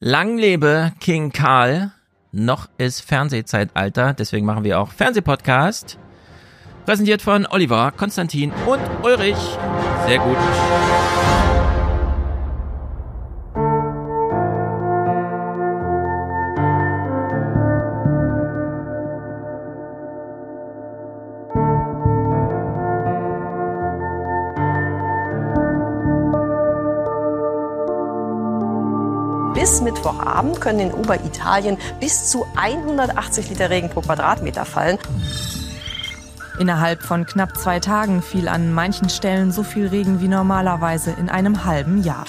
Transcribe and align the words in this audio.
Lang 0.00 0.36
lebe 0.36 0.92
King 1.00 1.32
Karl. 1.32 1.90
Noch 2.30 2.68
ist 2.76 3.00
Fernsehzeitalter, 3.00 4.12
deswegen 4.12 4.44
machen 4.44 4.62
wir 4.62 4.78
auch 4.78 4.90
Fernsehpodcast. 4.90 5.98
Präsentiert 6.84 7.22
von 7.22 7.46
Oliver, 7.46 7.92
Konstantin 7.96 8.52
und 8.66 8.82
Ulrich. 9.02 9.38
Sehr 10.06 10.18
gut. 10.18 10.36
Bis 29.66 29.80
Mittwochabend 29.80 30.60
können 30.60 30.78
in 30.78 30.94
Oberitalien 30.94 31.76
bis 31.98 32.30
zu 32.30 32.46
180 32.54 33.48
Liter 33.48 33.68
Regen 33.68 33.90
pro 33.90 34.00
Quadratmeter 34.00 34.64
fallen. 34.64 34.96
Innerhalb 36.60 37.02
von 37.02 37.26
knapp 37.26 37.56
zwei 37.56 37.80
Tagen 37.80 38.22
fiel 38.22 38.46
an 38.46 38.72
manchen 38.72 39.08
Stellen 39.08 39.50
so 39.50 39.64
viel 39.64 39.88
Regen 39.88 40.20
wie 40.20 40.28
normalerweise 40.28 41.10
in 41.18 41.28
einem 41.28 41.64
halben 41.64 42.04
Jahr. 42.04 42.26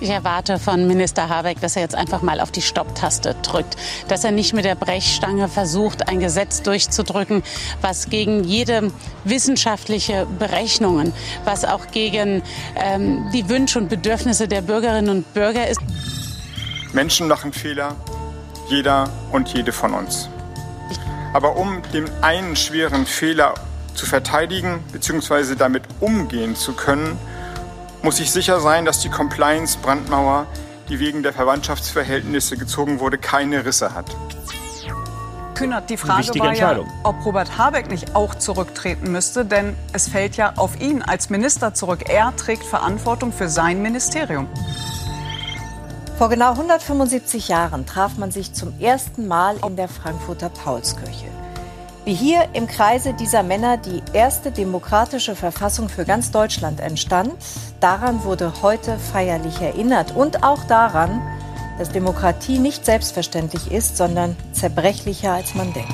Ich 0.00 0.10
erwarte 0.10 0.60
von 0.60 0.86
Minister 0.86 1.28
Habeck, 1.28 1.60
dass 1.60 1.74
er 1.74 1.82
jetzt 1.82 1.96
einfach 1.96 2.22
mal 2.22 2.40
auf 2.40 2.52
die 2.52 2.62
Stopptaste 2.62 3.34
drückt, 3.42 3.76
dass 4.06 4.22
er 4.22 4.30
nicht 4.30 4.54
mit 4.54 4.64
der 4.64 4.76
Brechstange 4.76 5.48
versucht, 5.48 6.08
ein 6.08 6.20
Gesetz 6.20 6.62
durchzudrücken, 6.62 7.42
was 7.80 8.08
gegen 8.08 8.44
jede 8.44 8.92
wissenschaftliche 9.24 10.26
Berechnungen, 10.38 11.12
was 11.44 11.64
auch 11.64 11.88
gegen 11.88 12.42
ähm, 12.76 13.28
die 13.32 13.48
Wünsche 13.48 13.80
und 13.80 13.88
Bedürfnisse 13.88 14.46
der 14.46 14.62
Bürgerinnen 14.62 15.10
und 15.10 15.34
Bürger 15.34 15.66
ist. 15.66 15.80
Menschen 16.92 17.28
machen 17.28 17.52
Fehler, 17.52 17.96
jeder 18.68 19.08
und 19.32 19.48
jede 19.48 19.72
von 19.72 19.94
uns. 19.94 20.28
Aber 21.32 21.56
um 21.56 21.82
den 21.92 22.08
einen 22.22 22.56
schweren 22.56 23.06
Fehler 23.06 23.54
zu 23.94 24.06
verteidigen 24.06 24.82
bzw. 24.92 25.54
damit 25.56 25.82
umgehen 26.00 26.56
zu 26.56 26.72
können, 26.72 27.18
muss 28.02 28.20
ich 28.20 28.30
sicher 28.30 28.60
sein, 28.60 28.84
dass 28.84 29.00
die 29.00 29.10
Compliance-Brandmauer, 29.10 30.46
die 30.88 31.00
wegen 31.00 31.22
der 31.22 31.32
Verwandtschaftsverhältnisse 31.32 32.56
gezogen 32.56 33.00
wurde, 33.00 33.18
keine 33.18 33.64
Risse 33.64 33.94
hat. 33.94 34.06
Kühnert, 35.54 35.90
die 35.90 35.96
Frage 35.96 36.38
war 36.38 36.54
ja, 36.54 36.78
ob 37.02 37.24
Robert 37.24 37.58
Habeck 37.58 37.90
nicht 37.90 38.14
auch 38.14 38.36
zurücktreten 38.36 39.10
müsste, 39.10 39.44
denn 39.44 39.74
es 39.92 40.08
fällt 40.08 40.36
ja 40.36 40.52
auf 40.54 40.80
ihn 40.80 41.02
als 41.02 41.30
Minister 41.30 41.74
zurück. 41.74 42.08
Er 42.08 42.34
trägt 42.36 42.62
Verantwortung 42.62 43.32
für 43.32 43.48
sein 43.48 43.82
Ministerium. 43.82 44.46
Vor 46.18 46.28
genau 46.28 46.50
175 46.50 47.46
Jahren 47.46 47.86
traf 47.86 48.16
man 48.18 48.32
sich 48.32 48.52
zum 48.52 48.74
ersten 48.80 49.28
Mal 49.28 49.54
in 49.64 49.76
der 49.76 49.86
Frankfurter 49.86 50.48
Paulskirche. 50.48 51.28
Wie 52.04 52.12
hier 52.12 52.48
im 52.54 52.66
Kreise 52.66 53.14
dieser 53.14 53.44
Männer 53.44 53.76
die 53.76 54.02
erste 54.12 54.50
demokratische 54.50 55.36
Verfassung 55.36 55.88
für 55.88 56.04
ganz 56.04 56.32
Deutschland 56.32 56.80
entstand, 56.80 57.34
daran 57.78 58.24
wurde 58.24 58.52
heute 58.62 58.98
feierlich 58.98 59.60
erinnert 59.60 60.16
und 60.16 60.42
auch 60.42 60.64
daran, 60.64 61.22
dass 61.78 61.90
Demokratie 61.90 62.58
nicht 62.58 62.84
selbstverständlich 62.84 63.70
ist, 63.70 63.96
sondern 63.96 64.34
zerbrechlicher 64.50 65.34
als 65.34 65.54
man 65.54 65.72
denkt. 65.72 65.92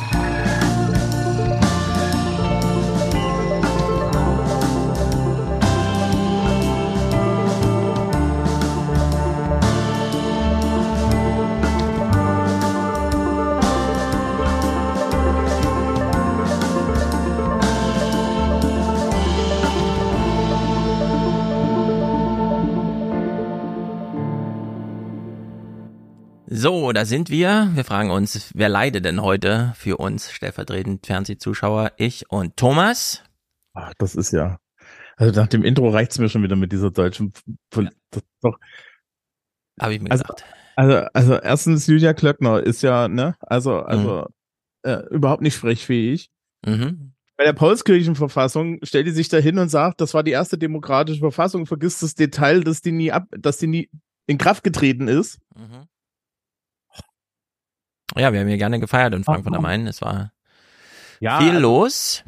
So, 26.85 26.93
da 26.93 27.07
sind 27.07 27.31
wir. 27.31 27.71
Wir 27.73 27.83
fragen 27.83 28.11
uns, 28.11 28.53
wer 28.55 28.69
leidet 28.69 29.07
denn 29.07 29.23
heute 29.23 29.73
für 29.75 29.97
uns 29.97 30.31
stellvertretend 30.31 31.07
Fernsehzuschauer? 31.07 31.93
Ich 31.97 32.29
und 32.31 32.59
Thomas. 32.59 33.25
Ach, 33.73 33.95
das 33.97 34.15
ist 34.15 34.33
ja. 34.33 34.59
Also 35.17 35.41
nach 35.41 35.47
dem 35.47 35.65
Intro 35.65 35.89
reicht's 35.89 36.19
mir 36.19 36.29
schon 36.29 36.43
wieder 36.43 36.57
mit 36.57 36.73
dieser 36.73 36.91
deutschen. 36.91 37.33
Pol 37.71 37.89
das 38.11 38.23
ist 38.23 38.29
doch. 38.43 38.59
Habe 39.81 39.95
ich 39.95 40.03
mir 40.03 40.11
Also, 40.11 40.25
gedacht. 40.25 40.45
also, 40.77 41.09
also 41.15 41.35
erstens 41.37 41.87
Julia 41.87 42.13
Klöckner 42.13 42.63
ist 42.63 42.83
ja, 42.83 43.09
ne, 43.09 43.35
also, 43.41 43.79
also 43.79 44.27
äh, 44.83 45.07
überhaupt 45.09 45.41
nicht 45.41 45.55
sprechfähig. 45.55 46.29
Mhm. 46.67 47.15
Bei 47.39 47.45
der 47.45 47.55
Paulskirchenverfassung 47.55 48.81
stellt 48.83 49.07
die 49.07 49.13
sich 49.13 49.31
da 49.31 49.39
hin 49.39 49.59
und 49.59 49.71
sagt, 49.71 50.03
das 50.03 50.13
war 50.13 50.23
die 50.23 50.33
erste 50.33 50.59
demokratische 50.59 51.21
Verfassung, 51.21 51.65
vergisst 51.65 52.03
das 52.03 52.15
Detail, 52.15 52.61
dass 52.63 52.83
die 52.83 52.93
nie 52.93 53.11
ab, 53.11 53.25
dass 53.31 53.57
die 53.57 53.69
nie 53.69 53.89
in 54.27 54.37
Kraft 54.37 54.65
getreten 54.65 55.09
ist. 55.09 55.39
Mhm. 55.57 55.89
Ja, 58.17 58.33
wir 58.33 58.41
haben 58.41 58.49
hier 58.49 58.57
gerne 58.59 58.81
gefeiert 58.81 59.15
in 59.15 59.25
Frankfurt 59.25 59.55
am 59.55 59.63
Main. 59.63 59.87
Es 59.87 60.01
war 60.03 60.33
Ja, 61.21 61.39
viel 61.41 61.51
also, 61.51 61.61
los. 61.61 62.25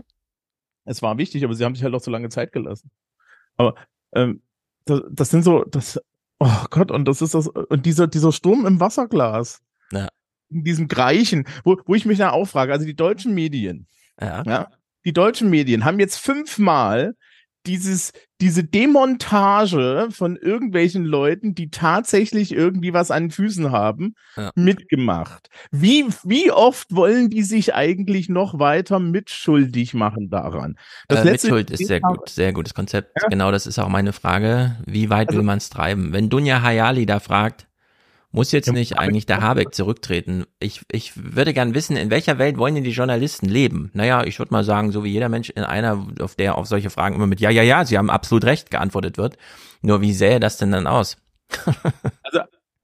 es 0.84 1.02
war 1.02 1.18
wichtig, 1.18 1.44
aber 1.44 1.54
sie 1.54 1.64
haben 1.64 1.74
sich 1.74 1.84
halt 1.84 1.94
auch 1.94 2.00
so 2.00 2.10
lange 2.10 2.28
Zeit 2.28 2.52
gelassen. 2.52 2.90
Aber 3.56 3.74
ähm, 4.14 4.42
das, 4.84 5.00
das 5.10 5.30
sind 5.30 5.42
so, 5.42 5.64
das, 5.64 6.00
oh 6.38 6.64
Gott, 6.70 6.90
und 6.90 7.06
das 7.06 7.22
ist 7.22 7.34
das, 7.34 7.48
und 7.48 7.86
dieser, 7.86 8.06
dieser 8.06 8.32
Sturm 8.32 8.66
im 8.66 8.80
Wasserglas. 8.80 9.62
Ja. 9.92 10.08
In 10.48 10.64
diesem 10.64 10.88
Greichen, 10.88 11.46
wo, 11.64 11.76
wo 11.86 11.94
ich 11.94 12.06
mich 12.06 12.18
da 12.18 12.30
auch 12.30 12.46
frage, 12.46 12.72
also 12.72 12.84
die 12.86 12.94
deutschen 12.96 13.34
Medien, 13.34 13.86
Ja. 14.20 14.42
ja, 14.44 14.70
die 15.04 15.12
deutschen 15.12 15.50
Medien 15.50 15.84
haben 15.84 15.98
jetzt 16.00 16.18
fünfmal 16.18 17.14
dieses, 17.66 18.12
diese 18.40 18.62
Demontage 18.64 20.08
von 20.10 20.36
irgendwelchen 20.36 21.04
Leuten, 21.04 21.54
die 21.54 21.70
tatsächlich 21.70 22.52
irgendwie 22.52 22.92
was 22.92 23.10
an 23.10 23.24
den 23.24 23.30
Füßen 23.30 23.72
haben, 23.72 24.14
Ja. 24.36 24.50
mitgemacht. 24.54 25.48
Wie, 25.70 26.04
wie 26.24 26.50
oft 26.52 26.94
wollen 26.94 27.30
die 27.30 27.42
sich 27.42 27.74
eigentlich 27.74 28.28
noch 28.28 28.58
weiter 28.58 28.98
mitschuldig 28.98 29.94
machen 29.94 30.30
daran? 30.30 30.76
äh, 31.08 31.14
letzte- 31.14 31.30
Mitschuld 31.48 31.70
ist 31.70 31.86
sehr 31.86 32.00
gut, 32.00 32.28
sehr 32.28 32.52
gutes 32.52 32.74
Konzept. 32.74 33.12
Ja. 33.22 33.28
Genau, 33.28 33.50
das 33.50 33.66
ist 33.66 33.78
auch 33.78 33.88
meine 33.88 34.12
Frage. 34.12 34.76
Wie 34.86 35.10
weit 35.10 35.28
Also- 35.28 35.38
will 35.38 35.44
man 35.44 35.58
es 35.58 35.68
treiben? 35.70 36.12
Wenn 36.12 36.28
Dunja 36.30 36.62
Hayali 36.62 37.06
da 37.06 37.20
fragt, 37.20 37.66
muss 38.32 38.52
jetzt 38.52 38.72
nicht 38.72 38.98
eigentlich 38.98 39.26
der 39.26 39.40
Habeck 39.40 39.74
zurücktreten? 39.74 40.44
Ich, 40.58 40.82
ich 40.90 41.12
würde 41.16 41.54
gern 41.54 41.74
wissen, 41.74 41.96
in 41.96 42.10
welcher 42.10 42.38
Welt 42.38 42.58
wollen 42.58 42.74
denn 42.74 42.84
die 42.84 42.90
Journalisten 42.90 43.46
leben? 43.46 43.90
Naja, 43.94 44.24
ich 44.24 44.38
würde 44.38 44.52
mal 44.52 44.64
sagen, 44.64 44.92
so 44.92 45.04
wie 45.04 45.10
jeder 45.10 45.28
Mensch 45.28 45.50
in 45.50 45.62
einer, 45.62 46.06
auf 46.20 46.34
der 46.34 46.58
auf 46.58 46.66
solche 46.66 46.90
Fragen 46.90 47.14
immer 47.14 47.26
mit 47.26 47.40
Ja, 47.40 47.50
ja, 47.50 47.62
ja, 47.62 47.84
sie 47.84 47.96
haben 47.96 48.10
absolut 48.10 48.44
recht 48.44 48.70
geantwortet 48.70 49.16
wird. 49.16 49.36
Nur 49.80 50.00
wie 50.00 50.12
sähe 50.12 50.40
das 50.40 50.58
denn 50.58 50.72
dann 50.72 50.86
aus? 50.86 51.16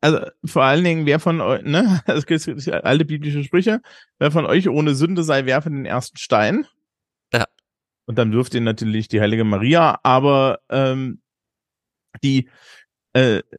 Also 0.03 0.19
vor 0.45 0.65
allen 0.65 0.83
Dingen, 0.83 1.07
wer 1.07 1.21
von 1.21 1.41
euch, 1.41 1.63
ne, 1.63 2.03
es 2.07 2.27
gibt 2.27 2.69
alte 2.69 3.05
biblische 3.05 3.45
Sprüche, 3.45 3.81
wer 4.19 4.33
von 4.33 4.47
euch 4.47 4.69
ohne 4.69 4.97
Sünde 4.97 5.23
sei, 5.23 5.47
werfe 5.47 5.71
den 5.71 5.87
ersten 5.87 6.19
Stein. 6.19 6.67
Ja. 7.33 7.45
Und 8.07 8.19
dann 8.19 8.33
wirft 8.33 8.53
ihn 8.55 8.65
natürlich 8.65 9.07
die 9.07 9.21
heilige 9.21 9.45
Maria, 9.45 10.01
aber 10.03 10.59
ähm, 10.69 11.23
die, 12.25 12.51
äh, 13.13 13.43
die, 13.45 13.57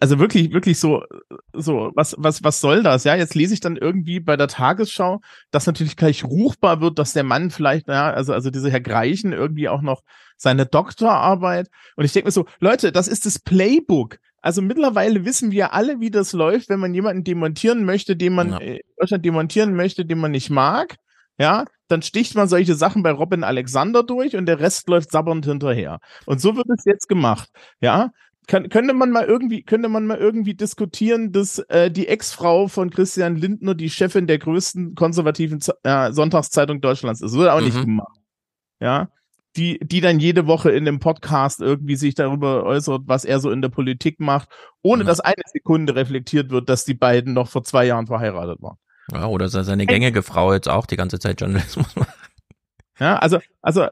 also 0.00 0.18
wirklich, 0.18 0.52
wirklich 0.52 0.78
so, 0.78 1.02
so, 1.52 1.92
was, 1.94 2.14
was, 2.18 2.42
was 2.44 2.60
soll 2.60 2.82
das? 2.82 3.04
Ja, 3.04 3.14
jetzt 3.14 3.34
lese 3.34 3.54
ich 3.54 3.60
dann 3.60 3.76
irgendwie 3.76 4.20
bei 4.20 4.36
der 4.36 4.48
Tagesschau, 4.48 5.20
dass 5.50 5.66
natürlich 5.66 5.96
gleich 5.96 6.24
ruchbar 6.24 6.80
wird, 6.80 6.98
dass 6.98 7.12
der 7.12 7.24
Mann 7.24 7.50
vielleicht, 7.50 7.88
ja, 7.88 8.10
also, 8.12 8.32
also 8.32 8.50
dieser 8.50 8.70
Herr 8.70 8.80
Greichen 8.80 9.32
irgendwie 9.32 9.68
auch 9.68 9.82
noch 9.82 10.02
seine 10.36 10.66
Doktorarbeit. 10.66 11.68
Und 11.96 12.04
ich 12.04 12.12
denke 12.12 12.26
mir 12.28 12.32
so, 12.32 12.46
Leute, 12.60 12.92
das 12.92 13.08
ist 13.08 13.26
das 13.26 13.38
Playbook. 13.38 14.18
Also 14.40 14.60
mittlerweile 14.60 15.24
wissen 15.24 15.52
wir 15.52 15.72
alle, 15.72 16.00
wie 16.00 16.10
das 16.10 16.32
läuft, 16.32 16.68
wenn 16.68 16.80
man 16.80 16.94
jemanden 16.94 17.22
demontieren 17.22 17.84
möchte, 17.84 18.16
den 18.16 18.34
man 18.34 18.50
Ja. 18.50 18.58
äh, 18.58 18.76
in 18.76 18.82
Deutschland 18.98 19.24
demontieren 19.24 19.74
möchte, 19.74 20.04
den 20.04 20.18
man 20.18 20.32
nicht 20.32 20.50
mag. 20.50 20.96
Ja, 21.38 21.64
dann 21.88 22.02
sticht 22.02 22.34
man 22.34 22.48
solche 22.48 22.74
Sachen 22.74 23.02
bei 23.02 23.10
Robin 23.10 23.42
Alexander 23.44 24.02
durch 24.02 24.36
und 24.36 24.46
der 24.46 24.60
Rest 24.60 24.88
läuft 24.88 25.10
sabbernd 25.12 25.46
hinterher. 25.46 25.98
Und 26.26 26.40
so 26.40 26.56
wird 26.56 26.66
es 26.76 26.84
jetzt 26.84 27.08
gemacht. 27.08 27.48
Ja, 27.80 28.10
kann, 28.46 28.68
könnte 28.68 28.92
man 28.94 29.10
mal 29.10 29.24
irgendwie, 29.24 29.62
könnte 29.62 29.88
man 29.88 30.06
mal 30.06 30.18
irgendwie 30.18 30.54
diskutieren, 30.54 31.32
dass 31.32 31.58
äh, 31.68 31.90
die 31.90 32.08
Ex-Frau 32.08 32.68
von 32.68 32.90
Christian 32.90 33.36
Lindner 33.36 33.74
die 33.74 33.90
Chefin 33.90 34.26
der 34.26 34.38
größten 34.38 34.94
konservativen 34.94 35.60
Z 35.60 35.76
äh, 35.84 36.12
Sonntagszeitung 36.12 36.80
Deutschlands 36.80 37.20
ist. 37.20 37.34
Wurde 37.36 37.52
auch 37.52 37.60
nicht 37.60 37.76
Mhm. 37.76 37.82
gemacht. 37.84 38.16
Ja, 38.80 39.08
die, 39.56 39.78
die 39.80 40.00
dann 40.00 40.18
jede 40.18 40.46
Woche 40.46 40.70
in 40.70 40.84
dem 40.86 40.98
Podcast 40.98 41.60
irgendwie 41.60 41.94
sich 41.96 42.14
darüber 42.14 42.64
äußert, 42.64 43.02
was 43.06 43.24
er 43.24 43.38
so 43.38 43.50
in 43.50 43.62
der 43.62 43.68
Politik 43.68 44.18
macht, 44.18 44.48
ohne 44.82 45.02
Ja. 45.02 45.06
dass 45.08 45.20
eine 45.20 45.42
Sekunde 45.52 45.94
reflektiert 45.94 46.50
wird, 46.50 46.68
dass 46.68 46.84
die 46.84 46.94
beiden 46.94 47.34
noch 47.34 47.48
vor 47.48 47.62
zwei 47.62 47.84
Jahren 47.86 48.06
verheiratet 48.06 48.60
waren. 48.62 48.78
Ja, 49.12 49.26
oder 49.26 49.48
sei 49.48 49.62
seine 49.62 49.84
gängige 49.86 50.22
Frau 50.22 50.52
jetzt 50.52 50.68
auch 50.68 50.86
die 50.86 50.96
ganze 50.96 51.18
Zeit 51.18 51.40
Journalismus 51.40 51.86
macht. 51.96 52.08
Ja, 52.98 53.16
also, 53.18 53.38
also 53.60 53.86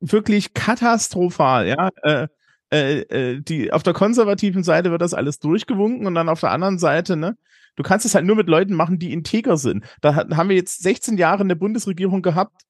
wirklich 0.00 0.52
katastrophal, 0.54 1.66
ja. 1.68 1.88
Äh, 2.02 2.28
äh, 2.72 3.00
äh, 3.00 3.40
die 3.40 3.72
auf 3.72 3.82
der 3.82 3.92
konservativen 3.92 4.64
Seite 4.64 4.90
wird 4.90 5.02
das 5.02 5.12
alles 5.12 5.38
durchgewunken 5.38 6.06
und 6.06 6.14
dann 6.14 6.30
auf 6.30 6.40
der 6.40 6.52
anderen 6.52 6.78
Seite, 6.78 7.16
ne? 7.16 7.36
Du 7.76 7.82
kannst 7.82 8.06
es 8.06 8.14
halt 8.14 8.24
nur 8.24 8.36
mit 8.36 8.48
Leuten 8.48 8.74
machen, 8.74 8.98
die 8.98 9.12
integer 9.12 9.56
sind. 9.56 9.84
Da 10.00 10.14
haben 10.14 10.48
wir 10.48 10.56
jetzt 10.56 10.82
16 10.82 11.16
Jahre 11.16 11.42
eine 11.42 11.56
Bundesregierung 11.56 12.22
gehabt. 12.22 12.62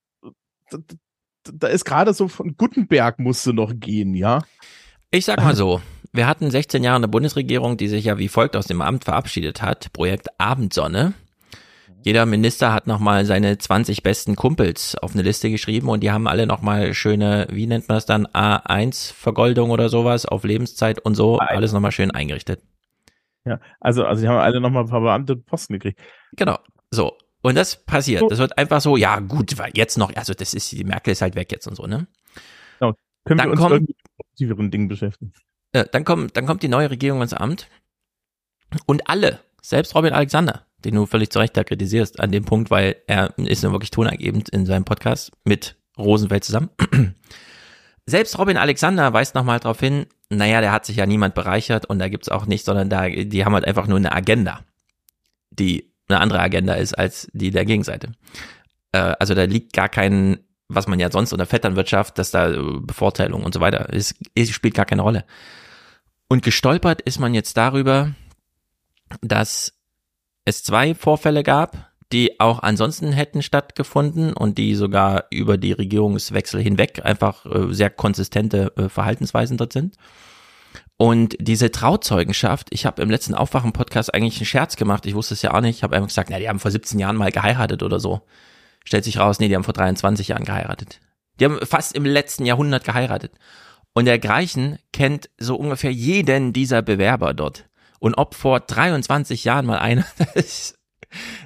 Da, 0.70 0.78
da 1.52 1.66
ist 1.68 1.84
gerade 1.84 2.14
so 2.14 2.28
von 2.28 2.56
Gutenberg 2.56 3.18
musste 3.18 3.52
noch 3.52 3.72
gehen, 3.74 4.14
ja. 4.14 4.42
Ich 5.10 5.24
sag 5.24 5.38
mal 5.38 5.56
so, 5.56 5.80
wir 6.12 6.26
hatten 6.26 6.50
16 6.50 6.84
Jahre 6.84 6.96
eine 6.96 7.08
Bundesregierung, 7.08 7.76
die 7.76 7.88
sich 7.88 8.04
ja 8.04 8.18
wie 8.18 8.28
folgt 8.28 8.56
aus 8.56 8.66
dem 8.66 8.80
Amt 8.80 9.04
verabschiedet 9.04 9.62
hat. 9.62 9.92
Projekt 9.92 10.28
Abendsonne. 10.38 11.14
Jeder 12.04 12.26
Minister 12.26 12.72
hat 12.72 12.86
nochmal 12.86 13.24
seine 13.24 13.58
20 13.58 14.02
besten 14.02 14.34
Kumpels 14.34 14.96
auf 14.96 15.14
eine 15.14 15.22
Liste 15.22 15.50
geschrieben 15.50 15.88
und 15.88 16.02
die 16.02 16.10
haben 16.10 16.26
alle 16.26 16.46
nochmal 16.46 16.94
schöne, 16.94 17.46
wie 17.50 17.66
nennt 17.66 17.88
man 17.88 17.96
das 17.96 18.06
dann, 18.06 18.26
A1-Vergoldung 18.26 19.70
oder 19.70 19.88
sowas 19.88 20.26
auf 20.26 20.44
Lebenszeit 20.44 20.98
und 20.98 21.14
so, 21.14 21.38
alles 21.38 21.72
nochmal 21.72 21.92
schön 21.92 22.10
eingerichtet. 22.10 22.60
Ja, 23.44 23.60
also, 23.80 24.04
also 24.04 24.22
die 24.22 24.28
haben 24.28 24.38
alle 24.38 24.60
nochmal 24.60 24.84
ein 24.84 24.88
paar 24.88 25.00
Beamte 25.00 25.36
Posten 25.36 25.74
gekriegt. 25.74 26.00
Genau, 26.36 26.58
so. 26.90 27.16
Und 27.42 27.56
das 27.56 27.84
passiert. 27.84 28.22
Das 28.30 28.38
wird 28.38 28.56
einfach 28.56 28.80
so, 28.80 28.96
ja 28.96 29.18
gut, 29.18 29.58
weil 29.58 29.72
jetzt 29.74 29.98
noch, 29.98 30.14
also 30.14 30.32
das 30.32 30.54
ist, 30.54 30.70
die 30.70 30.84
Merkel 30.84 31.12
ist 31.12 31.22
halt 31.22 31.34
weg 31.34 31.50
jetzt 31.50 31.66
und 31.66 31.74
so, 31.74 31.86
ne? 31.86 32.06
Genau. 32.78 32.94
Können 33.24 33.38
dann 33.38 33.48
wir 33.48 33.52
uns 33.52 33.60
kommen, 33.60 33.82
mit 33.82 33.96
positiveren 34.16 34.70
Dingen 34.70 34.88
beschäftigen. 34.88 35.32
Äh, 35.72 35.86
dann 35.90 36.04
kommt, 36.04 36.36
dann 36.36 36.46
kommt 36.46 36.62
die 36.62 36.68
neue 36.68 36.90
Regierung 36.90 37.22
ins 37.22 37.34
Amt 37.34 37.68
und 38.86 39.08
alle, 39.08 39.40
selbst 39.60 39.94
Robin 39.94 40.12
Alexander, 40.12 40.66
den 40.84 40.94
du 40.94 41.06
völlig 41.06 41.30
zu 41.30 41.38
Recht 41.38 41.56
da 41.56 41.64
kritisierst 41.64 42.20
an 42.20 42.32
dem 42.32 42.44
Punkt, 42.44 42.70
weil 42.70 42.96
er 43.06 43.36
ist 43.38 43.62
nur 43.62 43.72
wirklich 43.72 43.90
tonergebend 43.90 44.48
in 44.48 44.66
seinem 44.66 44.84
Podcast 44.84 45.32
mit 45.44 45.76
Rosenfeld 45.98 46.44
zusammen. 46.44 46.70
Selbst 48.06 48.38
Robin 48.38 48.56
Alexander 48.56 49.12
weist 49.12 49.34
nochmal 49.34 49.60
darauf 49.60 49.78
hin, 49.78 50.06
naja, 50.28 50.60
der 50.60 50.72
hat 50.72 50.86
sich 50.86 50.96
ja 50.96 51.06
niemand 51.06 51.34
bereichert 51.34 51.86
und 51.86 51.98
da 51.98 52.08
gibt's 52.08 52.28
auch 52.28 52.46
nicht, 52.46 52.64
sondern 52.64 52.90
da, 52.90 53.08
die 53.08 53.44
haben 53.44 53.54
halt 53.54 53.64
einfach 53.64 53.86
nur 53.86 53.98
eine 53.98 54.12
Agenda, 54.12 54.60
die 55.50 55.92
eine 56.08 56.20
andere 56.20 56.40
Agenda 56.40 56.74
ist 56.74 56.94
als 56.94 57.28
die 57.32 57.50
der 57.50 57.64
Gegenseite. 57.64 58.12
Äh, 58.92 59.14
also 59.18 59.34
da 59.34 59.44
liegt 59.44 59.72
gar 59.72 59.88
kein, 59.88 60.40
was 60.68 60.88
man 60.88 60.98
ja 60.98 61.10
sonst 61.10 61.32
unter 61.32 61.46
Vetternwirtschaft, 61.46 62.18
dass 62.18 62.30
da 62.30 62.48
Bevorteilung 62.80 63.44
und 63.44 63.54
so 63.54 63.60
weiter 63.60 63.90
ist, 63.92 64.16
spielt 64.50 64.74
gar 64.74 64.86
keine 64.86 65.02
Rolle. 65.02 65.24
Und 66.28 66.42
gestolpert 66.42 67.02
ist 67.02 67.20
man 67.20 67.34
jetzt 67.34 67.56
darüber, 67.56 68.14
dass 69.20 69.78
es 70.44 70.62
zwei 70.62 70.94
Vorfälle 70.94 71.42
gab, 71.42 71.92
die 72.12 72.38
auch 72.40 72.62
ansonsten 72.62 73.12
hätten 73.12 73.42
stattgefunden 73.42 74.34
und 74.34 74.58
die 74.58 74.74
sogar 74.74 75.24
über 75.30 75.56
die 75.56 75.72
Regierungswechsel 75.72 76.60
hinweg 76.60 77.04
einfach 77.04 77.46
äh, 77.46 77.72
sehr 77.72 77.90
konsistente 77.90 78.72
äh, 78.76 78.88
Verhaltensweisen 78.88 79.56
dort 79.56 79.72
sind. 79.72 79.96
Und 80.98 81.36
diese 81.40 81.70
Trauzeugenschaft, 81.70 82.68
ich 82.70 82.86
habe 82.86 83.02
im 83.02 83.10
letzten 83.10 83.34
Aufwachen-Podcast 83.34 84.14
eigentlich 84.14 84.36
einen 84.36 84.46
Scherz 84.46 84.76
gemacht, 84.76 85.06
ich 85.06 85.14
wusste 85.14 85.34
es 85.34 85.42
ja 85.42 85.54
auch 85.54 85.60
nicht, 85.60 85.78
ich 85.78 85.82
habe 85.82 85.96
einfach 85.96 86.08
gesagt, 86.08 86.30
na, 86.30 86.38
die 86.38 86.48
haben 86.48 86.60
vor 86.60 86.70
17 86.70 86.98
Jahren 86.98 87.16
mal 87.16 87.32
geheiratet 87.32 87.82
oder 87.82 87.98
so. 87.98 88.20
Stellt 88.84 89.04
sich 89.04 89.18
raus, 89.18 89.40
nee, 89.40 89.48
die 89.48 89.56
haben 89.56 89.64
vor 89.64 89.74
23 89.74 90.28
Jahren 90.28 90.44
geheiratet. 90.44 91.00
Die 91.40 91.46
haben 91.46 91.58
fast 91.64 91.94
im 91.96 92.04
letzten 92.04 92.44
Jahrhundert 92.44 92.84
geheiratet. 92.84 93.32
Und 93.94 94.04
der 94.04 94.18
Greichen 94.18 94.78
kennt 94.92 95.30
so 95.38 95.56
ungefähr 95.56 95.92
jeden 95.92 96.52
dieser 96.52 96.82
Bewerber 96.82 97.34
dort. 97.34 97.68
Und 98.02 98.16
ob 98.16 98.34
vor 98.34 98.58
23 98.58 99.44
Jahren 99.44 99.64
mal 99.64 99.78
einer, 99.78 100.04
es 100.34 100.74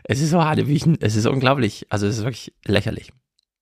ist 0.09 0.31
so 0.31 0.43
Hanebüchen, 0.43 0.97
es 1.03 1.15
ist 1.15 1.27
unglaublich. 1.27 1.85
Also 1.91 2.07
es 2.07 2.17
ist 2.17 2.25
wirklich 2.25 2.55
lächerlich. 2.65 3.13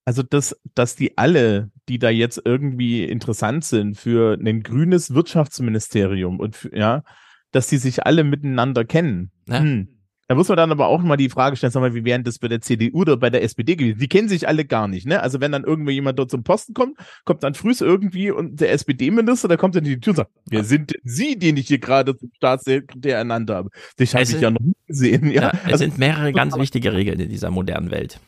Also, 0.05 0.23
dass, 0.23 0.57
dass 0.77 0.95
die 0.95 1.19
alle, 1.19 1.73
die 1.89 1.99
da 1.99 2.09
jetzt 2.09 2.41
irgendwie 2.45 3.03
interessant 3.03 3.65
sind 3.65 3.97
für 3.97 4.39
ein 4.39 4.63
grünes 4.63 5.13
Wirtschaftsministerium 5.13 6.39
und 6.39 6.55
für, 6.55 6.77
ja, 6.77 7.03
dass 7.51 7.67
die 7.67 7.79
sich 7.79 8.07
alle 8.07 8.23
miteinander 8.23 8.85
kennen. 8.85 9.33
Ja. 9.49 9.59
Hm. 9.59 9.94
Da 10.29 10.35
muss 10.35 10.49
man 10.49 10.57
dann 10.57 10.73
aber 10.73 10.87
auch 10.87 11.03
mal 11.03 11.17
die 11.17 11.29
Frage 11.29 11.57
stellen, 11.57 11.71
sag 11.71 11.81
mal, 11.81 11.95
wie 11.95 12.05
wären 12.05 12.25
das 12.25 12.39
bei 12.39 12.49
der 12.49 12.61
CDU 12.61 13.01
oder 13.01 13.17
bei 13.17 13.31
der 13.31 13.43
SPD 13.43 13.77
gewesen? 13.77 13.99
Die 13.99 14.09
kennen 14.09 14.29
sich 14.29 14.49
alle 14.49 14.65
gar 14.65 14.89
nicht, 14.89 15.07
ne? 15.07 15.23
Also 15.23 15.41
wenn 15.41 15.53
dann 15.53 15.65
irgendwo 15.65 15.91
jemand 15.91 16.19
dort 16.19 16.31
zum 16.31 16.45
Posten 16.45 16.73
kommt, 16.73 16.97
kommt 17.25 17.43
dann 17.43 17.55
frühs 17.55 17.81
irgendwie 17.81 18.31
und 18.31 18.61
der 18.61 18.73
SPD-Minister, 18.73 19.49
der 19.49 19.59
kommt 19.59 19.75
dann 19.75 19.85
in 19.85 19.91
die 19.91 20.01
Tür 20.01 20.13
und 20.13 20.17
sagt, 20.17 20.31
wer 20.47 20.65
sind 20.65 20.93
Sie, 21.05 21.39
den 21.39 21.57
ich 21.57 21.69
hier 21.69 21.79
gerade 21.79 22.17
zum 22.17 22.31
Staatssekretär 22.37 23.19
ernannt 23.19 23.51
habe? 23.51 23.71
Dich 24.01 24.15
habe 24.15 24.25
ich 24.25 24.41
ja 24.41 24.51
noch 24.51 24.61
nie 24.61 24.77
gesehen. 24.87 25.31
Ja, 25.31 25.43
ja 25.43 25.53
es 25.53 25.65
also, 25.65 25.79
sind 25.79 25.99
mehrere 25.99 26.33
ganz 26.33 26.57
wichtige 26.57 26.93
Regeln 26.93 27.21
in 27.21 27.29
dieser 27.29 27.51
modernen 27.51 27.91
Welt. 27.91 28.21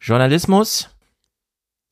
Journalismus, 0.00 0.90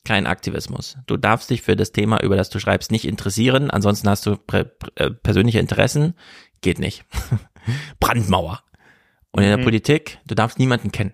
kein 0.05 0.27
Aktivismus. 0.27 0.97
Du 1.07 1.17
darfst 1.17 1.51
dich 1.51 1.63
für 1.63 1.75
das 1.75 1.91
Thema, 1.91 2.23
über 2.23 2.37
das 2.37 2.49
du 2.49 2.61
schreibst, 2.61 2.93
nicht 2.93 3.05
interessieren. 3.05 3.73
Ansonsten 3.73 4.09
hast 4.09 4.25
du 4.25 4.37
äh, 4.53 5.11
persönliche 5.11 5.59
Interessen. 5.59 6.15
Geht 6.61 6.79
nicht. 6.79 7.05
Brandmauer. 8.01 8.63
Und 9.37 9.43
in 9.43 9.51
der 9.51 9.59
mhm. 9.59 9.65
Politik, 9.65 10.19
du 10.27 10.35
darfst 10.35 10.59
niemanden 10.59 10.91
kennen. 10.91 11.13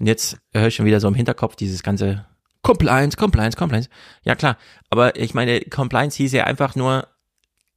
Und 0.00 0.06
jetzt 0.06 0.38
höre 0.52 0.66
ich 0.66 0.74
schon 0.74 0.86
wieder 0.86 0.98
so 0.98 1.06
im 1.06 1.14
Hinterkopf 1.14 1.54
dieses 1.54 1.84
ganze 1.84 2.26
Compliance, 2.62 3.16
Compliance, 3.16 3.56
Compliance. 3.56 3.88
Ja 4.24 4.34
klar, 4.34 4.58
aber 4.90 5.16
ich 5.16 5.32
meine, 5.32 5.60
Compliance 5.60 6.16
hieß 6.16 6.32
ja 6.32 6.44
einfach 6.44 6.74
nur, 6.74 7.06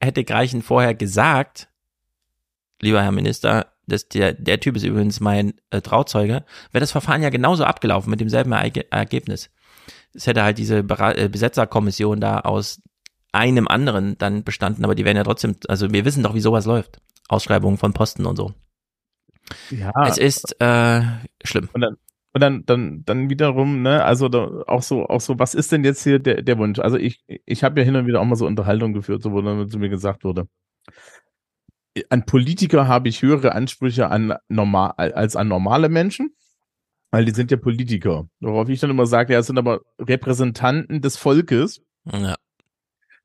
hätte 0.02 0.24
Greichen 0.24 0.64
vorher 0.64 0.96
gesagt, 0.96 1.70
lieber 2.82 3.04
Herr 3.04 3.12
Minister, 3.12 3.68
dass 3.86 4.10
der, 4.10 4.34
der 4.34 4.60
Typ 4.60 4.76
ist 4.76 4.84
übrigens 4.84 5.20
mein 5.20 5.54
äh, 5.70 5.82
Trauzeuge, 5.82 6.46
wäre 6.72 6.80
das 6.80 6.92
Verfahren 6.92 7.22
ja 7.22 7.30
genauso 7.30 7.64
abgelaufen 7.64 8.10
mit 8.10 8.22
demselben 8.22 8.54
Erge 8.54 8.92
Ergebnis. 8.92 9.52
Es 10.16 10.26
hätte 10.26 10.42
halt 10.42 10.58
diese 10.58 10.84
Ber 10.84 11.16
äh, 11.16 11.30
Besetzerkommission 11.30 12.20
da 12.20 12.40
aus 12.40 12.82
einem 13.32 13.68
anderen 13.68 14.18
dann 14.18 14.44
bestanden, 14.44 14.84
aber 14.84 14.96
die 14.96 15.06
wären 15.06 15.18
ja 15.18 15.24
trotzdem, 15.24 15.58
also 15.68 15.92
wir 15.92 16.06
wissen 16.06 16.24
doch, 16.24 16.34
wie 16.34 16.42
sowas 16.42 16.66
läuft. 16.66 17.00
Ausschreibungen 17.28 17.78
von 17.78 17.94
Posten 17.94 18.26
und 18.26 18.36
so. 18.36 18.54
Ja. 19.70 19.92
Es 20.08 20.18
ist 20.18 20.60
äh, 20.62 21.02
schlimm. 21.44 21.70
Und 21.74 21.82
dann, 21.82 21.98
und 22.34 22.42
dann, 22.42 22.66
dann, 22.66 23.06
dann 23.06 23.30
wiederum, 23.30 23.82
ne, 23.82 24.04
also 24.04 24.30
da, 24.30 24.64
auch 24.68 24.82
so, 24.82 25.06
auch 25.08 25.22
so, 25.22 25.38
was 25.40 25.54
ist 25.54 25.72
denn 25.72 25.84
jetzt 25.84 26.04
hier 26.04 26.20
der, 26.20 26.42
der 26.42 26.58
Wunsch? 26.58 26.80
Also 26.80 26.98
ich, 26.98 27.24
ich 27.28 27.64
habe 27.64 27.80
ja 27.80 27.86
hin 27.86 27.96
und 27.96 28.08
wieder 28.08 28.22
auch 28.22 28.26
mal 28.26 28.36
so 28.36 28.48
Unterhaltungen 28.48 28.94
geführt, 28.94 29.22
so 29.22 29.32
wo 29.32 29.42
dann 29.42 29.70
zu 29.70 29.78
mir 29.78 29.90
gesagt 29.90 30.24
wurde, 30.24 30.48
an 32.10 32.26
Politiker 32.26 32.88
habe 32.88 33.10
ich 33.10 33.22
höhere 33.22 33.54
Ansprüche 33.54 34.10
an 34.10 34.36
normal, 34.48 34.94
als 34.98 35.36
an 35.36 35.48
normale 35.48 35.90
Menschen, 35.90 36.36
weil 37.12 37.26
die 37.26 37.32
sind 37.34 37.52
ja 37.52 37.58
Politiker. 37.58 38.28
Worauf 38.40 38.70
ich 38.70 38.80
dann 38.80 38.90
immer 38.90 39.06
sage, 39.06 39.34
ja, 39.34 39.40
es 39.40 39.48
sind 39.48 39.60
aber 39.60 39.82
Repräsentanten 40.00 41.02
des 41.02 41.18
Volkes. 41.18 41.82
Ja. 42.12 42.36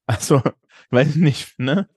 Also, 0.07 0.43
weiß 0.91 1.17
nicht, 1.17 1.59
ne? 1.59 1.89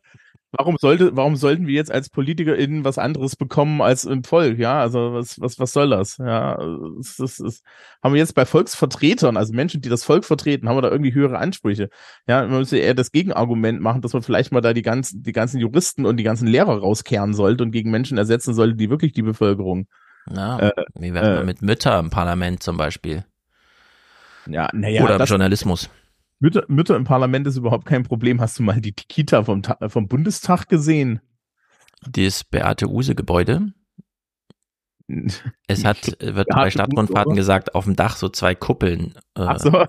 Warum 0.54 0.76
sollte, 0.78 1.16
warum 1.16 1.38
sollten 1.38 1.66
wir 1.66 1.76
jetzt 1.76 1.92
als 1.92 2.10
PolitikerInnen 2.10 2.84
was 2.84 2.98
anderes 2.98 3.38
bekommen 3.38 3.82
als 3.82 4.04
im 4.04 4.26
Volk? 4.26 4.60
Ja, 4.60 4.82
also 4.82 5.14
was, 5.14 5.40
was, 5.40 5.60
was 5.60 5.72
soll 5.72 5.90
das? 5.90 6.18
Ja, 6.18 6.58
das, 6.98 7.16
das, 7.16 7.38
das 7.38 7.62
haben 8.04 8.14
wir 8.14 8.20
jetzt 8.20 8.36
bei 8.36 8.46
Volksvertretern, 8.46 9.38
also 9.38 9.54
Menschen, 9.54 9.82
die 9.82 9.88
das 9.88 10.04
Volk 10.04 10.26
vertreten, 10.26 10.68
haben 10.68 10.76
wir 10.76 10.82
da 10.82 10.92
irgendwie 10.92 11.14
höhere 11.14 11.38
Ansprüche. 11.38 11.90
Ja, 12.28 12.42
man 12.42 12.60
müsste 12.60 12.78
eher 12.78 12.94
das 12.94 13.12
Gegenargument 13.12 13.80
machen, 13.80 14.02
dass 14.02 14.12
man 14.12 14.24
vielleicht 14.24 14.52
mal 14.52 14.60
da 14.60 14.74
die 14.74 14.82
ganzen, 14.82 15.24
die 15.24 15.32
ganzen 15.32 15.58
Juristen 15.60 16.06
und 16.06 16.18
die 16.18 16.24
ganzen 16.24 16.48
Lehrer 16.48 16.80
rauskehren 16.80 17.34
sollte 17.34 17.64
und 17.64 17.72
gegen 17.72 17.90
Menschen 17.90 18.18
ersetzen 18.18 18.54
sollte, 18.54 18.76
die 18.76 18.90
wirklich 18.90 19.14
die 19.14 19.24
Bevölkerung. 19.24 19.88
Ja, 20.30 20.60
äh, 20.60 20.72
wie 21.00 21.14
wäre 21.14 21.40
äh, 21.40 21.44
mit 21.46 21.62
Mütter 21.62 21.98
im 21.98 22.10
Parlament 22.10 22.62
zum 22.62 22.76
Beispiel? 22.76 23.24
Ja, 24.48 24.70
naja. 24.74 25.04
Oder 25.04 25.16
im 25.16 25.26
Journalismus. 25.26 25.90
Mütter, 26.42 26.66
Mütter 26.68 26.96
im 26.96 27.04
Parlament 27.04 27.46
ist 27.46 27.56
überhaupt 27.56 27.86
kein 27.86 28.02
Problem. 28.02 28.42
Hast 28.42 28.58
du 28.58 28.64
mal 28.64 28.82
die 28.82 28.94
Kita 28.94 29.44
vom, 29.44 29.62
vom 29.88 30.08
Bundestag 30.08 30.68
gesehen? 30.68 31.22
Das 32.10 32.44
Beate 32.44 32.90
Use 32.90 33.16
Gebäude. 33.16 33.74
Es 35.68 35.84
hat, 35.84 36.16
wird 36.22 36.48
bei 36.48 36.70
Stadtrundfahrten 36.70 37.36
gesagt, 37.36 37.76
auf 37.76 37.84
dem 37.84 37.98
Dach 37.98 38.16
so 38.16 38.30
zwei 38.30 38.56
Kuppeln, 38.56 39.14
äh, 39.36 39.60
so. 39.60 39.70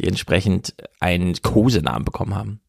die 0.00 0.08
entsprechend 0.08 0.74
einen 0.98 1.40
Kosenamen 1.40 2.04
bekommen 2.04 2.34
haben. 2.34 2.60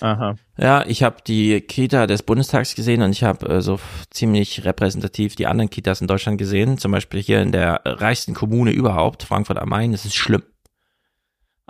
Aha. 0.00 0.36
Ja, 0.56 0.86
ich 0.86 1.02
habe 1.02 1.16
die 1.26 1.60
Kita 1.60 2.06
des 2.06 2.22
Bundestags 2.22 2.74
gesehen 2.74 3.02
und 3.02 3.10
ich 3.10 3.24
habe 3.24 3.46
äh, 3.46 3.60
so 3.60 3.78
ziemlich 4.08 4.64
repräsentativ 4.64 5.36
die 5.36 5.46
anderen 5.46 5.68
Kitas 5.68 6.00
in 6.00 6.06
Deutschland 6.06 6.38
gesehen. 6.38 6.78
Zum 6.78 6.92
Beispiel 6.92 7.20
hier 7.20 7.42
in 7.42 7.52
der 7.52 7.82
reichsten 7.84 8.32
Kommune 8.32 8.70
überhaupt, 8.70 9.24
Frankfurt 9.24 9.58
am 9.58 9.68
Main. 9.68 9.92
Das 9.92 10.06
ist 10.06 10.16
schlimm. 10.16 10.44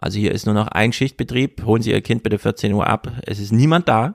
Also 0.01 0.19
hier 0.19 0.33
ist 0.33 0.47
nur 0.47 0.55
noch 0.55 0.69
ein 0.69 0.93
Schichtbetrieb. 0.93 1.65
Holen 1.65 1.83
Sie 1.83 1.91
Ihr 1.91 2.01
Kind 2.01 2.23
bitte 2.23 2.39
14 2.39 2.73
Uhr 2.73 2.87
ab. 2.87 3.13
Es 3.27 3.39
ist 3.39 3.53
niemand 3.53 3.87
da, 3.87 4.15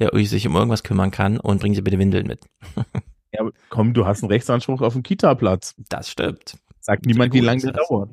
der 0.00 0.10
sich 0.24 0.46
um 0.46 0.56
irgendwas 0.56 0.82
kümmern 0.82 1.12
kann 1.12 1.38
und 1.38 1.60
bringen 1.60 1.76
Sie 1.76 1.82
bitte 1.82 2.00
Windeln 2.00 2.26
mit. 2.26 2.40
ja, 3.32 3.48
komm, 3.68 3.94
du 3.94 4.06
hast 4.06 4.22
einen 4.22 4.32
Rechtsanspruch 4.32 4.80
auf 4.82 4.94
den 4.94 5.04
Kita-Platz. 5.04 5.76
Das 5.88 6.10
stimmt. 6.10 6.58
Sagt 6.80 7.06
niemand, 7.06 7.32
wie 7.32 7.40
lange 7.40 7.60
der 7.62 7.72
dauert. 7.72 8.10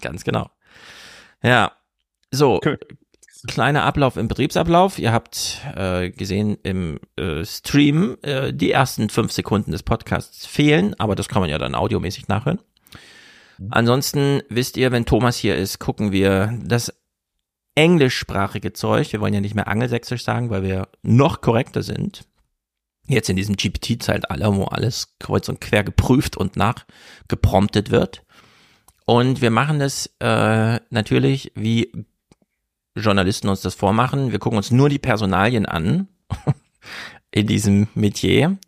Ganz 0.00 0.22
genau. 0.22 0.48
Ja, 1.42 1.72
so. 2.30 2.56
Okay. 2.56 2.76
Kleiner 3.48 3.84
Ablauf 3.84 4.16
im 4.16 4.28
Betriebsablauf. 4.28 4.98
Ihr 4.98 5.12
habt 5.12 5.60
äh, 5.74 6.10
gesehen 6.10 6.58
im 6.62 6.98
äh, 7.16 7.44
Stream, 7.44 8.16
äh, 8.22 8.52
die 8.52 8.70
ersten 8.70 9.08
fünf 9.08 9.32
Sekunden 9.32 9.72
des 9.72 9.82
Podcasts 9.82 10.46
fehlen, 10.46 10.94
aber 10.98 11.14
das 11.14 11.28
kann 11.28 11.40
man 11.40 11.50
ja 11.50 11.58
dann 11.58 11.74
audiomäßig 11.74 12.28
nachhören. 12.28 12.60
Ansonsten 13.70 14.42
wisst 14.48 14.76
ihr, 14.76 14.92
wenn 14.92 15.06
Thomas 15.06 15.36
hier 15.36 15.56
ist, 15.56 15.78
gucken 15.78 16.12
wir 16.12 16.58
das 16.62 16.92
englischsprachige 17.74 18.72
Zeug. 18.72 19.12
Wir 19.12 19.20
wollen 19.20 19.34
ja 19.34 19.40
nicht 19.40 19.54
mehr 19.54 19.68
angelsächsisch 19.68 20.24
sagen, 20.24 20.50
weil 20.50 20.62
wir 20.62 20.88
noch 21.02 21.40
korrekter 21.40 21.82
sind. 21.82 22.26
Jetzt 23.06 23.28
in 23.28 23.36
diesem 23.36 23.56
GPT-Zeitalter, 23.56 24.56
wo 24.56 24.64
alles 24.64 25.16
kreuz 25.20 25.48
und 25.48 25.60
quer 25.60 25.84
geprüft 25.84 26.36
und 26.36 26.56
nachgepromptet 26.56 27.90
wird. 27.90 28.24
Und 29.04 29.40
wir 29.40 29.50
machen 29.50 29.78
das 29.78 30.10
äh, 30.18 30.80
natürlich, 30.90 31.52
wie 31.54 31.92
Journalisten 32.96 33.48
uns 33.48 33.60
das 33.60 33.74
vormachen. 33.74 34.32
Wir 34.32 34.40
gucken 34.40 34.56
uns 34.56 34.72
nur 34.72 34.88
die 34.88 34.98
Personalien 34.98 35.66
an 35.66 36.08
in 37.30 37.46
diesem 37.46 37.88
Metier. 37.94 38.58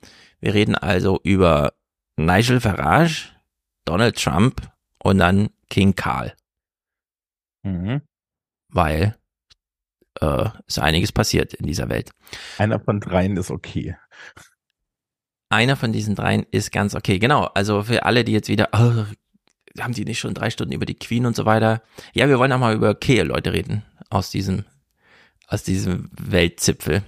Wir 0.40 0.54
reden 0.54 0.76
also 0.76 1.18
über 1.24 1.72
Nigel 2.16 2.60
Farage, 2.60 3.30
Donald 3.84 4.22
Trump 4.22 4.70
und 5.02 5.18
dann 5.18 5.50
King 5.70 5.94
Karl. 5.94 6.34
Mhm. 7.62 8.02
Weil 8.70 9.16
äh, 10.20 10.48
ist 10.66 10.78
einiges 10.78 11.12
passiert 11.12 11.54
in 11.54 11.66
dieser 11.66 11.88
Welt. 11.88 12.10
Einer 12.58 12.80
von 12.80 13.00
dreien 13.00 13.36
ist 13.36 13.50
okay. 13.50 13.96
Einer 15.50 15.76
von 15.76 15.92
diesen 15.92 16.14
dreien 16.14 16.46
ist 16.50 16.72
ganz 16.72 16.94
okay. 16.94 17.18
Genau. 17.18 17.44
Also 17.54 17.82
für 17.82 18.04
alle, 18.04 18.24
die 18.24 18.32
jetzt 18.32 18.48
wieder, 18.48 18.68
oh, 18.72 19.04
haben 19.82 19.94
die 19.94 20.04
nicht 20.04 20.18
schon 20.18 20.34
drei 20.34 20.50
Stunden 20.50 20.74
über 20.74 20.86
die 20.86 20.98
Queen 20.98 21.26
und 21.26 21.36
so 21.36 21.44
weiter? 21.46 21.82
Ja, 22.12 22.28
wir 22.28 22.38
wollen 22.38 22.52
auch 22.52 22.58
mal 22.58 22.74
über 22.74 22.90
okay 22.90 23.22
Leute 23.22 23.52
reden 23.52 23.84
aus 24.10 24.30
diesem, 24.30 24.64
aus 25.46 25.62
diesem 25.62 26.10
Weltzipfel. 26.12 27.02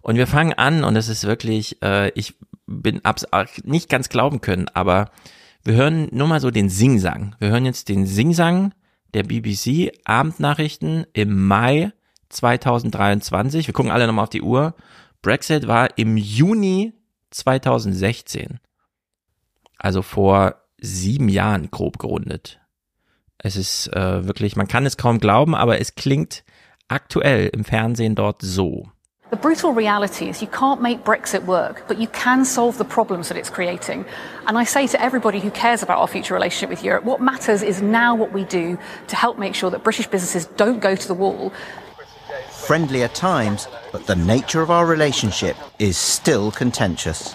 Und 0.00 0.16
wir 0.16 0.26
fangen 0.26 0.52
an 0.54 0.84
und 0.84 0.96
es 0.96 1.08
ist 1.08 1.24
wirklich, 1.24 1.80
äh, 1.82 2.10
ich 2.10 2.34
bin 2.66 3.04
abs 3.04 3.26
nicht 3.64 3.88
ganz 3.88 4.08
glauben 4.08 4.40
können, 4.40 4.68
aber 4.68 5.10
wir 5.64 5.74
hören 5.74 6.08
nur 6.10 6.26
mal 6.26 6.40
so 6.40 6.50
den 6.50 6.68
Singsang. 6.68 7.36
Wir 7.38 7.50
hören 7.50 7.64
jetzt 7.64 7.88
den 7.88 8.06
Singsang 8.06 8.74
der 9.14 9.22
BBC 9.22 9.92
Abendnachrichten 10.04 11.06
im 11.12 11.46
Mai 11.46 11.92
2023. 12.30 13.66
Wir 13.66 13.74
gucken 13.74 13.90
alle 13.90 14.06
nochmal 14.06 14.24
auf 14.24 14.30
die 14.30 14.42
Uhr. 14.42 14.74
Brexit 15.20 15.68
war 15.68 15.98
im 15.98 16.16
Juni 16.16 16.94
2016. 17.30 18.58
Also 19.78 20.02
vor 20.02 20.56
sieben 20.78 21.28
Jahren 21.28 21.70
grob 21.70 21.98
gerundet. 21.98 22.60
Es 23.38 23.56
ist 23.56 23.88
äh, 23.88 24.26
wirklich, 24.26 24.56
man 24.56 24.68
kann 24.68 24.86
es 24.86 24.96
kaum 24.96 25.18
glauben, 25.18 25.54
aber 25.54 25.80
es 25.80 25.94
klingt 25.94 26.44
aktuell 26.88 27.48
im 27.48 27.64
Fernsehen 27.64 28.14
dort 28.14 28.42
so. 28.42 28.91
The 29.32 29.38
brutal 29.38 29.72
reality 29.72 30.28
is 30.28 30.42
you 30.42 30.46
can't 30.48 30.82
make 30.82 31.04
Brexit 31.04 31.46
work, 31.46 31.84
but 31.88 31.96
you 31.96 32.06
can 32.08 32.44
solve 32.44 32.76
the 32.76 32.84
problems 32.84 33.28
that 33.28 33.38
it's 33.38 33.48
creating. 33.48 34.04
And 34.46 34.58
I 34.58 34.64
say 34.64 34.86
to 34.88 35.00
everybody 35.00 35.40
who 35.40 35.50
cares 35.50 35.82
about 35.82 36.00
our 36.00 36.06
future 36.06 36.34
relationship 36.34 36.68
with 36.68 36.84
Europe, 36.84 37.04
what 37.04 37.18
matters 37.18 37.62
is 37.62 37.80
now 37.80 38.14
what 38.14 38.32
we 38.32 38.44
do 38.44 38.76
to 39.06 39.16
help 39.16 39.38
make 39.38 39.54
sure 39.54 39.70
that 39.70 39.82
British 39.82 40.06
businesses 40.06 40.44
don't 40.58 40.80
go 40.80 40.94
to 40.94 41.08
the 41.08 41.14
wall. 41.14 41.50
Friendly 42.50 43.04
at 43.04 43.14
times, 43.14 43.68
but 43.90 44.06
the 44.06 44.16
nature 44.16 44.60
of 44.60 44.70
our 44.70 44.84
relationship 44.84 45.56
is 45.78 45.96
still 45.96 46.50
contentious. 46.50 47.34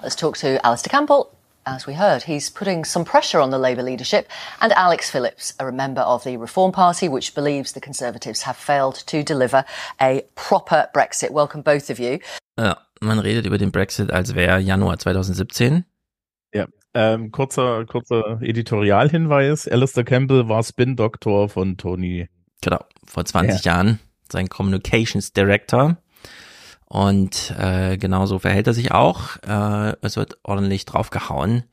Let's 0.00 0.14
talk 0.14 0.36
to 0.38 0.64
Alistair 0.64 0.92
Campbell, 0.92 1.33
as 1.66 1.86
we 1.86 1.94
heard, 1.94 2.22
he's 2.24 2.50
putting 2.50 2.84
some 2.84 3.04
pressure 3.04 3.40
on 3.40 3.50
the 3.50 3.58
Labour 3.58 3.82
leadership, 3.82 4.28
and 4.60 4.72
Alex 4.72 5.10
Phillips, 5.10 5.54
a 5.58 5.70
member 5.72 6.02
of 6.02 6.24
the 6.24 6.36
Reform 6.36 6.72
Party, 6.72 7.08
which 7.08 7.34
believes 7.34 7.72
the 7.72 7.80
Conservatives 7.80 8.42
have 8.42 8.56
failed 8.56 8.96
to 9.06 9.22
deliver 9.22 9.64
a 10.00 10.22
proper 10.34 10.88
Brexit. 10.94 11.30
Welcome, 11.30 11.62
both 11.62 11.90
of 11.90 11.98
you. 11.98 12.18
Ja, 12.58 12.76
man 13.00 13.18
redet 13.18 13.46
über 13.46 13.58
den 13.58 13.70
Brexit, 13.70 14.10
als 14.10 14.34
wäre 14.34 14.60
Januar 14.60 14.98
2017. 14.98 15.84
Ja, 16.52 16.66
ähm, 16.94 17.32
kurzer, 17.32 17.84
kurzer 17.86 18.38
Editorialhinweis. 18.40 19.66
Alistair 19.68 20.04
Campbell 20.04 20.48
war 20.48 20.62
Spin-Doktor 20.62 21.48
von 21.48 21.76
Tony. 21.76 22.28
Genau, 22.60 22.84
vor 23.04 23.24
20 23.24 23.64
ja. 23.64 23.72
Jahren. 23.72 24.00
Sein 24.30 24.48
Communications 24.48 25.32
Director. 25.32 25.96
Und 26.94 27.52
äh, 27.58 27.96
genauso 27.96 28.38
verhält 28.38 28.68
er 28.68 28.72
sich 28.72 28.92
auch. 28.92 29.36
Äh, 29.44 29.96
es 30.00 30.16
wird 30.16 30.38
ordentlich 30.44 30.84
draufgehauen. 30.84 31.64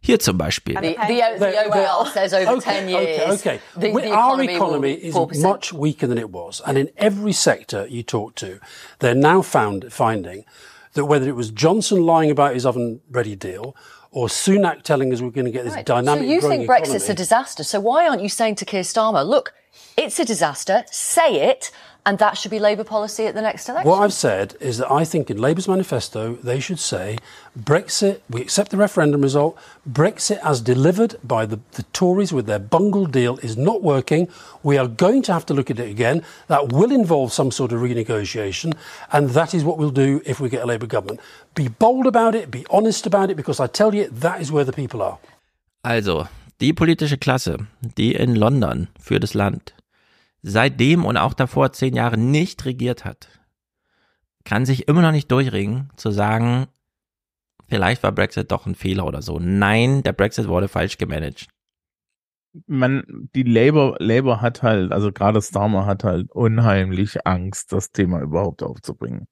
Hier 0.00 0.20
zum 0.20 0.38
Beispiel. 0.38 0.76
The, 0.80 0.96
the, 1.08 1.20
the, 1.36 1.46
the 1.72 1.78
OL 1.80 2.06
says 2.06 2.32
over 2.32 2.58
okay, 2.58 2.86
10 2.86 2.88
years. 2.88 3.40
Okay, 3.40 3.58
okay. 3.76 3.92
The, 4.00 4.12
Our 4.12 4.40
economy 4.40 4.92
is 4.92 5.16
much 5.42 5.72
weaker 5.72 6.06
than 6.06 6.16
it 6.16 6.32
was. 6.32 6.60
And 6.60 6.78
in 6.78 6.90
every 6.96 7.32
sector 7.32 7.88
you 7.88 8.04
talk 8.04 8.36
to, 8.36 8.60
they're 9.00 9.16
now 9.16 9.42
found, 9.42 9.92
finding 9.92 10.44
that 10.92 11.06
whether 11.06 11.28
it 11.28 11.34
was 11.34 11.50
Johnson 11.50 12.06
lying 12.06 12.30
about 12.30 12.54
his 12.54 12.64
oven-ready 12.64 13.34
deal 13.34 13.74
or 14.12 14.28
Sunak 14.28 14.82
telling 14.84 15.12
us 15.12 15.20
we're 15.20 15.30
going 15.30 15.46
to 15.46 15.50
get 15.50 15.64
this 15.64 15.74
right. 15.74 15.84
dynamic 15.84 16.22
So 16.22 16.30
you 16.30 16.40
think 16.40 16.68
Brexit's 16.68 17.08
economy, 17.08 17.10
a 17.10 17.14
disaster. 17.16 17.64
So 17.64 17.80
why 17.80 18.06
aren't 18.06 18.22
you 18.22 18.28
saying 18.28 18.54
to 18.56 18.64
Keir 18.64 18.82
Starmer, 18.82 19.26
look, 19.26 19.54
it's 19.96 20.18
a 20.18 20.24
disaster, 20.24 20.84
say 20.90 21.50
it, 21.50 21.70
and 22.08 22.18
that 22.20 22.38
should 22.38 22.50
be 22.50 22.58
Labour 22.58 22.84
policy 22.84 23.26
at 23.26 23.34
the 23.34 23.42
next 23.42 23.68
election. 23.68 23.90
What 23.90 24.02
I've 24.02 24.14
said 24.14 24.56
is 24.60 24.78
that 24.78 24.90
I 24.90 25.04
think 25.04 25.30
in 25.30 25.36
Labour's 25.36 25.68
manifesto 25.68 26.36
they 26.36 26.58
should 26.58 26.78
say 26.78 27.18
Brexit, 27.58 28.20
we 28.30 28.40
accept 28.40 28.70
the 28.70 28.78
referendum 28.78 29.20
result, 29.20 29.58
Brexit 29.86 30.38
as 30.42 30.62
delivered 30.62 31.16
by 31.22 31.44
the, 31.44 31.60
the 31.72 31.82
Tories 31.92 32.32
with 32.32 32.46
their 32.46 32.58
bungled 32.58 33.12
deal 33.12 33.36
is 33.38 33.58
not 33.58 33.82
working. 33.82 34.28
We 34.62 34.78
are 34.78 34.88
going 34.88 35.20
to 35.22 35.34
have 35.34 35.44
to 35.46 35.54
look 35.54 35.70
at 35.70 35.78
it 35.78 35.90
again. 35.90 36.24
That 36.46 36.72
will 36.72 36.92
involve 36.92 37.30
some 37.32 37.50
sort 37.50 37.72
of 37.72 37.80
renegotiation, 37.80 38.74
and 39.12 39.30
that 39.30 39.52
is 39.52 39.62
what 39.62 39.76
we'll 39.76 39.90
do 39.90 40.22
if 40.24 40.40
we 40.40 40.48
get 40.48 40.62
a 40.62 40.66
Labour 40.66 40.86
government. 40.86 41.20
Be 41.54 41.68
bold 41.68 42.06
about 42.06 42.34
it, 42.34 42.50
be 42.50 42.64
honest 42.70 43.06
about 43.06 43.30
it, 43.30 43.36
because 43.36 43.60
I 43.60 43.66
tell 43.66 43.94
you, 43.94 44.08
that 44.08 44.40
is 44.40 44.50
where 44.50 44.64
the 44.64 44.72
people 44.72 45.02
are. 45.02 45.18
Also, 45.84 46.28
die 46.60 46.72
politische 46.72 47.18
Klasse, 47.18 47.66
die 47.80 48.14
in 48.14 48.34
London 48.34 48.88
für 48.98 49.20
das 49.20 49.34
Land 49.34 49.74
seitdem 50.42 51.04
und 51.04 51.16
auch 51.16 51.34
davor 51.34 51.72
zehn 51.72 51.94
Jahre 51.94 52.18
nicht 52.18 52.64
regiert 52.64 53.04
hat, 53.04 53.28
kann 54.44 54.64
sich 54.64 54.88
immer 54.88 55.02
noch 55.02 55.12
nicht 55.12 55.30
durchringen, 55.30 55.90
zu 55.96 56.10
sagen, 56.10 56.68
vielleicht 57.68 58.02
war 58.02 58.12
Brexit 58.12 58.50
doch 58.50 58.66
ein 58.66 58.74
Fehler 58.74 59.06
oder 59.06 59.22
so. 59.22 59.38
Nein, 59.38 60.02
der 60.02 60.12
Brexit 60.12 60.48
wurde 60.48 60.68
falsch 60.68 60.98
gemanagt. 60.98 61.48
Man, 62.66 63.28
die 63.34 63.42
Labour, 63.42 63.96
Labour 63.98 64.40
hat 64.40 64.62
halt, 64.62 64.90
also 64.90 65.12
gerade 65.12 65.42
Starmer 65.42 65.86
hat 65.86 66.02
halt 66.02 66.30
unheimlich 66.32 67.26
Angst, 67.26 67.72
das 67.72 67.92
Thema 67.92 68.20
überhaupt 68.20 68.62
aufzubringen. 68.62 69.28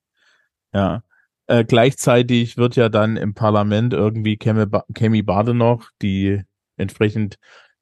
Ja. 0.75 1.03
Äh, 1.47 1.65
gleichzeitig 1.65 2.57
wird 2.57 2.77
ja 2.77 2.89
dann 2.89 3.17
im 3.17 3.33
Parlament 3.33 3.95
irgendwie 3.95 4.37
Kemi 4.37 5.23
Badenoch, 5.23 5.91
die 6.03 6.43
entsprechend 6.77 7.37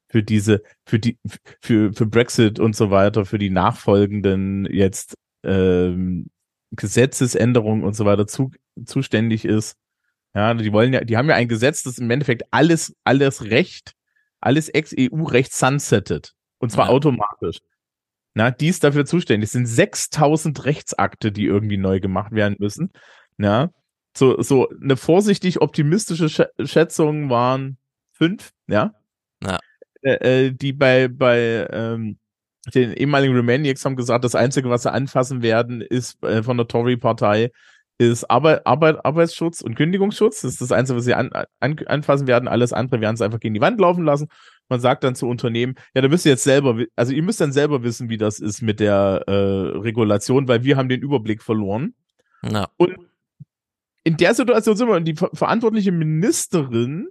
für 0.07 0.23
diese, 0.23 0.61
für 0.85 0.99
die, 0.99 1.17
für, 1.61 1.93
für 1.93 2.05
Brexit 2.05 2.59
und 2.59 2.75
so 2.75 2.91
weiter, 2.91 3.25
für 3.25 3.37
die 3.37 3.49
nachfolgenden 3.49 4.65
jetzt 4.71 5.15
ähm, 5.43 6.29
Gesetzesänderungen 6.71 7.83
und 7.83 7.95
so 7.95 8.05
weiter 8.05 8.27
zu, 8.27 8.51
zuständig 8.85 9.45
ist. 9.45 9.75
Ja, 10.33 10.53
die 10.53 10.73
wollen 10.73 10.93
ja, 10.93 11.01
die 11.01 11.17
haben 11.17 11.29
ja 11.29 11.35
ein 11.35 11.47
Gesetz, 11.47 11.83
das 11.83 11.97
im 11.97 12.11
Endeffekt 12.11 12.43
alles, 12.51 12.93
alles 13.03 13.43
Recht, 13.45 13.93
alles 14.41 14.69
Ex-EU-Recht 14.69 15.53
sunsettet. 15.53 16.33
Und 16.59 16.71
zwar 16.71 16.87
ja. 16.87 16.91
automatisch. 16.91 17.59
Na, 18.33 18.51
die 18.51 18.67
ist 18.67 18.83
dafür 18.83 19.05
zuständig. 19.05 19.47
Es 19.47 19.53
sind 19.53 19.65
6000 19.65 20.65
Rechtsakte, 20.65 21.31
die 21.31 21.45
irgendwie 21.45 21.77
neu 21.77 22.01
gemacht 22.01 22.33
werden 22.33 22.57
müssen. 22.59 22.91
Ja, 23.37 23.69
so, 24.15 24.41
so 24.41 24.69
eine 24.69 24.97
vorsichtig 24.97 25.61
optimistische 25.61 26.49
Schätzung 26.63 27.29
waren 27.29 27.77
fünf, 28.15 28.51
ja. 28.67 28.93
Ja. 29.43 29.59
Äh, 30.01 30.45
äh, 30.47 30.51
die 30.51 30.73
bei, 30.73 31.07
bei 31.07 31.67
ähm, 31.71 32.17
den 32.73 32.93
ehemaligen 32.93 33.35
Romaniacs 33.35 33.85
haben 33.85 33.95
gesagt, 33.95 34.23
das 34.23 34.35
Einzige, 34.35 34.69
was 34.69 34.83
sie 34.83 34.91
anfassen 34.91 35.41
werden, 35.41 35.81
ist 35.81 36.23
äh, 36.23 36.41
von 36.41 36.57
der 36.57 36.67
Tory-Partei, 36.67 37.51
ist 37.97 38.29
Arbeit, 38.29 38.65
Arbeit, 38.65 39.05
Arbeitsschutz 39.05 39.61
und 39.61 39.75
Kündigungsschutz. 39.75 40.41
Das 40.41 40.53
ist 40.53 40.61
das 40.61 40.71
Einzige, 40.71 40.97
was 40.97 41.05
sie 41.05 41.13
an, 41.13 41.31
an, 41.59 41.79
anfassen 41.85 42.27
werden. 42.27 42.47
Alles 42.47 42.73
andere 42.73 42.99
werden 43.01 43.15
sie 43.15 43.23
einfach 43.23 43.39
gegen 43.39 43.53
die 43.53 43.61
Wand 43.61 43.79
laufen 43.79 44.03
lassen. 44.03 44.27
Man 44.67 44.79
sagt 44.79 45.03
dann 45.03 45.15
zu 45.15 45.27
Unternehmen, 45.27 45.75
ja, 45.93 46.01
da 46.01 46.07
müsst 46.07 46.25
ihr 46.25 46.31
jetzt 46.31 46.43
selber, 46.43 46.77
also 46.95 47.13
ihr 47.13 47.23
müsst 47.23 47.39
dann 47.39 47.53
selber 47.53 47.83
wissen, 47.83 48.09
wie 48.09 48.17
das 48.17 48.39
ist 48.39 48.61
mit 48.61 48.79
der 48.79 49.23
äh, 49.27 49.77
Regulation, 49.77 50.47
weil 50.47 50.63
wir 50.63 50.75
haben 50.75 50.89
den 50.89 51.01
Überblick 51.01 51.41
verloren. 51.41 51.93
Ja. 52.43 52.67
Und 52.77 52.97
in 54.03 54.17
der 54.17 54.33
Situation 54.33 54.75
sind 54.75 54.87
wir, 54.87 54.95
und 54.95 55.05
die 55.05 55.15
ver 55.15 55.29
verantwortliche 55.33 55.91
Ministerin 55.91 57.07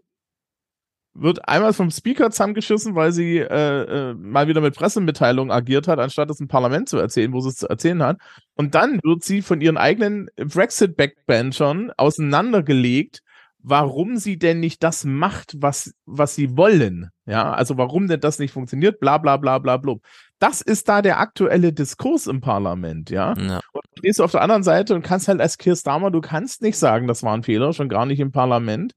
wird 1.14 1.48
einmal 1.48 1.72
vom 1.72 1.90
Speaker 1.90 2.30
zusammengeschissen, 2.30 2.94
weil 2.94 3.12
sie 3.12 3.38
äh, 3.38 4.10
äh, 4.10 4.14
mal 4.14 4.48
wieder 4.48 4.60
mit 4.60 4.74
Pressemitteilungen 4.74 5.52
agiert 5.52 5.86
hat, 5.86 6.00
anstatt 6.00 6.30
es 6.30 6.40
im 6.40 6.48
Parlament 6.48 6.88
zu 6.88 6.98
erzählen, 6.98 7.32
wo 7.32 7.40
sie 7.40 7.50
es 7.50 7.56
zu 7.56 7.68
erzählen 7.68 8.02
hat. 8.02 8.18
Und 8.56 8.74
dann 8.74 9.00
wird 9.02 9.22
sie 9.22 9.40
von 9.40 9.60
ihren 9.60 9.76
eigenen 9.76 10.28
Brexit-Backbenchern 10.36 11.92
auseinandergelegt, 11.96 13.20
warum 13.64 14.16
sie 14.16 14.38
denn 14.38 14.60
nicht 14.60 14.82
das 14.82 15.04
macht, 15.04 15.54
was, 15.58 15.94
was 16.04 16.34
sie 16.34 16.56
wollen. 16.56 17.10
Ja, 17.26 17.52
also 17.52 17.78
warum 17.78 18.08
denn 18.08 18.20
das 18.20 18.38
nicht 18.38 18.52
funktioniert, 18.52 19.00
bla 19.00 19.18
bla 19.18 19.36
bla 19.38 19.58
bla 19.58 19.78
bla. 19.78 19.94
Das 20.38 20.60
ist 20.60 20.88
da 20.88 21.00
der 21.00 21.20
aktuelle 21.20 21.72
Diskurs 21.72 22.26
im 22.26 22.40
Parlament, 22.40 23.08
ja. 23.08 23.34
ja. 23.38 23.60
Und 23.72 23.82
du 23.94 24.00
stehst 24.00 24.20
auf 24.20 24.32
der 24.32 24.42
anderen 24.42 24.64
Seite 24.64 24.94
und 24.94 25.02
kannst 25.02 25.28
halt 25.28 25.40
als 25.40 25.56
Keir 25.56 25.76
Starmer, 25.76 26.10
du 26.10 26.20
kannst 26.20 26.60
nicht 26.60 26.76
sagen, 26.76 27.06
das 27.06 27.22
war 27.22 27.34
ein 27.34 27.44
Fehler, 27.44 27.72
schon 27.72 27.88
gar 27.88 28.04
nicht 28.04 28.20
im 28.20 28.32
Parlament. 28.32 28.94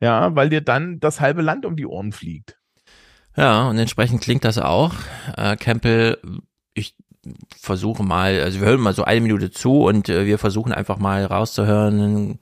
Ja, 0.00 0.34
weil 0.34 0.50
dir 0.50 0.60
dann 0.60 1.00
das 1.00 1.20
halbe 1.20 1.42
Land 1.42 1.64
um 1.64 1.76
die 1.76 1.86
Ohren 1.86 2.12
fliegt. 2.12 2.58
Ja, 3.36 3.68
und 3.68 3.78
entsprechend 3.78 4.22
klingt 4.22 4.44
das 4.44 4.58
auch. 4.58 4.94
Äh, 5.36 5.56
Campbell, 5.56 6.18
ich 6.74 6.94
versuche 7.58 8.02
mal, 8.02 8.40
also 8.40 8.60
wir 8.60 8.68
hören 8.68 8.80
mal 8.80 8.94
so 8.94 9.04
eine 9.04 9.20
Minute 9.20 9.50
zu 9.50 9.84
und 9.84 10.08
äh, 10.08 10.26
wir 10.26 10.38
versuchen 10.38 10.72
einfach 10.72 10.98
mal 10.98 11.24
rauszuhören. 11.24 12.38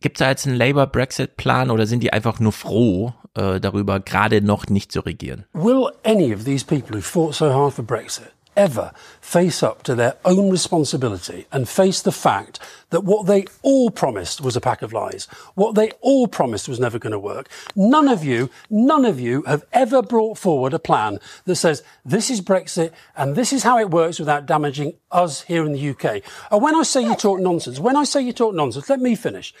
Gibt 0.00 0.16
es 0.16 0.20
da 0.20 0.30
jetzt 0.30 0.46
einen 0.46 0.56
Labour-Brexit-Plan 0.56 1.70
oder 1.70 1.86
sind 1.86 2.02
die 2.02 2.12
einfach 2.12 2.40
nur 2.40 2.52
froh, 2.52 3.14
äh, 3.34 3.58
darüber 3.60 4.00
gerade 4.00 4.42
noch 4.42 4.66
nicht 4.66 4.92
zu 4.92 5.00
regieren? 5.00 5.44
Will 5.54 5.88
any 6.04 6.34
of 6.34 6.44
these 6.44 6.64
people 6.64 6.96
who 6.96 7.02
fought 7.02 7.34
so 7.34 7.52
hard 7.52 7.74
for 7.74 7.84
Brexit 7.84 8.32
ever 8.58 8.92
face 9.20 9.62
up 9.62 9.82
to 9.84 9.94
their 9.94 10.16
own 10.24 10.50
responsibility 10.50 11.46
and 11.52 11.68
face 11.68 12.02
the 12.02 12.12
fact 12.12 12.58
that 12.90 13.04
what 13.04 13.26
they 13.26 13.44
all 13.62 13.88
promised 13.90 14.40
was 14.40 14.56
a 14.56 14.60
pack 14.60 14.82
of 14.82 14.92
lies, 14.92 15.26
what 15.54 15.76
they 15.76 15.90
all 16.00 16.26
promised 16.26 16.68
was 16.68 16.80
never 16.80 16.98
going 16.98 17.12
to 17.12 17.18
work. 17.18 17.48
None 17.76 18.08
of 18.08 18.24
you, 18.24 18.50
none 18.68 19.04
of 19.04 19.20
you 19.20 19.42
have 19.42 19.64
ever 19.72 20.02
brought 20.02 20.36
forward 20.36 20.74
a 20.74 20.78
plan 20.78 21.20
that 21.44 21.56
says 21.56 21.82
this 22.04 22.30
is 22.30 22.40
Brexit 22.40 22.92
and 23.16 23.36
this 23.36 23.52
is 23.52 23.62
how 23.62 23.78
it 23.78 23.90
works 23.90 24.18
without 24.18 24.44
damaging 24.44 24.94
us 25.12 25.42
here 25.42 25.64
in 25.64 25.72
the 25.72 25.90
UK. 25.90 26.22
And 26.50 26.60
when 26.60 26.74
I 26.74 26.82
say 26.82 27.02
you 27.02 27.14
talk 27.14 27.38
nonsense, 27.38 27.78
when 27.78 27.96
I 27.96 28.04
say 28.04 28.20
you 28.20 28.32
talk 28.32 28.54
nonsense, 28.54 28.90
let 28.90 29.00
me 29.00 29.14
finish 29.14 29.54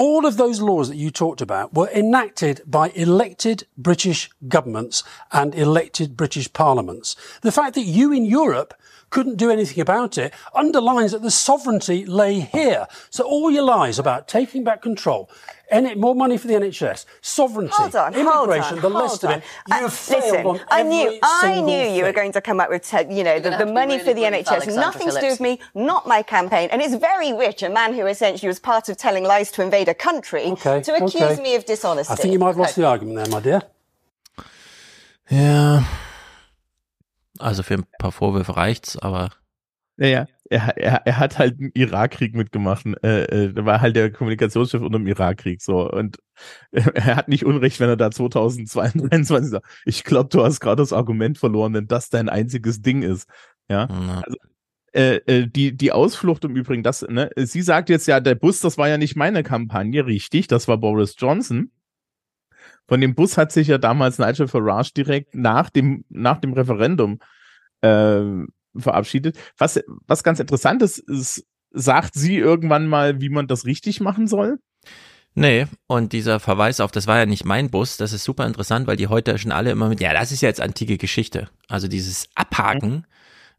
all 0.00 0.24
of 0.24 0.38
those 0.38 0.62
laws 0.62 0.88
that 0.88 0.96
you 0.96 1.10
talked 1.10 1.42
about 1.42 1.74
were 1.74 1.90
enacted 1.90 2.62
by 2.66 2.88
elected 2.94 3.66
British 3.76 4.30
governments 4.48 5.04
and 5.30 5.54
elected 5.54 6.16
British 6.16 6.50
parliaments. 6.54 7.16
The 7.42 7.52
fact 7.52 7.74
that 7.74 7.82
you 7.82 8.10
in 8.10 8.24
Europe 8.24 8.72
couldn't 9.10 9.36
do 9.36 9.50
anything 9.50 9.80
about 9.80 10.16
it 10.16 10.32
underlines 10.54 11.12
that 11.12 11.22
the 11.22 11.30
sovereignty 11.30 12.06
lay 12.06 12.40
here. 12.40 12.86
So 13.10 13.24
all 13.24 13.50
your 13.50 13.64
lies 13.64 13.98
about 13.98 14.28
taking 14.28 14.64
back 14.64 14.82
control, 14.82 15.28
any, 15.70 15.94
more 15.94 16.14
money 16.14 16.36
for 16.36 16.48
the 16.48 16.54
NHS, 16.54 17.04
sovereignty, 17.20 17.74
hold 17.76 17.94
on, 17.94 18.14
immigration, 18.14 18.78
hold 18.78 18.84
on, 18.84 18.92
the 18.92 18.98
list 18.98 19.24
of 19.24 19.30
it. 19.30 19.42
You 19.68 19.76
uh, 19.76 19.82
listen, 19.82 20.46
on 20.46 20.60
I 20.70 20.82
knew, 20.82 21.18
I 21.22 21.60
knew 21.60 21.88
you 21.90 22.04
were 22.04 22.12
going 22.12 22.32
to 22.32 22.40
come 22.40 22.60
up 22.60 22.70
with, 22.70 22.92
you 23.08 23.22
know, 23.22 23.38
the, 23.38 23.50
the 23.50 23.66
money 23.66 23.94
really 23.94 24.04
for 24.04 24.14
the 24.14 24.22
NHS. 24.22 24.46
Alexander 24.48 24.80
Nothing 24.80 25.08
Phillips. 25.08 25.14
to 25.16 25.20
do 25.20 25.28
with 25.28 25.40
me, 25.40 25.60
not 25.74 26.06
my 26.06 26.22
campaign. 26.22 26.68
And 26.72 26.80
it's 26.82 26.94
very 26.94 27.32
rich, 27.32 27.62
a 27.62 27.68
man 27.68 27.94
who 27.94 28.06
essentially 28.06 28.48
was 28.48 28.58
part 28.58 28.88
of 28.88 28.96
telling 28.96 29.24
lies 29.24 29.50
to 29.52 29.62
invade 29.62 29.88
a 29.88 29.94
country, 29.94 30.46
okay, 30.46 30.82
to 30.82 30.94
accuse 30.94 31.22
okay. 31.22 31.42
me 31.42 31.54
of 31.54 31.64
dishonesty. 31.64 32.12
I 32.12 32.16
think 32.16 32.32
you 32.32 32.38
might 32.38 32.48
have 32.48 32.58
lost 32.58 32.72
okay. 32.72 32.82
the 32.82 32.88
argument 32.88 33.16
there, 33.16 33.28
my 33.28 33.40
dear. 33.40 33.62
Yeah. 35.30 35.84
Also 37.40 37.62
für 37.62 37.74
ein 37.74 37.84
paar 37.98 38.12
Vorwürfe 38.12 38.56
reicht's, 38.56 38.96
aber. 38.96 39.30
Naja, 39.96 40.26
er, 40.48 40.76
er, 40.78 41.06
er 41.06 41.18
hat 41.18 41.38
halt 41.38 41.60
einen 41.60 41.70
Irakkrieg 41.74 42.34
mitgemacht. 42.34 42.84
Äh, 43.02 43.24
äh, 43.24 43.52
da 43.52 43.64
war 43.64 43.80
halt 43.80 43.96
der 43.96 44.10
Kommunikationschef 44.10 44.80
unter 44.80 44.98
dem 44.98 45.06
Irakkrieg 45.06 45.62
so. 45.62 45.90
Und 45.90 46.18
er 46.72 47.16
hat 47.16 47.28
nicht 47.28 47.44
Unrecht, 47.44 47.80
wenn 47.80 47.88
er 47.88 47.96
da 47.96 48.10
2022 48.10 49.50
sagt, 49.50 49.66
ich 49.84 50.04
glaube, 50.04 50.28
du 50.30 50.42
hast 50.44 50.60
gerade 50.60 50.82
das 50.82 50.92
Argument 50.92 51.38
verloren, 51.38 51.74
wenn 51.74 51.86
das 51.86 52.08
dein 52.08 52.28
einziges 52.28 52.82
Ding 52.82 53.02
ist. 53.02 53.28
Ja. 53.68 53.86
Also, 53.86 54.36
äh, 54.92 55.16
äh, 55.26 55.46
die, 55.46 55.76
die 55.76 55.92
Ausflucht 55.92 56.44
im 56.44 56.56
Übrigen, 56.56 56.82
das, 56.82 57.02
ne, 57.02 57.30
sie 57.36 57.62
sagt 57.62 57.88
jetzt 57.88 58.08
ja, 58.08 58.18
der 58.18 58.34
Bus, 58.34 58.58
das 58.60 58.76
war 58.76 58.88
ja 58.88 58.98
nicht 58.98 59.14
meine 59.14 59.44
Kampagne, 59.44 60.04
richtig, 60.04 60.48
das 60.48 60.66
war 60.66 60.78
Boris 60.78 61.14
Johnson. 61.16 61.70
Von 62.90 63.00
dem 63.00 63.14
Bus 63.14 63.38
hat 63.38 63.52
sich 63.52 63.68
ja 63.68 63.78
damals 63.78 64.18
Nigel 64.18 64.48
Farage 64.48 64.90
direkt 64.96 65.36
nach 65.36 65.70
dem, 65.70 66.04
nach 66.08 66.40
dem 66.40 66.54
Referendum 66.54 67.20
äh, 67.82 68.20
verabschiedet. 68.76 69.38
Was, 69.56 69.80
was 70.08 70.24
ganz 70.24 70.40
interessant 70.40 70.82
ist, 70.82 70.98
ist, 70.98 71.46
sagt 71.70 72.14
sie 72.14 72.36
irgendwann 72.36 72.88
mal, 72.88 73.20
wie 73.20 73.28
man 73.28 73.46
das 73.46 73.64
richtig 73.64 74.00
machen 74.00 74.26
soll? 74.26 74.58
Nee, 75.36 75.68
und 75.86 76.12
dieser 76.12 76.40
Verweis 76.40 76.80
auf, 76.80 76.90
das 76.90 77.06
war 77.06 77.18
ja 77.18 77.26
nicht 77.26 77.44
mein 77.44 77.70
Bus, 77.70 77.96
das 77.96 78.12
ist 78.12 78.24
super 78.24 78.44
interessant, 78.44 78.88
weil 78.88 78.96
die 78.96 79.06
heute 79.06 79.38
schon 79.38 79.52
alle 79.52 79.70
immer 79.70 79.88
mit, 79.88 80.00
ja, 80.00 80.12
das 80.12 80.32
ist 80.32 80.40
ja 80.40 80.48
jetzt 80.48 80.60
antike 80.60 80.98
Geschichte. 80.98 81.48
Also 81.68 81.86
dieses 81.86 82.28
Abhaken 82.34 83.06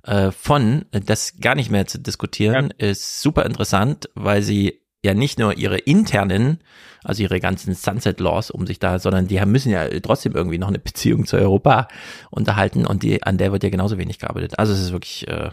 äh, 0.03 0.31
von, 0.31 0.83
das 0.91 1.39
gar 1.39 1.55
nicht 1.55 1.71
mehr 1.71 1.87
zu 1.87 1.99
diskutieren, 1.99 2.73
ja. 2.77 2.87
ist 2.89 3.21
super 3.21 3.45
interessant, 3.45 4.09
weil 4.13 4.41
sie 4.41 4.80
ja 5.03 5.13
nicht 5.13 5.39
nur 5.39 5.57
ihre 5.57 5.77
internen, 5.77 6.59
also 7.03 7.23
ihre 7.23 7.39
ganzen 7.39 7.73
Sunset 7.73 8.19
Laws 8.19 8.51
um 8.51 8.67
sich 8.67 8.79
da, 8.79 8.99
sondern 8.99 9.27
die 9.27 9.43
müssen 9.45 9.71
ja 9.71 9.87
trotzdem 9.99 10.33
irgendwie 10.33 10.59
noch 10.59 10.67
eine 10.67 10.79
Beziehung 10.79 11.25
zu 11.25 11.37
Europa 11.37 11.87
unterhalten 12.29 12.85
und 12.85 13.03
die, 13.03 13.23
an 13.23 13.37
der 13.37 13.51
wird 13.51 13.63
ja 13.63 13.69
genauso 13.69 13.97
wenig 13.97 14.19
gearbeitet. 14.19 14.59
Also 14.59 14.73
es 14.73 14.79
ist 14.79 14.91
wirklich 14.91 15.27
äh, 15.27 15.49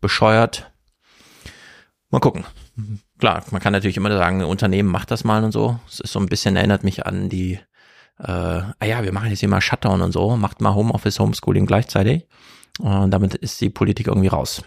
bescheuert. 0.00 0.70
Mal 2.10 2.20
gucken. 2.20 2.44
Klar, 3.18 3.44
man 3.50 3.60
kann 3.60 3.72
natürlich 3.72 3.96
immer 3.96 4.14
sagen, 4.16 4.40
ein 4.40 4.46
Unternehmen 4.46 4.88
macht 4.90 5.10
das 5.10 5.24
mal 5.24 5.44
und 5.44 5.52
so. 5.52 5.78
Es 5.88 6.00
ist 6.00 6.12
so 6.12 6.20
ein 6.20 6.26
bisschen, 6.26 6.56
erinnert 6.56 6.84
mich 6.84 7.04
an 7.04 7.28
die, 7.28 7.58
äh, 8.18 8.32
ah 8.32 8.84
ja, 8.84 9.02
wir 9.02 9.12
machen 9.12 9.30
jetzt 9.30 9.40
hier 9.40 9.48
mal 9.48 9.60
Shutdown 9.60 10.00
und 10.02 10.12
so, 10.12 10.36
macht 10.36 10.60
mal 10.60 10.74
Homeoffice, 10.74 11.18
Homeschooling 11.18 11.66
gleichzeitig. 11.66 12.26
Und 12.78 13.10
damit 13.10 13.34
ist 13.34 13.60
die 13.60 13.70
Politik 13.70 14.06
irgendwie 14.06 14.28
raus. 14.28 14.62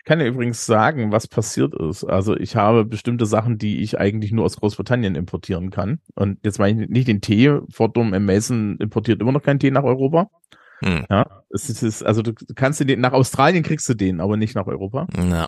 Ich 0.00 0.06
kann 0.06 0.18
ja 0.18 0.26
übrigens 0.26 0.64
sagen, 0.64 1.12
was 1.12 1.28
passiert 1.28 1.74
ist. 1.74 2.04
Also 2.04 2.34
ich 2.34 2.56
habe 2.56 2.86
bestimmte 2.86 3.26
Sachen, 3.26 3.58
die 3.58 3.82
ich 3.82 3.98
eigentlich 3.98 4.32
nur 4.32 4.46
aus 4.46 4.56
Großbritannien 4.56 5.14
importieren 5.14 5.70
kann. 5.70 6.00
Und 6.14 6.38
jetzt 6.42 6.58
meine 6.58 6.84
ich 6.84 6.88
nicht 6.88 7.06
den 7.06 7.20
Tee. 7.20 7.60
Fordum 7.70 8.14
M. 8.14 8.24
Mason 8.24 8.78
importiert 8.78 9.20
immer 9.20 9.32
noch 9.32 9.42
keinen 9.42 9.60
Tee 9.60 9.70
nach 9.70 9.84
Europa. 9.84 10.30
Hm. 10.78 11.04
Ja, 11.10 11.42
es 11.50 11.68
ist, 11.68 12.02
also 12.02 12.22
du 12.22 12.32
kannst 12.54 12.80
den, 12.80 13.00
nach 13.00 13.12
Australien 13.12 13.62
kriegst 13.62 13.86
du 13.90 13.94
den, 13.94 14.22
aber 14.22 14.38
nicht 14.38 14.54
nach 14.54 14.66
Europa. 14.66 15.06
Ja. 15.14 15.46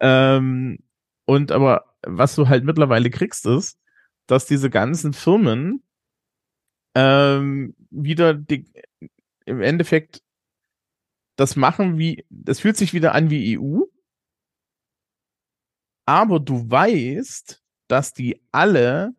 Ähm, 0.00 0.78
und 1.24 1.50
aber 1.50 1.86
was 2.06 2.34
du 2.34 2.48
halt 2.48 2.64
mittlerweile 2.64 3.08
kriegst, 3.08 3.46
ist, 3.46 3.78
dass 4.26 4.44
diese 4.44 4.68
ganzen 4.68 5.14
Firmen 5.14 5.82
ähm, 6.94 7.74
wieder 7.88 8.34
die, 8.34 8.70
im 9.46 9.62
Endeffekt 9.62 10.22
das 11.36 11.56
machen 11.56 11.98
wie, 11.98 12.24
das 12.30 12.60
fühlt 12.60 12.76
sich 12.76 12.94
wieder 12.94 13.14
an 13.14 13.30
wie 13.30 13.58
EU. 13.58 13.82
Aber 16.06 16.40
du 16.40 16.70
weißt, 16.70 17.62
dass 17.88 18.12
die 18.12 18.40
alle 18.52 19.12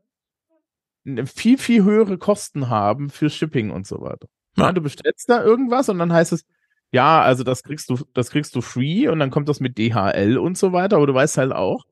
viel, 1.26 1.58
viel 1.58 1.84
höhere 1.84 2.18
Kosten 2.18 2.70
haben 2.70 3.10
für 3.10 3.30
Shipping 3.30 3.72
und 3.72 3.88
so 3.88 4.02
weiter. 4.02 4.28
Ja. 4.58 4.72
Du 4.72 4.82
bestellst 4.82 5.30
da 5.30 5.44
irgendwas 5.44 5.90
und 5.90 6.00
dann 6.00 6.12
heißt 6.12 6.34
es, 6.34 6.46
ja, 6.92 7.22
also 7.22 7.44
das 7.44 7.64
kriegst 7.64 7.90
du, 7.90 8.00
das 8.14 8.30
kriegst 8.30 8.56
du 8.56 8.62
free 8.62 9.08
und 9.08 9.20
dann 9.20 9.30
kommt 9.30 9.48
das 9.50 9.60
mit 9.60 9.78
DHL 9.78 10.38
und 10.38 10.58
so 10.58 10.74
weiter, 10.74 10.98
aber 10.98 11.08
du 11.08 11.14
weißt 11.14 11.38
halt 11.38 11.54
auch, 11.54 11.86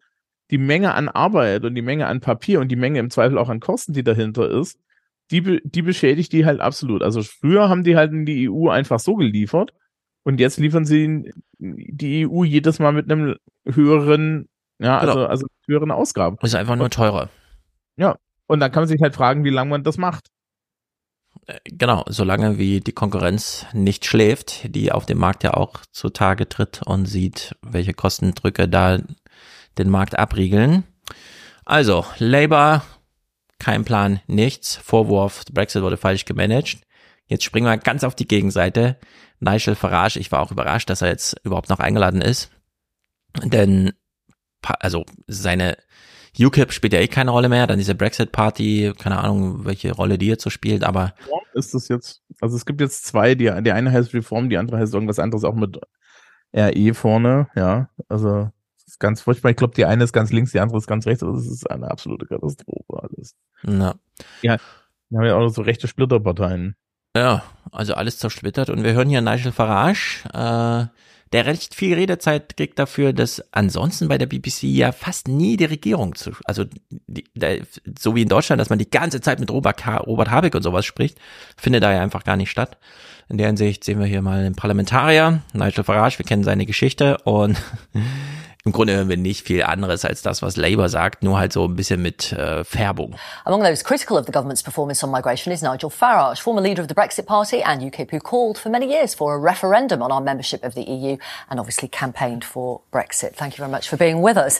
die 0.52 0.58
Menge 0.58 0.94
an 0.94 1.10
Arbeit 1.10 1.66
und 1.66 1.76
die 1.76 1.82
Menge 1.82 2.08
an 2.08 2.22
Papier 2.22 2.60
und 2.60 2.70
die 2.70 2.76
Menge 2.76 3.00
im 3.00 3.10
Zweifel 3.10 3.38
auch 3.38 3.50
an 3.50 3.60
Kosten, 3.60 3.94
die 3.94 4.04
dahinter 4.04 4.50
ist, 4.50 4.80
die, 5.32 5.62
die 5.64 5.82
beschädigt 5.82 6.32
die 6.34 6.46
halt 6.46 6.60
absolut. 6.62 7.02
Also 7.04 7.24
früher 7.24 7.68
haben 7.70 7.84
die 7.84 7.96
halt 7.96 8.12
in 8.12 8.26
die 8.26 8.50
EU 8.50 8.70
einfach 8.70 9.00
so 9.00 9.16
geliefert 9.16 9.74
und 10.26 10.40
jetzt 10.40 10.58
liefern 10.58 10.86
sie 10.86 11.32
die 11.60 12.28
EU 12.28 12.44
jedes 12.44 12.80
Mal 12.80 12.92
mit 12.92 13.10
einem 13.10 13.36
höheren, 13.64 14.50
ja, 14.80 15.00
genau. 15.00 15.12
also, 15.12 15.28
also 15.28 15.48
höheren 15.68 15.92
Ausgaben. 15.92 16.38
Ist 16.42 16.56
einfach 16.56 16.76
nur 16.76 16.90
teurer. 16.90 17.30
Ja. 17.96 18.18
Und 18.48 18.60
dann 18.60 18.72
kann 18.72 18.82
man 18.82 18.88
sich 18.88 19.02
halt 19.02 19.16
fragen, 19.16 19.44
wie 19.44 19.52
lange 19.52 19.70
man 19.70 19.84
das 19.84 19.98
macht. 19.98 20.28
Äh, 21.46 21.60
genau, 21.66 22.04
solange 22.08 22.58
wie 22.58 22.80
die 22.80 22.92
Konkurrenz 22.92 23.68
nicht 23.72 24.06
schläft, 24.06 24.76
die 24.76 24.92
auf 24.92 25.06
dem 25.06 25.20
Markt 25.20 25.44
ja 25.44 25.54
auch 25.54 25.78
zutage 25.92 26.50
tritt 26.50 26.82
und 26.84 27.06
sieht, 27.06 27.56
welche 27.62 27.94
Kostendrücke 27.94 28.68
da 28.68 29.00
den 29.78 29.90
Markt 29.90 30.18
abriegeln. 30.18 30.86
Also, 31.66 32.04
Labour, 32.18 32.84
kein 33.60 33.86
Plan, 33.86 34.22
nichts. 34.26 34.76
Vorwurf, 34.76 35.44
Brexit 35.52 35.84
wurde 35.84 35.98
falsch 35.98 36.26
gemanagt. 36.26 36.80
Jetzt 37.28 37.44
springen 37.44 37.66
wir 37.66 37.78
ganz 37.78 38.04
auf 38.04 38.16
die 38.16 38.28
Gegenseite. 38.28 38.98
Nigel 39.40 39.76
Farage, 39.76 40.20
ich 40.20 40.32
war 40.32 40.42
auch 40.42 40.52
überrascht, 40.52 40.90
dass 40.90 41.02
er 41.02 41.10
jetzt 41.10 41.36
überhaupt 41.44 41.70
noch 41.70 41.80
eingeladen 41.80 42.22
ist. 42.22 42.52
Denn, 43.44 43.94
also 44.62 45.06
seine 45.28 45.78
UKIP 46.40 46.72
spielt 46.72 46.94
ja 46.94 47.00
eh 47.00 47.08
keine 47.08 47.32
Rolle 47.32 47.50
mehr, 47.50 47.68
dann 47.68 47.80
diese 47.80 47.96
Brexit-Party, 47.96 48.94
keine 48.98 49.20
Ahnung, 49.20 49.66
welche 49.66 49.94
Rolle 49.94 50.18
die 50.18 50.28
jetzt 50.28 50.44
so 50.44 50.50
spielt, 50.50 50.84
aber. 50.84 51.14
Ist 51.54 51.74
das 51.74 51.88
jetzt, 51.88 52.22
also 52.42 52.56
es 52.56 52.66
gibt 52.66 52.82
jetzt 52.82 53.06
zwei, 53.06 53.36
die, 53.36 53.52
die 53.64 53.72
eine 53.72 53.92
heißt 53.92 54.14
Reform, 54.14 54.50
die 54.50 54.58
andere 54.58 54.78
heißt 54.78 54.94
irgendwas 54.94 55.20
anderes 55.20 55.46
auch 55.46 55.56
mit 55.56 55.80
RE 56.54 56.94
vorne, 56.94 57.48
ja, 57.56 57.90
also 58.10 58.50
ist 58.86 59.00
ganz 59.00 59.22
furchtbar. 59.22 59.50
Ich 59.50 59.58
glaube, 59.58 59.74
die 59.74 59.86
eine 59.86 60.04
ist 60.04 60.14
ganz 60.14 60.32
links, 60.32 60.52
die 60.52 60.60
andere 60.60 60.78
ist 60.78 60.88
ganz 60.88 61.06
rechts, 61.06 61.24
aber 61.24 61.34
das 61.34 61.48
ist 61.48 61.70
eine 61.70 61.90
absolute 61.90 62.26
Katastrophe 62.26 63.02
alles. 63.02 63.36
Na. 63.64 63.96
Ja, 64.42 64.58
wir 65.10 65.20
haben 65.20 65.26
ja 65.26 65.36
auch 65.36 65.50
so 65.50 65.62
rechte 65.62 65.88
Splitterparteien. 65.88 66.76
Ja, 67.16 67.44
also 67.72 67.94
alles 67.94 68.18
zersplittert. 68.18 68.70
Und 68.70 68.84
wir 68.84 68.94
hören 68.94 69.10
hier 69.10 69.22
Nigel 69.22 69.52
Farage, 69.52 70.24
äh, 70.34 70.88
der 71.32 71.46
recht 71.46 71.76
viel 71.76 71.94
Redezeit 71.96 72.56
kriegt 72.56 72.78
dafür, 72.78 73.12
dass 73.12 73.44
ansonsten 73.52 74.08
bei 74.08 74.18
der 74.18 74.28
BBC 74.28 74.64
ja 74.64 74.92
fast 74.92 75.28
nie 75.28 75.58
die 75.58 75.66
Regierung 75.66 76.16
zu, 76.16 76.32
also 76.46 76.66
die, 76.90 77.26
der, 77.34 77.62
so 77.98 78.16
wie 78.16 78.22
in 78.22 78.30
Deutschland, 78.30 78.62
dass 78.62 78.70
man 78.70 78.80
die 78.80 78.90
ganze 78.90 79.22
Zeit 79.22 79.40
mit 79.40 79.50
Robert, 79.52 79.86
Robert 80.06 80.30
Habeck 80.30 80.56
und 80.56 80.62
sowas 80.62 80.86
spricht, 80.86 81.18
findet 81.58 81.84
da 81.84 81.92
ja 81.92 82.02
einfach 82.02 82.24
gar 82.24 82.38
nicht 82.38 82.52
statt. 82.52 82.78
In 83.28 83.38
der 83.38 83.48
Hinsicht 83.48 83.84
sehen 83.84 84.00
wir 84.00 84.06
hier 84.06 84.22
mal 84.22 84.40
einen 84.40 84.56
Parlamentarier, 84.56 85.42
Nigel 85.54 85.84
Farage, 85.84 86.20
wir 86.20 86.26
kennen 86.26 86.44
seine 86.44 86.66
Geschichte 86.66 87.18
und 87.24 87.58
im 88.66 88.72
Grunde 88.72 88.96
hören 88.96 89.10
wir 89.10 89.18
nicht 89.18 89.46
viel 89.46 89.62
anderes 89.62 90.06
als 90.06 90.24
das, 90.24 90.42
was 90.42 90.58
Labour 90.58 90.90
sagt, 90.90 91.22
nur 91.22 91.38
halt 91.38 91.54
so 91.54 91.66
ein 91.66 91.76
bisschen 91.76 92.02
mit 92.02 92.34
äh, 92.34 92.64
Färbung. 92.64 93.16
Among 93.46 93.62
those 93.62 93.84
critical 93.84 94.18
of 94.18 94.26
the 94.26 94.32
government's 94.32 94.64
performance 94.64 95.06
on 95.06 95.12
migration 95.12 95.54
is 95.54 95.62
Nigel 95.62 95.92
Farage, 95.92 96.40
former 96.42 96.62
leader 96.62 96.82
of 96.82 96.88
the 96.88 96.96
Brexit 96.96 97.28
Party 97.28 97.62
and 97.62 97.84
UKIP, 97.84 98.10
who 98.10 98.20
called 98.20 98.58
for 98.58 98.70
many 98.70 98.90
years 98.90 99.14
for 99.14 99.36
a 99.36 99.38
referendum 99.38 100.02
on 100.02 100.12
our 100.12 100.20
membership 100.20 100.64
of 100.64 100.74
the 100.74 100.82
EU 100.82 101.16
and 101.52 101.60
obviously 101.60 101.88
campaigned 101.88 102.44
for 102.44 102.82
Brexit. 102.92 103.36
Thank 103.36 103.54
you 103.54 103.58
very 103.58 103.72
much 103.72 103.88
for 103.88 103.98
being 103.98 104.24
with 104.24 104.36
us. 104.36 104.60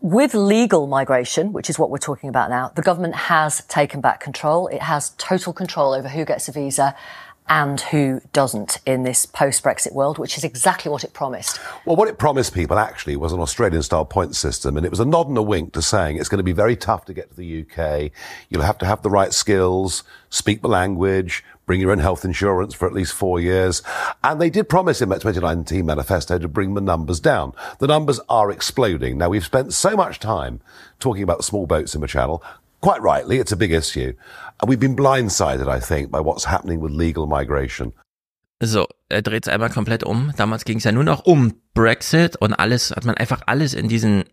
With 0.00 0.34
legal 0.34 0.88
migration, 0.88 1.52
which 1.52 1.70
is 1.70 1.78
what 1.78 1.90
we're 1.90 1.98
talking 1.98 2.28
about 2.28 2.50
now, 2.50 2.72
the 2.74 2.82
government 2.82 3.14
has 3.14 3.62
taken 3.66 4.00
back 4.00 4.18
control. 4.18 4.66
It 4.66 4.82
has 4.82 5.10
total 5.18 5.52
control 5.52 5.92
over 5.92 6.08
who 6.08 6.24
gets 6.24 6.48
a 6.48 6.52
visa 6.52 6.96
and 7.48 7.80
who 7.80 8.20
doesn't 8.32 8.78
in 8.84 9.02
this 9.02 9.26
post-Brexit 9.26 9.92
world, 9.92 10.18
which 10.18 10.36
is 10.36 10.44
exactly 10.44 10.90
what 10.90 11.04
it 11.04 11.12
promised. 11.12 11.60
Well, 11.84 11.96
what 11.96 12.08
it 12.08 12.18
promised 12.18 12.54
people 12.54 12.78
actually 12.78 13.16
was 13.16 13.32
an 13.32 13.40
Australian-style 13.40 14.06
point 14.06 14.36
system, 14.36 14.76
and 14.76 14.84
it 14.84 14.90
was 14.90 15.00
a 15.00 15.04
nod 15.04 15.28
and 15.28 15.38
a 15.38 15.42
wink 15.42 15.72
to 15.72 15.82
saying 15.82 16.18
it's 16.18 16.28
going 16.28 16.38
to 16.38 16.44
be 16.44 16.52
very 16.52 16.76
tough 16.76 17.04
to 17.06 17.14
get 17.14 17.30
to 17.30 17.36
the 17.36 17.62
UK. 17.62 18.10
You'll 18.48 18.62
have 18.62 18.78
to 18.78 18.86
have 18.86 19.02
the 19.02 19.10
right 19.10 19.32
skills, 19.32 20.04
speak 20.30 20.62
the 20.62 20.68
language, 20.68 21.44
bring 21.66 21.80
your 21.80 21.92
own 21.92 21.98
health 21.98 22.24
insurance 22.24 22.74
for 22.74 22.86
at 22.86 22.94
least 22.94 23.12
four 23.12 23.38
years. 23.38 23.82
And 24.24 24.40
they 24.40 24.50
did 24.50 24.68
promise 24.68 25.00
in 25.00 25.08
that 25.10 25.20
2019 25.20 25.84
manifesto 25.86 26.38
to 26.38 26.48
bring 26.48 26.74
the 26.74 26.80
numbers 26.80 27.20
down. 27.20 27.52
The 27.78 27.86
numbers 27.86 28.20
are 28.28 28.50
exploding. 28.50 29.18
Now, 29.18 29.28
we've 29.28 29.44
spent 29.44 29.72
so 29.72 29.94
much 29.94 30.18
time 30.18 30.60
talking 30.98 31.22
about 31.22 31.44
small 31.44 31.66
boats 31.66 31.94
in 31.94 32.00
the 32.00 32.08
channel. 32.08 32.42
Quite 32.80 33.02
rightly, 33.02 33.38
it's 33.38 33.52
a 33.52 33.56
big 33.56 33.72
issue. 33.72 34.14
And 34.60 34.70
we've 34.70 34.80
been 34.80 34.96
blindsided, 34.96 35.68
I 35.68 35.80
think, 35.80 36.10
by 36.10 36.20
what's 36.20 36.44
happening 36.44 36.80
with 36.80 36.92
legal 36.92 37.26
migration. 37.26 37.92
So, 38.60 38.86
er 39.08 39.22
dreht 39.22 39.46
es 39.46 39.52
einmal 39.52 39.70
komplett 39.70 40.04
um. 40.04 40.32
Damals 40.36 40.64
ging 40.64 40.78
es 40.78 40.84
ja 40.84 40.92
nur 40.92 41.04
noch 41.04 41.24
um 41.24 41.54
Brexit 41.74 42.36
und 42.36 42.54
alles, 42.54 42.90
hat 42.90 43.04
man 43.04 43.16
einfach 43.16 43.42
alles 43.46 43.74
in 43.74 43.88
diesen 43.88 44.24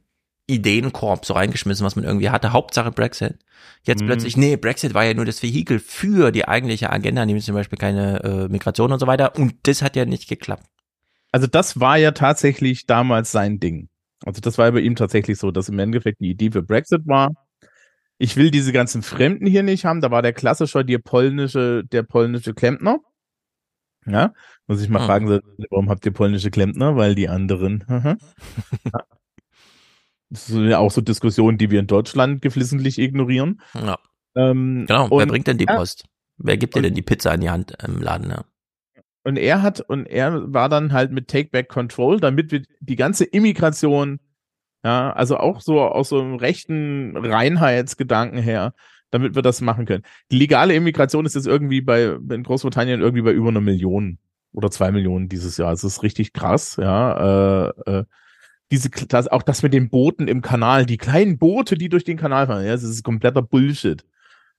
Ideenkorb 0.47 1.25
so 1.25 1.34
reingeschmissen, 1.34 1.86
was 1.86 1.95
man 1.95 2.05
irgendwie 2.05 2.29
hatte. 2.29 2.53
Hauptsache 2.53 2.91
Brexit. 2.91 3.38
Jetzt 3.84 4.01
mhm. 4.01 4.08
plötzlich, 4.08 4.38
nee, 4.38 4.58
Brexit 4.58 4.93
war 4.93 5.03
ja 5.03 5.13
nur 5.13 5.25
das 5.25 5.41
Vehikel 5.41 5.79
für 5.79 6.31
die 6.31 6.47
eigentliche 6.47 6.91
Agenda, 6.91 7.25
nämlich 7.25 7.45
zum 7.45 7.55
Beispiel 7.55 7.77
keine 7.77 8.23
äh, 8.23 8.47
Migration 8.47 8.91
und 8.91 8.99
so 8.99 9.08
weiter. 9.08 9.36
Und 9.38 9.55
das 9.63 9.81
hat 9.81 9.95
ja 9.95 10.05
nicht 10.05 10.27
geklappt. 10.27 10.65
Also 11.31 11.47
das 11.47 11.79
war 11.79 11.97
ja 11.97 12.12
tatsächlich 12.12 12.86
damals 12.86 13.31
sein 13.31 13.60
Ding. 13.60 13.89
Also 14.25 14.41
das 14.41 14.58
war 14.58 14.71
bei 14.71 14.79
ihm 14.79 14.95
tatsächlich 14.95 15.38
so, 15.38 15.51
dass 15.51 15.69
im 15.69 15.77
Endeffekt 15.79 16.19
die 16.19 16.29
Idee 16.29 16.51
für 16.51 16.63
Brexit 16.63 17.05
war, 17.05 17.31
ich 18.17 18.38
will 18.38 18.51
diese 18.51 18.71
ganzen 18.71 19.01
Fremden 19.01 19.45
hier 19.45 19.63
nicht 19.63 19.86
haben. 19.86 20.01
Da 20.01 20.12
war 20.12 20.21
der 20.21 20.34
klassische, 20.34 20.86
der 20.86 20.99
polnische, 20.99 21.84
der 21.84 22.04
polnische 22.04 22.54
Klempner. 22.54 22.99
Ja, 24.06 24.34
muss 24.67 24.82
ich 24.82 24.89
mal 24.89 24.99
hm. 24.99 25.06
fragen, 25.06 25.41
warum 25.69 25.89
habt 25.89 26.06
ihr 26.06 26.13
polnische 26.13 26.51
Klempner? 26.51 26.95
Weil 26.95 27.15
die 27.15 27.28
anderen. 27.28 27.84
das 30.30 30.45
sind 30.47 30.69
ja 30.69 30.78
auch 30.78 30.91
so 30.91 31.01
Diskussionen, 31.01 31.58
die 31.58 31.71
wir 31.71 31.80
in 31.80 31.88
Deutschland 31.88 32.41
geflissentlich 32.41 32.99
ignorieren. 32.99 33.62
Ja. 33.73 33.97
Ähm, 34.36 34.86
genau, 34.88 35.08
und, 35.08 35.19
wer 35.19 35.25
bringt 35.25 35.47
denn 35.47 35.58
die 35.58 35.65
Post? 35.65 36.06
Wer 36.38 36.58
gibt 36.58 36.75
dir 36.75 36.82
denn 36.82 36.93
die 36.93 37.01
Pizza 37.01 37.34
in 37.34 37.41
die 37.41 37.49
Hand 37.49 37.75
im 37.84 38.01
Laden? 38.01 38.30
Ja? 38.30 38.43
Und 39.23 39.38
er 39.38 39.62
hat, 39.63 39.82
und 39.82 40.06
er 40.06 40.54
war 40.54 40.69
dann 40.69 40.93
halt 40.93 41.12
mit 41.12 41.28
Take 41.28 41.49
Back 41.49 41.69
Control, 41.69 42.19
damit 42.19 42.51
wir 42.51 42.62
die 42.80 42.95
ganze 42.95 43.23
Immigration 43.23 44.19
ja, 44.85 45.11
also 45.13 45.37
auch 45.37 45.61
so 45.61 45.81
aus 45.81 46.09
so 46.09 46.21
einem 46.21 46.35
rechten 46.35 47.17
Reinheitsgedanken 47.17 48.37
her, 48.37 48.75
damit 49.09 49.33
wir 49.33 49.41
das 49.41 49.59
machen 49.59 49.87
können. 49.87 50.03
Die 50.31 50.37
legale 50.37 50.75
Immigration 50.75 51.25
ist 51.25 51.33
jetzt 51.33 51.47
irgendwie 51.47 51.81
bei, 51.81 52.03
in 52.03 52.43
Großbritannien 52.43 53.01
irgendwie 53.01 53.23
bei 53.23 53.31
über 53.31 53.49
einer 53.49 53.61
Million 53.61 54.19
oder 54.51 54.69
zwei 54.69 54.91
Millionen 54.91 55.27
dieses 55.27 55.57
Jahr. 55.57 55.71
Das 55.71 55.83
ist 55.83 56.03
richtig 56.03 56.33
krass, 56.33 56.77
ja. 56.79 57.69
Äh, 57.69 57.91
äh, 57.91 58.03
diese, 58.69 58.91
das, 58.91 59.27
auch 59.27 59.41
das 59.41 59.63
mit 59.63 59.73
den 59.73 59.89
Booten 59.89 60.27
im 60.27 60.43
Kanal, 60.43 60.85
die 60.85 60.97
kleinen 60.97 61.39
Boote, 61.39 61.79
die 61.79 61.89
durch 61.89 62.03
den 62.03 62.17
Kanal 62.17 62.45
fahren, 62.45 62.63
ja, 62.63 62.73
das 62.73 62.83
ist 62.83 63.03
kompletter 63.03 63.41
Bullshit. 63.41 64.05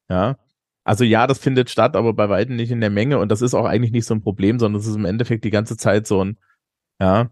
Ja. 0.08 0.38
Also 0.82 1.04
ja, 1.04 1.28
das 1.28 1.38
findet 1.38 1.70
statt, 1.70 1.94
aber 1.94 2.14
bei 2.14 2.28
weitem 2.28 2.56
nicht 2.56 2.72
in 2.72 2.80
der 2.80 2.90
Menge 2.90 3.20
und 3.20 3.30
das 3.30 3.42
ist 3.42 3.54
auch 3.54 3.64
eigentlich 3.64 3.92
nicht 3.92 4.06
so 4.06 4.14
ein 4.14 4.22
Problem, 4.22 4.58
sondern 4.58 4.80
es 4.80 4.88
ist 4.88 4.96
im 4.96 5.04
Endeffekt 5.04 5.44
die 5.44 5.50
ganze 5.50 5.76
Zeit 5.76 6.08
so 6.08 6.24
ein, 6.24 6.36
ja, 7.00 7.30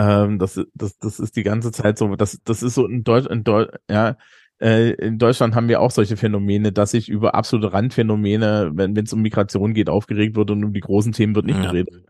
ähm, 0.00 0.38
das, 0.38 0.58
das, 0.74 0.98
das 0.98 1.20
ist 1.20 1.36
die 1.36 1.42
ganze 1.42 1.72
Zeit 1.72 1.98
so, 1.98 2.16
das, 2.16 2.40
das 2.42 2.62
ist 2.62 2.74
so 2.74 2.86
in 2.86 3.04
Deutsch, 3.04 3.26
in 3.26 3.44
Deutsch, 3.44 3.70
ja, 3.90 4.16
äh, 4.58 4.92
in 4.92 5.18
Deutschland 5.18 5.54
haben 5.54 5.68
wir 5.68 5.80
auch 5.80 5.90
solche 5.90 6.16
Phänomene, 6.16 6.72
dass 6.72 6.92
sich 6.92 7.10
über 7.10 7.34
absolute 7.34 7.74
Randphänomene, 7.74 8.70
wenn 8.74 8.96
es 8.96 9.12
um 9.12 9.20
Migration 9.20 9.74
geht, 9.74 9.90
aufgeregt 9.90 10.36
wird 10.36 10.50
und 10.50 10.64
um 10.64 10.72
die 10.72 10.80
großen 10.80 11.12
Themen 11.12 11.34
wird 11.34 11.44
nicht 11.44 11.58
ja. 11.58 11.70
geredet. 11.70 12.06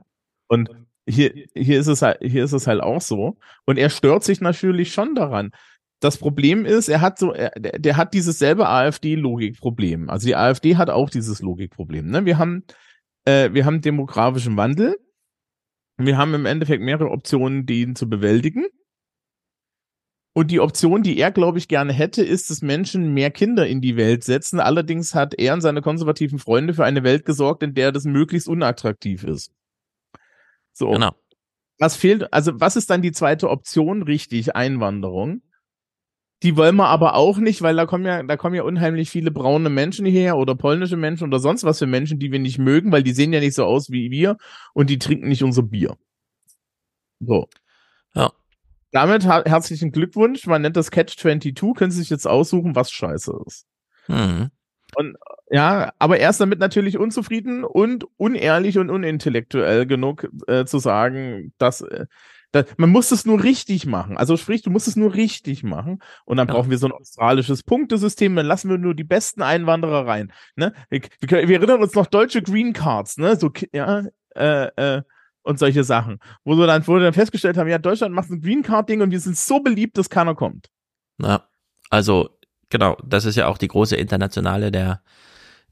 Und 0.46 0.70
hier, 1.08 1.32
hier 1.54 1.80
ist 1.80 1.88
es 1.88 2.02
halt, 2.02 2.18
hier 2.22 2.44
ist 2.44 2.52
es 2.52 2.68
halt 2.68 2.80
auch 2.80 3.00
so. 3.00 3.38
Und 3.66 3.76
er 3.76 3.90
stört 3.90 4.22
sich 4.22 4.40
natürlich 4.40 4.92
schon 4.92 5.16
daran. 5.16 5.50
Das 5.98 6.16
Problem 6.16 6.64
ist, 6.66 6.88
er 6.88 7.00
hat 7.00 7.18
so, 7.18 7.32
er, 7.32 7.50
der 7.50 7.96
hat 7.96 8.14
dieses 8.14 8.38
selbe 8.38 8.68
AfD-Logikproblem. 8.68 10.08
Also 10.10 10.28
die 10.28 10.36
AfD 10.36 10.76
hat 10.76 10.90
auch 10.90 11.10
dieses 11.10 11.42
Logikproblem. 11.42 12.08
Ne? 12.08 12.24
Wir 12.24 12.38
haben, 12.38 12.62
äh, 13.24 13.50
wir 13.52 13.64
haben 13.64 13.80
demografischen 13.80 14.56
Wandel 14.56 14.96
wir 16.06 16.16
haben 16.16 16.34
im 16.34 16.46
Endeffekt 16.46 16.82
mehrere 16.82 17.10
Optionen, 17.10 17.66
die 17.66 17.82
ihn 17.82 17.96
zu 17.96 18.08
bewältigen. 18.08 18.66
Und 20.32 20.50
die 20.50 20.60
Option, 20.60 21.02
die 21.02 21.18
er, 21.18 21.32
glaube 21.32 21.58
ich, 21.58 21.66
gerne 21.66 21.92
hätte, 21.92 22.22
ist, 22.22 22.50
dass 22.50 22.62
Menschen 22.62 23.12
mehr 23.12 23.30
Kinder 23.30 23.66
in 23.66 23.80
die 23.80 23.96
Welt 23.96 24.22
setzen. 24.22 24.60
Allerdings 24.60 25.14
hat 25.14 25.34
er 25.34 25.54
und 25.54 25.60
seine 25.60 25.82
konservativen 25.82 26.38
Freunde 26.38 26.72
für 26.74 26.84
eine 26.84 27.02
Welt 27.02 27.24
gesorgt, 27.24 27.62
in 27.62 27.74
der 27.74 27.90
das 27.90 28.04
möglichst 28.04 28.48
unattraktiv 28.48 29.24
ist. 29.24 29.52
So. 30.72 30.92
Genau. 30.92 31.12
Was 31.78 31.96
fehlt, 31.96 32.32
also 32.32 32.52
was 32.60 32.76
ist 32.76 32.90
dann 32.90 33.02
die 33.02 33.12
zweite 33.12 33.50
Option? 33.50 34.02
Richtig, 34.02 34.54
Einwanderung. 34.54 35.42
Die 36.42 36.56
wollen 36.56 36.76
wir 36.76 36.86
aber 36.86 37.16
auch 37.16 37.36
nicht, 37.36 37.60
weil 37.60 37.76
da 37.76 37.84
kommen 37.84 38.06
ja, 38.06 38.22
da 38.22 38.36
kommen 38.36 38.54
ja 38.54 38.62
unheimlich 38.62 39.10
viele 39.10 39.30
braune 39.30 39.68
Menschen 39.68 40.06
hierher 40.06 40.38
oder 40.38 40.54
polnische 40.54 40.96
Menschen 40.96 41.24
oder 41.24 41.38
sonst 41.38 41.64
was 41.64 41.78
für 41.78 41.86
Menschen, 41.86 42.18
die 42.18 42.32
wir 42.32 42.38
nicht 42.38 42.58
mögen, 42.58 42.92
weil 42.92 43.02
die 43.02 43.12
sehen 43.12 43.32
ja 43.32 43.40
nicht 43.40 43.54
so 43.54 43.64
aus 43.64 43.90
wie 43.90 44.10
wir 44.10 44.36
und 44.72 44.88
die 44.88 44.98
trinken 44.98 45.28
nicht 45.28 45.42
unser 45.42 45.62
Bier. 45.62 45.96
So. 47.20 47.46
Ja. 48.14 48.32
Damit 48.90 49.24
herzlichen 49.26 49.92
Glückwunsch. 49.92 50.46
Man 50.46 50.62
nennt 50.62 50.76
das 50.76 50.90
Catch 50.90 51.18
22. 51.18 51.76
Können 51.76 51.90
Sie 51.90 52.00
sich 52.00 52.10
jetzt 52.10 52.26
aussuchen, 52.26 52.74
was 52.74 52.90
scheiße 52.90 53.38
ist. 53.46 53.66
Mhm. 54.08 54.50
Und 54.96 55.16
ja, 55.50 55.92
aber 55.98 56.18
er 56.18 56.30
ist 56.30 56.40
damit 56.40 56.58
natürlich 56.58 56.98
unzufrieden 56.98 57.64
und 57.64 58.06
unehrlich 58.16 58.78
und 58.78 58.90
unintellektuell 58.90 59.86
genug 59.86 60.28
äh, 60.46 60.64
zu 60.64 60.78
sagen, 60.78 61.52
dass 61.58 61.82
äh, 61.82 62.06
da, 62.52 62.64
man 62.76 62.90
muss 62.90 63.12
es 63.12 63.24
nur 63.24 63.42
richtig 63.42 63.86
machen. 63.86 64.16
Also 64.16 64.36
sprich, 64.36 64.62
du 64.62 64.70
musst 64.70 64.88
es 64.88 64.96
nur 64.96 65.14
richtig 65.14 65.62
machen. 65.62 66.00
Und 66.24 66.36
dann 66.36 66.48
ja. 66.48 66.54
brauchen 66.54 66.70
wir 66.70 66.78
so 66.78 66.86
ein 66.86 66.92
australisches 66.92 67.62
Punktesystem. 67.62 68.34
Dann 68.34 68.46
lassen 68.46 68.70
wir 68.70 68.78
nur 68.78 68.94
die 68.94 69.04
besten 69.04 69.42
Einwanderer 69.42 70.06
rein. 70.06 70.32
Ne? 70.56 70.72
Wir, 70.90 71.02
wir 71.20 71.56
erinnern 71.58 71.82
uns 71.82 71.94
noch 71.94 72.06
deutsche 72.06 72.42
Green 72.42 72.72
Cards, 72.72 73.18
ne? 73.18 73.36
So, 73.36 73.50
ja, 73.72 74.04
äh, 74.34 74.66
äh, 74.76 75.02
und 75.42 75.58
solche 75.58 75.84
Sachen. 75.84 76.18
Wo 76.44 76.56
wir 76.56 76.66
dann, 76.66 76.86
wo 76.86 76.94
wir 76.94 77.00
dann 77.00 77.12
festgestellt 77.12 77.56
haben, 77.56 77.68
ja, 77.68 77.78
Deutschland 77.78 78.14
macht 78.14 78.30
ein 78.30 78.40
Green 78.40 78.62
Card-Ding 78.62 79.00
und 79.00 79.10
wir 79.10 79.20
sind 79.20 79.36
so 79.36 79.60
beliebt, 79.60 79.96
dass 79.96 80.10
keiner 80.10 80.34
kommt. 80.34 80.68
Ja, 81.22 81.48
also, 81.88 82.30
genau, 82.68 82.96
das 83.04 83.24
ist 83.24 83.36
ja 83.36 83.46
auch 83.46 83.58
die 83.58 83.68
große 83.68 83.96
internationale 83.96 84.70
der 84.70 85.02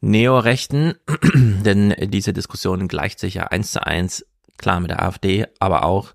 Neorechten, 0.01 0.95
denn 1.35 1.95
diese 2.11 2.33
Diskussion 2.33 2.89
gleicht 2.89 3.19
sich 3.19 3.35
ja 3.35 3.49
eins 3.49 3.73
zu 3.73 3.85
eins, 3.85 4.25
klar 4.59 4.81
mit 4.81 4.91
der 4.91 5.03
AfD, 5.03 5.47
aber 5.59 5.85
auch 5.85 6.15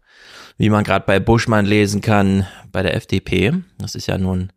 wie 0.57 0.69
man 0.69 0.83
gerade 0.83 1.05
bei 1.05 1.19
Buschmann 1.19 1.65
lesen 1.65 2.01
kann, 2.01 2.47
bei 2.71 2.83
der 2.83 2.95
FDP. 2.95 3.53
Das 3.77 3.95
ist 3.95 4.07
ja 4.07 4.17
nun 4.17 4.51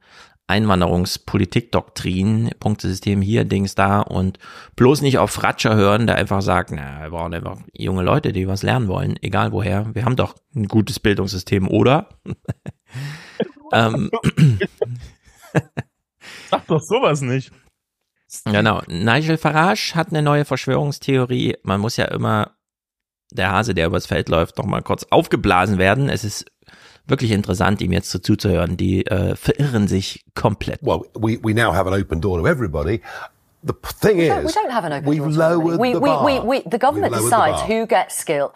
Einwanderungspolitikdoktrin, 0.49 2.51
Punktesystem 2.61 3.21
hier, 3.21 3.45
Dings 3.45 3.75
da 3.75 4.01
und 4.01 4.39
bloß 4.77 5.03
nicht 5.03 5.19
auf 5.19 5.33
Fratscher 5.33 5.75
hören, 5.75 6.07
der 6.07 6.17
einfach 6.17 6.41
sagt, 6.41 6.71
na, 6.71 7.03
wir 7.03 7.11
brauchen 7.11 7.35
einfach 7.35 7.59
junge 7.73 8.03
Leute, 8.03 8.33
die 8.33 8.47
was 8.47 8.63
lernen 8.63 8.87
wollen, 8.87 9.17
egal 9.23 9.51
woher. 9.53 9.93
Wir 9.95 10.05
haben 10.05 10.17
doch 10.17 10.37
ein 10.55 10.69
gutes 10.69 11.01
Bildungssystem, 11.01 11.69
oder? 11.69 12.09
ähm. 13.73 14.11
Sag 16.49 16.67
doch 16.69 16.81
sowas 16.81 17.23
nicht. 17.23 17.51
Genau. 18.45 18.83
Nigel 18.87 19.39
Farage 19.39 19.95
hat 19.95 20.11
eine 20.11 20.23
neue 20.23 20.45
Verschwörungstheorie. 20.45 21.57
Man 21.63 21.81
muss 21.81 21.97
ja 21.97 22.07
immer 22.07 22.56
der 23.33 23.53
Hase, 23.53 23.75
der 23.75 23.87
übers 23.87 24.07
Feld 24.07 24.29
läuft, 24.29 24.59
noch 24.59 24.67
mal 24.67 24.83
kurz 24.83 25.07
aufgeblasen 25.11 25.79
werden. 25.79 26.09
Es 26.09 26.25
ist 26.25 26.47
wirklich 27.07 27.31
interessant, 27.31 27.81
ihm 27.81 27.93
jetzt 27.93 28.11
so 28.11 28.19
zuzuhören. 28.19 28.77
Die 28.77 29.07
äh, 29.07 29.37
verirren 29.37 29.89
sich 29.89 30.25
komplett. 30.35 30.81
Well, 30.83 31.03
we, 31.15 31.39
we 31.43 31.55
now 31.55 31.73
have 31.73 31.89
an 31.89 31.95
open 31.95 32.21
door 32.21 32.39
to 32.39 32.47
everybody. 32.47 33.01
The 33.63 33.75
thing 34.01 34.19
we 34.19 34.25
is, 34.25 34.29
don't, 34.29 34.45
we 34.45 34.53
don't 34.53 34.71
have 34.71 34.85
an 34.85 34.93
open 34.93 35.09
we've 35.09 35.23
door 35.23 35.33
lowered 35.33 35.81
we, 35.81 35.93
the 35.93 36.01
bar. 36.01 36.25
We, 36.25 36.41
we, 36.41 36.63
the 36.67 36.79
government 36.79 37.15
decides 37.15 37.63
the 37.63 37.67
who 37.67 37.87
gets 37.87 38.17
skill. 38.17 38.55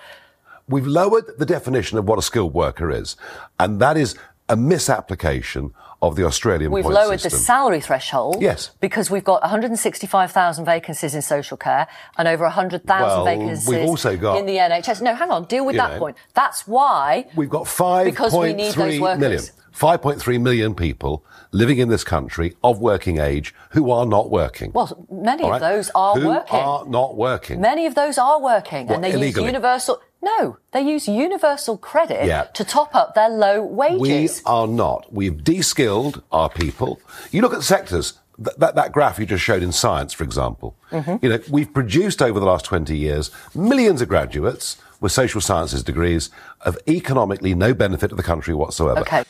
We've 0.69 0.87
lowered 0.87 1.25
the 1.37 1.47
definition 1.47 1.99
of 1.99 2.07
what 2.07 2.19
a 2.19 2.23
skilled 2.23 2.55
worker 2.55 2.93
is, 2.93 3.17
and 3.59 3.81
that 3.81 3.97
is 3.97 4.15
a 4.49 4.57
misapplication 4.57 5.75
of 6.03 6.17
the 6.17 6.25
Australian 6.25 6.73
We've 6.73 6.85
lowered 6.87 7.21
system. 7.21 7.39
the 7.39 7.45
salary 7.45 7.81
threshold. 7.81 8.39
Yes. 8.41 8.71
Because 8.81 9.11
we've 9.11 9.25
got 9.25 9.43
165,000 9.43 10.65
vacancies 10.65 11.15
in 11.15 11.23
social 11.23 11.57
care 11.57 11.87
and 12.17 12.27
over 12.27 12.45
100,000 12.45 13.07
Well, 13.07 13.25
vacancies 13.25 13.69
we've 13.69 13.89
also 13.89 14.17
got- 14.17 14.39
in 14.39 14.47
the 14.47 14.59
NHS. 14.59 15.03
No, 15.03 15.15
hang 15.15 15.31
on, 15.31 15.45
deal 15.45 15.65
with 15.67 15.77
that 15.77 15.93
know, 15.93 15.99
point. 15.99 16.17
That's 16.35 16.67
why 16.67 17.27
We've 17.37 17.51
got 17.51 17.67
five 17.69 18.07
because 18.07 18.35
we 18.35 18.53
need 18.53 18.75
those 18.75 18.99
workers. 19.01 19.21
Million. 19.21 19.43
5.3 19.73 20.39
million 20.43 20.75
people 20.75 21.25
living 21.53 21.79
in 21.79 21.89
this 21.89 22.03
country 22.03 22.57
of 22.63 22.81
working 22.81 23.19
age 23.19 23.55
who 23.71 23.91
are 23.91 24.05
not 24.05 24.29
working. 24.31 24.73
Well, 24.73 25.07
many 25.11 25.45
All 25.45 25.55
of 25.55 25.61
those 25.61 25.91
are 25.95 26.15
who 26.17 26.27
working. 26.29 26.59
are 26.59 26.85
not 26.87 27.17
working. 27.17 27.61
Many 27.61 27.87
of 27.87 27.95
those 27.95 28.19
are 28.19 28.41
working 28.41 28.89
What, 28.89 28.97
and 28.97 29.05
they 29.05 29.13
illegally? 29.13 29.45
use 29.45 29.53
universal 29.53 30.01
no, 30.23 30.59
they 30.73 30.81
use 30.83 31.09
universal 31.09 31.77
credit 31.79 32.27
Yeah. 32.27 32.45
to 32.55 32.65
top 32.65 32.95
up 32.95 33.15
their 33.15 33.29
low 33.31 33.63
wages. 33.63 34.01
We 34.01 34.29
are 34.47 34.67
not. 34.67 35.07
We've 35.13 35.43
de-skilled 35.43 36.23
our 36.31 36.49
people. 36.51 37.01
You 37.31 37.43
look 37.43 37.55
at 37.55 37.63
sectors. 37.63 38.15
That, 38.39 38.59
that, 38.59 38.75
that 38.75 38.93
graph 38.93 39.19
you 39.19 39.27
just 39.27 39.45
showed 39.45 39.63
in 39.63 39.71
science, 39.71 40.15
for 40.15 40.25
example. 40.25 40.75
Mm-hmm. 40.93 41.17
You 41.21 41.29
know, 41.29 41.39
we've 41.51 41.73
produced 41.75 42.23
over 42.23 42.41
the 42.41 42.47
last 42.47 42.65
20 42.65 42.97
years 42.97 43.31
millions 43.55 44.01
of 44.01 44.09
graduates 44.09 44.79
with 45.01 45.13
social 45.13 45.43
sciences 45.43 45.83
degrees 45.85 46.31
of 46.63 46.79
economically 46.87 47.55
no 47.55 47.75
benefit 47.75 48.09
to 48.09 48.17
the 48.17 48.23
country 48.23 48.55
whatsoever. 48.55 49.01
Okay. 49.01 49.25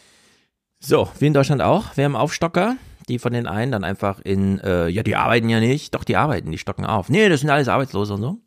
So, 0.80 1.08
wie 1.18 1.26
in 1.26 1.34
Deutschland 1.34 1.60
auch. 1.60 1.96
Wir 1.96 2.04
haben 2.04 2.14
Aufstocker, 2.16 2.76
die 3.08 3.18
von 3.18 3.32
den 3.32 3.46
einen 3.48 3.72
dann 3.72 3.82
einfach 3.84 4.20
in, 4.20 4.60
äh, 4.60 4.86
ja, 4.88 5.02
die 5.02 5.16
arbeiten 5.16 5.48
ja 5.48 5.58
nicht. 5.60 5.94
Doch, 5.94 6.04
die 6.04 6.16
arbeiten, 6.16 6.52
die 6.52 6.58
stocken 6.58 6.86
auf. 6.86 7.08
Nee, 7.08 7.28
das 7.28 7.40
sind 7.40 7.50
alles 7.50 7.66
Arbeitslose 7.68 8.14
und 8.14 8.20
so. 8.22 8.38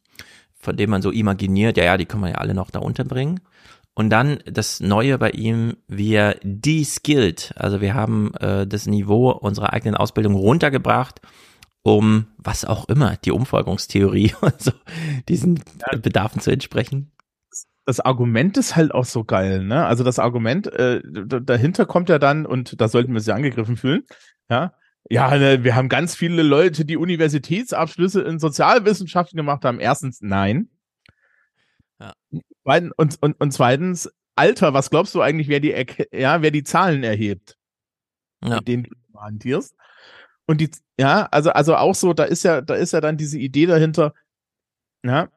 Von 0.64 0.78
dem 0.78 0.90
man 0.90 1.02
so 1.02 1.12
imaginiert, 1.12 1.76
ja, 1.76 1.84
ja, 1.84 1.98
die 1.98 2.06
können 2.06 2.24
wir 2.24 2.30
ja 2.30 2.36
alle 2.36 2.54
noch 2.54 2.72
da 2.72 2.80
unterbringen. 2.80 3.42
Und 3.94 4.10
dann 4.10 4.40
das 4.46 4.80
Neue 4.80 5.18
bei 5.18 5.32
ihm, 5.32 5.76
wir 5.88 6.38
de-skilled. 6.42 7.54
Also 7.58 7.82
wir 7.82 7.94
haben 7.94 8.34
äh, 8.36 8.66
das 8.66 8.88
Niveau 8.88 9.30
unserer 9.32 9.74
eigenen 9.74 9.96
Ausbildung 9.96 10.36
runtergebracht, 10.36 11.22
um 11.84 12.28
was 12.38 12.64
auch 12.64 12.88
immer, 12.88 13.18
die 13.18 13.32
Umfolgungstheorie 13.32 14.34
und 14.42 14.62
so, 14.62 14.72
diesen 15.28 15.62
Bedarfen 16.02 16.42
zu 16.42 16.50
entsprechen. 16.50 17.12
das 17.86 18.00
Argument 18.00 18.58
ist 18.58 18.78
halt 18.78 18.94
auch 18.94 19.06
so 19.06 19.26
geil, 19.26 19.64
ne? 19.64 19.86
Also 19.86 20.06
das 20.06 20.18
Argument, 20.18 20.68
äh, 20.68 21.02
dahinter 21.04 21.86
kommt 21.86 22.08
ja 22.08 22.18
dann, 22.18 22.46
und 22.46 22.80
da 22.80 22.88
sollten 22.88 23.14
wir 23.14 23.20
sie 23.20 23.34
angegriffen 23.34 23.76
fühlen, 23.76 24.04
ja, 24.50 24.74
ja, 25.14 25.38
ne, 25.38 25.64
wir 25.64 25.76
haben 25.76 25.90
ganz 25.90 26.16
viele 26.16 26.42
Leute, 26.42 26.86
die 26.86 26.98
Universitätsabschlüsse 26.98 28.22
in 28.22 28.40
Sozialwissenschaften 28.40 29.38
gemacht 29.38 29.64
haben. 29.64 29.80
Erstens, 29.80 30.22
nein. 30.22 30.70
Ja. 32.00 32.14
Und, 32.64 33.22
und, 33.22 33.40
und 33.40 33.52
zweitens, 33.52 34.12
Alter, 34.36 34.74
was 34.74 34.90
glaubst 34.90 35.14
du 35.14 35.22
eigentlich, 35.22 35.50
wer 35.50 35.60
die, 35.60 35.86
ja, 36.12 36.42
wer 36.42 36.50
die 36.50 36.64
Zahlen 36.64 37.04
erhebt? 37.04 37.60
Ja. 38.44 38.56
Mit 38.56 38.68
denen 38.68 38.84
du 38.86 39.20
hantierst. 39.20 39.76
Und 40.48 40.60
die, 40.62 40.72
ja, 41.00 41.28
also, 41.30 41.52
also 41.52 41.76
auch 41.76 41.94
so, 41.94 42.14
da 42.14 42.24
ist 42.24 42.42
ja, 42.42 42.62
da 42.62 42.74
ist 42.74 42.94
ja 42.94 43.00
dann 43.00 43.16
diese 43.16 43.38
Idee 43.38 43.68
dahinter, 43.68 44.16
ja, 45.06 45.30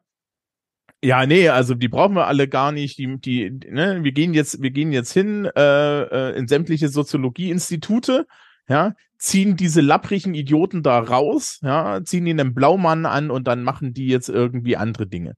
ja, 1.05 1.27
nee, 1.27 1.51
also 1.51 1.75
die 1.75 1.89
brauchen 1.89 2.15
wir 2.15 2.27
alle 2.27 2.49
gar 2.49 2.73
nicht. 2.73 2.97
Die, 2.97 3.19
die, 3.19 3.51
ne, 3.51 4.03
wir 4.03 4.13
gehen 4.13 4.33
jetzt, 4.33 4.63
wir 4.63 4.71
gehen 4.71 4.91
jetzt 4.91 5.13
hin 5.13 5.45
äh, 5.45 6.31
äh, 6.31 6.39
in 6.39 6.49
sämtliche 6.49 6.89
Soziologieinstitute, 6.89 8.27
ja, 8.69 8.95
ziehen 9.19 9.57
diese 9.57 9.81
lapprigen 9.81 10.35
Idioten 10.35 10.83
da 10.83 10.99
raus, 10.99 11.59
ja, 11.63 12.03
ziehen 12.05 12.27
ihnen 12.27 12.41
einen 12.41 12.55
Blaumann 12.55 13.07
an 13.07 13.31
und 13.31 13.47
dann 13.47 13.63
machen 13.63 13.95
die 13.95 14.09
jetzt 14.09 14.29
irgendwie 14.29 14.77
andere 14.77 15.07
Dinge. 15.07 15.35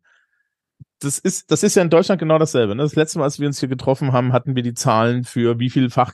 Das 1.01 1.19
ist, 1.19 1.51
das 1.51 1.63
ist 1.63 1.77
ja 1.77 1.83
in 1.83 1.91
Deutschland 1.91 2.19
genau 2.19 2.39
dasselbe. 2.39 2.75
Ne? 2.75 2.83
Das 2.83 2.97
letzte 2.97 3.19
Mal, 3.19 3.27
als 3.27 3.39
wir 3.39 3.47
uns 3.47 3.61
hier 3.61 3.69
getroffen 3.69 4.13
haben, 4.13 4.33
hatten 4.33 4.57
wir 4.57 4.65
die 4.65 4.75
Zahlen 4.75 5.23
für 5.23 5.61
wie 5.61 5.71
viel 5.71 5.91
Fach, 5.91 6.13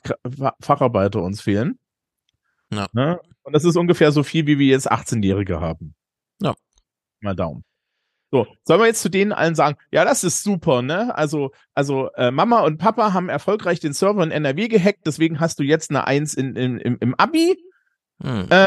Facharbeiter 0.61 1.23
uns 1.23 1.41
fehlen. 1.41 1.79
Ja. 2.71 2.87
Ne? 2.93 3.19
Und 3.43 3.53
das 3.53 3.63
ist 3.63 3.77
ungefähr 3.77 4.11
so 4.11 4.21
viel, 4.21 4.45
wie 4.45 4.59
wir 4.59 4.67
jetzt 4.67 4.91
18-Jährige 4.91 5.59
haben. 5.59 5.95
Ja. 6.39 6.53
Mal 7.21 7.35
Daumen. 7.35 7.63
So, 8.35 8.45
sollen 8.65 8.81
wir 8.81 8.87
jetzt 8.87 9.01
zu 9.01 9.07
denen 9.07 9.31
allen 9.31 9.55
sagen, 9.55 9.77
ja, 9.91 10.03
das 10.03 10.25
ist 10.25 10.43
super, 10.43 10.81
ne? 10.81 11.15
Also, 11.15 11.51
also 11.73 12.09
äh, 12.15 12.31
Mama 12.31 12.59
und 12.65 12.79
Papa 12.79 13.13
haben 13.13 13.29
erfolgreich 13.29 13.79
den 13.79 13.93
Server 13.93 14.21
in 14.23 14.31
NRW 14.31 14.67
gehackt, 14.67 15.07
deswegen 15.07 15.39
hast 15.39 15.57
du 15.57 15.63
jetzt 15.63 15.89
eine 15.89 16.05
Eins 16.05 16.33
in, 16.33 16.53
in, 16.57 16.77
im, 16.77 16.97
im 16.99 17.15
Abi. 17.15 17.57
Hm. 18.21 18.47
Äh, 18.49 18.65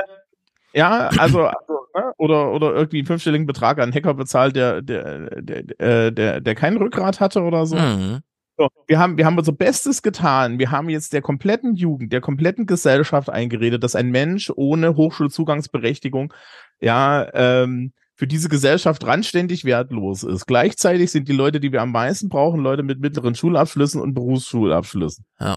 ja, 0.73 1.09
also, 1.19 1.43
also 1.43 1.75
ne? 1.95 2.13
oder 2.17 2.51
oder 2.53 2.73
irgendwie 2.73 3.01
einen 3.01 3.07
fünfstelligen 3.07 3.47
Betrag 3.47 3.79
an 3.79 3.93
Hacker 3.93 4.15
bezahlt, 4.15 4.57
der 4.57 4.81
der 4.81 5.43
der 5.43 5.63
der, 5.65 6.11
der, 6.13 6.41
der 6.41 6.55
kein 6.55 6.79
Rückgrat 6.79 7.21
hatte 7.21 7.43
oder 7.43 7.67
so. 7.67 7.77
Mhm. 7.77 8.21
So, 8.57 8.69
wir 8.87 8.99
haben, 8.99 9.19
wir 9.19 9.27
haben 9.27 9.37
unser 9.37 9.53
Bestes 9.53 10.01
getan. 10.01 10.59
Wir 10.59 10.71
haben 10.71 10.89
jetzt 10.89 11.13
der 11.13 11.21
kompletten 11.21 11.75
Jugend, 11.75 12.11
der 12.13 12.23
kompletten 12.23 12.65
Gesellschaft 12.65 13.29
eingeredet, 13.29 13.85
dass 13.85 13.95
ein 13.95 14.11
Mensch 14.11 14.51
ohne 14.57 14.97
Hochschulzugangsberechtigung, 14.97 16.33
ja, 16.81 17.29
ähm, 17.35 17.93
für 18.19 18.27
diese 18.27 18.49
Gesellschaft 18.49 19.07
randständig 19.07 19.65
wertlos 19.65 20.25
ist. 20.25 20.47
Gleichzeitig 20.47 21.13
sind 21.13 21.29
die 21.29 21.33
Leute, 21.33 21.61
die 21.61 21.71
wir 21.71 21.81
am 21.81 21.93
meisten 21.93 22.29
brauchen, 22.29 22.61
Leute 22.61 22.83
mit 22.83 22.99
mittleren 22.99 23.37
Schulabschlüssen 23.37 24.01
und 24.03 24.13
Berufsschulabschlüssen. 24.13 25.25
Ja. 25.39 25.57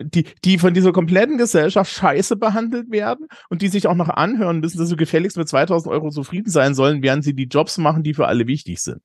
Die, 0.00 0.24
die 0.44 0.58
von 0.58 0.72
dieser 0.72 0.92
kompletten 0.92 1.36
Gesellschaft 1.36 1.92
scheiße 1.92 2.36
behandelt 2.36 2.90
werden 2.90 3.26
und 3.50 3.60
die 3.60 3.68
sich 3.68 3.88
auch 3.88 3.96
noch 3.96 4.08
anhören 4.08 4.60
müssen, 4.60 4.78
dass 4.78 4.88
sie 4.88 4.96
gefälligst 4.96 5.36
mit 5.36 5.48
2000 5.48 5.92
Euro 5.92 6.10
zufrieden 6.10 6.48
sein 6.48 6.74
sollen, 6.74 7.02
während 7.02 7.24
sie 7.24 7.34
die 7.34 7.48
Jobs 7.48 7.76
machen, 7.76 8.04
die 8.04 8.14
für 8.14 8.28
alle 8.28 8.46
wichtig 8.46 8.80
sind. 8.80 9.02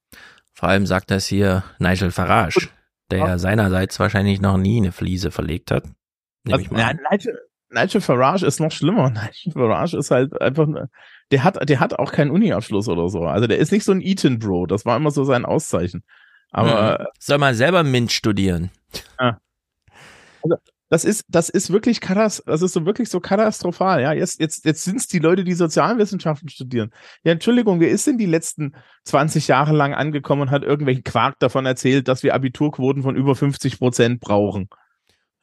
Vor 0.54 0.70
allem 0.70 0.86
sagt 0.86 1.10
das 1.10 1.26
hier 1.26 1.64
Nigel 1.80 2.12
Farage, 2.12 2.70
der 3.10 3.18
ja 3.20 3.38
seinerseits 3.40 4.00
wahrscheinlich 4.00 4.42
noch 4.42 4.58
nie 4.58 4.78
eine 4.78 4.92
Fliese 4.92 5.32
verlegt 5.32 5.72
hat. 5.72 5.86
Also, 6.50 6.74
an. 6.76 7.00
Nigel, 7.12 7.38
Nigel 7.70 8.02
Farage 8.02 8.46
ist 8.46 8.60
noch 8.60 8.72
schlimmer. 8.72 9.10
Nigel 9.10 9.54
Farage 9.54 9.98
ist 9.98 10.12
halt 10.12 10.40
einfach, 10.42 10.68
der 11.32 11.44
hat, 11.44 11.70
der 11.70 11.80
hat 11.80 11.98
auch 11.98 12.12
keinen 12.12 12.32
Uni-Abschluss 12.32 12.88
oder 12.88 13.10
so. 13.10 13.24
Also 13.24 13.48
der 13.48 13.58
ist 13.60 13.72
nicht 13.72 13.84
so 13.84 13.92
ein 13.92 14.02
Eton 14.02 14.40
Bro. 14.40 14.68
Das 14.68 14.86
war 14.86 14.98
immer 14.98 15.12
so 15.12 15.24
sein 15.24 15.46
Auszeichen. 15.46 16.04
Aber 16.52 17.00
Mhm. 17.00 17.06
Soll 17.20 17.38
mal 17.38 17.54
selber 17.54 17.84
Mint 17.84 18.12
studieren. 18.12 18.72
also, 20.42 20.58
das 20.90 21.06
ist, 21.06 21.26
das 21.28 21.50
ist 21.50 21.72
wirklich 21.72 22.02
katas, 22.02 22.42
das 22.48 22.64
ist 22.64 22.74
so 22.74 22.84
wirklich 22.84 23.10
so 23.10 23.20
katastrophal. 23.20 24.02
Ja, 24.02 24.12
jetzt, 24.14 24.40
jetzt, 24.40 24.66
jetzt 24.66 24.84
sind 24.84 24.98
es 24.98 25.08
die 25.08 25.20
Leute, 25.20 25.44
die 25.44 25.54
Sozialwissenschaften 25.54 26.50
studieren. 26.50 26.92
Ja, 27.24 27.34
Entschuldigung, 27.34 27.80
wer 27.80 27.92
ist 27.92 28.08
denn 28.08 28.18
die 28.18 28.26
letzten 28.26 28.76
20 29.04 29.48
Jahre 29.48 29.74
lang 29.74 29.94
angekommen 29.94 30.44
und 30.44 30.52
hat 30.52 30.64
irgendwelchen 30.64 31.04
Quark 31.04 31.38
davon 31.38 31.68
erzählt, 31.68 32.08
dass 32.08 32.24
wir 32.24 32.34
Abiturquoten 32.34 33.04
von 33.04 33.16
über 33.16 33.36
50 33.36 33.78
Prozent 33.78 34.20
brauchen? 34.20 34.70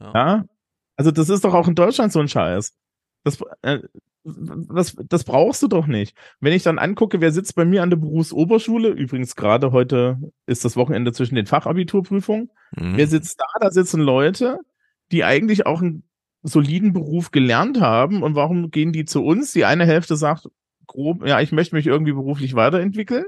Ja. 0.01 0.13
Ja. 0.15 0.45
Also 0.97 1.11
das 1.11 1.29
ist 1.29 1.45
doch 1.45 1.55
auch 1.55 1.69
in 1.69 1.75
Deutschland 1.75 2.13
so 2.13 2.21
ein 2.21 2.29
Scheiß. 2.29 2.75
Das, 3.25 3.39
äh, 3.63 3.81
das, 4.25 4.97
das 5.09 5.25
brauchst 5.25 5.63
du 5.63 5.69
doch 5.69 5.87
nicht. 5.87 6.17
Wenn 6.41 6.53
ich 6.53 6.63
dann 6.63 6.79
angucke, 6.79 7.21
wer 7.21 7.33
sitzt 7.33 7.55
bei 7.55 7.65
mir 7.65 7.83
an 7.83 7.91
der 7.91 7.97
Berufsoberschule, 7.97 8.89
übrigens 8.89 9.37
gerade 9.37 9.73
heute 9.73 10.19
ist 10.47 10.65
das 10.65 10.77
Wochenende 10.77 11.13
zwischen 11.13 11.35
den 11.35 11.47
Fachabiturprüfungen, 11.47 12.51
Mhm. 12.77 12.97
wer 12.97 13.07
sitzt 13.07 13.41
da? 13.41 13.47
Da 13.61 13.71
sitzen 13.71 14.01
Leute, 14.01 14.59
die 15.13 15.23
eigentlich 15.23 15.67
auch 15.67 15.81
einen 15.81 16.03
soliden 16.43 16.93
Beruf 16.93 17.31
gelernt 17.31 17.81
haben. 17.81 18.23
Und 18.25 18.35
warum 18.35 18.71
gehen 18.71 18.93
die 18.93 19.05
zu 19.05 19.25
uns? 19.25 19.53
Die 19.53 19.65
eine 19.65 19.87
Hälfte 19.87 20.17
sagt 20.17 20.49
grob, 20.87 21.27
ja, 21.27 21.41
ich 21.41 21.53
möchte 21.53 21.77
mich 21.77 21.87
irgendwie 21.87 22.13
beruflich 22.13 22.55
weiterentwickeln. 22.55 23.25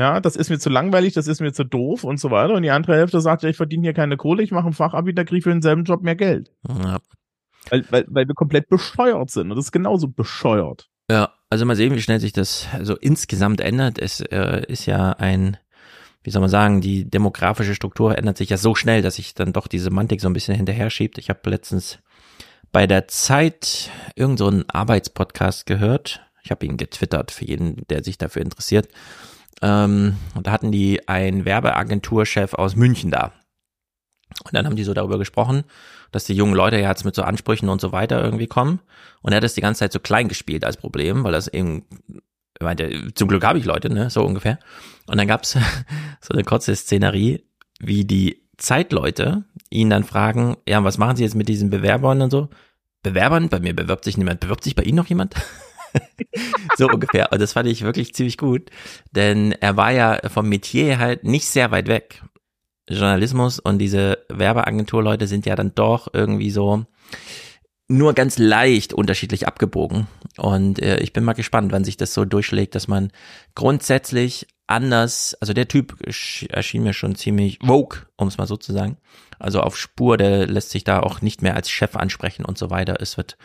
Ja, 0.00 0.18
das 0.18 0.34
ist 0.34 0.48
mir 0.48 0.58
zu 0.58 0.70
langweilig, 0.70 1.12
das 1.12 1.26
ist 1.26 1.42
mir 1.42 1.52
zu 1.52 1.62
doof 1.62 2.04
und 2.04 2.18
so 2.18 2.30
weiter. 2.30 2.54
Und 2.54 2.62
die 2.62 2.70
andere 2.70 2.96
Hälfte 2.96 3.20
sagt, 3.20 3.42
ja, 3.42 3.50
ich 3.50 3.58
verdiene 3.58 3.82
hier 3.82 3.92
keine 3.92 4.16
Kohle, 4.16 4.42
ich 4.42 4.50
mache 4.50 4.68
ein 4.68 4.72
Fachabi, 4.72 5.12
da 5.12 5.24
kriege 5.24 5.36
ich 5.36 5.44
für 5.44 5.50
denselben 5.50 5.84
Job 5.84 6.02
mehr 6.02 6.16
Geld. 6.16 6.50
Ja. 6.66 7.00
Weil, 7.68 7.84
weil, 7.90 8.06
weil 8.08 8.26
wir 8.26 8.34
komplett 8.34 8.70
bescheuert 8.70 9.30
sind. 9.30 9.50
Und 9.50 9.58
das 9.58 9.66
ist 9.66 9.72
genauso 9.72 10.08
bescheuert. 10.08 10.88
Ja, 11.10 11.34
also 11.50 11.66
mal 11.66 11.76
sehen, 11.76 11.94
wie 11.94 12.00
schnell 12.00 12.18
sich 12.18 12.32
das 12.32 12.66
so 12.80 12.96
insgesamt 12.96 13.60
ändert. 13.60 13.98
Es 13.98 14.22
äh, 14.22 14.62
ist 14.68 14.86
ja 14.86 15.10
ein, 15.10 15.58
wie 16.22 16.30
soll 16.30 16.40
man 16.40 16.48
sagen, 16.48 16.80
die 16.80 17.04
demografische 17.04 17.74
Struktur 17.74 18.16
ändert 18.16 18.38
sich 18.38 18.48
ja 18.48 18.56
so 18.56 18.74
schnell, 18.74 19.02
dass 19.02 19.16
sich 19.16 19.34
dann 19.34 19.52
doch 19.52 19.66
die 19.66 19.78
Semantik 19.78 20.22
so 20.22 20.30
ein 20.30 20.32
bisschen 20.32 20.56
hinterher 20.56 20.88
schiebt. 20.88 21.18
Ich 21.18 21.28
habe 21.28 21.50
letztens 21.50 21.98
bei 22.72 22.86
der 22.86 23.06
Zeit 23.06 23.90
irgend 24.14 24.38
so 24.38 24.46
einen 24.46 24.64
Arbeitspodcast 24.66 25.66
gehört. 25.66 26.22
Ich 26.42 26.50
habe 26.50 26.64
ihn 26.64 26.78
getwittert 26.78 27.32
für 27.32 27.44
jeden, 27.44 27.86
der 27.90 28.02
sich 28.02 28.16
dafür 28.16 28.40
interessiert. 28.40 28.88
Ähm, 29.62 30.16
und 30.34 30.46
da 30.46 30.52
hatten 30.52 30.72
die 30.72 31.08
einen 31.08 31.44
Werbeagenturchef 31.44 32.54
aus 32.54 32.76
München 32.76 33.10
da. 33.10 33.32
Und 34.44 34.54
dann 34.54 34.66
haben 34.66 34.76
die 34.76 34.84
so 34.84 34.94
darüber 34.94 35.18
gesprochen, 35.18 35.64
dass 36.12 36.24
die 36.24 36.34
jungen 36.34 36.54
Leute 36.54 36.76
jetzt 36.76 37.04
mit 37.04 37.14
so 37.14 37.22
Ansprüchen 37.22 37.68
und 37.68 37.80
so 37.80 37.92
weiter 37.92 38.22
irgendwie 38.22 38.46
kommen. 38.46 38.80
Und 39.22 39.32
er 39.32 39.36
hat 39.36 39.44
das 39.44 39.54
die 39.54 39.60
ganze 39.60 39.80
Zeit 39.80 39.92
so 39.92 39.98
klein 39.98 40.28
gespielt 40.28 40.64
als 40.64 40.76
Problem, 40.76 41.24
weil 41.24 41.32
das 41.32 41.48
eben, 41.48 41.84
er 42.58 42.64
meinte, 42.64 43.12
zum 43.14 43.28
Glück 43.28 43.44
habe 43.44 43.58
ich 43.58 43.64
Leute, 43.64 43.92
ne, 43.92 44.08
so 44.10 44.24
ungefähr. 44.24 44.58
Und 45.06 45.18
dann 45.18 45.28
gab's 45.28 45.52
so 46.20 46.32
eine 46.32 46.44
kurze 46.44 46.74
Szenerie, 46.74 47.44
wie 47.80 48.04
die 48.04 48.42
Zeitleute 48.56 49.44
ihn 49.70 49.90
dann 49.90 50.04
fragen, 50.04 50.56
ja, 50.68 50.82
was 50.84 50.98
machen 50.98 51.16
Sie 51.16 51.24
jetzt 51.24 51.34
mit 51.34 51.48
diesen 51.48 51.70
Bewerbern 51.70 52.22
und 52.22 52.30
so? 52.30 52.48
Bewerbern? 53.02 53.48
Bei 53.48 53.60
mir 53.60 53.74
bewirbt 53.74 54.04
sich 54.04 54.18
niemand. 54.18 54.40
Bewirbt 54.40 54.64
sich 54.64 54.74
bei 54.74 54.82
Ihnen 54.82 54.96
noch 54.96 55.06
jemand? 55.06 55.34
so 56.76 56.88
ungefähr. 56.88 57.32
Und 57.32 57.40
das 57.40 57.52
fand 57.52 57.68
ich 57.68 57.82
wirklich 57.82 58.14
ziemlich 58.14 58.38
gut, 58.38 58.70
denn 59.12 59.52
er 59.52 59.76
war 59.76 59.92
ja 59.92 60.18
vom 60.28 60.48
Metier 60.48 60.98
halt 60.98 61.24
nicht 61.24 61.46
sehr 61.46 61.70
weit 61.70 61.88
weg. 61.88 62.22
Journalismus 62.88 63.60
und 63.60 63.78
diese 63.78 64.18
Werbeagenturleute 64.28 65.26
sind 65.26 65.46
ja 65.46 65.54
dann 65.54 65.74
doch 65.74 66.08
irgendwie 66.12 66.50
so 66.50 66.84
nur 67.88 68.14
ganz 68.14 68.38
leicht 68.38 68.92
unterschiedlich 68.92 69.46
abgebogen. 69.48 70.06
Und 70.36 70.80
äh, 70.80 70.98
ich 71.00 71.12
bin 71.12 71.24
mal 71.24 71.32
gespannt, 71.32 71.72
wann 71.72 71.84
sich 71.84 71.96
das 71.96 72.14
so 72.14 72.24
durchschlägt, 72.24 72.74
dass 72.74 72.88
man 72.88 73.10
grundsätzlich 73.54 74.46
anders, 74.68 75.36
also 75.40 75.52
der 75.52 75.66
Typ 75.66 75.96
erschien 76.04 76.84
mir 76.84 76.92
schon 76.92 77.16
ziemlich 77.16 77.58
woke, 77.62 78.06
um 78.16 78.28
es 78.28 78.38
mal 78.38 78.46
so 78.46 78.56
zu 78.56 78.72
sagen. 78.72 78.96
Also 79.40 79.60
auf 79.60 79.76
Spur, 79.76 80.16
der 80.16 80.46
lässt 80.46 80.70
sich 80.70 80.84
da 80.84 81.00
auch 81.00 81.22
nicht 81.22 81.42
mehr 81.42 81.54
als 81.54 81.70
Chef 81.70 81.96
ansprechen 81.96 82.44
und 82.44 82.58
so 82.58 82.70
weiter. 82.70 82.96
Es 83.00 83.16
wird 83.16 83.36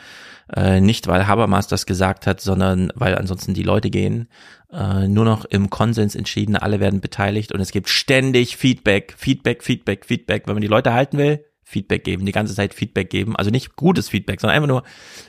äh, 0.56 0.82
nicht, 0.82 1.08
weil 1.08 1.28
Habermas 1.28 1.68
das 1.68 1.86
gesagt 1.86 2.28
hat, 2.28 2.42
sondern 2.42 2.92
weil 2.96 3.16
ansonsten 3.16 3.54
die 3.54 3.64
Leute 3.64 3.90
gehen. 3.90 4.28
Äh, 4.72 5.08
nur 5.08 5.26
noch 5.26 5.46
im 5.46 5.70
Konsens 5.70 6.16
entschieden, 6.16 6.56
alle 6.56 6.80
werden 6.80 7.02
beteiligt 7.02 7.52
und 7.52 7.62
es 7.62 7.72
gibt 7.72 7.90
ständig 7.90 8.58
Feedback, 8.58 9.16
Feedback, 9.18 9.64
Feedback, 9.64 10.06
Feedback. 10.06 10.48
Wenn 10.48 10.56
man 10.56 10.62
die 10.62 10.68
Leute 10.68 10.94
halten 10.94 11.18
will, 11.18 11.46
Feedback 11.64 12.04
geben, 12.04 12.26
die 12.26 12.32
ganze 12.32 12.54
Zeit 12.54 12.74
Feedback 12.74 13.10
geben. 13.10 13.36
Also 13.36 13.50
nicht 13.50 13.76
gutes 13.76 14.10
Feedback, 14.10 14.40
sondern 14.40 14.56
einfach 14.56 14.68
nur 14.68 14.84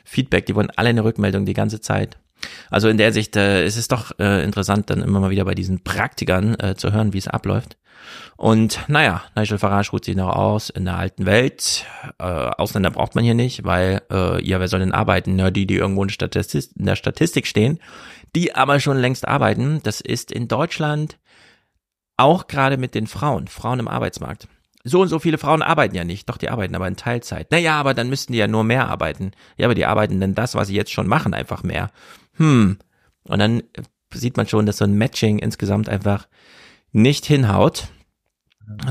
Feedback. 0.05 0.47
Die 0.47 0.55
wollen 0.55 0.71
alle 0.77 0.91
eine 0.91 1.03
Rückmeldung 1.03 1.47
die 1.47 1.55
ganze 1.55 1.81
Zeit. 1.81 2.19
Also 2.71 2.89
in 2.89 2.99
der 2.99 3.13
Sicht 3.13 3.37
äh, 3.37 3.65
ist 3.65 3.77
es 3.77 3.89
doch 3.89 4.13
äh, 4.19 4.43
interessant, 4.45 4.91
dann 4.91 5.03
immer 5.03 5.21
mal 5.21 5.31
wieder 5.31 5.45
bei 5.45 5.55
diesen 5.55 5.83
Praktikern 5.85 6.59
äh, 6.59 6.75
zu 6.77 6.93
hören, 6.93 7.13
wie 7.13 7.19
es 7.19 7.29
abläuft. 7.29 7.77
Und 8.37 8.81
naja, 8.89 9.23
Nigel 9.35 9.59
Farage 9.59 9.91
ruht 9.91 10.05
sich 10.05 10.17
noch 10.17 10.35
aus 10.35 10.71
in 10.71 10.85
der 10.85 10.97
alten 10.97 11.27
Welt. 11.27 11.87
Äh, 12.19 12.25
Ausländer 12.25 12.91
braucht 12.91 13.15
man 13.15 13.25
hier 13.25 13.35
nicht, 13.35 13.65
weil 13.65 14.03
äh, 14.11 14.45
ja, 14.47 14.61
wer 14.61 14.69
soll 14.69 14.81
denn 14.81 14.93
arbeiten? 14.93 15.39
Ja, 15.39 15.51
die, 15.51 15.67
die 15.67 15.77
irgendwo 15.77 16.03
in, 16.03 16.11
Statistik, 16.11 16.71
in 16.77 16.87
der 16.87 16.97
Statistik 16.97 17.47
stehen, 17.47 17.81
die 18.35 18.55
aber 18.55 18.79
schon 18.81 18.99
längst 18.99 19.27
arbeiten. 19.27 19.81
Das 19.83 20.01
ist 20.01 20.31
in 20.31 20.49
Deutschland 20.49 21.19
auch 22.17 22.47
gerade 22.47 22.77
mit 22.77 22.95
den 22.95 23.07
Frauen, 23.07 23.49
Frauen 23.49 23.81
im 23.81 23.89
Arbeitsmarkt 23.89 24.49
so 24.89 25.01
und 25.01 25.09
so 25.09 25.19
viele 25.19 25.37
Frauen 25.37 25.63
arbeiten 25.63 25.97
ja 25.97 26.05
nicht, 26.05 26.29
doch 26.29 26.37
die 26.37 26.49
arbeiten 26.49 26.77
aber 26.77 26.87
in 26.87 26.97
Teilzeit. 26.97 27.51
Naja, 27.51 27.75
aber 27.75 27.93
dann 27.93 28.09
müssten 28.09 28.33
die 28.33 28.39
ja 28.39 28.47
nur 28.47 28.63
mehr 28.63 28.89
arbeiten. 28.89 29.33
Ja, 29.57 29.67
aber 29.67 29.75
die 29.75 29.85
arbeiten 29.85 30.21
denn 30.21 30.37
das, 30.37 30.55
was 30.55 30.69
sie 30.69 30.77
jetzt 30.77 30.93
schon 30.93 31.09
machen, 31.09 31.35
einfach 31.35 31.65
mehr. 31.65 31.91
Hm. 32.37 32.79
Und 33.25 33.39
dann 33.39 33.63
sieht 34.13 34.37
man 34.37 34.47
schon, 34.47 34.67
dass 34.67 34.79
so 34.79 34.85
ein 34.85 34.95
Matching 34.95 35.39
insgesamt 35.39 35.89
einfach 35.89 36.29
nicht 36.93 37.27
hinhaut. 37.27 37.89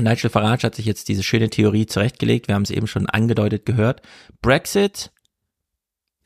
Nigel 0.00 0.30
Farage 0.30 0.66
hat 0.66 0.74
sich 0.74 0.86
jetzt 0.86 1.08
diese 1.08 1.22
schöne 1.22 1.50
Theorie 1.50 1.86
zurechtgelegt. 1.86 2.48
Wir 2.48 2.54
haben 2.54 2.62
es 2.62 2.70
eben 2.70 2.86
schon 2.86 3.06
angedeutet 3.06 3.66
gehört. 3.66 4.00
Brexit 4.40 5.10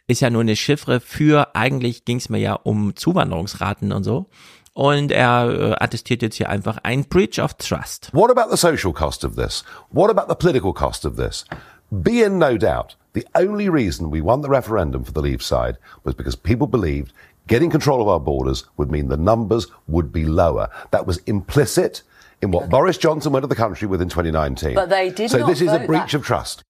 ist 0.06 0.20
ja 0.20 0.30
nur 0.30 0.42
eine 0.42 0.56
Chiffre 0.56 1.00
für, 1.00 1.54
eigentlich 1.54 2.04
ging 2.04 2.18
es 2.18 2.28
mir 2.28 2.38
ja 2.38 2.54
um 2.54 2.96
Zuwanderungsraten 2.96 3.92
und 3.92 4.04
so. 4.04 4.28
Und 4.72 5.11
er 5.11 5.48
äh, 5.48 5.85
attestiert 5.85 6.22
jetzt 6.22 6.37
hier 6.37 6.48
einfach 6.48 6.78
ein 6.83 7.04
Breach 7.04 7.40
of 7.40 7.54
Trust. 7.54 8.11
What 8.12 8.30
about 8.30 8.50
the 8.50 8.56
social 8.56 8.92
cost 8.92 9.24
of 9.24 9.35
this? 9.35 9.64
What 9.90 10.11
about 10.11 10.33
the 10.33 10.37
political 10.37 10.72
cost 10.72 11.04
of 11.04 11.16
this? 11.16 11.44
Be 11.90 12.22
in 12.22 12.38
no 12.38 12.56
doubt, 12.56 12.96
the 13.12 13.26
only 13.34 13.68
reason 13.68 14.10
we 14.10 14.20
won 14.20 14.40
the 14.40 14.48
referendum 14.48 15.04
for 15.04 15.12
the 15.12 15.20
Leave 15.22 15.42
side 15.42 15.78
was 16.04 16.14
because 16.14 16.36
people 16.36 16.66
believed 16.66 17.12
getting 17.46 17.70
control 17.70 18.00
of 18.00 18.08
our 18.08 18.20
borders 18.20 18.64
would 18.76 18.90
mean 18.90 19.08
the 19.08 19.16
numbers 19.16 19.66
would 19.88 20.12
be 20.12 20.24
lower. 20.24 20.68
That 20.90 21.06
was 21.06 21.18
implicit 21.26 22.02
in 22.42 22.52
what 22.52 22.70
Boris 22.70 22.98
Johnson 22.98 23.32
went 23.32 23.42
to 23.42 23.48
the 23.48 23.54
country 23.54 23.88
with 23.88 24.00
in 24.00 24.08
2019. 24.08 24.74
But 24.74 24.88
they 24.88 25.10
did 25.10 25.30
so 25.30 25.38
not 25.38 25.48
this 25.48 25.60
is 25.60 25.72
a 25.72 25.80
breach 25.80 26.12
that. 26.12 26.14
of 26.14 26.24
trust. 26.24 26.62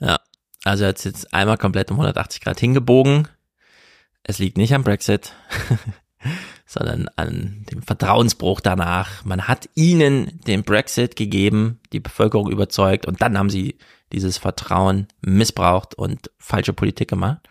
Ja, 0.00 0.18
also 0.64 0.84
er 0.84 0.88
hat 0.88 1.04
jetzt 1.04 1.34
einmal 1.34 1.56
komplett 1.56 1.90
um 1.90 1.96
180 1.96 2.40
Grad 2.40 2.60
hingebogen. 2.60 3.28
Es 4.22 4.38
liegt 4.38 4.56
nicht 4.56 4.72
am 4.74 4.84
Brexit. 4.84 5.32
sondern 6.66 7.08
an 7.16 7.64
dem 7.72 7.82
Vertrauensbruch 7.82 8.60
danach. 8.60 9.24
Man 9.24 9.48
hat 9.48 9.68
ihnen 9.74 10.40
den 10.46 10.62
Brexit 10.62 11.16
gegeben, 11.16 11.80
die 11.92 11.98
Bevölkerung 11.98 12.48
überzeugt 12.48 13.06
und 13.06 13.20
dann 13.20 13.36
haben 13.36 13.50
sie 13.50 13.76
dieses 14.12 14.38
Vertrauen 14.38 15.08
missbraucht 15.20 15.94
und 15.94 16.30
falsche 16.38 16.72
Politik 16.72 17.08
gemacht. 17.08 17.48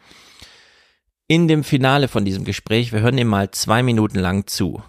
In 1.27 1.47
dem 1.47 1.63
Finale 1.63 2.07
von 2.07 2.25
diesem 2.25 2.43
Gespräch, 2.43 2.91
wir 2.91 3.01
hören 3.01 3.17
ihm 3.17 3.27
mal 3.27 3.51
zwei 3.51 3.83
Minuten 3.83 4.19
lang 4.19 4.47
zu. 4.47 4.81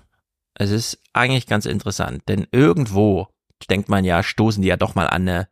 Es 0.55 0.71
ist 0.71 0.99
eigentlich 1.13 1.47
ganz 1.47 1.67
interessant, 1.67 2.23
denn 2.29 2.47
irgendwo 2.53 3.29
denkt 3.69 3.89
man 3.89 4.05
ja, 4.05 4.23
stoßen 4.23 4.63
die 4.63 4.69
ja 4.69 4.77
doch 4.77 4.95
mal 4.95 5.07
an 5.07 5.29
eine 5.29 5.49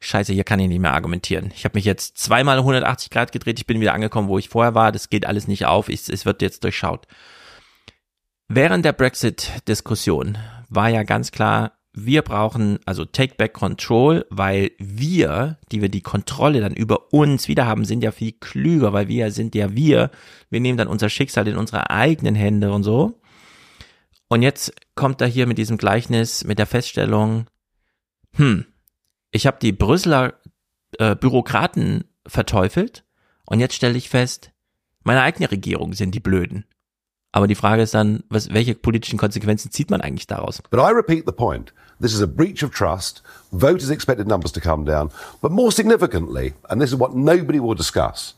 Scheiße, 0.00 0.32
hier 0.32 0.44
kann 0.44 0.60
ich 0.60 0.68
nicht 0.68 0.80
mehr 0.80 0.94
argumentieren. 0.94 1.52
Ich 1.54 1.64
habe 1.64 1.76
mich 1.76 1.84
jetzt 1.84 2.16
zweimal 2.18 2.58
180 2.58 3.10
Grad 3.10 3.32
gedreht, 3.32 3.58
ich 3.58 3.66
bin 3.66 3.80
wieder 3.80 3.94
angekommen, 3.94 4.28
wo 4.28 4.38
ich 4.38 4.48
vorher 4.48 4.74
war, 4.74 4.92
das 4.92 5.10
geht 5.10 5.26
alles 5.26 5.48
nicht 5.48 5.66
auf, 5.66 5.88
ich, 5.88 6.08
es 6.08 6.24
wird 6.24 6.42
jetzt 6.42 6.64
durchschaut. 6.64 7.06
Während 8.48 8.84
der 8.84 8.92
Brexit-Diskussion 8.92 10.38
war 10.68 10.88
ja 10.88 11.02
ganz 11.02 11.30
klar, 11.30 11.72
wir 11.94 12.22
brauchen 12.22 12.78
also 12.86 13.04
Take 13.04 13.34
Back 13.34 13.52
Control, 13.52 14.26
weil 14.30 14.70
wir, 14.78 15.58
die 15.70 15.82
wir 15.82 15.90
die 15.90 16.00
Kontrolle 16.00 16.60
dann 16.60 16.74
über 16.74 17.12
uns 17.12 17.48
wieder 17.48 17.66
haben, 17.66 17.84
sind 17.84 18.02
ja 18.02 18.12
viel 18.12 18.32
klüger, 18.32 18.92
weil 18.92 19.08
wir 19.08 19.30
sind 19.30 19.54
ja 19.54 19.74
wir. 19.74 20.10
Wir 20.48 20.60
nehmen 20.60 20.78
dann 20.78 20.88
unser 20.88 21.10
Schicksal 21.10 21.48
in 21.48 21.56
unsere 21.56 21.90
eigenen 21.90 22.34
Hände 22.34 22.72
und 22.72 22.82
so. 22.82 23.20
Und 24.28 24.40
jetzt 24.40 24.72
kommt 24.94 25.20
er 25.20 25.26
hier 25.26 25.46
mit 25.46 25.58
diesem 25.58 25.76
Gleichnis, 25.76 26.44
mit 26.44 26.58
der 26.58 26.66
Feststellung, 26.66 27.46
hm, 28.34 28.64
ich 29.30 29.46
habe 29.46 29.58
die 29.60 29.72
Brüsseler 29.72 30.34
äh, 30.98 31.14
Bürokraten 31.14 32.04
verteufelt 32.26 33.04
und 33.44 33.60
jetzt 33.60 33.74
stelle 33.74 33.98
ich 33.98 34.08
fest, 34.08 34.52
meine 35.02 35.20
eigene 35.20 35.50
Regierung 35.50 35.92
sind 35.92 36.14
die 36.14 36.20
Blöden. 36.20 36.64
Aber 37.32 37.46
die 37.46 37.54
Frage 37.54 37.82
ist 37.82 37.94
dann, 37.94 38.24
was, 38.28 38.52
welche 38.52 38.74
politischen 38.74 39.18
Konsequenzen 39.18 39.70
zieht 39.70 39.90
man 39.90 40.02
eigentlich 40.02 40.26
daraus? 40.26 40.62
But 40.70 40.80
I 40.80 40.92
repeat 40.92 41.24
the 41.26 41.32
point. 41.32 41.74
This 42.02 42.14
is 42.14 42.20
a 42.20 42.26
breach 42.26 42.64
of 42.64 42.72
trust. 42.72 43.20
Voters 43.52 43.88
expected 43.88 44.26
numbers 44.26 44.50
to 44.52 44.60
come 44.60 44.84
down. 44.84 45.12
But 45.40 45.52
more 45.52 45.70
significantly, 45.70 46.54
and 46.68 46.82
this 46.82 46.90
is 46.90 46.96
what 46.96 47.14
nobody 47.14 47.60
will 47.60 47.76
discuss, 47.76 48.34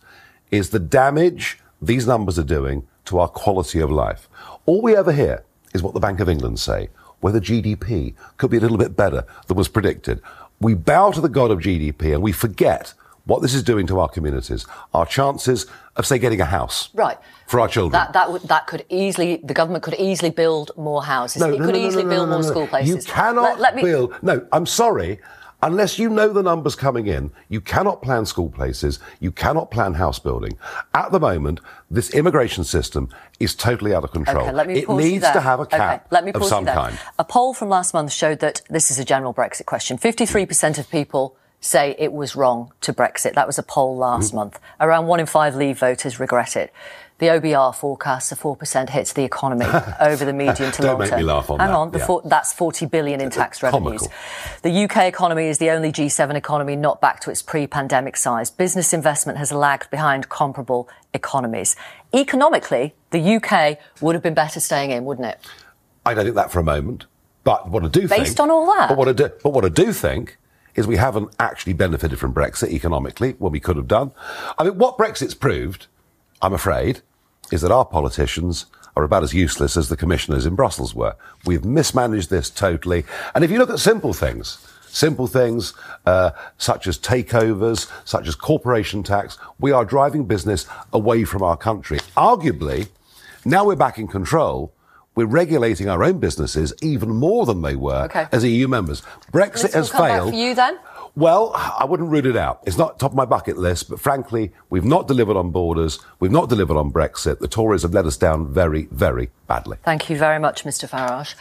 is 0.50 0.68
the 0.68 0.78
damage 0.78 1.58
these 1.80 2.06
numbers 2.06 2.38
are 2.38 2.44
doing 2.44 2.86
to 3.06 3.18
our 3.18 3.28
quality 3.28 3.80
of 3.80 3.90
life. 3.90 4.28
All 4.66 4.82
we 4.82 4.94
ever 4.94 5.12
hear 5.12 5.44
is 5.72 5.82
what 5.82 5.94
the 5.94 6.00
Bank 6.00 6.20
of 6.20 6.28
England 6.28 6.60
say, 6.60 6.90
whether 7.20 7.40
GDP 7.40 8.12
could 8.36 8.50
be 8.50 8.58
a 8.58 8.60
little 8.60 8.76
bit 8.76 8.98
better 8.98 9.24
than 9.46 9.56
was 9.56 9.68
predicted. 9.68 10.20
We 10.60 10.74
bow 10.74 11.10
to 11.12 11.22
the 11.22 11.30
god 11.30 11.50
of 11.50 11.60
GDP 11.60 12.12
and 12.12 12.22
we 12.22 12.32
forget 12.32 12.92
what 13.26 13.42
this 13.42 13.54
is 13.54 13.62
doing 13.62 13.86
to 13.86 13.98
our 14.00 14.08
communities, 14.08 14.66
our 14.92 15.06
chances 15.06 15.66
of, 15.96 16.06
say, 16.06 16.18
getting 16.18 16.40
a 16.40 16.44
house. 16.44 16.88
Right. 16.94 17.18
For 17.46 17.60
our 17.60 17.68
children. 17.68 17.92
That, 17.92 18.12
that, 18.12 18.30
would, 18.30 18.42
that 18.42 18.66
could 18.66 18.84
easily, 18.88 19.36
the 19.42 19.54
government 19.54 19.84
could 19.84 19.94
easily 19.94 20.30
build 20.30 20.72
more 20.76 21.02
houses. 21.02 21.40
No, 21.40 21.48
it 21.52 21.58
no, 21.58 21.66
could 21.66 21.74
no, 21.74 21.80
no, 21.80 21.86
easily 21.88 22.04
no, 22.04 22.10
build 22.10 22.28
no, 22.28 22.34
more 22.34 22.42
school 22.42 22.66
places. 22.66 23.06
You 23.06 23.12
cannot 23.12 23.42
Let- 23.42 23.60
let 23.60 23.76
me- 23.76 23.82
build. 23.82 24.14
No, 24.22 24.46
I'm 24.52 24.66
sorry. 24.66 25.20
Unless 25.62 25.98
you 25.98 26.10
know 26.10 26.28
the 26.28 26.42
numbers 26.42 26.76
coming 26.76 27.06
in, 27.06 27.30
you 27.48 27.58
cannot 27.58 28.02
plan 28.02 28.26
school 28.26 28.50
places. 28.50 28.98
You 29.20 29.32
cannot 29.32 29.70
plan 29.70 29.94
house 29.94 30.18
building. 30.18 30.58
At 30.92 31.10
the 31.10 31.18
moment, 31.18 31.60
this 31.90 32.10
immigration 32.10 32.64
system 32.64 33.08
is 33.40 33.54
totally 33.54 33.94
out 33.94 34.04
of 34.04 34.12
control. 34.12 34.44
Okay, 34.44 34.52
let 34.52 34.66
me 34.66 34.80
it 34.80 34.86
pause 34.86 35.02
needs 35.02 35.22
there. 35.22 35.32
to 35.32 35.40
have 35.40 35.60
a 35.60 35.62
Okay, 35.62 35.78
cap 35.78 36.06
let 36.10 36.22
me 36.22 36.32
of 36.32 36.44
some 36.44 36.66
kind. 36.66 36.98
A 37.18 37.24
poll 37.24 37.54
from 37.54 37.70
last 37.70 37.94
month 37.94 38.12
showed 38.12 38.40
that 38.40 38.60
this 38.68 38.90
is 38.90 38.98
a 38.98 39.06
general 39.06 39.32
Brexit 39.32 39.64
question. 39.64 39.96
53% 39.96 40.78
of 40.78 40.90
people 40.90 41.34
say 41.64 41.94
it 41.98 42.12
was 42.12 42.36
wrong 42.36 42.72
to 42.82 42.92
Brexit. 42.92 43.34
That 43.34 43.46
was 43.46 43.58
a 43.58 43.62
poll 43.62 43.96
last 43.96 44.28
Mm-hmm. 44.28 44.36
month. 44.36 44.60
Around 44.80 45.06
one 45.06 45.20
in 45.20 45.26
five 45.26 45.54
Leave 45.56 45.78
voters 45.78 46.20
regret 46.20 46.56
it. 46.56 46.72
The 47.18 47.26
OBR 47.26 47.74
forecasts 47.74 48.32
a 48.32 48.36
4% 48.36 48.90
hit 48.90 49.06
to 49.06 49.14
the 49.14 49.22
economy 49.22 49.66
over 50.00 50.24
the 50.24 50.32
medium 50.32 50.72
to 50.72 50.82
Don't 50.82 50.86
long 50.90 50.98
make 50.98 51.10
term. 51.10 51.20
me 51.20 51.24
laugh 51.24 51.48
on 51.48 51.60
Hang 51.60 51.68
that, 51.68 51.74
on, 51.76 51.90
the 51.92 51.98
yeah. 52.00 52.06
four, 52.06 52.22
that's 52.24 52.52
40 52.52 52.86
billion 52.86 53.20
in 53.20 53.30
tax 53.30 53.62
revenues. 53.62 54.00
comical. 54.02 54.12
The 54.62 54.84
UK 54.84 54.96
economy 55.04 55.46
is 55.46 55.58
the 55.58 55.70
only 55.70 55.92
G7 55.92 56.34
economy 56.34 56.74
not 56.74 57.00
back 57.00 57.20
to 57.20 57.30
its 57.30 57.40
pre-pandemic 57.40 58.16
size. 58.16 58.50
Business 58.50 58.92
investment 58.92 59.38
has 59.38 59.52
lagged 59.52 59.90
behind 59.90 60.28
comparable 60.28 60.88
economies. 61.14 61.76
Economically, 62.12 62.94
the 63.10 63.36
UK 63.36 63.78
would 64.00 64.14
have 64.16 64.22
been 64.22 64.34
better 64.34 64.58
staying 64.58 64.90
in, 64.90 65.04
wouldn't 65.04 65.28
it? 65.28 65.38
I 66.04 66.14
don't 66.14 66.24
think 66.24 66.34
that 66.36 66.50
for 66.50 66.58
a 66.58 66.64
moment. 66.64 67.06
But 67.44 67.68
what 67.68 67.84
I 67.84 67.88
do 67.88 68.08
think, 68.08 68.22
Based 68.24 68.40
on 68.40 68.50
all 68.50 68.66
that? 68.74 68.88
But 68.88 68.98
what 68.98 69.08
I 69.08 69.12
do, 69.12 69.30
but 69.42 69.50
what 69.50 69.64
I 69.64 69.68
do 69.68 69.92
think 69.92 70.36
is 70.74 70.86
we 70.86 70.96
haven't 70.96 71.34
actually 71.38 71.72
benefited 71.72 72.18
from 72.18 72.34
Brexit 72.34 72.68
economically 72.68 73.32
when 73.38 73.52
we 73.52 73.60
could 73.60 73.76
have 73.76 73.88
done. 73.88 74.12
I 74.58 74.64
mean, 74.64 74.78
what 74.78 74.98
Brexit's 74.98 75.34
proved, 75.34 75.86
I'm 76.42 76.52
afraid, 76.52 77.00
is 77.52 77.62
that 77.62 77.70
our 77.70 77.84
politicians 77.84 78.66
are 78.96 79.04
about 79.04 79.22
as 79.22 79.34
useless 79.34 79.76
as 79.76 79.88
the 79.88 79.96
commissioners 79.96 80.46
in 80.46 80.54
Brussels 80.54 80.94
were. 80.94 81.16
We've 81.44 81.64
mismanaged 81.64 82.30
this 82.30 82.48
totally. 82.50 83.04
And 83.34 83.44
if 83.44 83.50
you 83.50 83.58
look 83.58 83.70
at 83.70 83.80
simple 83.80 84.12
things, 84.12 84.58
simple 84.86 85.26
things 85.26 85.74
uh, 86.06 86.30
such 86.58 86.86
as 86.86 86.98
takeovers, 86.98 87.90
such 88.04 88.28
as 88.28 88.34
corporation 88.34 89.02
tax, 89.02 89.36
we 89.58 89.72
are 89.72 89.84
driving 89.84 90.24
business 90.24 90.66
away 90.92 91.24
from 91.24 91.42
our 91.42 91.56
country. 91.56 91.98
Arguably, 92.16 92.88
now 93.44 93.64
we're 93.64 93.76
back 93.76 93.98
in 93.98 94.06
control. 94.06 94.72
We're 95.16 95.26
regulating 95.26 95.88
our 95.88 96.02
own 96.02 96.18
businesses 96.18 96.74
even 96.82 97.10
more 97.10 97.46
than 97.46 97.62
they 97.62 97.76
were 97.76 98.04
Okay. 98.06 98.26
as 98.32 98.44
EU 98.44 98.66
members. 98.68 99.02
Brexit 99.32 99.62
This 99.62 99.74
will 99.74 99.80
has 99.82 99.90
come 99.90 100.02
back 100.08 100.16
failed. 100.18 100.30
for 100.30 100.36
you 100.36 100.54
then? 100.54 100.74
Well, 101.16 101.52
I 101.54 101.84
wouldn't 101.84 102.10
rule 102.10 102.26
it 102.26 102.36
out. 102.36 102.58
It's 102.66 102.76
not 102.76 102.98
top 102.98 103.12
of 103.12 103.16
my 103.16 103.24
bucket 103.24 103.56
list, 103.56 103.88
but 103.88 104.00
frankly, 104.00 104.50
we've 104.70 104.84
not 104.84 105.06
delivered 105.06 105.36
on 105.36 105.52
borders. 105.52 106.00
We've 106.18 106.32
not 106.32 106.48
delivered 106.48 106.76
on 106.76 106.90
Brexit. 106.90 107.38
The 107.38 107.46
Tories 107.46 107.82
have 107.84 107.94
let 107.94 108.04
us 108.04 108.18
down 108.18 108.52
very, 108.52 108.88
very 108.90 109.30
badly. 109.46 109.76
Thank 109.84 110.10
you 110.10 110.16
very 110.18 110.40
much, 110.40 110.64
Mr. 110.64 110.88
Farage. 110.88 111.36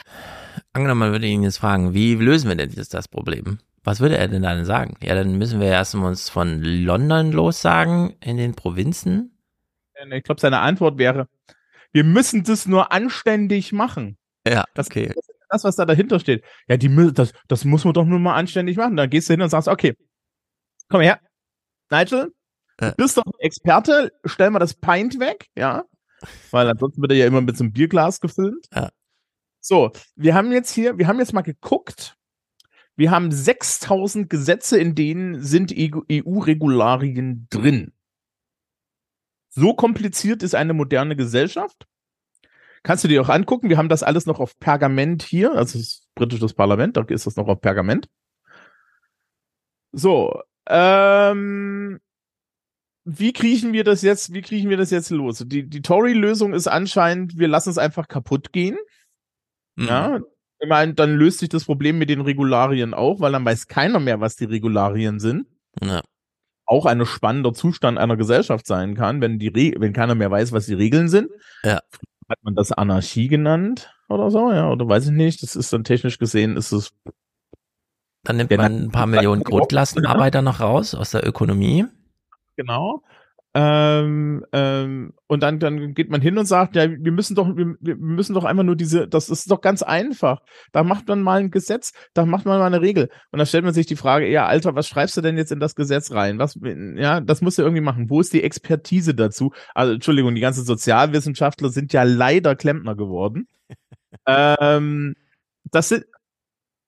Angenommen, 0.74 1.00
man 1.00 1.12
würde 1.12 1.26
ihn 1.26 1.42
jetzt 1.42 1.58
fragen, 1.58 1.96
wie 1.96 2.14
lösen 2.16 2.50
wir 2.50 2.56
denn 2.56 2.70
jetzt 2.70 2.94
das 2.94 3.08
Problem? 3.08 3.58
Was 3.84 4.00
würde 4.00 4.18
er 4.18 4.28
denn 4.28 4.44
dann 4.44 4.64
sagen? 4.66 4.94
Ja, 5.02 5.16
dann 5.16 5.40
müssen 5.40 5.60
wir 5.60 5.68
erst 5.68 5.96
mal 5.96 6.08
uns 6.08 6.30
von 6.30 6.62
London 6.62 7.32
los 7.32 7.60
sagen, 7.62 8.14
in 8.22 8.38
den 8.38 8.54
Provinzen. 8.54 9.32
Ich 10.12 10.24
glaube, 10.24 10.40
seine 10.40 10.60
Antwort 10.60 10.98
wäre, 11.00 11.28
wir 11.94 12.04
müssen 12.04 12.44
das 12.44 12.66
nur 12.66 12.92
anständig 12.92 13.72
machen. 13.72 14.18
Ja, 14.46 14.66
okay. 14.78 15.12
Das, 15.16 15.26
das 15.50 15.64
was 15.64 15.76
da 15.76 15.86
dahinter 15.86 16.20
steht. 16.20 16.44
Ja, 16.68 16.78
die, 16.78 17.14
das, 17.14 17.32
das 17.48 17.64
muss 17.64 17.86
man 17.86 17.94
doch 17.94 18.06
nur 18.06 18.20
mal 18.20 18.36
anständig 18.36 18.78
machen. 18.78 18.98
Dann 18.98 19.10
gehst 19.10 19.30
du 19.30 19.34
hin 19.34 19.42
und 19.42 19.50
sagst, 19.50 19.68
okay, 19.68 19.96
komm 20.90 21.02
her, 21.02 21.20
Nigel, 21.90 22.34
du 22.78 22.92
bist 22.98 23.18
doch 23.18 23.26
ein 23.26 23.32
Experte, 23.40 24.12
stell 24.26 24.50
mal 24.50 24.60
das 24.60 24.74
Pint 24.74 25.20
weg, 25.20 25.48
ja. 25.56 25.84
Weil 26.52 26.70
ansonsten 26.70 27.02
wird 27.02 27.12
er 27.12 27.18
ja 27.18 27.28
immer 27.28 27.42
mit 27.42 27.58
so 27.58 27.64
einem 27.64 27.74
Bierglas 27.74 28.20
gefilmt. 28.20 28.68
Ja. 28.74 28.90
So, 29.60 29.92
wir 30.16 30.34
haben 30.34 30.52
jetzt 30.52 30.74
hier, 30.74 30.98
wir 30.98 31.08
haben 31.08 31.20
jetzt 31.20 31.34
mal 31.34 31.42
geguckt. 31.42 32.18
Wir 32.96 33.12
haben 33.12 33.32
6000 33.32 34.30
Gesetze, 34.30 34.78
in 34.78 34.94
denen 34.94 35.42
sind 35.42 35.74
EU-Regularien 35.76 37.48
drin. 37.50 37.93
So 39.56 39.74
kompliziert 39.74 40.44
ist 40.44 40.56
eine 40.56 40.74
moderne 40.74 41.16
Gesellschaft. 41.16 41.88
Kannst 42.82 43.04
du 43.04 43.08
dir 43.08 43.22
auch 43.22 43.30
angucken. 43.30 43.70
Wir 43.70 43.78
haben 43.78 43.90
das 43.90 44.04
alles 44.04 44.26
noch 44.26 44.40
auf 44.40 44.60
Pergament 44.60 45.24
hier. 45.24 45.54
Also 45.54 45.80
das 45.80 46.08
britisches 46.16 46.54
Parlament, 46.54 46.98
da 46.98 47.04
ist 47.08 47.26
das 47.26 47.36
noch 47.36 47.48
auf 47.48 47.62
Pergament. 47.62 48.10
So, 49.92 50.42
ähm, 50.68 52.00
wie 53.06 53.34
kriechen 53.34 53.74
wir 53.74 53.84
das 53.84 54.02
jetzt, 54.02 54.34
wie 54.34 54.42
kriechen 54.42 54.70
wir 54.70 54.78
das 54.78 54.90
jetzt 54.90 55.12
los? 55.12 55.44
Die, 55.46 55.70
die 55.70 55.82
Tory-Lösung 55.82 56.54
ist 56.54 56.68
anscheinend, 56.68 57.38
wir 57.38 57.48
lassen 57.48 57.70
es 57.70 57.78
einfach 57.78 58.08
kaputt 58.08 58.52
gehen. 58.54 58.78
Mhm. 59.76 59.86
Ja, 59.86 60.20
ich 60.60 60.70
meine, 60.70 60.94
dann 60.94 61.16
löst 61.16 61.40
sich 61.40 61.50
das 61.50 61.66
Problem 61.66 61.98
mit 61.98 62.10
den 62.10 62.22
Regularien 62.22 62.94
auch, 62.94 63.20
weil 63.20 63.34
dann 63.34 63.46
weiß 63.46 63.68
keiner 63.68 64.00
mehr, 64.00 64.22
was 64.22 64.36
die 64.36 64.46
Regularien 64.46 65.20
sind. 65.20 65.48
Ja. 65.82 66.02
Auch 66.74 66.88
ein 66.88 67.06
spannender 67.06 67.54
Zustand 67.54 68.00
einer 68.00 68.18
Gesellschaft 68.18 68.66
sein 68.66 68.96
kann, 68.96 69.22
wenn 69.22 69.38
die 69.38 69.50
Re 69.50 69.80
wenn 69.80 69.94
keiner 69.94 70.16
mehr 70.16 70.32
weiß, 70.32 70.52
was 70.54 70.66
die 70.66 70.74
Regeln 70.74 71.08
sind. 71.08 71.30
Ja. 71.64 71.82
Hat 72.28 72.40
man 72.42 72.56
das 72.56 72.72
Anarchie 72.72 73.28
genannt 73.28 73.94
oder 74.10 74.32
so, 74.32 74.52
ja, 74.52 74.72
oder 74.72 74.88
weiß 74.88 75.06
ich 75.06 75.12
nicht. 75.12 75.44
Das 75.44 75.56
ist 75.56 75.72
dann 75.72 75.84
technisch 75.84 76.18
gesehen, 76.18 76.58
ist 76.58 76.72
es. 76.72 76.92
Dann 78.24 78.38
nimmt 78.38 78.50
man 78.58 78.86
ein 78.86 78.92
paar 78.92 79.06
Millionen 79.06 79.44
Grundlastenarbeiter 79.44 80.42
noch 80.42 80.62
raus 80.62 80.96
aus 80.96 81.12
der 81.12 81.28
Ökonomie. 81.28 81.86
Genau. 82.56 83.04
Ähm, 83.56 84.44
ähm, 84.52 85.14
und 85.28 85.44
dann, 85.44 85.60
dann 85.60 85.94
geht 85.94 86.10
man 86.10 86.22
hin 86.22 86.38
und 86.40 86.46
sagt, 86.48 86.76
ja, 86.76 86.90
wir 86.90 87.12
müssen 87.12 87.36
doch, 87.36 87.56
wir, 87.56 87.76
wir 87.80 87.96
müssen 87.96 88.34
doch 88.34 88.46
einfach 88.46 88.64
nur 88.64 88.76
diese, 88.76 89.08
das 89.08 89.30
ist 89.30 89.52
doch 89.52 89.62
ganz 89.62 89.84
einfach. 89.84 90.42
Da 90.72 90.84
macht 90.84 91.08
man 91.08 91.22
mal 91.22 91.40
ein 91.40 91.52
Gesetz, 91.52 91.92
da 92.16 92.26
macht 92.26 92.46
man 92.46 92.58
mal 92.58 92.66
eine 92.66 92.82
Regel. 92.82 93.10
Und 93.32 93.38
dann 93.38 93.46
stellt 93.46 93.64
man 93.64 93.74
sich 93.74 93.86
die 93.86 93.96
Frage, 93.96 94.28
ja, 94.28 94.48
Alter, 94.48 94.74
was 94.76 94.88
schreibst 94.88 95.16
du 95.18 95.22
denn 95.22 95.38
jetzt 95.38 95.52
in 95.52 95.60
das 95.60 95.76
Gesetz 95.76 96.12
rein? 96.12 96.40
Was, 96.40 96.58
ja, 96.64 97.22
das 97.22 97.42
musst 97.42 97.60
du 97.60 97.62
irgendwie 97.62 97.82
machen. 97.82 98.10
Wo 98.10 98.22
ist 98.22 98.34
die 98.34 98.44
Expertise 98.44 99.14
dazu? 99.14 99.52
Also, 99.76 99.94
Entschuldigung, 99.94 100.34
die 100.34 100.42
ganzen 100.42 100.66
Sozialwissenschaftler 100.66 101.70
sind 101.70 101.94
ja 101.94 102.04
leider 102.04 102.56
Klempner 102.56 102.96
geworden. 102.96 103.48
ähm, 104.28 105.16
das 105.72 105.90
sind, 105.90 106.06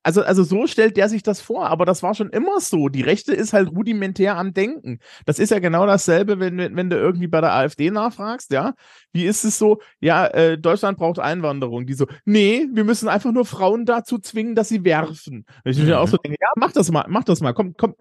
also, 0.06 0.22
also 0.22 0.43
so 0.43 0.68
stellt 0.68 0.97
der 0.97 1.10
sich 1.10 1.24
das 1.24 1.41
vor, 1.41 1.68
aber 1.68 1.84
das 1.84 2.03
war 2.03 2.14
schon 2.14 2.30
immer 2.30 2.60
so. 2.60 2.89
Die 2.89 3.01
Rechte 3.01 3.34
ist 3.34 3.53
halt 3.53 3.72
rudimentär 3.72 4.38
am 4.38 4.53
Denken. 4.53 4.99
Das 5.26 5.39
ist 5.39 5.49
ja 5.49 5.58
genau 5.58 5.88
dasselbe, 5.88 6.39
wenn, 6.39 6.58
wenn, 6.60 6.76
wenn 6.76 6.91
du 6.91 6.95
irgendwie 6.95 7.26
bei 7.26 7.41
der 7.41 7.53
AfD 7.53 7.89
nachfragst, 7.89 8.51
ja. 8.51 8.76
Wie 9.14 9.26
ist 9.26 9.43
es 9.43 9.58
so, 9.58 9.82
ja, 9.99 10.28
äh, 10.28 10.60
Deutschland 10.60 10.99
braucht 10.99 11.18
Einwanderung. 11.18 11.88
Die 11.88 11.95
so, 11.95 12.06
nee, 12.24 12.68
wir 12.72 12.84
müssen 12.84 13.10
einfach 13.10 13.32
nur 13.32 13.45
Frauen 13.45 13.86
dazu 13.86 14.20
zwingen, 14.20 14.53
dass 14.53 14.70
sie 14.70 14.84
werfen. 14.84 15.43
Und 15.64 15.72
ich 15.72 15.80
mhm. 15.80 15.86
mir 15.86 15.99
auch 15.99 16.08
so 16.08 16.18
denke, 16.18 16.38
ja, 16.39 16.49
mach 16.56 16.72
das 16.72 16.91
mal, 16.91 17.06
mach 17.10 17.24
das 17.24 17.41
mal, 17.41 17.53
komm, 17.53 17.74
komm, 17.76 17.95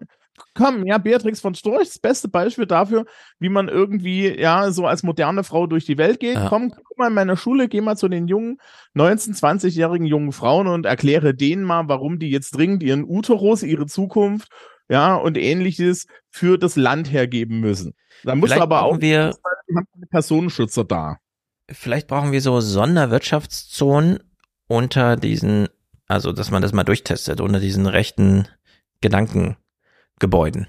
komm, 0.53 0.85
ja, 0.85 0.97
Beatrix 0.97 1.39
von 1.39 1.55
Storch, 1.55 1.87
das 1.87 1.99
beste 1.99 2.27
Beispiel 2.27 2.65
dafür, 2.65 3.05
wie 3.39 3.49
man 3.49 3.67
irgendwie, 3.67 4.39
ja, 4.39 4.71
so 4.71 4.85
als 4.85 5.03
moderne 5.03 5.43
Frau 5.43 5.67
durch 5.67 5.85
die 5.85 5.97
Welt 5.97 6.19
geht. 6.19 6.35
Ja. 6.35 6.49
Komm, 6.49 6.71
guck 6.71 6.97
mal 6.97 7.07
in 7.07 7.13
meiner 7.13 7.37
Schule, 7.37 7.67
geh 7.67 7.81
mal 7.81 7.97
zu 7.97 8.07
den 8.07 8.27
jungen, 8.27 8.57
19-, 8.95 9.37
20-jährigen 9.39 10.05
jungen 10.05 10.31
Frauen 10.31 10.67
und 10.67 10.85
erkläre 10.85 11.33
denen 11.33 11.63
mal, 11.63 11.87
warum 11.87 12.19
die 12.19 12.29
jetzt 12.29 12.51
dringend 12.51 12.83
ihren 12.83 13.03
Uterus, 13.03 13.63
ihre 13.63 13.85
Zukunft, 13.85 14.49
ja, 14.89 15.15
und 15.15 15.37
ähnliches 15.37 16.07
für 16.29 16.57
das 16.57 16.75
Land 16.75 17.11
hergeben 17.11 17.59
müssen. 17.59 17.93
Da 18.23 18.35
muss 18.35 18.51
aber 18.51 18.83
auch, 18.83 19.01
wir, 19.01 19.35
Personenschützer 20.09 20.83
da. 20.83 21.17
Vielleicht 21.69 22.07
brauchen 22.07 22.31
wir 22.31 22.41
so 22.41 22.59
Sonderwirtschaftszonen 22.59 24.19
unter 24.67 25.15
diesen, 25.15 25.67
also, 26.07 26.31
dass 26.31 26.51
man 26.51 26.61
das 26.61 26.73
mal 26.73 26.83
durchtestet, 26.83 27.41
unter 27.41 27.59
diesen 27.59 27.87
rechten 27.87 28.47
Gedanken 29.01 29.57
Gebäuden. 30.19 30.67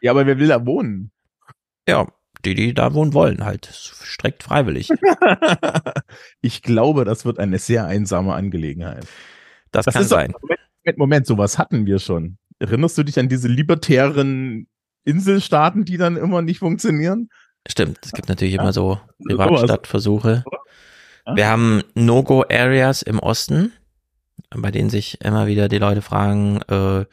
Ja, 0.00 0.10
aber 0.10 0.26
wer 0.26 0.38
will 0.38 0.48
da 0.48 0.64
wohnen? 0.66 1.10
Ja, 1.88 2.06
die, 2.44 2.54
die 2.54 2.74
da 2.74 2.94
wohnen 2.94 3.14
wollen, 3.14 3.44
halt. 3.44 3.66
Streckt 3.66 4.42
freiwillig. 4.42 4.90
ich 6.40 6.62
glaube, 6.62 7.04
das 7.04 7.24
wird 7.24 7.38
eine 7.38 7.58
sehr 7.58 7.86
einsame 7.86 8.34
Angelegenheit. 8.34 9.06
Das, 9.70 9.86
das 9.86 9.94
kann 9.94 10.04
sein. 10.04 10.32
Doch, 10.32 10.40
Moment, 10.42 10.98
Moment, 10.98 11.26
sowas 11.26 11.58
hatten 11.58 11.86
wir 11.86 11.98
schon. 11.98 12.38
Erinnerst 12.58 12.96
du 12.98 13.02
dich 13.02 13.18
an 13.18 13.28
diese 13.28 13.48
libertären 13.48 14.68
Inselstaaten, 15.04 15.84
die 15.84 15.96
dann 15.96 16.16
immer 16.16 16.42
nicht 16.42 16.58
funktionieren? 16.58 17.30
Stimmt, 17.66 17.98
es 18.04 18.12
gibt 18.12 18.28
natürlich 18.28 18.54
ja. 18.54 18.62
immer 18.62 18.72
so 18.72 19.00
Privatstadtversuche. 19.26 20.44
Wir 21.34 21.48
haben 21.48 21.82
No-Go-Areas 21.94 23.02
im 23.02 23.18
Osten, 23.18 23.72
bei 24.50 24.70
denen 24.70 24.90
sich 24.90 25.20
immer 25.22 25.46
wieder 25.46 25.68
die 25.68 25.78
Leute 25.78 26.02
fragen, 26.02 26.60
äh, 26.68 27.06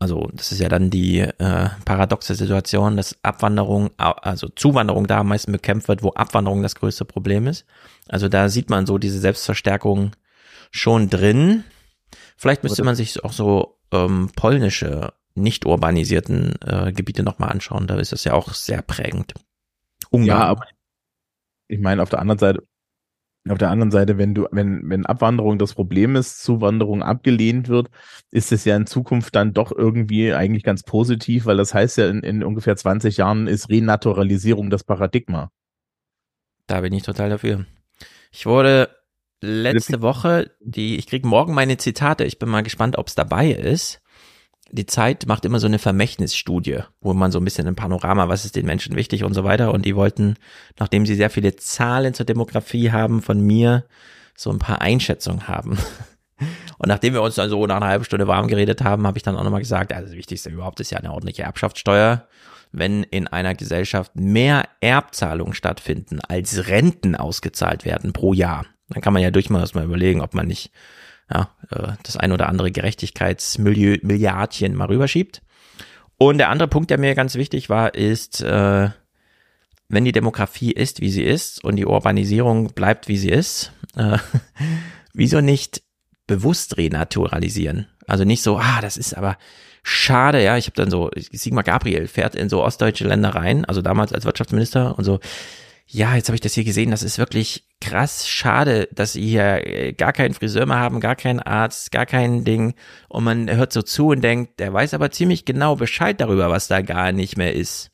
also 0.00 0.30
das 0.32 0.50
ist 0.50 0.60
ja 0.60 0.70
dann 0.70 0.88
die 0.88 1.18
äh, 1.20 1.68
paradoxe 1.84 2.34
Situation, 2.34 2.96
dass 2.96 3.16
Abwanderung, 3.22 3.90
also 3.98 4.48
Zuwanderung 4.48 5.06
da 5.06 5.18
am 5.18 5.28
meisten 5.28 5.52
bekämpft 5.52 5.88
wird, 5.88 6.02
wo 6.02 6.10
Abwanderung 6.14 6.62
das 6.62 6.74
größte 6.74 7.04
Problem 7.04 7.46
ist. 7.46 7.66
Also 8.08 8.28
da 8.30 8.48
sieht 8.48 8.70
man 8.70 8.86
so 8.86 8.96
diese 8.96 9.20
Selbstverstärkung 9.20 10.12
schon 10.70 11.10
drin. 11.10 11.64
Vielleicht 12.38 12.62
müsste 12.62 12.82
man 12.82 12.94
sich 12.94 13.22
auch 13.22 13.32
so 13.32 13.78
ähm, 13.92 14.30
polnische, 14.34 15.12
nicht 15.34 15.66
urbanisierten 15.66 16.54
äh, 16.62 16.92
Gebiete 16.92 17.22
nochmal 17.22 17.50
anschauen. 17.50 17.86
Da 17.86 17.96
ist 17.96 18.12
das 18.12 18.24
ja 18.24 18.32
auch 18.32 18.54
sehr 18.54 18.80
prägend. 18.80 19.34
Ungarn. 20.08 20.40
Ja, 20.40 20.46
aber 20.46 20.64
ich 21.68 21.78
meine, 21.78 22.02
auf 22.02 22.08
der 22.08 22.20
anderen 22.20 22.38
Seite, 22.38 22.62
auf 23.48 23.58
der 23.58 23.70
anderen 23.70 23.90
Seite, 23.90 24.18
wenn 24.18 24.34
du, 24.34 24.46
wenn, 24.50 24.82
wenn 24.90 25.06
Abwanderung 25.06 25.58
das 25.58 25.74
Problem 25.74 26.14
ist, 26.14 26.42
Zuwanderung 26.42 27.02
abgelehnt 27.02 27.68
wird, 27.68 27.88
ist 28.30 28.52
es 28.52 28.64
ja 28.64 28.76
in 28.76 28.86
Zukunft 28.86 29.34
dann 29.34 29.54
doch 29.54 29.72
irgendwie 29.72 30.34
eigentlich 30.34 30.62
ganz 30.62 30.82
positiv, 30.82 31.46
weil 31.46 31.56
das 31.56 31.72
heißt 31.72 31.98
ja, 31.98 32.08
in, 32.08 32.20
in 32.20 32.44
ungefähr 32.44 32.76
20 32.76 33.16
Jahren 33.16 33.46
ist 33.46 33.70
Renaturalisierung 33.70 34.68
das 34.68 34.84
Paradigma. 34.84 35.50
Da 36.66 36.82
bin 36.82 36.92
ich 36.92 37.02
total 37.02 37.30
dafür. 37.30 37.64
Ich 38.30 38.44
wurde 38.44 38.90
letzte 39.40 40.02
Woche, 40.02 40.50
die, 40.60 40.96
ich 40.96 41.06
krieg 41.06 41.24
morgen 41.24 41.54
meine 41.54 41.78
Zitate, 41.78 42.24
ich 42.24 42.38
bin 42.38 42.48
mal 42.50 42.62
gespannt, 42.62 42.98
ob 42.98 43.08
es 43.08 43.14
dabei 43.14 43.50
ist 43.50 44.02
die 44.72 44.86
Zeit 44.86 45.26
macht 45.26 45.44
immer 45.44 45.58
so 45.58 45.66
eine 45.66 45.78
Vermächtnisstudie, 45.78 46.80
wo 47.00 47.12
man 47.14 47.32
so 47.32 47.38
ein 47.38 47.44
bisschen 47.44 47.66
ein 47.66 47.76
Panorama, 47.76 48.28
was 48.28 48.44
ist 48.44 48.56
den 48.56 48.66
Menschen 48.66 48.96
wichtig 48.96 49.24
und 49.24 49.34
so 49.34 49.44
weiter. 49.44 49.72
Und 49.72 49.84
die 49.84 49.96
wollten, 49.96 50.36
nachdem 50.78 51.06
sie 51.06 51.14
sehr 51.14 51.30
viele 51.30 51.56
Zahlen 51.56 52.14
zur 52.14 52.26
Demografie 52.26 52.90
haben, 52.90 53.22
von 53.22 53.40
mir 53.40 53.84
so 54.36 54.50
ein 54.50 54.58
paar 54.58 54.80
Einschätzungen 54.80 55.48
haben. 55.48 55.78
Und 56.78 56.88
nachdem 56.88 57.12
wir 57.12 57.20
uns 57.20 57.34
dann 57.34 57.50
so 57.50 57.66
nach 57.66 57.76
einer 57.76 57.88
halben 57.88 58.04
Stunde 58.04 58.26
warm 58.26 58.48
geredet 58.48 58.82
haben, 58.82 59.06
habe 59.06 59.18
ich 59.18 59.22
dann 59.22 59.36
auch 59.36 59.44
nochmal 59.44 59.60
gesagt, 59.60 59.92
also 59.92 60.06
das 60.06 60.16
Wichtigste 60.16 60.48
überhaupt 60.48 60.80
ist 60.80 60.90
ja 60.90 60.98
eine 60.98 61.12
ordentliche 61.12 61.42
Erbschaftssteuer. 61.42 62.26
Wenn 62.72 63.02
in 63.02 63.28
einer 63.28 63.54
Gesellschaft 63.54 64.16
mehr 64.16 64.66
Erbzahlungen 64.80 65.52
stattfinden, 65.52 66.20
als 66.26 66.68
Renten 66.68 67.16
ausgezahlt 67.16 67.84
werden 67.84 68.14
pro 68.14 68.32
Jahr, 68.32 68.64
dann 68.88 69.02
kann 69.02 69.12
man 69.12 69.22
ja 69.22 69.30
durchaus 69.30 69.74
mal 69.74 69.84
überlegen, 69.84 70.22
ob 70.22 70.32
man 70.32 70.46
nicht 70.46 70.70
ja, 71.32 71.50
äh, 71.70 71.92
das 72.02 72.16
ein 72.16 72.32
oder 72.32 72.48
andere 72.48 72.72
Gerechtigkeitsmilliardchen 72.72 74.74
mal 74.74 74.88
rüberschiebt. 74.88 75.42
Und 76.18 76.38
der 76.38 76.50
andere 76.50 76.68
Punkt, 76.68 76.90
der 76.90 76.98
mir 76.98 77.14
ganz 77.14 77.34
wichtig 77.34 77.70
war, 77.70 77.94
ist, 77.94 78.42
äh, 78.42 78.90
wenn 79.88 80.04
die 80.04 80.12
Demografie 80.12 80.72
ist, 80.72 81.00
wie 81.00 81.10
sie 81.10 81.24
ist 81.24 81.64
und 81.64 81.76
die 81.76 81.86
Urbanisierung 81.86 82.74
bleibt, 82.74 83.08
wie 83.08 83.16
sie 83.16 83.30
ist, 83.30 83.72
äh, 83.96 84.18
wieso 85.12 85.40
nicht 85.40 85.82
bewusst 86.26 86.76
renaturalisieren? 86.76 87.86
Also 88.06 88.24
nicht 88.24 88.42
so, 88.42 88.58
ah, 88.58 88.80
das 88.80 88.96
ist 88.96 89.14
aber 89.14 89.38
schade, 89.82 90.42
ja, 90.42 90.56
ich 90.56 90.66
habe 90.66 90.76
dann 90.76 90.90
so, 90.90 91.10
Sigmar 91.16 91.64
Gabriel 91.64 92.06
fährt 92.06 92.34
in 92.34 92.48
so 92.48 92.62
ostdeutsche 92.62 93.08
Länder 93.08 93.30
rein, 93.30 93.64
also 93.64 93.82
damals 93.82 94.12
als 94.12 94.24
Wirtschaftsminister 94.24 94.96
und 94.98 95.04
so, 95.04 95.20
ja, 95.86 96.14
jetzt 96.14 96.28
habe 96.28 96.36
ich 96.36 96.40
das 96.40 96.54
hier 96.54 96.64
gesehen, 96.64 96.90
das 96.90 97.02
ist 97.02 97.18
wirklich 97.18 97.64
krass 97.80 98.28
schade, 98.28 98.88
dass 98.92 99.14
sie 99.14 99.22
hier 99.22 99.66
äh, 99.66 99.92
gar 99.92 100.12
keinen 100.12 100.34
Friseur 100.34 100.66
mehr 100.66 100.78
haben, 100.78 101.00
gar 101.00 101.16
keinen 101.16 101.40
Arzt, 101.40 101.92
gar 101.92 102.06
kein 102.06 102.44
Ding. 102.44 102.74
Und 103.08 103.24
man 103.24 103.50
hört 103.50 103.72
so 103.72 103.82
zu 103.82 104.08
und 104.08 104.22
denkt, 104.22 104.60
der 104.60 104.72
weiß 104.72 104.94
aber 104.94 105.10
ziemlich 105.10 105.44
genau 105.44 105.76
Bescheid 105.76 106.20
darüber, 106.20 106.50
was 106.50 106.68
da 106.68 106.82
gar 106.82 107.12
nicht 107.12 107.36
mehr 107.36 107.54
ist. 107.54 107.90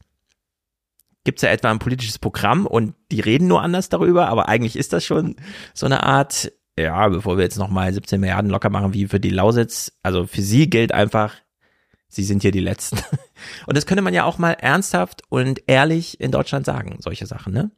Gibt 1.24 1.38
es 1.38 1.42
ja 1.42 1.50
etwa 1.50 1.70
ein 1.70 1.78
politisches 1.78 2.18
Programm 2.18 2.66
und 2.66 2.94
die 3.10 3.20
reden 3.20 3.48
nur 3.48 3.62
anders 3.62 3.88
darüber, 3.88 4.28
aber 4.28 4.48
eigentlich 4.48 4.76
ist 4.76 4.92
das 4.92 5.04
schon 5.04 5.36
so 5.74 5.86
eine 5.86 6.02
Art 6.04 6.52
ja, 6.78 7.08
bevor 7.08 7.36
wir 7.36 7.44
jetzt 7.44 7.58
nochmal 7.58 7.92
17 7.92 8.20
Milliarden 8.20 8.50
locker 8.50 8.70
machen 8.70 8.92
wie 8.92 9.06
für 9.06 9.20
die 9.20 9.30
Lausitz, 9.30 9.92
also 10.02 10.26
für 10.26 10.42
sie 10.42 10.68
gilt 10.68 10.92
einfach, 10.92 11.34
sie 12.08 12.22
sind 12.22 12.42
hier 12.42 12.50
die 12.50 12.60
Letzten. 12.60 12.98
Und 13.66 13.76
das 13.76 13.86
könnte 13.86 14.02
man 14.02 14.14
ja 14.14 14.24
auch 14.24 14.38
mal 14.38 14.52
ernsthaft 14.52 15.22
und 15.28 15.62
ehrlich 15.66 16.20
in 16.20 16.30
Deutschland 16.30 16.64
sagen, 16.66 16.96
solche 17.00 17.26
Sachen, 17.26 17.52
ne? 17.52 17.70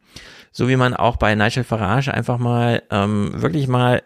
So 0.53 0.69
wie 0.69 0.77
man 0.77 0.95
auch 0.95 1.17
bei 1.17 1.35
Nigel 1.35 1.65
Farage 1.65 2.13
einfach 2.13 2.39
mal 2.39 2.83
ähm, 2.91 3.33
wirklich 3.35 3.69
mal 3.69 4.03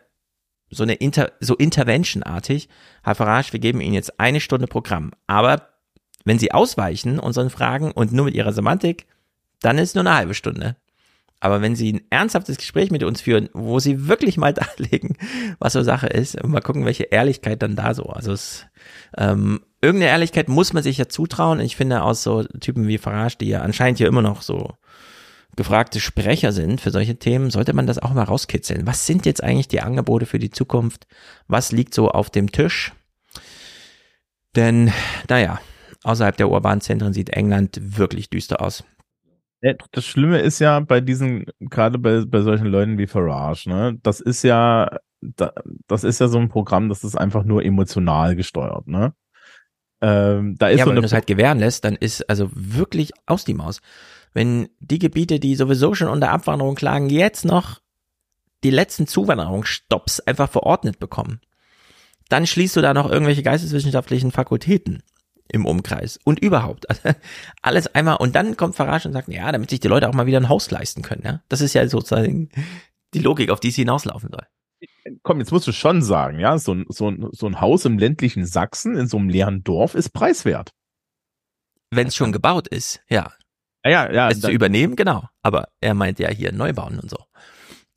so 0.71 0.83
eine 0.83 0.95
Inter 0.95 1.33
so 1.41 1.55
Intervention-artig, 1.55 2.69
Herr 3.03 3.15
Farage, 3.15 3.53
wir 3.53 3.61
geben 3.61 3.81
Ihnen 3.81 3.95
jetzt 3.95 4.19
eine 4.19 4.41
Stunde 4.41 4.67
Programm, 4.67 5.13
aber 5.27 5.69
wenn 6.25 6.39
Sie 6.39 6.53
ausweichen 6.53 7.19
unseren 7.19 7.51
Fragen 7.51 7.91
und 7.91 8.13
nur 8.13 8.27
mit 8.27 8.35
Ihrer 8.35 8.53
Semantik, 8.53 9.07
dann 9.61 9.79
ist 9.79 9.95
nur 9.95 10.03
eine 10.07 10.15
halbe 10.15 10.35
Stunde. 10.35 10.77
Aber 11.41 11.61
wenn 11.61 11.75
Sie 11.75 11.93
ein 11.93 12.03
ernsthaftes 12.11 12.57
Gespräch 12.57 12.93
mit 12.93 13.03
uns 13.03 13.21
führen, 13.21 13.49
wo 13.53 13.81
Sie 13.81 14.07
wirklich 14.07 14.37
mal 14.37 14.53
darlegen, 14.55 15.17
was 15.59 15.73
so 15.73 15.83
Sache 15.83 16.07
ist, 16.07 16.43
mal 16.45 16.61
gucken, 16.61 16.85
welche 16.85 17.05
Ehrlichkeit 17.05 17.63
dann 17.63 17.75
da 17.75 17.95
so. 17.95 18.05
Also 18.05 18.33
es, 18.33 18.67
ähm, 19.17 19.61
irgendeine 19.81 20.13
Ehrlichkeit 20.13 20.49
muss 20.49 20.73
man 20.73 20.85
sich 20.85 20.99
ja 20.99 21.09
zutrauen. 21.09 21.59
Ich 21.59 21.75
finde 21.75 22.03
aus 22.03 22.23
so 22.23 22.45
Typen 22.45 22.87
wie 22.87 22.99
Farage, 22.99 23.39
die 23.41 23.49
ja 23.49 23.61
anscheinend 23.63 23.99
hier 23.99 24.07
immer 24.07 24.23
noch 24.23 24.43
so 24.43 24.75
gefragte 25.57 26.01
Sprecher 26.01 26.53
sind 26.53 26.81
für 26.81 26.91
solche 26.91 27.19
Themen, 27.19 27.51
sollte 27.51 27.73
man 27.73 27.87
das 27.87 27.99
auch 27.99 28.15
mal 28.15 28.25
rauskitzeln. 28.25 28.87
Was 28.87 29.07
sind 29.07 29.27
jetzt 29.27 29.43
eigentlich 29.43 29.69
die 29.69 29.81
Angebote 29.81 30.27
für 30.27 30.39
die 30.39 30.51
Zukunft? 30.51 31.07
Was 31.47 31.73
liegt 31.73 31.95
so 31.95 32.11
auf 32.11 32.31
dem 32.31 32.51
Tisch? 32.51 32.93
Denn, 34.57 34.93
naja, 35.29 35.61
außerhalb 36.05 36.37
der 36.37 36.51
urbanen 36.51 36.81
Zentren 36.81 37.13
sieht 37.13 37.31
England 37.31 37.79
wirklich 37.81 38.31
düster 38.31 38.61
aus. 38.63 38.85
Das 39.93 40.05
Schlimme 40.05 40.41
ist 40.41 40.59
ja 40.59 40.81
bei 40.81 41.01
diesen, 41.01 41.47
gerade 41.61 41.99
bei, 41.99 42.25
bei 42.25 42.41
solchen 42.41 42.67
Leuten 42.67 42.99
wie 42.99 43.07
Farage, 43.07 43.69
ne, 43.69 43.97
das 44.03 44.21
ist 44.21 44.43
ja, 44.43 44.99
das 45.21 46.03
ist 46.03 46.19
ja 46.19 46.27
so 46.27 46.39
ein 46.39 46.49
Programm, 46.49 46.89
das 46.89 47.05
ist 47.05 47.17
einfach 47.17 47.45
nur 47.45 47.65
emotional 47.65 48.35
gesteuert, 48.35 48.89
ne? 48.89 49.15
Ähm, 50.01 50.57
da 50.59 50.69
ist 50.69 50.81
ja, 50.81 50.85
so 50.85 50.91
wenn 50.91 50.97
du 50.97 51.07
es 51.07 51.13
halt 51.13 51.29
gewähren 51.29 51.61
lässt, 51.61 51.85
dann 51.85 51.95
ist 51.95 52.29
also 52.29 52.51
wirklich 52.53 53.13
aus 53.27 53.45
die 53.45 53.55
Maus 53.55 53.81
wenn 54.33 54.69
die 54.81 54.99
Gebiete, 54.99 55.41
die 55.41 55.57
sowieso 55.57 55.95
schon 55.95 56.09
unter 56.09 56.31
Abwanderung 56.31 56.75
klagen, 56.75 57.11
jetzt 57.11 57.45
noch 57.45 57.81
die 58.65 58.71
letzten 58.71 59.07
Zuwanderungsstopps 59.07 60.21
einfach 60.21 60.51
verordnet 60.51 60.99
bekommen, 60.99 61.41
dann 62.29 62.47
schließt 62.47 62.77
du 62.77 62.81
da 62.81 62.95
noch 62.95 63.11
irgendwelche 63.11 63.43
geisteswissenschaftlichen 63.43 64.31
Fakultäten 64.31 65.03
im 65.49 65.67
Umkreis 65.67 66.19
und 66.25 66.39
überhaupt 66.39 66.87
alles 67.63 67.95
einmal 67.95 68.17
und 68.17 68.35
dann 68.35 68.57
kommt 68.57 68.75
Farage 68.75 69.09
und 69.09 69.13
sagt, 69.13 69.29
ja, 69.29 69.53
damit 69.53 69.71
sich 69.71 69.81
die 69.81 69.89
Leute 69.89 70.09
auch 70.09 70.15
mal 70.15 70.27
wieder 70.27 70.41
ein 70.41 70.49
Haus 70.49 70.71
leisten 70.71 71.03
können, 71.03 71.23
ja. 71.25 71.43
Das 71.49 71.61
ist 71.61 71.75
ja 71.75 71.87
sozusagen 71.87 72.49
die 73.13 73.19
Logik, 73.19 73.51
auf 73.51 73.61
die 73.61 73.69
es 73.69 73.77
hinauslaufen 73.77 74.31
soll. 74.31 74.47
Komm, 75.23 75.41
jetzt 75.41 75.53
musst 75.53 75.67
du 75.67 75.73
schon 75.73 76.03
sagen, 76.03 76.39
ja, 76.39 76.59
so 76.59 76.75
ein, 76.75 76.87
so 76.89 77.11
ein, 77.11 77.29
so 77.33 77.47
ein 77.47 77.61
Haus 77.61 77.85
im 77.85 77.99
ländlichen 77.99 78.47
Sachsen 78.47 78.97
in 78.97 79.07
so 79.07 79.19
einem 79.19 79.29
leeren 79.29 79.63
Dorf 79.63 79.95
ist 79.95 80.11
preiswert. 80.11 80.73
Wenn 81.91 82.09
es 82.09 82.17
schon 82.17 82.33
gebaut 82.33 82.69
ist, 82.69 83.03
ja. 83.09 83.33
Ja, 83.85 84.13
ja. 84.13 84.29
Es 84.29 84.41
zu 84.41 84.51
übernehmen, 84.51 84.97
genau. 84.97 85.25
Aber 85.43 85.69
er 85.81 85.95
meint 85.95 86.19
ja 86.19 86.31
hier 86.31 86.53
Neubauen 86.53 86.99
und 87.01 87.11
so. 87.11 87.17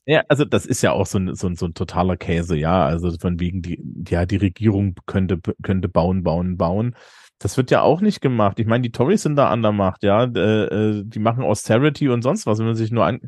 Ja, 0.08 0.24
also 0.30 0.46
das 0.46 0.66
ist 0.66 0.84
ja 0.84 0.92
auch 0.92 1.08
so 1.08 1.18
ein, 1.18 1.36
so 1.36 1.48
ein, 1.48 1.56
so 1.56 1.66
ein 1.66 1.74
totaler 1.74 2.18
Käse, 2.18 2.56
ja. 2.56 2.86
Also 2.86 3.12
von 3.20 3.40
wegen, 3.40 3.62
die, 3.62 3.82
ja, 4.08 4.26
die 4.26 4.38
Regierung 4.38 4.96
könnte, 5.06 5.40
könnte 5.64 5.90
bauen, 5.90 6.24
bauen, 6.24 6.58
bauen. 6.58 6.96
Das 7.40 7.58
wird 7.58 7.72
ja 7.72 7.82
auch 7.82 8.02
nicht 8.02 8.22
gemacht. 8.22 8.60
Ich 8.60 8.68
meine, 8.68 8.84
die 8.84 8.92
Tories 8.92 9.24
sind 9.24 9.36
da 9.36 9.50
an 9.50 9.62
der 9.62 9.72
Macht, 9.72 10.04
ja. 10.04 10.24
Äh, 10.24 11.04
die 11.06 11.20
machen 11.20 11.44
Austerity 11.44 12.10
und 12.10 12.22
sonst 12.22 12.46
was. 12.46 12.60
Wenn 12.60 12.68
man 12.68 12.76
sich 12.76 12.92
nur 12.92 13.06
an, 13.06 13.20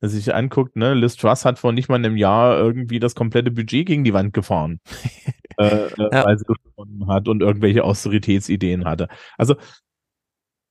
sich 0.00 0.34
anguckt, 0.34 0.76
ne, 0.76 0.94
Liz 0.94 1.16
Truss 1.16 1.44
hat 1.44 1.58
vor 1.58 1.72
nicht 1.72 1.88
mal 1.88 1.96
einem 1.96 2.16
Jahr 2.16 2.58
irgendwie 2.58 2.98
das 2.98 3.14
komplette 3.14 3.50
Budget 3.50 3.86
gegen 3.86 4.04
die 4.04 4.12
Wand 4.12 4.32
gefahren. 4.32 4.80
äh, 5.58 5.66
äh, 5.66 5.90
ja. 5.98 6.24
Weil 6.24 6.38
sie 6.38 6.44
gewonnen 6.44 7.06
hat 7.08 7.28
und 7.28 7.42
irgendwelche 7.42 7.84
Austeritätsideen 7.84 8.84
hatte. 8.84 9.08
Also, 9.38 9.56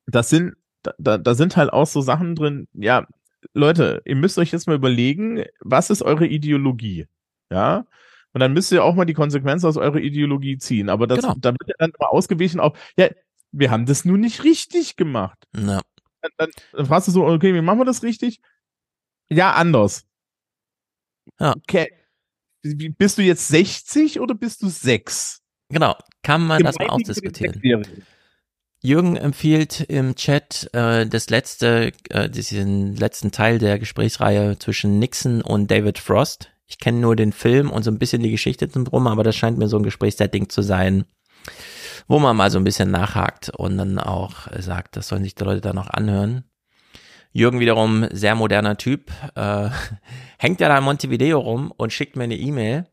das 0.06 0.30
sind 0.30 0.54
da, 0.98 1.18
da 1.18 1.36
sind 1.36 1.58
halt 1.58 1.72
auch 1.72 1.88
so 1.88 2.02
Sachen 2.02 2.36
drin, 2.36 2.68
ja, 2.74 3.08
Leute, 3.54 4.02
ihr 4.06 4.16
müsst 4.16 4.38
euch 4.38 4.52
jetzt 4.52 4.68
mal 4.68 4.76
überlegen, 4.76 5.44
was 5.60 5.90
ist 5.90 6.02
eure 6.02 6.26
Ideologie? 6.26 7.08
Ja. 7.52 7.86
Und 8.34 8.40
dann 8.40 8.54
müsst 8.54 8.72
ihr 8.72 8.84
auch 8.84 8.96
mal 8.96 9.06
die 9.06 9.14
Konsequenz 9.14 9.64
aus 9.64 9.78
eurer 9.78 10.00
Ideologie 10.00 10.58
ziehen. 10.58 10.90
Aber 10.90 11.08
das, 11.08 11.20
genau. 11.20 11.36
da 11.38 11.52
wird 11.52 11.68
ja 11.68 11.76
dann 11.78 11.92
mal 12.00 12.08
ausgewichen 12.08 12.60
auf, 12.60 12.78
ja, 12.98 13.10
wir 13.52 13.70
haben 13.70 13.86
das 13.86 14.06
nun 14.06 14.22
nicht 14.22 14.44
richtig 14.44 14.96
gemacht. 14.96 15.38
Ja. 15.56 15.82
Dann, 16.22 16.32
dann, 16.38 16.50
dann 16.72 16.86
fragst 16.86 17.08
du 17.08 17.12
so, 17.12 17.26
okay, 17.26 17.54
wie 17.54 17.62
machen 17.62 17.80
wir 17.80 17.86
das 17.86 18.02
richtig? 18.02 18.42
Ja, 19.30 19.52
anders. 19.54 20.06
Ja. 21.40 21.54
Okay. 21.56 21.94
Bist 22.62 23.18
du 23.18 23.22
jetzt 23.22 23.50
60 23.50 24.20
oder 24.20 24.34
bist 24.34 24.62
du 24.62 24.70
6? 24.70 25.42
Genau. 25.70 25.96
Kann 26.24 26.42
man 26.42 26.60
Gemein 26.60 26.74
das 26.74 26.80
mal 26.80 26.90
ausdiskutieren? 26.90 27.62
Jürgen 28.86 29.16
empfiehlt 29.16 29.80
im 29.80 30.16
Chat 30.16 30.70
äh, 30.74 31.08
das 31.08 31.30
letzte, 31.30 31.94
äh, 32.10 32.30
diesen 32.30 32.98
letzten 32.98 33.32
Teil 33.32 33.58
der 33.58 33.80
Gesprächsreihe 33.80 34.60
zwischen 34.60 35.00
Nixon 35.00 35.42
und 35.42 35.72
David 35.72 36.00
Frost. 36.00 36.52
Ich 36.68 36.80
kenne 36.80 37.00
nur 37.00 37.16
den 37.16 37.32
Film 37.32 37.72
und 37.72 37.84
so 37.84 37.92
ein 37.92 37.98
bisschen 37.98 38.22
die 38.22 38.32
Geschichte 38.32 38.68
drum, 38.68 39.08
aber 39.08 39.24
das 39.24 39.38
scheint 39.38 39.58
mir 39.58 39.70
so 39.70 39.78
ein 39.78 39.84
Gesprächssetting 39.84 40.50
zu 40.50 40.62
sein, 40.62 41.06
wo 42.10 42.20
man 42.20 42.36
mal 42.36 42.52
so 42.52 42.58
ein 42.58 42.66
bisschen 42.66 42.92
nachhakt 42.92 43.52
und 43.52 43.78
dann 43.78 44.00
auch 44.00 44.48
sagt, 44.60 44.98
das 44.98 45.08
sollen 45.08 45.24
sich 45.24 45.36
die 45.36 45.46
Leute 45.46 45.62
da 45.62 45.72
noch 45.72 45.90
anhören. 45.90 46.44
Jürgen 47.32 47.62
wiederum, 47.62 48.06
sehr 48.12 48.36
moderner 48.36 48.76
Typ, 48.76 49.12
äh, 49.36 49.70
hängt 50.38 50.60
ja 50.60 50.68
da 50.68 50.78
in 50.78 50.84
Montevideo 50.84 51.40
rum 51.40 51.72
und 51.78 51.94
schickt 51.94 52.18
mir 52.18 52.26
eine 52.26 52.36
E-Mail 52.36 52.86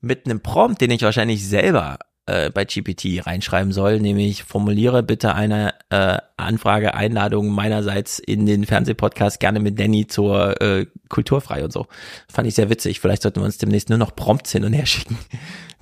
mit 0.00 0.26
einem 0.26 0.42
Prompt, 0.42 0.80
den 0.80 0.92
ich 0.92 1.02
wahrscheinlich 1.02 1.44
selber 1.44 1.98
äh, 2.26 2.50
bei 2.50 2.64
GPT 2.64 3.26
reinschreiben 3.26 3.72
soll, 3.72 4.00
nämlich 4.00 4.44
formuliere 4.44 5.02
bitte 5.02 5.34
eine 5.34 5.74
äh, 5.90 6.18
Anfrage, 6.36 6.94
Einladung 6.94 7.48
meinerseits 7.48 8.18
in 8.18 8.46
den 8.46 8.64
Fernsehpodcast 8.64 9.40
gerne 9.40 9.60
mit 9.60 9.78
Danny 9.78 10.06
zur 10.06 10.60
äh, 10.60 10.86
Kulturfrei 11.08 11.64
und 11.64 11.72
so. 11.72 11.86
Fand 12.28 12.48
ich 12.48 12.54
sehr 12.54 12.70
witzig. 12.70 13.00
Vielleicht 13.00 13.22
sollten 13.22 13.40
wir 13.40 13.44
uns 13.44 13.58
demnächst 13.58 13.88
nur 13.88 13.98
noch 13.98 14.14
Prompts 14.16 14.52
hin 14.52 14.64
und 14.64 14.72
her 14.72 14.86
schicken. 14.86 15.18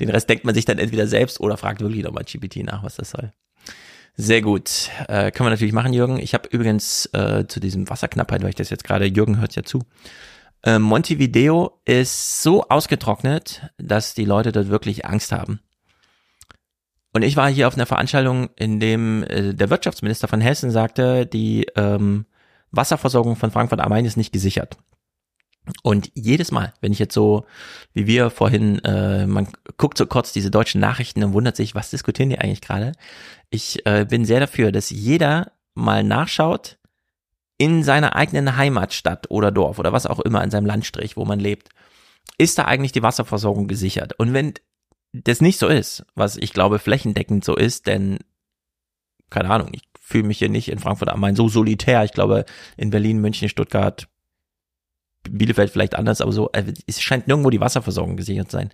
Den 0.01 0.11
Rest 0.11 0.29
denkt 0.29 0.45
man 0.45 0.55
sich 0.55 0.65
dann 0.65 0.79
entweder 0.79 1.07
selbst 1.07 1.41
oder 1.41 1.57
fragt 1.57 1.81
wirklich 1.81 2.03
nochmal 2.03 2.25
GPT 2.25 2.65
nach, 2.65 2.83
was 2.83 2.97
das 2.97 3.11
soll. 3.11 3.33
Sehr 4.15 4.43
gut. 4.43 4.91
Äh, 5.09 5.31
können 5.31 5.47
wir 5.47 5.51
natürlich 5.51 5.73
machen, 5.73 5.95
Jürgen. 5.95 6.19
Ich 6.19 6.35
habe 6.35 6.49
übrigens 6.51 7.07
äh, 7.15 7.47
zu 7.47 7.61
diesem 7.61 7.89
Wasserknappheit, 7.89 8.43
weil 8.43 8.51
ich 8.51 8.57
das 8.57 8.69
jetzt 8.69 8.85
gerade, 8.85 9.07
Jürgen 9.07 9.41
hört 9.41 9.57
ja 9.57 9.63
zu. 9.63 9.85
Äh, 10.65 10.79
Montevideo 10.79 11.81
ist 11.85 12.43
so 12.43 12.69
ausgetrocknet, 12.69 13.63
dass 13.79 14.15
die 14.15 14.25
Leute 14.25 14.53
dort 14.53 14.69
wirklich 14.69 15.07
Angst 15.07 15.33
haben. 15.33 15.61
Und 17.13 17.23
ich 17.23 17.37
war 17.37 17.51
hier 17.51 17.69
auf 17.69 17.75
einer 17.75 17.87
Veranstaltung, 17.87 18.51
in 18.57 18.81
dem 18.81 19.23
äh, 19.25 19.55
der 19.55 19.71
Wirtschaftsminister 19.71 20.29
von 20.29 20.41
Hessen 20.41 20.71
sagte, 20.71 21.27
die 21.27 21.67
ähm, 21.77 22.27
Wasserversorgung 22.71 23.37
von 23.37 23.51
Frankfurt 23.51 23.81
am 23.81 23.91
Main 23.91 24.07
ist 24.07 24.17
nicht 24.17 24.33
gesichert. 24.33 24.79
Und 25.83 26.11
jedes 26.15 26.51
Mal, 26.51 26.73
wenn 26.81 26.93
ich 26.93 26.99
jetzt 26.99 27.15
so, 27.15 27.47
wie 27.93 28.07
wir 28.07 28.31
vorhin, 28.31 28.81
äh, 28.81 29.27
man 29.27 29.47
guckt 29.77 29.97
so 29.97 30.07
kurz 30.07 30.33
diese 30.33 30.51
deutschen 30.51 30.81
Nachrichten 30.81 31.23
und 31.23 31.35
wundert 31.35 31.55
sich, 31.55 31.75
was 31.75 31.91
diskutieren 31.91 32.31
die 32.31 32.39
eigentlich 32.39 32.63
gerade? 32.63 32.93
Ich 33.51 33.87
äh, 33.87 34.05
bin 34.09 34.25
sehr 34.25 34.41
dafür, 34.41 34.73
dass 34.73 34.91
jeder 34.91 35.53
mal 35.75 36.03
nachschaut 36.03 36.79
in 37.59 37.85
seiner 37.85 38.17
eigenen 38.17 38.57
Heimatstadt 38.57 39.31
oder 39.31 39.53
Dorf 39.53 39.79
oder 39.79 39.93
was 39.93 40.07
auch 40.07 40.19
immer 40.19 40.43
in 40.43 40.51
seinem 40.51 40.67
Landstrich, 40.67 41.17
wo 41.17 41.25
man 41.25 41.39
lebt. 41.39 41.69
Ist 42.39 42.59
da 42.59 42.65
eigentlich 42.65 42.93
die 42.93 43.03
Wasserversorgung 43.03 43.69
gesichert? 43.69 44.15
Und 44.19 44.33
wenn 44.33 44.55
das 45.13 45.41
nicht 45.41 45.59
so 45.59 45.69
ist, 45.69 46.05
was 46.15 46.37
ich 46.37 46.53
glaube 46.53 46.79
flächendeckend 46.79 47.45
so 47.45 47.55
ist, 47.55 47.87
denn 47.87 48.19
keine 49.31 49.51
Ahnung, 49.51 49.69
ich 49.73 49.83
fühle 50.01 50.25
mich 50.25 50.39
hier 50.39 50.49
nicht 50.49 50.69
in 50.69 50.79
Frankfurt 50.79 51.09
am 51.09 51.21
Main 51.21 51.37
so 51.37 51.49
solitär. 51.49 52.05
Ich 52.05 52.13
glaube, 52.13 52.45
in 52.77 52.91
Berlin, 52.91 53.21
München, 53.21 53.49
Stuttgart, 53.49 54.09
Bielefeld 55.29 55.71
vielleicht 55.71 55.95
anders, 55.95 56.21
aber 56.21 56.33
so, 56.33 56.51
äh, 56.53 56.73
es 56.87 57.01
scheint 57.01 57.29
nirgendwo 57.29 57.51
die 57.51 57.61
Wasserversorgung 57.61 58.17
gesichert 58.17 58.51
zu 58.51 58.59
sein. 58.59 58.71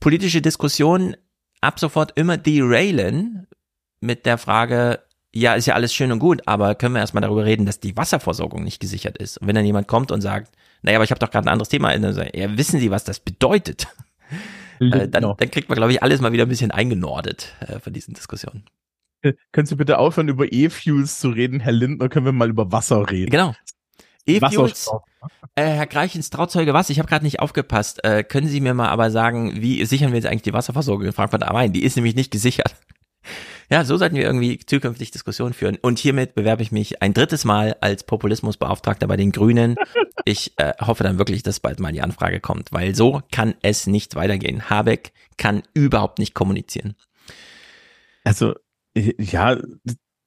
Politische 0.00 0.42
Diskussionen 0.42 1.16
ab 1.60 1.78
sofort 1.80 2.12
immer 2.16 2.36
derailen 2.36 3.46
mit 4.00 4.26
der 4.26 4.38
Frage, 4.38 5.02
ja, 5.32 5.54
ist 5.54 5.66
ja 5.66 5.74
alles 5.74 5.94
schön 5.94 6.12
und 6.12 6.18
gut, 6.18 6.42
aber 6.46 6.74
können 6.74 6.94
wir 6.94 7.00
erstmal 7.00 7.22
darüber 7.22 7.44
reden, 7.44 7.66
dass 7.66 7.80
die 7.80 7.96
Wasserversorgung 7.96 8.64
nicht 8.64 8.80
gesichert 8.80 9.18
ist. 9.18 9.38
Und 9.38 9.46
wenn 9.46 9.54
dann 9.54 9.64
jemand 9.64 9.88
kommt 9.88 10.10
und 10.10 10.20
sagt, 10.20 10.52
naja, 10.82 10.98
aber 10.98 11.04
ich 11.04 11.10
habe 11.10 11.18
doch 11.18 11.30
gerade 11.30 11.46
ein 11.46 11.52
anderes 11.52 11.68
Thema, 11.68 11.94
ja, 11.94 12.56
wissen 12.56 12.80
Sie, 12.80 12.90
was 12.90 13.04
das 13.04 13.20
bedeutet? 13.20 13.88
Äh, 14.80 15.08
dann, 15.08 15.34
dann 15.36 15.50
kriegt 15.50 15.68
man, 15.68 15.76
glaube 15.76 15.92
ich, 15.92 16.02
alles 16.02 16.20
mal 16.20 16.32
wieder 16.32 16.44
ein 16.44 16.48
bisschen 16.48 16.70
eingenordet 16.70 17.54
äh, 17.60 17.78
von 17.78 17.92
diesen 17.92 18.14
Diskussionen. 18.14 18.64
Äh, 19.22 19.34
können 19.52 19.66
Sie 19.66 19.76
bitte 19.76 19.98
aufhören, 19.98 20.28
über 20.28 20.52
E-Fuels 20.52 21.18
zu 21.18 21.30
reden, 21.30 21.60
Herr 21.60 21.72
Lindner? 21.72 22.08
Können 22.08 22.26
wir 22.26 22.32
mal 22.32 22.48
über 22.48 22.70
Wasser 22.72 23.10
reden? 23.10 23.30
Genau. 23.30 23.54
E-Fuels, 24.26 24.90
äh, 25.54 25.64
Herr 25.64 25.86
Greichens, 25.86 26.30
Trauzeuge 26.30 26.74
was? 26.74 26.90
Ich 26.90 26.98
habe 26.98 27.08
gerade 27.08 27.24
nicht 27.24 27.40
aufgepasst. 27.40 28.04
Äh, 28.04 28.22
können 28.22 28.46
Sie 28.46 28.60
mir 28.60 28.74
mal 28.74 28.88
aber 28.88 29.10
sagen, 29.10 29.60
wie 29.60 29.84
sichern 29.86 30.10
wir 30.10 30.16
jetzt 30.18 30.26
eigentlich 30.26 30.42
die 30.42 30.52
Wasserversorgung 30.52 31.06
in 31.06 31.12
Frankfurt 31.12 31.42
am 31.42 31.54
Main? 31.54 31.72
Die 31.72 31.82
ist 31.82 31.96
nämlich 31.96 32.14
nicht 32.14 32.30
gesichert. 32.30 32.76
Ja, 33.70 33.84
so 33.84 33.96
sollten 33.98 34.16
wir 34.16 34.24
irgendwie 34.24 34.58
zukünftig 34.58 35.10
Diskussionen 35.10 35.52
führen. 35.52 35.76
Und 35.82 35.98
hiermit 35.98 36.34
bewerbe 36.34 36.62
ich 36.62 36.72
mich 36.72 37.02
ein 37.02 37.12
drittes 37.12 37.44
Mal 37.44 37.76
als 37.80 38.02
Populismusbeauftragter 38.02 39.06
bei 39.06 39.16
den 39.16 39.30
Grünen. 39.30 39.76
Ich 40.24 40.52
äh, 40.56 40.72
hoffe 40.80 41.04
dann 41.04 41.18
wirklich, 41.18 41.42
dass 41.42 41.60
bald 41.60 41.78
mal 41.78 41.92
die 41.92 42.00
Anfrage 42.00 42.40
kommt, 42.40 42.72
weil 42.72 42.94
so 42.94 43.22
kann 43.30 43.54
es 43.62 43.86
nicht 43.86 44.14
weitergehen. 44.14 44.70
Habeck 44.70 45.12
kann 45.36 45.62
überhaupt 45.74 46.18
nicht 46.18 46.34
kommunizieren. 46.34 46.96
Also, 48.24 48.54
ja, 48.94 49.58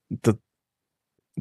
das, 0.10 0.36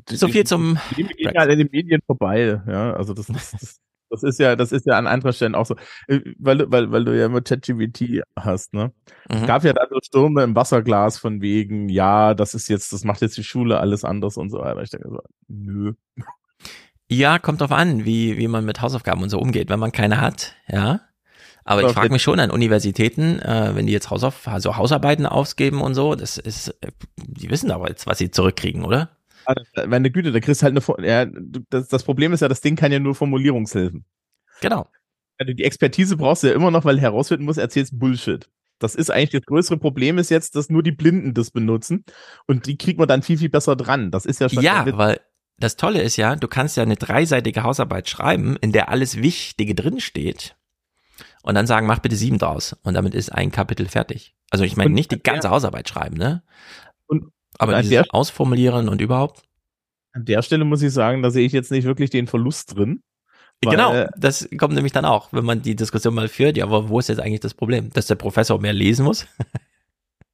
so 0.09 0.29
viel 0.29 0.45
zum. 0.45 0.79
Die 0.97 1.05
gehen 1.05 1.33
ja 1.35 1.43
an 1.43 1.59
den 1.59 1.69
Medien 1.71 2.01
vorbei, 2.07 2.61
ja. 2.67 2.95
Also 2.95 3.13
das, 3.13 3.27
das, 3.27 3.51
das, 3.53 3.81
das 4.11 4.23
ist 4.23 4.39
ja, 4.39 4.57
das 4.57 4.73
ist 4.73 4.87
ja 4.87 4.99
an 4.99 5.07
anderer 5.07 5.33
Stelle 5.33 5.57
auch 5.57 5.67
so, 5.67 5.77
äh, 6.09 6.21
weil, 6.39 6.71
weil, 6.71 6.91
weil 6.91 7.05
du 7.05 7.17
ja 7.17 7.27
immer 7.27 7.41
ChatGPT 7.41 8.23
hast, 8.37 8.75
ne? 8.75 8.93
Mhm. 9.31 9.47
Gab 9.47 9.65
ja 9.65 9.73
da 9.73 9.87
so 9.89 9.99
Stürme 10.03 10.43
im 10.43 10.55
Wasserglas 10.55 11.19
von 11.19 11.41
wegen, 11.41 11.89
ja, 11.89 12.35
das 12.35 12.55
ist 12.55 12.69
jetzt, 12.69 12.93
das 12.93 13.05
macht 13.05 13.23
jetzt 13.23 13.37
die 13.37 13.45
Schule 13.45 13.81
alles 13.81 14.05
anders 14.05 14.37
und 14.37 14.51
so 14.51 14.59
weiter. 14.59 14.83
Ich 14.83 14.91
denke 14.91 15.09
so, 15.09 15.21
nö. 15.49 15.93
Ja, 17.09 17.39
kommt 17.39 17.61
drauf 17.61 17.73
an, 17.73 18.05
wie, 18.05 18.37
wie 18.39 18.49
man 18.49 18.65
mit 18.65 18.81
Hausaufgaben 18.83 19.23
und 19.23 19.31
so 19.31 19.39
umgeht. 19.41 19.69
Wenn 19.69 19.81
man 19.81 19.91
keine 19.93 20.21
hat, 20.21 20.55
ja. 20.69 21.01
Aber 21.65 21.83
ich 21.83 21.93
frage 21.93 22.11
mich 22.11 22.23
schon 22.23 22.41
an 22.41 22.51
Universitäten, 22.51 23.39
äh, 23.41 23.73
wenn 23.75 23.87
die 23.87 23.93
jetzt 23.93 24.11
Hausauf 24.11 24.49
also 24.49 24.77
Hausarbeiten 24.77 25.27
ausgeben 25.27 25.83
und 25.83 25.95
so, 25.95 26.15
das 26.15 26.39
ist, 26.39 26.69
äh, 26.81 26.91
die 27.17 27.51
wissen 27.51 27.71
aber 27.71 27.89
jetzt, 27.89 28.07
was 28.07 28.19
sie 28.19 28.31
zurückkriegen, 28.31 28.85
oder? 28.85 29.11
Meine 29.87 30.11
Güte, 30.11 30.33
da 30.33 30.41
kriegst 30.41 30.63
du 30.63 30.67
halt 30.67 30.77
eine, 30.77 31.07
ja, 31.07 31.27
das, 31.71 31.89
das 31.89 32.05
Problem 32.05 32.33
ist 32.33 32.41
ja, 32.41 32.49
das 32.49 32.61
Ding 32.61 32.77
kann 32.77 32.93
ja 32.93 32.99
nur 32.99 33.15
Formulierungshilfen. 33.15 34.05
Genau. 34.61 34.89
Also 35.39 35.55
die 35.55 35.65
Expertise 35.65 36.17
brauchst 36.17 36.43
du 36.43 36.49
ja 36.49 36.55
immer 36.55 36.71
noch, 36.71 36.85
weil 36.85 37.01
herausfinden 37.01 37.45
muss, 37.45 37.57
erzählst 37.57 37.99
Bullshit. 37.99 38.49
Das 38.79 38.95
ist 38.95 39.11
eigentlich 39.11 39.31
das 39.31 39.43
größere 39.43 39.79
Problem 39.79 40.19
ist 40.19 40.31
jetzt, 40.31 40.57
dass 40.57 40.71
nur 40.71 40.83
die 40.83 40.93
Blinden 40.93 41.35
das 41.35 41.51
benutzen 41.51 42.05
und 42.47 42.67
die 42.67 42.77
kriegt 42.77 42.99
man 42.99 43.09
dann 43.09 43.23
viel, 43.23 43.39
viel 43.39 43.51
besser 43.51 43.77
dran. 43.77 44.11
Das 44.11 44.27
ist 44.27 44.41
ja 44.41 44.49
schon. 44.49 44.63
Ja, 44.63 44.85
weil 44.97 45.21
das 45.59 45.77
Tolle 45.77 46.01
ist 46.01 46.17
ja, 46.17 46.37
du 46.37 46.49
kannst 46.49 46.77
ja 46.79 46.83
eine 46.83 46.97
dreiseitige 46.97 47.63
Hausarbeit 47.63 48.09
schreiben, 48.09 48.57
in 48.61 48.73
der 48.73 48.89
alles 48.89 49.19
Wichtige 49.19 49.75
drinsteht 49.75 50.57
und 51.43 51.55
dann 51.55 51.67
sagen, 51.67 51.87
mach 51.87 51.99
bitte 51.99 52.17
sieben 52.17 52.39
draus 52.39 52.77
und 52.83 52.95
damit 52.95 53.15
ist 53.15 53.31
ein 53.31 53.53
Kapitel 53.53 53.87
fertig. 53.87 54.35
Also 54.51 54.65
ich 54.65 54.77
meine 54.77 54.91
nicht 54.91 55.13
die 55.13 55.23
ganze 55.23 55.51
Hausarbeit 55.51 55.89
schreiben, 55.89 56.17
ne? 56.17 56.43
Aber 57.61 57.77
an 57.77 57.83
dieses 57.83 58.11
Ausformulieren 58.11 58.89
und 58.89 59.01
überhaupt? 59.01 59.43
An 60.13 60.25
der 60.25 60.43
Stelle 60.43 60.65
muss 60.65 60.83
ich 60.83 60.93
sagen, 60.93 61.23
da 61.23 61.31
sehe 61.31 61.47
ich 61.47 61.53
jetzt 61.53 61.71
nicht 61.71 61.85
wirklich 61.85 62.11
den 62.11 62.27
Verlust 62.27 62.77
drin. 62.77 63.03
Weil, 63.63 63.73
genau, 63.73 64.07
das 64.17 64.49
kommt 64.57 64.75
nämlich 64.75 64.93
dann 64.93 65.05
auch, 65.05 65.33
wenn 65.33 65.45
man 65.45 65.61
die 65.61 65.77
Diskussion 65.77 66.15
mal 66.15 66.29
führt, 66.29 66.57
ja, 66.57 66.65
aber 66.65 66.89
wo 66.89 66.99
ist 66.99 67.09
jetzt 67.09 67.21
eigentlich 67.21 67.41
das 67.41 67.53
Problem? 67.53 67.91
Dass 67.91 68.07
der 68.07 68.15
Professor 68.15 68.59
mehr 68.61 68.73
lesen 68.73 69.05
muss? 69.05 69.27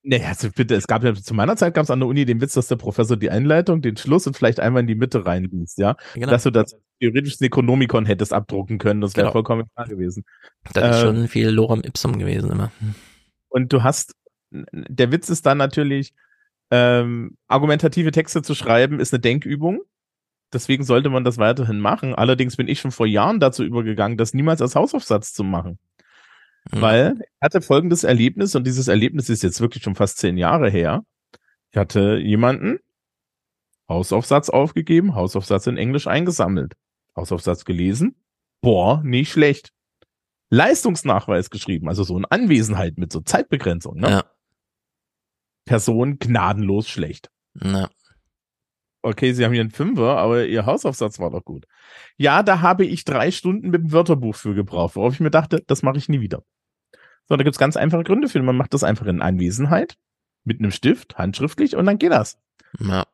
Nee, 0.08 0.24
also 0.24 0.48
bitte, 0.54 0.76
es 0.76 0.86
gab 0.86 1.02
ja 1.02 1.12
zu 1.14 1.34
meiner 1.34 1.56
Zeit 1.56 1.74
gab 1.74 1.82
es 1.82 1.90
an 1.90 1.98
der 1.98 2.08
Uni 2.08 2.24
den 2.24 2.40
Witz, 2.40 2.52
dass 2.52 2.68
der 2.68 2.76
Professor 2.76 3.16
die 3.16 3.28
Einleitung, 3.28 3.82
den 3.82 3.96
Schluss 3.96 4.24
und 4.28 4.36
vielleicht 4.36 4.60
einmal 4.60 4.82
in 4.82 4.86
die 4.86 4.94
Mitte 4.94 5.26
reinliest, 5.26 5.78
ja. 5.78 5.96
Genau. 6.14 6.30
Dass 6.30 6.44
du 6.44 6.52
das 6.52 6.76
theoretisch 7.00 7.40
Necronomicon 7.40 8.06
hättest 8.06 8.32
abdrucken 8.32 8.78
können, 8.78 9.00
das 9.00 9.16
wäre 9.16 9.24
genau. 9.24 9.32
vollkommen 9.32 9.68
klar 9.74 9.88
gewesen. 9.88 10.24
Das 10.72 10.84
äh, 10.84 10.90
ist 10.90 11.00
schon 11.00 11.26
viel 11.26 11.48
Lorem 11.48 11.80
Ipsum 11.80 12.20
gewesen 12.20 12.52
immer. 12.52 12.70
Und 13.48 13.72
du 13.72 13.82
hast, 13.82 14.14
der 14.52 15.10
Witz 15.10 15.28
ist 15.28 15.44
dann 15.44 15.58
natürlich, 15.58 16.14
ähm, 16.70 17.36
argumentative 17.48 18.10
Texte 18.10 18.42
zu 18.42 18.54
schreiben, 18.54 19.00
ist 19.00 19.12
eine 19.12 19.20
Denkübung. 19.20 19.82
Deswegen 20.52 20.84
sollte 20.84 21.10
man 21.10 21.24
das 21.24 21.38
weiterhin 21.38 21.80
machen. 21.80 22.14
Allerdings 22.14 22.56
bin 22.56 22.68
ich 22.68 22.80
schon 22.80 22.92
vor 22.92 23.06
Jahren 23.06 23.40
dazu 23.40 23.64
übergegangen, 23.64 24.16
das 24.16 24.32
niemals 24.32 24.62
als 24.62 24.76
Hausaufsatz 24.76 25.32
zu 25.32 25.44
machen. 25.44 25.78
Mhm. 26.72 26.80
Weil 26.80 27.14
ich 27.20 27.42
hatte 27.42 27.60
folgendes 27.60 28.04
Erlebnis, 28.04 28.54
und 28.54 28.66
dieses 28.66 28.88
Erlebnis 28.88 29.28
ist 29.28 29.42
jetzt 29.42 29.60
wirklich 29.60 29.82
schon 29.82 29.94
fast 29.94 30.18
zehn 30.18 30.36
Jahre 30.36 30.70
her. 30.70 31.04
Ich 31.70 31.78
hatte 31.78 32.16
jemanden 32.16 32.78
Hausaufsatz 33.88 34.48
aufgegeben, 34.48 35.14
Hausaufsatz 35.14 35.66
in 35.66 35.76
Englisch 35.76 36.06
eingesammelt, 36.06 36.74
Hausaufsatz 37.16 37.64
gelesen. 37.64 38.16
Boah, 38.60 39.02
nicht 39.04 39.30
schlecht. 39.30 39.72
Leistungsnachweis 40.48 41.50
geschrieben, 41.50 41.88
also 41.88 42.04
so 42.04 42.16
eine 42.16 42.30
Anwesenheit 42.30 42.98
mit 42.98 43.12
so 43.12 43.20
Zeitbegrenzung. 43.20 43.98
Ne? 43.98 44.10
Ja. 44.10 44.24
Person 45.66 46.18
gnadenlos 46.18 46.88
schlecht. 46.88 47.30
Na. 47.52 47.90
Okay, 49.02 49.32
Sie 49.32 49.44
haben 49.44 49.52
hier 49.52 49.60
einen 49.60 49.70
Fünfer, 49.70 50.16
aber 50.16 50.46
Ihr 50.46 50.66
Hausaufsatz 50.66 51.20
war 51.20 51.30
doch 51.30 51.44
gut. 51.44 51.66
Ja, 52.16 52.42
da 52.42 52.60
habe 52.60 52.84
ich 52.86 53.04
drei 53.04 53.30
Stunden 53.30 53.70
mit 53.70 53.82
dem 53.82 53.92
Wörterbuch 53.92 54.34
für 54.34 54.54
gebraucht, 54.54 54.96
worauf 54.96 55.12
ich 55.12 55.20
mir 55.20 55.30
dachte, 55.30 55.62
das 55.66 55.82
mache 55.82 55.98
ich 55.98 56.08
nie 56.08 56.20
wieder. 56.20 56.42
So, 57.28 57.36
da 57.36 57.44
gibt's 57.44 57.58
ganz 57.58 57.76
einfache 57.76 58.04
Gründe 58.04 58.28
für. 58.28 58.42
Man 58.42 58.56
macht 58.56 58.74
das 58.74 58.84
einfach 58.84 59.06
in 59.06 59.22
Anwesenheit, 59.22 59.96
mit 60.44 60.60
einem 60.60 60.70
Stift, 60.70 61.18
handschriftlich 61.18 61.76
und 61.76 61.86
dann 61.86 61.98
geht 61.98 62.12
das. 62.12 62.38
Ja. 62.80 63.04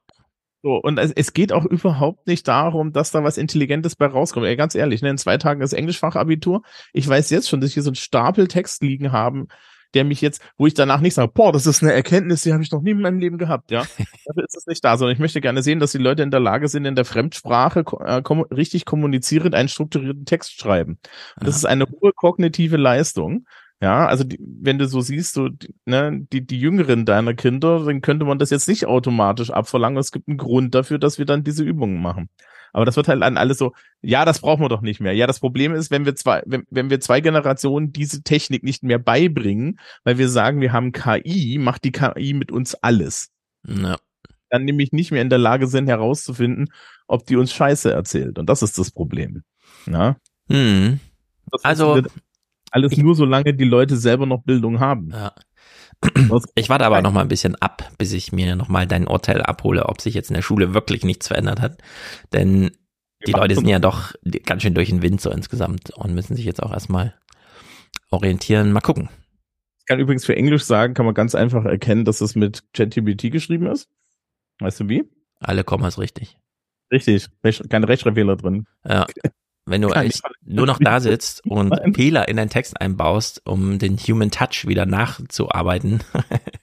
So, 0.62 0.76
und 0.76 0.98
es, 0.98 1.10
es 1.10 1.32
geht 1.32 1.52
auch 1.52 1.64
überhaupt 1.64 2.28
nicht 2.28 2.46
darum, 2.46 2.92
dass 2.92 3.10
da 3.10 3.24
was 3.24 3.36
Intelligentes 3.36 3.96
bei 3.96 4.06
rauskommt. 4.06 4.46
Ey, 4.46 4.54
ganz 4.56 4.74
ehrlich, 4.76 5.02
ne, 5.02 5.10
in 5.10 5.18
zwei 5.18 5.36
Tagen 5.36 5.60
ist 5.60 5.72
Englischfachabitur. 5.72 6.62
Ich 6.92 7.08
weiß 7.08 7.30
jetzt 7.30 7.48
schon, 7.48 7.60
dass 7.60 7.68
ich 7.68 7.74
hier 7.74 7.82
so 7.82 7.90
einen 7.90 7.96
Stapel 7.96 8.46
Text 8.46 8.82
liegen 8.82 9.10
haben, 9.10 9.48
der 9.94 10.04
mich 10.04 10.20
jetzt, 10.20 10.42
wo 10.56 10.66
ich 10.66 10.74
danach 10.74 11.00
nicht 11.00 11.14
sage, 11.14 11.30
boah, 11.34 11.52
das 11.52 11.66
ist 11.66 11.82
eine 11.82 11.92
Erkenntnis, 11.92 12.42
die 12.42 12.52
habe 12.52 12.62
ich 12.62 12.70
noch 12.70 12.82
nie 12.82 12.90
in 12.92 13.00
meinem 13.00 13.18
Leben 13.18 13.38
gehabt, 13.38 13.70
ja. 13.70 13.80
Dafür 14.26 14.44
ist 14.44 14.56
es 14.56 14.66
nicht 14.66 14.84
da, 14.84 14.96
sondern 14.96 15.14
ich 15.14 15.20
möchte 15.20 15.40
gerne 15.40 15.62
sehen, 15.62 15.80
dass 15.80 15.92
die 15.92 15.98
Leute 15.98 16.22
in 16.22 16.30
der 16.30 16.40
Lage 16.40 16.68
sind, 16.68 16.84
in 16.84 16.96
der 16.96 17.04
Fremdsprache 17.04 17.84
äh, 18.04 18.22
kom 18.22 18.42
richtig 18.42 18.84
kommunizierend 18.84 19.54
einen 19.54 19.68
strukturierten 19.68 20.24
Text 20.24 20.60
schreiben. 20.60 20.98
Und 21.38 21.46
das 21.46 21.56
ist 21.56 21.64
eine 21.64 21.86
hohe 21.86 22.12
kognitive 22.12 22.76
Leistung. 22.76 23.46
Ja, 23.82 24.06
also 24.06 24.22
die, 24.22 24.38
wenn 24.40 24.78
du 24.78 24.86
so 24.86 25.00
siehst, 25.00 25.34
so, 25.34 25.48
ne, 25.86 26.24
die, 26.32 26.46
die 26.46 26.60
Jüngeren 26.60 27.04
deiner 27.04 27.34
Kinder, 27.34 27.84
dann 27.84 28.00
könnte 28.00 28.24
man 28.24 28.38
das 28.38 28.50
jetzt 28.50 28.68
nicht 28.68 28.86
automatisch 28.86 29.50
abverlangen. 29.50 29.98
Es 29.98 30.12
gibt 30.12 30.28
einen 30.28 30.38
Grund 30.38 30.72
dafür, 30.76 31.00
dass 31.00 31.18
wir 31.18 31.26
dann 31.26 31.42
diese 31.42 31.64
Übungen 31.64 32.00
machen. 32.00 32.28
Aber 32.72 32.84
das 32.84 32.96
wird 32.96 33.08
halt 33.08 33.22
an 33.22 33.36
alles 33.36 33.58
so, 33.58 33.72
ja, 34.00 34.24
das 34.24 34.40
brauchen 34.40 34.62
wir 34.62 34.68
doch 34.68 34.80
nicht 34.80 35.00
mehr. 35.00 35.12
Ja, 35.12 35.26
das 35.26 35.40
Problem 35.40 35.74
ist, 35.74 35.90
wenn 35.90 36.04
wir 36.04 36.16
zwei, 36.16 36.42
wenn, 36.46 36.64
wenn 36.70 36.90
wir 36.90 37.00
zwei 37.00 37.20
Generationen 37.20 37.92
diese 37.92 38.22
Technik 38.22 38.62
nicht 38.62 38.82
mehr 38.82 38.98
beibringen, 38.98 39.78
weil 40.04 40.18
wir 40.18 40.28
sagen, 40.28 40.60
wir 40.60 40.72
haben 40.72 40.92
KI, 40.92 41.58
macht 41.58 41.84
die 41.84 41.92
KI 41.92 42.32
mit 42.34 42.50
uns 42.50 42.74
alles. 42.74 43.30
Ja. 43.66 43.96
Dann 44.48 44.64
nämlich 44.64 44.92
nicht 44.92 45.12
mehr 45.12 45.22
in 45.22 45.30
der 45.30 45.38
Lage 45.38 45.66
sind, 45.66 45.88
herauszufinden, 45.88 46.72
ob 47.06 47.26
die 47.26 47.36
uns 47.36 47.52
Scheiße 47.52 47.92
erzählt. 47.92 48.38
Und 48.38 48.48
das 48.48 48.62
ist 48.62 48.78
das 48.78 48.90
Problem. 48.90 49.42
Ja. 49.86 50.16
Hm. 50.48 50.98
also 51.62 52.02
alles 52.70 52.92
ich, 52.92 52.98
nur 52.98 53.14
solange 53.14 53.54
die 53.54 53.64
Leute 53.64 53.96
selber 53.96 54.26
noch 54.26 54.42
Bildung 54.42 54.80
haben. 54.80 55.10
Ja. 55.10 55.32
Ich 56.54 56.68
warte 56.68 56.84
aber 56.84 57.00
noch 57.00 57.12
mal 57.12 57.20
ein 57.20 57.28
bisschen 57.28 57.54
ab, 57.56 57.90
bis 57.98 58.12
ich 58.12 58.32
mir 58.32 58.56
noch 58.56 58.68
mal 58.68 58.86
dein 58.86 59.06
Urteil 59.06 59.42
abhole, 59.42 59.86
ob 59.86 60.00
sich 60.00 60.14
jetzt 60.14 60.30
in 60.30 60.34
der 60.34 60.42
Schule 60.42 60.74
wirklich 60.74 61.04
nichts 61.04 61.28
verändert 61.28 61.60
hat. 61.60 61.78
Denn 62.32 62.72
die 63.26 63.32
Leute 63.32 63.54
sind 63.54 63.68
ja 63.68 63.78
doch 63.78 64.12
ganz 64.44 64.62
schön 64.62 64.74
durch 64.74 64.88
den 64.88 65.02
Wind 65.02 65.20
so 65.20 65.30
insgesamt 65.30 65.90
und 65.90 66.14
müssen 66.14 66.34
sich 66.34 66.44
jetzt 66.44 66.62
auch 66.62 66.72
erstmal 66.72 67.14
orientieren. 68.10 68.72
Mal 68.72 68.80
gucken. 68.80 69.08
Ich 69.78 69.86
kann 69.86 70.00
übrigens 70.00 70.24
für 70.24 70.36
Englisch 70.36 70.64
sagen, 70.64 70.94
kann 70.94 71.06
man 71.06 71.14
ganz 71.14 71.34
einfach 71.34 71.64
erkennen, 71.64 72.04
dass 72.04 72.20
es 72.20 72.34
mit 72.34 72.64
ChatGPT 72.72 73.30
geschrieben 73.30 73.66
ist. 73.66 73.88
Weißt 74.60 74.80
du 74.80 74.88
wie? 74.88 75.04
Alle 75.40 75.64
Kommas 75.64 75.98
richtig. 75.98 76.36
Richtig, 76.92 77.28
keine 77.68 77.88
Rechtschreibfehler 77.88 78.36
drin. 78.36 78.66
Ja. 78.84 79.06
Wenn 79.64 79.82
du 79.82 79.90
echt 79.90 80.22
nur 80.44 80.66
noch 80.66 80.78
da 80.80 80.98
sitzt 80.98 81.46
und 81.46 81.72
Fehler 81.94 82.28
in 82.28 82.36
deinen 82.36 82.50
Text 82.50 82.80
einbaust, 82.80 83.42
um 83.44 83.78
den 83.78 83.96
Human 83.96 84.30
Touch 84.30 84.66
wieder 84.66 84.86
nachzuarbeiten, 84.86 86.00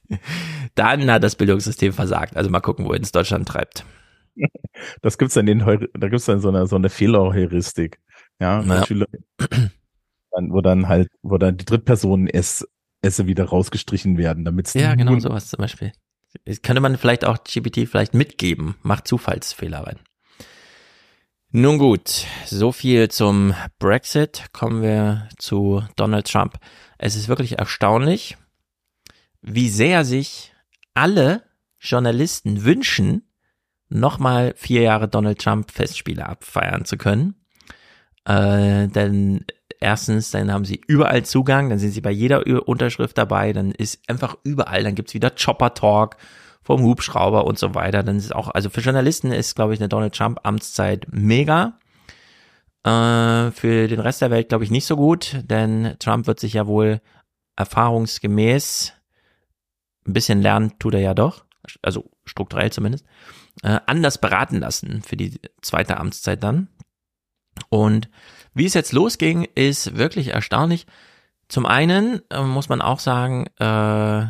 dann 0.76 1.10
hat 1.10 1.24
das 1.24 1.36
Bildungssystem 1.36 1.94
versagt. 1.94 2.36
Also 2.36 2.50
mal 2.50 2.60
gucken, 2.60 2.86
wo 2.86 2.94
es 2.94 3.12
Deutschland 3.12 3.48
treibt. 3.48 3.86
Das 5.02 5.18
gibt's 5.18 5.34
dann 5.34 5.48
in 5.48 5.60
da 5.60 6.10
gibt's 6.10 6.26
dann 6.26 6.42
so 6.42 6.50
eine 6.50 6.68
so 6.68 6.76
eine 6.76 6.90
Fehlerheuristik, 6.90 8.00
ja, 8.40 8.62
ja. 8.62 8.86
Schüler, 8.86 9.06
wo 10.32 10.62
dann 10.62 10.88
halt, 10.88 11.10
wo 11.22 11.38
dann 11.38 11.58
die 11.58 11.66
Drittpersonen 11.66 12.28
S 12.28 12.66
Esse 13.02 13.28
wieder 13.28 13.46
rausgestrichen 13.46 14.18
werden, 14.18 14.44
damit 14.44 14.74
Ja, 14.76 14.96
genau 14.96 15.18
sowas 15.20 15.50
zum 15.50 15.60
Beispiel. 15.60 15.94
Das 16.46 16.62
könnte 16.62 16.82
man 16.82 16.98
vielleicht 16.98 17.26
auch 17.26 17.38
GPT 17.44 17.88
vielleicht 17.88 18.14
mitgeben, 18.14 18.76
macht 18.82 19.08
Zufallsfehler 19.08 19.80
rein. 19.80 20.00
Nun 21.52 21.80
gut, 21.80 22.28
so 22.46 22.72
viel 22.72 23.10
zum 23.10 23.56
Brexit. 23.80 24.46
Kommen 24.54 24.84
wir 24.84 25.28
zu 25.40 25.84
Donald 25.96 26.32
Trump. 26.32 26.60
Es 27.00 27.16
ist 27.16 27.28
wirklich 27.28 27.58
erstaunlich, 27.58 28.38
wie 29.42 29.68
sehr 29.68 30.06
sich 30.06 30.54
alle 30.94 31.42
Journalisten 31.80 32.66
wünschen, 32.66 33.32
nochmal 33.88 34.54
vier 34.58 34.84
Jahre 34.84 35.08
Donald 35.08 35.42
Trump 35.42 35.72
Festspiele 35.72 36.24
abfeiern 36.24 36.86
zu 36.86 36.98
können. 36.98 37.34
Äh, 38.26 38.88
denn 38.88 39.46
erstens, 39.80 40.30
dann 40.30 40.54
haben 40.54 40.66
sie 40.66 40.80
überall 40.86 41.26
Zugang, 41.26 41.72
dann 41.72 41.80
sind 41.80 41.94
sie 41.94 42.02
bei 42.02 42.12
jeder 42.12 42.46
Unterschrift 42.68 43.18
dabei, 43.18 43.54
dann 43.54 43.72
ist 43.72 44.08
einfach 44.08 44.38
überall, 44.44 44.84
dann 44.84 44.94
gibt's 44.94 45.16
wieder 45.16 45.32
Chopper 45.32 45.74
Talk 45.74 46.18
vom 46.62 46.84
Hubschrauber 46.84 47.46
und 47.46 47.58
so 47.58 47.76
weiter. 47.76 48.04
Dann 48.04 48.18
ist 48.18 48.36
auch, 48.36 48.50
also 48.50 48.70
für 48.70 48.82
Journalisten 48.82 49.32
ist, 49.32 49.56
glaube 49.56 49.74
ich, 49.74 49.80
eine 49.80 49.90
Donald 49.90 50.16
Trump 50.16 50.40
Amtszeit 50.44 51.08
mega. 51.10 51.80
Äh, 52.84 53.52
für 53.52 53.88
den 53.88 54.00
Rest 54.00 54.22
der 54.22 54.32
Welt, 54.32 54.50
glaube 54.50 54.64
ich, 54.64 54.72
nicht 54.72 54.86
so 54.86 54.96
gut, 54.96 55.42
denn 55.44 55.96
Trump 56.00 56.28
wird 56.28 56.40
sich 56.40 56.54
ja 56.54 56.68
wohl 56.68 57.02
erfahrungsgemäß 57.56 58.94
ein 60.08 60.14
bisschen 60.14 60.42
lernen, 60.42 60.80
tut 60.80 60.94
er 60.94 61.02
ja 61.02 61.14
doch. 61.14 61.46
also 61.82 62.10
strukturell 62.26 62.72
zumindest, 62.72 63.06
äh, 63.64 63.80
anders 63.86 64.18
beraten 64.18 64.60
lassen 64.60 65.02
für 65.02 65.18
die 65.18 65.40
zweite 65.62 65.98
Amtszeit 65.98 66.42
dann. 66.42 66.70
Und 67.70 68.10
wie 68.54 68.66
es 68.66 68.74
jetzt 68.74 68.94
losging, 68.94 69.48
ist 69.56 69.98
wirklich 69.98 70.30
erstaunlich. 70.30 70.88
Zum 71.50 71.66
einen 71.66 72.22
äh, 72.30 72.42
muss 72.42 72.70
man 72.70 72.82
auch 72.82 73.00
sagen, 73.00 73.48
äh, 73.60 74.28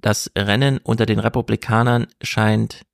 das 0.00 0.30
Rennen 0.36 0.78
unter 0.78 1.06
den 1.06 1.18
Republikanern 1.18 2.06
scheint 2.22 2.84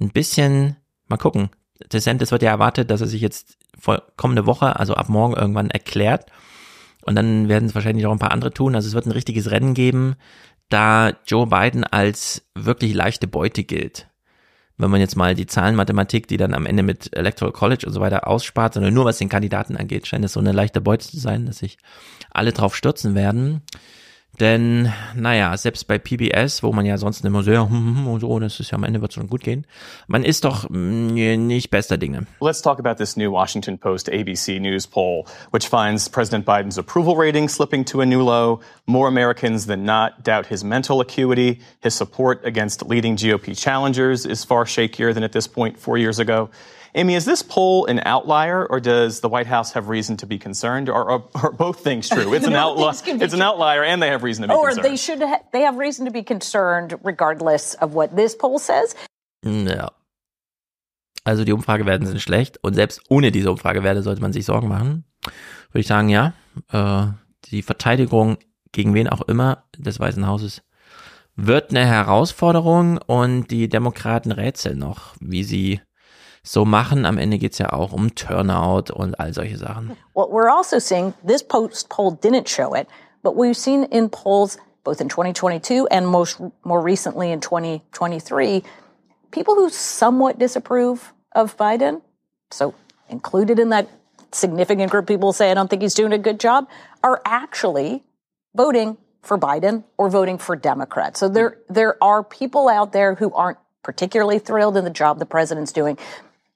ein 0.00 0.10
bisschen, 0.10 0.76
mal 1.08 1.16
gucken, 1.16 1.50
DeSantis 1.92 2.30
wird 2.30 2.42
ja 2.42 2.50
erwartet, 2.50 2.90
dass 2.90 3.00
er 3.00 3.06
sich 3.06 3.22
jetzt 3.22 3.58
kommende 4.16 4.46
Woche, 4.46 4.78
also 4.78 4.94
ab 4.94 5.08
morgen 5.08 5.34
irgendwann 5.34 5.70
erklärt. 5.70 6.26
Und 7.02 7.14
dann 7.14 7.48
werden 7.48 7.66
es 7.66 7.74
wahrscheinlich 7.74 8.06
auch 8.06 8.12
ein 8.12 8.18
paar 8.18 8.32
andere 8.32 8.52
tun. 8.52 8.74
Also 8.74 8.88
es 8.88 8.94
wird 8.94 9.06
ein 9.06 9.12
richtiges 9.12 9.50
Rennen 9.50 9.74
geben, 9.74 10.16
da 10.68 11.12
Joe 11.26 11.46
Biden 11.46 11.84
als 11.84 12.42
wirklich 12.54 12.94
leichte 12.94 13.26
Beute 13.26 13.64
gilt. 13.64 14.08
Wenn 14.76 14.90
man 14.90 15.00
jetzt 15.00 15.16
mal 15.16 15.34
die 15.34 15.46
Zahlenmathematik, 15.46 16.26
die 16.26 16.36
dann 16.38 16.54
am 16.54 16.64
Ende 16.64 16.82
mit 16.82 17.14
Electoral 17.14 17.52
College 17.52 17.86
und 17.86 17.92
so 17.92 18.00
weiter 18.00 18.26
ausspart, 18.26 18.74
sondern 18.74 18.94
nur 18.94 19.04
was 19.04 19.18
den 19.18 19.28
Kandidaten 19.28 19.76
angeht, 19.76 20.06
scheint 20.06 20.24
es 20.24 20.32
so 20.32 20.40
eine 20.40 20.52
leichte 20.52 20.80
Beute 20.80 21.06
zu 21.06 21.18
sein, 21.18 21.46
dass 21.46 21.58
sich 21.58 21.76
alle 22.30 22.52
drauf 22.52 22.74
stürzen 22.74 23.14
werden. 23.14 23.62
Denn, 24.38 24.90
naja, 25.14 25.56
selbst 25.56 25.86
bei 25.86 25.98
PBS, 25.98 26.62
wo 26.62 26.72
man 26.72 26.86
ja 26.86 26.96
sonst 26.96 27.24
immer 27.24 27.42
sehr 27.42 27.68
hm, 27.68 27.70
hm, 27.70 27.96
hm, 27.96 28.06
und 28.06 28.20
so, 28.20 28.38
das 28.38 28.60
ist 28.60 28.70
ja 28.70 28.78
am 28.78 28.84
Ende 28.84 29.00
wird 29.02 29.12
schon 29.12 29.26
gut 29.26 29.42
gehen, 29.42 29.66
man 30.06 30.24
ist 30.24 30.44
doch 30.44 30.70
nicht 30.70 31.70
bester 31.70 31.98
Dinge. 31.98 32.26
Let's 32.40 32.62
talk 32.62 32.78
about 32.78 32.94
this 32.94 33.16
new 33.16 33.30
Washington 33.30 33.76
Post 33.76 34.08
ABC 34.08 34.60
News 34.60 34.86
poll, 34.86 35.26
which 35.50 35.68
finds 35.68 36.08
President 36.08 36.46
Biden's 36.46 36.78
approval 36.78 37.16
rating 37.16 37.48
slipping 37.48 37.84
to 37.86 38.00
a 38.00 38.06
new 38.06 38.22
low. 38.22 38.60
More 38.86 39.08
Americans 39.08 39.66
than 39.66 39.84
not 39.84 40.22
doubt 40.22 40.46
his 40.46 40.64
mental 40.64 41.00
acuity. 41.00 41.60
His 41.80 41.94
support 41.94 42.44
against 42.44 42.86
leading 42.86 43.16
GOP 43.16 43.54
challengers 43.58 44.24
is 44.24 44.44
far 44.44 44.64
shakier 44.64 45.12
than 45.12 45.24
at 45.24 45.32
this 45.32 45.48
point 45.48 45.78
four 45.78 45.98
years 45.98 46.18
ago. 46.18 46.50
Amy, 46.94 47.14
is 47.14 47.24
this 47.24 47.42
poll 47.42 47.86
an 47.86 48.00
outlier, 48.04 48.66
or 48.66 48.80
does 48.80 49.20
the 49.20 49.28
White 49.28 49.46
House 49.46 49.72
have 49.72 49.88
reason 49.88 50.16
to 50.16 50.26
be 50.26 50.38
concerned, 50.38 50.88
or 50.88 51.10
are, 51.10 51.22
are 51.34 51.52
both 51.52 51.80
things 51.80 52.08
true? 52.08 52.34
It's 52.34 52.46
an 52.46 52.54
outlier. 52.56 52.92
It's 53.06 53.34
an 53.34 53.42
outlier, 53.42 53.84
and 53.84 54.02
they 54.02 54.08
have 54.08 54.22
reason 54.24 54.42
to 54.42 54.48
be 54.48 54.54
or 54.54 54.68
concerned. 54.68 54.86
Or 54.86 54.88
they 54.88 54.96
should. 54.96 55.22
Ha- 55.22 55.42
they 55.52 55.62
have 55.62 55.78
reason 55.78 56.04
to 56.06 56.10
be 56.10 56.22
concerned, 56.22 56.98
regardless 57.04 57.74
of 57.74 57.94
what 57.94 58.16
this 58.16 58.34
poll 58.36 58.58
says. 58.58 58.94
Ja. 59.44 59.90
Also 61.24 61.44
die 61.44 61.52
Umfragewerte 61.52 62.06
sind 62.06 62.20
schlecht 62.20 62.58
und 62.62 62.74
selbst 62.74 63.02
ohne 63.08 63.30
diese 63.30 63.50
Umfragewerte 63.50 64.02
sollte 64.02 64.22
man 64.22 64.32
sich 64.32 64.44
Sorgen 64.46 64.68
machen. 64.68 65.04
Würde 65.70 65.80
ich 65.80 65.86
sagen, 65.86 66.08
ja. 66.08 66.32
Äh, 66.72 67.12
die 67.50 67.62
Verteidigung 67.62 68.38
gegen 68.72 68.94
wen 68.94 69.08
auch 69.08 69.22
immer 69.22 69.64
des 69.76 70.00
Weißen 70.00 70.26
Hauses 70.26 70.62
wird 71.36 71.70
eine 71.70 71.86
Herausforderung 71.86 72.98
und 72.98 73.50
die 73.50 73.68
Demokraten 73.68 74.32
rätseln 74.32 74.78
noch, 74.78 75.14
wie 75.20 75.44
sie 75.44 75.80
so 76.42 76.64
machen. 76.64 77.04
Am 77.04 77.18
Ende 77.18 77.38
geht's 77.38 77.58
ja 77.58 77.72
auch 77.72 77.92
um 77.92 78.14
Turnout 78.14 78.90
und 78.90 79.18
all 79.18 79.32
solche 79.32 79.56
Sachen. 79.56 79.96
What 80.14 80.30
we're 80.30 80.50
also 80.50 80.78
seeing, 80.78 81.14
this 81.26 81.42
post 81.42 81.88
poll 81.88 82.12
didn't 82.12 82.48
show 82.48 82.74
it, 82.74 82.88
but 83.22 83.36
we've 83.36 83.56
seen 83.56 83.84
in 83.84 84.08
polls 84.08 84.58
both 84.84 85.00
in 85.00 85.08
2022 85.08 85.86
and 85.88 86.06
most 86.06 86.40
more 86.64 86.80
recently 86.80 87.30
in 87.30 87.40
2023, 87.40 88.62
people 89.30 89.54
who 89.54 89.68
somewhat 89.68 90.38
disapprove 90.38 91.12
of 91.32 91.56
Biden, 91.56 92.02
so 92.50 92.74
included 93.08 93.58
in 93.58 93.68
that 93.70 93.88
significant 94.32 94.90
group 94.90 95.06
people 95.06 95.32
say 95.32 95.50
I 95.50 95.54
don't 95.54 95.68
think 95.68 95.82
he's 95.82 95.94
doing 95.94 96.12
a 96.12 96.18
good 96.18 96.40
job, 96.40 96.68
are 97.02 97.20
actually 97.24 98.04
voting 98.54 98.96
for 99.22 99.38
Biden 99.38 99.84
or 99.98 100.08
voting 100.08 100.38
for 100.38 100.56
Democrats. 100.56 101.20
So 101.20 101.28
there 101.28 101.58
there 101.68 102.02
are 102.02 102.24
people 102.24 102.68
out 102.68 102.92
there 102.92 103.14
who 103.16 103.32
aren't 103.32 103.58
particularly 103.82 104.38
thrilled 104.38 104.76
in 104.76 104.84
the 104.84 104.90
job 104.90 105.18
the 105.18 105.26
president's 105.26 105.72
doing. 105.72 105.98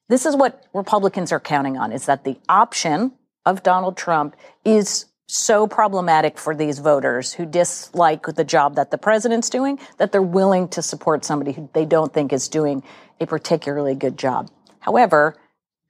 This 0.09 0.27
is 0.27 0.37
what 0.37 0.65
Republicans 0.75 1.33
are 1.33 1.41
counting 1.41 1.79
on 1.79 1.93
is 1.93 2.07
that 2.07 2.25
the 2.25 2.39
option 2.49 3.13
of 3.47 3.63
Donald 3.63 3.97
Trump 3.97 4.37
is 4.65 5.07
so 5.27 5.67
problematic 5.67 6.39
for 6.39 6.55
these 6.55 6.79
voters 6.79 7.33
who 7.33 7.47
dislike 7.47 8.27
the 8.27 8.45
job 8.45 8.77
that 8.77 8.91
the 8.91 8.99
president's 8.99 9.49
doing 9.49 9.79
that 9.97 10.13
they're 10.13 10.21
willing 10.21 10.69
to 10.69 10.83
support 10.83 11.25
somebody 11.25 11.53
who 11.53 11.69
they 11.73 11.87
don't 11.87 12.13
think 12.13 12.33
is 12.33 12.49
doing 12.49 12.83
a 13.21 13.27
particularly 13.27 13.95
good 13.95 14.19
job. 14.19 14.51
However, 14.81 15.37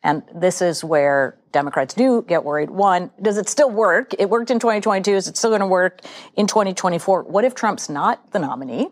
and 0.05 0.23
this 0.33 0.63
is 0.63 0.85
where 0.85 1.37
Democrats 1.51 1.95
do 1.95 2.23
get 2.23 2.45
worried. 2.45 2.71
One, 2.71 3.11
does 3.21 3.39
it 3.39 3.49
still 3.49 3.71
work? 3.71 4.13
It 4.19 4.31
worked 4.31 4.51
in 4.51 4.61
2022. 4.61 5.13
Is 5.13 5.27
it 5.27 5.37
still 5.37 5.51
going 5.51 5.61
to 5.61 5.67
work 5.67 6.01
in 6.37 6.47
2024? 6.47 7.25
What 7.25 7.45
if 7.45 7.55
Trump's 7.55 7.89
not 7.89 8.31
the 8.33 8.39
nominee? 8.39 8.89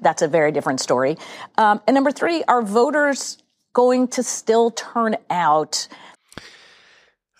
That's 0.00 0.22
a 0.22 0.28
very 0.28 0.50
different 0.50 0.80
story. 0.80 1.18
Um, 1.58 1.82
and 1.86 1.94
number 1.94 2.10
three, 2.10 2.42
are 2.44 2.62
voters 2.62 3.38
going 3.74 4.08
to 4.10 4.22
still 4.22 4.70
turn 4.70 5.16
out? 5.28 5.88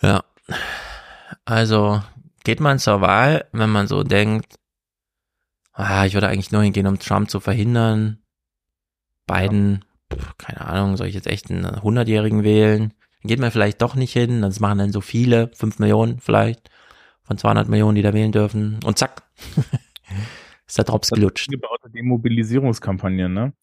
Ja, 0.02 0.22
also 1.46 2.02
geht 2.44 2.60
man 2.60 2.78
zur 2.78 3.00
Wahl, 3.00 3.48
wenn 3.52 3.70
man 3.70 3.86
so 3.86 4.02
denkt, 4.02 4.56
ah, 5.72 6.04
ich 6.04 6.14
würde 6.14 6.28
eigentlich 6.28 6.52
nur 6.52 6.62
hingehen, 6.62 6.86
um 6.86 6.98
Trump 6.98 7.30
zu 7.30 7.40
verhindern. 7.40 8.18
Biden, 9.26 9.84
keine 10.36 10.60
Ahnung, 10.60 10.96
soll 10.96 11.06
ich 11.06 11.14
jetzt 11.14 11.26
echt 11.26 11.50
einen 11.50 11.64
100-Jährigen 11.64 12.44
wählen? 12.44 12.92
Dann 13.22 13.28
geht 13.28 13.40
man 13.40 13.50
vielleicht 13.50 13.80
doch 13.80 13.94
nicht 13.94 14.12
hin, 14.12 14.42
das 14.42 14.60
machen 14.60 14.78
dann 14.78 14.92
so 14.92 15.00
viele, 15.00 15.50
5 15.54 15.78
Millionen 15.78 16.20
vielleicht, 16.20 16.68
von 17.22 17.38
200 17.38 17.68
Millionen, 17.68 17.94
die 17.94 18.02
da 18.02 18.12
wählen 18.12 18.32
dürfen. 18.32 18.80
Und 18.84 18.98
zack, 18.98 19.22
ist 20.66 20.76
der 20.76 20.84
Drops 20.84 21.10
gelutscht. 21.10 21.48
Gebaute 21.48 21.88
Demobilisierungskampagne, 21.88 23.30
ne? 23.30 23.54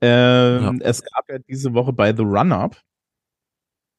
Ähm, 0.00 0.80
ja. 0.80 0.88
Es 0.88 1.02
gab 1.02 1.28
ja 1.28 1.38
diese 1.38 1.74
Woche 1.74 1.92
bei 1.92 2.14
The 2.14 2.22
Run-Up, 2.22 2.80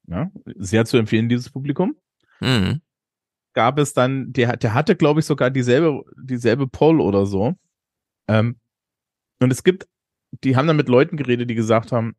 ja, 0.08 0.30
sehr 0.56 0.84
zu 0.84 0.96
empfehlen, 0.96 1.28
dieses 1.28 1.50
Publikum. 1.50 1.96
Mhm. 2.40 2.80
Gab 3.54 3.78
es 3.78 3.92
dann, 3.92 4.32
der, 4.32 4.56
der 4.56 4.74
hatte, 4.74 4.96
glaube 4.96 5.20
ich, 5.20 5.26
sogar 5.26 5.50
dieselbe, 5.50 6.02
dieselbe 6.16 6.66
Poll 6.66 7.00
oder 7.00 7.26
so. 7.26 7.54
Ähm, 8.28 8.58
und 9.40 9.52
es 9.52 9.62
gibt, 9.62 9.88
die 10.42 10.56
haben 10.56 10.66
dann 10.66 10.76
mit 10.76 10.88
Leuten 10.88 11.16
geredet, 11.16 11.50
die 11.50 11.54
gesagt 11.54 11.92
haben, 11.92 12.16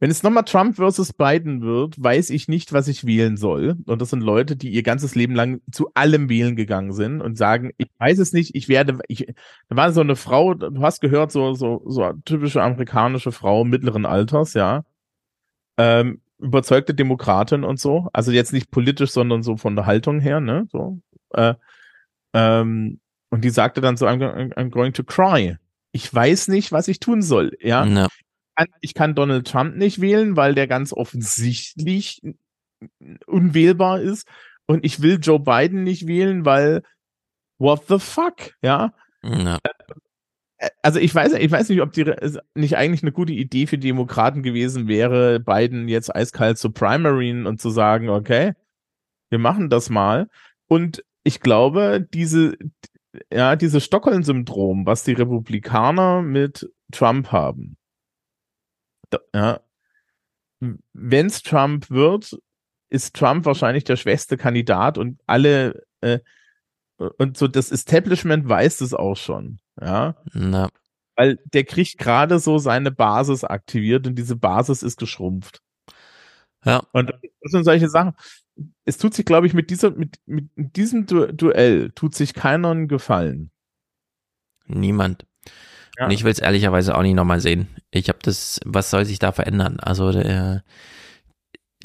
wenn 0.00 0.10
es 0.10 0.22
nochmal 0.22 0.44
Trump 0.44 0.76
versus 0.76 1.12
Biden 1.12 1.60
wird, 1.60 2.00
weiß 2.00 2.30
ich 2.30 2.46
nicht, 2.46 2.72
was 2.72 2.86
ich 2.86 3.04
wählen 3.04 3.36
soll. 3.36 3.76
Und 3.86 4.00
das 4.00 4.10
sind 4.10 4.22
Leute, 4.22 4.54
die 4.54 4.70
ihr 4.70 4.84
ganzes 4.84 5.16
Leben 5.16 5.34
lang 5.34 5.60
zu 5.72 5.90
allem 5.94 6.28
wählen 6.28 6.54
gegangen 6.54 6.92
sind 6.92 7.20
und 7.20 7.36
sagen, 7.36 7.72
ich 7.78 7.90
weiß 7.98 8.18
es 8.18 8.32
nicht, 8.32 8.54
ich 8.54 8.68
werde, 8.68 8.98
ich, 9.08 9.26
da 9.68 9.76
war 9.76 9.92
so 9.92 10.00
eine 10.00 10.14
Frau, 10.14 10.54
du 10.54 10.80
hast 10.82 11.00
gehört, 11.00 11.32
so, 11.32 11.54
so, 11.54 11.82
so 11.86 12.12
typische 12.24 12.62
amerikanische 12.62 13.32
Frau 13.32 13.64
mittleren 13.64 14.06
Alters, 14.06 14.54
ja. 14.54 14.84
Ähm, 15.76 16.20
überzeugte 16.38 16.94
Demokratin 16.94 17.64
und 17.64 17.80
so. 17.80 18.08
Also 18.12 18.30
jetzt 18.30 18.52
nicht 18.52 18.70
politisch, 18.70 19.10
sondern 19.10 19.42
so 19.42 19.56
von 19.56 19.74
der 19.74 19.86
Haltung 19.86 20.20
her, 20.20 20.40
ne, 20.40 20.68
so. 20.70 21.00
Äh, 21.34 21.54
ähm, 22.34 23.00
und 23.30 23.42
die 23.42 23.50
sagte 23.50 23.80
dann 23.80 23.96
so, 23.96 24.06
I'm, 24.06 24.54
I'm 24.54 24.70
going 24.70 24.92
to 24.92 25.02
cry. 25.02 25.56
Ich 25.90 26.12
weiß 26.14 26.48
nicht, 26.48 26.70
was 26.70 26.86
ich 26.86 27.00
tun 27.00 27.20
soll, 27.20 27.56
ja. 27.60 27.84
No 27.84 28.06
kann, 28.58 28.68
ich 28.80 28.94
kann 28.94 29.14
Donald 29.14 29.46
Trump 29.46 29.76
nicht 29.76 30.00
wählen, 30.00 30.36
weil 30.36 30.54
der 30.54 30.66
ganz 30.66 30.92
offensichtlich 30.92 32.20
unwählbar 33.26 34.00
ist. 34.00 34.28
Und 34.66 34.84
ich 34.84 35.00
will 35.00 35.18
Joe 35.20 35.40
Biden 35.40 35.82
nicht 35.82 36.06
wählen, 36.06 36.44
weil 36.44 36.82
what 37.58 37.84
the 37.88 37.98
fuck, 37.98 38.54
ja? 38.62 38.92
ja. 39.22 39.58
Also 40.82 40.98
ich 40.98 41.14
weiß, 41.14 41.34
ich 41.34 41.50
weiß 41.50 41.68
nicht, 41.68 41.80
ob 41.80 41.92
die 41.92 42.12
nicht 42.54 42.76
eigentlich 42.76 43.02
eine 43.02 43.12
gute 43.12 43.32
Idee 43.32 43.66
für 43.66 43.78
die 43.78 43.86
Demokraten 43.86 44.42
gewesen 44.42 44.88
wäre, 44.88 45.38
Biden 45.38 45.88
jetzt 45.88 46.14
eiskalt 46.14 46.58
zu 46.58 46.70
primaryen 46.70 47.46
und 47.46 47.60
zu 47.60 47.70
sagen, 47.70 48.08
okay, 48.08 48.54
wir 49.30 49.38
machen 49.38 49.70
das 49.70 49.88
mal. 49.88 50.28
Und 50.66 51.04
ich 51.22 51.40
glaube, 51.40 52.06
diese, 52.12 52.56
ja, 53.32 53.56
dieses 53.56 53.84
Stockholm-Syndrom, 53.84 54.84
was 54.84 55.04
die 55.04 55.12
Republikaner 55.12 56.22
mit 56.22 56.68
Trump 56.90 57.30
haben, 57.30 57.77
ja, 59.34 59.60
wenn 60.60 61.26
es 61.26 61.42
Trump 61.42 61.90
wird, 61.90 62.36
ist 62.90 63.14
Trump 63.14 63.44
wahrscheinlich 63.44 63.84
der 63.84 63.96
schwächste 63.96 64.36
Kandidat 64.36 64.98
und 64.98 65.20
alle 65.26 65.86
äh, 66.00 66.20
und 66.96 67.36
so 67.36 67.46
das 67.46 67.70
Establishment 67.70 68.48
weiß 68.48 68.78
das 68.78 68.92
auch 68.92 69.16
schon, 69.16 69.60
ja. 69.80 70.16
Na. 70.32 70.68
Weil 71.14 71.38
der 71.52 71.64
kriegt 71.64 71.98
gerade 71.98 72.38
so 72.38 72.58
seine 72.58 72.90
Basis 72.90 73.44
aktiviert 73.44 74.06
und 74.06 74.16
diese 74.16 74.36
Basis 74.36 74.82
ist 74.82 74.98
geschrumpft. 74.98 75.60
Ja. 76.64 76.82
Und 76.92 77.10
das 77.10 77.52
sind 77.52 77.64
solche 77.64 77.88
Sachen. 77.88 78.14
Es 78.84 78.98
tut 78.98 79.14
sich, 79.14 79.24
glaube 79.24 79.46
ich, 79.46 79.54
mit 79.54 79.70
dieser, 79.70 79.90
mit, 79.92 80.18
mit 80.26 80.50
diesem 80.76 81.06
du 81.06 81.32
Duell 81.32 81.90
tut 81.92 82.14
sich 82.14 82.34
keiner 82.34 82.70
einen 82.70 82.88
Gefallen. 82.88 83.52
Niemand. 84.66 85.27
Ja. 85.98 86.04
Und 86.06 86.12
ich 86.12 86.22
will 86.24 86.32
es 86.32 86.38
ehrlicherweise 86.38 86.96
auch 86.96 87.02
nicht 87.02 87.14
nochmal 87.14 87.40
sehen. 87.40 87.68
Ich 87.90 88.08
habe 88.08 88.18
das, 88.22 88.60
was 88.64 88.90
soll 88.90 89.04
sich 89.04 89.18
da 89.18 89.32
verändern? 89.32 89.78
Also 89.80 90.12
der, 90.12 90.62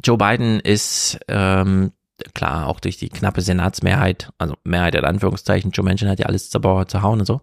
Joe 0.04 0.18
Biden 0.18 0.60
ist 0.60 1.20
ähm, 1.28 1.92
klar 2.34 2.68
auch 2.68 2.80
durch 2.80 2.98
die 2.98 3.10
knappe 3.10 3.42
Senatsmehrheit, 3.42 4.32
also 4.38 4.56
Mehrheit 4.64 4.96
in 4.96 5.06
Anführungszeichen, 5.06 5.72
Joe 5.72 5.84
Manchin 5.84 6.10
hat 6.10 6.20
ja 6.20 6.28
alles 6.28 6.50
zerbauert, 6.50 6.92
zerhauen 6.92 7.22
und 7.22 7.26
so. 7.26 7.42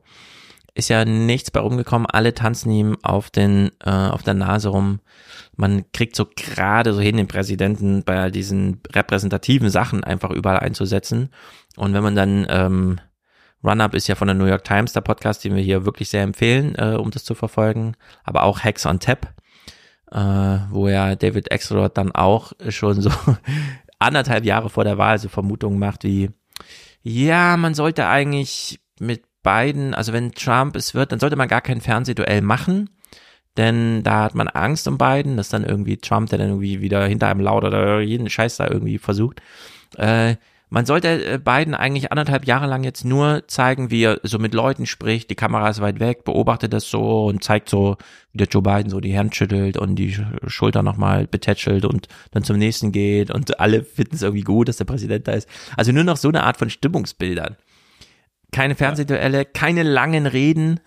ist 0.75 0.89
ja 0.89 1.05
nichts 1.05 1.51
bei 1.51 1.61
rumgekommen. 1.61 2.07
Alle 2.07 2.35
tanzen 2.35 2.71
ihm 2.71 2.97
auf 3.03 3.31
den 3.31 3.71
äh, 3.85 3.91
auf 3.91 4.23
der 4.23 4.35
Nase 4.35 4.69
rum. 4.69 5.01
Man 5.57 5.91
kriegt 5.93 6.17
so 6.17 6.27
gerade 6.37 6.95
so 6.95 7.01
hin, 7.01 7.17
den 7.17 7.29
Präsidenten 7.29 8.05
bei 8.05 8.31
diesen 8.31 8.81
repräsentativen 8.93 9.71
Sachen 9.71 10.05
einfach 10.05 10.31
überall 10.31 10.61
einzusetzen. 10.61 11.31
Und 11.77 11.93
wenn 11.95 12.03
man 12.03 12.15
dann 12.15 12.47
ähm, 12.49 13.01
Run-Up 13.63 13.95
ist 13.95 14.09
ja 14.09 14.15
von 14.15 14.29
der 14.29 14.35
New 14.35 14.47
York 14.47 14.65
Times, 14.65 14.93
der 14.93 15.03
Podcast, 15.03 15.45
den 15.45 15.55
wir 15.55 15.63
hier 15.63 15.85
wirklich 15.85 16.09
sehr 16.09 16.23
empfehlen, 16.23 16.75
äh, 16.77 16.97
um 16.97 17.11
das 17.11 17.25
zu 17.25 17.35
verfolgen. 17.35 17.95
Aber 18.25 18.45
auch 18.45 18.61
Hacks 18.61 18.87
on 18.87 19.01
Tap, 19.01 19.35
äh, 20.11 20.19
wo 20.71 20.89
ja 20.89 21.15
David 21.15 21.53
Axelrod 21.53 21.97
dann 21.97 22.13
auch 22.13 22.53
schon 22.69 23.01
so 23.01 23.11
anderthalb 23.99 24.45
Jahre 24.45 24.71
vor 24.71 24.85
der 24.85 24.99
Wahl 24.99 25.19
so 25.19 25.29
Vermutungen 25.29 25.79
macht 25.79 26.05
wie, 26.05 26.31
ja, 27.03 27.57
man 27.57 27.75
sollte 27.75 28.07
eigentlich 28.07 28.81
mit 28.99 29.25
Biden, 29.43 29.95
also 29.95 30.13
wenn 30.13 30.33
Trump 30.33 30.77
es 30.77 30.95
wird, 30.95 31.13
dann 31.13 31.21
sollte 31.21 31.37
man 31.37 31.49
gar 31.49 31.63
kein 31.63 31.81
Fernsehduell 31.81 32.43
machen, 32.43 32.91
denn 33.57 34.03
da 34.03 34.25
hat 34.25 34.35
man 34.35 34.49
Angst 34.49 34.87
um 34.87 34.99
Biden, 34.99 35.37
dass 35.37 35.49
dann 35.49 35.65
irgendwie 35.65 35.97
Trump, 35.97 36.29
der 36.29 36.39
dann 36.39 36.49
irgendwie 36.49 36.81
wieder 36.81 37.07
hinter 37.07 37.29
einem 37.29 37.41
laut 37.41 37.65
oder 37.65 38.01
jeden 38.01 38.29
Scheiß 38.29 38.59
da 38.59 38.69
irgendwie 38.69 38.99
versucht. 38.99 39.41
Äh, 39.97 40.37
man 40.71 40.87
sollte 40.87 41.25
äh, 41.25 41.39
Biden 41.39 41.75
eigentlich 41.75 42.13
anderthalb 42.13 42.47
Jahre 42.47 42.67
lang 42.67 42.85
jetzt 42.85 43.05
nur 43.05 43.43
zeigen, 43.49 43.91
wie 43.91 44.05
er 44.05 44.21
so 44.23 44.39
mit 44.39 44.55
Leuten 44.55 44.87
spricht, 44.87 45.29
die 45.29 45.35
Kamera 45.35 45.69
ist 45.69 45.81
weit 45.81 45.99
weg, 45.99 46.25
beobachtet 46.25 46.73
das 46.73 46.89
so 46.89 47.27
und 47.27 47.43
zeigt 47.43 47.69
so, 47.69 47.97
wie 48.33 48.39
der 48.39 48.47
Joe 48.47 48.63
Biden 48.63 48.89
so 48.89 49.01
die 49.01 49.19
Hand 49.19 49.35
schüttelt 49.35 49.77
und 49.77 49.97
die 49.97 50.17
Schulter 50.47 50.83
nochmal 50.83 51.27
betätschelt 51.27 51.85
und 51.85 52.07
dann 52.31 52.45
zum 52.45 52.57
nächsten 52.57 52.93
geht 52.93 53.33
und 53.33 53.59
alle 53.59 53.83
finden 53.85 54.15
es 54.15 54.23
irgendwie 54.23 54.45
gut, 54.45 54.69
dass 54.69 54.77
der 54.77 54.85
Präsident 54.85 55.27
da 55.27 55.33
ist. 55.33 55.49
Also 55.77 55.91
nur 55.91 56.05
noch 56.05 56.17
so 56.17 56.29
eine 56.29 56.45
Art 56.45 56.57
von 56.57 56.71
Stimmungsbildern. 56.71 57.57
Keine 58.53 58.75
Fernsehduelle, 58.75 59.45
keine 59.45 59.83
langen 59.83 60.27
Reden 60.27 60.81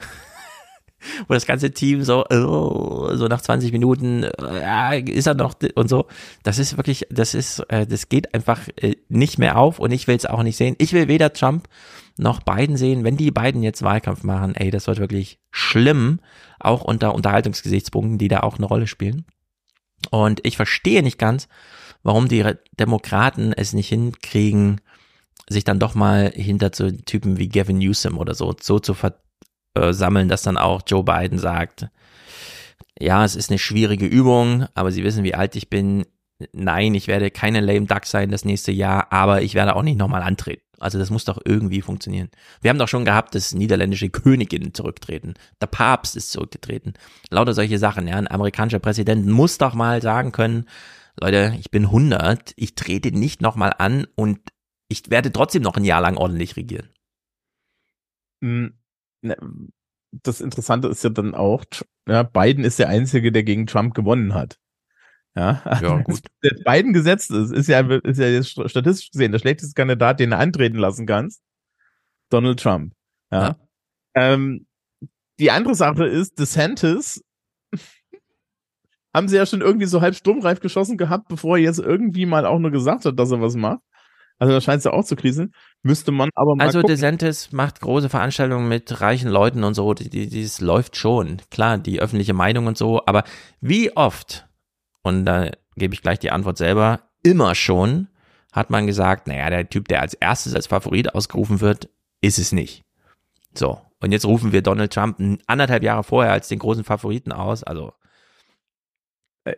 wo 1.28 1.34
das 1.34 1.46
ganze 1.46 1.72
Team 1.72 2.04
so, 2.04 2.26
oh, 2.30 3.16
so 3.16 3.28
nach 3.28 3.42
20 3.42 3.72
Minuten, 3.72 4.24
äh, 4.24 5.00
ist 5.02 5.28
er 5.28 5.34
noch 5.34 5.56
und 5.76 5.90
so. 5.90 6.08
Das 6.44 6.60
ist 6.60 6.78
wirklich, 6.78 7.08
das 7.10 7.34
ist, 7.34 7.60
äh, 7.70 7.86
das 7.86 8.10
geht 8.10 8.34
einfach 8.34 8.60
äh, 8.78 8.96
nicht 9.10 9.40
mehr 9.40 9.58
auf 9.58 9.80
und 9.80 9.92
ich 9.92 10.08
will 10.08 10.16
es 10.16 10.26
auch 10.26 10.44
nicht 10.44 10.58
sehen. 10.58 10.76
Ich 10.80 10.94
will 10.94 11.08
weder 11.08 11.34
Trump 11.34 11.68
noch 12.18 12.42
Biden 12.42 12.78
sehen. 12.78 13.04
Wenn 13.04 13.18
die 13.18 13.32
beiden 13.32 13.64
jetzt 13.64 13.82
Wahlkampf 13.82 14.24
machen, 14.24 14.56
ey, 14.56 14.72
das 14.72 14.88
wird 14.88 15.00
wirklich 15.00 15.40
schlimm, 15.52 16.20
auch 16.60 16.84
unter 16.84 17.16
Unterhaltungsgesichtspunkten, 17.16 18.18
die 18.18 18.28
da 18.28 18.42
auch 18.42 18.58
eine 18.58 18.68
Rolle 18.68 18.88
spielen. 18.88 19.26
Und 20.12 20.42
ich 20.44 20.58
verstehe 20.58 21.04
nicht 21.04 21.18
ganz, 21.18 21.48
warum 22.04 22.28
die 22.28 22.46
Demokraten 22.78 23.54
es 23.54 23.74
nicht 23.74 23.90
hinkriegen, 23.90 24.82
sich 25.50 25.64
dann 25.64 25.80
doch 25.80 25.96
mal 25.96 26.32
hinter 26.34 26.72
so 26.74 26.90
Typen 26.92 27.38
wie 27.38 27.50
Gavin 27.50 27.78
Newsom 27.78 28.18
oder 28.18 28.34
so, 28.34 28.56
so 28.60 28.80
zu 28.80 28.94
ver 28.94 29.20
äh, 29.76 29.94
sammeln, 29.94 30.30
dass 30.30 30.44
dann 30.44 30.58
auch 30.58 30.82
Joe 30.86 31.04
Biden 31.04 31.40
sagt, 31.40 31.88
ja, 33.00 33.26
es 33.26 33.36
ist 33.36 33.50
eine 33.50 33.60
schwierige 33.60 34.06
Übung, 34.06 34.68
aber 34.76 34.92
Sie 34.92 35.04
wissen, 35.04 35.24
wie 35.24 35.36
alt 35.36 35.56
ich 35.56 35.70
bin. 35.70 36.06
Nein, 36.52 36.94
ich 36.94 37.08
werde 37.08 37.32
keine 37.32 37.62
lame 37.62 37.86
duck 37.86 38.06
sein 38.06 38.30
das 38.30 38.46
nächste 38.46 38.72
Jahr, 38.72 39.12
aber 39.12 39.42
ich 39.42 39.56
werde 39.56 39.76
auch 39.76 39.84
nicht 39.84 39.98
nochmal 39.98 40.22
antreten. 40.22 40.64
Also 40.80 41.00
das 41.00 41.10
muss 41.10 41.24
doch 41.24 41.40
irgendwie 41.46 41.82
funktionieren. 41.82 42.30
Wir 42.62 42.70
haben 42.70 42.78
doch 42.78 42.90
schon 42.90 43.06
gehabt, 43.06 43.36
dass 43.36 43.54
niederländische 43.54 44.10
Königinnen 44.10 44.74
zurücktreten. 44.74 45.36
Der 45.62 45.68
Papst 45.68 46.18
ist 46.18 46.32
zurückgetreten. 46.32 46.94
Lauter 47.30 47.54
solche 47.54 47.80
Sachen. 47.80 48.08
Ja, 48.08 48.18
ein 48.18 48.30
amerikanischer 48.30 48.80
Präsident 48.80 49.26
muss 49.26 49.58
doch 49.58 49.76
mal 49.76 50.02
sagen 50.02 50.34
können, 50.34 50.66
Leute, 51.20 51.56
ich 51.60 51.72
bin 51.72 51.86
100, 51.86 52.54
ich 52.58 52.76
trete 52.76 53.12
nicht 53.12 53.42
nochmal 53.42 53.74
an 53.78 54.08
und 54.16 54.40
ich 54.90 55.10
werde 55.10 55.32
trotzdem 55.32 55.62
noch 55.62 55.78
ein 55.78 55.86
Jahr 55.86 56.02
lang 56.02 56.18
ordentlich 56.18 56.58
regieren. 56.58 56.90
Ne, 58.42 58.74
das 60.12 60.42
Interessante 60.42 60.88
ist 60.88 61.04
ja 61.04 61.10
dann 61.10 61.34
auch, 61.34 61.64
ja, 62.08 62.24
Biden 62.24 62.64
ist 62.64 62.80
der 62.80 62.90
Einzige, 62.90 63.32
der 63.32 63.44
gegen 63.44 63.66
Trump 63.66 63.94
gewonnen 63.94 64.34
hat. 64.34 64.60
Ja, 65.36 65.64
ja 65.82 66.02
gut. 66.02 66.22
Der 66.44 66.56
Biden 66.64 66.94
gesetzt 66.94 67.32
ist, 67.32 67.52
ist 67.52 67.68
ja, 67.68 67.80
ist 67.80 68.20
ja 68.20 68.28
jetzt 68.28 68.50
statistisch 68.50 69.12
gesehen 69.12 69.32
der 69.32 69.40
schlechteste 69.40 69.74
Kandidat, 69.74 70.20
den 70.20 70.32
du 70.32 70.38
antreten 70.38 70.78
lassen 70.78 71.08
kannst. 71.08 71.42
Donald 72.30 72.60
Trump. 72.60 72.94
Ja. 73.32 73.42
ja. 73.42 73.56
Ähm, 74.16 74.68
die 75.40 75.50
andere 75.50 75.76
Sache 75.76 76.06
ist, 76.06 76.40
DeSantis 76.40 77.24
haben 79.14 79.28
sie 79.28 79.38
ja 79.38 79.46
schon 79.46 79.62
irgendwie 79.62 79.88
so 79.88 80.02
halb 80.02 80.16
sturmreif 80.16 80.60
geschossen 80.60 80.98
gehabt, 80.98 81.28
bevor 81.28 81.58
er 81.58 81.64
jetzt 81.64 81.80
irgendwie 81.80 82.26
mal 82.26 82.46
auch 82.46 82.60
nur 82.60 82.72
gesagt 82.72 83.06
hat, 83.06 83.18
dass 83.18 83.32
er 83.32 83.42
was 83.42 83.56
macht. 83.56 83.82
Also 84.40 84.54
da 84.54 84.62
scheint 84.62 84.80
es 84.80 84.84
ja 84.86 84.92
auch 84.92 85.06
zu 85.06 85.16
krisen. 85.16 85.54
Müsste 85.84 86.12
man 86.12 86.30
aber 86.36 86.56
mal 86.56 86.66
Also 86.66 86.80
gucken. 86.80 86.96
DeSantis 86.96 87.52
macht 87.52 87.82
große 87.82 88.10
Veranstaltungen 88.10 88.68
mit 88.68 89.02
reichen 89.02 89.30
Leuten 89.30 89.64
und 89.64 89.74
so. 89.74 89.94
Die, 89.94 90.10
die, 90.10 90.44
das 90.44 90.60
läuft 90.60 90.98
schon. 90.98 91.42
Klar, 91.52 91.78
die 91.78 92.00
öffentliche 92.02 92.34
Meinung 92.34 92.68
und 92.68 92.78
so. 92.78 93.06
Aber 93.06 93.24
wie 93.62 93.96
oft, 93.96 94.48
und 95.02 95.26
da 95.26 95.52
gebe 95.76 95.94
ich 95.94 96.02
gleich 96.02 96.20
die 96.20 96.32
Antwort 96.32 96.58
selber, 96.58 97.02
immer 97.24 97.56
schon 97.56 98.08
hat 98.52 98.70
man 98.70 98.86
gesagt, 98.86 99.28
naja, 99.28 99.50
der 99.50 99.70
Typ, 99.70 99.88
der 99.88 100.02
als 100.02 100.14
erstes 100.14 100.54
als 100.54 100.68
Favorit 100.68 101.16
ausgerufen 101.16 101.60
wird, 101.62 101.90
ist 102.22 102.38
es 102.38 102.52
nicht. 102.52 102.84
So. 103.54 103.82
Und 104.00 104.12
jetzt 104.12 104.26
rufen 104.26 104.52
wir 104.52 104.62
Donald 104.62 104.94
Trump 104.94 105.18
anderthalb 105.48 105.82
Jahre 105.82 106.04
vorher 106.04 106.34
als 106.34 106.50
den 106.50 106.60
großen 106.60 106.84
Favoriten 106.84 107.32
aus. 107.32 107.64
Also 107.64 107.94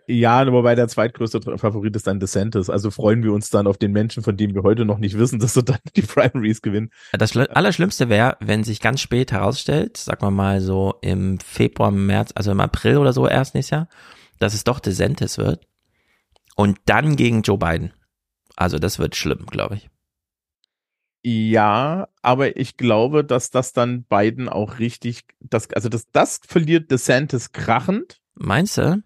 ja, 0.08 0.52
wobei 0.52 0.74
der 0.74 0.88
zweitgrößte 0.88 1.42
Favorit 1.58 1.96
ist 1.96 2.08
dann 2.08 2.20
DeSantis. 2.20 2.72
Also 2.72 2.90
freuen 2.90 3.24
wir 3.24 3.34
uns 3.34 3.52
dann 3.52 3.68
auf 3.68 3.78
den 3.78 3.92
Menschen, 3.92 4.24
von 4.24 4.36
dem 4.36 4.56
wir 4.56 4.64
heute 4.64 4.84
noch 4.84 4.98
nicht 4.98 5.18
wissen, 5.18 5.40
dass 5.42 5.56
er 5.56 5.64
dann 5.64 5.80
die 5.96 6.02
Primaries 6.02 6.62
gewinnt. 6.62 6.92
Das 7.14 7.38
Allerschlimmste 7.38 8.10
wäre, 8.10 8.38
wenn 8.40 8.64
sich 8.64 8.82
ganz 8.82 9.02
spät 9.02 9.32
herausstellt, 9.32 9.98
sagen 9.98 10.24
wir 10.24 10.32
mal 10.32 10.60
so 10.62 10.96
im 11.02 11.40
Februar, 11.40 11.92
März, 11.92 12.32
also 12.34 12.52
im 12.52 12.60
April 12.60 12.98
oder 12.98 13.14
so 13.14 13.28
erst 13.28 13.54
nächstes 13.54 13.72
Jahr, 13.72 13.90
dass 14.40 14.54
es 14.54 14.64
doch 14.64 14.80
DeSantis 14.80 15.38
wird. 15.38 15.68
Und 16.56 16.80
dann 16.86 17.16
gegen 17.16 17.44
Joe 17.44 17.58
Biden. 17.58 17.94
Also 18.56 18.80
das 18.80 18.98
wird 18.98 19.16
schlimm, 19.16 19.46
glaube 19.46 19.76
ich. 19.76 19.90
Ja, 21.28 22.08
aber 22.22 22.58
ich 22.58 22.78
glaube, 22.78 23.24
dass 23.24 23.50
das 23.50 23.74
dann 23.74 24.04
Biden 24.04 24.48
auch 24.48 24.80
richtig, 24.80 25.24
das, 25.40 25.72
also 25.74 25.90
das, 25.90 26.10
das 26.12 26.40
verliert 26.48 26.92
DeSantis 26.92 27.52
krachend. 27.52 28.22
Meinst 28.36 28.78
du? 28.78 29.04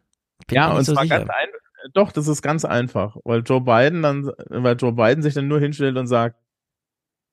Bin 0.50 0.56
ja, 0.56 0.72
und 0.72 0.84
so 0.84 0.94
zwar 0.94 1.04
sicher. 1.04 1.20
ganz 1.20 1.30
einfach. 1.30 1.60
Doch, 1.94 2.12
das 2.12 2.28
ist 2.28 2.42
ganz 2.42 2.66
einfach, 2.66 3.16
weil 3.24 3.42
Joe 3.42 3.62
Biden 3.62 4.02
dann, 4.02 4.30
weil 4.50 4.76
Joe 4.76 4.92
Biden 4.92 5.24
sich 5.24 5.34
dann 5.34 5.48
nur 5.48 5.60
hinstellt 5.60 5.96
und 5.98 6.08
sagt, 6.08 6.36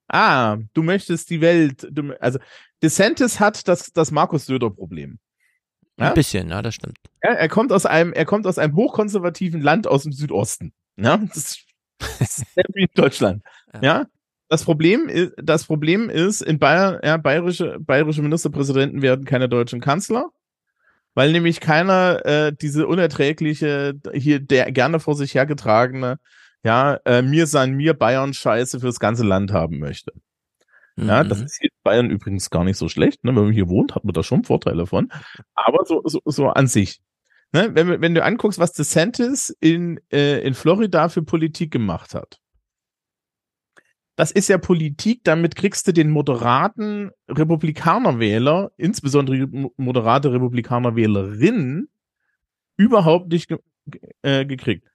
ah, 0.08 0.58
du 0.72 0.82
möchtest 0.82 1.30
die 1.30 1.40
Welt, 1.40 1.88
du, 1.90 2.14
also 2.20 2.38
DeSantis 2.82 3.40
hat 3.40 3.66
das, 3.66 3.92
das 3.92 4.12
Markus 4.12 4.46
Söder-Problem. 4.46 5.18
Ja? 5.98 6.08
Ein 6.08 6.14
bisschen, 6.14 6.48
ja, 6.48 6.62
das 6.62 6.74
stimmt. 6.74 6.98
Ja, 7.24 7.30
er 7.30 7.48
kommt 7.48 7.72
aus 7.72 7.86
einem, 7.86 8.12
er 8.12 8.24
kommt 8.24 8.46
aus 8.46 8.58
einem 8.58 8.76
hochkonservativen 8.76 9.60
Land 9.60 9.86
aus 9.86 10.04
dem 10.04 10.12
Südosten. 10.12 10.72
Ja, 10.96 11.16
das, 11.16 11.58
das 11.98 12.38
ist 12.38 12.46
wie 12.74 12.82
in 12.82 12.88
Deutschland. 12.94 13.42
Ja. 13.74 13.80
ja. 13.82 14.06
Das 14.48 14.62
Problem 14.62 15.08
ist, 15.08 15.32
das 15.36 15.64
Problem 15.64 16.08
ist, 16.08 16.40
in 16.40 16.60
Bayern, 16.60 17.00
ja, 17.02 17.16
bayerische, 17.16 17.78
bayerische 17.80 18.22
Ministerpräsidenten 18.22 19.02
werden 19.02 19.24
keine 19.24 19.48
deutschen 19.48 19.80
Kanzler 19.80 20.30
weil 21.16 21.32
nämlich 21.32 21.60
keiner 21.60 22.24
äh, 22.26 22.52
diese 22.52 22.86
unerträgliche, 22.86 23.94
hier 24.12 24.38
der 24.38 24.70
gerne 24.70 25.00
vor 25.00 25.16
sich 25.16 25.34
hergetragene, 25.34 26.18
ja, 26.62 27.00
äh, 27.06 27.22
mir 27.22 27.46
sein 27.46 27.72
mir 27.72 27.94
Bayern 27.94 28.34
Scheiße 28.34 28.80
fürs 28.80 29.00
ganze 29.00 29.24
Land 29.24 29.50
haben 29.50 29.78
möchte. 29.78 30.12
Mhm. 30.96 31.08
Ja, 31.08 31.24
das 31.24 31.38
mhm. 31.38 31.44
ist 31.46 31.58
hier 31.58 31.70
in 31.70 31.82
Bayern 31.82 32.10
übrigens 32.10 32.50
gar 32.50 32.64
nicht 32.64 32.76
so 32.76 32.88
schlecht. 32.90 33.24
Ne? 33.24 33.34
Wenn 33.34 33.44
man 33.44 33.52
hier 33.52 33.70
wohnt, 33.70 33.94
hat 33.94 34.04
man 34.04 34.12
da 34.12 34.22
schon 34.22 34.44
Vorteile 34.44 34.86
von. 34.86 35.10
Aber 35.54 35.86
so, 35.86 36.02
so, 36.04 36.20
so 36.26 36.48
an 36.48 36.66
sich. 36.66 37.00
Ne? 37.52 37.70
Wenn, 37.72 38.02
wenn 38.02 38.14
du 38.14 38.22
anguckst, 38.22 38.58
was 38.58 38.74
DeSantis 38.74 39.56
in, 39.60 39.98
äh, 40.12 40.40
in 40.40 40.52
Florida 40.52 41.08
für 41.08 41.22
Politik 41.22 41.70
gemacht 41.70 42.14
hat, 42.14 42.40
das 44.16 44.30
ist 44.30 44.48
ja 44.48 44.58
Politik, 44.58 45.20
damit 45.24 45.56
kriegst 45.56 45.86
du 45.86 45.92
den 45.92 46.10
moderaten 46.10 47.10
Republikanerwähler, 47.28 48.72
insbesondere 48.76 49.46
moderate 49.76 50.32
Republikanerwählerinnen, 50.32 51.88
überhaupt 52.76 53.28
nicht 53.28 53.48
ge 53.48 53.58
äh, 54.22 54.44
gekriegt. 54.44 54.88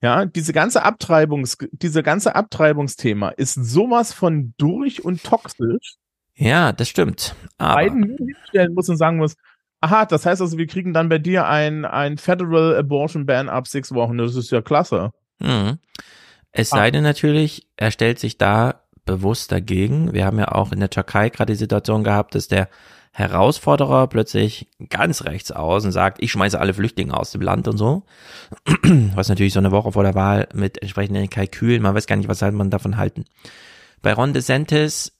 Ja, 0.00 0.26
diese 0.26 0.52
ganze 0.52 0.84
Abtreibungs, 0.84 1.58
diese 1.72 2.04
ganze 2.04 2.36
Abtreibungsthema 2.36 3.30
ist 3.30 3.54
sowas 3.54 4.12
von 4.12 4.54
durch 4.56 5.04
und 5.04 5.24
toxisch. 5.24 5.96
Ja, 6.34 6.72
das 6.72 6.88
stimmt. 6.88 7.34
Aber 7.58 7.74
Beiden 7.74 8.16
hinstellen 8.16 8.74
muss 8.74 8.88
und 8.88 8.96
sagen 8.96 9.16
muss, 9.16 9.34
aha, 9.80 10.06
das 10.06 10.24
heißt 10.24 10.40
also, 10.40 10.56
wir 10.56 10.68
kriegen 10.68 10.94
dann 10.94 11.08
bei 11.08 11.18
dir 11.18 11.48
ein, 11.48 11.84
ein 11.84 12.16
Federal 12.16 12.76
Abortion 12.76 13.26
Ban 13.26 13.48
ab 13.48 13.66
sechs 13.66 13.92
Wochen. 13.92 14.18
Das 14.18 14.36
ist 14.36 14.52
ja 14.52 14.62
klasse. 14.62 15.10
Mhm. 15.40 15.78
Es 16.58 16.70
sei 16.70 16.90
denn 16.90 17.04
natürlich, 17.04 17.68
er 17.76 17.92
stellt 17.92 18.18
sich 18.18 18.36
da 18.36 18.82
bewusst 19.04 19.52
dagegen. 19.52 20.12
Wir 20.12 20.26
haben 20.26 20.38
ja 20.38 20.52
auch 20.52 20.72
in 20.72 20.80
der 20.80 20.90
Türkei 20.90 21.28
gerade 21.28 21.52
die 21.52 21.58
Situation 21.58 22.02
gehabt, 22.02 22.34
dass 22.34 22.48
der 22.48 22.68
Herausforderer 23.12 24.08
plötzlich 24.08 24.68
ganz 24.90 25.24
rechts 25.24 25.52
aus 25.52 25.84
und 25.84 25.92
sagt, 25.92 26.20
ich 26.20 26.32
schmeiße 26.32 26.58
alle 26.58 26.74
Flüchtlinge 26.74 27.16
aus 27.16 27.30
dem 27.30 27.42
Land 27.42 27.68
und 27.68 27.78
so. 27.78 28.02
Was 29.14 29.28
natürlich 29.28 29.52
so 29.52 29.60
eine 29.60 29.70
Woche 29.70 29.92
vor 29.92 30.02
der 30.02 30.16
Wahl 30.16 30.48
mit 30.52 30.82
entsprechenden 30.82 31.30
Kalkülen, 31.30 31.80
man 31.80 31.94
weiß 31.94 32.08
gar 32.08 32.16
nicht, 32.16 32.28
was 32.28 32.40
soll 32.40 32.52
man 32.52 32.70
davon 32.70 32.96
halten. 32.96 33.24
Bei 34.02 34.12
Ron 34.12 34.34
DeSantis, 34.34 35.12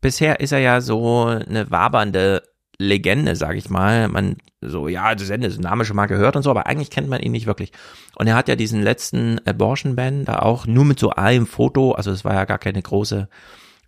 bisher 0.00 0.40
ist 0.40 0.52
er 0.52 0.60
ja 0.60 0.80
so 0.80 1.24
eine 1.24 1.70
wabernde 1.70 2.42
Legende, 2.78 3.36
sage 3.36 3.58
ich 3.58 3.70
mal. 3.70 4.08
Man 4.08 4.36
so, 4.60 4.88
ja, 4.88 5.14
das 5.14 5.30
Ende, 5.30 5.48
das 5.48 5.58
Name 5.58 5.84
schon 5.84 5.96
mal 5.96 6.06
gehört 6.06 6.36
und 6.36 6.42
so, 6.42 6.50
aber 6.50 6.66
eigentlich 6.66 6.90
kennt 6.90 7.08
man 7.08 7.20
ihn 7.20 7.32
nicht 7.32 7.46
wirklich. 7.46 7.72
Und 8.16 8.26
er 8.26 8.34
hat 8.34 8.48
ja 8.48 8.56
diesen 8.56 8.82
letzten 8.82 9.38
Abortion-Ban 9.46 10.26
da 10.26 10.40
auch 10.40 10.66
nur 10.66 10.84
mit 10.84 10.98
so 10.98 11.10
einem 11.10 11.46
Foto, 11.46 11.92
also 11.92 12.10
es 12.10 12.24
war 12.24 12.34
ja 12.34 12.44
gar 12.44 12.58
keine 12.58 12.82
große 12.82 13.28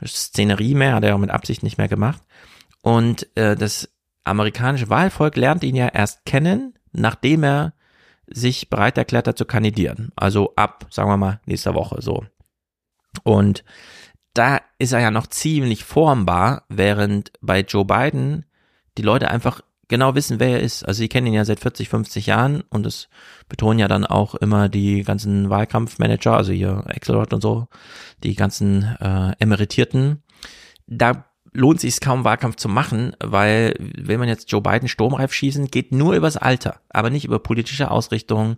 Szenerie 0.06 0.74
mehr, 0.74 0.94
hat 0.94 1.04
er 1.04 1.14
auch 1.14 1.20
mit 1.20 1.30
Absicht 1.30 1.62
nicht 1.62 1.78
mehr 1.78 1.88
gemacht. 1.88 2.22
Und 2.80 3.28
äh, 3.36 3.54
das 3.54 3.90
amerikanische 4.24 4.88
Wahlvolk 4.88 5.36
lernt 5.36 5.62
ihn 5.62 5.76
ja 5.76 5.88
erst 5.88 6.24
kennen, 6.24 6.78
nachdem 6.92 7.44
er 7.44 7.74
sich 8.26 8.70
bereit 8.70 8.96
erklärt 8.96 9.28
hat 9.28 9.36
zu 9.36 9.44
kandidieren. 9.44 10.10
Also 10.16 10.54
ab, 10.56 10.86
sagen 10.90 11.10
wir 11.10 11.16
mal, 11.16 11.40
nächster 11.44 11.74
Woche 11.74 12.00
so. 12.00 12.24
Und 13.24 13.62
da 14.32 14.60
ist 14.78 14.92
er 14.92 15.00
ja 15.00 15.10
noch 15.10 15.26
ziemlich 15.26 15.84
formbar, 15.84 16.64
während 16.68 17.32
bei 17.42 17.60
Joe 17.60 17.84
Biden 17.84 18.46
die 18.96 19.02
Leute 19.02 19.30
einfach 19.30 19.60
genau 19.92 20.14
wissen, 20.14 20.40
wer 20.40 20.48
er 20.48 20.60
ist. 20.60 20.84
Also 20.84 20.98
sie 20.98 21.08
kennen 21.08 21.26
ihn 21.26 21.34
ja 21.34 21.44
seit 21.44 21.60
40, 21.60 21.90
50 21.90 22.26
Jahren 22.26 22.62
und 22.70 22.84
das 22.84 23.08
betonen 23.48 23.78
ja 23.78 23.88
dann 23.88 24.06
auch 24.06 24.34
immer 24.34 24.70
die 24.70 25.02
ganzen 25.02 25.50
Wahlkampfmanager, 25.50 26.34
also 26.34 26.50
hier 26.50 26.82
Axelrod 26.86 27.34
und 27.34 27.42
so, 27.42 27.68
die 28.24 28.34
ganzen 28.34 28.96
äh, 29.00 29.32
Emeritierten. 29.38 30.22
Da 30.86 31.26
lohnt 31.52 31.80
sich 31.80 32.00
kaum 32.00 32.24
Wahlkampf 32.24 32.56
zu 32.56 32.70
machen, 32.70 33.14
weil 33.22 33.74
will 33.78 34.16
man 34.16 34.28
jetzt 34.28 34.50
Joe 34.50 34.62
Biden 34.62 34.88
sturmreif 34.88 35.34
schießen, 35.34 35.66
geht 35.66 35.92
nur 35.92 36.14
übers 36.14 36.38
Alter, 36.38 36.80
aber 36.88 37.10
nicht 37.10 37.26
über 37.26 37.38
politische 37.38 37.90
Ausrichtung, 37.90 38.56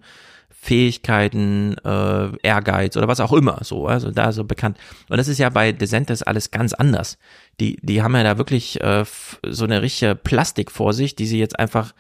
Fähigkeiten, 0.64 1.76
äh, 1.84 2.38
Ehrgeiz 2.42 2.96
oder 2.96 3.06
was 3.06 3.20
auch 3.20 3.34
immer, 3.34 3.58
so, 3.62 3.86
also 3.86 4.10
da 4.10 4.32
so 4.32 4.44
bekannt. 4.44 4.78
Und 5.10 5.18
das 5.18 5.28
ist 5.28 5.36
ja 5.36 5.50
bei 5.50 5.72
DeSantis 5.72 6.22
alles 6.22 6.50
ganz 6.50 6.72
anders. 6.72 7.18
Die, 7.60 7.76
die 7.82 8.00
haben 8.00 8.14
ja 8.14 8.22
da 8.22 8.38
wirklich 8.38 8.80
äh, 8.80 9.04
so 9.46 9.64
eine 9.64 9.82
richtige 9.82 10.14
Plastik 10.14 10.70
vor 10.70 10.94
sich, 10.94 11.14
die 11.14 11.26
sie 11.26 11.38
jetzt 11.38 11.58
einfach 11.58 11.92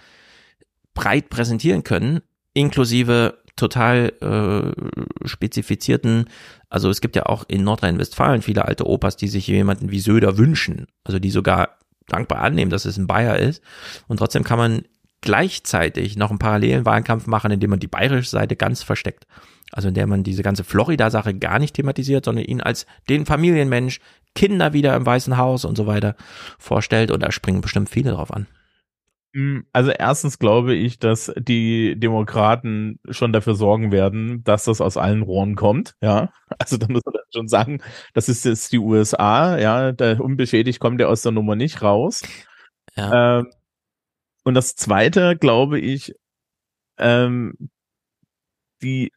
breit 0.94 1.28
präsentieren 1.28 1.84
können, 1.84 2.22
inklusive 2.54 3.36
total 3.54 4.14
äh, 4.22 5.28
spezifizierten, 5.28 6.30
also 6.70 6.88
es 6.88 7.02
gibt 7.02 7.16
ja 7.16 7.26
auch 7.26 7.44
in 7.46 7.64
Nordrhein-Westfalen 7.64 8.40
viele 8.40 8.64
alte 8.64 8.86
Opas, 8.86 9.16
die 9.16 9.28
sich 9.28 9.46
jemanden 9.46 9.90
wie 9.90 10.00
Söder 10.00 10.38
wünschen, 10.38 10.86
also 11.04 11.18
die 11.18 11.30
sogar 11.30 11.76
dankbar 12.08 12.40
annehmen, 12.40 12.70
dass 12.70 12.86
es 12.86 12.96
ein 12.96 13.06
Bayer 13.06 13.36
ist. 13.36 13.62
Und 14.08 14.16
trotzdem 14.16 14.42
kann 14.42 14.58
man 14.58 14.84
gleichzeitig 15.24 16.16
noch 16.16 16.30
einen 16.30 16.38
parallelen 16.38 16.84
Wahlkampf 16.84 17.26
machen, 17.26 17.50
indem 17.50 17.70
man 17.70 17.80
die 17.80 17.88
bayerische 17.88 18.28
Seite 18.28 18.56
ganz 18.56 18.82
versteckt. 18.82 19.26
Also 19.72 19.88
in 19.88 19.94
der 19.94 20.06
man 20.06 20.22
diese 20.22 20.42
ganze 20.42 20.62
Florida-Sache 20.62 21.34
gar 21.34 21.58
nicht 21.58 21.74
thematisiert, 21.74 22.26
sondern 22.26 22.44
ihn 22.44 22.60
als 22.60 22.86
den 23.08 23.26
Familienmensch, 23.26 24.00
Kinder 24.34 24.72
wieder 24.72 24.94
im 24.94 25.06
Weißen 25.06 25.36
Haus 25.36 25.64
und 25.64 25.76
so 25.76 25.86
weiter 25.86 26.14
vorstellt. 26.58 27.10
Und 27.10 27.22
da 27.22 27.32
springen 27.32 27.62
bestimmt 27.62 27.88
viele 27.88 28.12
drauf 28.12 28.32
an. 28.32 28.46
Hm, 29.34 29.64
also 29.72 29.90
erstens 29.90 30.38
glaube 30.38 30.74
ich, 30.74 30.98
dass 30.98 31.32
die 31.36 31.98
Demokraten 31.98 33.00
schon 33.08 33.32
dafür 33.32 33.54
sorgen 33.54 33.90
werden, 33.90 34.44
dass 34.44 34.64
das 34.64 34.80
aus 34.80 34.96
allen 34.96 35.22
Rohren 35.22 35.56
kommt. 35.56 35.94
Ja, 36.02 36.32
also 36.58 36.76
da 36.76 36.86
muss 36.88 37.02
man 37.04 37.14
schon 37.32 37.48
sagen, 37.48 37.80
das 38.12 38.28
ist 38.28 38.44
jetzt 38.44 38.72
die 38.72 38.78
USA. 38.78 39.58
Ja, 39.58 39.90
da 39.92 40.18
unbeschädigt 40.18 40.78
kommt 40.78 41.00
der 41.00 41.08
aus 41.08 41.22
der 41.22 41.32
Nummer 41.32 41.56
nicht 41.56 41.82
raus. 41.82 42.22
Ja. 42.94 43.40
Ähm, 43.40 43.50
und 44.44 44.54
das 44.54 44.76
zweite, 44.76 45.36
glaube 45.36 45.80
ich, 45.80 46.14
ähm, 46.98 47.54
die, 48.82 49.12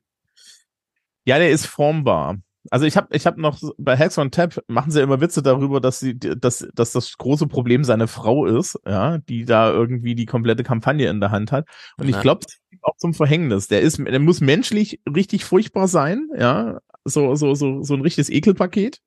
ja, 1.25 1.38
der 1.38 1.51
ist 1.51 1.65
formbar. 1.65 2.38
Also 2.69 2.86
ich 2.86 2.97
habe 2.97 3.15
ich 3.15 3.25
hab 3.25 3.38
noch 3.38 3.61
bei 3.78 3.97
Hacks 3.97 4.17
on 4.17 4.32
Tap 4.32 4.61
machen 4.67 4.91
sie 4.91 5.01
immer 5.01 5.21
Witze 5.21 5.41
darüber, 5.41 5.80
dass 5.80 5.99
sie 5.99 6.17
dass, 6.17 6.67
dass 6.73 6.91
das 6.91 7.17
große 7.17 7.47
Problem 7.47 7.84
seine 7.84 8.07
Frau 8.07 8.45
ist, 8.45 8.78
ja, 8.86 9.19
die 9.19 9.45
da 9.45 9.71
irgendwie 9.71 10.15
die 10.15 10.25
komplette 10.25 10.63
Kampagne 10.63 11.09
in 11.09 11.21
der 11.21 11.32
Hand 11.32 11.51
hat 11.51 11.65
und 11.97 12.09
ja. 12.09 12.15
ich 12.15 12.21
glaube 12.21 12.45
auch 12.82 12.97
zum 12.97 13.13
Verhängnis. 13.13 13.67
Der 13.67 13.82
ist 13.82 13.99
der 13.99 14.19
muss 14.19 14.41
menschlich 14.41 14.99
richtig 15.13 15.45
furchtbar 15.45 15.88
sein, 15.88 16.30
ja, 16.38 16.80
so 17.05 17.36
so 17.36 17.55
so 17.55 17.84
so 17.84 17.93
ein 17.93 18.01
richtiges 18.01 18.30
Ekelpaket. 18.30 18.99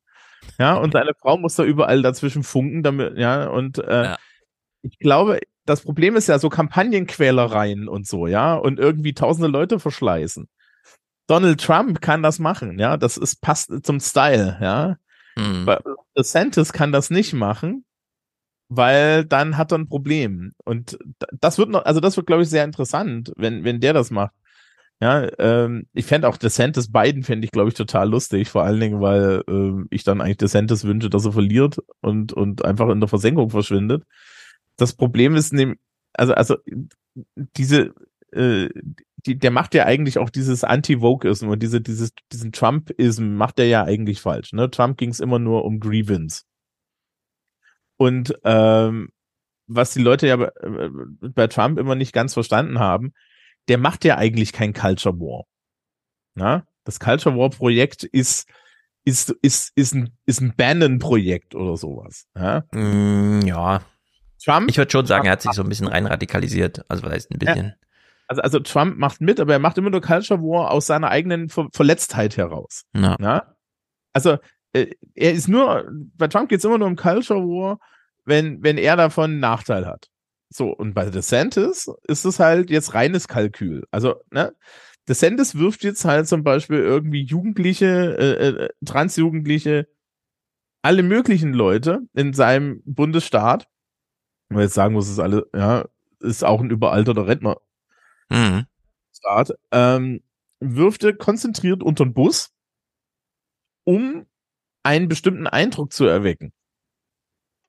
Ja, 0.59 0.77
und 0.77 0.93
seine 0.93 1.13
Frau 1.21 1.37
muss 1.37 1.57
da 1.57 1.65
überall 1.65 2.01
dazwischen 2.01 2.43
funken, 2.43 2.83
damit 2.83 3.19
ja 3.19 3.47
und 3.49 3.79
äh, 3.79 4.05
ja. 4.05 4.17
ich 4.83 4.99
glaube, 4.99 5.39
das 5.71 5.83
Problem 5.83 6.17
ist 6.17 6.27
ja 6.27 6.41
so 6.41 6.49
Kampagnenquälereien 6.49 7.89
und 7.89 8.05
so, 8.05 8.27
ja, 8.27 8.55
und 8.55 8.81
irgendwie 8.81 9.15
tausende 9.15 9.47
Leute 9.47 9.79
verschleißen. 9.79 10.49
Donald 11.29 11.61
Trump 11.61 12.01
kann 12.01 12.25
das 12.25 12.41
machen, 12.41 12.81
ja, 12.81 12.97
das 12.97 13.17
ist 13.17 13.41
passt 13.41 13.71
zum 13.85 14.01
Style, 14.01 14.59
ja. 14.61 14.97
Mhm. 15.37 15.69
DeSantis 16.17 16.73
kann 16.73 16.91
das 16.91 17.11
nicht 17.11 17.35
machen, 17.35 17.85
weil 18.69 19.25
dann 19.25 19.57
hat 19.57 19.71
er 19.71 19.79
ein 19.79 19.89
Problem. 19.89 20.55
Und 20.65 20.99
das 21.41 21.57
wird 21.57 21.69
noch, 21.69 21.85
also 21.85 22.01
das 22.01 22.17
wird, 22.17 22.27
glaube 22.27 22.43
ich, 22.43 22.51
sehr 22.51 22.65
interessant, 22.65 23.33
wenn, 23.37 23.63
wenn 23.63 23.79
der 23.79 23.93
das 23.93 24.11
macht. 24.11 24.33
Ja, 25.01 25.29
ähm, 25.39 25.87
ich 25.95 26.05
fände 26.05 26.29
auch 26.29 26.37
DeSantis 26.37 26.91
Biden 26.91 27.23
fände 27.23 27.45
ich, 27.45 27.53
glaube 27.53 27.69
ich, 27.69 27.75
total 27.75 28.11
lustig, 28.11 28.51
vor 28.51 28.65
allen 28.65 28.81
Dingen, 28.81 29.01
weil 29.01 29.45
ähm, 29.49 29.87
ich 29.91 30.03
dann 30.03 30.21
eigentlich 30.21 30.39
DeSantis 30.39 30.85
wünsche, 30.85 31.09
dass 31.09 31.25
er 31.25 31.33
verliert 31.33 31.79
und, 32.01 32.33
und 32.33 32.65
einfach 32.65 32.89
in 32.89 32.99
der 32.99 33.09
Versenkung 33.09 33.51
verschwindet. 33.51 34.03
Das 34.81 34.95
Problem 34.95 35.35
ist, 35.35 35.55
also, 36.15 36.35
also 36.35 36.57
diese 37.57 37.95
äh, 38.33 38.69
die, 39.27 39.39
der 39.39 39.51
macht 39.51 39.75
ja 39.75 39.85
eigentlich 39.85 40.19
auch 40.19 40.31
dieses 40.31 40.65
Anti-Vokeism 40.65 41.49
und 41.49 41.63
diese, 41.63 41.81
dieses, 41.81 42.13
diesen 42.33 42.53
Trumpism 42.53 43.35
macht 43.35 43.59
er 43.59 43.67
ja 43.67 43.85
eigentlich 43.85 44.21
falsch. 44.21 44.53
Ne? 44.53 44.71
Trump 44.71 44.99
ging 44.99 45.11
es 45.11 45.21
immer 45.21 45.39
nur 45.39 45.65
um 45.65 45.81
Grievance. 45.81 46.45
Und 47.97 48.35
ähm, 48.45 49.11
was 49.67 49.93
die 49.93 50.03
Leute 50.03 50.27
ja 50.27 50.37
bei, 50.37 50.47
äh, 50.47 50.91
bei 51.21 51.47
Trump 51.47 51.79
immer 51.79 51.95
nicht 51.95 52.13
ganz 52.13 52.35
verstanden 52.35 52.79
haben, 52.79 53.13
der 53.69 53.79
macht 53.79 54.05
ja 54.05 54.17
eigentlich 54.17 54.53
kein 54.53 54.73
Culture 54.73 55.19
War. 55.19 55.45
Na? 56.35 56.67
Das 56.85 56.99
Culture 56.99 57.37
War 57.37 57.51
Projekt 57.51 58.05
ist 58.05 58.49
ist 59.05 59.31
ist 59.43 59.73
ist 59.77 59.95
ein 59.95 60.17
ist 60.27 60.41
ein 60.41 60.55
Bannon-Projekt 60.57 61.55
oder 61.55 61.77
sowas. 61.77 62.27
Ja. 62.35 62.65
Mm, 62.73 63.43
ja. 63.43 63.83
Trump. 64.43 64.71
Ich 64.71 64.79
würde 64.79 64.91
schon 64.91 65.07
sagen, 65.07 65.27
er 65.27 65.33
hat 65.33 65.43
sich 65.43 65.53
so 65.53 65.63
ein 65.63 65.69
bisschen 65.69 65.89
rein 65.89 66.07
radikalisiert. 66.07 66.85
Also 66.89 67.03
was 67.03 67.13
heißt 67.13 67.31
ein 67.31 67.39
bisschen. 67.39 67.75
Also, 68.27 68.43
also 68.43 68.61
Trump 68.61 68.97
macht 68.97 69.21
mit, 69.21 69.41
aber 69.41 69.55
er 69.55 69.59
macht 69.59 69.77
immer 69.79 69.91
nur 69.91 70.01
Culture 70.01 70.41
War 70.41 70.71
aus 70.71 70.87
seiner 70.87 71.11
eigenen 71.11 71.49
Ver 71.49 71.69
Verletztheit 71.73 72.37
heraus. 72.37 72.85
Ja. 72.95 73.17
ja? 73.21 73.55
Also 74.13 74.39
äh, 74.73 74.87
er 75.15 75.33
ist 75.33 75.49
nur, 75.49 75.91
bei 76.17 76.29
Trump 76.29 76.49
geht 76.49 76.61
es 76.61 76.65
immer 76.65 76.79
nur 76.79 76.87
um 76.87 76.97
Culture 76.97 77.41
War, 77.41 77.79
wenn, 78.25 78.63
wenn 78.63 78.79
er 78.79 78.97
davon 78.97 79.33
einen 79.33 79.41
Nachteil 79.41 79.87
hat. 79.87 80.09
So, 80.49 80.71
und 80.71 80.95
bei 80.95 81.09
DeSantis 81.09 81.91
ist 82.05 82.25
es 82.25 82.41
halt 82.41 82.71
jetzt 82.71 82.95
reines 82.95 83.29
Kalkül. 83.29 83.85
Also, 83.91 84.17
ne? 84.31 84.53
DeSantis 85.09 85.57
wirft 85.57 85.85
jetzt 85.85 86.05
halt 86.05 86.29
zum 86.29 86.43
Beispiel 86.45 86.79
irgendwie 86.79 87.25
Jugendliche, 87.25 88.17
äh, 88.19 88.49
äh, 88.49 88.69
Transjugendliche, 88.85 89.89
alle 90.83 91.03
möglichen 91.03 91.53
Leute 91.53 92.01
in 92.15 92.33
seinem 92.33 92.83
Bundesstaat, 92.85 93.67
wenn 94.51 94.57
man 94.57 94.65
jetzt 94.65 94.75
sagen 94.75 94.95
muss, 94.95 95.09
ist 95.09 95.21
alle, 95.21 95.49
ja, 95.55 95.87
ist 96.21 96.45
auch 96.45 96.61
ein 96.61 96.71
überalterter 96.71 97.27
Rentner 97.27 97.57
Mhm. 98.31 98.67
Start, 99.13 99.53
ähm, 99.73 100.23
wirfte 100.61 101.15
konzentriert 101.15 101.83
unter 101.83 102.05
den 102.05 102.15
Bus, 102.15 102.53
um 103.85 104.27
einen 104.83 105.09
bestimmten 105.09 105.47
Eindruck 105.47 105.93
zu 105.93 106.07
erwecken. 106.07 106.53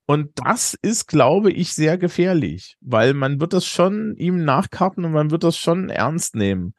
Und 0.05 0.31
das 0.35 0.77
ist, 0.81 1.07
glaube 1.07 1.51
ich, 1.51 1.73
sehr 1.73 1.97
gefährlich, 1.97 2.77
weil 2.81 3.13
man 3.13 3.39
wird 3.39 3.53
das 3.53 3.65
schon 3.65 4.15
ihm 4.17 4.43
nachkarten 4.43 5.05
und 5.05 5.13
man 5.13 5.31
wird 5.31 5.43
das 5.43 5.57
schon 5.57 5.89
ernst 5.89 6.35
nehmen. 6.35 6.73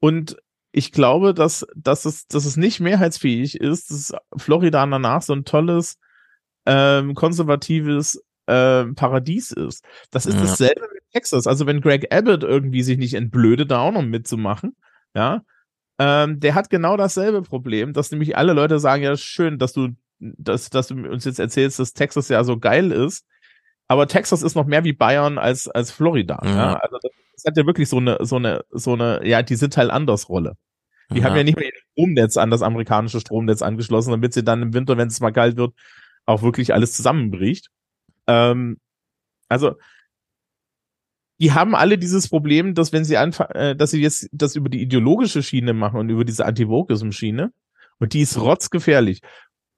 Und 0.00 0.36
ich 0.70 0.92
glaube, 0.92 1.34
dass, 1.34 1.66
dass, 1.74 2.04
es, 2.04 2.26
dass 2.26 2.44
es 2.44 2.56
nicht 2.56 2.80
mehrheitsfähig 2.80 3.60
ist, 3.60 3.90
dass 3.90 4.12
Florida 4.36 4.86
danach 4.86 5.22
so 5.22 5.32
ein 5.32 5.44
tolles, 5.44 5.98
ähm, 6.66 7.14
konservatives 7.14 8.22
äh, 8.46 8.84
Paradies 8.84 9.50
ist. 9.50 9.84
Das 10.10 10.26
ist 10.26 10.34
ja. 10.34 10.40
dasselbe 10.40 10.82
mit 10.92 11.02
Texas. 11.12 11.46
Also 11.46 11.66
wenn 11.66 11.80
Greg 11.80 12.12
Abbott 12.14 12.42
irgendwie 12.42 12.82
sich 12.82 12.98
nicht 12.98 13.14
entblödet, 13.14 13.70
da 13.70 13.80
auch 13.80 13.92
noch 13.92 14.02
mitzumachen, 14.02 14.76
ja, 15.14 15.42
ähm, 15.98 16.40
der 16.40 16.54
hat 16.54 16.70
genau 16.70 16.96
dasselbe 16.96 17.42
Problem, 17.42 17.92
dass 17.92 18.10
nämlich 18.10 18.36
alle 18.36 18.52
Leute 18.52 18.78
sagen, 18.80 19.02
ja, 19.02 19.16
schön, 19.16 19.58
dass 19.58 19.72
du, 19.72 19.90
dass, 20.18 20.70
dass 20.70 20.88
du 20.88 20.94
uns 20.94 21.24
jetzt 21.24 21.38
erzählst, 21.38 21.78
dass 21.78 21.92
Texas 21.92 22.28
ja 22.28 22.42
so 22.42 22.58
geil 22.58 22.90
ist. 22.90 23.24
Aber 23.86 24.08
Texas 24.08 24.42
ist 24.42 24.56
noch 24.56 24.66
mehr 24.66 24.84
wie 24.84 24.92
Bayern 24.92 25.38
als, 25.38 25.68
als 25.68 25.90
Florida. 25.90 26.40
Mhm. 26.42 26.48
Ja? 26.48 26.74
Also 26.74 26.98
das, 27.00 27.12
das, 27.34 27.44
hat 27.44 27.56
ja 27.56 27.66
wirklich 27.66 27.88
so 27.88 27.98
eine, 27.98 28.18
so 28.20 28.36
eine, 28.36 28.64
so 28.70 28.94
eine, 28.94 29.26
ja, 29.26 29.42
die 29.42 29.56
sind 29.56 29.76
halt 29.76 29.90
anders 29.90 30.28
Rolle. 30.28 30.56
Die 31.10 31.20
mhm. 31.20 31.24
haben 31.24 31.36
ja 31.36 31.44
nicht 31.44 31.58
mehr 31.58 31.66
ihr 31.66 31.80
Stromnetz 31.92 32.36
an 32.36 32.50
das 32.50 32.62
amerikanische 32.62 33.20
Stromnetz 33.20 33.62
angeschlossen, 33.62 34.10
damit 34.10 34.32
sie 34.32 34.42
dann 34.42 34.62
im 34.62 34.74
Winter, 34.74 34.96
wenn 34.96 35.08
es 35.08 35.20
mal 35.20 35.32
kalt 35.32 35.56
wird, 35.56 35.74
auch 36.24 36.42
wirklich 36.42 36.72
alles 36.72 36.94
zusammenbricht. 36.94 37.68
Ähm, 38.26 38.78
also 39.48 39.76
die 41.40 41.52
haben 41.52 41.74
alle 41.74 41.98
dieses 41.98 42.28
Problem, 42.28 42.74
dass 42.74 42.92
wenn 42.92 43.04
sie 43.04 43.16
anfangen, 43.16 43.50
äh, 43.54 43.76
dass 43.76 43.90
sie 43.90 44.00
jetzt 44.00 44.28
das 44.32 44.56
über 44.56 44.68
die 44.68 44.82
ideologische 44.82 45.42
Schiene 45.42 45.72
machen 45.74 45.98
und 46.00 46.08
über 46.10 46.24
diese 46.24 46.46
Anti-Vogism-Schiene 46.46 47.52
und 47.98 48.12
die 48.12 48.20
ist 48.20 48.38
rotzgefährlich. 48.38 49.20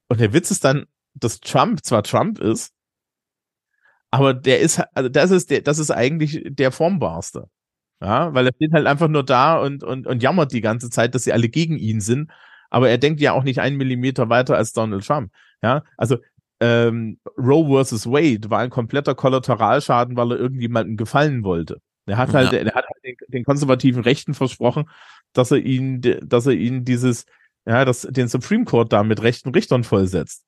Und 0.09 0.20
der 0.20 0.32
Witz 0.32 0.51
ist 0.51 0.64
dann, 0.64 0.86
dass 1.14 1.40
Trump 1.40 1.84
zwar 1.84 2.03
Trump 2.03 2.38
ist, 2.40 2.72
Aber 4.11 4.34
der 4.34 4.61
ist, 4.61 4.80
also 4.94 5.09
das 5.09 5.30
ist 5.30 5.51
der, 5.51 5.62
das 5.62 5.78
ist 5.78 5.90
eigentlich 5.90 6.42
der 6.47 6.72
formbarste. 6.72 7.49
Ja, 8.03 8.34
weil 8.34 8.47
er 8.47 8.55
steht 8.55 8.72
halt 8.72 8.86
einfach 8.86 9.09
nur 9.09 9.24
da 9.24 9.59
und, 9.61 9.82
und, 9.84 10.07
und 10.07 10.22
jammert 10.22 10.53
die 10.53 10.61
ganze 10.61 10.90
Zeit, 10.90 11.14
dass 11.14 11.24
sie 11.24 11.32
alle 11.32 11.49
gegen 11.49 11.78
ihn 11.78 12.01
sind. 12.01 12.30
Aber 12.70 12.90
er 12.90 12.99
denkt 12.99 13.20
ja 13.20 13.32
auch 13.32 13.44
nicht 13.44 13.61
einen 13.61 13.76
Millimeter 13.78 14.28
weiter 14.28 14.57
als 14.57 14.72
Donald 14.72 15.07
Trump. 15.07 15.32
Ja, 15.62 15.84
also 15.97 16.18
ähm, 16.61 17.18
Roe 17.36 17.68
versus 17.68 18.07
Wade 18.07 18.50
war 18.50 18.61
ein 18.61 18.70
kompletter 18.70 19.14
Kollateralschaden, 19.14 20.16
weil 20.16 20.32
er 20.32 20.38
irgendjemandem 20.38 20.96
gefallen 20.96 21.44
wollte. 21.44 21.80
Er 22.07 22.18
hat 22.18 22.32
halt, 22.32 22.52
ja. 22.52 22.59
er 22.59 22.74
hat 22.74 22.86
halt 22.86 23.04
den, 23.04 23.16
den, 23.28 23.44
konservativen 23.44 24.02
Rechten 24.02 24.32
versprochen, 24.32 24.88
dass 25.32 25.50
er 25.50 25.59
ihn, 25.59 26.00
dass 26.22 26.46
er 26.46 26.52
ihnen 26.52 26.84
dieses, 26.84 27.26
ja, 27.66 27.84
das, 27.84 28.02
den 28.02 28.28
Supreme 28.28 28.64
Court 28.64 28.92
da 28.92 29.02
mit 29.02 29.22
rechten 29.22 29.50
Richtern 29.50 29.82
vollsetzt. 29.82 30.44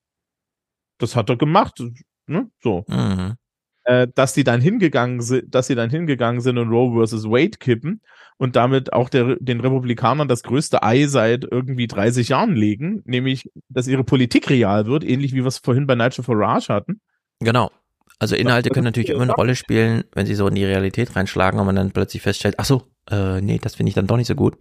Das 0.98 1.16
hat 1.16 1.28
er 1.30 1.36
gemacht, 1.36 1.82
ne? 2.26 2.48
So. 2.62 2.84
Mhm. 2.86 3.34
Äh, 3.88 4.06
dass 4.14 4.34
die 4.34 4.44
dann 4.44 4.60
hingegangen 4.60 5.22
sind, 5.22 5.54
dass 5.54 5.66
sie 5.66 5.74
dann 5.74 5.88
hingegangen 5.88 6.42
sind 6.42 6.58
und 6.58 6.68
Roe 6.68 6.92
versus 6.92 7.24
Wade 7.24 7.56
kippen 7.58 8.02
und 8.36 8.54
damit 8.54 8.92
auch 8.92 9.08
der, 9.08 9.36
den 9.40 9.60
Republikanern 9.60 10.28
das 10.28 10.42
größte 10.42 10.82
Ei 10.82 11.06
seit 11.06 11.44
irgendwie 11.50 11.86
30 11.86 12.28
Jahren 12.28 12.54
legen, 12.54 13.00
nämlich, 13.06 13.50
dass 13.70 13.88
ihre 13.88 14.04
Politik 14.04 14.50
real 14.50 14.84
wird, 14.84 15.04
ähnlich 15.04 15.32
wie 15.32 15.38
wir 15.38 15.46
es 15.46 15.56
vorhin 15.56 15.86
bei 15.86 15.94
Nigel 15.94 16.22
Farage 16.22 16.68
hatten. 16.68 17.00
Genau. 17.40 17.70
Also 18.18 18.36
Inhalte 18.36 18.68
können 18.68 18.84
natürlich 18.84 19.08
immer 19.08 19.22
eine 19.22 19.32
Rolle 19.32 19.56
spielen, 19.56 20.04
wenn 20.12 20.26
sie 20.26 20.34
so 20.34 20.46
in 20.48 20.54
die 20.56 20.66
Realität 20.66 21.16
reinschlagen 21.16 21.58
und 21.58 21.64
man 21.64 21.76
dann 21.76 21.92
plötzlich 21.92 22.20
feststellt, 22.20 22.56
ach 22.58 22.66
so, 22.66 22.82
äh, 23.10 23.40
nee, 23.40 23.58
das 23.58 23.76
finde 23.76 23.88
ich 23.88 23.94
dann 23.94 24.06
doch 24.06 24.18
nicht 24.18 24.26
so 24.26 24.34
gut. 24.34 24.58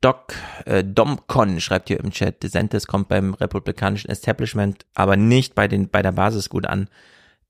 Doc 0.00 0.32
äh, 0.64 0.82
Domcon 0.82 1.60
schreibt 1.60 1.88
hier 1.88 2.00
im 2.00 2.12
Chat, 2.12 2.42
DeSantis 2.42 2.86
kommt 2.86 3.08
beim 3.08 3.34
republikanischen 3.34 4.08
Establishment, 4.08 4.86
aber 4.94 5.18
nicht 5.18 5.54
bei 5.54 5.68
den 5.68 5.90
bei 5.90 6.00
der 6.00 6.12
Basis 6.12 6.48
gut 6.48 6.64
an. 6.64 6.88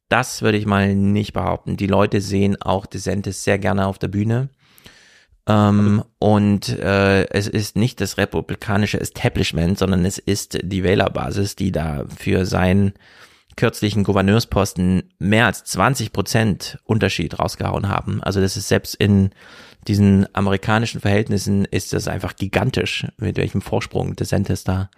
Das 0.09 0.43
würde 0.43 0.59
ich 0.59 0.67
mal 0.67 0.95
nicht 0.95 1.33
behaupten. 1.33 1.77
Die 1.77 1.87
Leute 1.87 2.21
sehen 2.21 2.61
auch 2.61 2.87
DeSantis 2.87 3.45
sehr 3.45 3.59
gerne 3.59 3.87
auf 3.87 3.99
der 3.99 4.09
Bühne. 4.09 4.49
Ähm, 5.47 6.03
und 6.19 6.69
äh, 6.69 7.25
es 7.31 7.49
ist 7.49 7.77
nicht 7.77 8.01
das 8.01 8.19
republikanische 8.19 9.01
Establishment, 9.01 9.79
sondern 9.79 10.05
es 10.05 10.19
ist 10.19 10.59
die 10.63 10.83
Wählerbasis, 10.83 11.57
die 11.57 11.73
da 11.73 12.05
für 12.17 12.47
seinen 12.47 12.93
kürzlichen 13.57 14.05
Gouverneursposten 14.05 15.11
mehr 15.19 15.47
als 15.47 15.65
20 15.65 16.13
Prozent 16.13 16.79
Unterschied 16.85 17.39
rausgehauen 17.39 17.89
haben. 17.89 18.23
Also 18.23 18.41
das 18.41 18.57
ist 18.57 18.69
selbst 18.69 18.95
in 18.95 19.31
diesen 19.89 20.27
amerikanischen 20.35 21.01
Verhältnissen 21.01 21.65
ist 21.65 21.93
das 21.93 22.09
einfach 22.09 22.37
gigantisch, 22.37 23.07
mit 23.17 23.37
welchem 23.37 23.63
Vorsprung 23.63 24.15
DeSantis 24.15 24.65
da 24.65 24.91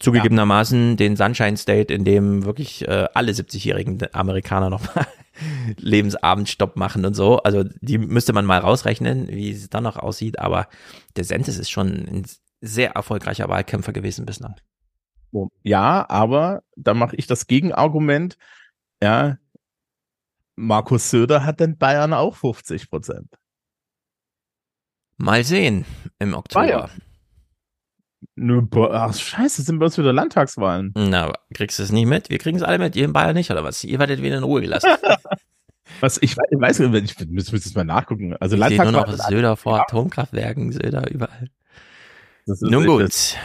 zugegebenermaßen 0.00 0.90
ja. 0.90 0.96
den 0.96 1.16
Sunshine 1.16 1.56
State, 1.56 1.92
in 1.92 2.04
dem 2.04 2.44
wirklich 2.44 2.86
äh, 2.86 3.06
alle 3.14 3.32
70-jährigen 3.32 3.98
Amerikaner 4.12 4.70
nochmal 4.70 5.06
Lebensabendstopp 5.76 6.76
machen 6.76 7.04
und 7.04 7.14
so. 7.14 7.38
Also 7.38 7.64
die 7.80 7.98
müsste 7.98 8.32
man 8.32 8.44
mal 8.44 8.58
rausrechnen, 8.58 9.28
wie 9.28 9.50
es 9.50 9.70
dann 9.70 9.84
noch 9.84 9.96
aussieht. 9.96 10.38
Aber 10.38 10.68
DeSantis 11.16 11.58
ist 11.58 11.70
schon 11.70 11.88
ein 11.88 12.26
sehr 12.60 12.92
erfolgreicher 12.92 13.48
Wahlkämpfer 13.48 13.92
gewesen 13.92 14.26
bislang. 14.26 14.56
Ja, 15.62 16.08
aber 16.08 16.62
da 16.76 16.94
mache 16.94 17.16
ich 17.16 17.26
das 17.26 17.46
Gegenargument. 17.46 18.36
Ja, 19.02 19.38
Markus 20.56 21.10
Söder 21.10 21.44
hat 21.44 21.60
in 21.60 21.76
Bayern 21.76 22.12
auch 22.12 22.36
50 22.36 22.88
Prozent. 22.88 23.36
Mal 25.16 25.44
sehen 25.44 25.84
im 26.18 26.34
Oktober. 26.34 26.66
Bayern. 26.66 26.90
Nö, 28.36 28.62
ach, 28.92 29.14
scheiße, 29.14 29.62
sind 29.62 29.78
bei 29.78 29.86
uns 29.86 29.98
wieder 29.98 30.12
Landtagswahlen. 30.12 30.92
Na, 30.96 31.32
kriegst 31.54 31.78
du 31.78 31.82
es 31.82 31.92
nicht 31.92 32.06
mit? 32.06 32.30
Wir 32.30 32.38
kriegen 32.38 32.56
es 32.56 32.62
alle 32.62 32.78
mit, 32.78 32.96
ihr 32.96 33.04
in 33.04 33.12
Bayern 33.12 33.34
nicht, 33.34 33.50
oder 33.50 33.64
was? 33.64 33.84
Ihr 33.84 33.98
werdet 33.98 34.22
wieder 34.22 34.38
in 34.38 34.44
Ruhe 34.44 34.60
gelassen. 34.60 34.90
was, 36.00 36.18
ich, 36.22 36.32
ich 36.32 36.60
weiß 36.60 36.80
nicht, 36.80 37.20
ich 37.20 37.28
müsste 37.28 37.56
jetzt 37.56 37.76
mal 37.76 37.84
nachgucken. 37.84 38.36
Also 38.38 38.56
ich 38.56 38.60
Landtagswahlen. 38.60 38.92
nur 38.92 39.06
noch 39.06 39.28
Söder 39.28 39.56
vor 39.56 39.80
Atomkraftwerken, 39.80 40.72
Söder 40.72 41.10
überall. 41.10 41.48
Nun 42.46 42.86
gut. 42.86 43.02
Das 43.02 43.36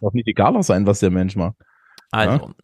darf 0.00 0.12
nicht 0.12 0.28
egaler 0.28 0.62
sein, 0.62 0.86
was 0.86 1.00
der 1.00 1.10
Mensch 1.10 1.36
macht. 1.36 1.56
Also, 2.10 2.46
ja? 2.46 2.54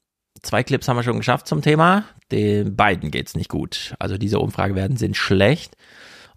zwei 0.43 0.62
Clips 0.62 0.89
haben 0.89 0.97
wir 0.97 1.03
schon 1.03 1.16
geschafft 1.16 1.47
zum 1.47 1.62
Thema. 1.62 2.05
Den 2.31 2.77
beiden 2.77 3.11
geht's 3.11 3.35
nicht 3.35 3.49
gut. 3.49 3.95
Also 3.99 4.19
diese 4.19 4.39
Umfragewerten 4.39 4.97
sind 4.97 5.16
schlecht. 5.16 5.77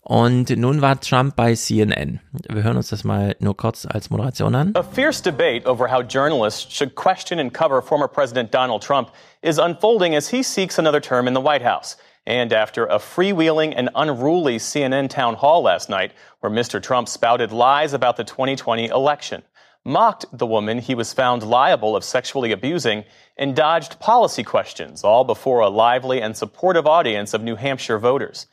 Und 0.04 0.49
nun 0.58 0.82
war 0.82 0.99
Trump 0.99 1.36
bei 1.36 1.54
CNN. 1.54 2.22
Wir 2.49 2.64
hören 2.64 2.78
uns 2.78 2.89
das 2.89 3.04
mal 3.04 3.36
nur 3.39 3.56
kurz 3.56 3.86
als 3.86 4.10
Moderation 4.10 4.56
an. 4.56 4.74
A 4.76 4.82
fierce 4.82 5.22
debate 5.22 5.68
over 5.68 5.91
how 5.91 6.02
journalists 6.02 6.74
should 6.74 6.95
question 6.95 7.39
and 7.39 7.54
cover 7.54 7.84
former 7.84 8.08
President 8.08 8.52
Donald 8.52 8.82
Trump 8.82 9.12
is 9.43 9.60
unfolding 9.60 10.16
as 10.16 10.30
he 10.30 10.41
seeks 10.41 10.80
another 10.80 10.99
term 10.99 11.28
in 11.28 11.36
the 11.36 11.41
White 11.41 11.62
House. 11.64 11.97
And 12.26 12.52
after 12.52 12.86
a 12.86 12.97
freewheeling 12.97 13.74
and 13.76 13.89
unruly 13.95 14.58
CNN 14.58 15.10
town 15.10 15.36
hall 15.36 15.62
last 15.64 15.88
night, 15.88 16.14
where 16.39 16.52
Mr. 16.52 16.82
Trump 16.82 17.08
spouted 17.08 17.52
lies 17.52 17.93
about 17.93 18.18
the 18.18 18.24
2020 18.24 18.88
election, 18.88 19.43
mocked 19.84 20.26
the 20.32 20.45
woman 20.47 20.80
he 20.80 20.95
was 20.95 21.14
found 21.14 21.43
liable 21.43 21.95
of 21.95 22.04
sexually 22.04 22.52
abusing, 22.52 23.04
and 23.38 23.56
dodged 23.56 23.99
policy 23.99 24.43
questions, 24.43 25.04
all 25.04 25.24
before 25.24 25.62
a 25.62 25.70
lively 25.70 26.22
and 26.22 26.36
supportive 26.36 26.86
audience 26.88 27.34
of 27.34 27.43
New 27.43 27.56
Hampshire 27.56 27.99
voters. 27.99 28.47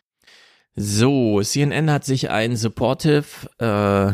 So, 0.80 1.42
CNN 1.42 1.90
hat 1.90 2.04
sich 2.04 2.30
ein 2.30 2.54
supportive 2.54 3.24
äh, 3.58 4.12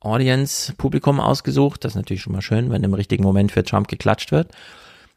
Audience 0.00 0.72
Publikum 0.74 1.18
ausgesucht. 1.18 1.84
Das 1.84 1.92
ist 1.92 1.96
natürlich 1.96 2.22
schon 2.22 2.32
mal 2.32 2.42
schön, 2.42 2.70
wenn 2.70 2.84
im 2.84 2.94
richtigen 2.94 3.24
Moment 3.24 3.50
für 3.50 3.64
Trump 3.64 3.88
geklatscht 3.88 4.30
wird. 4.30 4.52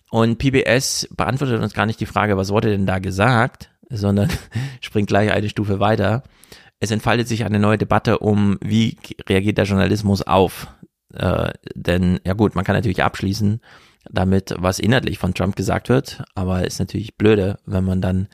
Und 0.09 0.39
PBS 0.39 1.07
beantwortet 1.15 1.61
uns 1.61 1.75
gar 1.75 1.85
nicht 1.85 1.99
die 1.99 2.07
Frage, 2.07 2.37
was 2.37 2.49
wurde 2.49 2.71
denn 2.71 2.87
da 2.87 2.97
gesagt, 2.97 3.69
sondern 3.91 4.29
springt 4.81 5.09
gleich 5.09 5.31
eine 5.31 5.49
Stufe 5.49 5.79
weiter. 5.79 6.23
Es 6.79 6.89
entfaltet 6.89 7.27
sich 7.27 7.45
eine 7.45 7.59
neue 7.59 7.77
Debatte 7.77 8.17
um, 8.17 8.57
wie 8.63 8.97
reagiert 9.27 9.59
der 9.59 9.65
Journalismus 9.65 10.23
auf. 10.23 10.73
Äh, 11.13 11.51
denn, 11.75 12.19
ja 12.25 12.33
gut, 12.33 12.55
man 12.55 12.65
kann 12.65 12.75
natürlich 12.75 13.03
abschließen 13.03 13.61
damit, 14.09 14.55
was 14.57 14.79
inhaltlich 14.79 15.19
von 15.19 15.35
Trump 15.35 15.55
gesagt 15.55 15.89
wird, 15.89 16.23
aber 16.33 16.65
ist 16.65 16.79
natürlich 16.79 17.15
blöde, 17.15 17.59
wenn 17.67 17.83
man 17.83 18.01
dann 18.01 18.27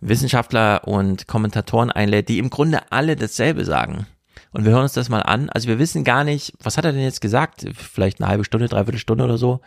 Wissenschaftler 0.00 0.86
und 0.86 1.26
Kommentatoren 1.26 1.90
einlädt, 1.90 2.28
die 2.28 2.38
im 2.38 2.50
Grunde 2.50 2.80
alle 2.90 3.16
dasselbe 3.16 3.64
sagen. 3.64 4.06
Und 4.52 4.64
wir 4.64 4.72
hören 4.72 4.82
uns 4.82 4.92
das 4.92 5.08
mal 5.08 5.22
an. 5.22 5.50
Also 5.50 5.68
wir 5.68 5.78
wissen 5.78 6.04
gar 6.04 6.22
nicht, 6.22 6.52
was 6.62 6.76
hat 6.76 6.84
er 6.84 6.92
denn 6.92 7.02
jetzt 7.02 7.20
gesagt? 7.20 7.66
Vielleicht 7.74 8.20
eine 8.20 8.28
halbe 8.28 8.44
Stunde, 8.44 8.68
dreiviertel 8.68 8.98
Stunde 8.98 9.24
oder 9.24 9.38
so 9.38 9.60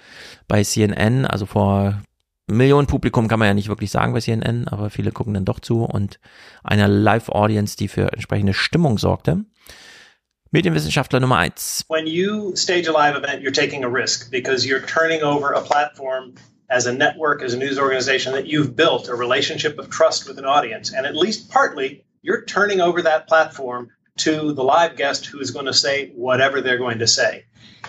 bei 0.47 0.63
CNN. 0.63 1.25
Also 1.25 1.45
vor 1.45 2.01
Millionen 2.47 2.88
Publikum 2.88 3.28
kann 3.28 3.39
man 3.39 3.49
ja 3.49 3.53
nicht 3.53 3.67
wirklich 3.67 3.91
sagen 3.91 4.13
bei 4.13 4.21
CNN, 4.21 4.69
aber 4.69 4.89
viele 4.89 5.11
gucken 5.11 5.34
dann 5.34 5.43
doch 5.43 5.59
zu 5.59 5.84
und 5.84 6.19
einer 6.63 6.88
Live-Audience, 6.88 7.75
die 7.75 7.89
für 7.89 8.13
entsprechende 8.13 8.53
Stimmung 8.53 8.97
sorgte. 8.97 9.43
Medienwissenschaftler 10.51 11.19
Nummer 11.19 11.38
eins. 11.38 11.84
When 11.89 12.07
you 12.07 12.55
stage 12.55 12.88
a 12.88 12.93
live 12.93 13.17
event, 13.17 13.43
you're 13.43 13.51
taking 13.51 13.84
a 13.84 13.89
risk 13.89 14.32
because 14.32 14.65
you're 14.65 14.86
turning 14.86 15.21
over 15.21 15.53
a 15.53 15.61
platform 15.61 16.36
as 16.70 16.86
a 16.86 16.93
network, 16.93 17.41
as 17.41 17.53
a 17.53 17.57
news 17.57 17.80
organization, 17.80 18.34
that 18.34 18.47
you've 18.47 18.76
built 18.76 19.07
a 19.07 19.15
relationship 19.15 19.78
of 19.80 19.89
trust 19.89 20.28
with 20.28 20.38
an 20.38 20.45
audience. 20.45 20.93
And 20.93 21.05
at 21.05 21.15
least 21.15 21.49
partly, 21.49 22.03
you're 22.22 22.43
turning 22.43 22.82
over 22.82 23.01
that 23.01 23.28
platform 23.28 23.89
to 24.18 24.53
the 24.53 24.63
live 24.63 24.97
guest 24.97 25.26
who 25.26 25.39
is 25.39 25.51
going 25.51 25.65
to 25.65 25.74
say 25.74 26.09
whatever 26.09 26.59
they're 26.61 26.78
going 26.78 26.99
to 26.99 27.07
say. 27.07 27.45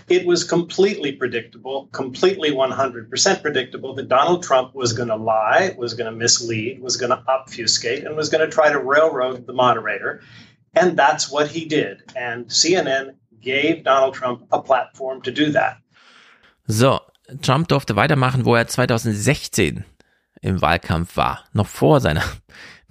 It 0.09 0.26
was 0.26 0.45
completely 0.45 1.12
predictable, 1.12 1.89
completely 1.93 2.51
100% 2.51 3.43
predictable 3.43 3.95
that 3.95 4.09
Donald 4.09 4.43
Trump 4.43 4.74
was 4.74 4.93
going 4.93 5.09
to 5.09 5.16
lie, 5.16 5.74
was 5.76 5.95
going 5.95 6.11
to 6.11 6.16
mislead, 6.16 6.81
was 6.81 6.97
going 6.97 7.11
to 7.11 7.22
obfuscate, 7.26 8.05
and 8.05 8.16
was 8.16 8.29
going 8.29 8.45
to 8.45 8.53
try 8.53 8.70
to 8.70 8.79
railroad 8.79 9.47
the 9.47 9.53
moderator. 9.53 10.22
And 10.74 10.97
that's 10.97 11.31
what 11.31 11.49
he 11.49 11.64
did. 11.64 12.03
And 12.14 12.47
CNN 12.47 13.14
gave 13.41 13.85
Donald 13.85 14.14
Trump 14.14 14.46
a 14.53 14.61
platform 14.61 15.22
to 15.22 15.30
do 15.30 15.50
that. 15.53 15.79
So, 16.68 17.03
Trump 17.42 17.68
durfte 17.68 17.96
weitermachen, 17.96 18.45
wo 18.45 18.55
er 18.55 18.67
2016 18.67 19.84
im 20.41 20.63
Wahlkampf 20.63 21.17
war, 21.17 21.45
noch 21.53 21.67
vor 21.67 22.00
seiner 22.00 22.25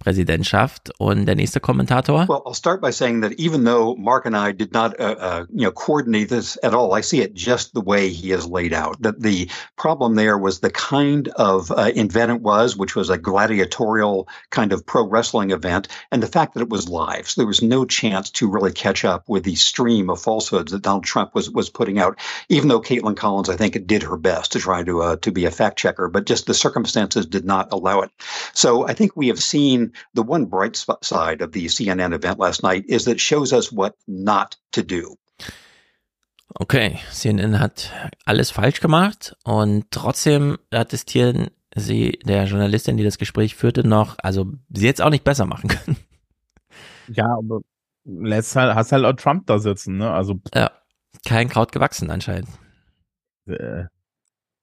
Präsidentschaft. 0.07 0.91
Und 0.99 1.25
der 1.25 1.35
nächste 1.35 1.59
Kommentator. 1.59 2.25
Well, 2.29 2.41
I'll 2.45 2.53
start 2.53 2.81
by 2.81 2.91
saying 2.91 3.19
that 3.23 3.33
even 3.33 3.65
though 3.65 3.93
Mark 3.97 4.25
and 4.25 4.37
I 4.37 4.53
did 4.53 4.71
not, 4.71 4.97
uh, 5.01 5.15
uh, 5.19 5.45
you 5.53 5.63
know, 5.63 5.71
coordinate 5.71 6.29
this 6.29 6.57
at 6.63 6.73
all, 6.73 6.93
I 6.93 7.01
see 7.01 7.19
it 7.19 7.33
just 7.33 7.73
the 7.73 7.81
way 7.81 8.07
he 8.07 8.29
has 8.29 8.47
laid 8.47 8.71
out. 8.71 9.01
That 9.01 9.21
the 9.21 9.49
problem 9.75 10.15
there 10.15 10.37
was 10.37 10.61
the 10.61 10.69
kind 10.69 11.27
of 11.35 11.71
uh, 11.71 11.91
event 11.93 12.31
it 12.31 12.41
was, 12.41 12.77
which 12.77 12.95
was 12.95 13.09
a 13.09 13.17
gladiatorial 13.17 14.29
kind 14.49 14.71
of 14.71 14.85
pro 14.85 15.05
wrestling 15.05 15.51
event, 15.51 15.89
and 16.09 16.23
the 16.23 16.27
fact 16.27 16.53
that 16.53 16.61
it 16.61 16.69
was 16.69 16.87
live. 16.87 17.27
So 17.27 17.41
there 17.41 17.47
was 17.47 17.61
no 17.61 17.83
chance 17.83 18.29
to 18.31 18.49
really 18.49 18.71
catch 18.71 19.03
up 19.03 19.27
with 19.27 19.43
the 19.43 19.55
stream 19.55 20.09
of 20.09 20.21
falsehoods 20.21 20.71
that 20.71 20.83
Donald 20.83 21.03
Trump 21.03 21.35
was 21.35 21.51
was 21.51 21.69
putting 21.69 21.99
out. 21.99 22.17
Even 22.47 22.69
though 22.69 22.79
Caitlin 22.79 23.17
Collins, 23.17 23.49
I 23.49 23.57
think, 23.57 23.85
did 23.85 24.03
her 24.03 24.15
best 24.15 24.53
to 24.53 24.59
try 24.59 24.83
to 24.83 25.01
uh, 25.01 25.15
to 25.17 25.31
be 25.33 25.43
a 25.43 25.51
fact 25.51 25.77
checker, 25.77 26.07
but 26.07 26.25
just 26.25 26.45
the 26.45 26.53
circumstances 26.53 27.25
did 27.25 27.43
not 27.43 27.67
allow 27.73 27.99
it. 27.99 28.11
So 28.53 28.87
I 28.87 28.93
think 28.93 29.17
we 29.17 29.27
have 29.27 29.43
seen 29.43 29.91
the 30.13 30.23
one 30.25 30.45
bright 30.45 30.75
side 30.75 31.43
of 31.43 31.51
the 31.53 31.67
CNN 31.67 32.13
event 32.13 32.39
last 32.39 32.63
night 32.63 32.85
is 32.87 33.05
that 33.05 33.13
it 33.13 33.21
shows 33.21 33.53
us 33.53 33.71
what 33.71 33.95
not 34.07 34.57
to 34.71 34.81
do. 34.83 35.17
Okay, 36.59 36.99
CNN 37.11 37.59
hat 37.59 37.91
alles 38.25 38.51
falsch 38.51 38.79
gemacht 38.79 39.35
und 39.43 39.85
trotzdem 39.91 40.57
attestieren 40.71 41.49
sie 41.75 42.19
der 42.23 42.45
Journalistin, 42.45 42.97
die 42.97 43.03
das 43.03 43.17
Gespräch 43.17 43.55
führte, 43.55 43.87
noch, 43.87 44.15
also 44.23 44.53
sie 44.73 44.85
jetzt 44.85 45.01
auch 45.01 45.09
nicht 45.09 45.23
besser 45.23 45.45
machen 45.45 45.69
können. 45.69 45.97
Ja, 47.09 47.25
aber 47.37 47.61
lässt 48.05 48.55
halt, 48.55 48.75
hast 48.75 48.91
halt 48.91 49.05
auch 49.05 49.13
Trump 49.13 49.45
da 49.47 49.59
sitzen, 49.59 49.97
ne? 49.97 50.11
Also 50.11 50.39
ja, 50.53 50.71
kein 51.25 51.49
Kraut 51.49 51.71
gewachsen 51.71 52.09
anscheinend. 52.09 52.49
Äh, 53.45 53.85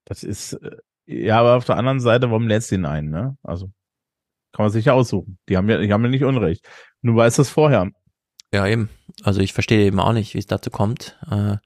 das 0.05 0.23
ist 0.25 0.55
äh, 0.55 0.77
ja, 1.07 1.39
aber 1.41 1.57
auf 1.57 1.65
der 1.65 1.77
anderen 1.77 2.01
Seite, 2.01 2.31
warum 2.31 2.49
lässt 2.49 2.73
ihn 2.73 2.87
ein, 2.87 3.11
ne? 3.11 3.37
Also 3.43 3.71
kann 4.55 4.65
man 4.65 4.73
sich 4.73 4.87
ja 4.87 4.93
aussuchen. 4.93 5.39
Die 5.49 5.57
haben 5.57 5.69
ja, 5.69 5.79
die 5.79 5.93
haben 5.93 6.05
ja 6.05 6.11
nicht 6.11 6.25
Unrecht. 6.25 6.65
Nur 7.03 7.17
weiß 7.17 7.37
das 7.37 7.51
vorher. 7.51 7.91
Ja, 8.53 8.67
eben. 8.67 8.89
Also 9.25 9.41
ich 9.41 9.53
verstehe 9.53 9.85
eben 9.85 9.99
auch 9.99 10.13
nicht, 10.13 10.33
wie 10.35 10.39
es 10.39 10.47
dazu 10.47 10.71
kommt. 10.71 11.19
Äh, 11.29 11.57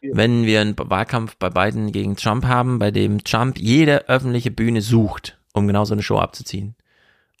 wenn 0.00 0.46
wir 0.46 0.60
einen 0.60 0.76
Wahlkampf 0.78 1.36
bei 1.36 1.50
Biden 1.50 1.92
gegen 1.92 2.16
Trump 2.16 2.46
haben, 2.46 2.78
bei 2.78 2.92
dem 2.92 3.24
Trump 3.24 3.58
jede 3.58 4.08
öffentliche 4.08 4.50
Bühne 4.50 4.80
sucht, 4.80 5.38
um 5.52 5.66
genau 5.66 5.84
so 5.84 5.92
eine 5.92 6.02
Show 6.02 6.18
abzuziehen. 6.18 6.76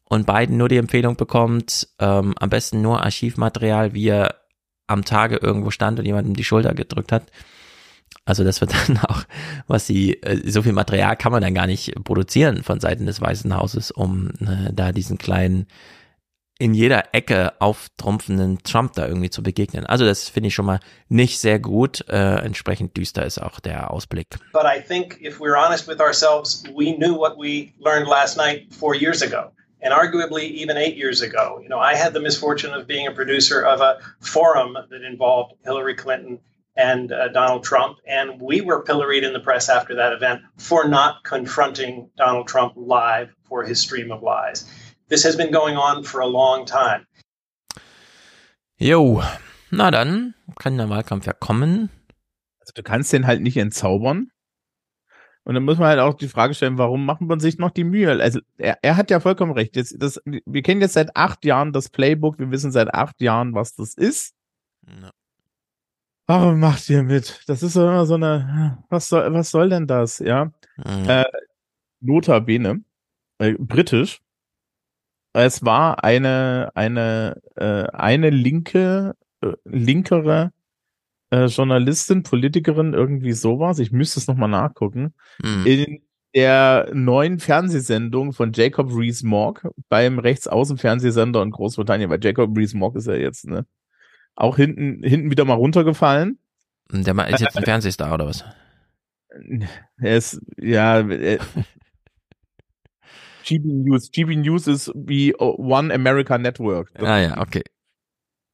Und 0.04 0.26
Biden 0.26 0.56
nur 0.56 0.68
die 0.68 0.76
Empfehlung 0.76 1.16
bekommt, 1.16 1.88
ähm, 2.00 2.34
am 2.38 2.50
besten 2.50 2.82
nur 2.82 3.02
Archivmaterial, 3.02 3.94
wie 3.94 4.08
er 4.08 4.40
am 4.88 5.04
Tage 5.04 5.36
irgendwo 5.36 5.70
stand 5.70 6.00
und 6.00 6.04
jemandem 6.04 6.34
die 6.34 6.44
Schulter 6.44 6.74
gedrückt 6.74 7.12
hat. 7.12 7.30
Also 8.30 8.44
das 8.44 8.60
wird 8.60 8.72
dann 8.86 8.98
auch, 8.98 9.24
was 9.66 9.86
sie, 9.86 10.22
äh, 10.22 10.48
so 10.48 10.62
viel 10.62 10.72
Material 10.72 11.16
kann 11.16 11.32
man 11.32 11.42
dann 11.42 11.52
gar 11.52 11.66
nicht 11.66 11.92
produzieren 12.04 12.62
von 12.62 12.78
Seiten 12.78 13.04
des 13.06 13.20
Weißen 13.20 13.54
Hauses, 13.56 13.90
um 13.90 14.30
äh, 14.40 14.72
da 14.72 14.92
diesen 14.92 15.18
kleinen 15.18 15.66
in 16.60 16.74
jeder 16.74 17.12
Ecke 17.12 17.54
auftrumpfenden 17.58 18.62
Trump 18.62 18.92
da 18.92 19.06
irgendwie 19.08 19.30
zu 19.30 19.42
begegnen. 19.42 19.86
Also 19.86 20.04
das 20.04 20.28
finde 20.28 20.48
ich 20.48 20.54
schon 20.54 20.66
mal 20.66 20.78
nicht 21.08 21.40
sehr 21.40 21.58
gut. 21.58 22.06
Äh, 22.08 22.44
entsprechend 22.44 22.96
düster 22.96 23.24
ist 23.24 23.38
auch 23.38 23.60
der 23.60 23.90
Ausblick. 23.90 24.36
But 24.52 24.64
I 24.64 24.80
think 24.80 25.18
if 25.22 25.40
we're 25.40 25.56
honest 25.56 25.88
with 25.88 26.00
ourselves, 26.00 26.62
we 26.76 26.94
knew 26.94 27.16
what 27.16 27.36
we 27.36 27.72
learned 27.80 28.06
last 28.06 28.36
night 28.36 28.72
four 28.72 28.94
years 28.94 29.22
ago. 29.22 29.50
And 29.82 29.94
arguably 29.94 30.42
even 30.42 30.76
eight 30.76 30.96
years 30.96 31.22
ago. 31.22 31.58
You 31.62 31.68
know, 31.70 31.80
I 31.80 31.96
had 31.96 32.12
the 32.12 32.20
misfortune 32.20 32.74
of 32.78 32.86
being 32.86 33.08
a 33.08 33.12
producer 33.12 33.64
of 33.64 33.80
a 33.80 33.98
forum 34.20 34.76
that 34.90 35.02
involved 35.02 35.54
Hillary 35.64 35.94
Clinton 35.96 36.38
and 36.76 37.12
uh, 37.12 37.28
Donald 37.28 37.64
Trump. 37.64 37.98
And 38.06 38.40
we 38.40 38.60
were 38.60 38.82
pilloried 38.82 39.24
in 39.24 39.32
the 39.32 39.40
press 39.40 39.68
after 39.68 39.94
that 39.96 40.12
event 40.12 40.42
for 40.56 40.88
not 40.88 41.24
confronting 41.24 42.10
Donald 42.16 42.48
Trump 42.48 42.74
live 42.76 43.30
for 43.44 43.64
his 43.64 43.80
stream 43.80 44.10
of 44.10 44.22
lies. 44.22 44.64
This 45.08 45.24
has 45.24 45.36
been 45.36 45.52
going 45.52 45.76
on 45.76 46.04
for 46.04 46.20
a 46.20 46.26
long 46.26 46.64
time. 46.64 47.06
Jo, 48.78 49.22
na 49.70 49.90
dann 49.90 50.34
kann 50.58 50.78
der 50.78 50.88
Wahlkampf 50.88 51.26
ja 51.26 51.32
kommen. 51.32 51.90
Also 52.60 52.72
du 52.74 52.82
kannst 52.82 53.12
den 53.12 53.26
halt 53.26 53.42
nicht 53.42 53.56
entzaubern. 53.56 54.30
Und 55.44 55.54
dann 55.54 55.64
muss 55.64 55.78
man 55.78 55.88
halt 55.88 56.00
auch 56.00 56.14
die 56.14 56.28
Frage 56.28 56.54
stellen, 56.54 56.78
warum 56.78 57.04
macht 57.04 57.22
man 57.22 57.40
sich 57.40 57.58
noch 57.58 57.70
die 57.70 57.84
Mühe? 57.84 58.10
Also 58.20 58.40
er, 58.56 58.78
er 58.82 58.96
hat 58.96 59.10
ja 59.10 59.20
vollkommen 59.20 59.52
recht. 59.52 59.74
Jetzt, 59.74 59.96
das, 59.98 60.20
wir 60.24 60.62
kennen 60.62 60.80
jetzt 60.80 60.92
seit 60.92 61.16
acht 61.16 61.44
Jahren 61.44 61.72
das 61.72 61.88
Playbook, 61.88 62.38
wir 62.38 62.50
wissen 62.50 62.70
seit 62.70 62.94
acht 62.94 63.20
Jahren, 63.20 63.54
was 63.54 63.74
das 63.74 63.94
ist. 63.94 64.34
Ja. 64.86 65.10
Warum 66.30 66.60
macht 66.60 66.88
ihr 66.88 67.02
mit? 67.02 67.40
Das 67.48 67.64
ist 67.64 67.72
so 67.72 67.82
immer 67.82 68.06
so 68.06 68.14
eine, 68.14 68.78
was 68.88 69.08
soll, 69.08 69.32
was 69.32 69.50
soll 69.50 69.68
denn 69.68 69.88
das, 69.88 70.20
ja? 70.20 70.52
ja. 70.84 71.22
Äh, 71.22 71.24
notabene, 72.00 72.84
äh, 73.38 73.54
britisch, 73.58 74.22
es 75.32 75.64
war 75.64 76.04
eine, 76.04 76.70
eine, 76.76 77.42
äh, 77.56 77.82
eine 77.92 78.30
linke, 78.30 79.16
äh, 79.40 79.54
linkere 79.64 80.52
äh, 81.30 81.46
Journalistin, 81.46 82.22
Politikerin, 82.22 82.94
irgendwie 82.94 83.32
sowas. 83.32 83.80
Ich 83.80 83.90
müsste 83.90 84.20
es 84.20 84.28
nochmal 84.28 84.50
nachgucken. 84.50 85.14
Mhm. 85.42 85.66
In 85.66 86.02
der 86.32 86.90
neuen 86.92 87.40
Fernsehsendung 87.40 88.32
von 88.34 88.52
Jacob 88.52 88.88
Rees-Mogg 88.92 89.68
beim 89.88 90.20
Rechtsaußenfernsehsender 90.20 91.42
in 91.42 91.50
Großbritannien, 91.50 92.08
weil 92.08 92.22
Jacob 92.22 92.56
Rees-Mogg 92.56 92.94
ist 92.96 93.08
ja 93.08 93.14
jetzt, 93.14 93.48
ne, 93.48 93.66
auch 94.34 94.56
hinten, 94.56 95.02
hinten 95.02 95.30
wieder 95.30 95.44
mal 95.44 95.54
runtergefallen. 95.54 96.38
Der 96.92 97.28
ist 97.28 97.40
jetzt 97.40 97.56
ein 97.56 97.64
Fernsehstar 97.64 98.14
oder 98.14 98.26
was? 98.26 98.44
Er 100.02 100.16
ist, 100.16 100.40
ja, 100.56 101.00
er, 101.08 101.38
GB 103.44 103.68
News. 103.68 104.10
GB 104.10 104.36
News 104.36 104.66
ist 104.66 104.92
wie 104.94 105.34
One 105.36 105.94
America 105.94 106.36
Network. 106.36 106.90
Das 106.94 107.08
ah 107.08 107.18
ja, 107.18 107.40
okay. 107.40 107.62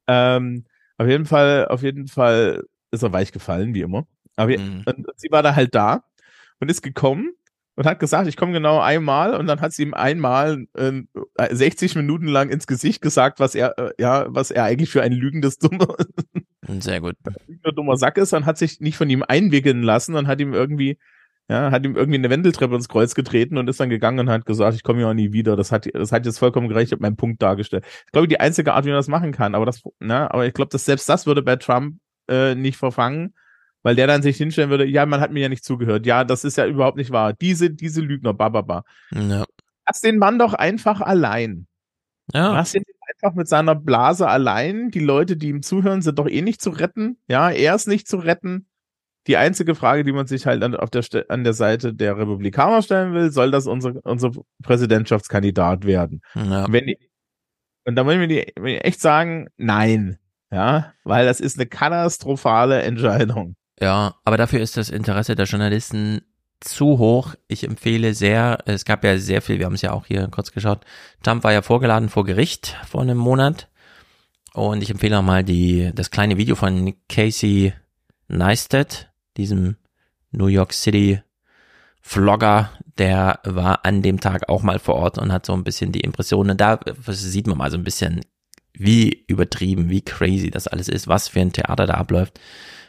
Ähm, 0.07 0.65
auf 0.97 1.07
jeden 1.07 1.25
Fall, 1.25 1.67
auf 1.67 1.81
jeden 1.81 2.07
Fall 2.07 2.63
ist 2.91 3.03
er 3.03 3.11
weich 3.11 3.31
gefallen, 3.31 3.73
wie 3.73 3.81
immer. 3.81 4.07
Aber 4.35 4.55
mhm. 4.57 4.83
sie 5.15 5.31
war 5.31 5.41
da 5.41 5.55
halt 5.55 5.73
da 5.73 6.03
und 6.59 6.69
ist 6.69 6.81
gekommen 6.81 7.33
und 7.77 7.85
hat 7.85 7.99
gesagt, 7.99 8.27
ich 8.27 8.35
komme 8.35 8.53
genau 8.53 8.79
einmal 8.79 9.35
und 9.35 9.45
dann 9.45 9.61
hat 9.61 9.71
sie 9.71 9.83
ihm 9.83 9.93
einmal 9.93 10.65
äh, 10.73 11.03
60 11.49 11.95
Minuten 11.95 12.27
lang 12.27 12.49
ins 12.49 12.65
Gesicht 12.65 13.01
gesagt, 13.01 13.39
was 13.39 13.55
er 13.55 13.77
äh, 13.77 13.91
ja, 13.99 14.25
was 14.29 14.51
er 14.51 14.63
eigentlich 14.63 14.89
für 14.89 15.03
ein 15.03 15.13
lügendes 15.13 15.59
dummer 15.59 15.95
sehr 16.79 16.99
gut 16.99 17.15
dummer 17.75 17.95
Sack 17.95 18.17
ist 18.17 18.33
und 18.33 18.45
hat 18.47 18.57
sich 18.57 18.81
nicht 18.81 18.97
von 18.97 19.09
ihm 19.09 19.23
einwickeln 19.25 19.83
lassen 19.83 20.15
und 20.15 20.27
hat 20.27 20.41
ihm 20.41 20.53
irgendwie 20.53 20.97
ja, 21.49 21.71
hat 21.71 21.85
ihm 21.85 21.95
irgendwie 21.95 22.17
eine 22.17 22.29
Wendeltreppe 22.29 22.75
ins 22.75 22.89
Kreuz 22.89 23.15
getreten 23.15 23.57
und 23.57 23.69
ist 23.69 23.79
dann 23.79 23.89
gegangen 23.89 24.19
und 24.19 24.29
hat 24.29 24.45
gesagt, 24.45 24.75
ich 24.75 24.83
komme 24.83 25.01
ja 25.01 25.09
auch 25.09 25.13
nie 25.13 25.31
wieder. 25.31 25.55
Das 25.55 25.71
hat, 25.71 25.87
das 25.93 26.11
hat 26.11 26.25
jetzt 26.25 26.39
vollkommen 26.39 26.67
gerecht, 26.67 26.87
ich 26.87 26.91
habe 26.91 27.03
meinen 27.03 27.15
Punkt 27.15 27.41
dargestellt. 27.41 27.85
Ich 28.05 28.11
glaube, 28.11 28.27
die 28.27 28.41
einzige 28.41 28.73
Art, 28.73 28.83
wie 28.83 28.89
man 28.89 28.97
das 28.97 29.07
machen 29.07 29.31
kann, 29.31 29.55
aber 29.55 29.65
das, 29.65 29.81
ne, 30.01 30.29
aber 30.29 30.45
ich 30.45 30.53
glaube, 30.53 30.69
dass 30.71 30.83
selbst 30.83 31.07
das 31.07 31.25
würde 31.25 31.43
bei 31.43 31.55
Trump 31.55 31.99
äh, 32.27 32.53
nicht 32.53 32.75
verfangen, 32.75 33.33
weil 33.87 33.95
der 33.95 34.05
dann 34.05 34.21
sich 34.21 34.35
hinstellen 34.35 34.69
würde, 34.69 34.85
ja, 34.85 35.05
man 35.05 35.21
hat 35.21 35.31
mir 35.31 35.39
ja 35.39 35.47
nicht 35.47 35.63
zugehört. 35.63 36.05
Ja, 36.05 36.25
das 36.25 36.43
ist 36.43 36.57
ja 36.57 36.65
überhaupt 36.65 36.97
nicht 36.97 37.11
wahr. 37.11 37.31
Diese, 37.31 37.69
diese 37.69 38.01
Lügner, 38.01 38.33
bababa. 38.33 38.83
Ja. 39.13 39.45
Lass 39.87 40.01
den 40.01 40.17
Mann 40.17 40.37
doch 40.37 40.53
einfach 40.53 40.99
allein. 40.99 41.67
Ja. 42.33 42.51
Lass 42.51 42.75
ihn 42.75 42.83
einfach 43.07 43.33
mit 43.33 43.47
seiner 43.47 43.75
Blase 43.75 44.27
allein. 44.27 44.91
Die 44.91 44.99
Leute, 44.99 45.37
die 45.37 45.47
ihm 45.47 45.61
zuhören, 45.61 46.01
sind 46.01 46.19
doch 46.19 46.27
eh 46.27 46.41
nicht 46.41 46.61
zu 46.61 46.71
retten. 46.71 47.17
Ja, 47.29 47.49
er 47.49 47.75
ist 47.75 47.87
nicht 47.87 48.09
zu 48.09 48.17
retten. 48.17 48.67
Die 49.25 49.37
einzige 49.37 49.73
Frage, 49.73 50.03
die 50.03 50.11
man 50.11 50.27
sich 50.27 50.45
halt 50.45 50.63
an, 50.63 50.75
auf 50.75 50.89
der, 50.89 51.05
an 51.29 51.45
der 51.45 51.53
Seite 51.53 51.93
der 51.93 52.17
Republikaner 52.17 52.81
stellen 52.81 53.13
will, 53.13 53.31
soll 53.31 53.51
das 53.51 53.67
unser, 53.67 54.05
unser 54.05 54.31
Präsidentschaftskandidat 54.63 55.85
werden? 55.85 56.19
Ja. 56.35 56.69
Wenn 56.69 56.87
die, 56.87 56.97
und 57.85 57.95
da 57.95 58.05
wollen 58.05 58.19
wir 58.19 58.27
die, 58.27 58.41
echt 58.81 58.99
sagen, 58.99 59.47
nein. 59.55 60.17
Ja, 60.51 60.93
weil 61.05 61.25
das 61.25 61.39
ist 61.39 61.57
eine 61.57 61.67
katastrophale 61.67 62.81
Entscheidung. 62.81 63.55
Ja, 63.79 64.15
aber 64.25 64.37
dafür 64.37 64.59
ist 64.59 64.77
das 64.77 64.89
Interesse 64.89 65.35
der 65.35 65.45
Journalisten 65.45 66.21
zu 66.59 66.97
hoch. 66.97 67.35
Ich 67.47 67.63
empfehle 67.63 68.13
sehr, 68.13 68.59
es 68.65 68.85
gab 68.85 69.03
ja 69.03 69.17
sehr 69.19 69.41
viel, 69.41 69.59
wir 69.59 69.65
haben 69.65 69.75
es 69.75 69.81
ja 69.81 69.93
auch 69.93 70.07
hier 70.07 70.27
kurz 70.29 70.51
geschaut. 70.51 70.83
Trump 71.23 71.43
war 71.43 71.53
ja 71.53 71.61
vorgeladen 71.61 72.09
vor 72.09 72.25
Gericht 72.25 72.75
vor 72.87 73.01
einem 73.01 73.17
Monat. 73.17 73.67
Und 74.53 74.81
ich 74.81 74.89
empfehle 74.89 75.19
auch 75.19 75.23
mal 75.23 75.43
die, 75.43 75.91
das 75.93 76.09
kleine 76.09 76.37
Video 76.37 76.55
von 76.55 76.95
Casey 77.07 77.73
Neistat, 78.27 79.11
diesem 79.37 79.77
New 80.31 80.47
York 80.47 80.73
City 80.73 81.21
Vlogger, 82.01 82.71
der 82.97 83.39
war 83.43 83.85
an 83.85 84.01
dem 84.01 84.19
Tag 84.19 84.49
auch 84.49 84.63
mal 84.63 84.79
vor 84.79 84.95
Ort 84.95 85.17
und 85.17 85.31
hat 85.31 85.45
so 85.45 85.53
ein 85.53 85.63
bisschen 85.63 85.91
die 85.91 85.99
Impressionen. 85.99 86.57
Da 86.57 86.79
sieht 87.07 87.45
man 87.45 87.57
mal 87.57 87.69
so 87.69 87.77
ein 87.77 87.83
bisschen, 87.83 88.21
wie 88.73 89.25
übertrieben, 89.27 89.89
wie 89.89 90.01
crazy 90.01 90.49
das 90.49 90.67
alles 90.67 90.87
ist, 90.87 91.07
was 91.07 91.27
für 91.27 91.41
ein 91.41 91.53
Theater 91.53 91.85
da 91.85 91.95
abläuft. 91.95 92.39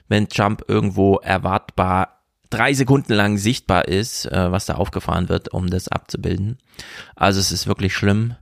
Wenn 0.09 0.29
Trump 0.29 0.65
irgendwo 0.69 1.17
erwartbar 1.17 2.23
drei 2.51 2.73
Sekunden 2.73 3.13
lang 3.13 3.37
sichtbar 3.37 3.87
ist, 3.87 4.27
äh, 4.27 4.51
was 4.51 4.67
da 4.67 4.75
aufgefahren 4.75 5.29
wird, 5.29 5.53
um 5.53 5.69
das 5.69 5.89
abzubilden. 5.89 6.59
Also 7.15 7.41
es 7.41 7.53
ist 7.53 7.67
wirklich 7.67 7.95
schlimm. 7.95 8.35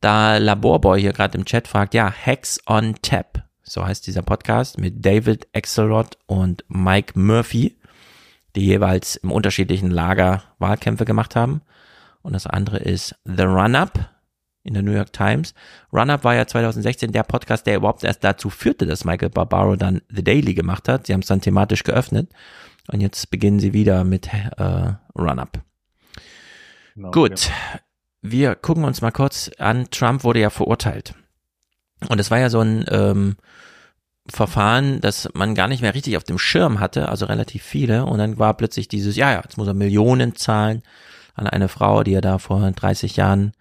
Da 0.00 0.38
Laborboy 0.38 1.00
hier 1.00 1.12
gerade 1.12 1.36
im 1.36 1.44
Chat 1.44 1.68
fragt, 1.68 1.92
ja, 1.92 2.10
Hacks 2.10 2.58
on 2.66 2.94
Tap 3.02 3.44
so 3.70 3.86
heißt 3.86 4.06
dieser 4.06 4.22
Podcast, 4.22 4.78
mit 4.78 5.06
David 5.06 5.46
Axelrod 5.54 6.18
und 6.26 6.64
Mike 6.66 7.16
Murphy, 7.18 7.76
die 8.56 8.66
jeweils 8.66 9.14
im 9.14 9.30
unterschiedlichen 9.30 9.92
Lager 9.92 10.42
Wahlkämpfe 10.58 11.04
gemacht 11.04 11.36
haben. 11.36 11.62
Und 12.22 12.32
das 12.32 12.48
andere 12.48 12.78
ist 12.78 13.14
The 13.24 13.44
Run-Up 13.44 14.10
in 14.62 14.74
der 14.74 14.82
New 14.82 14.92
York 14.92 15.12
Times. 15.12 15.54
Run-Up 15.92 16.24
war 16.24 16.34
ja 16.34 16.46
2016 16.46 17.12
der 17.12 17.22
Podcast, 17.22 17.66
der 17.66 17.76
überhaupt 17.76 18.04
erst 18.04 18.22
dazu 18.24 18.50
führte, 18.50 18.86
dass 18.86 19.04
Michael 19.04 19.30
Barbaro 19.30 19.76
dann 19.76 20.02
The 20.08 20.22
Daily 20.22 20.54
gemacht 20.54 20.88
hat. 20.88 21.06
Sie 21.06 21.12
haben 21.12 21.20
es 21.20 21.28
dann 21.28 21.40
thematisch 21.40 21.82
geöffnet. 21.82 22.30
Und 22.88 23.00
jetzt 23.00 23.30
beginnen 23.30 23.60
sie 23.60 23.72
wieder 23.72 24.04
mit 24.04 24.28
äh, 24.32 24.92
Run-Up. 25.16 25.62
Genau, 26.94 27.10
Gut. 27.10 27.48
Ja. 27.48 27.80
Wir 28.22 28.54
gucken 28.54 28.84
uns 28.84 29.00
mal 29.00 29.12
kurz 29.12 29.50
an. 29.58 29.88
Trump 29.90 30.24
wurde 30.24 30.40
ja 30.40 30.50
verurteilt. 30.50 31.14
Und 32.08 32.18
es 32.18 32.30
war 32.30 32.38
ja 32.38 32.50
so 32.50 32.60
ein 32.60 32.84
ähm, 32.88 33.36
Verfahren, 34.28 35.00
das 35.00 35.28
man 35.34 35.54
gar 35.54 35.68
nicht 35.68 35.82
mehr 35.82 35.94
richtig 35.94 36.16
auf 36.16 36.24
dem 36.24 36.38
Schirm 36.38 36.80
hatte, 36.80 37.08
also 37.08 37.26
relativ 37.26 37.62
viele. 37.62 38.04
Und 38.04 38.18
dann 38.18 38.38
war 38.38 38.54
plötzlich 38.54 38.88
dieses, 38.88 39.16
ja, 39.16 39.32
ja, 39.32 39.40
jetzt 39.42 39.56
muss 39.56 39.68
er 39.68 39.74
Millionen 39.74 40.36
zahlen 40.36 40.82
an 41.34 41.46
eine 41.46 41.68
Frau, 41.68 42.02
die 42.02 42.12
er 42.12 42.20
da 42.20 42.38
vor 42.38 42.70
30 42.70 43.16
Jahren 43.16 43.52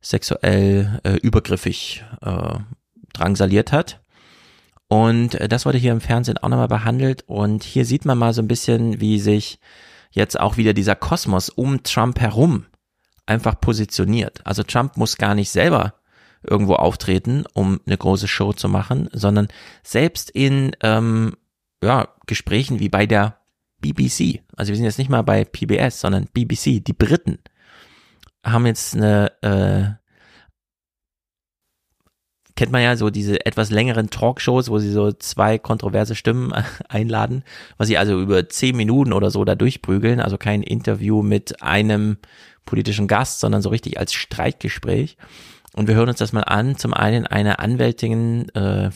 sexuell 0.00 1.00
äh, 1.04 1.16
übergriffig 1.16 2.04
äh, 2.22 2.58
drangsaliert 3.12 3.72
hat. 3.72 4.00
Und 4.88 5.34
äh, 5.36 5.48
das 5.48 5.66
wurde 5.66 5.78
hier 5.78 5.92
im 5.92 6.00
Fernsehen 6.00 6.38
auch 6.38 6.48
nochmal 6.48 6.68
behandelt. 6.68 7.22
Und 7.26 7.62
hier 7.62 7.84
sieht 7.84 8.04
man 8.04 8.18
mal 8.18 8.32
so 8.32 8.42
ein 8.42 8.48
bisschen, 8.48 9.00
wie 9.00 9.18
sich 9.18 9.60
jetzt 10.10 10.38
auch 10.38 10.56
wieder 10.56 10.72
dieser 10.72 10.96
Kosmos 10.96 11.48
um 11.48 11.82
Trump 11.82 12.20
herum 12.20 12.66
einfach 13.26 13.60
positioniert. 13.60 14.44
Also 14.44 14.62
Trump 14.62 14.96
muss 14.96 15.16
gar 15.16 15.34
nicht 15.34 15.50
selber 15.50 15.94
irgendwo 16.42 16.74
auftreten, 16.74 17.44
um 17.52 17.80
eine 17.86 17.96
große 17.96 18.26
Show 18.26 18.52
zu 18.52 18.68
machen, 18.68 19.08
sondern 19.12 19.48
selbst 19.82 20.30
in 20.30 20.72
ähm, 20.82 21.36
ja, 21.82 22.08
Gesprächen 22.26 22.80
wie 22.80 22.88
bei 22.88 23.06
der 23.06 23.36
BBC, 23.80 24.40
also 24.56 24.70
wir 24.70 24.76
sind 24.76 24.84
jetzt 24.84 24.98
nicht 24.98 25.08
mal 25.08 25.22
bei 25.22 25.44
PBS, 25.44 26.00
sondern 26.00 26.26
BBC, 26.34 26.84
die 26.84 26.92
Briten 26.92 27.38
haben 28.44 28.66
jetzt 28.66 28.94
eine, 28.94 29.32
äh, 29.42 30.00
kennt 32.56 32.72
man 32.72 32.82
ja 32.82 32.96
so 32.96 33.10
diese 33.10 33.46
etwas 33.46 33.70
längeren 33.70 34.10
Talkshows, 34.10 34.68
wo 34.68 34.78
sie 34.78 34.90
so 34.90 35.12
zwei 35.12 35.58
kontroverse 35.58 36.14
Stimmen 36.14 36.52
einladen, 36.88 37.44
was 37.78 37.88
sie 37.88 37.98
also 37.98 38.20
über 38.20 38.48
zehn 38.48 38.76
Minuten 38.76 39.12
oder 39.12 39.30
so 39.30 39.44
da 39.44 39.54
durchprügeln, 39.54 40.20
also 40.20 40.36
kein 40.36 40.62
Interview 40.62 41.22
mit 41.22 41.62
einem 41.62 42.18
politischen 42.66 43.08
Gast, 43.08 43.40
sondern 43.40 43.62
so 43.62 43.70
richtig 43.70 43.98
als 43.98 44.12
Streitgespräch. 44.12 45.16
Und 45.74 45.88
wir 45.88 45.94
hören 45.94 46.08
uns 46.08 46.18
das 46.18 46.32
mal 46.32 46.42
an. 46.42 46.76
Zum 46.76 46.94
einen 46.94 47.26
eine 47.26 47.58
Anwältin, 47.58 48.48
äh, 48.50 48.90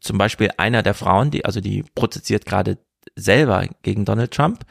zum 0.00 0.18
Beispiel 0.18 0.50
einer 0.56 0.82
der 0.82 0.94
Frauen, 0.94 1.30
die, 1.30 1.44
also 1.44 1.60
die 1.60 1.84
prozessiert 1.94 2.46
gerade 2.46 2.78
selber 3.16 3.66
gegen 3.82 4.04
Donald 4.04 4.32
Trump. 4.32 4.64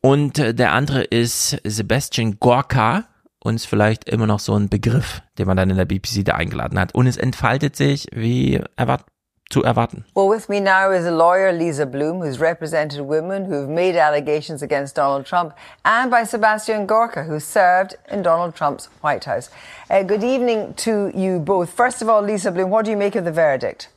Und 0.00 0.38
äh, 0.38 0.54
der 0.54 0.72
andere 0.72 1.02
ist 1.02 1.58
Sebastian 1.64 2.38
Gorka, 2.38 3.04
uns 3.46 3.64
vielleicht 3.64 4.08
immer 4.08 4.26
noch 4.26 4.40
so 4.40 4.54
ein 4.54 4.68
Begriff, 4.68 5.22
den 5.38 5.46
man 5.46 5.56
dann 5.56 5.70
in 5.70 5.76
der 5.76 5.86
BBC 5.86 6.24
da 6.24 6.34
eingeladen 6.34 6.78
hat. 6.78 6.94
Und 6.94 7.06
es 7.06 7.16
entfaltet 7.16 7.76
sich 7.76 8.06
wie 8.12 8.60
erwartet 8.76 9.06
zu 9.48 9.62
erwarten. 9.62 10.04
Well, 10.14 10.28
with 10.28 10.48
me 10.48 10.60
now 10.60 10.90
is 10.90 11.06
a 11.06 11.10
lawyer, 11.10 11.52
Lisa 11.52 11.86
Bloom, 11.86 12.20
who's 12.20 12.40
represented 12.40 13.00
women 13.00 13.44
who've 13.44 13.68
made 13.68 13.96
allegations 13.96 14.62
against 14.62 14.96
Donald 14.96 15.24
Trump, 15.24 15.54
and 15.84 16.10
by 16.10 16.24
Sebastian 16.24 16.86
Gorka, 16.86 17.24
who 17.24 17.38
served 17.38 17.94
in 18.10 18.22
Donald 18.22 18.54
Trump's 18.56 18.88
White 19.02 19.24
House. 19.24 19.50
Uh, 19.88 20.02
good 20.02 20.24
evening 20.24 20.74
to 20.74 21.12
you 21.14 21.38
both. 21.38 21.70
First 21.70 22.02
of 22.02 22.08
all, 22.08 22.22
Lisa 22.22 22.50
Bloom, 22.50 22.70
what 22.70 22.84
do 22.84 22.90
you 22.90 22.96
make 22.96 23.14
of 23.14 23.24
the 23.24 23.32
verdict? 23.32 23.88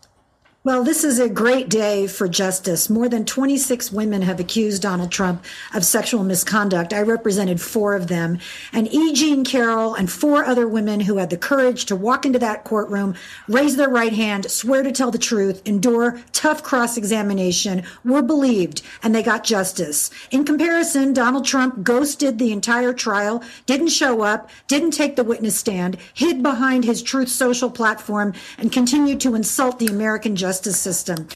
Well, 0.62 0.84
this 0.84 1.06
is 1.06 1.20
a 1.20 1.30
great 1.30 1.70
day 1.70 2.06
for 2.06 2.28
justice. 2.28 2.90
More 2.90 3.08
than 3.08 3.24
26 3.24 3.94
women 3.94 4.24
have 4.24 4.42
accused 4.42 4.82
Donald 4.82 5.10
Trump 5.10 5.46
of 5.74 5.86
sexual 5.86 6.26
misconduct. 6.26 6.92
I 6.92 7.02
represented 7.02 7.62
four 7.62 7.96
of 7.96 8.08
them. 8.08 8.40
And 8.74 8.94
E. 8.94 9.14
Jean 9.14 9.46
Carroll 9.46 9.96
and 9.96 10.12
four 10.12 10.44
other 10.44 10.68
women 10.68 11.00
who 11.00 11.16
had 11.16 11.30
the 11.30 11.38
courage 11.38 11.86
to 11.86 11.96
walk 11.96 12.26
into 12.26 12.40
that 12.40 12.66
courtroom, 12.66 13.16
raise 13.48 13.78
their 13.78 13.88
right 13.88 14.12
hand, 14.12 14.52
swear 14.52 14.84
to 14.84 14.92
tell 14.92 15.12
the 15.12 15.18
truth, 15.18 15.62
endure 15.64 16.22
tough 16.34 16.62
cross 16.62 16.98
examination, 16.98 17.84
were 18.04 18.22
believed, 18.22 18.82
and 19.02 19.16
they 19.16 19.24
got 19.24 19.46
justice. 19.46 20.12
In 20.30 20.44
comparison, 20.44 21.14
Donald 21.14 21.46
Trump 21.46 21.84
ghosted 21.84 22.38
the 22.38 22.52
entire 22.52 22.92
trial, 22.92 23.42
didn't 23.66 23.88
show 23.88 24.24
up, 24.24 24.50
didn't 24.68 24.92
take 24.92 25.16
the 25.16 25.24
witness 25.24 25.58
stand, 25.58 25.96
hid 26.14 26.44
behind 26.44 26.84
his 26.84 27.02
Truth 27.02 27.30
Social 27.30 27.72
platform, 27.72 28.34
and 28.58 28.74
continued 28.74 29.22
to 29.22 29.36
insult 29.36 29.80
the 29.80 29.88
American 29.88 30.36
justice 30.36 30.49
justice 30.50 30.80
system. 30.80 31.28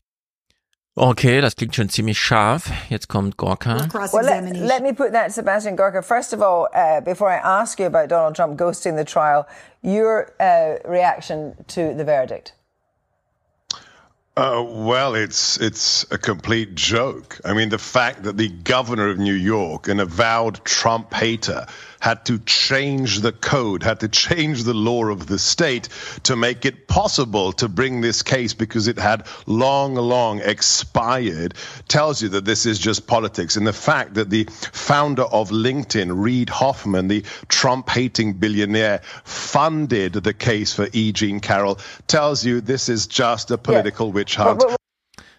Okay, 0.95 1.41
das 1.41 1.55
klingt 1.55 1.75
schon 1.75 1.89
ziemlich 1.89 2.19
scharf. 2.19 2.69
Jetzt 2.89 3.09
kommt 3.09 3.37
Gorka. 3.37 3.87
Well, 4.11 4.23
let, 4.23 4.55
let, 4.55 4.83
me 4.83 4.93
put 4.93 5.11
that, 5.13 5.31
Sebastian 5.33 5.75
Gorka. 5.75 6.03
First 6.03 6.33
of 6.33 6.41
all, 6.41 6.67
uh, 6.75 7.01
before 7.01 7.31
I 7.31 7.37
ask 7.37 7.79
you 7.79 7.87
about 7.87 8.09
Donald 8.09 8.35
Trump 8.35 8.59
ghosting 8.59 8.95
the 8.95 9.03
trial, 9.03 9.47
your 9.81 10.31
uh, 10.39 10.77
reaction 10.87 11.55
to 11.69 11.95
the 11.95 12.03
verdict. 12.03 12.53
Uh, 14.35 14.63
well, 14.67 15.13
it's 15.15 15.57
it's 15.61 16.05
a 16.11 16.17
complete 16.17 16.73
joke. 16.73 17.39
I 17.45 17.53
mean, 17.53 17.69
the 17.69 17.77
fact 17.77 18.23
that 18.23 18.35
the 18.35 18.49
governor 18.49 19.09
of 19.09 19.19
New 19.19 19.35
York, 19.35 19.87
an 19.87 19.99
avowed 19.99 20.63
Trump 20.65 21.13
hater, 21.13 21.67
had 22.03 22.25
to 22.25 22.37
change 22.39 23.21
the 23.21 23.31
code, 23.31 23.81
had 23.81 24.01
to 24.01 24.09
change 24.09 24.65
the 24.65 24.73
law 24.73 25.05
of 25.05 25.25
the 25.25 25.39
state 25.39 25.87
to 26.21 26.35
make 26.35 26.65
it 26.65 26.85
possible 26.85 27.53
to 27.53 27.69
bring 27.69 28.01
this 28.01 28.23
case 28.23 28.53
because 28.53 28.89
it 28.89 28.99
had 28.99 29.25
long, 29.45 29.95
long 29.95 30.41
expired, 30.41 31.53
tells 31.87 32.21
you 32.21 32.27
that 32.27 32.43
this 32.43 32.65
is 32.65 32.77
just 32.77 33.07
politics. 33.07 33.55
And 33.55 33.65
the 33.65 33.71
fact 33.71 34.15
that 34.15 34.29
the 34.29 34.43
founder 34.73 35.23
of 35.23 35.49
LinkedIn, 35.49 36.11
Reid 36.13 36.49
Hoffman, 36.49 37.07
the 37.07 37.23
Trump 37.47 37.87
hating 37.87 38.33
billionaire, 38.33 38.99
funded 39.23 40.11
the 40.11 40.33
case 40.33 40.73
for 40.73 40.89
E. 40.91 41.13
Jean 41.13 41.39
Carroll, 41.39 41.79
tells 42.07 42.43
you 42.43 42.59
this 42.59 42.89
is 42.89 43.07
just 43.07 43.49
a 43.49 43.57
political 43.57 44.07
yeah. 44.07 44.13
witch 44.13 44.35
hunt. 44.35 44.61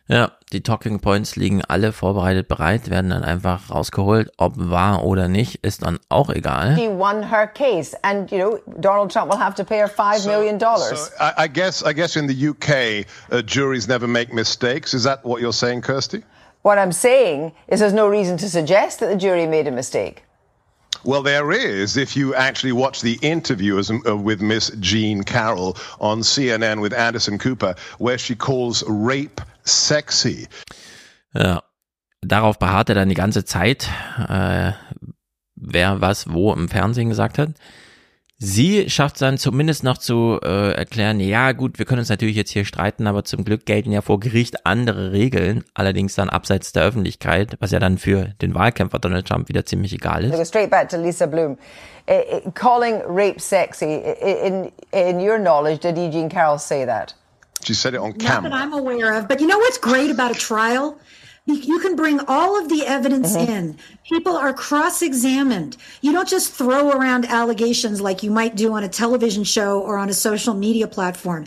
Ja, 0.06 0.32
die 0.52 0.62
Talking 0.62 1.00
Points 1.00 1.34
liegen 1.34 1.62
alle 1.66 1.90
vorbereitet 1.90 2.46
bereit, 2.46 2.90
werden 2.90 3.08
dann 3.08 3.24
einfach 3.24 3.70
rausgeholt, 3.70 4.30
ob 4.36 4.52
wahr 4.56 5.02
oder 5.02 5.28
nicht, 5.28 5.64
ist 5.64 5.82
dann 5.82 5.98
auch 6.10 6.28
egal. 6.28 6.74
He 6.76 6.88
won 6.88 7.30
her 7.30 7.46
case 7.46 7.96
and 8.02 8.30
you 8.30 8.38
know 8.38 8.58
Donald 8.78 9.10
Trump 9.10 9.32
will 9.32 9.40
have 9.40 9.54
to 9.54 9.64
pay 9.64 9.78
her 9.78 9.88
five 9.88 10.18
so, 10.18 10.28
million 10.28 10.58
dollars. 10.58 11.06
So 11.06 11.24
I, 11.24 11.44
I, 11.44 11.48
guess 11.48 11.82
I 11.82 11.94
guess 11.94 12.16
in 12.16 12.28
the 12.28 12.48
UK 12.48 13.06
uh, 13.32 13.40
juries 13.40 13.88
never 13.88 14.06
make 14.06 14.30
mistakes. 14.30 14.92
Is 14.92 15.04
that 15.04 15.24
what 15.24 15.40
you're 15.40 15.54
saying, 15.54 15.80
Kirsty? 15.80 16.22
What 16.60 16.78
I'm 16.78 16.92
saying 16.92 17.52
is 17.68 17.80
there's 17.80 17.94
no 17.94 18.06
reason 18.06 18.36
to 18.38 18.48
suggest 18.50 19.00
that 19.00 19.08
the 19.08 19.16
jury 19.16 19.46
made 19.46 19.66
a 19.66 19.72
mistake. 19.72 20.24
Well, 21.02 21.22
there 21.22 21.50
is 21.50 21.96
if 21.96 22.14
you 22.14 22.34
actually 22.34 22.72
watch 22.72 23.00
the 23.00 23.18
interview 23.22 23.78
uh, 23.78 24.16
with 24.16 24.42
Miss 24.42 24.70
Jean 24.80 25.22
Carroll 25.22 25.78
on 25.98 26.20
CNN 26.20 26.82
with 26.82 26.92
Anderson 26.92 27.38
Cooper, 27.38 27.74
where 27.98 28.18
she 28.18 28.34
calls 28.34 28.84
rape 28.86 29.40
sexy. 29.64 30.48
Ja, 31.32 31.62
darauf 32.22 32.58
beharrt 32.58 32.88
er 32.88 32.94
dann 32.94 33.08
die 33.08 33.14
ganze 33.14 33.44
Zeit, 33.44 33.88
äh, 34.28 34.72
wer 35.56 36.00
was 36.00 36.32
wo 36.32 36.52
im 36.52 36.68
Fernsehen 36.68 37.08
gesagt 37.08 37.38
hat. 37.38 37.50
Sie 38.36 38.90
schafft 38.90 39.16
es 39.16 39.20
dann 39.20 39.38
zumindest 39.38 39.84
noch 39.84 39.96
zu 39.96 40.40
äh, 40.42 40.72
erklären, 40.72 41.20
ja 41.20 41.52
gut, 41.52 41.78
wir 41.78 41.86
können 41.86 42.00
uns 42.00 42.08
natürlich 42.08 42.34
jetzt 42.34 42.50
hier 42.50 42.64
streiten, 42.64 43.06
aber 43.06 43.24
zum 43.24 43.44
Glück 43.44 43.64
gelten 43.64 43.92
ja 43.92 44.02
vor 44.02 44.18
Gericht 44.18 44.66
andere 44.66 45.12
Regeln, 45.12 45.64
allerdings 45.72 46.16
dann 46.16 46.28
abseits 46.28 46.72
der 46.72 46.82
Öffentlichkeit, 46.82 47.56
was 47.60 47.70
ja 47.70 47.78
dann 47.78 47.96
für 47.96 48.34
den 48.42 48.54
Wahlkämpfer 48.54 48.98
Donald 48.98 49.26
Trump 49.26 49.48
wieder 49.48 49.64
ziemlich 49.64 49.92
egal 49.92 50.24
ist. 50.24 50.48
straight 50.48 50.70
back 50.70 50.88
to 50.88 50.96
Lisa 50.96 51.26
Bloom. 51.26 51.56
Uh, 52.06 52.50
calling 52.50 53.00
rape 53.06 53.40
sexy, 53.40 54.02
in, 54.20 54.70
in 54.92 55.20
your 55.20 55.38
knowledge, 55.38 55.78
did 55.80 55.96
Eugene 55.96 56.28
Carroll 56.28 56.58
say 56.58 56.84
that? 56.84 57.14
She 57.64 57.74
said 57.74 57.94
it 57.94 58.00
on 58.00 58.12
camera. 58.12 58.50
Not 58.50 58.50
that 58.50 58.52
I'm 58.52 58.72
aware 58.72 59.14
of. 59.14 59.26
But 59.26 59.40
you 59.40 59.46
know 59.46 59.58
what's 59.58 59.78
great 59.78 60.10
about 60.10 60.30
a 60.30 60.34
trial? 60.34 60.98
You 61.46 61.78
can 61.80 61.94
bring 61.94 62.20
all 62.26 62.58
of 62.58 62.70
the 62.70 62.86
evidence 62.86 63.36
mm-hmm. 63.36 63.52
in. 63.52 63.78
People 64.08 64.34
are 64.34 64.54
cross 64.54 65.02
examined. 65.02 65.76
You 66.00 66.12
don't 66.12 66.28
just 66.28 66.52
throw 66.54 66.90
around 66.90 67.26
allegations 67.26 68.00
like 68.00 68.22
you 68.22 68.30
might 68.30 68.56
do 68.56 68.72
on 68.72 68.82
a 68.82 68.88
television 68.88 69.44
show 69.44 69.80
or 69.80 69.98
on 69.98 70.08
a 70.08 70.14
social 70.14 70.54
media 70.54 70.86
platform. 70.86 71.44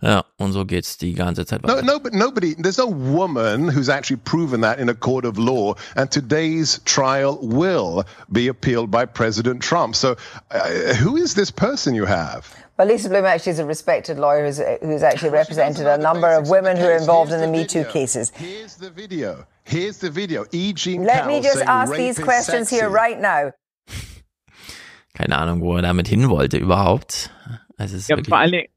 Ja, 0.00 0.24
und 0.36 0.52
so 0.52 0.64
geht's 0.64 0.96
die 0.96 1.14
ganze 1.14 1.44
Zeit 1.46 1.62
weiter. 1.62 1.80
No, 1.82 1.92
no, 1.92 2.00
but 2.00 2.12
nobody, 2.12 2.54
there's 2.58 2.78
no 2.78 2.88
woman 2.88 3.68
who's 3.68 3.88
actually 3.88 4.16
proven 4.24 4.60
that 4.62 4.80
in 4.80 4.88
a 4.88 4.94
court 4.94 5.24
of 5.24 5.38
law. 5.38 5.74
And 5.94 6.10
today's 6.10 6.80
trial 6.84 7.38
will 7.40 8.04
be 8.30 8.48
appealed 8.48 8.90
by 8.90 9.06
President 9.06 9.62
Trump. 9.62 9.94
So, 9.94 10.16
uh, 10.50 10.94
who 10.94 11.16
is 11.16 11.34
this 11.34 11.52
person 11.52 11.94
you 11.94 12.04
have? 12.04 12.61
Well, 12.78 12.88
Lisa 12.88 13.10
Bloom 13.10 13.26
actually 13.26 13.52
is 13.52 13.58
a 13.58 13.66
respected 13.66 14.18
lawyer 14.18 14.46
who's, 14.46 14.60
who's 14.80 15.02
actually 15.02 15.30
represented 15.30 15.86
a 15.86 15.98
number 15.98 16.28
of 16.28 16.48
women 16.48 16.76
who 16.76 16.84
are 16.84 16.96
involved 16.96 17.30
in 17.30 17.40
the, 17.40 17.46
Me 17.46 17.66
Too 17.66 17.84
cases. 17.84 18.30
Here's 18.30 18.76
the 18.76 18.90
video. 18.90 19.46
Here's 19.64 19.98
the 19.98 20.10
video. 20.10 20.46
E. 20.52 20.72
Jean 20.72 21.04
Let 21.04 21.26
me 21.26 21.42
just 21.42 21.60
ask 21.66 21.94
these 21.94 22.18
questions 22.18 22.70
here 22.70 22.88
right 22.88 23.20
now. 23.20 23.52
Keine 25.14 25.36
Ahnung, 25.36 25.60
wo 25.60 25.76
er 25.76 25.82
damit 25.82 26.08
hin 26.08 26.30
wollte 26.30 26.56
überhaupt. 26.56 27.30
Es 27.76 27.92
ist 27.92 28.08
ja, 28.08 28.16
vor 28.26 28.38
allen 28.38 28.52
Dingen, 28.52 28.68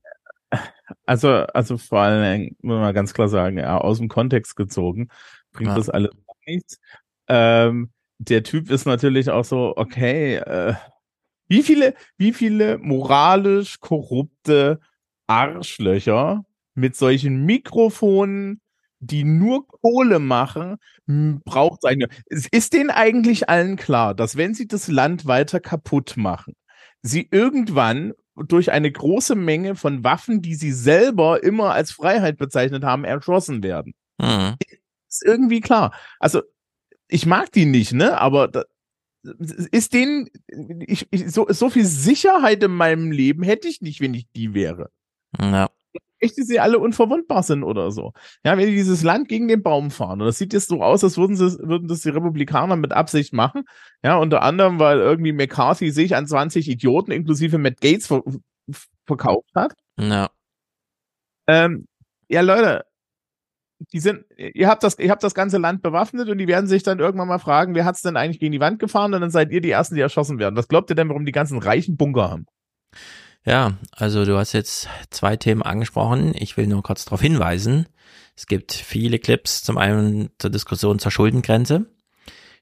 also, 1.06 1.46
also 1.54 1.78
vor 1.78 2.00
allen 2.00 2.22
Dingen, 2.22 2.56
muss 2.62 2.78
man 2.78 2.94
ganz 2.94 3.14
klar 3.14 3.30
sagen, 3.30 3.58
ja, 3.58 3.78
aus 3.78 4.00
dem 4.00 4.10
Kontext 4.10 4.58
gezogen, 4.58 5.08
bringt 5.54 5.70
ja. 5.70 5.76
das 5.76 5.90
alles 5.90 6.12
nichts. 6.46 6.80
Ähm, 7.30 7.92
der 8.20 8.44
Typ 8.44 8.70
ist 8.70 8.86
natürlich 8.86 9.30
auch 9.30 9.46
so, 9.46 9.74
okay, 9.78 10.36
äh, 10.36 10.74
wie 11.48 11.64
viele, 11.64 11.94
wie 12.18 12.34
viele 12.34 12.78
moralisch 12.78 13.80
korrupte 13.80 14.80
Arschlöcher 15.28 16.46
mit 16.76 16.96
solchen 16.96 17.46
Mikrofonen, 17.46 18.62
die 19.00 19.24
nur 19.24 19.68
Kohle 19.68 20.20
machen, 20.20 20.78
braucht 21.46 21.80
es 21.84 21.90
eigentlich. 21.90 22.12
Ist 22.52 22.74
denen 22.74 22.90
eigentlich 22.90 23.50
allen 23.50 23.76
klar, 23.76 24.14
dass 24.16 24.38
wenn 24.38 24.54
sie 24.54 24.68
das 24.68 24.88
Land 24.88 25.26
weiter 25.26 25.60
kaputt 25.60 26.16
machen, 26.18 26.54
sie 27.02 27.28
irgendwann 27.32 28.14
durch 28.36 28.72
eine 28.72 28.92
große 28.92 29.36
Menge 29.36 29.76
von 29.76 30.04
Waffen, 30.04 30.42
die 30.42 30.56
sie 30.56 30.72
selber 30.72 31.44
immer 31.44 31.74
als 31.74 31.92
Freiheit 31.92 32.38
bezeichnet 32.38 32.84
haben, 32.84 33.06
erschossen 33.06 33.64
werden. 33.64 33.94
Mhm. 34.20 34.56
Ist 35.08 35.24
irgendwie 35.24 35.62
klar. 35.62 35.94
Also, 36.20 36.42
ich 37.08 37.26
mag 37.26 37.52
die 37.52 37.66
nicht, 37.66 37.94
ne? 37.94 38.20
Aber 38.20 38.48
da, 38.48 38.64
ist 39.72 39.94
denen, 39.94 40.30
ich, 40.88 41.08
ich, 41.12 41.32
so, 41.32 41.48
so 41.50 41.70
viel 41.70 41.86
Sicherheit 41.86 42.64
in 42.64 42.72
meinem 42.72 43.12
Leben 43.12 43.44
hätte 43.44 43.68
ich 43.68 43.82
nicht, 43.82 44.02
wenn 44.02 44.14
ich 44.14 44.28
die 44.36 44.54
wäre. 44.54 44.90
Ja. 45.40 45.70
echt, 46.20 46.38
dass 46.38 46.48
sie 46.48 46.60
alle 46.60 46.80
unverwundbar 46.80 47.44
sind 47.44 47.64
oder 47.64 47.92
so. 47.92 48.14
Ja, 48.44 48.58
wenn 48.58 48.68
die 48.68 48.76
dieses 48.76 49.04
Land 49.04 49.28
gegen 49.28 49.48
den 49.48 49.64
Baum 49.64 49.92
fahren, 49.92 50.22
und 50.22 50.28
das 50.28 50.38
sieht 50.38 50.54
jetzt 50.54 50.70
so 50.70 50.82
aus, 50.82 51.04
als 51.04 51.18
würden, 51.18 51.36
sie, 51.36 51.58
würden 51.60 51.88
das 51.88 52.02
die 52.02 52.10
Republikaner 52.10 52.76
mit 52.76 52.94
Absicht 52.94 53.34
machen. 53.34 53.64
Ja, 54.04 54.18
unter 54.18 54.42
anderem, 54.42 54.80
weil 54.80 55.00
irgendwie 55.00 55.34
McCarthy 55.34 55.92
sich 55.92 56.16
an 56.16 56.28
20 56.28 56.70
Idioten, 56.70 57.12
inklusive 57.12 57.58
Matt 57.58 57.82
Gates, 57.82 58.08
ver 58.08 58.24
verkauft 59.06 59.52
hat. 59.54 59.74
Ja. 60.00 60.30
Ähm, 61.48 61.88
ja, 62.28 62.42
Leute, 62.42 62.85
die 63.92 64.00
sind, 64.00 64.26
ihr 64.38 64.68
habt 64.68 64.84
das, 64.84 65.00
ihr 65.00 65.10
habt 65.10 65.24
das 65.24 65.34
ganze 65.34 65.58
Land 65.58 65.82
bewaffnet 65.82 66.30
und 66.30 66.38
die 66.38 66.48
werden 66.48 66.68
sich 66.68 66.84
dann 66.84 67.00
irgendwann 67.00 67.28
mal 67.28 67.40
fragen, 67.40 67.76
wer 67.76 67.86
hat's 67.86 68.02
denn 68.02 68.18
eigentlich 68.18 68.40
gegen 68.40 68.52
die 68.52 68.60
Wand 68.60 68.80
gefahren? 68.80 69.14
Und 69.14 69.22
dann 69.22 69.32
seid 69.32 69.52
ihr 69.52 69.62
die 69.62 69.72
Ersten, 69.72 69.96
die 69.96 70.02
erschossen 70.02 70.40
werden. 70.40 70.56
Was 70.56 70.68
glaubt 70.68 70.90
ihr 70.90 70.96
denn, 70.96 71.10
warum 71.10 71.26
die 71.26 71.32
ganzen 71.32 71.60
reichen 71.60 71.98
Bunker 71.98 72.30
haben? 72.30 72.46
Ja, 73.46 73.78
also 73.92 74.26
du 74.26 74.38
hast 74.38 74.54
jetzt 74.54 74.90
zwei 75.12 75.38
Themen 75.38 75.62
angesprochen. 75.62 76.34
Ich 76.36 76.58
will 76.58 76.68
nur 76.68 76.82
kurz 76.82 77.06
darauf 77.06 77.22
hinweisen. 77.22 77.88
Es 78.36 78.48
gibt 78.48 78.74
viele 78.74 79.20
Clips, 79.20 79.64
zum 79.64 79.78
einen 79.78 80.30
zur 80.40 80.50
Diskussion 80.50 81.00
zur 81.00 81.12
Schuldengrenze, 81.12 81.86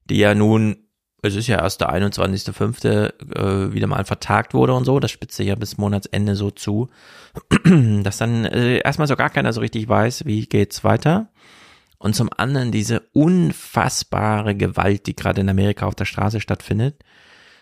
die 0.06 0.18
ja 0.18 0.36
nun, 0.36 0.88
es 1.24 1.36
ist 1.36 1.48
ja 1.48 1.62
erst 1.62 1.82
der 1.82 1.90
21.05. 1.90 3.14
Äh, 3.36 3.74
wieder 3.74 3.88
mal 3.88 4.04
vertagt 4.04 4.54
wurde 4.54 4.74
und 4.74 4.84
so. 4.84 5.00
Das 5.00 5.10
spitzt 5.10 5.38
sich 5.38 5.48
ja 5.48 5.56
bis 5.56 5.78
Monatsende 5.78 6.36
so 6.36 6.52
zu, 6.52 6.90
dass 8.04 8.18
dann 8.18 8.46
äh, 8.46 8.80
erstmal 8.80 9.08
so 9.08 9.16
gar 9.16 9.30
keiner 9.30 9.54
so 9.54 9.62
richtig 9.62 9.88
weiß, 9.88 10.26
wie 10.26 10.46
geht's 10.46 10.84
weiter. 10.84 11.30
Und 11.98 12.16
zum 12.16 12.30
anderen 12.36 12.74
diese 12.74 13.00
unfassbare 13.14 14.56
Gewalt, 14.56 15.08
die 15.08 15.16
gerade 15.16 15.40
in 15.40 15.50
Amerika 15.50 15.86
auf 15.86 15.96
der 15.96 16.04
Straße 16.04 16.42
stattfindet, 16.42 17.02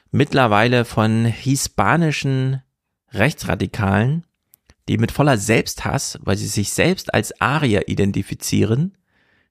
mittlerweile 0.09 0.83
von 0.83 1.25
hispanischen 1.25 2.63
Rechtsradikalen, 3.13 4.25
die 4.89 4.97
mit 4.97 5.11
voller 5.11 5.37
Selbsthass, 5.37 6.17
weil 6.23 6.37
sie 6.37 6.47
sich 6.47 6.71
selbst 6.71 7.13
als 7.13 7.39
Arier 7.39 7.87
identifizieren, 7.87 8.97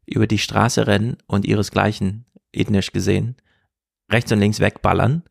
über 0.04 0.26
die 0.26 0.38
Straße 0.38 0.88
rennen 0.88 1.18
und 1.28 1.44
ihresgleichen, 1.44 2.26
ethnisch 2.52 2.90
gesehen, 2.90 3.36
rechts 4.10 4.32
und 4.32 4.40
links 4.40 4.60
wegballern, 4.60 5.22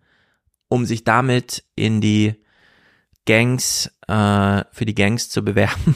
um 0.70 0.86
sich 0.86 1.04
damit 1.04 1.64
in 1.76 2.02
die 2.02 2.36
Gangs, 3.26 3.92
äh, 4.08 4.64
für 4.72 4.86
die 4.86 4.96
Gangs 4.96 5.30
zu 5.30 5.44
bewerben, 5.44 5.96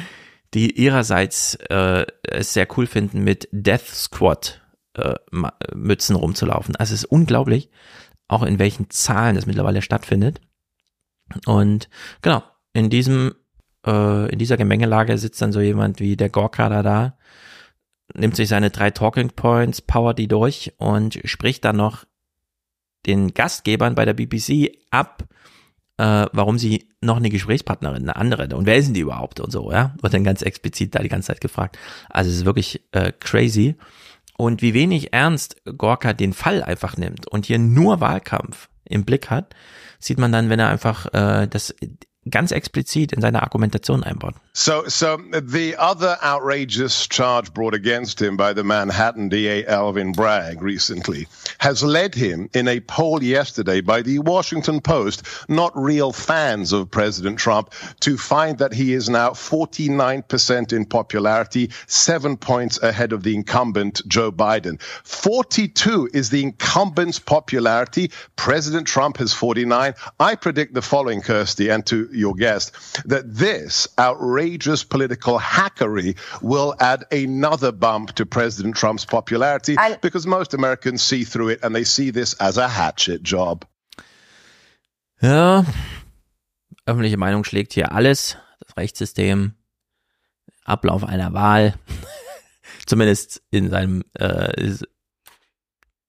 die 0.54 0.78
ihrerseits 0.78 1.54
äh, 1.70 2.06
es 2.22 2.52
sehr 2.52 2.66
cool 2.76 2.86
finden, 2.86 3.24
mit 3.24 3.48
Death 3.52 3.86
Squad 3.86 4.60
äh, 4.94 5.14
Mützen 5.74 6.16
rumzulaufen. 6.16 6.76
Also 6.76 6.94
es 6.94 7.04
ist 7.04 7.10
unglaublich, 7.10 7.70
auch 8.28 8.42
in 8.42 8.58
welchen 8.58 8.90
Zahlen 8.90 9.36
das 9.36 9.46
mittlerweile 9.46 9.82
stattfindet. 9.82 10.40
Und 11.46 11.88
genau, 12.22 12.42
in 12.72 12.90
diesem, 12.90 13.34
äh, 13.86 14.30
in 14.30 14.38
dieser 14.38 14.56
Gemengelage 14.56 15.16
sitzt 15.18 15.40
dann 15.42 15.52
so 15.52 15.60
jemand 15.60 16.00
wie 16.00 16.16
der 16.16 16.28
Gorka 16.28 16.68
da 16.68 16.82
da, 16.82 17.18
nimmt 18.14 18.36
sich 18.36 18.48
seine 18.48 18.70
drei 18.70 18.90
Talking 18.90 19.30
Points, 19.30 19.80
powert 19.80 20.18
die 20.18 20.28
durch 20.28 20.74
und 20.76 21.18
spricht 21.24 21.64
dann 21.64 21.76
noch 21.76 22.04
den 23.06 23.34
Gastgebern 23.34 23.94
bei 23.94 24.04
der 24.04 24.14
BBC 24.14 24.72
ab, 24.90 25.24
äh, 25.96 26.26
warum 26.32 26.58
sie 26.58 26.88
noch 27.00 27.16
eine 27.16 27.30
Gesprächspartnerin, 27.30 28.02
eine 28.02 28.16
andere, 28.16 28.54
und 28.56 28.66
wer 28.66 28.80
denn 28.80 28.94
die 28.94 29.00
überhaupt 29.00 29.40
und 29.40 29.52
so, 29.52 29.70
ja, 29.70 29.94
wird 30.00 30.14
dann 30.14 30.24
ganz 30.24 30.42
explizit 30.42 30.94
da 30.94 31.00
die 31.00 31.08
ganze 31.08 31.28
Zeit 31.28 31.40
gefragt. 31.40 31.78
Also 32.08 32.30
es 32.30 32.38
ist 32.38 32.44
wirklich 32.44 32.82
äh, 32.92 33.12
crazy. 33.12 33.76
Und 34.36 34.62
wie 34.62 34.74
wenig 34.74 35.12
ernst 35.12 35.62
Gorka 35.64 36.12
den 36.12 36.32
Fall 36.32 36.62
einfach 36.64 36.96
nimmt 36.96 37.28
und 37.28 37.46
hier 37.46 37.58
nur 37.58 38.00
Wahlkampf 38.00 38.68
im 38.84 39.04
Blick 39.04 39.30
hat, 39.30 39.54
sieht 40.00 40.18
man 40.18 40.32
dann, 40.32 40.50
wenn 40.50 40.58
er 40.58 40.68
einfach 40.68 41.06
äh, 41.14 41.46
das 41.46 41.74
ganz 42.28 42.50
explizit 42.50 43.12
in 43.12 43.20
seine 43.20 43.42
Argumentation 43.42 44.02
einbaut. 44.02 44.34
So, 44.56 44.86
so 44.86 45.16
the 45.16 45.74
other 45.80 46.16
outrageous 46.22 47.08
charge 47.08 47.52
brought 47.52 47.74
against 47.74 48.22
him 48.22 48.36
by 48.36 48.52
the 48.52 48.62
Manhattan 48.62 49.28
DA 49.28 49.66
Alvin 49.66 50.12
Bragg 50.12 50.62
recently 50.62 51.26
has 51.58 51.82
led 51.82 52.14
him 52.14 52.48
in 52.54 52.68
a 52.68 52.78
poll 52.78 53.20
yesterday 53.20 53.80
by 53.80 54.02
the 54.02 54.20
Washington 54.20 54.80
Post, 54.80 55.26
not 55.48 55.76
real 55.76 56.12
fans 56.12 56.72
of 56.72 56.88
President 56.88 57.36
Trump, 57.36 57.72
to 57.98 58.16
find 58.16 58.58
that 58.58 58.72
he 58.72 58.92
is 58.92 59.10
now 59.10 59.30
49% 59.30 60.72
in 60.72 60.84
popularity, 60.84 61.72
seven 61.88 62.36
points 62.36 62.80
ahead 62.80 63.12
of 63.12 63.24
the 63.24 63.34
incumbent 63.34 64.06
Joe 64.06 64.30
Biden. 64.30 64.80
42 64.80 66.10
is 66.14 66.30
the 66.30 66.44
incumbent's 66.44 67.18
popularity. 67.18 68.12
President 68.36 68.86
Trump 68.86 69.16
has 69.16 69.32
49. 69.32 69.94
I 70.20 70.36
predict 70.36 70.74
the 70.74 70.82
following, 70.82 71.22
Kirsty, 71.22 71.70
and 71.70 71.84
to 71.86 72.08
your 72.12 72.34
guest, 72.34 72.72
that 73.08 73.34
this 73.34 73.88
outrageous 73.98 74.43
political 74.88 75.38
hackery 75.38 76.16
will 76.42 76.74
add 76.80 77.04
another 77.12 77.72
bump 77.72 78.14
to 78.14 78.26
President 78.26 78.76
Trump's 78.76 79.04
popularity 79.04 79.76
and 79.78 80.00
because 80.00 80.26
most 80.26 80.54
Americans 80.54 81.02
see 81.02 81.24
through 81.24 81.50
it 81.50 81.60
and 81.62 81.74
they 81.74 81.84
see 81.84 82.10
this 82.10 82.34
as 82.40 82.58
a 82.58 82.68
hatchet 82.68 83.22
job. 83.22 83.64
Ja, 85.20 85.64
öffentliche 86.86 87.16
Meinung 87.16 87.44
schlägt 87.44 87.72
hier 87.72 87.92
alles. 87.92 88.36
Das 88.60 88.76
Rechtssystem, 88.76 89.54
Ablauf 90.64 91.04
einer 91.04 91.32
Wahl, 91.32 91.74
zumindest 92.86 93.42
in 93.50 93.70
seinem 93.70 94.04
äh, 94.14 94.74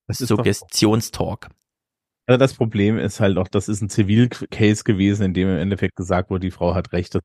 Suggestionstalk. 0.08 1.50
Also 2.28 2.40
das 2.40 2.56
Problem 2.56 2.98
ist 2.98 3.20
halt 3.20 3.38
auch, 3.38 3.48
das 3.48 3.70
ist 3.70 3.82
ein 3.82 3.90
Zivilcase 3.90 4.84
gewesen, 4.84 5.24
in 5.24 5.34
dem 5.34 5.50
im 5.50 5.58
Endeffekt 5.58 5.96
gesagt 5.96 6.30
wurde, 6.30 6.48
die 6.48 6.52
Frau 6.52 6.74
hat 6.74 6.92
Recht, 6.92 7.14
sie 7.14 7.20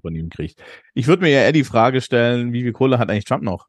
von 0.00 0.14
ihm 0.14 0.30
kriegt. 0.30 0.62
Ich 0.94 1.06
würde 1.06 1.22
mir 1.22 1.30
ja 1.30 1.40
eher 1.40 1.52
die 1.52 1.64
Frage 1.64 2.00
stellen, 2.00 2.52
wie 2.52 2.62
viel 2.62 2.72
Kohle 2.72 2.98
hat 2.98 3.10
eigentlich 3.10 3.24
Trump 3.24 3.42
noch? 3.42 3.68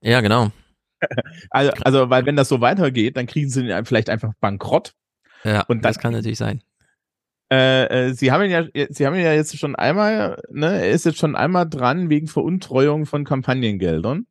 Ja, 0.00 0.20
genau. 0.20 0.50
Also, 1.48 1.72
also, 1.80 2.10
weil 2.10 2.26
wenn 2.26 2.36
das 2.36 2.50
so 2.50 2.60
weitergeht, 2.60 3.16
dann 3.16 3.26
kriegen 3.26 3.48
sie 3.48 3.66
ihn 3.66 3.86
vielleicht 3.86 4.10
einfach 4.10 4.34
bankrott. 4.38 4.92
Ja, 5.44 5.62
und 5.62 5.82
das 5.82 5.98
kann 5.98 6.12
natürlich 6.12 6.36
sein. 6.36 6.62
Äh, 7.50 8.08
äh, 8.08 8.12
sie 8.12 8.30
haben 8.30 8.44
ihn 8.44 8.50
ja, 8.50 8.64
sie 8.90 9.06
haben 9.06 9.14
ihn 9.14 9.24
ja 9.24 9.32
jetzt 9.32 9.58
schon 9.58 9.74
einmal, 9.74 10.40
ne, 10.50 10.66
er 10.66 10.90
ist 10.90 11.06
jetzt 11.06 11.18
schon 11.18 11.34
einmal 11.34 11.68
dran 11.68 12.10
wegen 12.10 12.28
Veruntreuung 12.28 13.06
von 13.06 13.24
Kampagnengeldern. 13.24 14.26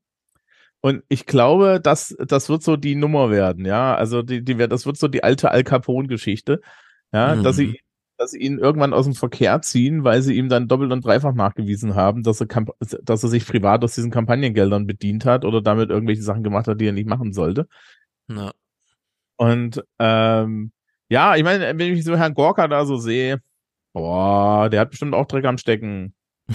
Und 0.81 1.03
ich 1.09 1.25
glaube, 1.25 1.81
das, 1.83 2.15
das 2.25 2.47
wird 2.47 2.63
so 2.63 2.77
die 2.77 2.95
Nummer 2.95 3.29
werden, 3.29 3.65
ja. 3.65 3.95
Also 3.95 4.21
die, 4.21 4.43
die, 4.43 4.55
das 4.55 4.85
wird 4.85 4.97
so 4.97 5.09
die 5.09 5.23
alte 5.23 5.51
Al 5.51 5.65
Capone-Geschichte, 5.65 6.61
ja, 7.11 7.35
mhm. 7.35 7.43
dass 7.43 7.57
sie, 7.57 7.67
mhm. 7.67 7.75
Dass 8.19 8.31
sie 8.31 8.39
ihn 8.39 8.59
irgendwann 8.59 8.93
aus 8.93 9.05
dem 9.05 9.15
Verkehr 9.15 9.61
ziehen, 9.61 10.03
weil 10.03 10.21
sie 10.21 10.35
ihm 10.35 10.49
dann 10.49 10.67
doppelt 10.67 10.91
und 10.91 11.05
dreifach 11.05 11.33
nachgewiesen 11.33 11.95
haben, 11.95 12.21
dass 12.21 12.41
er, 12.41 12.47
dass 13.01 13.23
er 13.23 13.29
sich 13.29 13.47
privat 13.47 13.81
aus 13.81 13.95
diesen 13.95 14.11
Kampagnengeldern 14.11 14.85
bedient 14.85 15.23
hat 15.23 15.45
oder 15.45 15.61
damit 15.61 15.89
irgendwelche 15.89 16.21
Sachen 16.21 16.43
gemacht 16.43 16.67
hat, 16.67 16.81
die 16.81 16.87
er 16.87 16.91
nicht 16.91 17.07
machen 17.07 17.31
sollte. 17.31 17.67
Ja. 18.27 18.51
Und 19.37 19.81
ähm, 19.99 20.73
ja, 21.07 21.37
ich 21.37 21.43
meine, 21.43 21.79
wenn 21.79 21.93
ich 21.93 22.03
so 22.03 22.17
Herrn 22.17 22.33
Gorka 22.33 22.67
da 22.67 22.85
so 22.85 22.97
sehe, 22.97 23.41
boah, 23.93 24.69
der 24.69 24.81
hat 24.81 24.89
bestimmt 24.89 25.15
auch 25.15 25.25
Dreck 25.25 25.45
am 25.45 25.57
Stecken. 25.57 26.13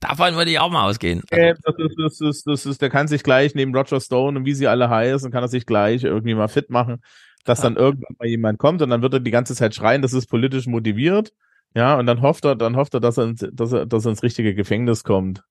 Davon 0.00 0.34
würde 0.34 0.50
ich 0.50 0.58
auch 0.58 0.70
mal 0.70 0.90
ausgehen. 0.90 1.22
Also. 1.30 1.54
Das, 1.62 1.74
ist, 1.78 1.96
das, 1.96 2.20
ist, 2.20 2.46
das 2.48 2.66
ist, 2.66 2.82
der 2.82 2.90
kann 2.90 3.06
sich 3.06 3.22
gleich 3.22 3.54
neben 3.54 3.72
Roger 3.72 4.00
Stone 4.00 4.36
und 4.36 4.46
wie 4.46 4.54
sie 4.54 4.66
alle 4.66 4.90
heißen, 4.90 5.30
kann 5.30 5.44
er 5.44 5.48
sich 5.48 5.64
gleich 5.64 6.02
irgendwie 6.02 6.34
mal 6.34 6.48
fit 6.48 6.70
machen, 6.70 7.02
dass 7.44 7.60
dann 7.60 7.76
irgendwann 7.76 8.16
mal 8.18 8.28
jemand 8.28 8.58
kommt 8.58 8.82
und 8.82 8.90
dann 8.90 9.02
wird 9.02 9.14
er 9.14 9.20
die 9.20 9.30
ganze 9.30 9.54
Zeit 9.54 9.74
schreien, 9.74 10.02
das 10.02 10.12
ist 10.12 10.26
politisch 10.26 10.66
motiviert. 10.66 11.32
Ja, 11.74 11.98
und 11.98 12.06
dann 12.06 12.20
hofft 12.20 12.44
er, 12.44 12.56
dann 12.56 12.76
hofft 12.76 12.94
er, 12.94 13.00
dass 13.00 13.16
er, 13.16 13.24
ins, 13.24 13.46
dass 13.52 13.72
er, 13.72 13.86
dass 13.86 14.04
er 14.04 14.10
ins 14.10 14.22
richtige 14.22 14.54
Gefängnis 14.54 15.04
kommt. 15.04 15.44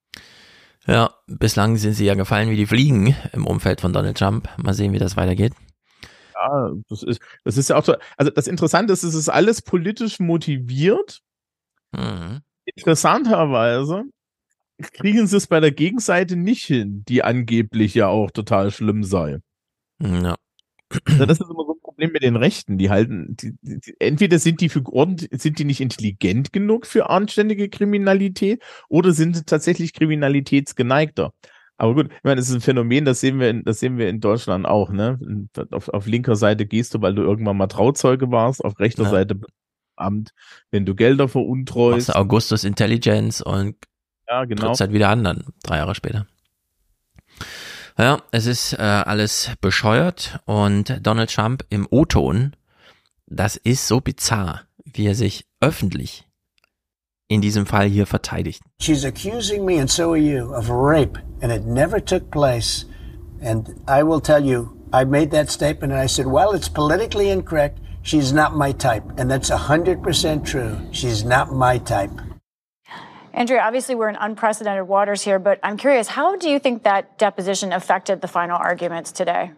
Ja, 0.85 1.11
bislang 1.27 1.77
sind 1.77 1.93
sie 1.93 2.05
ja 2.05 2.15
gefallen 2.15 2.49
wie 2.49 2.55
die 2.55 2.65
Fliegen 2.65 3.15
im 3.31 3.45
Umfeld 3.45 3.81
von 3.81 3.93
Donald 3.93 4.17
Trump. 4.17 4.49
Mal 4.57 4.73
sehen, 4.73 4.93
wie 4.93 4.99
das 4.99 5.17
weitergeht. 5.17 5.53
Ja, 6.33 6.71
das 6.89 7.03
ist, 7.03 7.21
das 7.43 7.57
ist 7.57 7.69
ja 7.69 7.77
auch 7.77 7.83
so. 7.83 7.95
Also 8.17 8.31
das 8.31 8.47
Interessante 8.47 8.93
ist, 8.93 9.03
es 9.03 9.13
ist 9.13 9.29
alles 9.29 9.61
politisch 9.61 10.19
motiviert. 10.19 11.21
Mhm. 11.91 12.41
Interessanterweise 12.65 14.03
kriegen 14.81 15.27
sie 15.27 15.37
es 15.37 15.47
bei 15.47 15.59
der 15.59 15.71
Gegenseite 15.71 16.35
nicht 16.35 16.65
hin, 16.65 17.03
die 17.07 17.23
angeblich 17.23 17.93
ja 17.93 18.07
auch 18.07 18.31
total 18.31 18.71
schlimm 18.71 19.03
sei. 19.03 19.39
Ja. 19.99 20.35
Also 21.05 21.25
das 21.25 21.39
ist 21.39 21.49
immer 21.49 21.65
Problem 21.99 22.13
mit 22.13 22.23
den 22.23 22.35
Rechten. 22.35 22.77
Die 22.77 22.89
halten, 22.89 23.35
die, 23.37 23.55
die, 23.61 23.95
entweder 23.99 24.39
sind 24.39 24.61
die 24.61 24.69
Figuren, 24.69 25.17
sind 25.17 25.59
die 25.59 25.65
nicht 25.65 25.81
intelligent 25.81 26.53
genug 26.53 26.85
für 26.85 27.09
anständige 27.09 27.69
Kriminalität 27.69 28.63
oder 28.87 29.11
sind 29.11 29.35
sie 29.35 29.43
tatsächlich 29.43 29.93
kriminalitätsgeneigter. 29.93 31.33
Aber 31.77 31.95
gut, 31.95 32.11
ich 32.11 32.23
meine, 32.23 32.37
das 32.37 32.49
ist 32.49 32.55
ein 32.55 32.61
Phänomen, 32.61 33.05
das 33.05 33.21
sehen 33.21 33.39
wir 33.39 33.49
in, 33.49 33.63
das 33.63 33.79
sehen 33.79 33.97
wir 33.97 34.09
in 34.09 34.19
Deutschland 34.19 34.65
auch, 34.65 34.91
ne? 34.91 35.17
Auf, 35.71 35.87
auf 35.89 36.07
linker 36.07 36.35
Seite 36.35 36.65
gehst 36.65 36.93
du, 36.93 37.01
weil 37.01 37.15
du 37.15 37.21
irgendwann 37.21 37.55
mal 37.55 37.67
Trauzeuge 37.67 38.31
warst, 38.31 38.63
auf 38.63 38.79
rechter 38.79 39.03
ja. 39.03 39.09
Seite 39.09 39.39
Amt, 39.95 40.33
wenn 40.71 40.85
du 40.85 40.95
Gelder 40.95 41.27
veruntreust. 41.27 42.15
Augustus 42.15 42.63
Intelligence 42.63 43.41
und 43.41 43.75
ja, 44.27 44.45
genau. 44.45 44.77
halt 44.77 44.93
wieder 44.93 45.09
an, 45.09 45.23
dann 45.23 45.43
drei 45.63 45.77
Jahre 45.77 45.95
später. 45.95 46.27
Ja, 47.99 48.21
es 48.31 48.45
ist 48.45 48.71
äh, 48.71 48.77
alles 48.81 49.51
bescheuert 49.59 50.39
und 50.45 51.05
Donald 51.05 51.35
Trump 51.35 51.65
im 51.69 51.85
O-Ton, 51.91 52.55
das 53.27 53.57
ist 53.57 53.89
so 53.89 53.99
bizarr, 53.99 54.61
wie 54.85 55.05
er 55.05 55.15
sich 55.15 55.45
öffentlich 55.59 56.25
in 57.27 57.41
diesem 57.41 57.65
Fall 57.65 57.87
hier 57.87 58.07
verteidigt. 58.07 58.61
She's 58.79 59.03
accusing 59.03 59.65
me 59.65 59.81
and 59.81 59.89
so 59.89 60.11
are 60.11 60.17
you 60.17 60.55
of 60.55 60.69
rape 60.69 61.19
and 61.41 61.51
it 61.51 61.65
never 61.65 61.99
took 61.99 62.31
place. 62.31 62.85
And 63.41 63.67
I 63.85 64.01
will 64.03 64.21
tell 64.21 64.45
you, 64.45 64.69
I 64.93 65.03
made 65.03 65.31
that 65.31 65.51
statement 65.51 65.91
and 65.91 66.01
I 66.01 66.07
said, 66.07 66.25
well, 66.25 66.55
it's 66.55 66.69
politically 66.69 67.29
incorrect. 67.29 67.79
She's 68.01 68.31
not 68.31 68.55
my 68.55 68.71
type. 68.71 69.03
And 69.17 69.29
that's 69.29 69.49
100% 69.49 70.45
true. 70.45 70.77
She's 70.93 71.25
not 71.25 71.51
my 71.51 71.79
type. 71.79 72.11
Andrea, 73.39 73.61
obviously 73.61 73.95
we're 73.95 74.09
in 74.09 74.17
unprecedented 74.17 74.85
waters 74.89 75.21
here, 75.21 75.39
but 75.39 75.61
I'm 75.63 75.77
curious, 75.77 76.09
how 76.09 76.35
do 76.35 76.49
you 76.49 76.59
think 76.59 76.83
that 76.83 77.17
deposition 77.17 77.71
affected 77.71 78.19
the 78.19 78.27
final 78.27 78.57
arguments 78.57 79.13
today? 79.13 79.53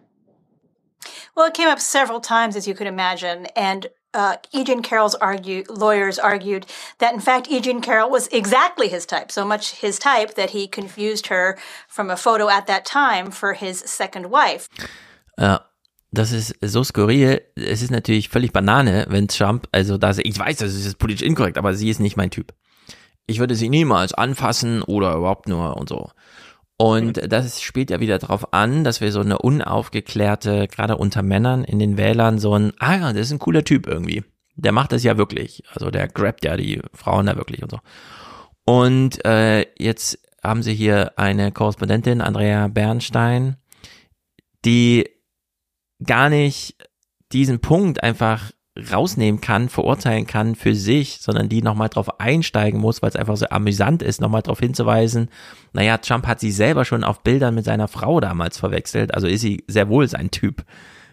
Well, 1.34 1.48
it 1.48 1.54
came 1.54 1.68
up 1.68 1.80
several 1.80 2.20
times, 2.20 2.54
as 2.54 2.68
you 2.68 2.74
could 2.74 2.86
imagine, 2.86 3.46
and 3.56 3.88
uh, 4.14 4.36
E. 4.52 4.62
Jean 4.62 4.82
Carroll's 4.82 5.16
argue, 5.16 5.64
lawyers 5.68 6.16
argued 6.20 6.64
that, 6.98 7.12
in 7.12 7.18
fact, 7.18 7.50
E. 7.50 7.58
Jean 7.60 7.80
Carroll 7.80 8.08
was 8.08 8.28
exactly 8.28 8.86
his 8.86 9.04
type, 9.04 9.32
so 9.32 9.44
much 9.44 9.72
his 9.80 9.98
type 9.98 10.34
that 10.34 10.50
he 10.50 10.68
confused 10.68 11.26
her 11.26 11.58
from 11.88 12.08
a 12.08 12.16
photo 12.16 12.48
at 12.48 12.68
that 12.68 12.84
time 12.84 13.32
for 13.32 13.54
his 13.54 13.80
second 13.80 14.26
wife. 14.26 14.68
Ja, 15.36 15.58
das 16.12 16.30
ist 16.30 16.54
so 16.62 16.84
skurril. 16.84 17.40
Es 17.56 17.82
ist 17.82 17.90
natürlich 17.90 18.28
völlig 18.28 18.52
Banane, 18.52 19.06
wenn 19.08 19.26
Trump, 19.26 19.66
also 19.72 19.98
da 19.98 20.10
ich 20.10 20.38
weiß, 20.38 20.58
das 20.58 20.72
ist 20.72 20.98
politisch 20.98 21.26
inkorrekt, 21.26 21.58
aber 21.58 21.74
sie 21.74 21.90
ist 21.90 21.98
nicht 21.98 22.16
mein 22.16 22.30
Typ. 22.30 22.52
Ich 23.26 23.38
würde 23.38 23.54
sie 23.54 23.68
niemals 23.68 24.12
anfassen 24.12 24.82
oder 24.82 25.14
überhaupt 25.14 25.48
nur 25.48 25.76
und 25.76 25.88
so. 25.88 26.10
Und 26.76 27.20
das 27.32 27.62
spielt 27.62 27.90
ja 27.90 28.00
wieder 28.00 28.18
darauf 28.18 28.52
an, 28.52 28.82
dass 28.82 29.00
wir 29.00 29.12
so 29.12 29.20
eine 29.20 29.38
unaufgeklärte, 29.38 30.66
gerade 30.66 30.96
unter 30.96 31.22
Männern 31.22 31.62
in 31.62 31.78
den 31.78 31.96
Wählern 31.96 32.38
so 32.38 32.58
ein, 32.58 32.72
ah 32.78 32.96
ja, 32.96 33.12
das 33.12 33.26
ist 33.26 33.32
ein 33.32 33.38
cooler 33.38 33.62
Typ 33.62 33.86
irgendwie. 33.86 34.24
Der 34.56 34.72
macht 34.72 34.92
das 34.92 35.04
ja 35.04 35.16
wirklich. 35.16 35.62
Also 35.72 35.90
der 35.90 36.08
grabt 36.08 36.44
ja 36.44 36.56
die 36.56 36.82
Frauen 36.92 37.26
da 37.26 37.36
wirklich 37.36 37.62
und 37.62 37.70
so. 37.70 37.78
Und 38.64 39.24
äh, 39.24 39.66
jetzt 39.78 40.18
haben 40.42 40.62
sie 40.62 40.74
hier 40.74 41.18
eine 41.18 41.52
Korrespondentin, 41.52 42.20
Andrea 42.20 42.68
Bernstein, 42.68 43.56
die 44.64 45.08
gar 46.04 46.28
nicht 46.28 46.76
diesen 47.32 47.60
Punkt 47.60 48.02
einfach 48.02 48.50
rausnehmen 48.90 49.40
kann, 49.40 49.68
verurteilen 49.68 50.26
kann 50.26 50.54
für 50.54 50.74
sich, 50.74 51.18
sondern 51.20 51.48
die 51.48 51.60
nochmal 51.62 51.90
drauf 51.90 52.20
einsteigen 52.20 52.80
muss, 52.80 53.02
weil 53.02 53.10
es 53.10 53.16
einfach 53.16 53.36
so 53.36 53.46
amüsant 53.50 54.02
ist, 54.02 54.20
nochmal 54.20 54.42
darauf 54.42 54.60
hinzuweisen, 54.60 55.28
naja, 55.72 55.98
Trump 55.98 56.26
hat 56.26 56.40
sie 56.40 56.50
selber 56.50 56.84
schon 56.84 57.04
auf 57.04 57.22
Bildern 57.22 57.54
mit 57.54 57.66
seiner 57.66 57.88
Frau 57.88 58.20
damals 58.20 58.58
verwechselt, 58.58 59.14
also 59.14 59.26
ist 59.26 59.42
sie 59.42 59.64
sehr 59.66 59.88
wohl 59.88 60.08
sein 60.08 60.30
Typ. 60.30 60.64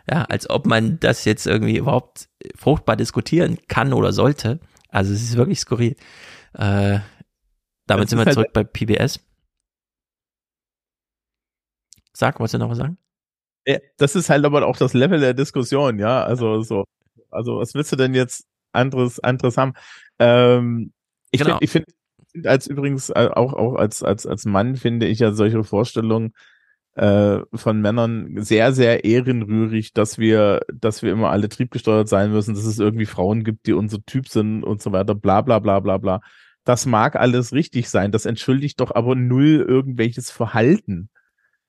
Ja, 0.09 0.23
als 0.23 0.49
ob 0.49 0.65
man 0.65 0.99
das 0.99 1.25
jetzt 1.25 1.45
irgendwie 1.45 1.77
überhaupt 1.77 2.29
fruchtbar 2.55 2.95
diskutieren 2.95 3.59
kann 3.67 3.93
oder 3.93 4.11
sollte. 4.11 4.59
Also 4.87 5.13
es 5.13 5.21
ist 5.21 5.37
wirklich 5.37 5.59
skurril. 5.59 5.95
Äh, 6.53 6.99
damit 7.85 8.05
das 8.05 8.09
sind 8.09 8.19
wir 8.19 8.25
halt 8.25 8.33
zurück 8.33 8.53
bei 8.53 8.63
PBS. 8.63 9.19
Sag, 12.13 12.39
wolltest 12.39 12.55
du 12.55 12.57
noch 12.57 12.69
was 12.69 12.79
sagen? 12.79 12.97
Das 13.97 14.15
ist 14.15 14.31
halt 14.31 14.45
aber 14.45 14.65
auch 14.65 14.77
das 14.77 14.93
Level 14.93 15.19
der 15.19 15.35
Diskussion, 15.35 15.99
ja. 15.99 16.23
Also 16.23 16.61
so, 16.63 16.85
also 17.31 17.59
was 17.59 17.73
willst 17.73 17.91
du 17.91 17.95
denn 17.95 18.13
jetzt 18.13 18.45
anderes, 18.71 19.19
anderes 19.19 19.57
haben? 19.57 19.73
Ähm, 20.19 20.91
ich 21.31 21.41
genau. 21.41 21.57
finde, 21.57 21.65
ich 21.65 21.71
finde, 21.71 21.91
find 22.31 22.47
als 22.47 22.67
übrigens 22.67 23.09
äh, 23.09 23.29
auch, 23.33 23.53
auch 23.53 23.75
als, 23.75 24.03
als, 24.03 24.25
als 24.25 24.45
Mann 24.45 24.75
finde 24.75 25.07
ich 25.07 25.19
ja 25.19 25.31
solche 25.31 25.63
Vorstellungen 25.63 26.33
äh, 26.95 27.39
von 27.53 27.81
Männern 27.81 28.35
sehr, 28.43 28.73
sehr 28.73 29.05
ehrenrührig, 29.05 29.93
dass 29.93 30.17
wir, 30.17 30.61
dass 30.73 31.01
wir 31.01 31.11
immer 31.11 31.29
alle 31.29 31.49
triebgesteuert 31.49 32.09
sein 32.09 32.31
müssen, 32.31 32.55
dass 32.55 32.65
es 32.65 32.79
irgendwie 32.79 33.05
Frauen 33.05 33.43
gibt, 33.43 33.67
die 33.67 33.73
unser 33.73 34.03
Typ 34.05 34.27
sind 34.27 34.63
und 34.63 34.81
so 34.81 34.91
weiter, 34.91 35.15
bla 35.15 35.41
bla 35.41 35.59
bla 35.59 35.79
bla 35.79 35.97
bla. 35.97 36.21
Das 36.65 36.85
mag 36.85 37.15
alles 37.15 37.53
richtig 37.53 37.89
sein, 37.89 38.11
das 38.11 38.25
entschuldigt 38.25 38.79
doch 38.79 38.93
aber 38.93 39.15
null 39.15 39.65
irgendwelches 39.67 40.29
Verhalten. 40.29 41.09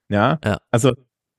Ja, 0.09 0.41
ja. 0.45 0.59
also 0.73 0.93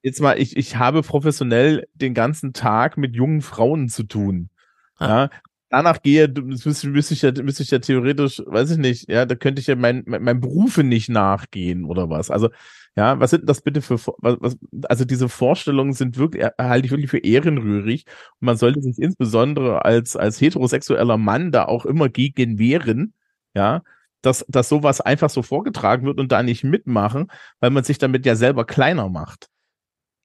jetzt 0.03 0.22
mal, 0.22 0.40
ich, 0.40 0.57
ich 0.57 0.78
habe 0.78 1.02
professionell 1.02 1.88
den 1.94 2.14
ganzen 2.14 2.53
Tag 2.53 2.98
mit 2.98 3.15
jungen 3.15 3.41
Frauen 3.41 3.90
zu 3.90 4.03
tun. 4.03 4.49
Ah. 4.98 5.07
Ja. 5.07 5.30
Danach 5.69 6.02
gehe, 6.02 6.28
müsste, 6.28 6.90
müsste 6.90 7.14
ich 7.14 7.22
ja, 7.22 7.32
müsste 7.41 7.64
ich 7.64 7.72
ja 7.72 7.80
theoretisch, 7.80 8.41
weiß 8.45 8.72
ich 8.72 8.78
nicht, 8.78 9.10
ja, 9.10 9.26
da 9.26 9.36
könnte 9.36 9.61
ich 9.61 9.68
ja 9.68 9.76
mein, 9.78 10.03
mein, 10.06 10.22
mein 10.22 10.41
Berufe 10.41 10.84
nicht 10.84 11.07
nachgehen 11.07 11.86
oder 11.86 12.10
was. 12.10 12.30
Also, 12.30 12.49
ja, 12.98 13.18
was 13.22 13.30
sind 13.32 13.48
das 13.48 13.61
bitte 13.61 13.82
für, 13.82 13.95
was, 13.95 14.38
was, 14.41 14.57
also 14.90 15.06
diese 15.06 15.30
Vorstellungen 15.30 15.94
sind 15.94 16.18
wirklich, 16.18 16.45
halte 16.60 16.86
ich 16.86 16.91
wirklich 16.91 17.10
für 17.10 17.19
ehrenrührig. 17.19 18.06
Und 18.41 18.48
man 18.48 18.57
sollte 18.57 18.82
sich 18.82 18.99
insbesondere 18.99 19.86
als, 19.86 20.18
als 20.18 20.41
heterosexueller 20.41 21.18
Mann 21.18 21.53
da 21.53 21.65
auch 21.65 21.86
immer 21.86 22.10
gegen 22.10 22.60
wehren, 22.60 23.14
ja, 23.56 23.82
dass, 24.22 24.45
dass 24.49 24.68
sowas 24.68 24.99
einfach 24.99 25.30
so 25.30 25.41
vorgetragen 25.41 26.06
wird 26.06 26.19
und 26.19 26.34
da 26.34 26.44
nicht 26.44 26.65
mitmachen, 26.65 27.32
weil 27.61 27.69
man 27.72 27.86
sich 27.86 27.98
damit 27.98 28.26
ja 28.26 28.36
selber 28.36 28.65
kleiner 28.65 29.07
macht. 29.07 29.48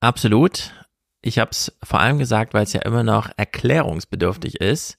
Absolut. 0.01 0.73
Ich 1.23 1.39
habe 1.39 1.51
es 1.51 1.77
vor 1.83 2.01
allem 2.01 2.19
gesagt, 2.19 2.55
weil 2.55 2.63
es 2.63 2.73
ja 2.73 2.83
immer 2.83 3.03
noch 3.03 3.31
erklärungsbedürftig 3.37 4.61
ist, 4.61 4.99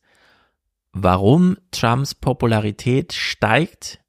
warum 0.91 1.57
Trumps 1.71 2.15
Popularität 2.15 3.13
steigt, 3.13 3.99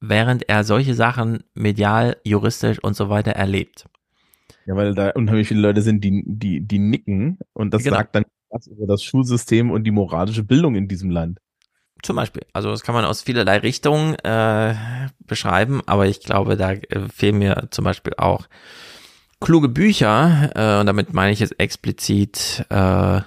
während 0.00 0.48
er 0.48 0.64
solche 0.64 0.94
Sachen 0.94 1.44
medial, 1.54 2.16
juristisch 2.24 2.82
und 2.82 2.96
so 2.96 3.08
weiter 3.08 3.32
erlebt. 3.32 3.86
Ja, 4.66 4.76
weil 4.76 4.94
da 4.94 5.10
unheimlich 5.10 5.48
viele 5.48 5.60
Leute 5.60 5.82
sind, 5.82 6.02
die, 6.02 6.22
die, 6.26 6.66
die 6.66 6.78
nicken 6.78 7.38
und 7.52 7.74
das 7.74 7.82
genau. 7.82 7.96
sagt 7.96 8.14
dann 8.14 8.24
was 8.50 8.66
über 8.66 8.86
das 8.86 9.02
Schulsystem 9.02 9.70
und 9.70 9.84
die 9.84 9.90
moralische 9.90 10.44
Bildung 10.44 10.74
in 10.74 10.86
diesem 10.86 11.10
Land. 11.10 11.38
Zum 12.02 12.16
Beispiel. 12.16 12.42
Also 12.52 12.70
das 12.70 12.82
kann 12.82 12.94
man 12.94 13.04
aus 13.04 13.22
vielerlei 13.22 13.58
Richtungen 13.58 14.16
äh, 14.16 14.74
beschreiben, 15.20 15.82
aber 15.86 16.06
ich 16.06 16.20
glaube, 16.20 16.56
da 16.56 16.72
äh, 16.72 17.08
fehlen 17.08 17.38
mir 17.38 17.68
zum 17.70 17.84
Beispiel 17.84 18.14
auch 18.16 18.48
kluge 19.42 19.68
Bücher, 19.68 20.50
äh, 20.54 20.80
und 20.80 20.86
damit 20.86 21.12
meine 21.12 21.32
ich 21.32 21.40
jetzt 21.40 21.60
explizit 21.60 22.64
äh, 22.70 23.20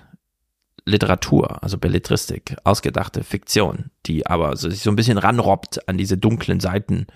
Literatur, 0.86 1.64
also 1.64 1.78
Belletristik, 1.78 2.56
ausgedachte 2.64 3.24
Fiktion, 3.24 3.92
die 4.06 4.26
aber 4.26 4.56
sich 4.56 4.82
so 4.82 4.90
ein 4.90 4.96
bisschen 4.96 5.18
ranrobbt 5.18 5.88
an 5.88 5.98
diese 5.98 6.18
dunklen 6.18 6.60
Seiten 6.60 7.08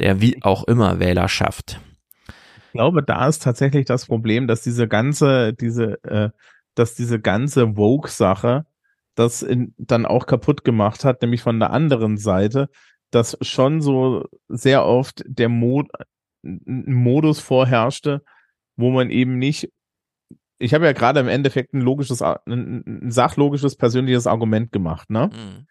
der 0.00 0.20
wie 0.20 0.42
auch 0.42 0.64
immer 0.64 0.98
Wählerschaft. 1.00 1.80
Ich 2.28 2.72
glaube, 2.72 3.02
da 3.02 3.26
ist 3.28 3.42
tatsächlich 3.42 3.86
das 3.86 4.06
Problem, 4.06 4.46
dass 4.46 4.62
diese 4.62 4.86
ganze, 4.88 5.54
diese, 5.54 6.02
äh, 6.04 6.30
dass 6.74 6.94
diese 6.94 7.20
ganze 7.20 7.74
Vogue-Sache 7.74 8.66
das 9.14 9.42
in, 9.42 9.74
dann 9.78 10.04
auch 10.04 10.26
kaputt 10.26 10.64
gemacht 10.64 11.04
hat, 11.04 11.22
nämlich 11.22 11.40
von 11.40 11.58
der 11.58 11.70
anderen 11.70 12.18
Seite, 12.18 12.68
dass 13.10 13.38
schon 13.40 13.80
so 13.80 14.24
sehr 14.48 14.84
oft 14.84 15.22
der 15.26 15.48
Mod, 15.48 15.88
ein 16.66 16.94
Modus 16.94 17.40
vorherrschte, 17.40 18.22
wo 18.76 18.90
man 18.90 19.10
eben 19.10 19.38
nicht, 19.38 19.70
ich 20.58 20.74
habe 20.74 20.86
ja 20.86 20.92
gerade 20.92 21.20
im 21.20 21.28
Endeffekt 21.28 21.74
ein 21.74 21.80
logisches, 21.80 22.22
ein, 22.22 23.10
sachlogisches, 23.10 23.76
persönliches 23.76 24.26
Argument 24.26 24.72
gemacht, 24.72 25.10
ne? 25.10 25.30
Mhm. 25.32 25.66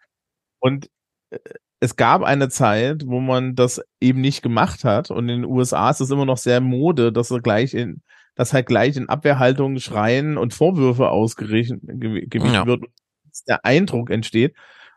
Und 0.60 0.90
äh, 1.30 1.38
es 1.80 1.96
gab 1.96 2.22
eine 2.22 2.48
Zeit, 2.48 3.06
wo 3.06 3.20
man 3.20 3.54
das 3.54 3.82
eben 4.00 4.20
nicht 4.20 4.42
gemacht 4.42 4.84
hat. 4.84 5.10
Und 5.10 5.28
in 5.28 5.42
den 5.42 5.50
USA 5.50 5.90
ist 5.90 6.00
es 6.00 6.10
immer 6.10 6.24
noch 6.24 6.38
sehr 6.38 6.60
Mode, 6.60 7.12
dass 7.12 7.30
er 7.30 7.40
gleich 7.40 7.74
in, 7.74 8.02
dass 8.34 8.52
halt 8.52 8.66
gleich 8.66 8.96
in 8.96 9.08
Abwehrhaltung 9.08 9.78
Schreien 9.78 10.38
und 10.38 10.54
Vorwürfe 10.54 11.10
ausgerichtet 11.10 11.82
ja. 11.84 12.66
wird, 12.66 12.84
dass 13.28 13.44
der 13.44 13.64
Eindruck 13.64 14.10
entsteht. 14.10 14.54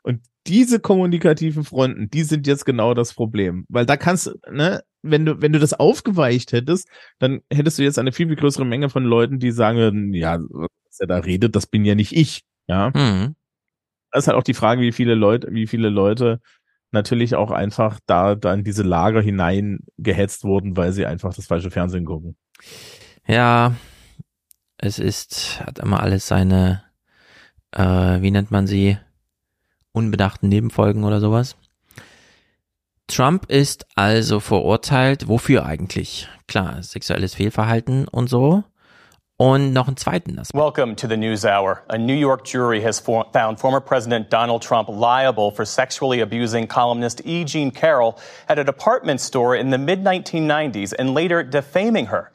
Und 0.10 0.22
diese 0.48 0.80
kommunikativen 0.80 1.64
Fronten, 1.64 2.10
die 2.10 2.24
sind 2.24 2.48
jetzt 2.48 2.66
genau 2.66 2.96
das 2.96 3.14
Problem. 3.14 3.66
Weil 3.70 3.86
da 3.86 3.96
kannst 3.96 4.26
du, 4.26 4.32
ne, 4.52 4.82
wenn 5.04 5.24
du, 5.24 5.40
wenn 5.40 5.54
du 5.54 5.60
das 5.60 5.74
aufgeweicht 5.74 6.52
hättest, 6.52 6.90
dann 7.20 7.42
hättest 7.54 7.78
du 7.78 7.84
jetzt 7.84 8.00
eine 8.00 8.12
viel, 8.12 8.26
viel 8.26 8.36
größere 8.36 8.66
Menge 8.66 8.90
von 8.90 9.04
Leuten, 9.04 9.38
die 9.38 9.52
sagen, 9.52 10.16
ja, 10.16 10.40
was 10.50 11.00
er 11.00 11.06
da 11.06 11.18
redet, 11.18 11.56
das 11.56 11.68
bin 11.68 11.86
ja 11.86 11.94
nicht 11.94 12.12
ich. 12.12 12.42
Ja. 12.66 12.90
Mhm. 12.90 13.36
Das 14.12 14.24
ist 14.24 14.28
halt 14.28 14.38
auch 14.38 14.44
die 14.44 14.56
Frage, 14.56 14.82
wie 14.82 14.92
viele 14.92 15.14
Leute, 15.14 15.50
wie 15.52 15.68
viele 15.68 15.90
Leute 15.90 16.40
natürlich 16.90 17.36
auch 17.36 17.52
einfach 17.52 18.00
da, 18.08 18.34
da 18.34 18.52
in 18.56 18.64
diese 18.64 18.82
Lager 18.82 19.22
hinein 19.22 19.82
gehetzt 20.00 20.44
wurden, 20.44 20.76
weil 20.76 20.92
sie 20.92 21.06
einfach 21.06 21.36
das 21.36 21.46
falsche 21.46 21.70
Fernsehen 21.70 22.06
gucken. 22.06 22.36
Ja, 23.28 23.76
es 24.78 24.98
ist, 24.98 25.62
hat 25.64 25.78
immer 25.78 26.02
alles 26.02 26.28
seine, 26.28 26.82
äh, 27.74 27.84
wie 28.24 28.32
nennt 28.32 28.50
man 28.50 28.66
sie, 28.66 28.98
unbedachten 29.92 30.50
Nebenfolgen 30.50 31.04
oder 31.04 31.20
sowas. 31.20 31.56
Trump 33.08 33.50
ist 33.50 33.88
also 33.96 34.40
verurteilt. 34.40 35.28
Wofür 35.28 35.66
eigentlich? 35.66 36.30
Klar, 36.48 36.84
sexuelles 36.84 37.36
Fehlverhalten 37.36 38.08
und 38.08 38.30
so. 38.30 38.64
Und 39.38 39.72
noch 39.72 39.88
einen 39.88 39.96
zweiten 39.96 40.38
Aspekt. 40.38 40.62
Welcome 40.62 40.98
to 40.98 41.08
the 41.08 41.16
News 41.16 41.46
Hour. 41.46 41.82
A 41.88 41.98
New 41.98 42.14
York 42.14 42.46
jury 42.46 42.82
has 42.82 43.00
found 43.00 43.58
former 43.58 43.80
President 43.80 44.32
Donald 44.32 44.62
Trump 44.62 44.90
liable 44.90 45.50
for 45.50 45.66
sexually 45.66 46.22
abusing 46.22 46.68
columnist 46.68 47.26
E. 47.26 47.46
Jean 47.46 47.72
Carroll 47.72 48.16
at 48.48 48.60
a 48.60 48.64
department 48.66 49.22
store 49.22 49.56
in 49.56 49.72
the 49.72 49.78
mid 49.78 50.04
1990s 50.04 50.94
and 51.00 51.16
later 51.16 51.42
defaming 51.42 52.08
her. 52.08 52.32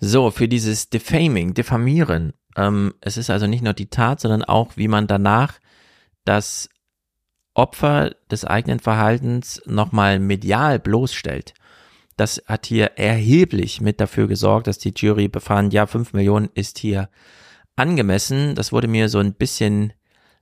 So, 0.00 0.30
für 0.30 0.48
dieses 0.48 0.90
Defaming, 0.90 1.54
Diffamieren. 1.54 2.34
Ähm, 2.56 2.94
es 3.00 3.16
ist 3.16 3.30
also 3.30 3.46
nicht 3.46 3.62
nur 3.62 3.74
die 3.74 3.90
Tat, 3.90 4.20
sondern 4.20 4.42
auch, 4.42 4.76
wie 4.76 4.88
man 4.88 5.06
danach 5.06 5.54
das 6.28 6.68
Opfer 7.54 8.14
des 8.30 8.44
eigenen 8.44 8.80
Verhaltens 8.80 9.62
nochmal 9.64 10.18
medial 10.18 10.78
bloßstellt. 10.78 11.54
Das 12.18 12.42
hat 12.46 12.66
hier 12.66 12.98
erheblich 12.98 13.80
mit 13.80 13.98
dafür 13.98 14.28
gesorgt, 14.28 14.66
dass 14.66 14.78
die 14.78 14.92
Jury 14.94 15.28
befand, 15.28 15.72
ja, 15.72 15.86
fünf 15.86 16.12
Millionen 16.12 16.50
ist 16.52 16.78
hier 16.78 17.08
angemessen. 17.76 18.54
Das 18.54 18.72
wurde 18.72 18.88
mir 18.88 19.08
so 19.08 19.20
ein 19.20 19.32
bisschen 19.32 19.94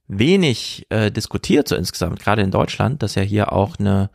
wenig 0.08 0.86
äh, 0.90 1.12
diskutiert, 1.12 1.68
so 1.68 1.76
insgesamt, 1.76 2.18
gerade 2.18 2.42
in 2.42 2.50
Deutschland, 2.50 3.02
dass 3.02 3.14
ja 3.14 3.22
hier 3.22 3.52
auch 3.52 3.78
eine 3.78 4.10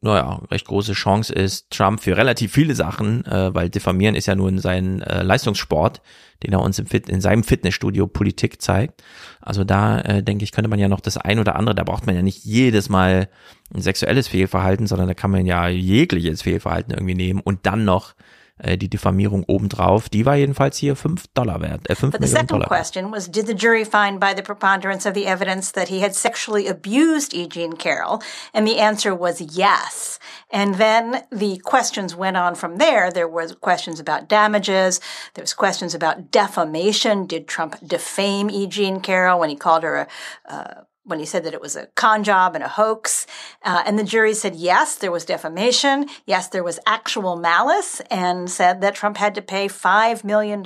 naja, 0.00 0.40
recht 0.50 0.66
große 0.66 0.92
Chance 0.92 1.32
ist, 1.32 1.70
Trump 1.70 2.00
für 2.00 2.16
relativ 2.16 2.52
viele 2.52 2.74
Sachen, 2.74 3.24
äh, 3.26 3.52
weil 3.54 3.68
diffamieren 3.68 4.14
ist 4.14 4.26
ja 4.26 4.36
nun 4.36 4.58
sein 4.58 5.02
äh, 5.02 5.22
Leistungssport, 5.22 6.00
den 6.44 6.52
er 6.52 6.60
uns 6.60 6.78
im 6.78 6.86
Fit 6.86 7.08
in 7.08 7.20
seinem 7.20 7.42
Fitnessstudio 7.42 8.06
Politik 8.06 8.62
zeigt. 8.62 9.02
Also 9.40 9.64
da 9.64 10.00
äh, 10.00 10.22
denke 10.22 10.44
ich, 10.44 10.52
könnte 10.52 10.70
man 10.70 10.78
ja 10.78 10.88
noch 10.88 11.00
das 11.00 11.16
ein 11.16 11.40
oder 11.40 11.56
andere, 11.56 11.74
da 11.74 11.82
braucht 11.82 12.06
man 12.06 12.14
ja 12.14 12.22
nicht 12.22 12.44
jedes 12.44 12.88
Mal 12.88 13.28
ein 13.74 13.82
sexuelles 13.82 14.28
Fehlverhalten, 14.28 14.86
sondern 14.86 15.08
da 15.08 15.14
kann 15.14 15.32
man 15.32 15.46
ja 15.46 15.66
jegliches 15.68 16.42
Fehlverhalten 16.42 16.94
irgendwie 16.94 17.16
nehmen 17.16 17.40
und 17.40 17.66
dann 17.66 17.84
noch 17.84 18.14
äh, 18.58 18.76
die 18.76 18.88
Diffamierung 18.88 19.44
obendrauf, 19.46 20.08
die 20.08 20.26
war 20.26 20.36
jedenfalls 20.36 20.76
hier 20.76 20.96
5 20.96 21.26
Dollar 21.34 21.60
wert. 21.60 21.88
Äh, 21.88 21.94
5 21.94 22.10
But 22.12 22.20
the 22.20 22.26
Millionen 22.26 22.28
second 22.28 22.50
Dollar. 22.50 22.66
question 22.66 23.12
was 23.12 23.28
Did 23.30 23.46
the 23.46 23.54
jury 23.54 23.84
find 23.84 24.20
by 24.20 24.34
the 24.34 24.42
preponderance 24.42 25.06
of 25.08 25.14
the 25.14 25.26
evidence 25.26 25.72
that 25.72 25.88
he 25.88 26.02
had 26.02 26.14
sexually 26.14 26.66
abused 26.68 27.34
E. 27.34 27.46
Jean 27.48 27.76
Carroll? 27.76 28.20
And 28.52 28.66
the 28.66 28.78
answer 28.78 29.14
was 29.14 29.40
yes. 29.40 30.18
And 30.50 30.76
then 30.76 31.22
the 31.30 31.58
questions 31.58 32.14
went 32.16 32.36
on 32.36 32.54
from 32.54 32.76
there. 32.78 33.10
There 33.10 33.28
was 33.28 33.54
questions 33.54 34.00
about 34.00 34.28
damages. 34.28 35.00
There 35.34 35.42
was 35.42 35.54
questions 35.54 35.94
about 35.94 36.30
defamation. 36.30 37.26
Did 37.26 37.46
Trump 37.46 37.76
defame 37.86 38.50
E. 38.50 38.66
Jean 38.66 39.00
Carroll 39.00 39.38
when 39.40 39.50
he 39.50 39.56
called 39.56 39.82
her 39.82 39.96
a, 39.96 40.52
uh, 40.52 40.74
when 41.08 41.18
he 41.18 41.26
said 41.26 41.44
that 41.44 41.54
it 41.54 41.60
was 41.60 41.76
a 41.76 41.86
con 41.94 42.22
job 42.22 42.54
and 42.54 42.62
a 42.62 42.68
hoax. 42.68 43.26
Uh, 43.64 43.82
and 43.86 43.98
the 43.98 44.04
jury 44.04 44.34
said, 44.34 44.54
yes, 44.54 44.96
there 44.96 45.10
was 45.10 45.24
defamation. 45.24 46.06
Yes, 46.26 46.48
there 46.48 46.64
was 46.64 46.78
actual 46.86 47.36
malice 47.36 48.00
and 48.10 48.50
said 48.50 48.80
that 48.82 48.94
Trump 48.94 49.16
had 49.16 49.34
to 49.34 49.42
pay 49.42 49.68
$5 49.68 50.24
million. 50.24 50.62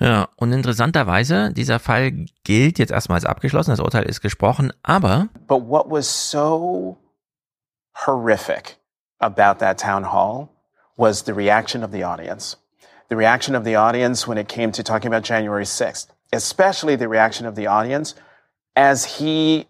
Ja, 0.00 0.28
und 0.36 0.52
interessanterweise, 0.52 1.52
dieser 1.52 1.78
Fall 1.78 2.26
gilt 2.42 2.80
jetzt 2.80 2.90
erstmal 2.90 3.16
als 3.16 3.24
abgeschlossen, 3.24 3.70
das 3.70 3.78
Urteil 3.78 4.02
ist 4.02 4.20
gesprochen, 4.20 4.72
aber. 4.82 5.28
But 5.46 5.62
what 5.68 5.88
was 5.88 6.08
so 6.08 6.98
horrific 8.04 8.76
about 9.20 9.60
that 9.60 9.78
town 9.78 10.12
hall 10.12 10.48
was 10.96 11.22
the 11.22 11.32
reaction 11.32 11.84
of 11.84 11.92
the 11.92 12.02
audience. 12.02 12.56
The 13.08 13.16
reaction 13.16 13.54
of 13.54 13.64
the 13.64 13.76
audience 13.76 14.26
when 14.26 14.36
it 14.36 14.48
came 14.48 14.72
to 14.72 14.82
talking 14.82 15.06
about 15.06 15.22
January 15.22 15.64
6th, 15.64 16.08
especially 16.32 16.96
the 16.96 17.08
reaction 17.08 17.46
of 17.46 17.54
the 17.54 17.68
audience 17.68 18.14
as 18.76 19.16
he 19.16 19.66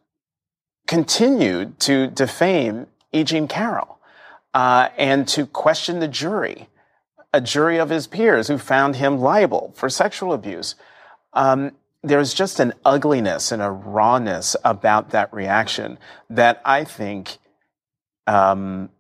continued 0.87 1.79
to 1.81 2.09
defame 2.09 2.87
E. 3.13 3.25
Jean 3.25 3.49
Carroll 3.49 3.99
uh, 4.53 4.89
and 4.97 5.27
to 5.29 5.47
question 5.47 6.01
the 6.01 6.09
jury, 6.09 6.69
a 7.33 7.41
jury 7.41 7.79
of 7.79 7.91
his 7.91 8.07
peers 8.07 8.49
who 8.49 8.59
found 8.59 8.97
him 8.97 9.19
liable 9.19 9.73
for 9.75 9.89
sexual 9.89 10.33
abuse. 10.33 10.75
Um, 11.33 11.73
there's 12.03 12.35
just 12.35 12.61
an 12.61 12.75
ugliness 12.85 13.51
and 13.51 13.63
a 13.63 13.71
rawness 13.71 14.57
about 14.65 15.11
that 15.11 15.33
reaction 15.33 15.99
that 16.29 16.61
I 16.65 16.85
think 16.85 17.39
um, 18.27 18.91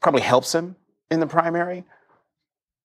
probably 0.00 0.22
helps 0.22 0.54
him 0.54 0.76
in 1.10 1.20
the 1.20 1.26
primary, 1.26 1.84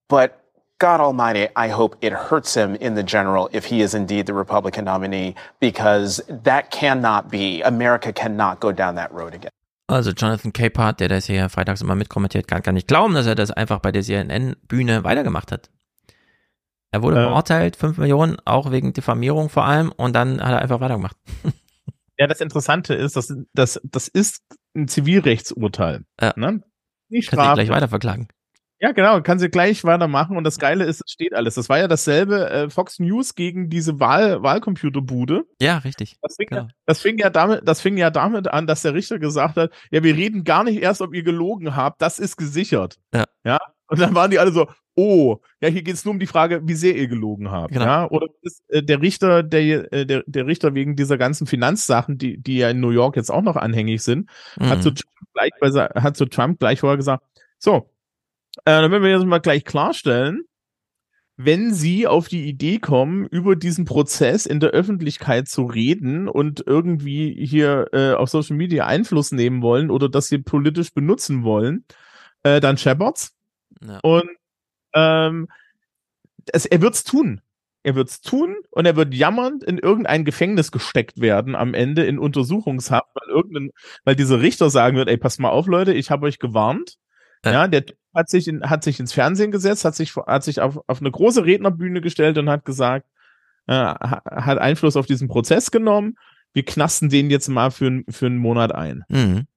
but 0.10 0.43
God 0.80 1.00
Almighty, 1.00 1.48
I 1.56 1.70
hope 1.72 1.98
it 2.02 2.14
hurts 2.14 2.54
him 2.56 2.76
in 2.76 2.96
the 2.96 3.04
general 3.04 3.48
if 3.54 3.66
he 3.66 3.82
is 3.82 3.94
indeed 3.94 4.26
the 4.28 4.34
Republican 4.34 4.86
nominee, 4.86 5.36
because 5.60 6.24
that 6.44 6.72
cannot 6.72 7.30
be. 7.30 7.62
America 7.64 8.12
cannot 8.12 8.60
go 8.60 8.72
down 8.72 8.96
that 8.96 9.12
road 9.14 9.34
again. 9.34 9.52
Also 9.88 10.12
Jonathan 10.12 10.52
Capehart, 10.54 11.00
der 11.00 11.10
das 11.10 11.26
hier 11.26 11.50
freitags 11.50 11.82
immer 11.82 11.96
mitkommentiert, 11.96 12.48
kann 12.48 12.62
gar 12.64 12.72
nicht 12.72 12.88
glauben, 12.88 13.14
dass 13.14 13.26
er 13.28 13.36
das 13.36 13.52
einfach 13.52 13.80
bei 13.80 13.92
der 13.92 14.02
CNN-Bühne 14.02 15.04
weitergemacht 15.04 15.52
hat. 15.52 15.70
Er 16.92 17.02
wurde 17.02 17.18
Ja. 17.18 17.28
verurteilt, 17.28 17.76
5 17.76 17.98
Millionen, 17.98 18.38
auch 18.46 18.72
wegen 18.72 18.94
Diffamierung 18.94 19.50
vor 19.50 19.66
allem, 19.66 19.92
und 19.92 20.14
dann 20.16 20.42
hat 20.42 20.52
er 20.52 20.62
einfach 20.62 20.80
weitergemacht. 20.80 21.18
Ja, 22.20 22.28
das 22.28 22.42
Interessante 22.42 22.94
ist, 22.94 23.16
dass 23.16 23.34
das, 23.54 23.82
das 23.84 24.08
ist 24.08 24.44
ein 24.76 24.88
Zivilrechtsurteil. 24.88 26.06
Ja. 26.22 26.32
Ne? 26.36 26.62
Nicht 27.10 27.28
Kannst 27.32 27.44
dich 27.58 27.68
gleich 27.68 27.68
Strafrecht. 27.68 28.30
Ja, 28.80 28.92
genau, 28.92 29.22
kann 29.22 29.40
sie 29.40 29.50
gleich 29.50 29.84
weitermachen 29.86 30.36
und 30.36 30.44
das 30.44 30.60
Geile 30.60 30.84
ist, 30.84 31.02
es 31.06 31.12
steht 31.14 31.34
alles. 31.34 31.56
Das 31.56 31.70
war 31.70 31.80
ja 31.80 31.88
dasselbe 31.88 32.50
äh, 32.50 32.70
Fox 32.70 33.00
News 33.00 33.34
gegen 33.36 33.70
diese 33.70 34.00
Wahl 34.02 34.44
Wahlcomputerbude. 34.44 35.44
Ja, 35.62 35.78
richtig. 35.78 36.18
Das 36.22 36.36
fing, 36.36 36.48
Genau. 36.50 36.64
ja, 36.64 36.68
das 36.86 37.02
fing 37.02 37.18
ja 37.18 37.30
damit, 37.30 37.62
das 37.66 37.80
fing 37.82 37.98
ja 37.98 38.10
damit 38.10 38.48
an, 38.50 38.68
dass 38.68 38.82
der 38.82 38.94
Richter 38.94 39.20
gesagt 39.20 39.56
hat, 39.56 39.72
ja, 39.92 40.04
wir 40.04 40.16
reden 40.16 40.44
gar 40.44 40.64
nicht 40.66 40.82
erst, 40.82 41.02
ob 41.02 41.14
ihr 41.14 41.24
gelogen 41.24 41.76
habt, 41.76 42.02
das 42.02 42.20
ist 42.20 42.36
gesichert. 42.36 42.98
Ja. 43.14 43.24
Ja. 43.46 43.60
Und 43.88 44.02
dann 44.02 44.16
waren 44.16 44.32
die 44.32 44.40
alle 44.40 44.52
so, 44.52 44.68
oh, 44.96 45.38
ja, 45.62 45.70
hier 45.70 45.82
geht 45.84 45.94
es 45.96 46.04
nur 46.04 46.14
um 46.14 46.20
die 46.20 46.28
Frage, 46.28 46.62
wie 46.66 46.74
sehr 46.74 46.96
ihr 46.96 47.08
gelogen 47.08 47.52
habt. 47.52 47.72
Genau. 47.74 47.86
Ja. 47.86 48.10
Oder 48.12 48.28
ist 48.42 48.64
äh, 48.70 48.84
der 48.84 49.02
Richter, 49.02 49.44
der, 49.44 49.92
äh, 49.94 50.06
der, 50.06 50.24
der 50.26 50.46
Richter 50.46 50.74
wegen 50.74 50.96
dieser 50.96 51.18
ganzen 51.18 51.48
Finanzsachen, 51.48 52.18
die, 52.18 52.38
die 52.42 52.58
ja 52.58 52.70
in 52.70 52.80
New 52.82 52.90
York 52.90 53.16
jetzt 53.16 53.32
auch 53.32 53.42
noch 53.44 53.56
anhängig 53.56 54.02
sind, 54.04 54.30
hat, 54.60 54.80
Mhm. 54.80 54.82
zu 54.82 54.92
Trump 54.92 55.28
gleich 55.34 55.52
hat 55.96 56.18
zu 56.18 56.26
Trump 56.26 56.60
gleich 56.60 56.80
vorher 56.82 56.98
gesagt, 56.98 57.24
so, 57.60 57.90
äh, 58.66 58.82
dann 58.82 58.92
werden 58.92 59.04
wir 59.04 59.12
jetzt 59.12 59.26
mal 59.26 59.40
gleich 59.40 59.66
klarstellen, 59.66 60.46
wenn 61.36 61.74
Sie 61.74 62.06
auf 62.06 62.28
die 62.28 62.48
Idee 62.48 62.80
kommen, 62.80 63.26
über 63.26 63.56
diesen 63.56 63.86
Prozess 63.86 64.46
in 64.46 64.60
der 64.60 64.70
Öffentlichkeit 64.70 65.48
zu 65.48 65.64
reden 65.64 66.28
und 66.28 66.64
irgendwie 66.66 67.34
hier 67.46 67.88
äh, 67.92 68.14
auf 68.14 68.30
Social 68.30 68.56
Media 68.56 68.86
Einfluss 68.86 69.32
nehmen 69.32 69.62
wollen 69.62 69.90
oder 69.90 70.10
das 70.10 70.30
hier 70.30 70.44
politisch 70.44 70.94
benutzen 70.94 71.44
wollen, 71.44 71.86
äh, 72.44 72.60
dann 72.60 72.78
Shepherds. 72.78 73.36
Ja. 73.82 74.00
Und 74.04 74.30
ähm, 74.94 75.48
es, 76.52 76.66
er 76.66 76.82
wird's 76.82 77.04
tun. 77.04 77.42
Er 77.82 77.96
wird's 77.96 78.22
tun 78.22 78.56
und 78.70 78.86
er 78.86 78.96
wird 78.96 79.14
jammernd 79.14 79.64
in 79.64 79.78
irgendein 79.78 80.24
Gefängnis 80.24 80.72
gesteckt 80.72 81.20
werden 81.20 81.56
am 81.56 81.74
Ende 81.74 82.06
in 82.06 82.20
Untersuchungshaft, 82.20 83.10
weil 83.16 83.36
irgendein, 83.36 83.72
weil 84.06 84.16
dieser 84.16 84.40
Richter 84.40 84.70
sagen 84.70 84.96
wird, 84.96 85.10
ey, 85.10 85.18
passt 85.18 85.40
mal 85.40 85.50
auf, 85.50 85.68
Leute, 85.68 85.94
ich 85.94 86.10
habe 86.12 86.28
euch 86.28 86.40
gewarnt. 86.40 86.96
Ja, 87.44 87.68
der 87.68 87.86
Typ 87.88 87.98
hat 88.14 88.30
sich 88.30 88.48
in, 88.48 88.70
hat 88.70 88.84
sich 88.84 89.00
ins 89.00 89.14
Fernsehen 89.14 89.52
gesetzt, 89.52 89.86
hat 89.86 89.96
sich, 89.96 90.16
hat 90.16 90.44
sich 90.44 90.62
auf, 90.62 90.80
auf 90.88 91.00
eine 91.02 91.12
große 91.12 91.46
Rednerbühne 91.46 92.02
gestellt 92.02 92.38
und 92.38 92.50
hat 92.50 92.66
gesagt, 92.66 93.08
äh, 93.68 93.74
ha- 93.74 94.22
hat 94.26 94.58
Einfluss 94.60 94.96
auf 94.96 95.06
diesen 95.06 95.28
Prozess 95.28 95.72
genommen. 95.72 96.18
Wir 96.54 96.64
knasten 96.64 97.10
den 97.10 97.30
jetzt 97.32 97.48
mal 97.48 97.72
für, 97.72 98.04
für 98.10 98.28
einen 98.28 98.38
Monat 98.38 98.72
ein. 98.74 99.04
Mhm. 99.10 99.48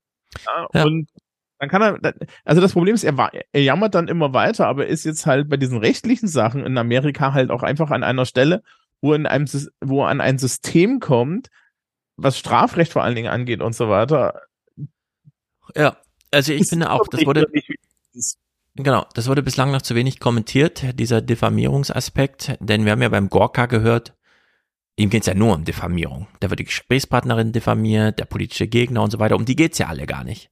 Ja, 0.72 0.84
Und 0.84 1.10
dann 1.58 1.68
kann 1.68 1.82
er, 1.82 2.14
also 2.44 2.60
das 2.60 2.72
Problem 2.72 2.94
ist, 2.94 3.04
er, 3.04 3.16
war, 3.16 3.32
er 3.34 3.62
jammert 3.62 3.94
dann 3.94 4.08
immer 4.08 4.32
weiter, 4.32 4.66
aber 4.66 4.86
ist 4.86 5.04
jetzt 5.04 5.26
halt 5.26 5.48
bei 5.48 5.56
diesen 5.56 5.78
rechtlichen 5.78 6.28
Sachen 6.28 6.64
in 6.64 6.76
Amerika 6.78 7.32
halt 7.32 7.50
auch 7.50 7.62
einfach 7.62 7.90
an 7.90 8.02
einer 8.04 8.26
Stelle, 8.26 8.62
wo 9.00 9.14
in 9.14 9.26
einem, 9.26 9.46
wo 9.80 10.04
an 10.04 10.20
ein 10.20 10.38
System 10.38 11.00
kommt, 11.00 11.48
was 12.16 12.38
Strafrecht 12.38 12.92
vor 12.92 13.02
allen 13.04 13.14
Dingen 13.14 13.30
angeht 13.30 13.60
und 13.60 13.74
so 13.74 13.88
weiter. 13.88 14.42
Ja, 15.74 15.96
also 16.30 16.52
ich 16.52 16.68
finde 16.68 16.90
auch, 16.90 17.06
das 17.08 17.24
wurde, 17.26 17.46
genau, 18.76 19.06
das 19.14 19.28
wurde 19.28 19.42
bislang 19.42 19.70
noch 19.70 19.82
zu 19.82 19.94
wenig 19.94 20.20
kommentiert, 20.20 20.98
dieser 20.98 21.20
Diffamierungsaspekt, 21.20 22.56
denn 22.60 22.84
wir 22.84 22.92
haben 22.92 23.02
ja 23.02 23.08
beim 23.08 23.28
Gorka 23.28 23.66
gehört, 23.66 24.14
ihm 24.96 25.10
geht's 25.10 25.26
ja 25.26 25.34
nur 25.34 25.54
um 25.54 25.64
Diffamierung. 25.64 26.26
Da 26.40 26.50
wird 26.50 26.60
die 26.60 26.64
Gesprächspartnerin 26.64 27.52
diffamiert, 27.52 28.18
der 28.18 28.24
politische 28.24 28.66
Gegner 28.66 29.02
und 29.02 29.10
so 29.10 29.18
weiter, 29.18 29.36
um 29.36 29.44
die 29.44 29.56
geht's 29.56 29.78
ja 29.78 29.86
alle 29.86 30.06
gar 30.06 30.24
nicht. 30.24 30.50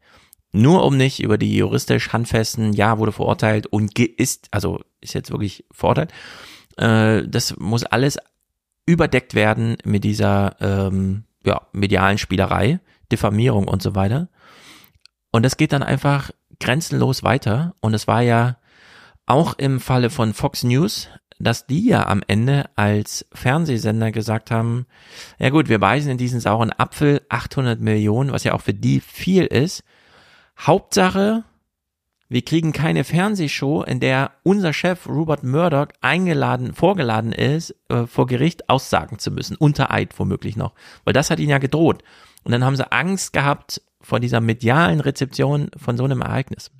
Nur 0.52 0.84
um 0.84 0.96
nicht 0.96 1.20
über 1.20 1.36
die 1.36 1.56
juristisch 1.56 2.12
handfesten, 2.12 2.72
ja, 2.74 2.98
wurde 2.98 3.10
verurteilt 3.10 3.66
und 3.66 3.98
ist, 3.98 4.48
also 4.52 4.80
ist 5.00 5.14
jetzt 5.14 5.30
wirklich 5.30 5.64
verurteilt. 5.72 6.12
Äh, 6.76 7.26
das 7.26 7.56
muss 7.56 7.84
alles 7.84 8.18
überdeckt 8.86 9.34
werden 9.34 9.76
mit 9.84 10.04
dieser 10.04 10.56
ähm, 10.60 11.24
ja, 11.44 11.62
medialen 11.72 12.18
Spielerei, 12.18 12.80
Diffamierung 13.10 13.66
und 13.66 13.82
so 13.82 13.94
weiter. 13.94 14.28
Und 15.32 15.42
das 15.42 15.56
geht 15.56 15.72
dann 15.72 15.82
einfach 15.82 16.30
grenzenlos 16.60 17.22
weiter. 17.22 17.74
Und 17.80 17.94
es 17.94 18.06
war 18.06 18.22
ja 18.22 18.56
auch 19.26 19.54
im 19.58 19.80
Falle 19.80 20.10
von 20.10 20.34
Fox 20.34 20.64
News, 20.64 21.08
dass 21.38 21.66
die 21.66 21.86
ja 21.86 22.06
am 22.06 22.22
Ende 22.26 22.64
als 22.76 23.26
Fernsehsender 23.32 24.12
gesagt 24.12 24.50
haben, 24.50 24.86
ja 25.38 25.50
gut, 25.50 25.68
wir 25.68 25.78
beißen 25.78 26.10
in 26.10 26.18
diesen 26.18 26.40
sauren 26.40 26.72
Apfel 26.72 27.22
800 27.28 27.80
Millionen, 27.80 28.32
was 28.32 28.44
ja 28.44 28.54
auch 28.54 28.60
für 28.60 28.74
die 28.74 29.00
viel 29.00 29.44
ist. 29.44 29.82
Hauptsache, 30.58 31.44
wir 32.28 32.42
kriegen 32.42 32.72
keine 32.72 33.04
Fernsehshow, 33.04 33.82
in 33.82 34.00
der 34.00 34.32
unser 34.42 34.72
Chef 34.72 35.06
Rupert 35.08 35.42
Murdoch 35.42 35.88
eingeladen, 36.00 36.72
vorgeladen 36.72 37.32
ist, 37.32 37.74
äh, 37.88 38.06
vor 38.06 38.26
Gericht 38.26 38.68
aussagen 38.68 39.18
zu 39.18 39.30
müssen, 39.30 39.56
unter 39.56 39.92
Eid 39.92 40.18
womöglich 40.18 40.56
noch. 40.56 40.74
Weil 41.04 41.12
das 41.12 41.30
hat 41.30 41.40
ihn 41.40 41.50
ja 41.50 41.58
gedroht. 41.58 42.02
Und 42.44 42.52
dann 42.52 42.64
haben 42.64 42.76
sie 42.76 42.90
Angst 42.92 43.32
gehabt 43.32 43.82
vor 44.00 44.20
dieser 44.20 44.40
medialen 44.40 45.00
Rezeption 45.00 45.70
von 45.76 45.96
so 45.96 46.04
einem 46.04 46.20
Ereignis. 46.20 46.70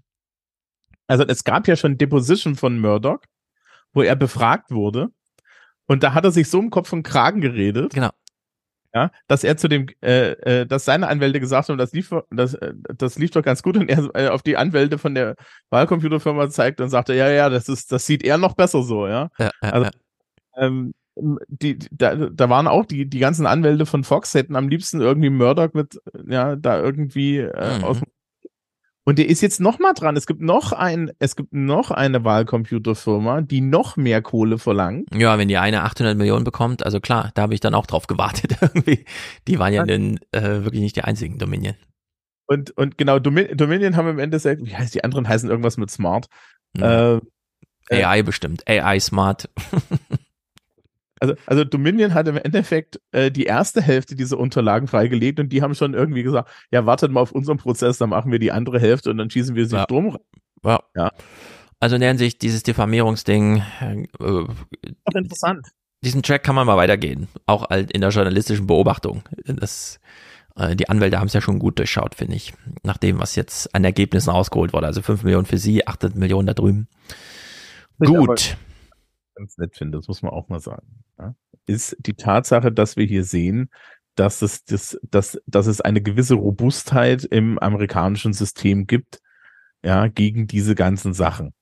Also 1.07 1.24
es 1.24 1.45
gab 1.45 1.66
ja 1.69 1.77
schon 1.77 1.99
Deposition 1.99 2.55
von 2.55 2.78
Murdoch, 2.78 3.20
wo 3.93 4.03
er 4.03 4.16
befragt 4.16 4.70
wurde. 4.70 5.09
Und 5.86 6.03
da 6.03 6.15
hat 6.15 6.24
er 6.24 6.31
sich 6.31 6.49
so 6.49 6.61
im 6.61 6.70
Kopf 6.70 6.93
und 6.93 7.03
Kragen 7.03 7.41
geredet. 7.41 7.93
Genau. 7.93 8.11
ja, 8.95 9.11
dass 9.27 9.45
er 9.45 9.57
zu 9.57 9.69
dem, 9.69 9.86
äh, 10.03 10.32
äh, 10.32 10.66
dass 10.66 10.85
seine 10.85 11.09
Anwälte 11.09 11.41
gesagt 11.41 11.69
haben, 11.69 11.78
das 11.78 11.93
lief, 11.93 12.11
das, 12.31 12.55
äh, 12.55 12.73
das 12.97 13.19
lief 13.19 13.32
doch 13.32 13.43
ganz 13.43 13.62
gut 13.62 13.77
und 13.77 13.89
er 13.89 14.09
äh, 14.15 14.28
auf 14.28 14.43
die 14.43 14.57
Anwälte 14.57 14.99
von 14.99 15.15
der 15.15 15.36
Wahlcomputerfirma 15.70 16.49
zeigt 16.49 16.81
und 16.81 16.89
sagte, 16.89 17.15
ja, 17.15 17.28
ja, 17.28 17.51
das 17.51 17.69
ist, 17.69 17.93
das 17.93 18.07
sieht 18.07 18.23
er 18.23 18.39
noch 18.39 18.55
besser 18.55 18.82
so, 18.82 19.07
ja. 19.07 19.28
ja, 19.39 19.51
ja 19.62 19.70
also, 19.70 19.91
ähm, 20.57 20.95
die, 21.16 21.78
da, 21.91 22.15
da 22.15 22.51
waren 22.51 22.66
auch 22.66 22.85
die, 22.85 23.09
die 23.09 23.19
ganzen 23.20 23.47
Anwälte 23.47 23.86
von 23.86 24.05
Fox 24.05 24.35
hätten 24.35 24.57
am 24.57 24.69
liebsten 24.69 25.01
irgendwie 25.01 25.31
Murdoch 25.31 25.73
mit, 25.73 26.01
ja, 26.27 26.57
da 26.57 26.81
irgendwie 26.81 27.39
äh, 27.39 27.78
mhm. 27.78 27.85
aus 27.85 28.01
und 29.07 29.19
der 29.19 29.28
ist 29.28 29.43
jetzt 29.43 29.61
noch 29.61 29.78
mal 29.78 29.93
dran. 29.93 30.16
Es 30.16 30.27
gibt 30.27 30.41
noch 30.41 30.73
ein, 30.73 31.12
es 31.19 31.36
gibt 31.36 31.53
noch 31.53 31.91
eine 31.91 32.24
Wahlcomputerfirma, 32.24 33.43
die 33.43 33.61
noch 33.61 33.97
mehr 33.97 34.23
Kohle 34.23 34.59
verlangt. 34.59 35.09
Ja, 35.15 35.36
wenn 35.39 35.49
die 35.49 35.59
eine 35.59 35.82
800 35.82 36.16
Millionen 36.16 36.45
bekommt, 36.45 36.85
also 36.85 37.01
klar, 37.01 37.31
da 37.35 37.43
habe 37.43 37.53
ich 37.53 37.61
dann 37.61 37.74
auch 37.74 37.86
drauf 37.86 38.07
gewartet 38.07 38.57
irgendwie. 38.62 39.05
Die 39.47 39.59
waren 39.59 39.74
ja 39.74 39.85
dann 39.85 40.19
äh, 40.32 40.65
wirklich 40.65 40.81
nicht 40.81 40.97
die 40.97 41.05
einzigen 41.05 41.39
Dominion. 41.39 41.74
Und 42.47 42.70
und 42.77 42.99
genau 42.99 43.19
Domin 43.19 43.57
Dominion 43.57 43.97
haben 43.97 44.09
im 44.09 44.19
Endeffekt, 44.19 44.65
wie 44.65 44.74
heißt 44.74 44.95
die 44.95 45.05
anderen 45.05 45.28
heißen 45.28 45.51
irgendwas 45.51 45.77
mit 45.77 45.91
Smart. 45.91 46.28
Mhm. 46.74 47.20
Äh, 47.91 48.05
AI 48.05 48.23
bestimmt, 48.23 48.66
AI 48.66 49.01
Smart. 49.01 49.51
Also, 51.20 51.35
also 51.47 51.65
Dominion 51.65 52.15
hat 52.15 52.28
im 52.28 52.36
Endeffekt 52.36 53.01
äh, 53.12 53.31
die 53.31 53.45
erste 53.45 53.81
Hälfte 53.81 54.16
dieser 54.16 54.39
Unterlagen 54.39 54.89
freigelegt 54.89 55.39
und 55.41 55.51
die 55.51 55.62
haben 55.62 55.74
schon 55.74 55.95
irgendwie 55.95 56.23
gesagt, 56.23 56.51
ja, 56.70 56.86
wartet 56.86 57.12
mal 57.12 57.20
auf 57.20 57.32
unseren 57.32 57.59
Prozess, 57.59 57.99
dann 57.99 58.11
machen 58.11 58.32
wir 58.32 58.39
die 58.39 58.53
andere 58.53 58.81
Hälfte 58.81 59.11
und 59.11 59.19
dann 59.19 59.31
schießen 59.31 59.55
wir 59.55 59.66
sie 59.66 59.77
ja. 59.77 59.86
drum. 59.86 60.19
Ja. 60.65 60.81
ja. 60.97 61.12
Also 61.81 61.97
in 61.97 62.01
der 62.01 62.11
Hinsicht, 62.11 62.43
dieses 62.43 62.62
Diffamierungsding. 62.62 63.62
Äh, 63.81 64.47
interessant. 65.15 65.69
Diesen 66.03 66.23
Track 66.23 66.43
kann 66.43 66.55
man 66.55 66.66
mal 66.66 66.77
weitergehen, 66.77 67.28
auch 67.47 67.70
in 67.70 68.01
der 68.01 68.11
journalistischen 68.11 68.66
Beobachtung. 68.66 69.23
Das, 69.47 70.01
äh, 70.57 70.77
die 70.77 70.89
Anwälte 70.89 71.19
haben 71.19 71.28
es 71.28 71.32
ja 71.32 71.41
schon 71.41 71.59
gut 71.59 71.78
durchschaut, 71.78 72.15
finde 72.15 72.36
ich, 72.36 72.53
nach 72.82 72.99
dem, 72.99 73.19
was 73.19 73.36
jetzt 73.36 73.74
an 73.74 73.85
Ergebnissen 73.85 74.31
rausgeholt 74.31 74.73
wurde. 74.73 74.86
Also 74.86 75.01
5 75.01 75.23
Millionen 75.23 75.47
für 75.47 75.59
sie, 75.59 75.86
8 75.86 76.15
Millionen 76.16 76.47
da 76.47 76.55
drüben. 76.55 76.89
Ich 78.01 78.09
gut. 78.09 78.57
Ganz 79.35 79.59
nett 79.59 79.77
finde, 79.77 79.98
das 79.98 80.09
muss 80.09 80.23
man 80.23 80.32
auch 80.32 80.48
mal 80.48 80.61
sagen 80.61 81.05
ja, 81.19 81.35
ist 81.66 81.97
die 82.01 82.15
Tatsache, 82.15 82.73
dass 82.73 82.97
wir 82.97 83.06
hier 83.06 83.24
sehen, 83.24 83.70
dass 84.15 84.43
es, 84.43 84.65
das, 84.65 84.98
dass, 85.02 85.40
dass 85.47 85.66
es 85.66 85.81
eine 85.81 86.01
gewisse 86.01 86.35
Robustheit 86.35 87.24
im 87.24 87.59
amerikanischen 87.59 88.32
System 88.32 88.86
gibt, 88.86 89.20
ja, 89.82 90.06
gegen 90.06 90.47
diese 90.47 90.74
ganzen 90.74 91.15
Sachen. 91.15 91.52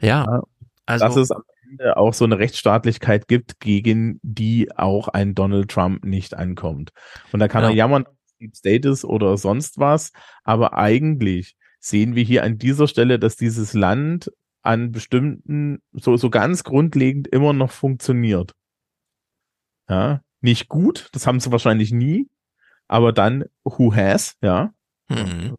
Ja, 0.00 0.24
ja 0.24 0.42
also. 0.86 1.04
Dass 1.04 1.16
es 1.16 1.30
am 1.30 1.42
Ende 1.70 1.96
auch 1.96 2.12
so 2.12 2.24
eine 2.24 2.38
Rechtsstaatlichkeit 2.38 3.28
gibt, 3.28 3.60
gegen 3.60 4.18
die 4.22 4.70
auch 4.76 5.08
ein 5.08 5.34
Donald 5.34 5.70
Trump 5.70 6.04
nicht 6.04 6.34
ankommt. 6.34 6.90
Und 7.32 7.40
da 7.40 7.48
kann 7.48 7.62
ja. 7.62 7.68
man 7.68 7.76
jammern, 7.76 8.04
Deep 8.40 8.56
Status 8.56 9.04
oder 9.04 9.36
sonst 9.36 9.78
was, 9.78 10.10
aber 10.42 10.74
eigentlich 10.76 11.54
sehen 11.78 12.16
wir 12.16 12.24
hier 12.24 12.42
an 12.42 12.58
dieser 12.58 12.88
Stelle, 12.88 13.18
dass 13.18 13.36
dieses 13.36 13.72
Land 13.72 14.30
an 14.62 14.92
bestimmten, 14.92 15.82
so, 15.92 16.16
so 16.16 16.30
ganz 16.30 16.64
grundlegend 16.64 17.28
immer 17.28 17.52
noch 17.52 17.70
funktioniert. 17.70 18.52
Ja, 19.88 20.22
nicht 20.40 20.68
gut, 20.68 21.08
das 21.12 21.26
haben 21.26 21.40
sie 21.40 21.52
wahrscheinlich 21.52 21.92
nie, 21.92 22.28
aber 22.88 23.12
dann 23.12 23.44
who 23.64 23.94
has, 23.94 24.36
ja. 24.42 24.72
Mhm. 25.08 25.56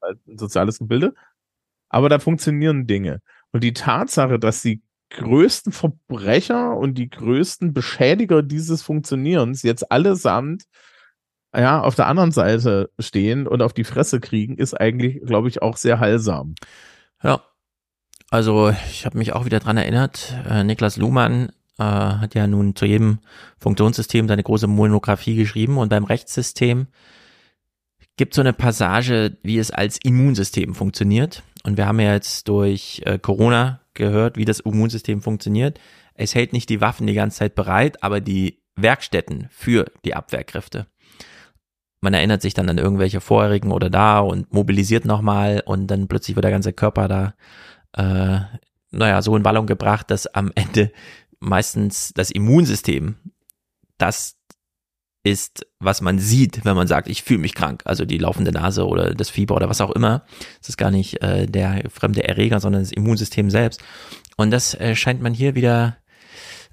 Ein 0.00 0.38
soziales 0.38 0.78
Gebilde. 0.78 1.14
Aber 1.88 2.08
da 2.08 2.18
funktionieren 2.18 2.86
Dinge. 2.86 3.20
Und 3.52 3.62
die 3.62 3.72
Tatsache, 3.72 4.38
dass 4.38 4.62
die 4.62 4.82
größten 5.10 5.72
Verbrecher 5.72 6.76
und 6.76 6.94
die 6.94 7.08
größten 7.08 7.72
Beschädiger 7.72 8.42
dieses 8.42 8.82
Funktionierens 8.82 9.62
jetzt 9.62 9.90
allesamt 9.92 10.64
ja, 11.54 11.80
auf 11.80 11.94
der 11.94 12.08
anderen 12.08 12.32
Seite 12.32 12.90
stehen 12.98 13.46
und 13.46 13.62
auf 13.62 13.72
die 13.72 13.84
Fresse 13.84 14.18
kriegen, 14.20 14.58
ist 14.58 14.74
eigentlich, 14.74 15.22
glaube 15.24 15.48
ich, 15.48 15.62
auch 15.62 15.76
sehr 15.76 16.00
heilsam. 16.00 16.54
Ja. 17.22 17.42
Also, 18.34 18.74
ich 18.90 19.06
habe 19.06 19.16
mich 19.16 19.32
auch 19.32 19.44
wieder 19.44 19.60
dran 19.60 19.76
erinnert, 19.76 20.34
äh, 20.50 20.64
Niklas 20.64 20.96
Luhmann 20.96 21.50
äh, 21.78 21.84
hat 21.84 22.34
ja 22.34 22.48
nun 22.48 22.74
zu 22.74 22.84
jedem 22.84 23.20
Funktionssystem 23.58 24.26
seine 24.26 24.42
große 24.42 24.66
Monographie 24.66 25.36
geschrieben 25.36 25.78
und 25.78 25.88
beim 25.88 26.02
Rechtssystem 26.02 26.88
gibt 28.16 28.34
so 28.34 28.40
eine 28.40 28.52
Passage, 28.52 29.36
wie 29.44 29.58
es 29.58 29.70
als 29.70 30.00
Immunsystem 30.02 30.74
funktioniert. 30.74 31.44
Und 31.62 31.76
wir 31.76 31.86
haben 31.86 32.00
ja 32.00 32.12
jetzt 32.12 32.48
durch 32.48 33.02
äh, 33.04 33.20
Corona 33.20 33.78
gehört, 33.94 34.36
wie 34.36 34.44
das 34.44 34.58
Immunsystem 34.58 35.22
funktioniert. 35.22 35.78
Es 36.14 36.34
hält 36.34 36.52
nicht 36.52 36.68
die 36.70 36.80
Waffen 36.80 37.06
die 37.06 37.14
ganze 37.14 37.38
Zeit 37.38 37.54
bereit, 37.54 38.02
aber 38.02 38.20
die 38.20 38.58
Werkstätten 38.74 39.46
für 39.50 39.84
die 40.04 40.16
Abwehrkräfte. 40.16 40.88
Man 42.00 42.14
erinnert 42.14 42.42
sich 42.42 42.52
dann 42.52 42.68
an 42.68 42.78
irgendwelche 42.78 43.20
vorherigen 43.20 43.70
oder 43.70 43.90
da 43.90 44.18
und 44.18 44.52
mobilisiert 44.52 45.04
nochmal 45.04 45.62
und 45.64 45.86
dann 45.86 46.08
plötzlich 46.08 46.34
wird 46.34 46.42
der 46.42 46.50
ganze 46.50 46.72
Körper 46.72 47.06
da, 47.06 47.34
äh, 47.96 48.40
naja, 48.90 49.22
so 49.22 49.36
in 49.36 49.42
Ballung 49.42 49.66
gebracht, 49.66 50.10
dass 50.10 50.26
am 50.26 50.52
Ende 50.54 50.92
meistens 51.40 52.12
das 52.14 52.30
Immunsystem, 52.30 53.16
das 53.98 54.36
ist, 55.24 55.66
was 55.80 56.02
man 56.02 56.18
sieht, 56.18 56.64
wenn 56.64 56.76
man 56.76 56.86
sagt, 56.86 57.08
ich 57.08 57.22
fühle 57.22 57.40
mich 57.40 57.54
krank. 57.54 57.82
Also 57.86 58.04
die 58.04 58.18
laufende 58.18 58.52
Nase 58.52 58.86
oder 58.86 59.14
das 59.14 59.30
Fieber 59.30 59.56
oder 59.56 59.70
was 59.70 59.80
auch 59.80 59.90
immer. 59.90 60.22
Das 60.60 60.68
ist 60.68 60.76
gar 60.76 60.90
nicht 60.90 61.22
äh, 61.22 61.46
der 61.46 61.84
fremde 61.90 62.28
Erreger, 62.28 62.60
sondern 62.60 62.82
das 62.82 62.92
Immunsystem 62.92 63.48
selbst. 63.48 63.82
Und 64.36 64.50
das 64.50 64.74
äh, 64.74 64.94
scheint 64.94 65.22
man 65.22 65.32
hier 65.32 65.54
wieder 65.54 65.96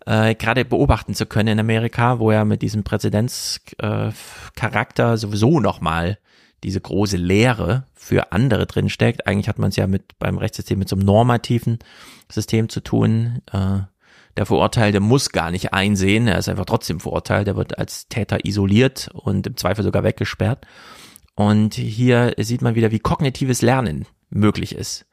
äh, 0.05 0.35
gerade 0.35 0.65
beobachten 0.65 1.13
zu 1.13 1.25
können 1.25 1.47
in 1.47 1.59
Amerika, 1.59 2.19
wo 2.19 2.33
ja 2.33 2.43
mit 2.43 2.61
diesem 2.61 2.83
Präzedenzcharakter 2.83 5.13
äh, 5.13 5.17
sowieso 5.17 5.61
nochmal 5.61 6.17
diese 6.63 6.81
große 6.81 7.17
Lehre 7.17 7.85
für 7.93 8.31
andere 8.31 8.65
drinsteckt. 8.65 9.27
Eigentlich 9.27 9.49
hat 9.49 9.59
man 9.59 9.69
es 9.69 9.75
ja 9.75 9.87
mit 9.87 10.17
beim 10.19 10.37
Rechtssystem 10.37 10.79
mit 10.79 10.89
so 10.89 10.95
einem 10.95 11.05
normativen 11.05 11.79
System 12.29 12.69
zu 12.69 12.81
tun. 12.81 13.41
Äh, 13.51 13.79
der 14.37 14.45
Verurteilte 14.45 14.99
muss 14.99 15.31
gar 15.31 15.51
nicht 15.51 15.73
einsehen, 15.73 16.27
er 16.27 16.37
ist 16.37 16.47
einfach 16.47 16.65
trotzdem 16.65 16.99
verurteilt, 16.99 17.47
er 17.47 17.57
wird 17.57 17.77
als 17.77 18.07
Täter 18.07 18.45
isoliert 18.45 19.09
und 19.13 19.45
im 19.45 19.57
Zweifel 19.57 19.83
sogar 19.83 20.03
weggesperrt. 20.03 20.65
Und 21.35 21.73
hier 21.73 22.33
sieht 22.37 22.61
man 22.61 22.75
wieder, 22.75 22.91
wie 22.91 22.99
kognitives 22.99 23.61
Lernen 23.61 24.05
möglich 24.29 24.75
ist. 24.75 25.05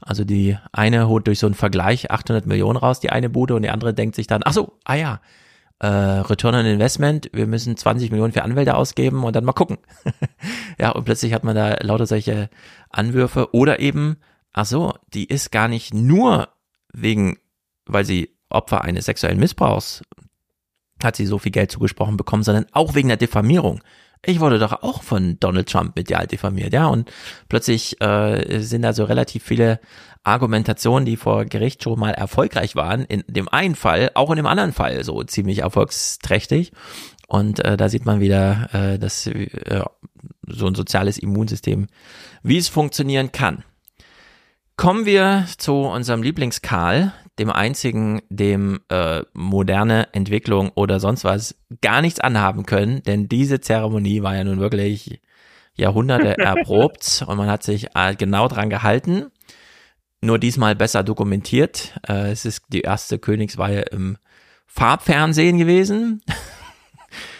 Also 0.00 0.24
die 0.24 0.58
eine 0.72 1.08
holt 1.08 1.26
durch 1.26 1.38
so 1.38 1.46
einen 1.46 1.54
Vergleich 1.54 2.10
800 2.10 2.46
Millionen 2.46 2.76
raus, 2.76 3.00
die 3.00 3.10
eine 3.10 3.30
Bude, 3.30 3.54
und 3.54 3.62
die 3.62 3.70
andere 3.70 3.94
denkt 3.94 4.14
sich 4.14 4.26
dann, 4.26 4.42
ach 4.44 4.52
so, 4.52 4.78
ah 4.84 4.94
ja, 4.94 5.20
äh, 5.78 5.86
Return 5.86 6.54
on 6.54 6.66
Investment, 6.66 7.30
wir 7.32 7.46
müssen 7.46 7.76
20 7.76 8.10
Millionen 8.10 8.32
für 8.32 8.42
Anwälte 8.42 8.76
ausgeben 8.76 9.24
und 9.24 9.36
dann 9.36 9.44
mal 9.44 9.52
gucken. 9.52 9.78
ja, 10.78 10.90
und 10.90 11.04
plötzlich 11.04 11.32
hat 11.32 11.44
man 11.44 11.54
da 11.54 11.76
lauter 11.80 12.06
solche 12.06 12.48
Anwürfe 12.90 13.54
oder 13.54 13.80
eben, 13.80 14.16
ach 14.52 14.66
so, 14.66 14.94
die 15.12 15.26
ist 15.26 15.52
gar 15.52 15.68
nicht 15.68 15.92
nur 15.92 16.48
wegen, 16.92 17.38
weil 17.84 18.04
sie 18.04 18.36
Opfer 18.48 18.82
eines 18.82 19.06
sexuellen 19.06 19.38
Missbrauchs 19.38 20.02
hat 21.02 21.16
sie 21.16 21.26
so 21.26 21.38
viel 21.38 21.52
Geld 21.52 21.70
zugesprochen 21.70 22.16
bekommen, 22.16 22.42
sondern 22.42 22.66
auch 22.72 22.94
wegen 22.94 23.08
der 23.08 23.16
Diffamierung. 23.18 23.82
Ich 24.24 24.40
wurde 24.40 24.58
doch 24.58 24.82
auch 24.82 25.02
von 25.02 25.38
Donald 25.40 25.68
Trump 25.68 25.96
medial 25.96 26.26
diffamiert, 26.26 26.72
ja, 26.72 26.86
und 26.86 27.10
plötzlich 27.48 28.00
äh, 28.00 28.60
sind 28.60 28.82
da 28.82 28.92
so 28.92 29.04
relativ 29.04 29.44
viele 29.44 29.80
Argumentationen, 30.24 31.06
die 31.06 31.16
vor 31.16 31.44
Gericht 31.44 31.84
schon 31.84 32.00
mal 32.00 32.10
erfolgreich 32.10 32.74
waren, 32.74 33.04
in 33.04 33.22
dem 33.28 33.48
einen 33.48 33.76
Fall, 33.76 34.10
auch 34.14 34.30
in 34.30 34.36
dem 34.36 34.46
anderen 34.46 34.72
Fall 34.72 35.04
so 35.04 35.22
ziemlich 35.22 35.60
erfolgsträchtig. 35.60 36.72
Und 37.28 37.64
äh, 37.64 37.76
da 37.76 37.88
sieht 37.88 38.04
man 38.04 38.20
wieder, 38.20 38.68
äh, 38.72 38.98
dass 38.98 39.26
äh, 39.28 39.82
so 40.48 40.66
ein 40.66 40.74
soziales 40.74 41.18
Immunsystem, 41.18 41.86
wie 42.42 42.58
es 42.58 42.68
funktionieren 42.68 43.30
kann. 43.30 43.62
Kommen 44.76 45.06
wir 45.06 45.46
zu 45.58 45.74
unserem 45.74 46.22
Lieblingskarl, 46.22 47.12
dem 47.38 47.50
einzigen, 47.50 48.22
dem 48.30 48.80
äh, 48.88 49.22
moderne 49.34 50.08
Entwicklung 50.14 50.70
oder 50.74 51.00
sonst 51.00 51.24
was 51.24 51.56
gar 51.82 52.00
nichts 52.00 52.20
anhaben 52.20 52.64
können, 52.64 53.02
denn 53.02 53.28
diese 53.28 53.60
Zeremonie 53.60 54.22
war 54.22 54.34
ja 54.36 54.44
nun 54.44 54.58
wirklich 54.58 55.20
Jahrhunderte 55.74 56.38
erprobt 56.38 57.24
und 57.26 57.36
man 57.36 57.48
hat 57.48 57.62
sich 57.62 57.88
äh, 57.94 58.14
genau 58.16 58.48
dran 58.48 58.70
gehalten. 58.70 59.26
Nur 60.22 60.38
diesmal 60.38 60.74
besser 60.74 61.04
dokumentiert. 61.04 61.94
Äh, 62.08 62.30
es 62.30 62.46
ist 62.46 62.62
die 62.68 62.80
erste 62.80 63.18
Königsweihe 63.18 63.82
im 63.82 64.16
Farbfernsehen 64.66 65.58
gewesen. 65.58 66.22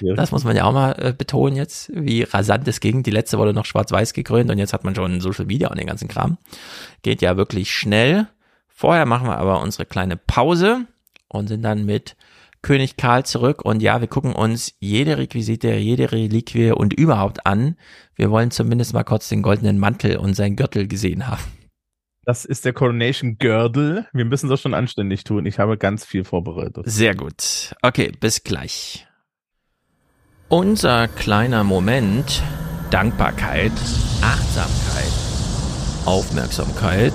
Ja. 0.01 0.14
Das 0.14 0.31
muss 0.31 0.44
man 0.44 0.56
ja 0.56 0.64
auch 0.64 0.73
mal 0.73 0.93
äh, 0.93 1.12
betonen 1.12 1.56
jetzt, 1.56 1.90
wie 1.94 2.23
rasant 2.23 2.66
es 2.68 2.81
ging. 2.81 3.02
Die 3.02 3.10
letzte 3.10 3.39
wurde 3.39 3.52
noch 3.52 3.64
schwarz-weiß 3.64 4.12
gekrönt 4.12 4.51
und 4.51 4.59
jetzt 4.59 4.73
hat 4.73 4.85
man 4.85 4.94
schon 4.94 5.20
Social 5.20 5.47
Media 5.47 5.68
und 5.68 5.78
den 5.78 5.86
ganzen 5.86 6.09
Kram. 6.09 6.39
Geht 7.02 7.23
ja 7.23 7.36
wirklich 7.36 7.73
schnell. 7.73 8.28
Vorher 8.78 9.07
machen 9.07 9.27
wir 9.27 9.39
aber 9.39 9.62
unsere 9.62 9.86
kleine 9.86 10.19
Pause 10.19 10.85
und 11.28 11.48
sind 11.48 11.62
dann 11.62 11.86
mit 11.86 12.15
König 12.61 12.98
Karl 12.98 13.24
zurück. 13.24 13.65
Und 13.65 13.81
ja, 13.81 14.03
wir 14.03 14.07
gucken 14.07 14.35
uns 14.35 14.74
jede 14.81 15.16
Requisite, 15.16 15.73
jede 15.77 16.12
Reliquie 16.12 16.73
und 16.73 16.93
überhaupt 16.93 17.47
an. 17.47 17.77
Wir 18.16 18.31
wollen 18.31 18.51
zumindest 18.51 18.93
mal 18.93 19.03
kurz 19.03 19.31
den 19.31 19.40
goldenen 19.40 19.78
Mantel 19.78 20.19
und 20.19 20.35
seinen 20.35 20.57
Gürtel 20.57 20.89
gesehen 20.89 21.27
haben. 21.27 21.43
Das 22.27 22.44
ist 22.44 22.66
der 22.66 22.74
Coronation 22.74 23.39
Gürtel. 23.39 24.07
Wir 24.12 24.27
müssen 24.27 24.51
das 24.51 24.61
schon 24.61 24.74
anständig 24.74 25.24
tun. 25.24 25.47
Ich 25.47 25.59
habe 25.59 25.78
ganz 25.78 26.05
viel 26.05 26.24
vorbereitet. 26.24 26.85
Sehr 26.86 27.15
gut. 27.15 27.74
Okay, 27.81 28.12
bis 28.20 28.44
gleich. 28.44 29.07
Unser 30.48 31.09
kleiner 31.09 31.65
Moment. 31.65 32.43
Dankbarkeit, 32.90 33.73
Achtsamkeit, 34.20 35.12
Aufmerksamkeit. 36.05 37.15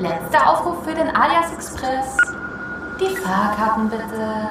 Letzter 0.00 0.48
Aufruf 0.48 0.84
für 0.84 0.94
den 0.94 1.08
Alias 1.08 1.52
Express. 1.52 2.16
Die 3.00 3.16
Fahrkarten 3.16 3.90
bitte. 3.90 4.48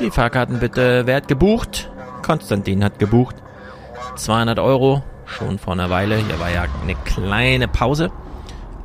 Die 0.00 0.10
Fahrkarten 0.10 0.58
bitte. 0.58 1.06
Wer 1.06 1.16
hat 1.16 1.28
gebucht? 1.28 1.90
Konstantin 2.22 2.82
hat 2.82 2.98
gebucht. 2.98 3.36
200 4.16 4.58
Euro. 4.58 5.04
Schon 5.26 5.60
vor 5.60 5.74
einer 5.74 5.90
Weile. 5.90 6.16
Hier 6.16 6.40
war 6.40 6.50
ja 6.50 6.64
eine 6.82 6.96
kleine 7.04 7.68
Pause. 7.68 8.10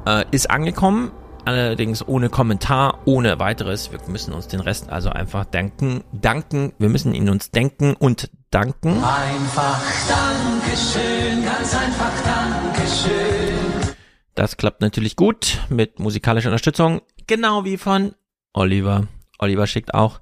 Äh, 0.06 0.26
ist 0.30 0.52
angekommen. 0.52 1.11
Allerdings 1.48 2.06
ohne 2.06 2.28
Kommentar, 2.28 2.99
ohne 3.06 3.40
weiteres. 3.40 3.90
Wir 3.94 3.99
müssen 4.10 4.34
uns 4.34 4.49
den 4.49 4.60
Rest 4.60 4.90
also 4.90 5.11
einfach 5.11 5.45
danken. 5.45 6.03
Danken. 6.11 6.74
Wir 6.78 6.90
müssen 6.90 7.14
ihn 7.14 7.30
uns 7.30 7.52
denken 7.52 7.94
und 7.94 8.30
danken. 8.52 9.02
Einfach 9.02 9.82
Dankeschön. 10.10 11.45
Ganz 11.45 11.74
einfach 11.74 12.11
Dankeschön. 12.26 13.95
Das 14.36 14.57
klappt 14.57 14.82
natürlich 14.82 15.15
gut 15.15 15.60
mit 15.69 15.99
musikalischer 15.99 16.49
Unterstützung. 16.49 16.99
Genau 17.28 17.64
wie 17.64 17.78
von 17.78 18.14
Oliver. 18.52 19.07
Oliver 19.40 19.68
schickt 19.68 19.94
auch 19.94 20.19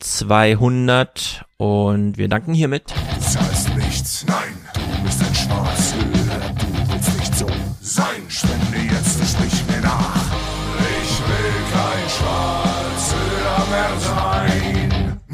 200 0.00 1.44
und 1.56 2.18
wir 2.18 2.26
danken 2.26 2.52
hiermit. 2.52 2.92
Das 3.14 3.38
heißt 3.38 3.76
nichts, 3.76 4.26
nein, 4.26 4.56
du 4.74 5.04
bist 5.04 5.22
ein 5.22 5.34
Schwarzhöhler, 5.36 5.63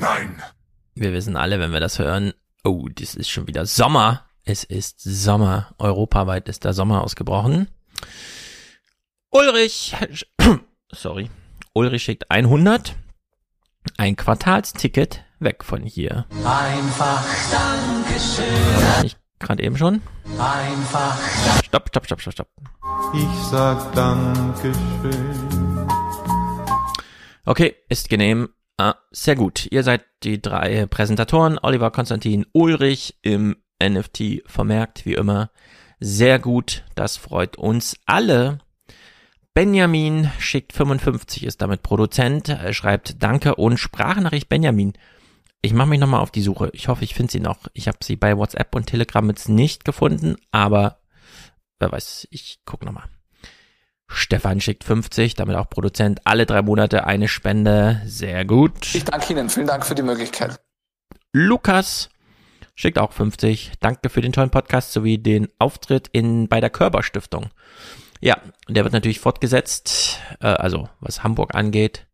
nein. 0.00 0.42
Wir 0.94 1.12
wissen 1.12 1.36
alle, 1.36 1.60
wenn 1.60 1.72
wir 1.72 1.80
das 1.80 1.98
hören, 1.98 2.32
oh, 2.64 2.88
das 2.88 3.14
ist 3.14 3.30
schon 3.30 3.46
wieder 3.46 3.66
Sommer. 3.66 4.26
Es 4.44 4.64
ist 4.64 5.00
Sommer. 5.00 5.74
Europaweit 5.78 6.48
ist 6.48 6.64
der 6.64 6.72
Sommer 6.72 7.02
ausgebrochen. 7.02 7.68
Ulrich, 9.30 9.94
sorry, 10.92 11.30
Ulrich 11.72 12.02
schickt 12.02 12.30
100 12.30 12.96
ein 13.96 14.16
Quartalsticket 14.16 15.24
weg 15.38 15.64
von 15.64 15.82
hier. 15.82 16.26
Einfach 16.44 17.24
Dankeschön. 17.50 19.04
Ich 19.04 19.16
gerade 19.38 19.62
eben 19.62 19.76
schon. 19.76 20.02
Einfach. 20.38 21.16
Stopp, 21.64 21.88
stopp, 21.88 22.06
stopp, 22.06 22.20
stopp, 22.20 22.32
stopp. 22.32 22.48
Ich 23.14 23.42
sag 23.50 23.92
Dankeschön. 23.94 25.86
Okay, 27.44 27.74
ist 27.88 28.08
genehm. 28.08 28.50
Ah, 28.80 28.96
sehr 29.10 29.36
gut. 29.36 29.66
Ihr 29.70 29.82
seid 29.82 30.06
die 30.22 30.40
drei 30.40 30.86
Präsentatoren. 30.86 31.58
Oliver, 31.60 31.90
Konstantin, 31.90 32.46
Ulrich 32.52 33.14
im 33.20 33.56
NFT 33.78 34.40
vermerkt, 34.46 35.04
wie 35.04 35.12
immer. 35.12 35.50
Sehr 35.98 36.38
gut. 36.38 36.86
Das 36.94 37.18
freut 37.18 37.58
uns 37.58 37.98
alle. 38.06 38.60
Benjamin 39.52 40.30
schickt 40.38 40.72
55, 40.72 41.44
ist 41.44 41.60
damit 41.60 41.82
Produzent, 41.82 42.48
er 42.48 42.72
schreibt 42.72 43.22
Danke 43.22 43.56
und 43.56 43.76
Sprachnachricht 43.76 44.48
Benjamin. 44.48 44.94
Ich 45.60 45.74
mache 45.74 45.90
mich 45.90 46.00
nochmal 46.00 46.22
auf 46.22 46.30
die 46.30 46.40
Suche. 46.40 46.70
Ich 46.72 46.88
hoffe, 46.88 47.04
ich 47.04 47.12
finde 47.12 47.32
sie 47.32 47.40
noch. 47.40 47.66
Ich 47.74 47.86
habe 47.86 47.98
sie 48.02 48.16
bei 48.16 48.38
WhatsApp 48.38 48.74
und 48.74 48.86
Telegram 48.86 49.28
jetzt 49.28 49.50
nicht 49.50 49.84
gefunden, 49.84 50.36
aber 50.52 51.02
wer 51.80 51.92
weiß, 51.92 52.28
ich 52.30 52.60
gucke 52.64 52.86
nochmal. 52.86 53.04
Stefan 54.12 54.60
schickt 54.60 54.82
50, 54.82 55.34
damit 55.34 55.54
auch 55.56 55.70
Produzent. 55.70 56.20
Alle 56.24 56.44
drei 56.44 56.62
Monate 56.62 57.06
eine 57.06 57.28
Spende. 57.28 58.02
Sehr 58.04 58.44
gut. 58.44 58.92
Ich 58.92 59.04
danke 59.04 59.32
Ihnen. 59.32 59.48
Vielen 59.48 59.68
Dank 59.68 59.86
für 59.86 59.94
die 59.94 60.02
Möglichkeit. 60.02 60.60
Lukas 61.32 62.10
schickt 62.74 62.98
auch 62.98 63.12
50. 63.12 63.72
Danke 63.78 64.08
für 64.08 64.20
den 64.20 64.32
tollen 64.32 64.50
Podcast 64.50 64.92
sowie 64.92 65.18
den 65.18 65.48
Auftritt 65.60 66.08
in, 66.08 66.48
bei 66.48 66.60
der 66.60 66.70
Körperstiftung. 66.70 67.50
Ja, 68.20 68.36
der 68.68 68.82
wird 68.82 68.92
natürlich 68.92 69.20
fortgesetzt, 69.20 70.18
äh, 70.40 70.46
also 70.46 70.88
was 70.98 71.22
Hamburg 71.22 71.54
angeht. 71.54 72.08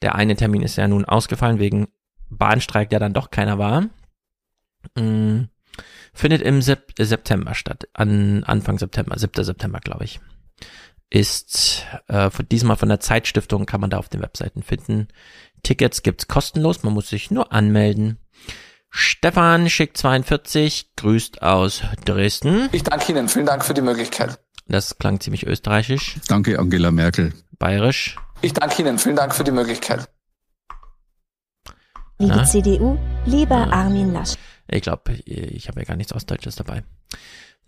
Der 0.00 0.14
eine 0.14 0.36
Termin 0.36 0.62
ist 0.62 0.76
ja 0.76 0.88
nun 0.88 1.04
ausgefallen 1.04 1.58
wegen 1.58 1.88
Bahnstreik, 2.30 2.88
der 2.88 2.98
dann 2.98 3.12
doch 3.12 3.30
keiner 3.30 3.58
war. 3.58 3.88
Mm, 4.96 5.44
findet 6.14 6.40
im 6.40 6.62
Sep 6.62 6.92
September 6.98 7.54
statt, 7.54 7.88
an 7.92 8.42
Anfang 8.44 8.78
September, 8.78 9.18
7. 9.18 9.44
September, 9.44 9.80
glaube 9.80 10.04
ich. 10.04 10.20
Ist 11.12 11.84
äh, 12.08 12.30
von, 12.30 12.48
diesmal 12.48 12.78
von 12.78 12.88
der 12.88 12.98
Zeitstiftung, 12.98 13.66
kann 13.66 13.82
man 13.82 13.90
da 13.90 13.98
auf 13.98 14.08
den 14.08 14.22
Webseiten 14.22 14.62
finden. 14.62 15.08
Tickets 15.62 16.02
gibt's 16.02 16.26
kostenlos, 16.26 16.84
man 16.84 16.94
muss 16.94 17.10
sich 17.10 17.30
nur 17.30 17.52
anmelden. 17.52 18.18
Stefan 18.88 19.68
schickt 19.68 19.98
42, 19.98 20.92
grüßt 20.96 21.42
aus 21.42 21.82
Dresden. 22.06 22.70
Ich 22.72 22.82
danke 22.82 23.12
Ihnen, 23.12 23.28
vielen 23.28 23.44
Dank 23.44 23.62
für 23.62 23.74
die 23.74 23.82
Möglichkeit. 23.82 24.38
Das 24.68 24.96
klang 24.96 25.20
ziemlich 25.20 25.46
österreichisch. 25.46 26.16
Danke, 26.28 26.58
Angela 26.58 26.90
Merkel. 26.90 27.34
Bayerisch. 27.58 28.16
Ich 28.40 28.54
danke 28.54 28.80
Ihnen. 28.80 28.98
Vielen 28.98 29.16
Dank 29.16 29.34
für 29.34 29.44
die 29.44 29.50
Möglichkeit. 29.50 30.08
Liebe 32.18 32.36
ja. 32.36 32.44
CDU, 32.44 32.98
lieber 33.26 33.58
ja. 33.58 33.70
Armin 33.70 34.14
Lasch. 34.14 34.36
Ich 34.66 34.80
glaube, 34.80 35.12
ich 35.26 35.68
habe 35.68 35.80
ja 35.80 35.84
gar 35.84 35.96
nichts 35.96 36.14
Ostdeutsches 36.14 36.56
dabei. 36.56 36.84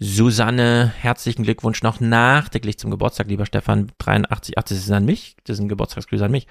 Susanne, 0.01 0.93
herzlichen 1.01 1.45
Glückwunsch 1.45 1.83
noch 1.83 2.01
nachträglich 2.01 2.79
zum 2.79 2.91
Geburtstag, 2.91 3.29
lieber 3.29 3.47
Stefan. 3.47 3.93
83, 3.99 4.59
ach, 4.59 4.65
das 4.65 4.79
ist 4.79 4.91
an 4.91 5.05
mich. 5.05 5.37
Das 5.45 5.57
sind 5.57 5.69
Geburtstagsgrüße 5.69 6.25
an 6.25 6.33
mich. 6.33 6.49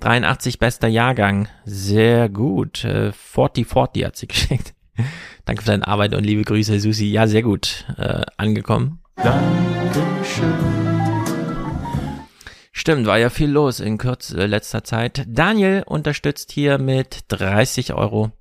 83 0.00 0.58
bester 0.58 0.88
Jahrgang. 0.88 1.48
Sehr 1.66 2.30
gut. 2.30 2.78
40 2.78 3.18
äh, 3.26 3.68
40 3.68 4.04
hat 4.04 4.16
sie 4.16 4.26
geschickt. 4.28 4.74
Danke 5.44 5.62
für 5.62 5.70
deine 5.70 5.86
Arbeit 5.86 6.14
und 6.14 6.24
liebe 6.24 6.42
Grüße, 6.42 6.80
Susi. 6.80 7.06
Ja, 7.06 7.26
sehr 7.26 7.42
gut. 7.42 7.84
Äh, 7.98 8.22
angekommen. 8.38 9.00
Dankeschön. 9.16 10.54
Stimmt, 12.72 13.06
war 13.06 13.18
ja 13.18 13.28
viel 13.28 13.50
los 13.50 13.80
in 13.80 13.98
kürz 13.98 14.32
äh, 14.32 14.46
letzter 14.46 14.84
Zeit. 14.84 15.24
Daniel 15.28 15.82
unterstützt 15.86 16.50
hier 16.50 16.78
mit 16.78 17.24
30 17.28 17.92
Euro. 17.92 18.32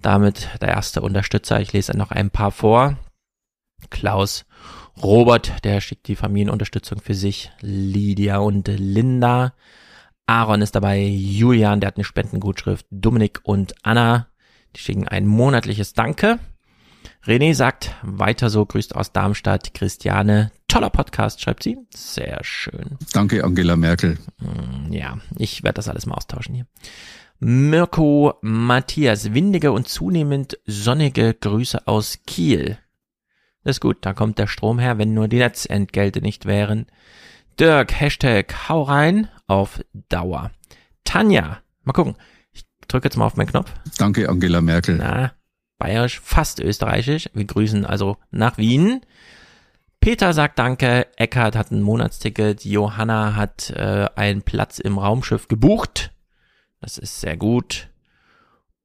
Damit 0.00 0.48
der 0.60 0.68
erste 0.68 1.00
Unterstützer. 1.00 1.60
Ich 1.60 1.72
lese 1.72 1.96
noch 1.96 2.12
ein 2.12 2.30
paar 2.30 2.52
vor. 2.52 2.96
Klaus 3.90 4.44
Robert, 5.02 5.64
der 5.64 5.80
schickt 5.80 6.08
die 6.08 6.16
Familienunterstützung 6.16 7.00
für 7.00 7.14
sich. 7.14 7.50
Lydia 7.60 8.38
und 8.38 8.68
Linda. 8.68 9.54
Aaron 10.26 10.62
ist 10.62 10.74
dabei. 10.74 11.00
Julian, 11.02 11.80
der 11.80 11.88
hat 11.88 11.96
eine 11.96 12.04
Spendengutschrift. 12.04 12.86
Dominik 12.90 13.40
und 13.42 13.74
Anna, 13.82 14.28
die 14.76 14.80
schicken 14.80 15.08
ein 15.08 15.26
monatliches 15.26 15.94
Danke. 15.94 16.38
René 17.24 17.54
sagt, 17.54 17.94
weiter 18.02 18.50
so, 18.50 18.66
grüßt 18.66 18.94
aus 18.94 19.12
Darmstadt. 19.12 19.74
Christiane, 19.74 20.52
toller 20.68 20.90
Podcast, 20.90 21.40
schreibt 21.40 21.62
sie. 21.62 21.78
Sehr 21.94 22.38
schön. 22.42 22.98
Danke, 23.12 23.44
Angela 23.44 23.76
Merkel. 23.76 24.18
Hm, 24.38 24.92
ja, 24.92 25.18
ich 25.36 25.62
werde 25.62 25.76
das 25.76 25.88
alles 25.88 26.06
mal 26.06 26.14
austauschen 26.14 26.54
hier. 26.54 26.66
Mirko 27.38 28.34
Matthias, 28.42 29.34
windige 29.34 29.72
und 29.72 29.88
zunehmend 29.88 30.58
sonnige 30.64 31.34
Grüße 31.34 31.86
aus 31.86 32.20
Kiel. 32.26 32.78
Das 33.64 33.76
ist 33.76 33.80
gut, 33.80 33.98
da 34.00 34.12
kommt 34.12 34.38
der 34.38 34.46
Strom 34.46 34.78
her, 34.78 34.98
wenn 34.98 35.14
nur 35.14 35.28
die 35.28 35.38
Netzentgelte 35.38 36.20
nicht 36.20 36.46
wären. 36.46 36.86
Dirk, 37.60 38.00
Hashtag, 38.00 38.68
hau 38.68 38.82
rein 38.82 39.28
auf 39.46 39.80
Dauer. 40.08 40.50
Tanja, 41.04 41.58
mal 41.84 41.92
gucken. 41.92 42.16
Ich 42.52 42.64
drücke 42.88 43.06
jetzt 43.06 43.16
mal 43.16 43.26
auf 43.26 43.36
meinen 43.36 43.48
Knopf. 43.48 43.72
Danke, 43.98 44.28
Angela 44.28 44.60
Merkel. 44.60 44.96
Na, 44.96 45.32
bayerisch, 45.78 46.20
fast 46.20 46.60
österreichisch. 46.60 47.28
Wir 47.34 47.44
grüßen 47.44 47.84
also 47.86 48.16
nach 48.30 48.58
Wien. 48.58 49.00
Peter 50.00 50.32
sagt 50.32 50.58
Danke, 50.58 51.06
Eckhard 51.16 51.54
hat 51.54 51.70
ein 51.70 51.82
Monatsticket, 51.82 52.64
Johanna 52.64 53.36
hat 53.36 53.70
äh, 53.70 54.08
einen 54.16 54.42
Platz 54.42 54.80
im 54.80 54.98
Raumschiff 54.98 55.46
gebucht. 55.46 56.10
Das 56.80 56.98
ist 56.98 57.20
sehr 57.20 57.36
gut. 57.36 57.88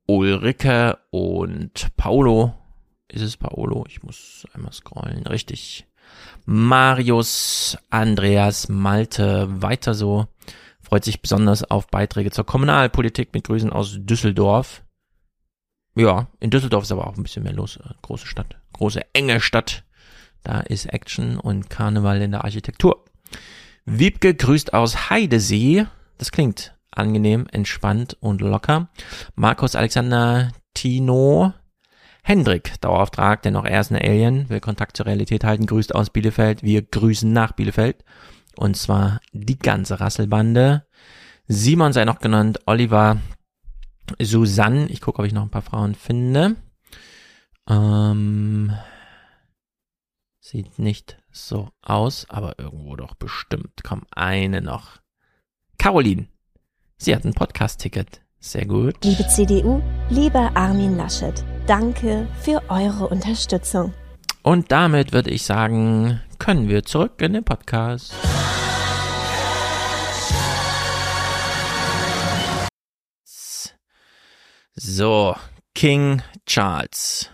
Ulrike 0.06 1.00
und 1.10 1.88
Paolo. 1.98 2.54
Ist 3.10 3.22
es 3.22 3.38
Paolo? 3.38 3.86
Ich 3.88 4.04
muss 4.04 4.46
einmal 4.54 4.74
scrollen. 4.74 5.26
Richtig. 5.28 5.88
Marius, 6.46 7.78
Andreas, 7.90 8.70
Malte, 8.70 9.62
weiter 9.62 9.94
so. 9.94 10.28
Freut 10.82 11.04
sich 11.04 11.22
besonders 11.22 11.64
auf 11.70 11.88
Beiträge 11.88 12.32
zur 12.32 12.46
Kommunalpolitik 12.46 13.34
mit 13.34 13.44
Grüßen 13.46 13.72
aus 13.72 13.98
Düsseldorf. 14.00 14.84
Ja, 15.96 16.28
in 16.40 16.50
Düsseldorf 16.50 16.84
ist 16.84 16.92
aber 16.92 17.08
auch 17.08 17.18
ein 17.18 17.24
bisschen 17.24 17.44
mehr 17.44 17.54
los. 17.54 17.78
Äh, 17.78 17.90
große 18.02 18.28
Stadt, 18.28 18.56
große 18.74 19.02
enge 19.14 19.42
Stadt. 19.42 19.84
Da 20.44 20.62
ist 20.62 20.86
Action 20.86 21.38
und 21.38 21.70
Karneval 21.70 22.22
in 22.22 22.32
der 22.32 22.44
Architektur. 22.44 23.04
Wiebke 23.86 24.34
grüßt 24.34 24.74
aus 24.74 25.10
Heidesee. 25.10 25.88
Das 26.18 26.32
klingt 26.32 26.76
angenehm, 26.92 27.48
entspannt 27.52 28.16
und 28.20 28.42
locker. 28.42 28.90
Markus 29.36 29.76
Alexander 29.76 30.52
Tino 30.74 31.54
Hendrik, 32.28 32.74
Dauerauftrag, 32.82 33.42
dennoch 33.44 33.64
er 33.64 33.80
ist 33.80 33.90
ein 33.90 33.96
Alien, 33.96 34.50
will 34.50 34.60
Kontakt 34.60 34.98
zur 34.98 35.06
Realität 35.06 35.46
halten, 35.46 35.66
grüßt 35.66 35.96
aus 35.96 36.10
Bielefeld. 36.10 36.62
Wir 36.62 36.82
grüßen 36.82 37.32
nach 37.32 37.54
Bielefeld. 37.54 38.04
Und 38.58 38.76
zwar 38.76 39.22
die 39.32 39.58
ganze 39.58 40.02
Rasselbande. 40.02 40.86
Simon 41.48 41.94
sei 41.94 42.04
noch 42.04 42.20
genannt, 42.20 42.60
Oliver, 42.66 43.22
Susanne, 44.20 44.88
ich 44.88 45.00
gucke, 45.00 45.20
ob 45.20 45.26
ich 45.26 45.32
noch 45.32 45.44
ein 45.44 45.52
paar 45.52 45.62
Frauen 45.62 45.96
finde. 45.96 46.58
Ähm, 47.66 48.74
sieht 50.42 50.80
nicht 50.80 51.24
so 51.32 51.70
aus, 51.82 52.30
aber 52.30 52.60
irgendwo 52.60 52.98
doch 52.98 53.16
bestimmt. 53.16 53.86
Komm, 53.86 54.02
eine 54.12 54.62
noch. 54.62 55.00
Caroline, 55.78 56.28
sie 56.98 57.16
hat 57.16 57.24
ein 57.24 57.34
Podcast-Ticket. 57.34 58.20
Sehr 58.40 58.66
gut. 58.66 59.04
Liebe 59.04 59.28
CDU, 59.28 59.82
lieber 60.10 60.52
Armin 60.54 60.96
Laschet, 60.96 61.44
danke 61.66 62.28
für 62.40 62.62
eure 62.70 63.08
Unterstützung. 63.08 63.94
Und 64.44 64.72
damit 64.72 65.12
würde 65.12 65.32
ich 65.32 65.44
sagen, 65.44 66.22
können 66.38 66.70
wir 66.70 66.84
zurück 66.84 67.22
in 67.22 67.34
den 67.34 67.44
Podcast. 67.44 68.14
So, 74.76 75.36
King 75.74 76.22
Charles. 76.46 77.32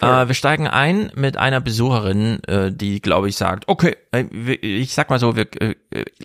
Äh, 0.00 0.26
wir 0.26 0.34
steigen 0.34 0.66
ein 0.66 1.12
mit 1.14 1.36
einer 1.36 1.60
Besucherin, 1.60 2.42
äh, 2.44 2.72
die, 2.72 3.00
glaube 3.00 3.28
ich, 3.28 3.36
sagt, 3.36 3.68
okay, 3.68 3.96
äh, 4.10 4.24
ich 4.24 4.92
sag 4.92 5.08
mal 5.08 5.20
so, 5.20 5.36
wir, 5.36 5.46
äh, 5.62 5.76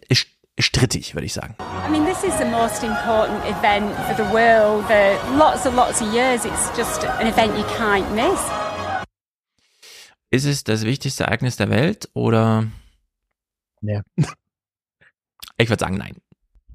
ist, 0.10 0.28
strittig, 0.60 1.16
würde 1.16 1.26
ich 1.26 1.34
sagen. 1.34 1.56
I 1.60 1.90
mean, 1.90 2.06
this 2.06 2.24
is 2.24 2.38
the 2.38 2.46
most 2.46 2.84
important 2.84 3.44
event 3.46 3.92
for 4.08 4.16
the 4.16 4.32
world 4.32 4.86
for 4.86 5.38
lots 5.38 5.66
and 5.66 5.76
lots 5.76 6.02
of 6.02 6.14
years. 6.14 6.46
It's 6.46 6.76
just 6.78 7.04
an 7.06 7.28
event 7.28 7.58
you 7.58 7.64
can't 7.78 8.10
miss. 8.14 8.40
Ist 10.30 10.46
es 10.46 10.64
das 10.64 10.84
wichtigste 10.84 11.26
Ereignis 11.26 11.58
der 11.58 11.70
Welt 11.70 12.10
oder? 12.14 12.68
Ja. 13.82 14.02
Ich 15.58 15.70
würde 15.70 15.82
sagen, 15.82 15.98
nein. 15.98 16.18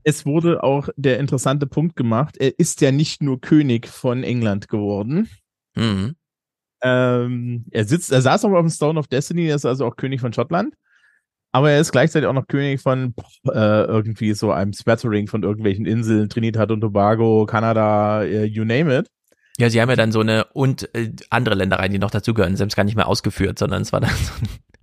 Es 0.05 0.25
wurde 0.25 0.63
auch 0.63 0.89
der 0.97 1.19
interessante 1.19 1.67
Punkt 1.67 1.97
gemacht. 1.97 2.37
Er 2.39 2.57
ist 2.59 2.81
ja 2.81 2.93
nicht 2.93 3.23
nur 3.23 3.41
König 3.41 3.89
von 3.89 4.23
England 4.23 4.69
geworden. 4.69 5.29
Mhm. 5.75 6.15
Ähm, 6.81 7.65
er 7.73 7.85
sitzt, 7.85 8.13
er 8.13 8.23
saß 8.23 8.45
auch 8.45 8.53
auf 8.53 8.61
dem 8.61 8.71
Stone 8.71 8.99
of 8.99 9.09
Destiny, 9.09 9.49
er 9.49 9.57
ist 9.57 9.67
also 9.67 9.85
auch 9.85 9.97
König 9.97 10.21
von 10.21 10.33
Schottland. 10.33 10.75
Aber 11.53 11.71
er 11.71 11.81
ist 11.81 11.93
gleichzeitig 11.93 12.29
auch 12.29 12.35
noch 12.35 12.47
König 12.47 12.81
von 12.81 13.15
äh, 13.47 13.85
irgendwie 13.85 14.35
so 14.35 14.53
einem 14.53 14.73
Smattering 14.73 15.29
von 15.29 15.43
irgendwelchen 15.43 15.87
Inseln, 15.87 16.29
Trinidad 16.29 16.71
und 16.71 16.83
Tobago, 16.83 17.47
Kanada, 17.47 18.23
äh, 18.23 18.45
you 18.45 18.65
name 18.65 18.95
it. 18.99 19.09
Ja, 19.59 19.71
sie 19.71 19.81
haben 19.81 19.89
ja 19.89 19.97
dann 19.97 20.13
so 20.13 20.21
eine 20.21 20.45
und 20.53 20.95
äh, 20.95 21.13
andere 21.31 21.57
Ländereien, 21.57 21.93
die 21.93 21.99
noch 21.99 22.11
dazugehören, 22.11 22.57
selbst 22.57 22.77
gar 22.77 22.85
nicht 22.85 22.97
mehr 22.97 23.09
ausgeführt, 23.09 23.59
sondern 23.59 23.83
es 23.83 23.93
war 23.93 24.01
dann 24.01 24.11
so. 24.11 24.33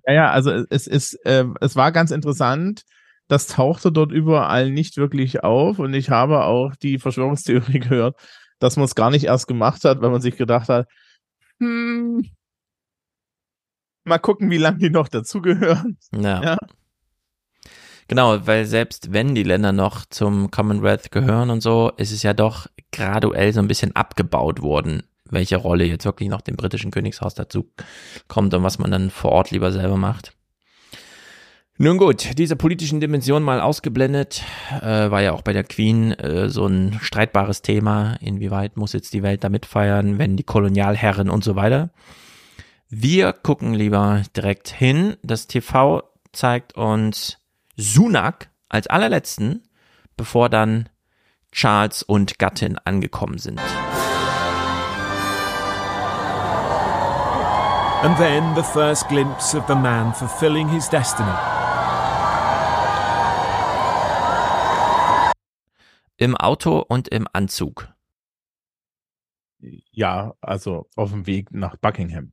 Ja, 0.08 0.14
ja, 0.14 0.32
also 0.32 0.52
es 0.70 0.86
ist, 0.88 1.14
äh, 1.26 1.46
es 1.62 1.76
war 1.76 1.92
ganz 1.92 2.12
interessant. 2.12 2.84
Das 3.28 3.48
tauchte 3.48 3.92
dort 3.92 4.12
überall 4.12 4.70
nicht 4.70 4.98
wirklich 4.98 5.44
auf 5.44 5.80
und 5.80 5.94
ich 5.94 6.10
habe 6.10 6.44
auch 6.44 6.76
die 6.76 7.00
Verschwörungstheorie 7.00 7.80
gehört, 7.80 8.18
dass 8.60 8.76
man 8.76 8.86
es 8.86 8.96
gar 8.96 9.10
nicht 9.10 9.26
erst 9.26 9.48
gemacht 9.48 9.84
hat, 9.84 10.02
weil 10.02 10.12
man 10.12 10.22
sich 10.22 10.36
gedacht 10.38 10.70
hat, 10.70 10.88
hm, 11.60 12.24
mal 14.06 14.20
gucken, 14.20 14.50
wie 14.50 14.58
lange 14.58 14.78
die 14.78 14.90
noch 14.90 15.08
dazugehören. 15.08 15.98
Ja. 16.14 16.42
ja. 16.42 16.58
Genau, 18.08 18.46
weil 18.46 18.66
selbst 18.66 19.14
wenn 19.14 19.34
die 19.34 19.44
Länder 19.44 19.72
noch 19.72 20.06
zum 20.06 20.52
Commonwealth 20.52 21.12
gehören 21.12 21.50
und 21.50 21.62
so, 21.62 21.92
ist 21.98 22.12
es 22.12 22.22
ja 22.22 22.34
doch 22.34 22.68
graduell 22.92 23.52
so 23.52 23.60
ein 23.60 23.68
bisschen 23.68 23.96
abgebaut 23.96 24.62
worden, 24.62 25.04
welche 25.30 25.58
Rolle 25.58 25.86
jetzt 25.86 26.06
wirklich 26.06 26.30
noch 26.30 26.42
dem 26.42 26.56
britischen 26.56 26.92
Königshaus 26.92 27.34
dazu 27.34 27.72
kommt 28.28 28.54
und 28.54 28.64
was 28.64 28.78
man 28.78 28.92
dann 28.92 29.10
vor 29.10 29.32
Ort 29.32 29.50
lieber 29.50 29.72
selber 29.72 29.98
macht. 29.98 30.34
Nun 31.78 31.98
gut, 31.98 32.38
diese 32.38 32.56
politischen 32.56 33.02
Dimensionen 33.02 33.44
mal 33.44 33.60
ausgeblendet, 33.60 34.44
äh, 34.82 35.12
war 35.12 35.22
ja 35.22 35.34
auch 35.34 35.42
bei 35.42 35.52
der 35.52 35.66
Queen 35.66 36.14
äh, 36.14 36.48
so 36.48 36.68
ein 36.68 36.98
streitbares 37.02 37.64
Thema, 37.64 38.16
inwieweit 38.22 38.78
muss 38.78 38.94
jetzt 38.94 39.14
die 39.14 39.24
Welt 39.24 39.44
damit 39.44 39.66
feiern, 39.66 40.18
wenn 40.18 40.38
die 40.38 40.44
Kolonialherren 40.44 41.30
und 41.30 41.44
so 41.44 41.58
weiter. 41.58 41.90
Wir 42.98 43.34
gucken 43.34 43.74
lieber 43.74 44.24
direkt 44.38 44.70
hin. 44.70 45.18
Das 45.22 45.48
TV 45.48 46.02
zeigt 46.32 46.78
uns 46.78 47.40
Sunak 47.76 48.50
als 48.70 48.88
allerletzten, 48.88 49.68
bevor 50.16 50.48
dann 50.48 50.88
Charles 51.52 52.04
und 52.04 52.40
Gattin 52.40 52.78
angekommen 52.86 53.38
sind. 53.38 53.60
And 58.02 58.18
then 58.18 58.56
the 58.56 58.64
first 58.64 59.10
glimpse 59.10 59.58
of 59.58 59.68
the 59.68 59.76
man 59.76 60.14
fulfilling 60.14 60.70
his 60.70 60.90
destiny. 60.90 61.28
Im 66.16 66.38
Auto 66.38 66.80
und 66.80 67.10
im 67.10 67.28
Anzug. 67.34 67.90
Ja, 69.92 70.34
also 70.40 70.88
auf 70.96 71.12
dem 71.12 71.28
Weg 71.28 71.52
nach 71.52 71.76
Buckingham. 71.76 72.32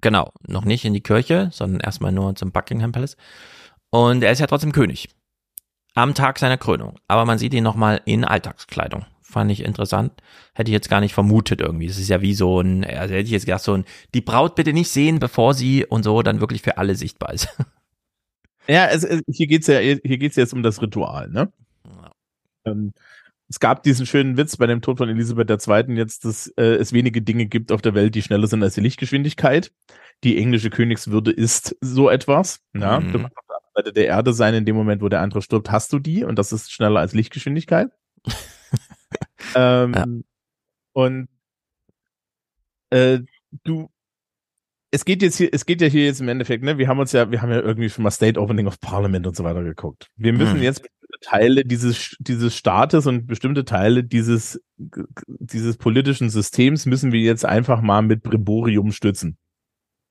Genau, 0.00 0.32
noch 0.46 0.64
nicht 0.64 0.84
in 0.84 0.94
die 0.94 1.02
Kirche, 1.02 1.50
sondern 1.52 1.80
erstmal 1.80 2.12
nur 2.12 2.34
zum 2.34 2.52
Buckingham 2.52 2.92
Palace. 2.92 3.16
Und 3.90 4.22
er 4.22 4.32
ist 4.32 4.38
ja 4.38 4.46
trotzdem 4.46 4.72
König. 4.72 5.08
Am 5.94 6.14
Tag 6.14 6.38
seiner 6.38 6.56
Krönung. 6.56 6.98
Aber 7.08 7.24
man 7.24 7.38
sieht 7.38 7.52
ihn 7.52 7.64
nochmal 7.64 8.00
in 8.04 8.24
Alltagskleidung. 8.24 9.04
Fand 9.22 9.50
ich 9.50 9.64
interessant. 9.64 10.12
Hätte 10.54 10.70
ich 10.70 10.74
jetzt 10.74 10.88
gar 10.88 11.00
nicht 11.00 11.14
vermutet 11.14 11.60
irgendwie. 11.60 11.86
Es 11.86 11.98
ist 11.98 12.08
ja 12.08 12.20
wie 12.20 12.34
so 12.34 12.60
ein, 12.60 12.84
also 12.84 13.14
hätte 13.14 13.26
ich 13.26 13.30
jetzt 13.30 13.46
gedacht, 13.46 13.62
so 13.62 13.74
ein, 13.74 13.84
die 14.14 14.20
Braut 14.20 14.54
bitte 14.54 14.72
nicht 14.72 14.88
sehen, 14.88 15.18
bevor 15.18 15.54
sie 15.54 15.84
und 15.84 16.02
so 16.04 16.22
dann 16.22 16.40
wirklich 16.40 16.62
für 16.62 16.78
alle 16.78 16.94
sichtbar 16.94 17.32
ist. 17.32 17.48
Ja, 18.68 18.86
es, 18.86 19.02
es, 19.02 19.22
hier 19.26 19.48
geht's 19.48 19.66
ja, 19.66 19.80
hier 19.80 19.98
geht's 20.18 20.36
jetzt 20.36 20.52
um 20.52 20.62
das 20.62 20.80
Ritual, 20.80 21.28
ne? 21.28 21.52
Ja. 21.84 22.12
Ähm, 22.66 22.92
es 23.50 23.58
gab 23.58 23.82
diesen 23.82 24.06
schönen 24.06 24.36
Witz 24.36 24.56
bei 24.56 24.68
dem 24.68 24.80
Tod 24.80 24.98
von 24.98 25.08
Elisabeth 25.08 25.50
II. 25.50 25.96
jetzt, 25.96 26.24
dass 26.24 26.46
äh, 26.56 26.76
es 26.76 26.92
wenige 26.92 27.20
Dinge 27.20 27.46
gibt 27.46 27.72
auf 27.72 27.82
der 27.82 27.94
Welt, 27.94 28.14
die 28.14 28.22
schneller 28.22 28.46
sind 28.46 28.62
als 28.62 28.74
die 28.74 28.80
Lichtgeschwindigkeit. 28.80 29.72
Die 30.22 30.38
englische 30.38 30.70
Königswürde 30.70 31.32
ist 31.32 31.76
so 31.80 32.08
etwas. 32.08 32.60
Ja, 32.74 33.00
mhm. 33.00 33.12
Du 33.12 33.18
musst 33.18 33.36
auf 33.36 33.46
der 33.48 33.56
anderen 33.56 33.72
Seite 33.74 33.92
der 33.92 34.06
Erde 34.06 34.32
sein, 34.32 34.54
in 34.54 34.64
dem 34.64 34.76
Moment, 34.76 35.02
wo 35.02 35.08
der 35.08 35.20
andere 35.20 35.42
stirbt, 35.42 35.72
hast 35.72 35.92
du 35.92 35.98
die 35.98 36.22
und 36.22 36.38
das 36.38 36.52
ist 36.52 36.70
schneller 36.70 37.00
als 37.00 37.12
Lichtgeschwindigkeit. 37.12 37.90
ähm, 39.56 39.94
ja. 39.94 40.06
Und 40.92 41.28
äh, 42.90 43.18
du 43.64 43.90
es 44.92 45.04
geht 45.04 45.22
jetzt 45.22 45.36
hier, 45.36 45.50
es 45.52 45.66
geht 45.66 45.80
ja 45.80 45.88
hier 45.88 46.04
jetzt 46.04 46.20
im 46.20 46.28
Endeffekt, 46.28 46.64
ne, 46.64 46.78
wir 46.78 46.88
haben 46.88 46.98
uns 46.98 47.12
ja, 47.12 47.30
wir 47.30 47.42
haben 47.42 47.50
ja 47.50 47.60
irgendwie 47.60 47.90
schon 47.90 48.02
mal 48.02 48.10
State 48.10 48.40
Opening 48.40 48.66
of 48.66 48.80
Parliament 48.80 49.26
und 49.26 49.36
so 49.36 49.44
weiter 49.44 49.62
geguckt. 49.62 50.08
Wir 50.16 50.32
müssen 50.32 50.56
hm. 50.56 50.62
jetzt 50.62 50.82
Teile 51.20 51.64
dieses, 51.64 52.16
dieses 52.18 52.56
Staates 52.56 53.06
und 53.06 53.26
bestimmte 53.26 53.64
Teile 53.64 54.04
dieses, 54.04 54.60
dieses 54.76 55.76
politischen 55.76 56.30
Systems 56.30 56.86
müssen 56.86 57.12
wir 57.12 57.20
jetzt 57.20 57.44
einfach 57.44 57.80
mal 57.82 58.02
mit 58.02 58.22
Bremborium 58.22 58.92
stützen. 58.92 59.36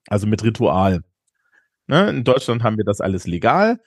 Also 0.07 0.27
mit 0.27 0.43
Ritual. 0.43 1.01
Ne? 1.87 2.09
In 2.09 2.23
Deutschland 2.23 2.63
haben 2.63 2.77
wir 2.77 2.85
das 2.85 3.01
alles 3.01 3.25
legal. 3.27 3.79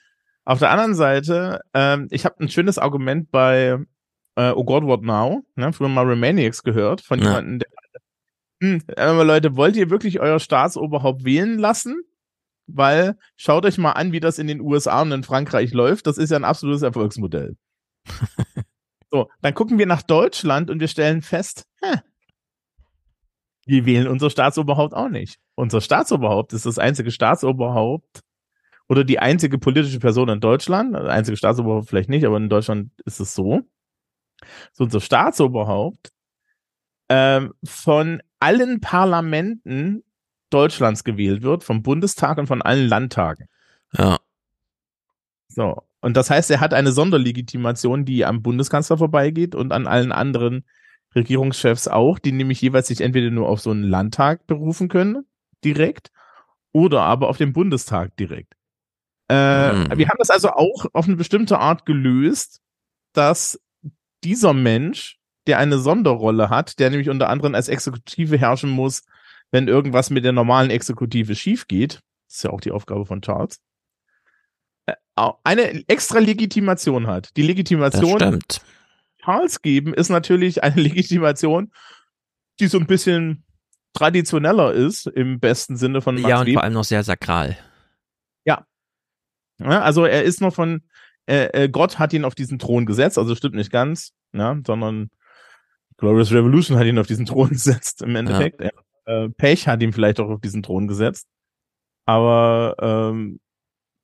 Auf 0.45 0.59
der 0.59 0.71
anderen 0.71 0.95
Seite, 0.95 1.61
ähm, 1.73 2.07
ich 2.11 2.25
habe 2.25 2.43
ein 2.43 2.49
schönes 2.49 2.77
Argument 2.77 3.31
bei 3.31 3.77
äh, 4.35 4.51
Oh 4.51 4.65
God 4.65 4.83
What 4.83 5.03
Now, 5.03 5.45
ne? 5.55 5.71
früher 5.71 5.87
mal 5.87 6.05
Remaniacs 6.05 6.63
gehört, 6.63 7.01
von 7.01 7.19
ja. 7.19 7.25
jemandem, 7.25 7.59
der 7.59 7.69
hm, 8.63 8.81
aber 8.95 9.25
Leute, 9.25 9.57
wollt 9.57 9.75
ihr 9.75 9.89
wirklich 9.89 10.21
euer 10.21 10.39
Staatsoberhaupt 10.39 11.25
wählen 11.25 11.57
lassen? 11.57 12.01
Weil 12.67 13.17
schaut 13.35 13.65
euch 13.65 13.77
mal 13.77 13.91
an, 13.91 14.11
wie 14.11 14.19
das 14.19 14.39
in 14.39 14.47
den 14.47 14.61
USA 14.61 15.01
und 15.01 15.11
in 15.11 15.23
Frankreich 15.23 15.73
läuft. 15.73 16.07
Das 16.07 16.17
ist 16.17 16.29
ja 16.29 16.37
ein 16.37 16.45
absolutes 16.45 16.81
Erfolgsmodell. 16.81 17.55
so, 19.11 19.29
dann 19.41 19.53
gucken 19.53 19.77
wir 19.77 19.85
nach 19.85 20.01
Deutschland 20.01 20.69
und 20.69 20.79
wir 20.79 20.87
stellen 20.87 21.21
fest, 21.21 21.65
hä, 21.81 21.99
wir 23.65 23.85
wählen 23.85 24.07
unser 24.07 24.29
Staatsoberhaupt 24.29 24.93
auch 24.93 25.09
nicht. 25.09 25.37
Unser 25.55 25.81
Staatsoberhaupt 25.81 26.53
ist 26.53 26.65
das 26.65 26.79
einzige 26.79 27.11
Staatsoberhaupt 27.11 28.21
oder 28.89 29.03
die 29.03 29.19
einzige 29.19 29.57
politische 29.57 29.99
Person 29.99 30.29
in 30.29 30.41
Deutschland, 30.41 30.95
also 30.95 31.07
einzige 31.07 31.37
Staatsoberhaupt 31.37 31.87
vielleicht 31.87 32.09
nicht, 32.09 32.25
aber 32.25 32.37
in 32.37 32.49
Deutschland 32.49 32.91
ist 33.05 33.19
es 33.19 33.33
so. 33.33 33.61
So 34.73 34.83
unser 34.83 34.99
Staatsoberhaupt 34.99 36.09
ähm, 37.09 37.53
von 37.63 38.21
allen 38.39 38.81
Parlamenten 38.81 40.03
Deutschlands 40.53 41.03
gewählt 41.03 41.41
wird, 41.41 41.63
vom 41.63 41.83
Bundestag 41.83 42.37
und 42.37 42.47
von 42.47 42.61
allen 42.61 42.87
Landtagen. 42.87 43.47
Ja. 43.97 44.19
So. 45.47 45.83
Und 46.01 46.17
das 46.17 46.29
heißt, 46.29 46.51
er 46.51 46.59
hat 46.59 46.73
eine 46.73 46.91
Sonderlegitimation, 46.91 48.05
die 48.05 48.25
am 48.25 48.41
Bundeskanzler 48.41 48.97
vorbeigeht 48.97 49.55
und 49.55 49.71
an 49.71 49.87
allen 49.87 50.11
anderen 50.11 50.65
Regierungschefs 51.15 51.87
auch, 51.87 52.19
die 52.19 52.31
nämlich 52.31 52.61
jeweils 52.61 52.87
sich 52.87 53.01
entweder 53.01 53.29
nur 53.29 53.47
auf 53.47 53.61
so 53.61 53.71
einen 53.71 53.83
Landtag 53.83 54.45
berufen 54.47 54.89
können, 54.89 55.25
direkt, 55.63 56.11
oder 56.71 57.03
aber 57.03 57.29
auf 57.29 57.37
den 57.37 57.53
Bundestag 57.53 58.17
direkt. 58.17 58.55
Äh, 59.29 59.73
mhm. 59.73 59.97
Wir 59.97 60.09
haben 60.09 60.17
das 60.17 60.29
also 60.29 60.49
auch 60.49 60.85
auf 60.93 61.05
eine 61.05 61.15
bestimmte 61.15 61.59
Art 61.59 61.85
gelöst, 61.85 62.61
dass 63.13 63.61
dieser 64.23 64.53
Mensch, 64.53 65.19
der 65.47 65.59
eine 65.59 65.77
Sonderrolle 65.77 66.49
hat, 66.49 66.79
der 66.79 66.89
nämlich 66.89 67.09
unter 67.09 67.29
anderem 67.29 67.55
als 67.55 67.67
Exekutive 67.67 68.37
herrschen 68.37 68.69
muss, 68.69 69.03
wenn 69.53 69.67
irgendwas 69.67 70.09
mit 70.09 70.25
der 70.25 70.31
normalen 70.31 70.71
Exekutive 70.71 71.35
schief 71.35 71.67
geht, 71.67 72.01
ist 72.27 72.43
ja 72.43 72.49
auch 72.49 72.59
die 72.59 72.71
Aufgabe 72.71 73.05
von 73.05 73.21
Charles, 73.21 73.61
äh, 74.87 74.95
eine 75.43 75.87
extra 75.87 76.17
Legitimation 76.17 77.05
hat. 77.05 77.37
Die 77.37 77.43
Legitimation. 77.43 78.39
Charles 79.23 79.61
geben, 79.61 79.93
ist 79.93 80.09
natürlich 80.09 80.63
eine 80.63 80.75
Legitimation, 80.81 81.71
die 82.59 82.65
so 82.65 82.79
ein 82.79 82.87
bisschen 82.87 83.43
traditioneller 83.93 84.73
ist, 84.73 85.05
im 85.05 85.39
besten 85.39 85.77
Sinne 85.77 86.01
von 86.01 86.15
Max 86.15 86.29
Ja, 86.29 86.39
und 86.39 86.47
Weber. 86.47 86.55
vor 86.55 86.63
allem 86.63 86.73
noch 86.73 86.83
sehr 86.83 87.03
sakral. 87.03 87.55
Ja. 88.45 88.65
ja. 89.59 89.83
Also 89.83 90.05
er 90.05 90.23
ist 90.23 90.41
noch 90.41 90.55
von, 90.55 90.81
äh, 91.27 91.65
äh, 91.65 91.69
Gott 91.69 91.99
hat 91.99 92.11
ihn 92.11 92.25
auf 92.25 92.33
diesen 92.33 92.57
Thron 92.57 92.87
gesetzt, 92.87 93.19
also 93.19 93.35
stimmt 93.35 93.53
nicht 93.53 93.71
ganz, 93.71 94.13
ne, 94.31 94.63
sondern 94.65 95.11
Glorious 95.97 96.31
Revolution 96.31 96.79
hat 96.79 96.87
ihn 96.87 96.97
auf 96.97 97.05
diesen 97.05 97.27
Thron 97.27 97.49
gesetzt 97.51 98.01
im 98.01 98.15
Endeffekt. 98.15 98.59
Ja. 98.59 98.71
Äh, 99.05 99.29
Pech 99.29 99.67
hat 99.67 99.81
ihn 99.81 99.93
vielleicht 99.93 100.19
auch 100.19 100.29
auf 100.29 100.41
diesen 100.41 100.63
Thron 100.63 100.87
gesetzt. 100.87 101.27
Aber 102.05 102.75
ähm, 102.81 103.39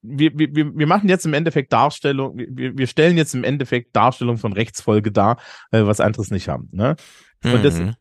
wir, 0.01 0.31
wir, 0.37 0.53
wir 0.53 0.87
machen 0.87 1.09
jetzt 1.09 1.25
im 1.25 1.33
Endeffekt 1.33 1.73
Darstellung, 1.73 2.37
wir, 2.37 2.77
wir 2.77 2.87
stellen 2.87 3.17
jetzt 3.17 3.35
im 3.35 3.43
Endeffekt 3.43 3.95
Darstellung 3.95 4.37
von 4.37 4.53
Rechtsfolge 4.53 5.11
dar, 5.11 5.37
weil 5.71 5.83
wir 5.83 5.87
was 5.87 5.99
anderes 5.99 6.31
nicht 6.31 6.47
haben. 6.47 6.69
Ne? 6.71 6.95
Und 7.43 7.63
das 7.63 7.79
Mhm. 7.79 7.95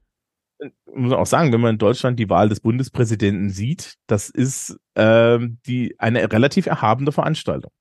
muss 0.86 1.10
man 1.10 1.14
auch 1.14 1.26
sagen, 1.26 1.52
wenn 1.52 1.60
man 1.60 1.74
in 1.74 1.78
Deutschland 1.78 2.18
die 2.18 2.28
Wahl 2.28 2.48
des 2.48 2.60
Bundespräsidenten 2.60 3.50
sieht, 3.50 3.94
das 4.06 4.28
ist 4.28 4.76
ähm, 4.94 5.58
die 5.66 5.94
eine 5.98 6.30
relativ 6.32 6.66
erhabene 6.66 7.12
Veranstaltung. 7.12 7.72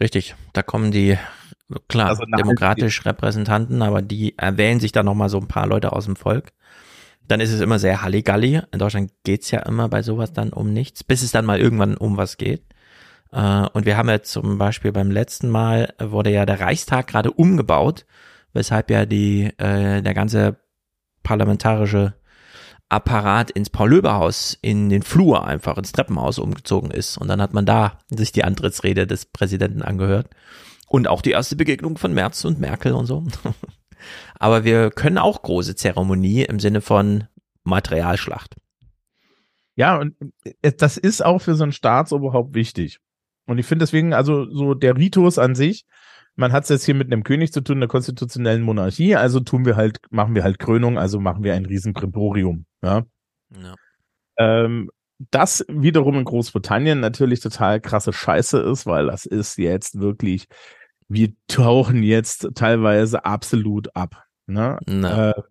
Richtig, 0.00 0.34
da 0.52 0.62
kommen 0.62 0.90
die, 0.90 1.16
klar, 1.88 2.08
Also 2.08 2.24
demokratisch 2.24 3.04
Repräsentanten, 3.04 3.82
aber 3.82 4.02
die 4.02 4.36
erwählen 4.36 4.80
sich 4.80 4.90
dann 4.92 5.06
nochmal 5.06 5.28
so 5.28 5.38
ein 5.38 5.48
paar 5.48 5.66
Leute 5.66 5.92
aus 5.92 6.06
dem 6.06 6.16
Volk. 6.16 6.52
Dann 7.28 7.40
ist 7.40 7.52
es 7.52 7.60
immer 7.60 7.78
sehr 7.78 8.02
Halligalli. 8.02 8.60
In 8.72 8.78
Deutschland 8.78 9.12
geht's 9.24 9.50
ja 9.50 9.60
immer 9.60 9.88
bei 9.88 10.02
sowas 10.02 10.32
dann 10.32 10.52
um 10.52 10.72
nichts, 10.72 11.04
bis 11.04 11.22
es 11.22 11.32
dann 11.32 11.44
mal 11.46 11.60
irgendwann 11.60 11.96
um 11.96 12.16
was 12.16 12.36
geht. 12.36 12.62
Äh, 13.32 13.66
Und 13.72 13.86
wir 13.86 13.96
haben 13.96 14.08
ja 14.08 14.22
zum 14.22 14.58
Beispiel 14.58 14.92
beim 14.92 15.10
letzten 15.10 15.48
Mal 15.48 15.94
wurde 15.98 16.30
ja 16.30 16.46
der 16.46 16.60
Reichstag 16.60 17.06
gerade 17.06 17.30
umgebaut, 17.30 18.04
weshalb 18.52 18.90
ja 18.90 19.06
die, 19.06 19.44
äh, 19.58 20.02
der 20.02 20.14
ganze 20.14 20.56
parlamentarische 21.22 22.14
Apparat 22.88 23.50
ins 23.50 23.70
Paul-Löber-Haus 23.70 24.58
in 24.60 24.90
den 24.90 25.02
Flur 25.02 25.46
einfach 25.46 25.78
ins 25.78 25.92
Treppenhaus 25.92 26.38
umgezogen 26.38 26.90
ist. 26.90 27.16
Und 27.16 27.28
dann 27.28 27.40
hat 27.40 27.54
man 27.54 27.64
da 27.64 27.98
sich 28.10 28.32
die 28.32 28.44
Antrittsrede 28.44 29.06
des 29.06 29.24
Präsidenten 29.24 29.80
angehört. 29.80 30.28
Und 30.88 31.08
auch 31.08 31.22
die 31.22 31.30
erste 31.30 31.56
Begegnung 31.56 31.96
von 31.96 32.12
Merz 32.12 32.44
und 32.44 32.60
Merkel 32.60 32.92
und 32.92 33.06
so. 33.06 33.24
Aber 34.38 34.64
wir 34.64 34.90
können 34.90 35.18
auch 35.18 35.42
große 35.42 35.74
Zeremonie 35.74 36.42
im 36.42 36.60
Sinne 36.60 36.80
von 36.80 37.24
Materialschlacht. 37.64 38.56
Ja, 39.74 39.98
und 39.98 40.14
äh, 40.62 40.72
das 40.72 40.96
ist 40.96 41.24
auch 41.24 41.38
für 41.40 41.54
so 41.54 41.64
ein 41.64 41.72
Staatsoberhaupt 41.72 42.54
wichtig. 42.54 42.98
Und 43.46 43.58
ich 43.58 43.66
finde 43.66 43.84
deswegen, 43.84 44.12
also 44.14 44.48
so 44.50 44.74
der 44.74 44.96
Ritus 44.96 45.38
an 45.38 45.54
sich, 45.54 45.84
man 46.36 46.52
hat 46.52 46.64
es 46.64 46.70
jetzt 46.70 46.84
hier 46.84 46.94
mit 46.94 47.12
einem 47.12 47.24
König 47.24 47.52
zu 47.52 47.60
tun, 47.60 47.78
einer 47.78 47.88
konstitutionellen 47.88 48.62
Monarchie, 48.62 49.16
also 49.16 49.40
tun 49.40 49.64
wir 49.64 49.76
halt, 49.76 49.98
machen 50.10 50.34
wir 50.34 50.44
halt 50.44 50.58
Krönung, 50.58 50.98
also 50.98 51.20
machen 51.20 51.44
wir 51.44 51.54
ein 51.54 51.66
Riesenprimborium. 51.66 52.66
Ja. 52.82 53.04
Ja. 53.54 53.74
Ähm, 54.38 54.90
das 55.30 55.64
wiederum 55.68 56.18
in 56.18 56.24
Großbritannien 56.24 57.00
natürlich 57.00 57.40
total 57.40 57.80
krasse 57.80 58.12
Scheiße 58.12 58.58
ist, 58.58 58.86
weil 58.86 59.06
das 59.06 59.26
ist 59.26 59.58
jetzt 59.58 60.00
wirklich, 60.00 60.46
wir 61.12 61.32
tauchen 61.46 62.02
jetzt 62.02 62.48
teilweise 62.54 63.24
absolut 63.24 63.94
ab. 63.94 64.24
Ne? 64.46 64.78
Na. 64.86 65.30
Äh, 65.30 65.42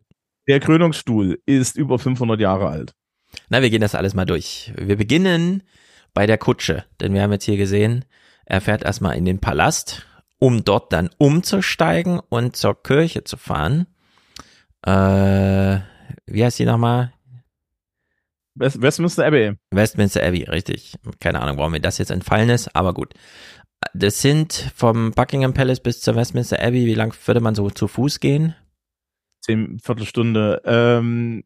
der 0.47 0.59
Krönungsstuhl 0.59 1.39
ist 1.45 1.77
über 1.77 1.99
500 1.99 2.39
Jahre 2.39 2.67
alt. 2.67 2.93
Na, 3.49 3.61
wir 3.61 3.69
gehen 3.69 3.81
das 3.81 3.95
alles 3.95 4.13
mal 4.13 4.25
durch. 4.25 4.73
Wir 4.75 4.97
beginnen 4.97 5.63
bei 6.13 6.25
der 6.25 6.37
Kutsche, 6.37 6.83
denn 6.99 7.13
wir 7.13 7.21
haben 7.21 7.31
jetzt 7.31 7.45
hier 7.45 7.57
gesehen, 7.57 8.05
er 8.45 8.59
fährt 8.59 8.83
erstmal 8.83 9.15
in 9.17 9.25
den 9.25 9.39
Palast, 9.39 10.05
um 10.39 10.65
dort 10.65 10.91
dann 10.91 11.09
umzusteigen 11.17 12.19
und 12.29 12.55
zur 12.55 12.81
Kirche 12.81 13.23
zu 13.23 13.37
fahren. 13.37 13.85
Äh, 14.81 15.79
wie 16.25 16.43
heißt 16.43 16.59
die 16.59 16.65
nochmal? 16.65 17.13
West 18.55 18.81
Westminster 18.81 19.25
Abbey. 19.25 19.53
Westminster 19.69 20.23
Abbey, 20.23 20.43
richtig. 20.43 20.95
Keine 21.19 21.39
Ahnung, 21.41 21.57
warum 21.57 21.71
mir 21.71 21.79
das 21.79 21.99
jetzt 21.99 22.11
entfallen 22.11 22.49
ist, 22.49 22.75
aber 22.75 22.93
gut. 22.93 23.13
Das 23.93 24.21
sind 24.21 24.71
vom 24.75 25.11
Buckingham 25.11 25.53
Palace 25.53 25.79
bis 25.79 26.01
zur 26.01 26.15
Westminster 26.15 26.61
Abbey, 26.61 26.85
wie 26.85 26.93
lang 26.93 27.13
würde 27.25 27.41
man 27.41 27.55
so 27.55 27.69
zu 27.69 27.87
Fuß 27.87 28.19
gehen? 28.19 28.55
Zehn 29.41 29.79
Viertelstunde. 29.79 30.61
Ähm, 30.65 31.43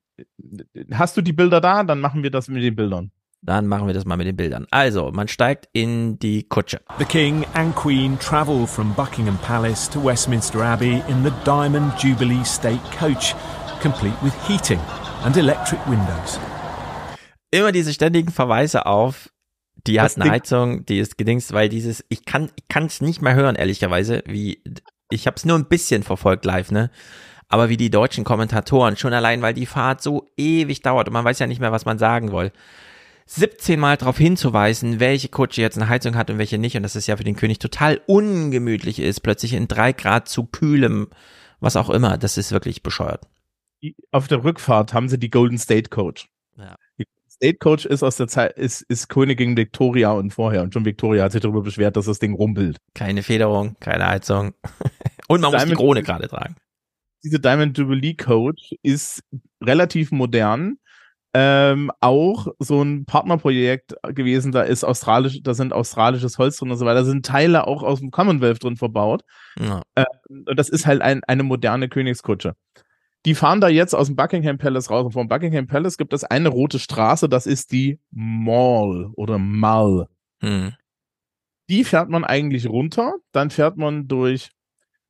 hast 0.92 1.18
du 1.18 1.22
die 1.22 1.34
Bilder 1.34 1.62
da? 1.62 1.84
Dann 1.84 2.00
machen 2.00 2.24
wir 2.24 2.32
das 2.32 2.48
mit 2.48 2.64
den 2.64 2.76
Bildern. 2.76 3.12
Dann 3.42 3.68
machen 3.68 3.86
wir 3.86 3.94
das 3.94 4.06
mal 4.06 4.18
mit 4.18 4.26
den 4.26 4.36
Bildern. 4.36 4.66
Also, 4.72 5.12
man 5.12 5.28
steigt 5.28 5.70
in 5.72 6.18
die 6.18 6.44
Kutsche. 6.44 6.82
The 6.98 7.06
King 7.06 7.46
and 7.54 7.76
Queen 7.76 8.18
travel 8.18 8.66
from 8.66 8.94
Buckingham 8.96 9.38
Palace 9.38 9.88
to 9.90 10.04
Westminster 10.04 10.62
Abbey 10.62 11.04
in 11.08 11.24
the 11.24 11.32
Diamond 11.46 11.94
Jubilee 12.02 12.44
State 12.44 12.82
Coach, 12.98 13.36
complete 13.82 14.16
with 14.24 14.34
heating 14.48 14.80
and 15.24 15.38
electric 15.38 15.80
windows. 15.88 16.40
Immer 17.52 17.72
diese 17.72 17.94
ständigen 17.94 18.32
Verweise 18.32 18.88
auf, 18.88 19.30
die 19.88 20.00
hat 20.00 20.06
Das 20.06 20.16
eine 20.16 20.26
Ding- 20.26 20.32
Heizung, 20.34 20.86
die 20.86 21.00
ist 21.00 21.18
gedingst, 21.18 21.54
weil 21.54 21.70
dieses, 21.70 22.04
ich 22.10 22.26
kann, 22.26 22.50
ich 22.56 22.68
kann 22.68 22.86
es 22.86 23.02
nicht 23.02 23.22
mehr 23.22 23.36
hören, 23.36 23.56
ehrlicherweise, 23.56 24.24
wie, 24.26 24.62
ich 25.10 25.28
habe 25.28 25.36
es 25.38 25.46
nur 25.46 25.58
ein 25.58 25.66
bisschen 25.66 26.04
verfolgt 26.04 26.46
live, 26.46 26.72
ne? 26.72 26.90
Aber 27.48 27.70
wie 27.70 27.78
die 27.78 27.92
deutschen 27.92 28.24
Kommentatoren, 28.24 28.98
schon 28.98 29.14
allein, 29.14 29.42
weil 29.44 29.54
die 29.54 29.68
Fahrt 29.68 30.02
so 30.02 30.28
ewig 30.36 30.82
dauert 30.82 31.08
und 31.08 31.14
man 31.14 31.24
weiß 31.26 31.38
ja 31.40 31.46
nicht 31.48 31.60
mehr, 31.62 31.72
was 31.72 31.86
man 31.86 32.00
sagen 32.00 32.32
will. 32.32 32.52
17 33.28 33.80
Mal 33.80 33.98
darauf 33.98 34.18
hinzuweisen, 34.18 35.00
welche 35.00 35.30
Kutsche 35.30 35.62
jetzt 35.62 35.78
eine 35.78 35.90
Heizung 35.90 36.16
hat 36.16 36.30
und 36.30 36.38
welche 36.38 36.58
nicht 36.58 36.76
und 36.78 36.84
dass 36.84 36.96
es 36.96 37.08
ja 37.08 37.18
für 37.18 37.24
den 37.24 37.36
König 37.36 37.60
total 37.60 38.02
ungemütlich 38.08 39.00
ist, 39.00 39.22
plötzlich 39.22 39.54
in 39.54 39.68
drei 39.68 39.94
Grad 39.94 40.28
zu 40.28 40.46
kühlem, 40.46 41.08
was 41.60 41.76
auch 41.76 41.90
immer, 41.90 42.18
das 42.18 42.38
ist 42.38 42.52
wirklich 42.52 42.84
bescheuert. 42.84 43.26
Auf 44.12 44.28
der 44.28 44.44
Rückfahrt 44.44 44.94
haben 44.94 45.10
sie 45.10 45.20
die 45.20 45.30
Golden 45.30 45.58
State 45.58 45.90
Coach. 45.90 46.28
State 47.36 47.58
Coach 47.58 47.86
ist 47.86 48.02
aus 48.04 48.16
der 48.16 48.28
Zeit, 48.28 48.58
ist, 48.58 48.82
ist 48.84 49.10
Königin 49.10 49.58
Victoria 49.58 50.12
und 50.12 50.32
vorher. 50.32 50.64
Und 50.64 50.74
schon 50.74 50.86
Victoria 50.86 51.24
hat 51.24 51.34
sich 51.34 51.42
darüber 51.42 51.62
beschwert, 51.62 51.98
dass 51.98 52.06
das 52.06 52.20
Ding 52.20 52.34
rumpelt. 52.34 52.78
Keine 52.94 53.24
Federung, 53.24 53.76
keine 53.80 54.08
Heizung. 54.08 54.54
und 55.28 55.42
man 55.42 55.52
muss 55.52 55.62
die 55.62 55.68
Diamond- 55.68 55.78
Krone 55.78 56.04
gerade 56.04 56.28
tragen. 56.28 56.56
diese 57.24 57.40
Diamond 57.40 57.78
Jubilee 57.78 58.14
Coach 58.16 58.74
ist 58.82 59.22
relativ 59.62 60.12
modern. 60.12 60.78
Ähm, 61.38 61.92
auch 62.00 62.48
so 62.60 62.82
ein 62.82 63.04
Partnerprojekt 63.04 63.94
gewesen, 64.14 64.54
da 64.54 64.62
ist 64.62 64.86
australisch, 64.86 65.44
da 65.44 65.54
sind 65.54 65.74
australisches 65.74 66.38
Holz 66.38 66.56
drin 66.56 66.72
und 66.72 66.78
so 66.78 66.86
weiter, 66.86 67.02
da 67.02 67.04
sind 67.04 67.26
Teile 67.26 67.68
auch 67.68 67.84
aus 67.84 68.00
dem 68.00 68.10
Commonwealth 68.10 68.64
drin 68.64 68.78
verbaut. 68.78 69.24
Ja. 69.60 69.82
Ähm, 69.98 70.06
und 70.48 70.58
das 70.58 70.70
ist 70.70 70.86
halt 70.86 71.02
ein, 71.02 71.26
eine 71.26 71.44
moderne 71.44 71.90
Königskutsche. 71.90 72.56
Die 73.26 73.34
fahren 73.34 73.60
da 73.60 73.68
jetzt 73.68 73.96
aus 73.96 74.08
dem 74.08 74.16
Buckingham 74.16 74.58
Palace 74.58 74.92
raus. 74.92 75.06
Und 75.06 75.12
vom 75.12 75.28
Buckingham 75.28 75.68
Palace 75.68 75.98
gibt 75.98 76.14
es 76.14 76.24
eine 76.24 76.50
rote 76.50 76.80
Straße, 76.80 77.28
das 77.28 77.48
ist 77.48 77.72
die 77.72 78.00
Mall 78.12 79.10
oder 79.16 79.40
Mall. 79.40 80.08
Hm. 80.42 80.74
Die 81.70 81.84
fährt 81.84 82.10
man 82.10 82.24
eigentlich 82.24 82.68
runter, 82.68 83.16
dann 83.32 83.50
fährt 83.50 83.78
man 83.78 84.08
durch 84.08 84.52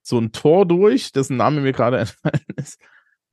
so 0.02 0.18
ein 0.18 0.32
Tor 0.32 0.66
durch, 0.66 1.12
dessen 1.12 1.36
Name 1.36 1.60
mir 1.60 1.74
gerade 1.74 2.00
entfallen 2.00 2.46
ist. 2.56 2.80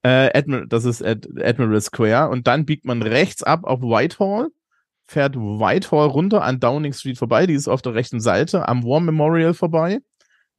Äh, 0.03 0.37
Admiral, 0.37 0.67
das 0.67 0.85
ist 0.85 1.03
Ad, 1.05 1.29
Admiral 1.41 1.81
Square. 1.81 2.31
Und 2.31 2.49
dann 2.49 2.67
biegt 2.67 2.85
man 2.85 3.03
rechts 3.03 3.45
ab 3.45 3.63
auf 3.63 3.83
Whitehall, 3.83 4.49
fährt 5.05 5.37
Whitehall 5.37 6.09
runter 6.09 6.43
an 6.43 6.59
Downing 6.59 6.93
Street 6.93 7.19
vorbei, 7.19 7.47
die 7.47 7.55
ist 7.55 7.69
auf 7.69 7.83
der 7.83 7.95
rechten 7.95 8.19
Seite, 8.19 8.69
am 8.69 8.83
War 8.83 9.01
Memorial 9.01 9.55
vorbei. 9.55 10.01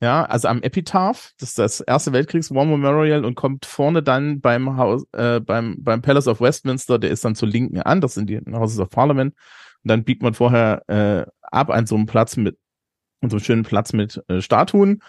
Ja, 0.04 0.26
also 0.26 0.50
am 0.50 0.62
Epitaph, 0.62 1.32
das 1.40 1.52
ist 1.52 1.60
das 1.60 1.80
Erste 1.80 2.12
Weltkriegs 2.12 2.54
War 2.54 2.66
Memorial 2.66 3.24
und 3.24 3.36
kommt 3.36 3.66
vorne 3.66 4.04
dann 4.04 4.42
beim 4.42 4.76
Haus, 4.76 5.06
äh, 5.14 5.40
beim, 5.40 5.78
beim 5.80 6.02
Palace 6.02 6.28
of 6.28 6.42
Westminster, 6.42 7.00
der 7.00 7.10
ist 7.10 7.24
dann 7.24 7.36
zur 7.36 7.48
Linken 7.48 7.80
an, 7.80 8.02
das 8.02 8.16
sind 8.16 8.30
die 8.30 8.42
Houses 8.52 8.80
of 8.80 8.90
Parliament. 8.90 9.34
Und 9.82 9.88
dann 9.88 10.04
biegt 10.04 10.22
man 10.22 10.34
vorher 10.34 10.84
äh, 10.90 11.26
ab 11.42 11.70
an 11.70 11.86
so 11.86 11.96
einem 11.96 12.06
Platz 12.06 12.36
mit, 12.36 12.58
an 13.22 13.30
so 13.30 13.38
einem 13.38 13.46
schönen 13.46 13.64
Platz 13.64 13.94
mit 13.94 14.22
äh, 14.28 14.42
Statuen. 14.42 15.02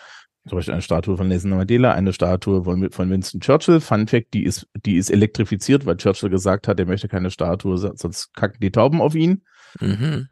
Zum 0.49 0.59
Beispiel 0.59 0.75
eine 0.75 0.83
Statue 0.83 1.17
von 1.17 1.27
Nelson 1.27 1.51
Mandela, 1.51 1.93
eine 1.93 2.13
Statue 2.13 2.63
von, 2.63 2.89
von 2.93 3.11
Winston 3.11 3.41
Churchill. 3.41 3.81
Fun 3.81 4.07
Fact, 4.07 4.33
die 4.33 4.45
ist, 4.45 4.69
die 4.87 4.97
ist 4.97 5.11
elektrifiziert, 5.11 5.87
weil 5.87 5.97
Churchill 5.97 6.31
gesagt 6.31 6.69
hat, 6.69 6.79
er 6.79 6.87
möchte 6.87 7.09
keine 7.09 7.33
Statue, 7.33 7.77
sonst 7.79 8.33
kacken 8.35 8.61
die 8.61 8.71
Tauben 8.71 9.01
auf 9.01 9.17
ihn. 9.17 9.43
Mhm. 9.81 10.29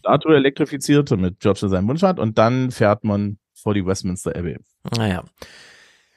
Statue 0.00 0.36
elektrifiziert, 0.36 1.10
damit 1.10 1.40
Churchill 1.40 1.70
seinen 1.70 1.88
Wunsch 1.88 2.02
hat. 2.02 2.18
Und 2.18 2.36
dann 2.36 2.70
fährt 2.70 3.04
man 3.04 3.38
vor 3.62 3.74
die 3.74 3.84
Westminster 3.86 4.34
Abbey. 4.36 4.58
Naja. 4.96 5.24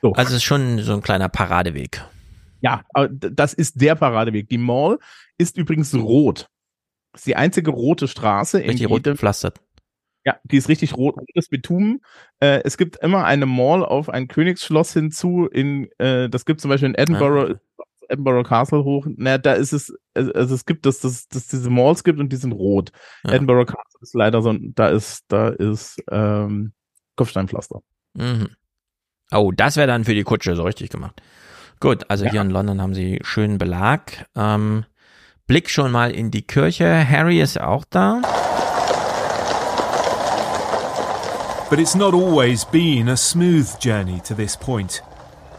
So. 0.01 0.13
Also 0.13 0.29
es 0.31 0.37
ist 0.37 0.43
schon 0.43 0.79
so 0.79 0.93
ein 0.93 1.01
kleiner 1.01 1.29
Paradeweg. 1.29 2.03
Ja, 2.61 2.83
das 3.09 3.53
ist 3.53 3.79
der 3.79 3.95
Paradeweg. 3.95 4.49
Die 4.49 4.57
Mall 4.57 4.99
ist 5.37 5.57
übrigens 5.57 5.93
rot. 5.93 6.47
Ist 7.13 7.27
die 7.27 7.35
einzige 7.35 7.71
rote 7.71 8.07
Straße 8.07 8.59
in 8.59 8.71
Richtig 8.71 8.89
rot 8.89 8.99
jedem, 8.99 9.13
gepflastert. 9.13 9.61
Ja, 10.25 10.37
die 10.43 10.57
ist 10.57 10.67
richtig 10.69 10.95
rot, 10.97 11.15
rotes 11.17 11.49
Bitumen. 11.49 12.01
Äh, 12.39 12.61
es 12.63 12.77
gibt 12.77 12.97
immer 12.97 13.25
eine 13.25 13.45
Mall 13.45 13.85
auf 13.85 14.09
ein 14.09 14.27
Königsschloss 14.27 14.93
hinzu. 14.93 15.45
In, 15.45 15.87
äh, 15.99 16.27
das 16.29 16.45
gibt 16.45 16.61
zum 16.61 16.69
Beispiel 16.69 16.89
in 16.89 16.95
Edinburgh, 16.95 17.59
Edinburgh 18.09 18.47
Castle 18.47 18.83
hoch. 18.83 19.05
Na, 19.15 19.37
da 19.37 19.53
ist 19.53 19.71
es, 19.71 19.93
also 20.15 20.55
es 20.55 20.65
gibt 20.65 20.85
das, 20.87 20.99
dass 20.99 21.27
das 21.27 21.47
diese 21.47 21.69
Malls 21.69 22.03
gibt 22.03 22.19
und 22.19 22.31
die 22.33 22.37
sind 22.37 22.53
rot. 22.53 22.91
Ja. 23.23 23.33
Edinburgh 23.33 23.65
Castle 23.65 23.99
ist 24.01 24.15
leider 24.15 24.41
so, 24.41 24.49
ein- 24.49 24.73
da 24.75 24.89
ist, 24.89 25.25
da 25.27 25.49
ist 25.49 26.01
ähm, 26.11 26.73
Kopfsteinpflaster. 27.15 27.81
Mhm. 28.15 28.49
Oh, 29.31 29.51
das 29.51 29.75
wäre 29.77 29.87
dann 29.87 30.05
für 30.05 30.13
die 30.13 30.23
Kutsche 30.23 30.55
so 30.55 30.63
richtig 30.63 30.89
gemacht. 30.89 31.21
Gut, 31.79 32.09
also 32.09 32.25
hier 32.25 32.41
in 32.41 32.49
London 32.49 32.81
haben 32.81 32.93
sie 32.93 33.19
schönen 33.23 33.57
Belag. 33.57 34.27
Ähm, 34.35 34.85
Blick 35.47 35.69
schon 35.69 35.91
mal 35.91 36.11
in 36.11 36.31
die 36.31 36.41
Kirche. 36.41 37.07
Harry 37.07 37.41
ist 37.41 37.59
auch 37.59 37.85
da. 37.89 38.21
But 41.69 41.79
it's 41.79 41.95
not 41.95 42.13
always 42.13 42.63
been 42.63 43.09
a 43.09 43.17
smooth 43.17 43.67
journey 43.79 44.21
to 44.21 44.35
this 44.35 44.55
point. 44.55 45.01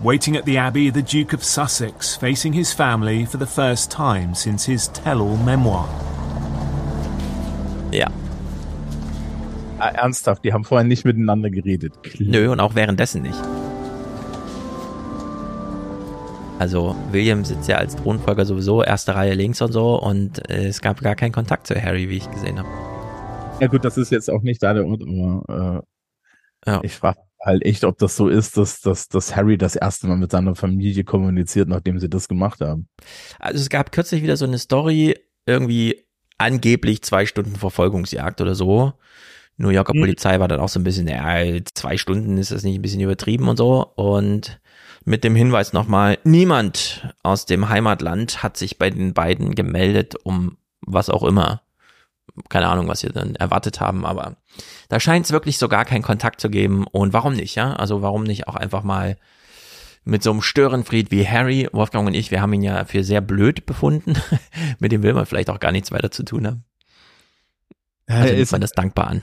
Waiting 0.00 0.36
at 0.36 0.44
the 0.44 0.56
Abbey, 0.56 0.90
the 0.90 1.02
Duke 1.02 1.34
of 1.34 1.42
Sussex 1.42 2.16
facing 2.16 2.52
his 2.52 2.72
family 2.72 3.26
for 3.26 3.38
the 3.38 3.46
first 3.46 3.90
time 3.90 4.34
since 4.34 4.64
his 4.64 4.88
tell 4.88 5.20
all 5.20 5.36
memoir. 5.36 5.88
Ja. 7.92 8.08
Ah, 9.78 9.88
ernsthaft, 9.90 10.42
die 10.44 10.52
haben 10.52 10.64
vorher 10.64 10.86
nicht 10.86 11.04
miteinander 11.04 11.50
geredet. 11.50 11.94
Nö, 12.18 12.50
und 12.50 12.60
auch 12.60 12.74
währenddessen 12.74 13.22
nicht. 13.22 13.38
Also 16.58 16.96
William 17.12 17.44
sitzt 17.44 17.68
ja 17.68 17.76
als 17.76 17.96
Thronfolger 17.96 18.46
sowieso 18.46 18.82
erste 18.82 19.14
Reihe 19.14 19.34
links 19.34 19.60
und 19.60 19.72
so 19.72 20.00
und 20.00 20.48
äh, 20.50 20.66
es 20.68 20.80
gab 20.80 21.00
gar 21.02 21.14
keinen 21.14 21.32
Kontakt 21.32 21.66
zu 21.66 21.74
Harry, 21.80 22.08
wie 22.08 22.16
ich 22.16 22.30
gesehen 22.30 22.58
habe. 22.58 22.68
Ja 23.60 23.66
gut, 23.66 23.84
das 23.84 23.98
ist 23.98 24.10
jetzt 24.10 24.30
auch 24.30 24.40
nicht 24.42 24.62
da 24.62 24.72
der 24.72 24.86
Ort, 24.86 25.02
aber 25.02 25.84
äh, 26.66 26.70
Ja. 26.70 26.80
ich 26.82 26.92
frage 26.94 27.18
halt 27.44 27.62
echt, 27.64 27.84
ob 27.84 27.98
das 27.98 28.16
so 28.16 28.28
ist, 28.28 28.56
dass, 28.56 28.80
dass, 28.80 29.08
dass 29.08 29.36
Harry 29.36 29.58
das 29.58 29.76
erste 29.76 30.06
Mal 30.06 30.16
mit 30.16 30.30
seiner 30.30 30.54
Familie 30.54 31.04
kommuniziert, 31.04 31.68
nachdem 31.68 31.98
sie 32.00 32.08
das 32.08 32.26
gemacht 32.26 32.60
haben. 32.60 32.88
Also 33.38 33.60
es 33.60 33.68
gab 33.68 33.92
kürzlich 33.92 34.22
wieder 34.22 34.38
so 34.38 34.46
eine 34.46 34.58
Story, 34.58 35.14
irgendwie 35.44 36.06
angeblich 36.38 37.02
zwei 37.02 37.26
Stunden 37.26 37.56
Verfolgungsjagd 37.56 38.40
oder 38.40 38.54
so. 38.54 38.94
New 39.58 39.70
Yorker 39.70 39.94
Mhm. 39.94 40.00
Polizei 40.00 40.38
war 40.38 40.48
dann 40.48 40.60
auch 40.60 40.68
so 40.68 40.78
ein 40.78 40.84
bisschen, 40.84 41.08
ja, 41.08 41.36
zwei 41.74 41.96
Stunden 41.96 42.36
ist 42.38 42.52
das 42.52 42.62
nicht 42.62 42.76
ein 42.76 42.82
bisschen 42.82 43.00
übertrieben 43.00 43.48
und 43.48 43.56
so. 43.56 43.86
Und 43.94 44.60
mit 45.04 45.24
dem 45.24 45.34
Hinweis 45.36 45.72
nochmal, 45.72 46.18
niemand 46.24 47.14
aus 47.22 47.46
dem 47.46 47.68
Heimatland 47.68 48.42
hat 48.42 48.56
sich 48.56 48.78
bei 48.78 48.90
den 48.90 49.14
beiden 49.14 49.54
gemeldet, 49.54 50.14
um 50.24 50.58
was 50.80 51.10
auch 51.10 51.22
immer. 51.22 51.62
Keine 52.48 52.68
Ahnung, 52.68 52.88
was 52.88 53.00
sie 53.00 53.08
dann 53.08 53.34
erwartet 53.36 53.80
haben, 53.80 54.04
aber 54.04 54.36
da 54.88 55.00
scheint 55.00 55.24
es 55.24 55.32
wirklich 55.32 55.58
so 55.58 55.68
gar 55.68 55.84
keinen 55.84 56.02
Kontakt 56.02 56.40
zu 56.40 56.50
geben. 56.50 56.86
Und 56.86 57.12
warum 57.12 57.34
nicht, 57.34 57.54
ja? 57.54 57.72
Also 57.74 58.02
warum 58.02 58.24
nicht 58.24 58.48
auch 58.48 58.56
einfach 58.56 58.82
mal 58.82 59.16
mit 60.04 60.22
so 60.22 60.30
einem 60.30 60.42
Störenfried 60.42 61.10
wie 61.10 61.26
Harry, 61.26 61.68
Wolfgang 61.72 62.06
und 62.06 62.14
ich, 62.14 62.30
wir 62.30 62.42
haben 62.42 62.52
ihn 62.52 62.62
ja 62.62 62.84
für 62.84 63.02
sehr 63.02 63.20
blöd 63.20 63.64
befunden. 63.64 64.14
mit 64.78 64.92
dem 64.92 65.02
will 65.02 65.14
man 65.14 65.24
vielleicht 65.24 65.50
auch 65.50 65.60
gar 65.60 65.72
nichts 65.72 65.92
weiter 65.92 66.10
zu 66.10 66.24
tun 66.24 66.46
haben. 66.46 66.64
Also 68.06 68.34
nimmt 68.34 68.52
man 68.52 68.60
das 68.60 68.72
dankbar 68.72 69.08
an. 69.08 69.22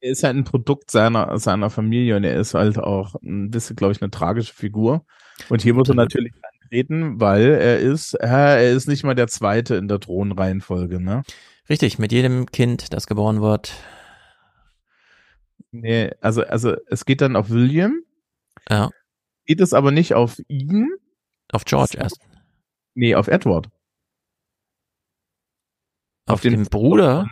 Er 0.00 0.10
ist 0.10 0.22
halt 0.22 0.36
ein 0.36 0.44
Produkt 0.44 0.90
seiner, 0.90 1.38
seiner 1.38 1.70
Familie 1.70 2.16
und 2.16 2.24
er 2.24 2.38
ist 2.38 2.54
halt 2.54 2.78
auch 2.78 3.14
ein 3.22 3.50
bisschen, 3.50 3.76
glaube 3.76 3.92
ich, 3.92 4.02
eine 4.02 4.10
tragische 4.10 4.54
Figur. 4.54 5.04
Und 5.48 5.62
hier 5.62 5.74
muss 5.74 5.88
er 5.88 5.94
natürlich 5.94 6.32
antreten, 6.62 7.20
weil 7.20 7.42
er 7.50 7.78
ist, 7.80 8.14
äh, 8.14 8.26
er 8.26 8.70
ist 8.72 8.88
nicht 8.88 9.04
mal 9.04 9.14
der 9.14 9.28
Zweite 9.28 9.74
in 9.76 9.88
der 9.88 10.00
Thronreihenfolge, 10.00 11.00
ne? 11.00 11.22
Richtig, 11.68 11.98
mit 11.98 12.12
jedem 12.12 12.46
Kind, 12.46 12.92
das 12.92 13.06
geboren 13.06 13.40
wird. 13.42 13.74
Nee, 15.72 16.10
also, 16.20 16.42
also 16.44 16.74
es 16.88 17.04
geht 17.04 17.20
dann 17.20 17.36
auf 17.36 17.50
William, 17.50 18.02
Ja, 18.68 18.90
geht 19.46 19.60
es 19.60 19.72
aber 19.72 19.92
nicht 19.92 20.14
auf 20.14 20.40
ihn, 20.48 20.88
auf 21.52 21.64
George 21.64 21.96
erst. 21.98 22.18
nee, 22.94 23.14
auf 23.14 23.28
Edward. 23.28 23.68
Auf, 26.26 26.40
den, 26.42 26.64
Bruder. 26.64 27.28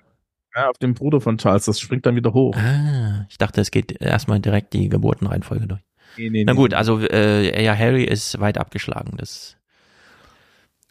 Ja, 0.58 0.70
auf 0.70 0.78
den 0.78 0.94
Bruder 0.94 1.20
von 1.20 1.38
Charles, 1.38 1.66
das 1.66 1.78
springt 1.78 2.04
dann 2.04 2.16
wieder 2.16 2.32
hoch. 2.32 2.56
Ah, 2.56 3.26
ich 3.30 3.38
dachte, 3.38 3.60
es 3.60 3.70
geht 3.70 4.00
erstmal 4.02 4.40
direkt 4.40 4.72
die 4.72 4.88
Geburtenreihenfolge 4.88 5.68
durch. 5.68 5.80
Nee, 6.16 6.30
nee, 6.30 6.44
Na 6.44 6.52
nee. 6.52 6.56
gut, 6.56 6.74
also 6.74 6.98
äh, 6.98 7.62
ja, 7.62 7.76
Harry 7.76 8.02
ist 8.02 8.40
weit 8.40 8.58
abgeschlagen. 8.58 9.16
Das 9.18 9.56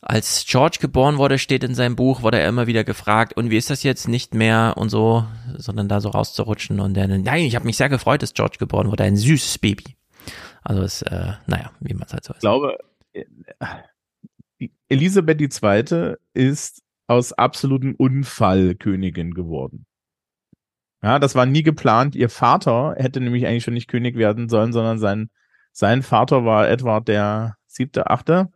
als 0.01 0.45
George 0.47 0.77
geboren 0.79 1.17
wurde, 1.17 1.37
steht 1.37 1.65
in 1.65 1.75
seinem 1.75 1.97
Buch, 1.97 2.21
wurde 2.21 2.39
er 2.39 2.47
immer 2.47 2.65
wieder 2.65 2.85
gefragt, 2.85 3.35
und 3.35 3.49
wie 3.49 3.57
ist 3.57 3.69
das 3.69 3.83
jetzt 3.83 4.07
nicht 4.07 4.33
mehr 4.33 4.75
und 4.77 4.87
so, 4.87 5.25
sondern 5.57 5.89
da 5.89 5.99
so 5.99 6.09
rauszurutschen 6.09 6.79
und 6.79 6.95
dann, 6.95 7.23
nein, 7.23 7.43
ich 7.43 7.55
habe 7.55 7.65
mich 7.65 7.75
sehr 7.75 7.89
gefreut, 7.89 8.21
dass 8.21 8.33
George 8.33 8.55
geboren 8.57 8.89
wurde, 8.89 9.03
ein 9.03 9.17
süßes 9.17 9.57
Baby. 9.57 9.97
Also 10.63 10.81
es, 10.81 11.01
äh, 11.01 11.33
naja, 11.45 11.71
wie 11.81 11.93
man 11.93 12.03
es 12.05 12.13
halt 12.13 12.23
so 12.23 12.33
Ich 12.33 12.39
glaube, 12.39 12.77
äh, 13.11 13.25
die 14.61 14.71
Elisabeth 14.87 15.41
II. 15.41 16.15
ist 16.33 16.83
aus 17.07 17.33
absolutem 17.33 17.95
Unfall 17.95 18.75
Königin 18.75 19.33
geworden. 19.33 19.85
Ja, 21.03 21.19
das 21.19 21.35
war 21.35 21.45
nie 21.45 21.63
geplant. 21.63 22.15
Ihr 22.15 22.29
Vater 22.29 22.95
hätte 22.97 23.19
nämlich 23.21 23.45
eigentlich 23.45 23.63
schon 23.63 23.73
nicht 23.75 23.87
König 23.87 24.15
werden 24.17 24.49
sollen, 24.49 24.73
sondern 24.73 24.97
sein, 24.99 25.29
sein 25.71 26.01
Vater 26.01 26.43
war 26.43 26.67
Edward 26.69 27.07
der 27.07 27.55
siebte, 27.67 28.09
achte. 28.09 28.49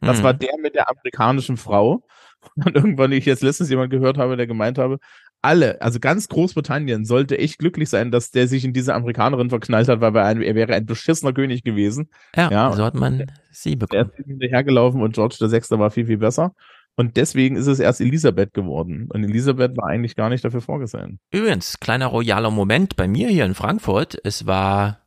Das 0.00 0.18
Mhm. 0.18 0.22
war 0.24 0.34
der 0.34 0.52
mit 0.60 0.74
der 0.74 0.88
amerikanischen 0.90 1.56
Frau. 1.56 2.02
Und 2.56 2.74
irgendwann, 2.74 3.12
ich 3.12 3.24
jetzt 3.26 3.42
letztens 3.42 3.70
jemand 3.70 3.90
gehört 3.90 4.18
habe, 4.18 4.36
der 4.36 4.46
gemeint 4.48 4.78
habe, 4.78 4.98
alle, 5.42 5.80
also 5.82 5.98
ganz 6.00 6.28
Großbritannien 6.28 7.04
sollte 7.04 7.36
echt 7.38 7.58
glücklich 7.58 7.88
sein, 7.90 8.10
dass 8.12 8.30
der 8.30 8.46
sich 8.48 8.64
in 8.64 8.72
diese 8.72 8.94
Amerikanerin 8.94 9.50
verknallt 9.50 9.88
hat, 9.88 10.00
weil 10.00 10.14
er, 10.16 10.24
ein, 10.24 10.40
er 10.40 10.54
wäre 10.54 10.72
ein 10.74 10.86
beschissener 10.86 11.32
König 11.32 11.62
gewesen. 11.64 12.08
Ja, 12.36 12.72
so 12.72 12.84
hat 12.84 12.94
man 12.94 13.26
sie 13.50 13.76
Der 13.76 13.86
bekommen. 13.86 14.10
ist 14.16 14.26
hinterhergelaufen 14.26 15.02
und 15.02 15.14
George 15.14 15.36
VI. 15.40 15.78
war 15.78 15.90
viel, 15.90 16.06
viel 16.06 16.18
besser. 16.18 16.54
Und 16.96 17.16
deswegen 17.16 17.56
ist 17.56 17.66
es 17.66 17.80
erst 17.80 18.00
Elisabeth 18.00 18.52
geworden. 18.52 19.08
Und 19.12 19.24
Elisabeth 19.24 19.76
war 19.76 19.88
eigentlich 19.88 20.14
gar 20.14 20.28
nicht 20.28 20.44
dafür 20.44 20.60
vorgesehen. 20.60 21.18
Übrigens, 21.32 21.80
kleiner 21.80 22.06
royaler 22.06 22.50
Moment 22.50 22.96
bei 22.96 23.08
mir 23.08 23.28
hier 23.28 23.46
in 23.46 23.54
Frankfurt. 23.54 24.18
Es 24.24 24.46
war 24.46 25.00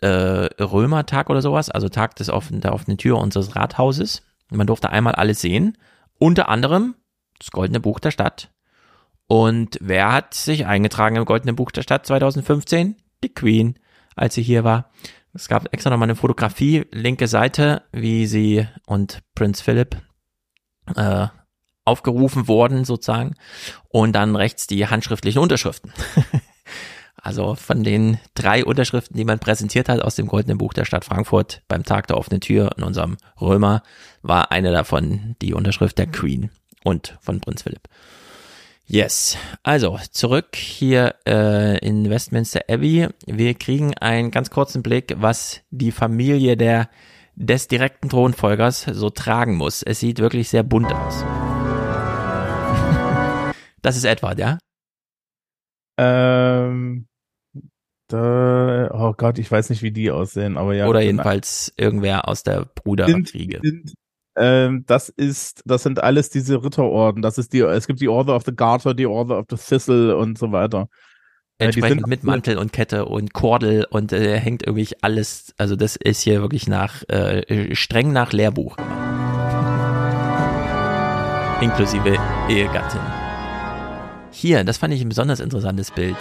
äh, 0.00 0.08
Römertag 0.08 1.30
oder 1.30 1.42
sowas, 1.42 1.70
also 1.70 1.88
Tag 1.88 2.16
des 2.16 2.30
offenen, 2.30 2.60
der 2.60 2.72
offenen 2.72 2.98
Tür 2.98 3.18
unseres 3.18 3.56
Rathauses. 3.56 4.22
Man 4.50 4.66
durfte 4.66 4.90
einmal 4.90 5.14
alles 5.14 5.40
sehen. 5.40 5.76
Unter 6.18 6.48
anderem 6.48 6.94
das 7.38 7.50
Goldene 7.50 7.80
Buch 7.80 8.00
der 8.00 8.10
Stadt. 8.10 8.50
Und 9.26 9.78
wer 9.80 10.12
hat 10.12 10.34
sich 10.34 10.66
eingetragen 10.66 11.16
im 11.16 11.24
Goldenen 11.24 11.56
Buch 11.56 11.70
der 11.70 11.82
Stadt 11.82 12.06
2015? 12.06 12.96
Die 13.22 13.34
Queen, 13.34 13.78
als 14.16 14.34
sie 14.34 14.42
hier 14.42 14.64
war. 14.64 14.90
Es 15.34 15.48
gab 15.48 15.72
extra 15.72 15.90
nochmal 15.90 16.06
eine 16.06 16.16
Fotografie, 16.16 16.86
linke 16.90 17.28
Seite, 17.28 17.82
wie 17.92 18.26
sie 18.26 18.66
und 18.86 19.22
Prinz 19.34 19.60
Philipp 19.60 19.96
äh, 20.96 21.28
aufgerufen 21.84 22.48
wurden 22.48 22.84
sozusagen 22.84 23.34
und 23.88 24.12
dann 24.12 24.36
rechts 24.36 24.66
die 24.66 24.86
handschriftlichen 24.86 25.40
Unterschriften. 25.40 25.92
also 27.16 27.54
von 27.54 27.82
den 27.82 28.18
drei 28.34 28.64
Unterschriften, 28.64 29.16
die 29.16 29.24
man 29.24 29.38
präsentiert 29.38 29.88
hat 29.88 30.02
aus 30.02 30.14
dem 30.14 30.26
Goldenen 30.26 30.58
Buch 30.58 30.74
der 30.74 30.84
Stadt 30.84 31.04
Frankfurt 31.04 31.62
beim 31.66 31.84
Tag 31.84 32.06
der 32.06 32.18
offenen 32.18 32.40
Tür 32.40 32.72
in 32.76 32.84
unserem 32.84 33.16
Römer, 33.40 33.82
war 34.22 34.52
eine 34.52 34.70
davon 34.70 35.36
die 35.40 35.54
Unterschrift 35.54 35.98
der 35.98 36.06
Queen 36.06 36.50
und 36.84 37.18
von 37.20 37.40
Prinz 37.40 37.62
Philipp. 37.62 37.88
Yes, 38.90 39.36
also 39.62 39.98
zurück 40.12 40.56
hier 40.56 41.14
äh, 41.26 41.78
in 41.86 42.08
Westminster 42.08 42.62
Abbey. 42.70 43.08
Wir 43.26 43.52
kriegen 43.52 43.94
einen 43.98 44.30
ganz 44.30 44.48
kurzen 44.48 44.82
Blick, 44.82 45.14
was 45.18 45.60
die 45.70 45.92
Familie 45.92 46.56
der 46.56 46.88
des 47.38 47.68
direkten 47.68 48.08
Thronfolgers 48.08 48.82
so 48.82 49.10
tragen 49.10 49.56
muss. 49.56 49.82
Es 49.82 50.00
sieht 50.00 50.18
wirklich 50.18 50.48
sehr 50.48 50.62
bunt 50.62 50.92
aus. 50.92 51.24
Das 53.80 53.96
ist 53.96 54.04
Edward, 54.04 54.40
ja? 54.40 54.58
Ähm, 55.96 57.06
da, 58.08 58.90
oh 58.92 59.14
Gott, 59.16 59.38
ich 59.38 59.50
weiß 59.50 59.70
nicht, 59.70 59.82
wie 59.82 59.92
die 59.92 60.10
aussehen, 60.10 60.56
aber 60.56 60.74
ja. 60.74 60.88
Oder 60.88 61.00
jedenfalls 61.00 61.72
irgendwer 61.76 62.26
aus 62.26 62.42
der 62.42 62.64
Bruderriege. 62.74 63.60
Sind, 63.62 63.94
ähm, 64.36 64.84
das 64.86 65.08
ist, 65.08 65.62
das 65.64 65.84
sind 65.84 66.02
alles 66.02 66.28
diese 66.28 66.62
Ritterorden. 66.62 67.22
Das 67.22 67.38
ist 67.38 67.52
die, 67.52 67.60
es 67.60 67.86
gibt 67.86 68.00
die 68.00 68.08
Order 68.08 68.34
of 68.34 68.42
the 68.44 68.54
Garter, 68.54 68.94
die 68.94 69.06
Order 69.06 69.38
of 69.38 69.46
the 69.48 69.56
Thistle 69.56 70.16
und 70.16 70.38
so 70.38 70.50
weiter. 70.50 70.88
Äh, 71.60 71.64
Entsprechend 71.64 72.06
mit 72.06 72.22
Mantel 72.22 72.56
und 72.56 72.72
Kette 72.72 73.06
und 73.06 73.34
Kordel 73.34 73.84
und 73.90 74.12
äh, 74.12 74.38
hängt 74.38 74.64
irgendwie 74.64 74.88
alles, 75.00 75.54
also 75.58 75.74
das 75.74 75.96
ist 75.96 76.20
hier 76.20 76.40
wirklich 76.40 76.68
nach, 76.68 77.02
äh, 77.08 77.74
streng 77.74 78.12
nach 78.12 78.32
Lehrbuch. 78.32 78.76
Inklusive 81.60 82.16
Ehegattin. 82.48 83.00
Hier, 84.30 84.62
das 84.62 84.78
fand 84.78 84.94
ich 84.94 85.00
ein 85.00 85.08
besonders 85.08 85.40
interessantes 85.40 85.90
Bild. 85.90 86.16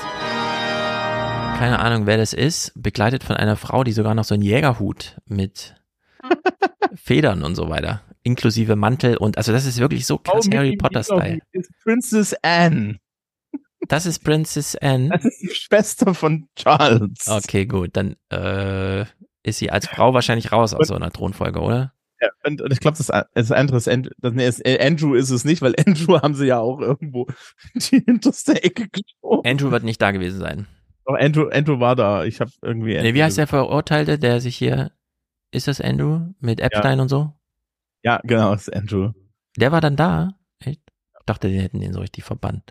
Keine 1.59 1.77
Ahnung, 1.79 2.07
wer 2.07 2.17
das 2.17 2.33
ist, 2.33 2.71
begleitet 2.75 3.23
von 3.23 3.35
einer 3.35 3.57
Frau, 3.57 3.83
die 3.83 3.91
sogar 3.91 4.15
noch 4.15 4.23
so 4.23 4.33
einen 4.33 4.41
Jägerhut 4.41 5.17
mit 5.27 5.75
Federn 6.95 7.43
und 7.43 7.53
so 7.53 7.69
weiter, 7.69 8.01
inklusive 8.23 8.75
Mantel 8.75 9.17
und, 9.17 9.37
also 9.37 9.51
das 9.51 9.67
ist 9.67 9.77
wirklich 9.77 10.07
so 10.07 10.17
krass 10.17 10.47
Oh, 10.51 10.57
Harry. 10.57 10.75
Mouse 10.81 11.09
ist 11.51 11.71
Princess 11.83 12.35
Anne. 12.41 12.97
Das 13.87 14.05
ist 14.05 14.19
Princess 14.19 14.75
Anne. 14.75 15.09
Das 15.09 15.25
ist 15.25 15.41
die 15.41 15.53
Schwester 15.53 16.13
von 16.13 16.47
Charles. 16.55 17.27
Okay, 17.27 17.65
gut, 17.65 17.91
dann 17.93 18.15
äh, 18.31 19.01
ist 19.43 19.59
sie 19.59 19.71
als 19.71 19.87
Frau 19.87 20.13
wahrscheinlich 20.13 20.51
raus 20.51 20.73
aus 20.73 20.87
so 20.87 20.95
einer 20.95 21.11
Thronfolge, 21.11 21.59
oder? 21.59 21.93
Ja, 22.19 22.29
und, 22.45 22.61
und 22.61 22.73
ich 22.73 22.79
glaube, 22.79 22.97
das, 22.97 23.11
das 23.33 23.51
andere 23.51 23.77
ist, 23.77 23.87
Andrew, 23.87 24.11
das, 24.19 24.33
nee, 24.33 24.47
ist, 24.47 24.65
Andrew 24.65 25.13
ist 25.13 25.29
es 25.29 25.45
nicht, 25.45 25.61
weil 25.61 25.75
Andrew 25.85 26.19
haben 26.19 26.33
sie 26.33 26.47
ja 26.47 26.59
auch 26.59 26.79
irgendwo 26.79 27.27
die 27.75 28.03
hinterste 28.05 28.63
Ecke 28.63 28.87
geschoben. 28.89 29.47
Andrew 29.49 29.71
wird 29.71 29.83
nicht 29.83 30.01
da 30.01 30.11
gewesen 30.11 30.39
sein. 30.39 30.67
Doch, 31.05 31.15
Andrew, 31.15 31.47
Andrew 31.49 31.79
war 31.79 31.95
da. 31.95 32.25
Ich 32.25 32.41
habe 32.41 32.51
irgendwie. 32.61 32.99
Nee, 32.99 33.13
wie 33.13 33.23
heißt 33.23 33.37
der 33.37 33.47
Verurteilte, 33.47 34.19
der 34.19 34.41
sich 34.41 34.57
hier. 34.57 34.91
Ist 35.51 35.67
das 35.69 35.79
Andrew? 35.79 36.33
Mit 36.41 36.59
Epstein 36.59 36.97
Ja. 36.97 37.01
und 37.03 37.07
so? 37.07 37.33
Ja, 38.03 38.19
genau, 38.23 38.51
das 38.51 38.67
ist 38.67 38.75
Andrew. 38.75 39.11
Der 39.55 39.71
war 39.71 39.79
dann 39.79 39.95
da? 39.95 40.31
Echt? 40.59 40.81
Ich 41.19 41.25
dachte, 41.25 41.47
die 41.49 41.59
hätten 41.61 41.79
den 41.79 41.93
so 41.93 42.01
richtig 42.01 42.25
verbannt. 42.25 42.63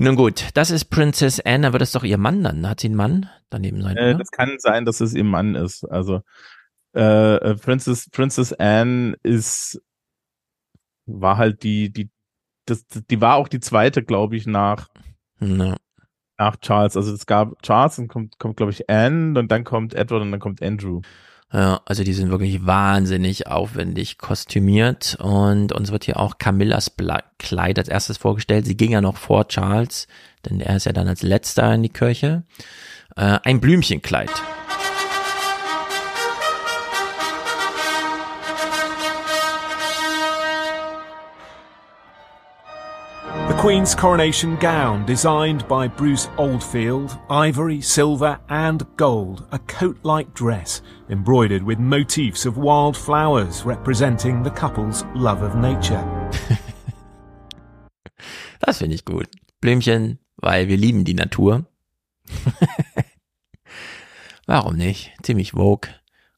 Nun 0.00 0.14
gut, 0.14 0.50
das 0.54 0.70
ist 0.70 0.86
Princess 0.86 1.40
Anne, 1.40 1.62
dann 1.64 1.72
wird 1.72 1.82
es 1.82 1.90
doch 1.90 2.04
ihr 2.04 2.18
Mann 2.18 2.44
dann. 2.44 2.68
Hat 2.68 2.78
sie 2.78 2.86
einen 2.86 2.94
Mann 2.94 3.28
daneben 3.50 3.82
sein? 3.82 3.96
Äh, 3.96 4.16
das 4.16 4.30
kann 4.30 4.54
sein, 4.58 4.84
dass 4.84 5.00
es 5.00 5.12
ihr 5.12 5.24
Mann 5.24 5.56
ist. 5.56 5.84
Also 5.84 6.20
äh, 6.94 7.34
äh, 7.34 7.56
Princess 7.56 8.08
Princess 8.08 8.52
Anne 8.52 9.16
ist 9.24 9.82
war 11.06 11.36
halt 11.36 11.64
die 11.64 11.90
die 11.90 12.10
das, 12.66 12.84
die 12.86 13.20
war 13.20 13.36
auch 13.36 13.48
die 13.48 13.58
zweite, 13.60 14.04
glaube 14.04 14.36
ich, 14.36 14.46
nach 14.46 14.88
Ja. 15.40 15.76
nach 16.38 16.56
Charles. 16.58 16.96
Also 16.96 17.12
es 17.12 17.26
gab 17.26 17.60
Charles, 17.62 17.96
dann 17.96 18.06
kommt 18.06 18.38
kommt 18.38 18.56
glaube 18.56 18.70
ich 18.70 18.88
Anne 18.88 19.36
und 19.38 19.50
dann 19.50 19.64
kommt 19.64 19.94
Edward 19.94 20.22
und 20.22 20.30
dann 20.30 20.40
kommt 20.40 20.62
Andrew. 20.62 21.00
Ja, 21.52 21.80
also 21.86 22.04
die 22.04 22.12
sind 22.12 22.30
wirklich 22.30 22.66
wahnsinnig 22.66 23.46
aufwendig 23.46 24.18
kostümiert 24.18 25.16
und 25.18 25.72
uns 25.72 25.90
wird 25.90 26.04
hier 26.04 26.20
auch 26.20 26.36
Camillas 26.38 26.92
Kleid 27.38 27.78
als 27.78 27.88
erstes 27.88 28.18
vorgestellt. 28.18 28.66
Sie 28.66 28.76
ging 28.76 28.90
ja 28.92 29.00
noch 29.00 29.16
vor 29.16 29.48
Charles, 29.48 30.08
denn 30.44 30.60
er 30.60 30.76
ist 30.76 30.84
ja 30.84 30.92
dann 30.92 31.08
als 31.08 31.22
letzter 31.22 31.72
in 31.74 31.82
die 31.82 31.88
Kirche. 31.88 32.42
Äh, 33.16 33.38
ein 33.44 33.60
Blümchenkleid. 33.60 34.30
Queen's 43.68 43.94
coronation 43.94 44.56
gown, 44.56 45.04
designed 45.04 45.68
by 45.68 45.88
Bruce 45.88 46.30
Oldfield, 46.38 47.18
ivory, 47.28 47.82
silver, 47.82 48.40
and 48.48 48.86
gold, 48.96 49.46
a 49.52 49.58
coat 49.58 49.98
like 50.04 50.32
dress 50.32 50.80
embroidered 51.10 51.62
with 51.62 51.78
motifs 51.78 52.46
of 52.46 52.56
wild 52.56 52.96
flowers 52.96 53.66
representing 53.66 54.42
the 54.42 54.50
couple's 54.50 55.04
love 55.14 55.42
of 55.42 55.54
nature. 55.54 56.02
Das 58.60 58.78
finde 58.78 58.94
ich 58.94 59.04
gut. 59.04 59.28
Blümchen, 59.60 60.18
weil 60.38 60.68
wir 60.68 60.78
lieben 60.78 61.04
die 61.04 61.12
Natur. 61.12 61.66
Warum 64.46 64.76
nicht? 64.76 65.12
Ziemlich 65.22 65.52
vogue. 65.52 65.90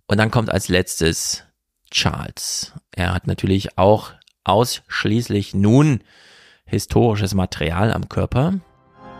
Und 0.09 0.19
dann 0.19 0.33
kommt 0.33 0.51
als 0.51 0.67
letztes 0.67 1.45
Charles. 1.93 2.73
Er 2.91 3.15
hat 3.15 3.29
natürlich 3.29 3.79
auch 3.79 4.11
ausschließlich 4.43 5.55
nun 5.55 6.03
historisches 6.71 7.35
Material 7.35 7.93
am 7.93 8.09
Körper. 8.09 8.61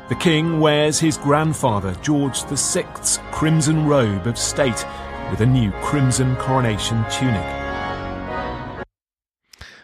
The 0.09 0.15
King 0.15 0.61
wears 0.61 0.99
his 1.01 1.19
grandfather 1.19 1.93
George 2.03 2.43
VI's 2.49 3.21
crimson 3.33 3.87
robe 3.89 4.29
of 4.29 4.39
state 4.39 4.85
with 5.31 5.41
a 5.41 5.47
new 5.47 5.71
crimson 5.83 6.37
coronation 6.37 7.05
tunic. 7.11 7.45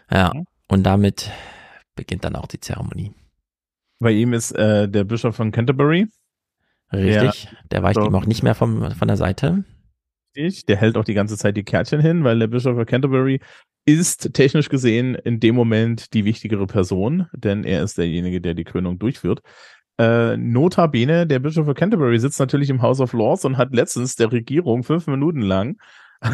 Ja, 0.09 0.31
und 0.69 0.83
damit 0.83 1.31
beginnt 1.95 2.23
dann 2.23 2.35
auch 2.35 2.47
die 2.47 2.59
Zeremonie. 2.59 3.11
Bei 3.99 4.11
ihm 4.11 4.33
ist 4.33 4.51
äh, 4.51 4.87
der 4.87 5.03
Bischof 5.03 5.35
von 5.35 5.51
Canterbury. 5.51 6.07
Richtig, 6.93 7.49
der 7.71 7.83
weicht 7.83 7.99
so. 7.99 8.05
ihm 8.05 8.15
auch 8.15 8.25
nicht 8.25 8.43
mehr 8.43 8.55
vom, 8.55 8.91
von 8.91 9.07
der 9.07 9.17
Seite. 9.17 9.65
Richtig, 10.35 10.65
Der 10.67 10.77
hält 10.77 10.97
auch 10.97 11.03
die 11.03 11.15
ganze 11.15 11.35
Zeit 11.35 11.57
die 11.57 11.63
Kärtchen 11.63 11.99
hin, 11.99 12.23
weil 12.23 12.39
der 12.39 12.47
Bischof 12.47 12.75
von 12.75 12.85
Canterbury 12.85 13.41
ist 13.87 14.33
technisch 14.33 14.67
gesehen 14.67 15.15
in 15.15 15.39
dem 15.39 15.55
Moment 15.55 16.13
die 16.13 16.25
wichtigere 16.25 16.67
Person, 16.67 17.27
denn 17.31 17.63
er 17.63 17.83
ist 17.83 17.97
derjenige, 17.97 18.41
der 18.41 18.53
die 18.53 18.65
Krönung 18.65 18.99
durchführt. 18.99 19.41
Äh, 19.97 20.35
notabene, 20.35 21.25
der 21.25 21.39
Bischof 21.39 21.65
von 21.65 21.73
Canterbury 21.73 22.19
sitzt 22.19 22.39
natürlich 22.39 22.69
im 22.69 22.81
House 22.81 22.99
of 22.99 23.13
Lords 23.13 23.45
und 23.45 23.57
hat 23.57 23.73
letztens 23.73 24.15
der 24.17 24.31
Regierung 24.31 24.83
fünf 24.83 25.07
Minuten 25.07 25.41
lang 25.41 25.77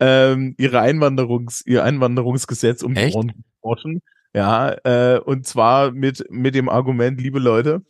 ähm, 0.00 0.54
ihre 0.56 0.80
Einwanderungs, 0.80 1.62
ihr 1.66 1.84
Einwanderungsgesetz 1.84 2.82
um 2.82 2.94
die? 2.94 3.12
Ohren 3.12 3.44
gebrochen. 3.60 4.00
Ja, 4.32 4.74
äh, 4.84 5.20
und 5.20 5.46
zwar 5.46 5.92
mit, 5.92 6.24
mit 6.30 6.54
dem 6.54 6.70
Argument, 6.70 7.20
liebe 7.20 7.38
Leute, 7.38 7.82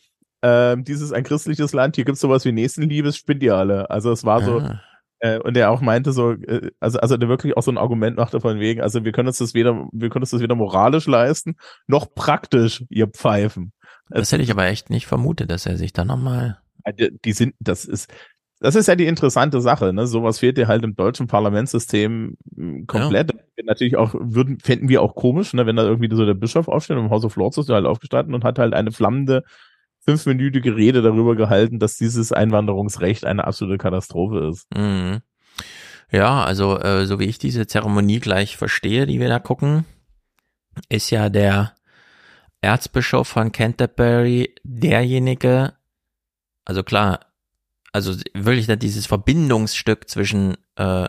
ähm, 0.43 0.83
dies 0.83 1.01
ist 1.01 1.13
ein 1.13 1.23
christliches 1.23 1.73
Land, 1.73 1.95
hier 1.95 2.05
gibt's 2.05 2.21
sowas 2.21 2.45
wie 2.45 2.53
Nächstenliebe, 2.53 3.13
spinnt 3.13 3.43
ihr 3.45 3.55
alle. 3.55 3.89
Also 3.89 4.11
es 4.11 4.25
war 4.25 4.43
so, 4.43 4.59
Ah. 4.59 4.83
Äh, 5.25 5.39
und 5.39 5.57
er 5.57 5.71
auch 5.71 5.81
meinte 5.81 6.13
so, 6.13 6.33
äh, 6.33 6.71
also, 6.81 6.99
also 6.99 7.17
der 7.17 7.31
wirklich 7.31 7.57
auch 7.57 7.63
so 7.63 7.71
ein 7.71 7.79
Argument 7.79 8.19
machte 8.19 8.41
von 8.41 8.61
wegen, 8.61 8.83
also 8.83 9.07
wir 9.07 9.13
können 9.13 9.29
uns 9.29 9.39
das 9.39 9.55
weder, 9.55 9.89
wir 9.91 10.11
können 10.11 10.23
uns 10.23 10.31
das 10.31 10.43
weder 10.43 10.55
moralisch 10.55 11.07
leisten, 11.07 11.57
noch 11.87 12.15
praktisch, 12.15 12.85
ihr 12.91 13.07
Pfeifen. 13.07 13.73
Das 14.11 14.31
hätte 14.33 14.43
ich 14.43 14.51
aber 14.51 14.67
echt 14.67 14.91
nicht 14.91 15.07
vermutet, 15.07 15.51
dass 15.51 15.65
er 15.65 15.79
sich 15.79 15.95
da 15.95 16.05
nochmal. 16.05 16.59
Die, 16.99 17.09
die 17.25 17.33
sind, 17.33 17.55
das 17.59 17.87
ist, 17.87 18.13
das 18.61 18.75
ist 18.75 18.87
ja 18.87 18.97
die 18.97 19.07
interessante 19.07 19.63
Sache, 19.63 19.95
ne? 19.95 20.07
Sowas 20.07 20.41
fehlt 20.41 20.59
dir 20.59 20.69
halt 20.69 20.85
im 20.85 20.95
deutschen 20.95 21.27
Parlamentssystem 21.27 22.37
mh, 22.55 22.85
komplett. 22.87 23.33
Natürlich 23.65 23.97
auch, 23.97 24.15
würden, 24.19 24.59
fänden 24.61 24.91
wir 24.91 25.01
auch 25.01 25.15
komisch, 25.15 25.55
ne, 25.55 25.65
wenn 25.65 25.77
da 25.77 25.85
irgendwie 25.85 26.15
so 26.15 26.27
der 26.27 26.35
Bischof 26.35 26.69
aufsteht 26.69 26.99
im 26.99 27.09
House 27.09 27.25
of 27.25 27.37
Lords 27.37 27.57
ist 27.57 27.71
er 27.71 27.77
halt 27.77 27.87
aufgestanden 27.87 28.35
und 28.35 28.45
hat 28.45 28.59
halt 28.59 28.75
eine 28.75 28.93
flammende 28.93 29.43
fünfminütige 30.05 30.77
Rede 30.77 31.03
darüber 31.03 31.35
gehalten, 31.37 31.79
dass 31.79 31.97
dieses 31.97 32.33
Einwanderungsrecht 32.33 33.25
eine 33.25 33.47
absolute 33.47 33.79
Katastrophe 33.79 34.49
ist. 34.51 34.67
Mhm. 34.75 35.23
Ja, 36.11 36.45
also 36.45 36.79
äh, 36.79 37.07
so 37.07 37.19
wie 37.19 37.25
ich 37.25 37.39
diese 37.39 37.67
Zeremonie 37.67 38.21
gleich 38.21 38.57
verstehe, 38.57 39.07
die 39.07 39.21
wir 39.21 39.29
da 39.29 39.39
gucken, 39.39 39.85
ist 40.89 41.11
ja 41.11 41.29
der 41.29 41.75
Erzbischof 42.61 43.29
von 43.29 43.53
Canterbury 43.53 44.55
derjenige, 44.63 45.75
also 46.65 46.83
klar, 46.83 47.21
also 47.93 48.15
wirklich 48.33 48.67
da 48.67 48.77
dieses 48.77 49.07
Verbindungsstück 49.07 50.09
zwischen 50.09 50.57
äh, 50.77 51.09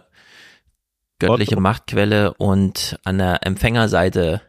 göttliche. 1.20 1.60
Machtquelle 1.60 2.34
und 2.36 3.00
an 3.04 3.18
der 3.18 3.46
Empfängerseite 3.46 4.42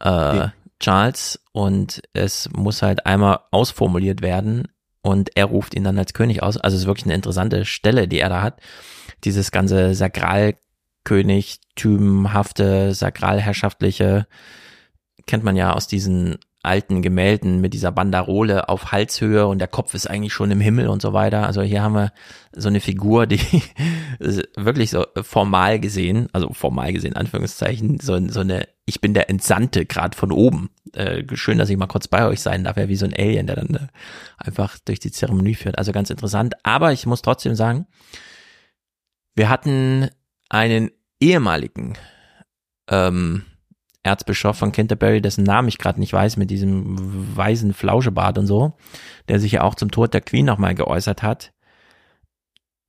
äh. 0.00 0.48
Charles 0.82 1.40
und 1.52 2.02
es 2.12 2.50
muss 2.52 2.82
halt 2.82 3.06
einmal 3.06 3.40
ausformuliert 3.50 4.20
werden 4.20 4.68
und 5.02 5.34
er 5.36 5.46
ruft 5.46 5.74
ihn 5.74 5.84
dann 5.84 5.98
als 5.98 6.12
König 6.12 6.42
aus. 6.42 6.58
Also 6.58 6.74
es 6.74 6.82
ist 6.82 6.86
wirklich 6.86 7.06
eine 7.06 7.14
interessante 7.14 7.64
Stelle, 7.64 8.08
die 8.08 8.18
er 8.18 8.28
da 8.28 8.42
hat. 8.42 8.60
Dieses 9.24 9.50
ganze 9.50 9.94
Sakralkönigtümhafte, 9.94 12.92
sakralherrschaftliche 12.94 14.26
kennt 15.26 15.44
man 15.44 15.56
ja 15.56 15.72
aus 15.72 15.86
diesen 15.86 16.36
alten 16.62 17.02
Gemälden 17.02 17.60
mit 17.60 17.74
dieser 17.74 17.90
Banderole 17.90 18.68
auf 18.68 18.92
Halshöhe 18.92 19.46
und 19.46 19.58
der 19.58 19.68
Kopf 19.68 19.94
ist 19.94 20.08
eigentlich 20.08 20.32
schon 20.32 20.50
im 20.52 20.60
Himmel 20.60 20.88
und 20.88 21.02
so 21.02 21.12
weiter. 21.12 21.44
Also 21.44 21.62
hier 21.62 21.82
haben 21.82 21.94
wir 21.94 22.12
so 22.52 22.68
eine 22.68 22.80
Figur, 22.80 23.26
die 23.26 23.40
wirklich 24.56 24.90
so 24.90 25.04
formal 25.22 25.80
gesehen, 25.80 26.28
also 26.32 26.52
formal 26.52 26.92
gesehen, 26.92 27.16
Anführungszeichen, 27.16 27.98
so, 27.98 28.28
so 28.28 28.40
eine, 28.40 28.68
ich 28.86 29.00
bin 29.00 29.12
der 29.12 29.28
Entsandte 29.28 29.86
gerade 29.86 30.16
von 30.16 30.30
oben. 30.30 30.70
Äh, 30.92 31.24
schön, 31.34 31.58
dass 31.58 31.68
ich 31.68 31.76
mal 31.76 31.88
kurz 31.88 32.06
bei 32.06 32.26
euch 32.26 32.40
sein 32.40 32.62
darf, 32.62 32.76
ja, 32.76 32.88
wie 32.88 32.96
so 32.96 33.06
ein 33.06 33.14
Alien, 33.14 33.48
der 33.48 33.56
dann 33.56 33.74
äh, 33.74 33.86
einfach 34.36 34.78
durch 34.84 35.00
die 35.00 35.10
Zeremonie 35.10 35.56
führt. 35.56 35.78
Also 35.78 35.90
ganz 35.90 36.10
interessant. 36.10 36.54
Aber 36.62 36.92
ich 36.92 37.06
muss 37.06 37.22
trotzdem 37.22 37.56
sagen, 37.56 37.86
wir 39.34 39.48
hatten 39.48 40.10
einen 40.48 40.92
ehemaligen 41.18 41.94
ähm, 42.88 43.46
Erzbischof 44.02 44.56
von 44.56 44.72
Canterbury, 44.72 45.20
dessen 45.20 45.44
Namen 45.44 45.68
ich 45.68 45.78
gerade 45.78 46.00
nicht 46.00 46.12
weiß, 46.12 46.36
mit 46.36 46.50
diesem 46.50 47.36
weißen 47.36 47.72
Flauschebart 47.72 48.38
und 48.38 48.46
so, 48.46 48.74
der 49.28 49.38
sich 49.38 49.52
ja 49.52 49.62
auch 49.62 49.74
zum 49.74 49.90
Tod 49.90 50.12
der 50.12 50.20
Queen 50.20 50.44
nochmal 50.44 50.74
geäußert 50.74 51.22
hat, 51.22 51.52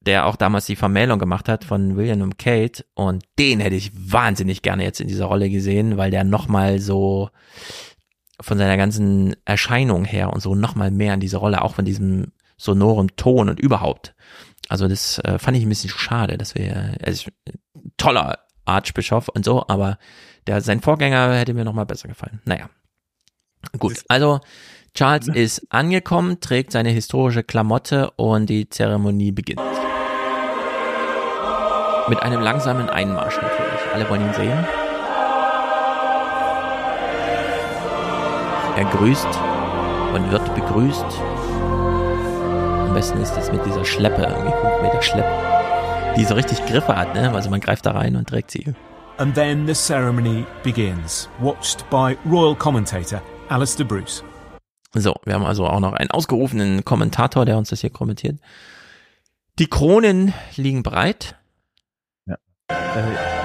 der 0.02 0.26
auch 0.26 0.36
damals 0.36 0.66
die 0.66 0.76
Vermählung 0.76 1.20
gemacht 1.20 1.48
hat 1.48 1.64
von 1.64 1.96
William 1.96 2.22
und 2.22 2.40
Kate 2.40 2.84
und 2.96 3.24
den 3.38 3.60
hätte 3.60 3.76
ich 3.76 3.92
wahnsinnig 3.94 4.64
gerne 4.64 4.84
jetzt 4.84 5.02
in 5.02 5.08
dieser 5.08 5.26
Rolle 5.26 5.50
gesehen, 5.50 5.98
weil 5.98 6.12
der 6.12 6.24
nochmal 6.24 6.80
so 6.80 7.30
von 8.42 8.58
seiner 8.58 8.78
ganzen 8.78 9.36
Erscheinung 9.46 10.06
her 10.06 10.34
und 10.34 10.42
so 10.42 10.56
nochmal 10.56 10.92
mehr 10.92 11.14
in 11.14 11.20
diese 11.20 11.38
Rolle, 11.38 11.62
auch 11.62 11.76
von 11.76 11.86
diesem 11.86 12.32
sonoren 12.58 13.10
Ton 13.16 13.50
und 13.50 13.60
überhaupt. 13.60 14.16
Also 14.68 14.88
das 14.88 15.20
äh, 15.20 15.38
fand 15.38 15.58
ich 15.58 15.64
ein 15.64 15.70
bisschen 15.70 15.90
schade, 15.90 16.38
dass 16.38 16.56
wir, 16.56 16.98
also 17.06 17.30
toller 17.98 18.40
Archbischof 18.66 19.28
und 19.30 19.46
so, 19.46 19.66
aber 19.68 19.98
der, 20.48 20.62
sein 20.62 20.82
Vorgänger 20.82 21.36
hätte 21.36 21.54
mir 21.54 21.66
nochmal 21.66 21.86
besser 21.86 22.08
gefallen. 22.08 22.42
Naja. 22.46 22.70
Gut, 23.80 24.04
also 24.10 24.42
Charles 24.94 25.28
ist 25.28 25.66
angekommen, 25.70 26.40
trägt 26.40 26.72
seine 26.72 26.90
historische 26.90 27.44
Klamotte 27.44 28.12
und 28.12 28.48
die 28.48 28.70
Zeremonie 28.70 29.32
beginnt. 29.32 29.62
Mit 32.10 32.22
einem 32.22 32.42
langsamen 32.42 32.90
Einmarsch 32.90 33.42
natürlich. 33.42 33.80
Alle 33.94 34.10
wollen 34.10 34.26
ihn 34.28 34.34
sehen. 34.34 34.66
Er 38.76 38.86
grüßt 38.86 39.28
und 40.14 40.32
wird 40.32 40.54
begrüßt. 40.56 41.06
Am 42.88 42.94
besten 42.94 43.20
ist 43.22 43.38
es 43.38 43.52
mit 43.52 43.66
dieser 43.66 43.86
Schleppe, 43.86 44.24
irgendwie 44.24 44.52
5 44.52 44.82
Meter 44.82 45.02
Schleppe. 45.02 45.32
Die 46.18 46.26
so 46.26 46.36
richtig 46.36 46.64
Griffe 46.66 46.96
hat, 46.96 47.16
ne? 47.16 47.32
Also 47.34 47.50
man 47.50 47.62
greift 47.62 47.86
da 47.86 47.92
rein 47.92 48.16
und 48.16 48.28
trägt 48.28 48.52
sie. 48.52 48.76
And 49.18 49.36
then 49.36 49.68
the 49.68 49.76
ceremony 49.76 50.46
begins, 50.64 51.30
watched 51.40 51.88
by 51.90 52.18
royal 52.26 52.56
commentator 52.56 53.22
Alistair 53.50 53.86
Bruce. 53.86 54.24
So, 54.96 55.16
wir 55.26 55.34
haben 55.34 55.46
also 55.46 55.66
auch 55.66 55.80
noch 55.80 55.94
einen 55.94 56.12
ausgerufenen 56.12 56.84
Kommentator, 56.84 57.46
der 57.46 57.58
uns 57.58 57.70
das 57.70 57.82
hier 57.82 57.90
kommentiert. 57.90 58.40
Die 59.60 59.68
Kronen 59.68 60.34
liegen 60.56 60.82
bereit. 60.82 61.36
Ja. 62.26 62.38
Äh, 62.70 63.43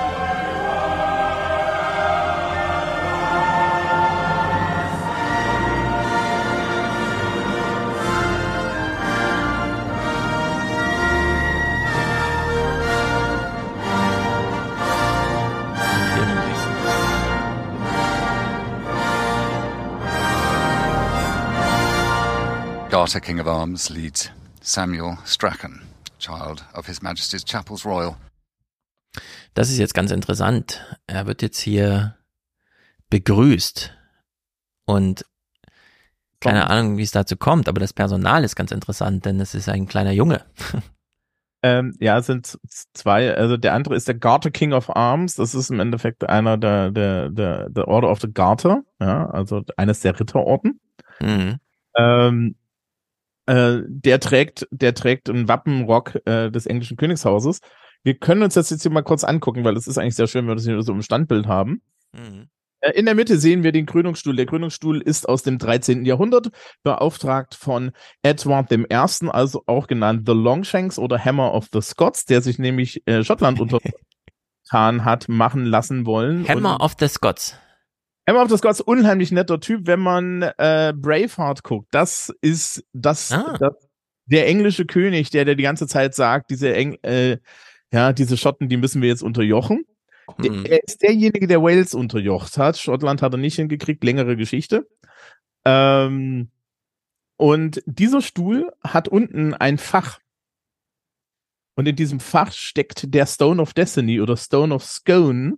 Garter 22.99 23.21
King 23.21 23.39
of 23.39 23.47
Arms 23.47 23.91
leads 23.91 24.29
Samuel 24.61 25.19
Strachan, 25.25 25.83
child 26.19 26.65
of 26.75 26.87
His 26.87 27.01
Majesty's 27.01 27.45
Chapels 27.45 27.87
Royal. 27.87 28.17
Das 29.55 29.71
ist 29.71 29.79
jetzt 29.79 29.95
ganz 29.95 30.11
interessant. 30.11 30.85
Er 31.07 31.29
wird 31.29 31.41
jetzt 31.41 31.61
hier 31.61 32.17
begrüßt 33.09 33.97
und 34.85 35.25
keine 36.41 36.69
Ahnung, 36.69 36.97
wie 36.97 37.05
es 37.05 37.13
dazu 37.13 37.37
kommt, 37.37 37.69
aber 37.69 37.79
das 37.79 37.93
Personal 37.93 38.43
ist 38.43 38.57
ganz 38.57 38.73
interessant, 38.73 39.25
denn 39.27 39.39
es 39.39 39.55
ist 39.55 39.69
ein 39.69 39.87
kleiner 39.87 40.11
Junge. 40.11 40.45
Ähm, 41.63 41.97
ja, 41.99 42.19
es 42.19 42.27
sind 42.27 42.57
zwei. 42.95 43.35
Also 43.35 43.57
der 43.57 43.75
andere 43.75 43.97
ist 43.97 44.07
der 44.07 44.15
Garter 44.15 44.53
King 44.53 44.73
of 44.73 44.95
Arms. 44.97 45.35
Das 45.35 45.57
ist 45.57 45.71
im 45.71 45.79
Endeffekt 45.81 46.29
einer 46.29 46.57
der 46.57 46.93
der 46.93 47.31
der, 47.31 47.69
der 47.69 47.89
Order 47.89 48.11
of 48.11 48.21
the 48.21 48.33
Garter. 48.33 48.83
Ja, 49.01 49.29
also 49.31 49.63
eines 49.77 49.99
der 50.01 50.19
Ritterorden. 50.19 50.81
Mhm. 51.21 51.59
Ähm, 51.97 52.55
äh, 53.49 53.83
der 53.87 54.21
trägt, 54.21 54.69
der 54.71 54.95
trägt 54.95 55.31
einen 55.31 55.49
Wappenrock 55.49 56.21
äh, 56.27 56.51
des 56.51 56.67
englischen 56.67 56.99
Königshauses. 56.99 57.61
Wir 58.05 58.15
können 58.15 58.43
uns 58.43 58.55
das 58.55 58.69
jetzt 58.69 58.83
hier 58.83 58.91
mal 58.91 59.03
kurz 59.03 59.25
angucken, 59.25 59.65
weil 59.65 59.77
es 59.77 59.87
ist 59.87 59.97
eigentlich 59.97 60.17
sehr 60.17 60.27
schön, 60.27 60.43
wenn 60.43 60.51
wir 60.51 60.55
das 60.57 60.67
hier 60.67 60.81
so 60.83 60.93
im 60.93 61.03
Standbild 61.03 61.47
haben. 61.47 61.81
Mhm. 62.13 62.49
Äh, 62.81 62.91
in 62.91 63.07
der 63.07 63.15
Mitte 63.15 63.39
sehen 63.39 63.63
wir 63.63 63.73
den 63.73 63.87
Krönungsstuhl. 63.87 64.37
Der 64.37 64.45
Krönungsstuhl 64.45 65.01
ist 65.01 65.27
aus 65.27 65.43
dem 65.43 65.57
13. 65.57 66.05
Jahrhundert, 66.05 66.51
beauftragt 66.83 67.55
von 67.55 67.93
Edward 68.23 68.71
I., 68.71 68.85
also 69.31 69.63
auch 69.67 69.87
genannt 69.87 70.25
The 70.27 70.35
Longshanks 70.35 70.99
oder 70.99 71.19
Hammer 71.19 71.55
of 71.55 71.69
the 71.73 71.81
Scots, 71.81 72.27
der 72.27 72.43
sich 72.43 72.59
nämlich 72.59 73.03
äh, 73.07 73.25
Schottland 73.25 73.61
untertan 74.71 75.07
hat 75.07 75.27
machen 75.31 75.65
lassen 75.65 76.05
wollen. 76.05 76.47
Hammer 76.47 76.83
of 76.83 76.97
the 77.01 77.09
Scots. 77.09 77.57
Hammer 78.29 78.43
of 78.43 78.51
the 78.51 78.59
Scots, 78.59 78.81
unheimlich 78.81 79.33
netter 79.33 79.59
Typ, 79.59 79.87
wenn 79.87 80.01
man 80.01 80.43
äh, 80.43 80.93
Braveheart 80.95 81.63
guckt. 81.65 81.89
Das 81.93 82.33
ist 82.43 82.85
das, 82.93 83.33
Ah. 83.33 83.57
das 83.59 83.75
der 84.27 84.47
englische 84.47 84.85
König, 84.85 85.31
der 85.31 85.47
der 85.47 85.55
die 85.55 85.63
ganze 85.63 85.87
Zeit 85.87 86.15
sagt, 86.15 86.51
diese 86.51 86.75
Eng 86.75 86.99
äh, 87.03 87.39
ja, 87.93 88.13
diese 88.13 88.37
Schotten, 88.37 88.69
die 88.69 88.77
müssen 88.77 89.01
wir 89.01 89.09
jetzt 89.09 89.23
unterjochen. 89.23 89.85
Der, 90.39 90.53
Mhm. 90.53 90.67
er 90.67 90.85
ist 90.85 91.01
derjenige, 91.03 91.47
der 91.47 91.63
Wales 91.63 91.95
unterjocht 91.95 92.59
hat. 92.59 92.77
Schottland 92.77 93.23
hat 93.23 93.33
er 93.33 93.39
nicht 93.39 93.57
hingekriegt, 93.57 94.05
längere 94.05 94.37
Geschichte. 94.37 94.87
Ähm, 95.65 96.51
und 97.39 97.83
dieser 97.87 98.21
Stuhl 98.21 98.71
hat 98.85 99.09
unten 99.09 99.55
ein 99.55 99.79
Fach. 99.79 100.19
Und 101.77 101.89
in 101.89 101.97
diesem 101.97 102.21
Fach 102.21 102.53
steckt 102.53 103.15
der 103.15 103.25
Stone 103.25 103.63
of 103.63 103.73
Destiny 103.73 104.21
oder 104.21 104.37
Stone 104.37 104.75
of 104.75 104.85
Scone, 104.85 105.57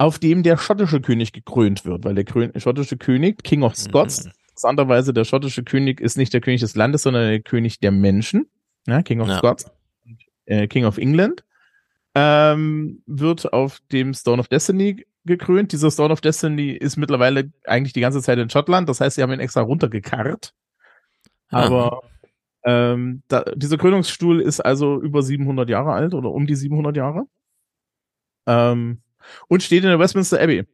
auf 0.00 0.18
dem 0.18 0.42
der 0.42 0.56
schottische 0.56 1.02
König 1.02 1.34
gekrönt 1.34 1.84
wird, 1.84 2.04
weil 2.04 2.14
der 2.14 2.24
Krön 2.24 2.58
schottische 2.58 2.96
König, 2.96 3.42
King 3.44 3.62
of 3.62 3.76
Scots, 3.76 4.30
interessanterweise 4.48 5.12
der 5.12 5.24
schottische 5.24 5.62
König 5.62 6.00
ist 6.00 6.16
nicht 6.16 6.32
der 6.32 6.40
König 6.40 6.62
des 6.62 6.74
Landes, 6.74 7.02
sondern 7.02 7.28
der 7.28 7.40
König 7.40 7.80
der 7.80 7.90
Menschen, 7.92 8.46
ja, 8.86 9.02
King 9.02 9.20
of 9.20 9.28
Ja. 9.28 9.36
Scots, 9.36 9.70
äh, 10.46 10.66
King 10.68 10.86
of 10.86 10.96
England, 10.96 11.44
ähm, 12.14 13.02
wird 13.04 13.52
auf 13.52 13.80
dem 13.92 14.14
Stone 14.14 14.40
of 14.40 14.48
Destiny 14.48 15.04
gekrönt. 15.26 15.72
Dieser 15.72 15.90
Stone 15.90 16.14
of 16.14 16.22
Destiny 16.22 16.70
ist 16.70 16.96
mittlerweile 16.96 17.52
eigentlich 17.66 17.92
die 17.92 18.00
ganze 18.00 18.22
Zeit 18.22 18.38
in 18.38 18.48
Schottland, 18.48 18.88
das 18.88 19.02
heißt, 19.02 19.16
sie 19.16 19.22
haben 19.22 19.32
ihn 19.34 19.40
extra 19.40 19.60
runtergekarrt. 19.60 20.54
Aber 21.50 22.00
ähm, 22.64 23.22
da, 23.28 23.42
dieser 23.54 23.76
Krönungsstuhl 23.76 24.40
ist 24.40 24.60
also 24.60 24.98
über 24.98 25.22
700 25.22 25.68
Jahre 25.68 25.92
alt 25.92 26.14
oder 26.14 26.30
um 26.30 26.46
die 26.46 26.56
700 26.56 26.96
Jahre. 26.96 27.24
Ähm, 28.46 29.02
und 29.48 29.62
steht 29.62 29.84
in 29.84 29.90
der 29.90 29.98
Westminster 29.98 30.40
Abbey. 30.40 30.64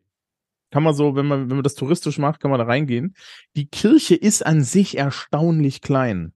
Kann 0.70 0.82
man 0.82 0.94
so, 0.94 1.14
wenn 1.14 1.26
man, 1.26 1.48
wenn 1.48 1.56
man 1.56 1.62
das 1.62 1.74
touristisch 1.74 2.18
macht, 2.18 2.40
kann 2.40 2.50
man 2.50 2.58
da 2.58 2.66
reingehen. 2.66 3.14
Die 3.54 3.66
Kirche 3.66 4.14
ist 4.14 4.44
an 4.44 4.62
sich 4.62 4.98
erstaunlich 4.98 5.80
klein. 5.80 6.32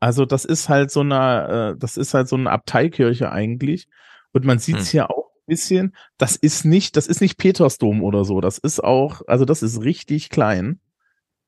Also 0.00 0.24
das 0.24 0.44
ist 0.44 0.68
halt 0.68 0.90
so 0.90 1.00
eine, 1.00 1.74
äh, 1.74 1.78
das 1.78 1.96
ist 1.96 2.14
halt 2.14 2.28
so 2.28 2.36
eine 2.36 2.50
Abteikirche 2.50 3.30
eigentlich. 3.30 3.86
Und 4.32 4.44
man 4.44 4.58
sieht 4.58 4.78
es 4.78 4.88
hier 4.88 5.10
auch 5.10 5.30
ein 5.36 5.46
bisschen. 5.46 5.94
Das 6.16 6.36
ist 6.36 6.64
nicht, 6.64 6.96
das 6.96 7.06
ist 7.06 7.20
nicht 7.20 7.36
Petersdom 7.36 8.02
oder 8.02 8.24
so. 8.24 8.40
Das 8.40 8.58
ist 8.58 8.82
auch, 8.82 9.22
also 9.28 9.44
das 9.44 9.62
ist 9.62 9.82
richtig 9.82 10.30
klein. 10.30 10.80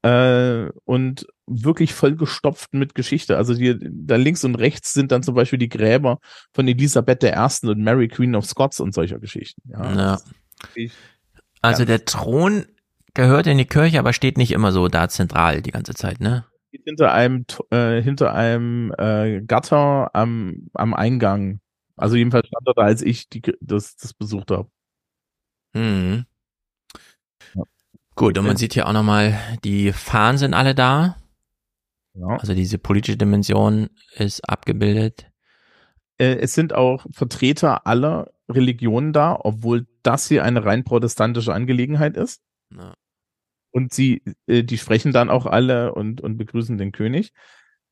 Äh, 0.02 0.68
und 0.84 1.26
wirklich 1.46 1.92
vollgestopft 1.92 2.74
mit 2.74 2.94
Geschichte. 2.94 3.36
Also 3.36 3.54
die, 3.54 3.78
da 3.80 4.16
links 4.16 4.44
und 4.44 4.54
rechts 4.54 4.92
sind 4.92 5.12
dann 5.12 5.22
zum 5.22 5.34
Beispiel 5.34 5.58
die 5.58 5.68
Gräber 5.68 6.18
von 6.52 6.66
Elisabeth 6.66 7.22
I. 7.22 7.66
und 7.66 7.80
Mary 7.80 8.08
Queen 8.08 8.34
of 8.34 8.46
Scots 8.46 8.80
und 8.80 8.94
solcher 8.94 9.18
Geschichten. 9.18 9.62
Ja. 9.66 9.94
Ja. 9.94 10.18
Also 11.60 11.84
der 11.84 12.04
Thron 12.04 12.66
gehört 13.14 13.46
in 13.46 13.58
die 13.58 13.66
Kirche, 13.66 13.98
aber 13.98 14.12
steht 14.12 14.38
nicht 14.38 14.52
immer 14.52 14.72
so 14.72 14.88
da 14.88 15.08
zentral 15.08 15.62
die 15.62 15.70
ganze 15.70 15.94
Zeit, 15.94 16.20
ne? 16.20 16.44
hinter 16.84 17.12
einem 17.12 17.44
äh, 17.70 18.02
hinter 18.02 18.34
einem 18.34 18.92
äh, 18.98 19.42
Gatter 19.42 20.10
am, 20.14 20.68
am 20.74 20.94
Eingang. 20.94 21.60
Also 21.96 22.16
jedenfalls 22.16 22.48
stand 22.48 22.66
er 22.66 22.74
da, 22.74 22.82
als 22.82 23.02
ich 23.02 23.28
die, 23.28 23.42
das, 23.60 23.96
das 23.96 24.14
besucht 24.14 24.50
habe. 24.50 24.68
Mhm. 25.74 26.26
Gut, 28.16 28.38
und 28.38 28.46
man 28.46 28.56
sieht 28.56 28.74
hier 28.74 28.86
auch 28.86 28.92
nochmal, 28.92 29.38
die 29.64 29.92
Fahnen 29.92 30.38
sind 30.38 30.54
alle 30.54 30.74
da. 30.74 31.16
Ja. 32.14 32.36
Also 32.36 32.54
diese 32.54 32.78
politische 32.78 33.16
Dimension 33.16 33.90
ist 34.14 34.48
abgebildet. 34.48 35.30
Äh, 36.18 36.36
es 36.36 36.54
sind 36.54 36.72
auch 36.72 37.06
Vertreter 37.10 37.86
aller 37.86 38.32
Religionen 38.48 39.12
da, 39.12 39.38
obwohl 39.40 39.86
das 40.02 40.28
hier 40.28 40.44
eine 40.44 40.64
rein 40.64 40.84
protestantische 40.84 41.52
Angelegenheit 41.52 42.16
ist. 42.16 42.42
Ja. 42.70 42.94
Und 43.70 43.92
sie, 43.92 44.22
äh, 44.46 44.62
die 44.62 44.78
sprechen 44.78 45.12
dann 45.12 45.30
auch 45.30 45.46
alle 45.46 45.94
und, 45.94 46.20
und 46.20 46.36
begrüßen 46.36 46.78
den 46.78 46.92
König. 46.92 47.32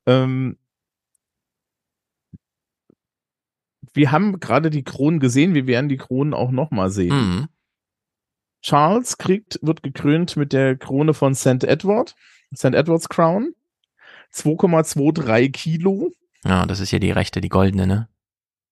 Ähm, 0.05 0.57
wir 3.93 4.11
haben 4.11 4.39
gerade 4.39 4.69
die 4.69 4.83
Kronen 4.83 5.19
gesehen, 5.19 5.53
wir 5.53 5.67
werden 5.67 5.89
die 5.89 5.97
Kronen 5.97 6.33
auch 6.33 6.51
nochmal 6.51 6.89
sehen. 6.89 7.15
Mhm. 7.15 7.47
Charles 8.61 9.17
kriegt, 9.17 9.59
wird 9.61 9.83
gekrönt 9.83 10.37
mit 10.37 10.53
der 10.53 10.77
Krone 10.77 11.13
von 11.13 11.35
St. 11.35 11.65
Edward, 11.65 12.15
St. 12.55 12.73
Edward's 12.73 13.09
Crown. 13.09 13.53
2,23 14.33 15.51
Kilo. 15.51 16.11
Ja, 16.45 16.65
das 16.65 16.79
ist 16.79 16.89
hier 16.89 16.99
die 16.99 17.11
rechte, 17.11 17.41
die 17.41 17.49
goldene, 17.49 17.87
ne? 17.87 18.09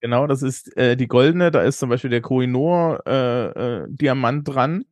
Genau, 0.02 0.26
das 0.26 0.42
ist 0.42 0.76
äh, 0.78 0.98
die 0.98 1.08
goldene. 1.08 1.52
Da 1.52 1.62
ist 1.62 1.80
zum 1.80 1.90
Beispiel 1.90 2.10
der 2.10 2.22
Kohinoor 2.22 3.04
äh, 3.06 3.46
äh, 3.46 3.88
Diamant 3.88 4.48
dran. 4.48 4.86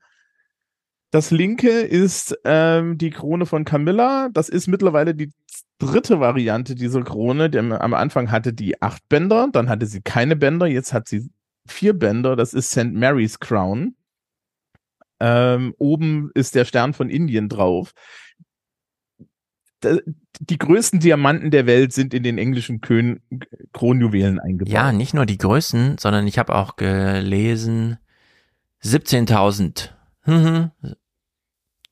Das 1.12 1.32
linke 1.32 1.70
ist 1.70 2.38
ähm, 2.46 3.00
die 3.00 3.10
Krone 3.10 3.48
von 3.48 3.66
Camilla. 3.66 4.30
Das 4.32 4.48
ist 4.50 4.68
mittlerweile 4.68 5.16
die 5.16 5.32
dritte 5.80 6.20
Variante 6.20 6.76
dieser 6.76 7.02
Krone. 7.02 7.50
Denn 7.50 7.72
am 7.72 7.96
Anfang 7.96 8.30
hatte 8.30 8.54
die 8.54 8.80
acht 8.82 9.08
Bänder, 9.10 9.50
dann 9.52 9.70
hatte 9.70 9.88
sie 9.88 10.02
keine 10.02 10.36
Bänder, 10.36 10.68
jetzt 10.68 10.94
hat 10.94 11.08
sie 11.08 11.32
vier 11.66 11.98
Bänder. 11.98 12.36
Das 12.36 12.54
ist 12.54 12.70
St. 12.70 12.94
Mary's 12.94 13.40
Crown. 13.40 13.96
Ähm, 15.20 15.74
oben 15.80 16.30
ist 16.36 16.54
der 16.54 16.66
Stern 16.66 16.94
von 16.94 17.10
Indien 17.10 17.50
drauf. 17.50 17.94
Die 19.84 20.58
größten 20.58 21.00
Diamanten 21.00 21.52
der 21.52 21.66
Welt 21.66 21.94
sind 21.94 22.14
in 22.14 22.24
den 22.24 22.38
englischen 22.38 22.82
Kön 22.82 23.22
Kronjuwelen 23.74 24.40
eingebaut. 24.40 24.74
Ja, 24.74 24.92
nicht 24.92 25.14
nur 25.14 25.26
die 25.26 25.38
Größen, 25.38 25.98
sondern 25.98 26.28
ich 26.28 26.38
habe 26.38 26.56
auch 26.56 26.76
gelesen 26.76 27.98
17.000, 28.84 29.90
mhm, 30.26 30.72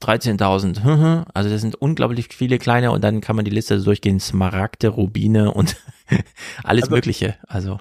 13.000, 0.02 0.84
mhm. 0.84 1.26
also 1.34 1.50
das 1.50 1.62
sind 1.62 1.76
unglaublich 1.76 2.28
viele 2.32 2.60
kleine 2.60 2.92
und 2.92 3.04
dann 3.04 3.20
kann 3.22 3.36
man 3.36 3.46
die 3.46 3.52
Liste 3.52 3.82
durchgehen, 3.82 4.20
Smaragde, 4.20 4.90
Rubine 4.90 5.52
und 5.54 5.76
alles 6.64 6.84
Also- 6.84 6.96
mögliche, 6.96 7.36
also 7.48 7.80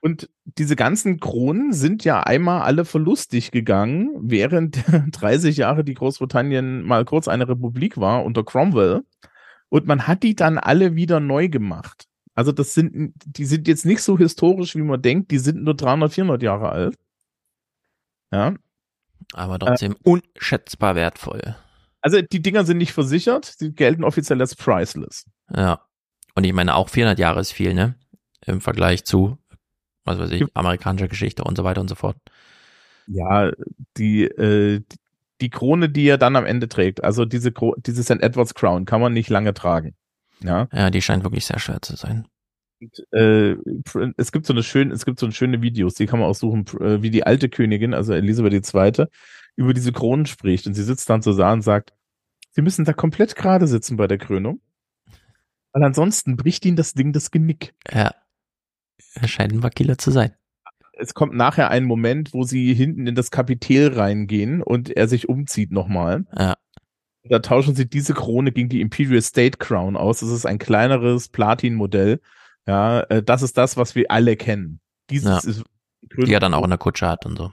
Und 0.00 0.28
diese 0.44 0.76
ganzen 0.76 1.20
Kronen 1.20 1.72
sind 1.72 2.04
ja 2.04 2.20
einmal 2.22 2.62
alle 2.62 2.84
verlustig 2.84 3.50
gegangen, 3.52 4.10
während 4.20 4.84
30 5.12 5.56
Jahre 5.56 5.84
die 5.84 5.94
Großbritannien 5.94 6.82
mal 6.82 7.04
kurz 7.06 7.28
eine 7.28 7.48
Republik 7.48 7.96
war 7.96 8.24
unter 8.24 8.44
Cromwell. 8.44 9.04
Und 9.74 9.88
man 9.88 10.06
hat 10.06 10.22
die 10.22 10.36
dann 10.36 10.56
alle 10.56 10.94
wieder 10.94 11.18
neu 11.18 11.48
gemacht. 11.48 12.06
Also 12.36 12.52
das 12.52 12.74
sind, 12.74 13.12
die 13.26 13.44
sind 13.44 13.66
jetzt 13.66 13.84
nicht 13.84 14.02
so 14.02 14.16
historisch, 14.16 14.76
wie 14.76 14.82
man 14.82 15.02
denkt. 15.02 15.32
Die 15.32 15.38
sind 15.38 15.64
nur 15.64 15.74
300, 15.74 16.12
400 16.12 16.42
Jahre 16.44 16.68
alt. 16.68 16.96
Ja. 18.30 18.54
Aber 19.32 19.58
trotzdem 19.58 19.94
äh, 19.94 19.96
unschätzbar 20.08 20.94
wertvoll. 20.94 21.56
Also 22.02 22.22
die 22.22 22.40
Dinger 22.40 22.64
sind 22.64 22.78
nicht 22.78 22.92
versichert. 22.92 23.46
Sie 23.46 23.72
gelten 23.72 24.04
offiziell 24.04 24.40
als 24.40 24.54
priceless. 24.54 25.28
Ja. 25.52 25.80
Und 26.36 26.44
ich 26.44 26.52
meine, 26.52 26.76
auch 26.76 26.88
400 26.88 27.18
Jahre 27.18 27.40
ist 27.40 27.50
viel, 27.50 27.74
ne? 27.74 27.96
Im 28.46 28.60
Vergleich 28.60 29.04
zu, 29.04 29.38
was 30.04 30.20
weiß 30.20 30.30
ich, 30.30 30.44
amerikanischer 30.54 31.08
Geschichte 31.08 31.42
und 31.42 31.56
so 31.56 31.64
weiter 31.64 31.80
und 31.80 31.88
so 31.88 31.96
fort. 31.96 32.16
Ja, 33.08 33.50
die, 33.96 34.22
äh, 34.22 34.84
die 35.40 35.50
Krone, 35.50 35.88
die 35.88 36.06
er 36.06 36.18
dann 36.18 36.36
am 36.36 36.46
Ende 36.46 36.68
trägt, 36.68 37.02
also 37.02 37.24
diese, 37.24 37.52
diese 37.78 38.02
St. 38.02 38.22
Edward's 38.22 38.54
Crown, 38.54 38.84
kann 38.84 39.00
man 39.00 39.12
nicht 39.12 39.28
lange 39.30 39.54
tragen. 39.54 39.94
Ja, 40.40 40.68
ja 40.72 40.90
die 40.90 41.02
scheint 41.02 41.24
wirklich 41.24 41.46
sehr 41.46 41.58
schwer 41.58 41.82
zu 41.82 41.96
sein. 41.96 42.26
Und, 42.80 43.06
äh, 43.12 43.56
es 44.16 44.32
gibt 44.32 44.46
so 44.46 44.52
eine 44.52 44.62
schöne, 44.62 44.92
es 44.92 45.04
gibt 45.04 45.18
so 45.18 45.30
schöne 45.30 45.62
Videos, 45.62 45.94
die 45.94 46.06
kann 46.06 46.20
man 46.20 46.28
auch 46.28 46.34
suchen, 46.34 46.66
äh, 46.80 47.02
wie 47.02 47.10
die 47.10 47.24
alte 47.24 47.48
Königin, 47.48 47.94
also 47.94 48.12
Elisabeth 48.12 48.74
II., 48.74 49.06
über 49.56 49.72
diese 49.72 49.92
Kronen 49.92 50.26
spricht. 50.26 50.66
Und 50.66 50.74
sie 50.74 50.82
sitzt 50.82 51.08
dann 51.08 51.22
so 51.22 51.36
da 51.36 51.52
und 51.52 51.62
sagt, 51.62 51.92
sie 52.50 52.62
müssen 52.62 52.84
da 52.84 52.92
komplett 52.92 53.36
gerade 53.36 53.66
sitzen 53.66 53.96
bei 53.96 54.06
der 54.06 54.18
Krönung. 54.18 54.60
Weil 55.72 55.84
ansonsten 55.84 56.36
bricht 56.36 56.64
ihnen 56.64 56.76
das 56.76 56.94
Ding 56.94 57.12
das 57.12 57.30
Genick. 57.30 57.74
Ja. 57.92 58.14
Er 59.14 59.28
scheint 59.28 59.52
ein 59.52 59.62
Wackiller 59.62 59.98
zu 59.98 60.10
sein. 60.10 60.34
Es 61.04 61.14
kommt 61.14 61.34
nachher 61.34 61.70
ein 61.70 61.84
Moment, 61.84 62.32
wo 62.32 62.44
sie 62.44 62.72
hinten 62.72 63.06
in 63.06 63.14
das 63.14 63.30
Kapitel 63.30 63.92
reingehen 63.94 64.62
und 64.62 64.90
er 64.90 65.06
sich 65.06 65.28
umzieht 65.28 65.70
nochmal. 65.70 66.24
Ja. 66.36 66.54
Da 67.24 67.38
tauschen 67.38 67.74
sie 67.74 67.88
diese 67.88 68.14
Krone 68.14 68.52
gegen 68.52 68.68
die 68.68 68.80
Imperial 68.80 69.22
State 69.22 69.58
Crown 69.58 69.96
aus. 69.96 70.20
Das 70.20 70.30
ist 70.30 70.46
ein 70.46 70.58
kleineres 70.58 71.28
Platin-Modell. 71.28 72.20
Ja, 72.66 73.00
äh, 73.02 73.22
das 73.22 73.42
ist 73.42 73.58
das, 73.58 73.76
was 73.76 73.94
wir 73.94 74.10
alle 74.10 74.36
kennen. 74.36 74.80
Dieses 75.10 75.44
ja. 75.44 75.50
ist 75.50 75.64
die 76.02 76.32
er 76.32 76.40
dann 76.40 76.54
auch 76.54 76.64
in 76.64 76.70
der 76.70 76.78
Kutsche 76.78 77.08
hat 77.08 77.26
und 77.26 77.36
so. 77.36 77.52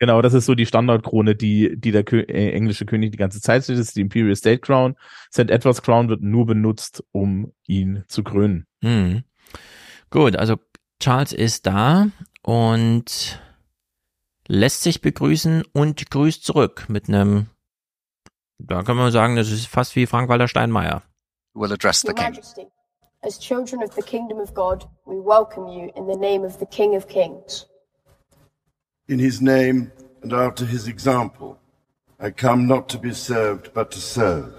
Genau, 0.00 0.20
das 0.22 0.34
ist 0.34 0.46
so 0.46 0.54
die 0.54 0.66
Standardkrone, 0.66 1.36
die, 1.36 1.76
die 1.76 1.92
der 1.92 2.02
Kö 2.02 2.20
äh, 2.20 2.50
englische 2.50 2.86
König 2.86 3.12
die 3.12 3.18
ganze 3.18 3.40
Zeit 3.40 3.64
sieht. 3.64 3.78
Das 3.78 3.86
ist 3.86 3.96
die 3.96 4.00
Imperial 4.00 4.34
State 4.34 4.58
Crown. 4.58 4.96
St. 5.32 5.50
Edward's 5.50 5.82
Crown 5.82 6.08
wird 6.08 6.22
nur 6.22 6.46
benutzt, 6.46 7.04
um 7.12 7.52
ihn 7.66 8.04
zu 8.08 8.24
krönen. 8.24 8.66
Hm. 8.82 9.22
Gut, 10.10 10.36
also 10.36 10.56
Charles 11.00 11.32
ist 11.32 11.66
da 11.66 12.08
und 12.44 13.40
lässt 14.46 14.82
sich 14.82 15.00
begrüßen 15.00 15.64
und 15.72 16.10
grüßt 16.10 16.44
zurück 16.44 16.86
mit 16.88 17.08
einem, 17.08 17.46
da 18.58 18.82
kann 18.82 18.96
man 18.96 19.10
sagen, 19.10 19.36
das 19.36 19.50
ist 19.50 19.66
fast 19.66 19.96
wie 19.96 20.06
Frank-Walter 20.06 20.46
Steinmeier. 20.46 21.02
Will 21.54 21.72
address 21.72 22.02
the 22.02 22.12
king. 22.12 22.38
As 23.22 23.38
children 23.38 23.82
of 23.82 23.94
the 23.94 24.02
kingdom 24.02 24.38
of 24.38 24.52
God, 24.52 24.86
we 25.06 25.16
welcome 25.16 25.66
you 25.66 25.90
in 25.96 26.06
the 26.06 26.16
name 26.16 26.44
of 26.44 26.58
the 26.58 26.66
King 26.66 26.94
of 26.94 27.08
Kings. 27.08 27.66
In 29.06 29.18
his 29.18 29.40
name 29.40 29.90
and 30.22 30.34
after 30.34 30.66
his 30.66 30.86
example, 30.86 31.56
I 32.20 32.30
come 32.30 32.66
not 32.66 32.90
to 32.90 32.98
be 32.98 33.14
served, 33.14 33.72
but 33.72 33.90
to 33.92 33.98
serve. 33.98 34.52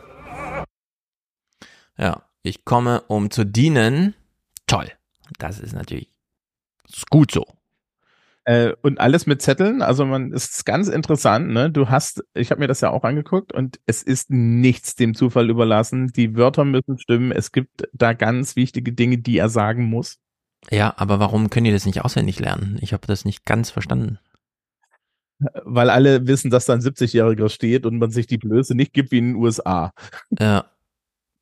Ja, 1.98 2.24
ich 2.41 2.66
komme, 2.66 3.03
um 3.07 3.30
zu 3.30 3.45
dienen. 3.45 4.16
Toll. 4.66 4.91
Das 5.38 5.60
ist 5.60 5.74
natürlich 5.74 6.16
ist 6.95 7.10
gut 7.10 7.32
so. 7.32 7.45
Äh, 8.45 8.73
und 8.81 8.99
alles 8.99 9.26
mit 9.26 9.41
Zetteln, 9.41 9.81
also 9.81 10.05
man 10.05 10.31
ist 10.31 10.65
ganz 10.65 10.88
interessant, 10.88 11.49
ne? 11.49 11.72
Du 11.72 11.89
hast, 11.89 12.23
ich 12.34 12.51
habe 12.51 12.59
mir 12.59 12.67
das 12.67 12.81
ja 12.81 12.91
auch 12.91 13.03
angeguckt 13.03 13.51
und 13.51 13.80
es 13.85 14.03
ist 14.03 14.30
nichts 14.30 14.95
dem 14.95 15.15
Zufall 15.15 15.49
überlassen. 15.49 16.07
Die 16.15 16.35
Wörter 16.35 16.63
müssen 16.63 16.99
stimmen. 16.99 17.31
Es 17.31 17.51
gibt 17.51 17.88
da 17.93 18.13
ganz 18.13 18.55
wichtige 18.55 18.93
Dinge, 18.93 19.17
die 19.17 19.38
er 19.38 19.49
sagen 19.49 19.85
muss. 19.85 20.17
Ja, 20.69 20.93
aber 20.97 21.19
warum 21.19 21.49
können 21.49 21.65
die 21.65 21.72
das 21.72 21.85
nicht 21.85 22.03
auswendig 22.03 22.39
lernen? 22.39 22.77
Ich 22.81 22.93
habe 22.93 23.07
das 23.07 23.26
nicht 23.26 23.45
ganz 23.45 23.69
verstanden 23.72 24.19
weil 25.39 25.89
alle 25.89 26.27
wissen, 26.27 26.49
dass 26.49 26.65
da 26.65 26.73
ein 26.73 26.81
70-Jähriger 26.81 27.49
steht 27.49 27.85
und 27.85 27.97
man 27.97 28.11
sich 28.11 28.27
die 28.27 28.38
Blöße 28.38 28.76
nicht 28.76 28.93
gibt 28.93 29.11
wie 29.11 29.17
in 29.17 29.34
den 29.34 29.35
USA. 29.35 29.91
Ja. 30.39 30.65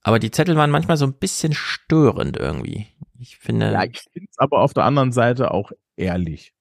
Aber 0.01 0.19
die 0.19 0.31
Zettel 0.31 0.55
waren 0.55 0.71
manchmal 0.71 0.97
so 0.97 1.05
ein 1.05 1.13
bisschen 1.13 1.53
störend 1.53 2.37
irgendwie. 2.37 2.87
Ich 3.19 3.37
finde. 3.37 3.71
Ja, 3.71 3.83
ich 3.83 4.01
finde 4.11 4.27
es 4.29 4.37
aber 4.37 4.59
auf 4.59 4.73
der 4.73 4.83
anderen 4.83 5.11
Seite 5.11 5.51
auch 5.51 5.71
ehrlich. 5.95 6.53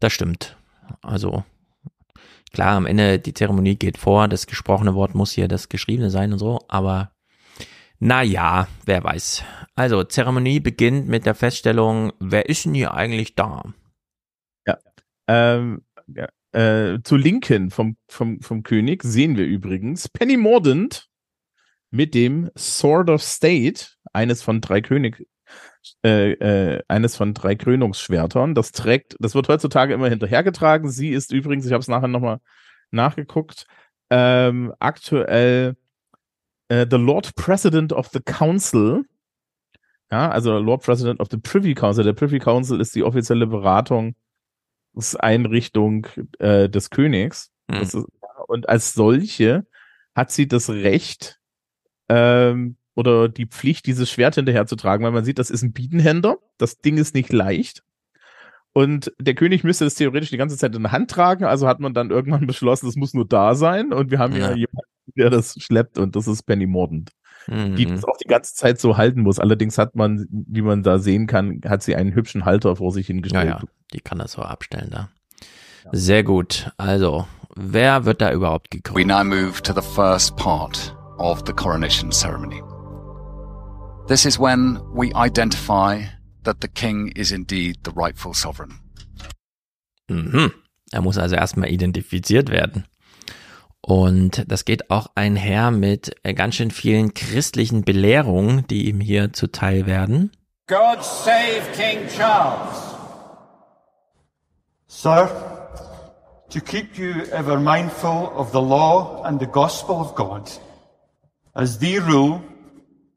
Das 0.00 0.12
stimmt. 0.12 0.56
Also, 1.02 1.44
klar, 2.52 2.76
am 2.76 2.86
Ende 2.86 3.18
die 3.18 3.34
Zeremonie 3.34 3.76
geht 3.76 3.98
vor, 3.98 4.28
das 4.28 4.46
gesprochene 4.46 4.94
Wort 4.94 5.14
muss 5.14 5.32
hier 5.32 5.48
das 5.48 5.68
geschriebene 5.68 6.10
sein 6.10 6.32
und 6.32 6.38
so, 6.38 6.60
aber 6.68 7.12
naja, 7.98 8.68
wer 8.84 9.02
weiß. 9.02 9.42
Also, 9.74 10.04
Zeremonie 10.04 10.60
beginnt 10.60 11.08
mit 11.08 11.24
der 11.24 11.34
Feststellung, 11.34 12.12
wer 12.20 12.48
ist 12.48 12.64
denn 12.64 12.74
hier 12.74 12.92
eigentlich 12.92 13.34
da? 13.34 13.62
Ja. 14.66 14.78
Ähm, 15.28 15.82
ja, 16.06 16.28
äh, 16.52 17.02
zur 17.02 17.18
Linken 17.18 17.70
vom, 17.70 17.96
vom, 18.08 18.40
vom 18.40 18.62
König 18.62 19.02
sehen 19.02 19.36
wir 19.36 19.46
übrigens 19.46 20.08
Penny 20.08 20.36
Mordant 20.36 21.08
mit 21.90 22.14
dem 22.14 22.50
Sword 22.56 23.10
of 23.10 23.22
State, 23.22 23.86
eines 24.12 24.42
von 24.42 24.60
drei 24.60 24.80
König, 24.80 25.26
äh, 26.04 26.32
äh, 26.32 26.82
eines 26.88 27.16
von 27.16 27.34
drei 27.34 27.54
Krönungsschwertern. 27.54 28.54
Das 28.54 28.72
trägt, 28.72 29.16
das 29.20 29.34
wird 29.34 29.48
heutzutage 29.48 29.94
immer 29.94 30.08
hinterhergetragen. 30.08 30.90
Sie 30.90 31.10
ist 31.10 31.32
übrigens, 31.32 31.66
ich 31.66 31.72
habe 31.72 31.80
es 31.80 31.88
nachher 31.88 32.08
nochmal 32.08 32.40
nachgeguckt, 32.90 33.66
ähm, 34.10 34.72
aktuell 34.78 35.76
äh, 36.68 36.86
the 36.90 36.96
Lord 36.96 37.34
President 37.34 37.92
of 37.92 38.08
the 38.12 38.20
Council. 38.20 39.04
Ja, 40.10 40.30
also 40.30 40.58
Lord 40.58 40.84
President 40.84 41.20
of 41.20 41.28
the 41.30 41.38
Privy 41.38 41.74
Council. 41.74 42.04
Der 42.04 42.12
Privy 42.12 42.38
Council 42.38 42.80
ist 42.80 42.94
die 42.94 43.02
offizielle 43.02 43.46
Beratung 43.46 44.14
Einrichtung 45.18 46.06
äh, 46.38 46.68
des 46.68 46.90
Königs. 46.90 47.50
Mhm. 47.68 47.76
Ist, 47.76 47.98
und 48.46 48.68
als 48.68 48.94
solche 48.94 49.66
hat 50.14 50.30
sie 50.30 50.48
das 50.48 50.70
Recht 50.70 51.38
ähm, 52.08 52.76
oder 52.96 53.28
die 53.28 53.46
Pflicht, 53.46 53.86
dieses 53.86 54.10
Schwert 54.10 54.34
hinterher 54.34 54.66
zu 54.66 54.74
tragen, 54.74 55.04
weil 55.04 55.12
man 55.12 55.24
sieht, 55.24 55.38
das 55.38 55.50
ist 55.50 55.62
ein 55.62 55.72
Biedenhänder. 55.72 56.38
Das 56.58 56.78
Ding 56.78 56.96
ist 56.96 57.14
nicht 57.14 57.32
leicht. 57.32 57.84
Und 58.72 59.12
der 59.20 59.34
König 59.34 59.64
müsste 59.64 59.84
das 59.84 59.94
theoretisch 59.94 60.30
die 60.30 60.36
ganze 60.38 60.56
Zeit 60.56 60.74
in 60.74 60.82
der 60.82 60.92
Hand 60.92 61.10
tragen, 61.10 61.44
also 61.44 61.68
hat 61.68 61.78
man 61.78 61.94
dann 61.94 62.10
irgendwann 62.10 62.46
beschlossen, 62.46 62.86
das 62.86 62.96
muss 62.96 63.14
nur 63.14 63.26
da 63.26 63.54
sein. 63.54 63.92
Und 63.92 64.10
wir 64.10 64.18
haben 64.18 64.34
ja, 64.34 64.50
ja 64.50 64.56
jemanden, 64.56 64.90
der 65.14 65.30
das 65.30 65.54
schleppt, 65.58 65.98
und 65.98 66.16
das 66.16 66.26
ist 66.26 66.42
Penny 66.42 66.66
Mordant. 66.66 67.12
Mhm. 67.46 67.76
Die 67.76 67.86
das 67.86 68.04
auch 68.04 68.16
die 68.16 68.28
ganze 68.28 68.54
Zeit 68.54 68.80
so 68.80 68.96
halten 68.96 69.20
muss. 69.20 69.38
Allerdings 69.38 69.78
hat 69.78 69.94
man, 69.94 70.26
wie 70.30 70.62
man 70.62 70.82
da 70.82 70.98
sehen 70.98 71.26
kann, 71.26 71.60
hat 71.66 71.82
sie 71.82 71.94
einen 71.94 72.14
hübschen 72.14 72.44
Halter 72.44 72.76
vor 72.76 72.92
sich 72.92 73.06
hingestellt. 73.06 73.44
Ja, 73.44 73.58
ja. 73.60 73.68
Die 73.92 74.00
kann 74.00 74.18
das 74.18 74.32
so 74.32 74.42
abstellen 74.42 74.90
da. 74.90 75.10
Sehr 75.92 76.24
gut. 76.24 76.72
Also, 76.76 77.26
wer 77.54 78.04
wird 78.04 78.20
da 78.20 78.32
überhaupt 78.32 78.70
gekrönt? 78.70 78.98
We 78.98 79.06
now 79.06 79.22
move 79.22 79.62
to 79.62 79.72
the 79.72 79.86
first 79.94 80.36
part 80.36 80.96
of 81.18 81.44
the 81.46 81.52
coronation 81.52 82.10
ceremony. 82.10 82.60
This 84.08 84.24
is 84.24 84.38
when 84.38 84.78
we 84.94 85.12
identify 85.14 86.04
that 86.44 86.60
the 86.60 86.68
king 86.68 87.08
is 87.16 87.32
indeed 87.32 87.78
the 87.82 87.90
rightful 87.90 88.34
sovereign. 88.34 88.78
Mhm. 90.08 90.52
Er 90.92 91.02
muss 91.02 91.18
also 91.18 91.34
erstmal 91.34 91.70
identifiziert 91.70 92.48
werden. 92.48 92.84
Und 93.80 94.44
das 94.46 94.64
geht 94.64 94.92
auch 94.92 95.08
einher 95.16 95.72
mit 95.72 96.14
ganz 96.36 96.54
schön 96.54 96.70
vielen 96.70 97.14
christlichen 97.14 97.82
Belehrungen, 97.82 98.64
die 98.68 98.88
ihm 98.88 99.00
hier 99.00 99.32
zuteil 99.32 99.86
werden. 99.86 100.30
God 100.68 101.02
save 101.02 101.62
King 101.74 102.06
Charles. 102.08 102.94
Sir, 104.86 105.28
to 106.50 106.60
keep 106.60 106.96
you 106.96 107.24
ever 107.32 107.58
mindful 107.58 108.30
of 108.36 108.52
the 108.52 108.60
law 108.60 109.22
and 109.24 109.40
the 109.40 109.46
gospel 109.46 109.96
of 109.96 110.14
God, 110.14 110.48
as 111.54 111.80
the 111.80 111.98
rule 111.98 112.40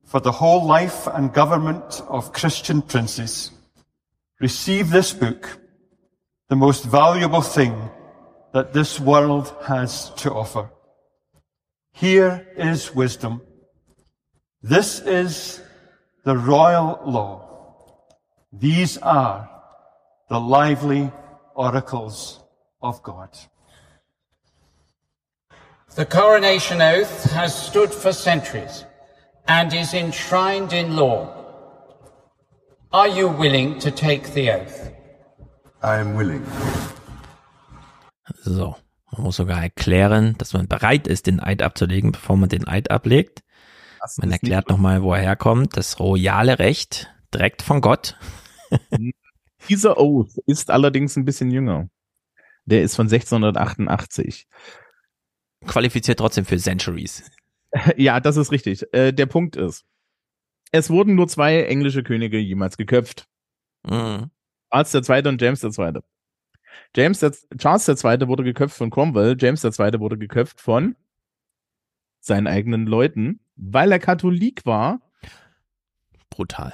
for 0.10 0.20
the 0.20 0.32
whole 0.32 0.66
life 0.66 1.06
and 1.06 1.32
government 1.32 2.02
of 2.08 2.34
Christian 2.34 2.82
princes, 2.82 3.52
receive 4.40 4.90
this 4.90 5.14
book, 5.14 5.60
the 6.48 6.56
most 6.56 6.84
valuable 6.84 7.42
thing 7.42 7.92
that 8.52 8.74
this 8.74 9.00
world 9.00 9.54
has 9.68 10.10
to 10.16 10.34
offer. 10.34 10.72
Here 11.92 12.48
is 12.58 12.96
wisdom. 12.96 13.42
This 14.64 15.00
is 15.00 15.62
the 16.26 16.36
royal 16.36 17.00
law. 17.06 17.46
These 18.52 18.98
are 18.98 19.48
the 20.28 20.40
lively 20.40 21.12
oracles 21.54 22.40
of 22.82 23.04
God. 23.04 23.30
The 25.94 26.06
coronation 26.08 26.82
oath 26.82 27.32
has 27.32 27.54
stood 27.54 27.94
for 27.94 28.12
centuries 28.12 28.86
and 29.50 29.74
is 29.74 29.94
enshrined 29.94 30.72
in 30.74 30.96
law. 30.96 31.28
Are 32.92 33.10
you 33.10 33.28
willing 33.28 33.80
to 33.80 33.92
take 33.92 34.34
the 34.34 34.52
oath? 34.52 34.92
I 35.82 36.00
am 36.00 36.16
willing. 36.16 36.46
So, 38.44 38.76
man 39.12 39.24
muss 39.24 39.38
sogar 39.38 39.62
erklären, 39.62 40.36
dass 40.38 40.54
man 40.54 40.68
bereit 40.68 41.08
ist, 41.08 41.28
den 41.28 41.40
Eid 41.40 41.62
abzulegen, 41.62 42.12
bevor 42.12 42.38
man 42.38 42.50
den 42.50 42.68
Eid 42.68 42.92
ablegt. 42.92 43.44
Man 44.18 44.32
erklärt 44.32 44.70
nochmal, 44.70 45.02
wo 45.02 45.14
er 45.14 45.22
herkommt. 45.22 45.76
Das 45.76 46.00
royale 46.00 46.60
Recht, 46.60 47.10
Direkt 47.34 47.62
von 47.62 47.82
Gott. 47.82 48.18
Dieser 49.70 49.98
Oath 49.98 50.38
ist 50.46 50.72
allerdings 50.72 51.16
ein 51.16 51.26
bisschen 51.26 51.52
jünger. 51.52 51.90
Der 52.66 52.82
ist 52.82 52.96
von 52.96 53.08
1688. 53.08 54.48
Qualifiziert 55.66 56.20
trotzdem 56.20 56.46
für 56.46 56.58
Centuries. 56.58 57.30
Ja, 57.98 58.20
das 58.20 58.38
ist 58.38 58.52
richtig. 58.52 58.86
Äh, 58.94 59.12
der 59.12 59.26
Punkt 59.26 59.56
ist, 59.56 59.86
es 60.72 60.90
wurden 60.90 61.16
nur 61.16 61.28
zwei 61.28 61.64
englische 61.64 62.04
Könige 62.04 62.38
jemals 62.38 62.78
geköpft. 62.78 63.28
Mhm. 63.84 64.32
Charles 64.72 64.94
II. 64.94 65.28
und 65.28 65.42
James 65.42 65.64
II. 65.64 66.00
James 66.96 67.20
der, 67.20 67.32
Charles 67.58 67.88
II. 67.88 68.28
wurde 68.28 68.44
geköpft 68.44 68.78
von 68.78 68.90
Cromwell, 68.90 69.36
James 69.40 69.64
II. 69.64 70.00
wurde 70.00 70.18
geköpft 70.18 70.62
von 70.62 70.96
seinen 72.20 72.48
eigenen 72.48 72.86
Leuten, 72.86 73.40
weil 73.56 73.92
er 73.92 74.00
Katholik 74.00 74.66
war. 74.66 75.02
Brutal. 76.30 76.74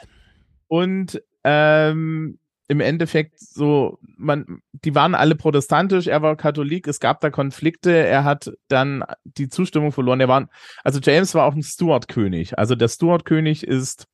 Und 0.68 1.22
ähm, 1.44 2.40
im 2.68 2.80
Endeffekt 2.80 3.40
so, 3.40 4.00
man, 4.18 4.62
die 4.72 4.96
waren 4.96 5.14
alle 5.16 5.36
protestantisch, 5.36 6.08
er 6.08 6.22
war 6.22 6.36
Katholik, 6.36 6.88
es 6.88 7.00
gab 7.00 7.22
da 7.22 7.30
Konflikte, 7.30 7.92
er 7.96 8.24
hat 8.24 8.52
dann 8.68 9.04
die 9.24 9.50
Zustimmung 9.50 9.92
verloren. 9.92 10.20
Er 10.20 10.28
war, 10.28 10.50
also 10.84 11.00
James 11.00 11.36
war 11.36 11.46
auch 11.46 11.54
ein 11.54 11.64
Stuart-König. 11.64 12.58
Also 12.58 12.76
der 12.76 12.88
Stuart-König 12.88 13.66
ist, 13.66 14.08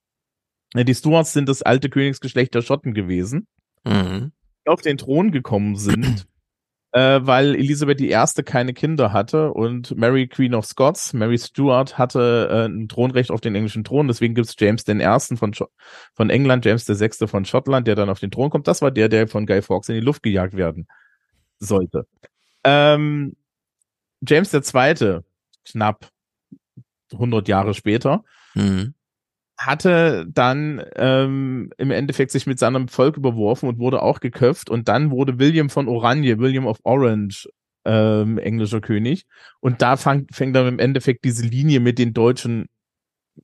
äh, 0.74 0.84
die 0.84 0.96
Stuarts 0.96 1.34
sind 1.34 1.48
das 1.48 1.62
alte 1.62 1.90
Königsgeschlecht 1.90 2.54
der 2.54 2.62
Schotten 2.62 2.94
gewesen, 2.94 3.48
Mhm. 3.86 4.32
die 4.66 4.70
auf 4.70 4.82
den 4.82 4.98
Thron 4.98 5.32
gekommen 5.32 5.76
sind, 5.78 6.28
äh, 6.94 7.20
weil 7.24 7.56
Elisabeth 7.56 8.02
I. 8.02 8.44
keine 8.44 8.74
Kinder 8.74 9.14
hatte 9.14 9.52
und 9.54 9.96
Mary 9.98 10.28
Queen 10.28 10.54
of 10.54 10.66
Scots, 10.66 11.14
Mary 11.14 11.38
Stuart, 11.38 11.98
hatte 11.98 12.50
äh, 12.52 12.66
ein 12.66 12.88
Thronrecht 12.88 13.32
auf 13.32 13.42
den 13.42 13.56
englischen 13.56 13.84
Thron. 13.84 14.08
Deswegen 14.08 14.36
gibt's 14.36 14.56
James 14.60 14.84
Ersten 14.84 15.38
von, 15.38 15.54
von 16.14 16.30
England, 16.30 16.66
James 16.66 16.86
Sechste 16.86 17.28
von 17.28 17.46
Schottland, 17.46 17.88
der 17.88 17.96
dann 17.96 18.10
auf 18.10 18.20
den 18.20 18.32
Thron 18.32 18.50
kommt. 18.50 18.68
Das 18.68 18.82
war 18.82 18.92
der, 18.92 19.10
der 19.10 19.28
von 19.28 19.46
Guy 19.46 19.62
Fawkes 19.62 19.90
in 19.90 19.96
die 19.96 20.02
Luft 20.02 20.24
gejagt 20.24 20.56
werden 20.56 20.88
sollte. 21.60 22.08
Ähm, 22.64 23.36
James 24.26 24.52
Zweite, 24.52 25.24
knapp 25.66 26.10
100 27.14 27.48
Jahre 27.48 27.74
später, 27.74 28.24
Mhm. 28.56 28.94
Hatte 29.66 30.26
dann 30.28 30.84
ähm, 30.96 31.72
im 31.78 31.92
Endeffekt 31.92 32.32
sich 32.32 32.48
mit 32.48 32.60
seinem 32.60 32.88
Volk 32.88 33.18
überworfen 33.18 33.70
und 33.70 33.80
wurde 33.80 34.02
auch 34.02 34.20
geköpft 34.20 34.70
und 34.70 34.88
dann 34.88 35.12
wurde 35.12 35.40
William 35.40 35.70
von 35.70 35.88
Oranje, 35.88 36.40
William 36.40 36.66
of 36.68 36.80
Orange, 36.84 37.50
ähm, 37.86 38.38
englischer 38.38 38.82
König 38.82 39.26
und 39.60 39.82
da 39.82 39.98
fang, 39.98 40.28
fängt 40.32 40.56
dann 40.56 40.68
im 40.68 40.80
Endeffekt 40.80 41.26
diese 41.26 41.46
Linie 41.46 41.80
mit 41.80 41.98
den 41.98 42.14
deutschen 42.14 42.68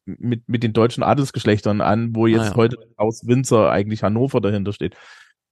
mit, 0.06 0.48
mit 0.48 0.64
den 0.64 0.74
deutschen 0.74 1.04
Adelsgeschlechtern 1.04 1.82
an, 1.82 2.16
wo 2.16 2.28
jetzt 2.28 2.42
Ah, 2.42 2.50
ja. 2.50 2.56
heute 2.56 2.78
aus 2.98 3.26
Windsor 3.26 3.72
eigentlich 3.72 4.04
Hannover 4.04 4.42
dahinter 4.42 4.74
steht. 4.74 4.96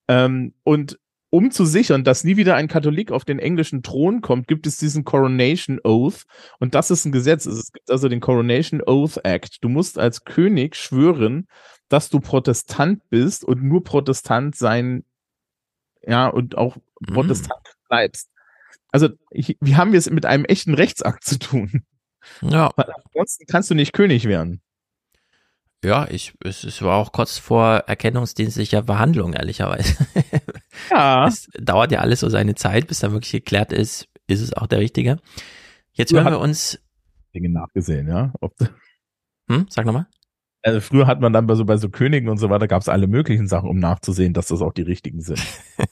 Ähm, 0.07 0.53
und 0.63 0.99
um 1.36 1.52
zu 1.52 1.66
sichern, 1.66 2.06
dass 2.06 2.24
nie 2.24 2.38
wieder 2.38 2.56
ein 2.56 2.70
Katholik 2.70 3.12
auf 3.12 3.26
den 3.26 3.40
englischen 3.40 3.84
Thron 3.84 4.22
kommt, 4.22 4.48
gibt 4.48 4.66
es 4.68 4.78
diesen 4.78 5.03
Coronation 5.03 5.82
Oath. 5.84 6.24
Und 6.60 6.76
das 6.76 6.91
ist 6.91 7.03
ein 7.03 7.12
Gesetz. 7.12 7.45
Es 7.45 7.74
gibt 7.74 7.91
also 7.91 8.07
den 8.07 8.22
Coronation 8.22 8.82
Oath 8.82 9.18
Act. 9.26 9.62
Du 9.62 9.68
musst 9.68 9.99
als 9.99 10.24
König 10.24 10.78
schwören, 10.78 11.49
dass 11.90 12.10
du 12.10 12.22
Protestant 12.22 13.02
bist 13.10 13.44
und 13.44 13.62
nur 13.64 13.84
Protestant 13.84 14.56
sein, 14.56 15.03
ja, 16.02 16.28
und 16.28 16.57
auch 16.57 16.78
Protestant 17.06 17.60
bleibst. 17.90 18.30
Also, 18.94 19.10
ich, 19.30 19.57
wir 19.60 19.76
haben 19.76 19.94
es 19.94 20.10
mit 20.10 20.26
einem 20.26 20.45
echten 20.45 20.74
Rechtsakt 20.74 21.26
zu 21.26 21.38
tun. 21.38 21.84
Ja. 22.41 22.72
Weil 22.78 22.94
ansonsten 23.03 23.45
kannst 23.45 23.70
du 23.70 23.76
nicht 23.76 23.91
König 23.91 24.24
werden. 24.24 24.62
Ja, 25.84 26.07
ich, 26.10 26.34
es, 26.44 26.64
es 26.64 26.82
war 26.82 26.95
auch 26.95 27.12
kurz 27.12 27.38
vor 27.38 27.84
erkennungsdienstlicher 27.88 28.82
Behandlung, 28.82 29.34
ehrlicherweise. 29.34 29.95
Ja. 30.90 31.28
Es 31.28 31.49
dauert 31.60 31.91
ja 31.91 31.99
alles 31.99 32.20
so 32.20 32.30
seine 32.30 32.56
Zeit, 32.56 32.88
bis 32.88 32.99
da 32.99 33.12
wirklich 33.12 33.32
geklärt 33.32 33.74
ist, 33.74 34.07
ist 34.28 34.41
es 34.41 34.53
auch 34.53 34.68
der 34.68 34.80
Richtige. 34.80 35.18
Jetzt 35.94 36.12
Früher 36.12 36.24
hören 36.24 36.34
wir 36.34 36.40
uns, 36.40 36.80
Dinge 37.34 37.49
nachgesehen, 37.49 38.07
ja. 38.07 38.34
Ob, 38.41 38.53
hm, 39.49 39.68
sag 39.70 39.86
nochmal. 39.86 40.07
also 40.64 40.80
früher 40.82 41.07
hat 41.07 41.22
man 41.22 41.34
dann 41.34 41.48
bei 41.48 41.56
so, 41.56 41.66
bei 41.66 41.78
so 41.78 41.90
Königen 41.90 42.30
und 42.30 42.38
so 42.38 42.49
weiter, 42.49 42.68
gab 42.68 42.82
es 42.82 42.90
alle 42.90 43.07
möglichen 43.07 43.48
Sachen, 43.48 43.70
um 43.70 43.78
nachzusehen, 43.80 44.34
dass 44.34 44.48
das 44.48 44.62
auch 44.62 44.74
die 44.74 44.84
richtigen 44.84 45.22
sind. 45.22 45.41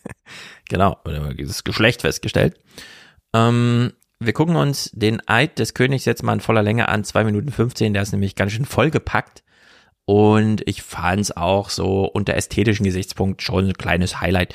Genau, 0.70 0.98
oder 1.06 1.34
das 1.34 1.64
Geschlecht 1.64 2.02
festgestellt. 2.02 2.60
Ähm, 3.36 3.92
wir 4.20 4.34
gucken 4.34 4.56
uns 4.56 4.90
den 4.94 5.22
Eid 5.28 5.60
des 5.60 5.74
Königs 5.74 6.06
jetzt 6.06 6.24
mal 6.24 6.34
in 6.34 6.40
voller 6.40 6.64
Länge 6.64 6.88
an, 6.88 7.04
zwei 7.04 7.24
Minuten 7.24 7.52
15, 7.52 7.94
der 7.94 8.02
ist 8.02 8.12
nämlich 8.12 8.36
ganz 8.36 8.54
schön 8.54 8.66
vollgepackt. 8.66 9.44
Und 10.06 10.68
ich 10.68 10.82
fand 10.82 11.22
es 11.22 11.36
auch 11.36 11.70
so 11.70 12.06
unter 12.06 12.36
ästhetischen 12.36 12.86
Gesichtspunkt 12.86 13.42
schon 13.42 13.68
ein 13.68 13.74
kleines 13.74 14.20
Highlight. 14.20 14.54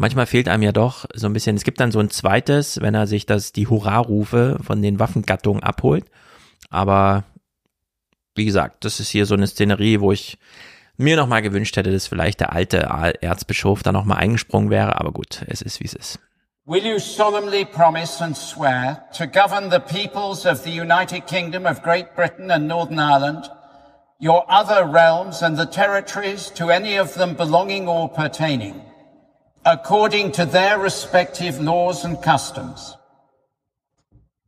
Manchmal 0.00 0.26
fehlt 0.26 0.48
einem 0.48 0.62
ja 0.62 0.70
doch 0.70 1.06
so 1.12 1.26
ein 1.26 1.32
bisschen, 1.32 1.56
es 1.56 1.64
gibt 1.64 1.80
dann 1.80 1.90
so 1.90 1.98
ein 1.98 2.08
zweites, 2.08 2.80
wenn 2.80 2.94
er 2.94 3.08
sich 3.08 3.26
das, 3.26 3.50
die 3.50 3.66
Hurra-Rufe 3.66 4.60
von 4.62 4.80
den 4.80 5.00
Waffengattungen 5.00 5.64
abholt. 5.64 6.04
Aber 6.70 7.24
wie 8.36 8.44
gesagt, 8.44 8.84
das 8.84 9.00
ist 9.00 9.08
hier 9.08 9.26
so 9.26 9.34
eine 9.34 9.48
Szenerie, 9.48 9.98
wo 9.98 10.12
ich 10.12 10.38
mir 10.96 11.16
nochmal 11.16 11.42
gewünscht 11.42 11.76
hätte, 11.76 11.90
dass 11.90 12.06
vielleicht 12.06 12.38
der 12.38 12.52
alte 12.52 12.78
Erzbischof 13.22 13.82
da 13.82 13.90
nochmal 13.90 14.18
eingesprungen 14.18 14.70
wäre. 14.70 15.00
Aber 15.00 15.10
gut, 15.10 15.44
es 15.48 15.62
ist 15.62 15.80
wie 15.80 15.86
es 15.86 15.94
ist. 15.94 16.20
Will 16.64 16.86
you 16.86 17.00
solemnly 17.00 17.64
promise 17.64 18.22
and 18.22 18.36
swear 18.36 19.02
to 19.16 19.26
govern 19.26 19.68
the 19.68 19.80
peoples 19.80 20.46
of 20.46 20.62
the 20.62 20.70
United 20.70 21.26
Kingdom 21.26 21.66
of 21.66 21.82
Great 21.82 22.14
Britain 22.14 22.52
and 22.52 22.68
Northern 22.68 23.00
Ireland, 23.00 23.50
your 24.20 24.44
other 24.48 24.84
realms 24.84 25.42
and 25.42 25.58
the 25.58 25.66
territories 25.66 26.52
to 26.54 26.70
any 26.70 27.00
of 27.00 27.14
them 27.14 27.34
belonging 27.34 27.88
or 27.88 28.08
pertaining, 28.08 28.74
according 29.72 30.32
to 30.32 30.46
their 30.46 30.78
respective 30.78 31.60
laws 31.60 32.04
and 32.04 32.20
customs? 32.22 32.96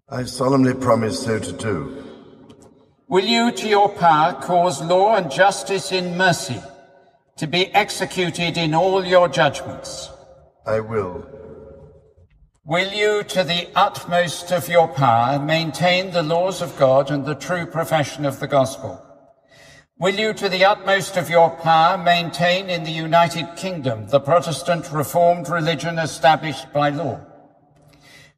I 0.08 0.24
solemnly 0.24 0.74
promise 0.74 1.22
so 1.22 1.38
to 1.38 1.52
do. 1.52 2.04
Will 3.06 3.24
you, 3.24 3.52
to 3.52 3.68
your 3.68 3.90
power, 3.90 4.32
cause 4.40 4.82
law 4.82 5.16
and 5.16 5.30
justice 5.30 5.92
in 5.92 6.16
mercy 6.16 6.60
to 7.36 7.46
be 7.46 7.66
executed 7.74 8.56
in 8.56 8.74
all 8.74 9.04
your 9.04 9.28
judgments? 9.28 10.08
I 10.66 10.80
will. 10.80 11.26
Will 12.64 12.92
you, 12.92 13.22
to 13.24 13.44
the 13.44 13.68
utmost 13.74 14.52
of 14.52 14.68
your 14.68 14.88
power, 14.88 15.38
maintain 15.38 16.12
the 16.12 16.22
laws 16.22 16.62
of 16.62 16.78
God 16.78 17.10
and 17.10 17.26
the 17.26 17.34
true 17.34 17.66
profession 17.66 18.24
of 18.24 18.40
the 18.40 18.48
gospel? 18.48 19.04
Will 20.00 20.14
you, 20.14 20.32
to 20.32 20.48
the 20.48 20.64
utmost 20.64 21.18
of 21.18 21.28
your 21.28 21.50
power, 21.50 21.98
maintain 21.98 22.70
in 22.70 22.84
the 22.84 22.90
United 22.90 23.54
Kingdom 23.54 24.08
the 24.08 24.18
Protestant 24.18 24.90
Reformed 24.90 25.50
religion 25.50 25.98
established 25.98 26.72
by 26.72 26.88
law? 26.88 27.20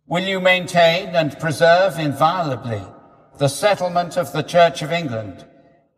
Will 0.09 0.25
you 0.25 0.41
maintain 0.41 1.15
and 1.15 1.39
preserve 1.39 2.01
inviolably 2.01 2.83
the 3.39 3.47
settlement 3.47 4.17
of 4.17 4.33
the 4.33 4.43
Church 4.43 4.83
of 4.83 4.91
England 4.91 5.47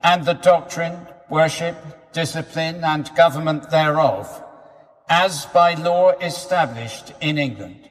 and 0.03 0.27
the 0.27 0.35
doctrine, 0.35 0.99
worship, 1.31 1.77
discipline 2.13 2.85
and 2.85 3.11
government 3.17 3.71
thereof, 3.71 4.45
as 5.09 5.47
by 5.47 5.73
law 5.73 6.11
established 6.21 7.15
in 7.23 7.39
England? 7.39 7.89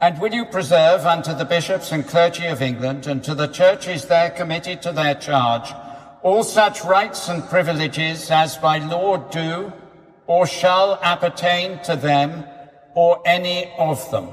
And 0.00 0.20
will 0.20 0.34
you 0.34 0.44
preserve 0.44 1.06
unto 1.06 1.34
the 1.34 1.44
bishops 1.44 1.92
and 1.92 2.04
clergy 2.04 2.46
of 2.46 2.60
England 2.60 3.06
and 3.06 3.22
to 3.22 3.36
the 3.36 3.46
churches 3.46 4.06
there 4.06 4.30
committed 4.30 4.82
to 4.82 4.90
their 4.90 5.14
charge 5.14 5.72
all 6.24 6.42
such 6.42 6.82
rights 6.84 7.28
and 7.28 7.44
privileges 7.50 8.30
as 8.30 8.56
by 8.56 8.78
law 8.78 9.18
do 9.28 9.70
or 10.26 10.46
shall 10.46 10.98
appertain 11.02 11.78
to 11.84 11.94
them 11.94 12.44
or 12.94 13.20
any 13.26 13.70
of 13.78 14.10
them? 14.10 14.30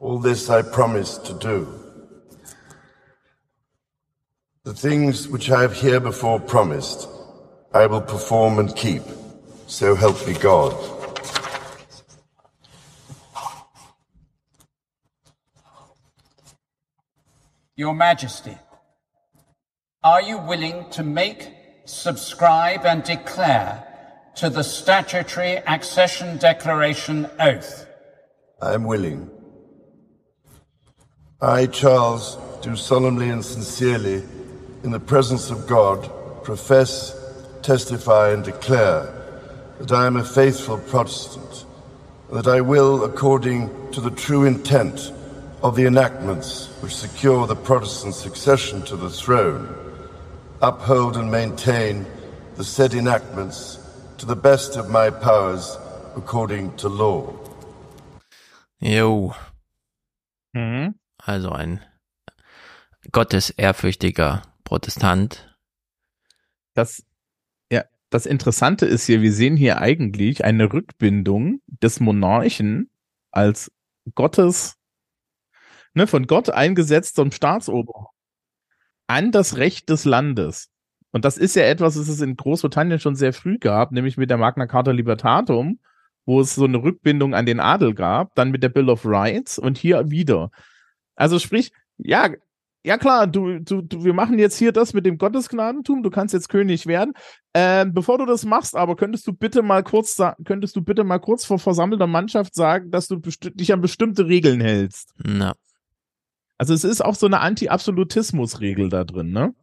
All 0.00 0.18
this 0.18 0.50
I 0.50 0.62
promise 0.62 1.18
to 1.18 1.34
do. 1.34 1.72
The 4.64 4.74
things 4.74 5.28
which 5.28 5.50
I 5.52 5.62
have 5.62 5.74
here 5.74 6.00
before 6.00 6.40
promised, 6.40 7.08
I 7.72 7.86
will 7.86 8.00
perform 8.00 8.58
and 8.58 8.74
keep. 8.74 9.02
So 9.68 9.94
help 9.94 10.26
me 10.26 10.34
God. 10.34 10.74
Your 17.76 17.94
Majesty, 17.94 18.58
are 20.06 20.22
you 20.22 20.38
willing 20.38 20.88
to 20.88 21.02
make, 21.02 21.48
subscribe, 21.84 22.86
and 22.86 23.02
declare 23.02 23.82
to 24.36 24.48
the 24.48 24.62
statutory 24.62 25.56
accession 25.66 26.36
declaration 26.38 27.28
oath? 27.40 27.88
I 28.62 28.74
am 28.74 28.84
willing. 28.84 29.28
I, 31.40 31.66
Charles, 31.66 32.38
do 32.62 32.76
solemnly 32.76 33.30
and 33.30 33.44
sincerely, 33.44 34.22
in 34.84 34.92
the 34.92 35.00
presence 35.00 35.50
of 35.50 35.66
God, 35.66 36.08
profess, 36.44 37.12
testify, 37.62 38.30
and 38.30 38.44
declare 38.44 39.12
that 39.80 39.90
I 39.90 40.06
am 40.06 40.18
a 40.18 40.24
faithful 40.24 40.78
Protestant, 40.78 41.64
and 42.28 42.38
that 42.38 42.46
I 42.46 42.60
will, 42.60 43.02
according 43.02 43.90
to 43.90 44.00
the 44.00 44.12
true 44.12 44.44
intent 44.44 45.12
of 45.64 45.74
the 45.74 45.86
enactments 45.86 46.68
which 46.80 46.94
secure 46.94 47.48
the 47.48 47.56
Protestant 47.56 48.14
succession 48.14 48.82
to 48.82 48.94
the 48.94 49.10
throne, 49.10 49.82
uphold 50.60 51.16
and 51.16 51.30
maintain 51.30 52.06
the 52.56 52.64
said 52.64 52.94
enactments 52.94 53.78
to 54.18 54.26
the 54.26 54.34
best 54.34 54.76
of 54.76 54.88
my 54.88 55.10
powers 55.10 55.78
according 56.16 56.74
to 56.76 56.88
law. 56.88 57.34
Jo. 58.80 59.34
Mhm. 60.52 60.94
Also 61.18 61.50
ein 61.50 61.80
gottesehrfürchtiger 63.12 64.42
Protestant. 64.64 65.56
Das, 66.74 67.04
ja, 67.70 67.84
das 68.10 68.26
Interessante 68.26 68.86
ist 68.86 69.06
hier, 69.06 69.22
wir 69.22 69.32
sehen 69.32 69.56
hier 69.56 69.80
eigentlich 69.80 70.44
eine 70.44 70.72
Rückbindung 70.72 71.60
des 71.66 72.00
Monarchen 72.00 72.90
als 73.30 73.70
Gottes, 74.14 74.76
ne, 75.94 76.06
von 76.06 76.26
Gott 76.26 76.50
eingesetzt 76.50 77.16
zum 77.16 77.32
Staatsoberhaupt 77.32 78.15
an 79.06 79.32
das 79.32 79.56
Recht 79.56 79.88
des 79.88 80.04
Landes. 80.04 80.70
Und 81.12 81.24
das 81.24 81.38
ist 81.38 81.56
ja 81.56 81.62
etwas, 81.62 81.98
was 81.98 82.08
es 82.08 82.20
in 82.20 82.36
Großbritannien 82.36 83.00
schon 83.00 83.14
sehr 83.14 83.32
früh 83.32 83.58
gab, 83.58 83.92
nämlich 83.92 84.16
mit 84.16 84.28
der 84.28 84.36
Magna 84.36 84.66
Carta 84.66 84.90
Libertatum, 84.90 85.78
wo 86.26 86.40
es 86.40 86.54
so 86.54 86.64
eine 86.64 86.82
Rückbindung 86.82 87.34
an 87.34 87.46
den 87.46 87.60
Adel 87.60 87.94
gab, 87.94 88.34
dann 88.34 88.50
mit 88.50 88.62
der 88.62 88.68
Bill 88.68 88.90
of 88.90 89.06
Rights 89.06 89.58
und 89.58 89.78
hier 89.78 90.10
wieder. 90.10 90.50
Also 91.14 91.38
sprich, 91.38 91.72
ja, 91.96 92.28
ja 92.84 92.98
klar, 92.98 93.26
du, 93.26 93.58
du, 93.60 93.82
du, 93.82 94.04
wir 94.04 94.12
machen 94.12 94.38
jetzt 94.38 94.58
hier 94.58 94.72
das 94.72 94.92
mit 94.92 95.06
dem 95.06 95.18
Gottesgnadentum, 95.18 96.02
du 96.02 96.10
kannst 96.10 96.34
jetzt 96.34 96.48
König 96.48 96.86
werden. 96.86 97.14
Ähm, 97.54 97.94
bevor 97.94 98.18
du 98.18 98.26
das 98.26 98.44
machst, 98.44 98.76
aber 98.76 98.94
könntest 98.94 99.26
du 99.26 99.32
bitte 99.32 99.62
mal 99.62 99.82
kurz 99.82 100.22
könntest 100.44 100.76
du 100.76 100.82
bitte 100.82 101.02
mal 101.02 101.18
kurz 101.18 101.44
vor 101.44 101.58
versammelter 101.58 102.06
Mannschaft 102.06 102.54
sagen, 102.54 102.90
dass 102.90 103.08
du 103.08 103.16
dich 103.16 103.72
an 103.72 103.80
bestimmte 103.80 104.26
Regeln 104.26 104.60
hältst. 104.60 105.14
Na. 105.16 105.54
Also 106.58 106.74
es 106.74 106.84
ist 106.84 107.04
auch 107.04 107.14
so 107.14 107.26
eine 107.26 107.40
Anti-Absolutismus-Regel 107.40 108.88
da 108.88 109.04
drin, 109.04 109.30
ne? 109.30 109.54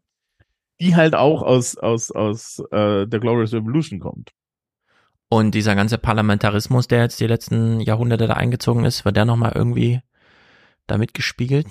Die 0.80 0.96
halt 0.96 1.16
auch 1.16 1.42
aus, 1.42 1.78
aus, 1.78 2.12
aus 2.12 2.60
äh, 2.72 3.08
der 3.08 3.20
Glorious 3.20 3.54
Revolution 3.54 4.00
kommt. 4.00 4.32
Und 5.30 5.56
dieser 5.56 5.76
ganze 5.76 5.98
Parlamentarismus, 5.98 6.88
der 6.88 7.02
jetzt 7.02 7.20
die 7.20 7.28
letzten 7.28 7.80
Jahrhunderte 7.80 8.28
da 8.28 8.34
eingezogen 8.34 8.86
ist, 8.86 9.06
wird 9.06 9.16
der 9.16 9.26
nochmal 9.26 9.54
irgendwie 9.56 10.02
damit 10.86 11.14
gespiegelt? 11.14 11.68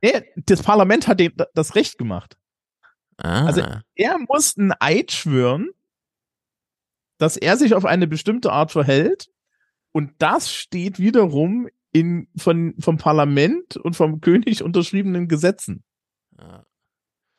Er, 0.00 0.24
das 0.36 0.62
Parlament 0.62 1.08
hat 1.08 1.20
dem 1.20 1.32
das 1.54 1.74
Recht 1.74 1.98
gemacht. 1.98 2.38
Ah. 3.18 3.44
Also 3.46 3.62
er 3.94 4.18
muss 4.18 4.56
einen 4.56 4.72
Eid 4.80 5.12
schwören, 5.12 5.70
dass 7.18 7.36
er 7.36 7.56
sich 7.56 7.74
auf 7.74 7.84
eine 7.84 8.06
bestimmte 8.06 8.50
Art 8.50 8.72
verhält 8.72 9.28
und 9.92 10.14
das 10.18 10.52
steht 10.52 10.98
wiederum 10.98 11.68
in 11.92 12.28
von 12.36 12.74
vom 12.78 12.96
Parlament 12.96 13.76
und 13.76 13.96
vom 13.96 14.20
König 14.20 14.62
unterschriebenen 14.62 15.28
Gesetzen. 15.28 15.84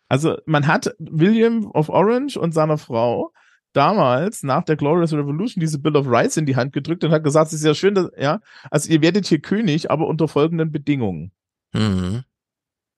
Also 0.07 0.38
man 0.45 0.67
hat 0.67 0.95
William 0.99 1.65
of 1.72 1.90
Orange 1.90 2.38
und 2.38 2.53
seiner 2.53 2.77
Frau 2.77 3.33
damals 3.73 4.43
nach 4.43 4.64
der 4.64 4.75
Glorious 4.75 5.14
Revolution 5.14 5.59
diese 5.59 5.80
Bill 5.80 5.98
of 5.98 6.07
Rights 6.07 6.38
in 6.38 6.45
die 6.45 6.56
Hand 6.56 6.73
gedrückt 6.73 7.03
und 7.03 7.11
hat 7.11 7.23
gesagt, 7.23 7.48
es 7.48 7.53
ist 7.53 7.65
ja 7.65 7.73
schön, 7.73 7.95
dass, 7.95 8.11
ja, 8.17 8.40
also 8.69 8.91
ihr 8.91 9.01
werdet 9.01 9.25
hier 9.25 9.40
König, 9.40 9.90
aber 9.90 10.07
unter 10.07 10.27
folgenden 10.27 10.72
Bedingungen. 10.72 11.32
Mhm. 11.73 12.23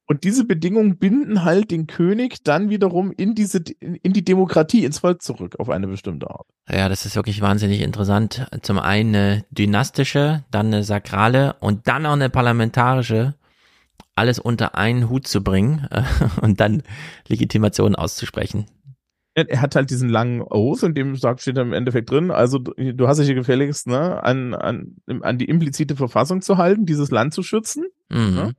Und 0.08 0.24
diese 0.24 0.46
Bedingungen 0.46 0.98
binden 0.98 1.44
halt 1.44 1.72
den 1.72 1.88
König 1.88 2.44
dann 2.44 2.70
wiederum 2.70 3.12
in 3.12 3.34
diese, 3.34 3.64
in, 3.80 4.14
die 4.14 4.24
Demokratie, 4.24 4.86
ins 4.86 5.00
Volk 5.00 5.24
zurück, 5.24 5.56
auf 5.58 5.70
eine 5.70 5.88
bestimmte 5.88 6.30
Art. 6.30 6.46
Ja, 6.70 6.90
das 6.90 7.08
ist 7.08 7.16
wirklich 7.16 7.42
wahnsinnig 7.42 7.82
interessant. 7.82 8.48
Zum 8.62 8.78
einen 8.78 9.16
eine 9.16 9.46
dynastische, 9.50 10.44
dann 10.52 10.68
eine 10.68 10.84
sakrale 10.84 11.56
und 11.60 11.88
dann 11.88 12.06
auch 12.06 12.14
eine 12.14 12.30
parlamentarische, 12.30 13.34
alles 14.14 14.38
unter 14.38 14.76
einen 14.76 15.10
Hut 15.10 15.28
zu 15.28 15.44
bringen 15.44 15.88
äh, 15.90 16.04
und 16.42 16.60
dann 16.60 16.84
Legitimation 17.28 17.96
auszusprechen. 17.96 18.68
Er 19.34 19.50
er 19.50 19.62
hat 19.62 19.76
halt 19.76 19.90
diesen 19.90 20.08
langen 20.08 20.42
Oath, 20.44 20.84
in 20.84 20.94
dem 20.94 21.16
sagt, 21.16 21.42
steht 21.42 21.58
im 21.58 21.74
Endeffekt 21.74 22.10
drin, 22.12 22.32
also 22.32 22.60
du, 22.60 22.94
du 22.94 23.08
hast 23.08 23.18
dich 23.18 23.26
hier 23.26 23.36
gefälligst 23.36 23.88
ne, 23.88 24.24
an, 24.24 24.54
an, 24.54 24.96
an 25.22 25.38
die 25.38 25.46
implizite 25.46 25.96
Verfassung 25.96 26.42
zu 26.42 26.58
halten, 26.58 26.86
dieses 26.86 27.12
Land 27.12 27.34
zu 27.34 27.42
schützen. 27.42 27.86
Mhm. 28.10 28.36
Ne? 28.36 28.56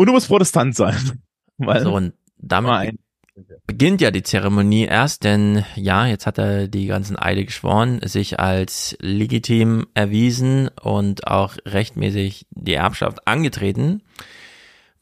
Und 0.00 0.06
du 0.06 0.14
musst 0.14 0.28
Protestant 0.28 0.74
sein. 0.74 0.96
Weil, 1.58 1.82
So, 1.82 1.94
und 1.94 2.14
damit 2.38 2.70
Nein. 2.70 2.98
beginnt 3.66 4.00
ja 4.00 4.10
die 4.10 4.22
Zeremonie 4.22 4.86
erst, 4.86 5.24
denn 5.24 5.62
ja, 5.74 6.06
jetzt 6.06 6.26
hat 6.26 6.38
er 6.38 6.68
die 6.68 6.86
ganzen 6.86 7.18
Eide 7.18 7.44
geschworen, 7.44 8.00
sich 8.02 8.40
als 8.40 8.96
legitim 9.00 9.88
erwiesen 9.92 10.68
und 10.80 11.26
auch 11.26 11.56
rechtmäßig 11.66 12.46
die 12.48 12.72
Erbschaft 12.72 13.28
angetreten. 13.28 14.00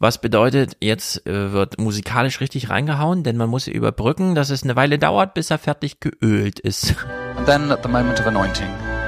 Was 0.01 0.21
bedeutet, 0.21 0.77
jetzt 0.81 1.25
äh, 1.29 1.53
wird 1.53 1.79
musikalisch 1.79 2.41
richtig 2.41 2.69
reingehauen, 2.69 3.23
denn 3.23 3.37
man 3.37 3.51
muss 3.51 3.69
überbrücken, 3.69 4.35
dass 4.35 4.51
es 4.51 4.65
eine 4.65 4.75
Weile 4.75 4.99
dauert, 4.99 5.33
bis 5.33 5.53
er 5.53 5.59
fertig 5.59 6.01
geölt 6.01 6.59
ist. 6.59 6.97
And 7.37 7.47
then, 7.47 7.71
at 7.71 7.85
the 7.85 7.89
moment 7.89 8.19
of 8.19 8.27
anointing, 8.27 8.67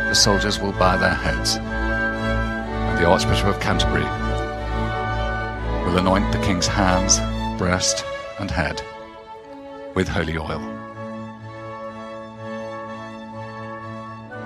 the 0.09 0.15
soldiers 0.15 0.63
will 0.63 0.71
bow 0.71 0.97
their 0.97 1.21
heads. 1.21 1.57
And 1.57 3.01
the 3.01 3.07
Archbishop 3.07 3.49
of 3.49 3.59
Canterbury 3.59 4.07
will 5.85 5.99
anoint 5.99 6.31
the 6.33 6.39
king's 6.41 6.67
hands, 6.67 7.19
breast, 7.59 8.05
and 8.39 8.51
head 8.51 8.83
with 9.95 10.09
holy 10.09 10.37
oil. 10.37 10.61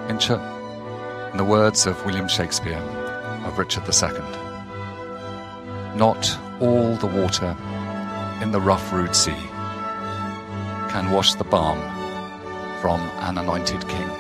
In, 0.09 0.19
ch- 0.19 0.31
in 1.33 1.37
the 1.37 1.45
words 1.45 1.87
of 1.87 2.05
William 2.07 2.29
Shakespeare 2.29 2.79
of 3.47 3.59
Richard 3.59 3.85
II, 3.85 4.21
not 5.97 6.39
all 6.61 6.95
the 6.97 7.07
water 7.07 7.57
in 8.43 8.51
the 8.51 8.61
rough 8.61 8.93
rude 8.93 9.15
sea 9.15 9.33
can 10.91 11.11
wash 11.11 11.35
the 11.35 11.45
balm 11.45 11.81
from 12.81 13.01
an 13.21 13.39
anointed 13.39 13.87
king. 13.89 14.11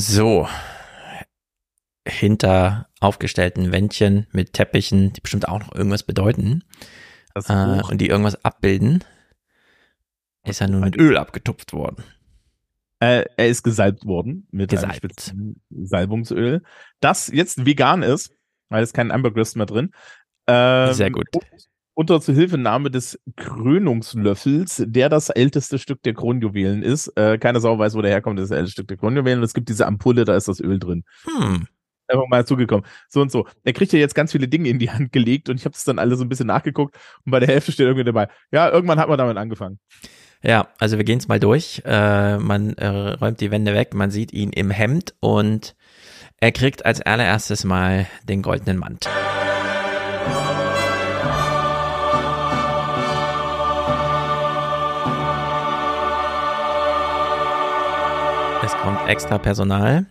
So. 0.00 0.48
Hinter 2.08 2.88
aufgestellten 3.00 3.70
Wändchen 3.70 4.26
mit 4.32 4.54
Teppichen, 4.54 5.12
die 5.12 5.20
bestimmt 5.20 5.46
auch 5.46 5.60
noch 5.60 5.74
irgendwas 5.74 6.04
bedeuten. 6.04 6.64
Äh, 7.34 7.82
und 7.82 8.00
die 8.00 8.08
irgendwas 8.08 8.42
abbilden. 8.42 9.04
Ist 10.44 10.62
er 10.62 10.68
nun 10.68 10.80
mit 10.80 10.96
Öl 10.96 11.18
abgetupft 11.18 11.74
worden. 11.74 12.02
Äh, 12.98 13.26
er 13.36 13.48
ist 13.48 13.62
gesalbt 13.62 14.06
worden 14.06 14.48
mit 14.50 14.70
Gesalbt. 14.70 15.34
Salbungsöl, 15.70 16.62
das 17.00 17.28
jetzt 17.28 17.66
vegan 17.66 18.02
ist, 18.02 18.34
weil 18.70 18.82
es 18.82 18.94
kein 18.94 19.10
Ambergris 19.10 19.54
mehr 19.54 19.66
drin. 19.66 19.92
Ähm, 20.46 20.94
Sehr 20.94 21.10
gut. 21.10 21.26
Unter 21.94 22.20
Zuhilfenahme 22.20 22.90
des 22.90 23.18
Krönungslöffels, 23.36 24.84
der 24.86 25.08
das 25.08 25.28
älteste 25.28 25.78
Stück 25.78 26.02
der 26.02 26.14
Kronjuwelen 26.14 26.82
ist. 26.82 27.08
Äh, 27.16 27.38
keine 27.38 27.60
Sau 27.60 27.78
weiß, 27.78 27.94
wo 27.94 28.02
der 28.02 28.10
herkommt, 28.10 28.38
das 28.38 28.44
ist 28.44 28.50
das 28.50 28.56
älteste 28.58 28.72
Stück 28.72 28.88
der 28.88 28.96
Kronjuwelen. 28.96 29.40
Und 29.40 29.44
es 29.44 29.54
gibt 29.54 29.68
diese 29.68 29.86
Ampulle, 29.86 30.24
da 30.24 30.36
ist 30.36 30.48
das 30.48 30.60
Öl 30.60 30.78
drin. 30.78 31.04
Hm. 31.24 31.66
Einfach 32.08 32.28
mal 32.28 32.46
zugekommen. 32.46 32.84
So 33.08 33.20
und 33.20 33.30
so. 33.30 33.46
Er 33.64 33.72
kriegt 33.72 33.92
ja 33.92 33.98
jetzt 33.98 34.14
ganz 34.14 34.32
viele 34.32 34.48
Dinge 34.48 34.68
in 34.68 34.78
die 34.78 34.90
Hand 34.90 35.12
gelegt 35.12 35.48
und 35.48 35.56
ich 35.56 35.64
habe 35.64 35.74
das 35.74 35.84
dann 35.84 35.98
alle 35.98 36.16
so 36.16 36.24
ein 36.24 36.28
bisschen 36.28 36.48
nachgeguckt 36.48 36.96
und 37.24 37.30
bei 37.30 37.38
der 37.38 37.48
Hälfte 37.48 37.72
steht 37.72 37.86
irgendwie 37.86 38.04
dabei. 38.04 38.28
Ja, 38.50 38.70
irgendwann 38.70 38.98
hat 38.98 39.08
man 39.08 39.18
damit 39.18 39.36
angefangen. 39.36 39.78
Ja, 40.42 40.68
also 40.78 40.96
wir 40.96 41.04
gehen 41.04 41.18
es 41.18 41.28
mal 41.28 41.38
durch. 41.38 41.82
Äh, 41.84 42.38
man 42.38 42.72
äh, 42.74 42.86
räumt 42.86 43.40
die 43.40 43.50
Wände 43.50 43.74
weg, 43.74 43.94
man 43.94 44.10
sieht 44.10 44.32
ihn 44.32 44.50
im 44.50 44.70
Hemd 44.70 45.14
und 45.20 45.76
er 46.38 46.52
kriegt 46.52 46.86
als 46.86 47.02
allererstes 47.02 47.64
mal 47.64 48.06
den 48.24 48.40
goldenen 48.40 48.78
Mantel. 48.78 49.10
Es 58.70 58.76
kommt 58.76 59.08
extra 59.08 59.38
Personal 59.38 60.06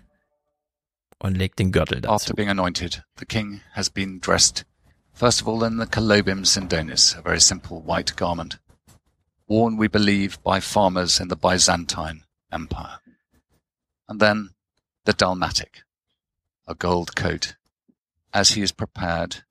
und 1.18 1.38
legt 1.38 1.60
den 1.60 1.72
Gürtel 1.72 2.02
dazu. 2.02 2.14
After 2.14 2.34
being 2.34 2.50
anointed, 2.50 3.06
the 3.16 3.26
king 3.26 3.62
has 3.74 3.90
been 3.90 4.20
dressed, 4.20 4.66
first 5.14 5.42
of 5.42 5.48
all, 5.48 5.64
in 5.64 5.78
the 5.78 5.86
Colobim 5.86 6.44
Sindonis, 6.44 7.18
a 7.18 7.22
very 7.22 7.40
simple 7.40 7.82
white 7.82 8.18
garment, 8.18 8.60
worn, 9.48 9.78
we 9.78 9.88
believe, 9.88 10.44
by 10.44 10.60
farmers 10.60 11.22
in 11.22 11.30
the 11.30 11.38
Byzantine 11.38 12.24
Empire. 12.52 13.00
And 14.10 14.20
then 14.20 14.50
the 15.06 15.14
dalmatic, 15.14 15.84
a 16.68 16.76
gold 16.76 17.16
coat 17.16 17.56
as 18.34 18.52
he 18.52 18.62
is 18.62 18.74
prepared, 18.74 19.46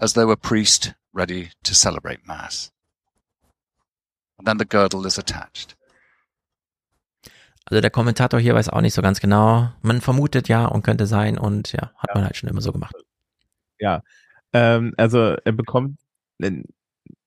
as 0.00 0.14
though 0.14 0.32
a 0.32 0.36
priest 0.36 0.94
ready 1.12 1.50
to 1.62 1.72
celebrate 1.72 2.26
Mass. 2.26 2.72
And 4.38 4.46
then 4.48 4.58
the 4.58 4.64
girdle 4.64 5.06
is 5.06 5.18
attached. 5.18 5.76
Also 7.70 7.80
der 7.80 7.90
Kommentator 7.90 8.40
hier 8.40 8.54
weiß 8.54 8.68
auch 8.68 8.80
nicht 8.80 8.94
so 8.94 9.02
ganz 9.02 9.20
genau. 9.20 9.70
Man 9.82 10.00
vermutet 10.00 10.48
ja 10.48 10.66
und 10.66 10.82
könnte 10.82 11.06
sein 11.06 11.38
und 11.38 11.72
ja, 11.72 11.92
hat 11.96 12.14
man 12.14 12.24
halt 12.24 12.36
schon 12.36 12.48
immer 12.48 12.60
so 12.60 12.72
gemacht. 12.72 12.94
Ja, 13.78 14.02
ähm, 14.52 14.92
also 14.96 15.18
er 15.44 15.52
bekommt, 15.52 15.98
ne, 16.38 16.64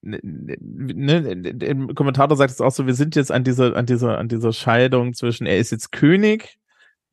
ne, 0.01 0.19
ne, 0.21 1.53
der 1.53 1.75
Kommentator 1.95 2.35
sagt 2.35 2.51
es 2.51 2.61
auch 2.61 2.71
so, 2.71 2.85
wir 2.85 2.93
sind 2.93 3.15
jetzt 3.15 3.31
an 3.31 3.45
dieser, 3.45 3.75
an 3.75 3.85
dieser, 3.85 4.17
an 4.17 4.27
dieser 4.27 4.51
Scheidung 4.51 5.13
zwischen, 5.13 5.47
er 5.47 5.57
ist 5.57 5.71
jetzt 5.71 5.91
König, 5.93 6.57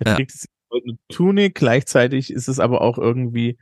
er 0.01 0.09
Ja. 0.09 0.15
trägt 0.17 0.33
jetzt 0.33 0.49
eine 0.73 0.99
Tunik, 1.09 1.55
gleichzeitig 1.55 2.33
ist 2.33 2.49
es 2.49 2.59
aber 2.59 2.81
auch 2.81 2.99
irgendwie, 2.99 3.59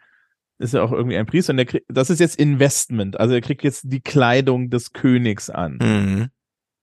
ist 0.58 0.74
er 0.74 0.82
auch 0.82 0.92
irgendwie 0.92 1.18
ein 1.18 1.26
Priester 1.26 1.52
und 1.52 1.58
er 1.58 1.66
kriegt, 1.66 1.86
das 1.88 2.08
ist 2.10 2.20
jetzt 2.20 2.38
Investment, 2.40 3.20
also 3.20 3.34
er 3.34 3.42
kriegt 3.42 3.62
jetzt 3.64 3.82
die 3.84 4.00
Kleidung 4.00 4.70
des 4.70 4.92
Königs 4.94 5.50
an. 5.50 5.78
Mhm. 5.80 6.28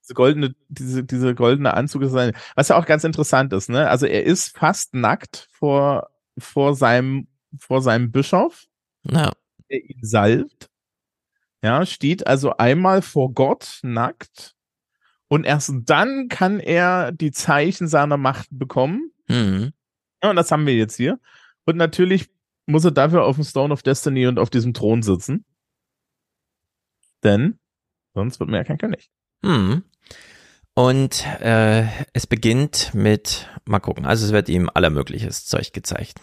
Diese 0.05 0.13
goldene, 0.13 0.55
diese, 0.69 1.03
diese 1.03 1.33
goldene 1.33 1.73
Anzug 1.73 2.03
ist 2.03 2.11
sein, 2.11 2.33
was 2.55 2.67
ja 2.67 2.77
auch 2.77 2.85
ganz 2.85 3.03
interessant 3.03 3.51
ist, 3.53 3.69
ne? 3.69 3.89
Also 3.89 4.05
er 4.05 4.23
ist 4.23 4.55
fast 4.55 4.93
nackt 4.93 5.47
vor, 5.51 6.11
vor 6.37 6.75
seinem, 6.75 7.27
vor 7.57 7.81
seinem 7.81 8.11
Bischof, 8.11 8.65
Ja. 9.03 9.31
der 9.71 9.83
ihn 9.83 9.99
salbt. 10.03 10.69
Ja, 11.63 11.83
steht 11.87 12.27
also 12.27 12.55
einmal 12.57 13.01
vor 13.01 13.33
Gott 13.33 13.79
nackt 13.81 14.53
und 15.27 15.43
erst 15.43 15.73
dann 15.85 16.27
kann 16.29 16.59
er 16.59 17.11
die 17.11 17.31
Zeichen 17.31 17.87
seiner 17.87 18.17
Macht 18.17 18.47
bekommen. 18.51 19.11
Mhm. 19.27 19.73
Ja, 20.21 20.29
und 20.29 20.35
das 20.35 20.51
haben 20.51 20.67
wir 20.67 20.75
jetzt 20.75 20.97
hier. 20.97 21.19
Und 21.65 21.77
natürlich 21.77 22.29
muss 22.67 22.85
er 22.85 22.91
dafür 22.91 23.23
auf 23.23 23.37
dem 23.37 23.43
Stone 23.43 23.73
of 23.73 23.81
Destiny 23.81 24.27
und 24.27 24.37
auf 24.37 24.51
diesem 24.51 24.75
Thron 24.75 25.01
sitzen. 25.01 25.45
Denn 27.23 27.57
sonst 28.13 28.39
wird 28.39 28.49
man 28.51 28.57
ja 28.59 28.63
kein 28.63 28.77
König. 28.77 29.09
Hm. 29.43 29.83
Und 30.77 31.25
äh, 31.39 31.85
es 32.11 32.27
beginnt 32.27 32.93
mit, 32.93 33.47
mal 33.63 33.79
gucken, 33.79 34.05
also 34.05 34.25
es 34.25 34.33
wird 34.33 34.49
ihm 34.49 34.69
allermögliches 34.73 35.45
Zeug 35.45 35.71
gezeigt. 35.71 36.19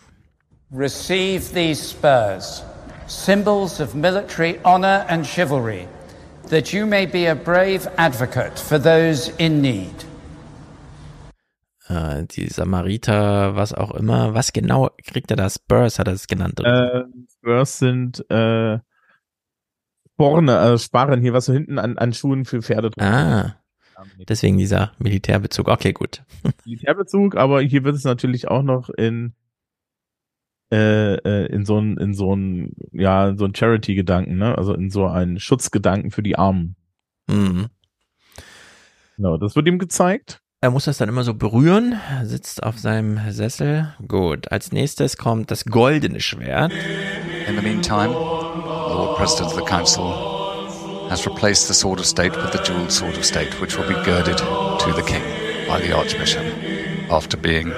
Receive 0.70 1.54
these 1.54 1.82
spurs, 1.82 2.62
symbols 3.06 3.80
of 3.80 3.94
military 3.94 4.58
honor 4.62 5.06
and 5.08 5.26
chivalry, 5.26 5.88
that 6.50 6.70
you 6.70 6.84
may 6.84 7.06
be 7.06 7.30
a 7.30 7.34
brave 7.34 7.90
advocate 7.96 8.58
for 8.58 8.78
those 8.78 9.32
in 9.38 9.62
need. 9.62 10.04
Äh, 11.88 12.24
die 12.26 12.48
Samariter, 12.48 13.56
was 13.56 13.72
auch 13.72 13.92
immer, 13.92 14.34
was 14.34 14.52
genau 14.52 14.90
kriegt 15.02 15.30
er 15.30 15.38
da? 15.38 15.48
Spurs 15.48 15.98
hat 15.98 16.08
er 16.08 16.14
es 16.14 16.26
genannt. 16.26 16.60
Oder? 16.60 16.94
Äh, 16.94 17.04
Spurs 17.38 17.78
sind 17.78 18.30
äh, 18.30 18.80
vorne, 20.18 20.58
äh, 20.58 20.78
Sparren 20.78 21.22
hier, 21.22 21.32
was 21.32 21.46
so 21.46 21.54
hinten 21.54 21.78
an, 21.78 21.96
an 21.96 22.12
Schuhen 22.12 22.44
für 22.44 22.60
Pferde 22.60 22.90
drin 22.90 23.02
ah, 23.02 23.61
deswegen 24.28 24.58
dieser 24.58 24.92
Militärbezug. 24.98 25.68
Okay, 25.68 25.92
gut. 25.92 26.22
Militärbezug, 26.64 27.36
aber 27.36 27.60
hier 27.62 27.84
wird 27.84 27.96
es 27.96 28.04
natürlich 28.04 28.48
auch 28.48 28.62
noch 28.62 28.88
in 28.90 29.34
äh, 30.72 31.16
äh, 31.16 31.46
in 31.46 31.66
so 31.66 31.78
ein 31.78 31.98
in 31.98 32.14
so 32.14 32.34
ein 32.34 32.74
ja 32.92 33.28
in 33.28 33.38
so 33.38 33.44
ein 33.44 33.54
Charity-Gedanken, 33.54 34.38
ne? 34.38 34.56
Also 34.56 34.74
in 34.74 34.90
so 34.90 35.06
einen 35.06 35.38
Schutzgedanken 35.38 36.10
für 36.10 36.22
die 36.22 36.36
Armen. 36.36 36.76
Mhm. 37.28 37.66
Genau, 39.16 39.36
das 39.36 39.54
wird 39.54 39.68
ihm 39.68 39.78
gezeigt. 39.78 40.40
Er 40.62 40.70
muss 40.70 40.84
das 40.84 40.96
dann 40.96 41.08
immer 41.08 41.24
so 41.24 41.34
berühren, 41.34 41.96
er 42.08 42.24
sitzt 42.24 42.62
auf 42.62 42.78
seinem 42.78 43.18
Sessel. 43.32 43.92
Gut, 44.06 44.50
als 44.52 44.70
nächstes 44.70 45.16
kommt 45.16 45.50
das 45.50 45.64
goldene 45.64 46.20
Schwert. 46.20 46.72
In 47.48 47.56
the 47.56 47.62
meantime, 47.62 48.10
the 48.10 48.94
Lord 48.94 49.16
President 49.16 49.48
of 49.48 49.54
the 49.56 49.64
Council 49.64 50.31
has 51.12 51.26
replaced 51.26 51.68
the 51.68 51.74
sword 51.74 51.98
of 51.98 52.06
state 52.06 52.34
with 52.34 52.52
the 52.52 52.62
jeweled 52.62 52.90
sword 52.90 53.14
of 53.18 53.24
state, 53.26 53.60
which 53.60 53.76
will 53.76 53.86
be 53.86 54.02
girded 54.02 54.38
to 54.38 54.92
the 54.96 55.04
king 55.06 55.22
by 55.68 55.78
the 55.78 55.92
Archbishop 55.94 56.42
after 57.10 57.36
being 57.36 57.68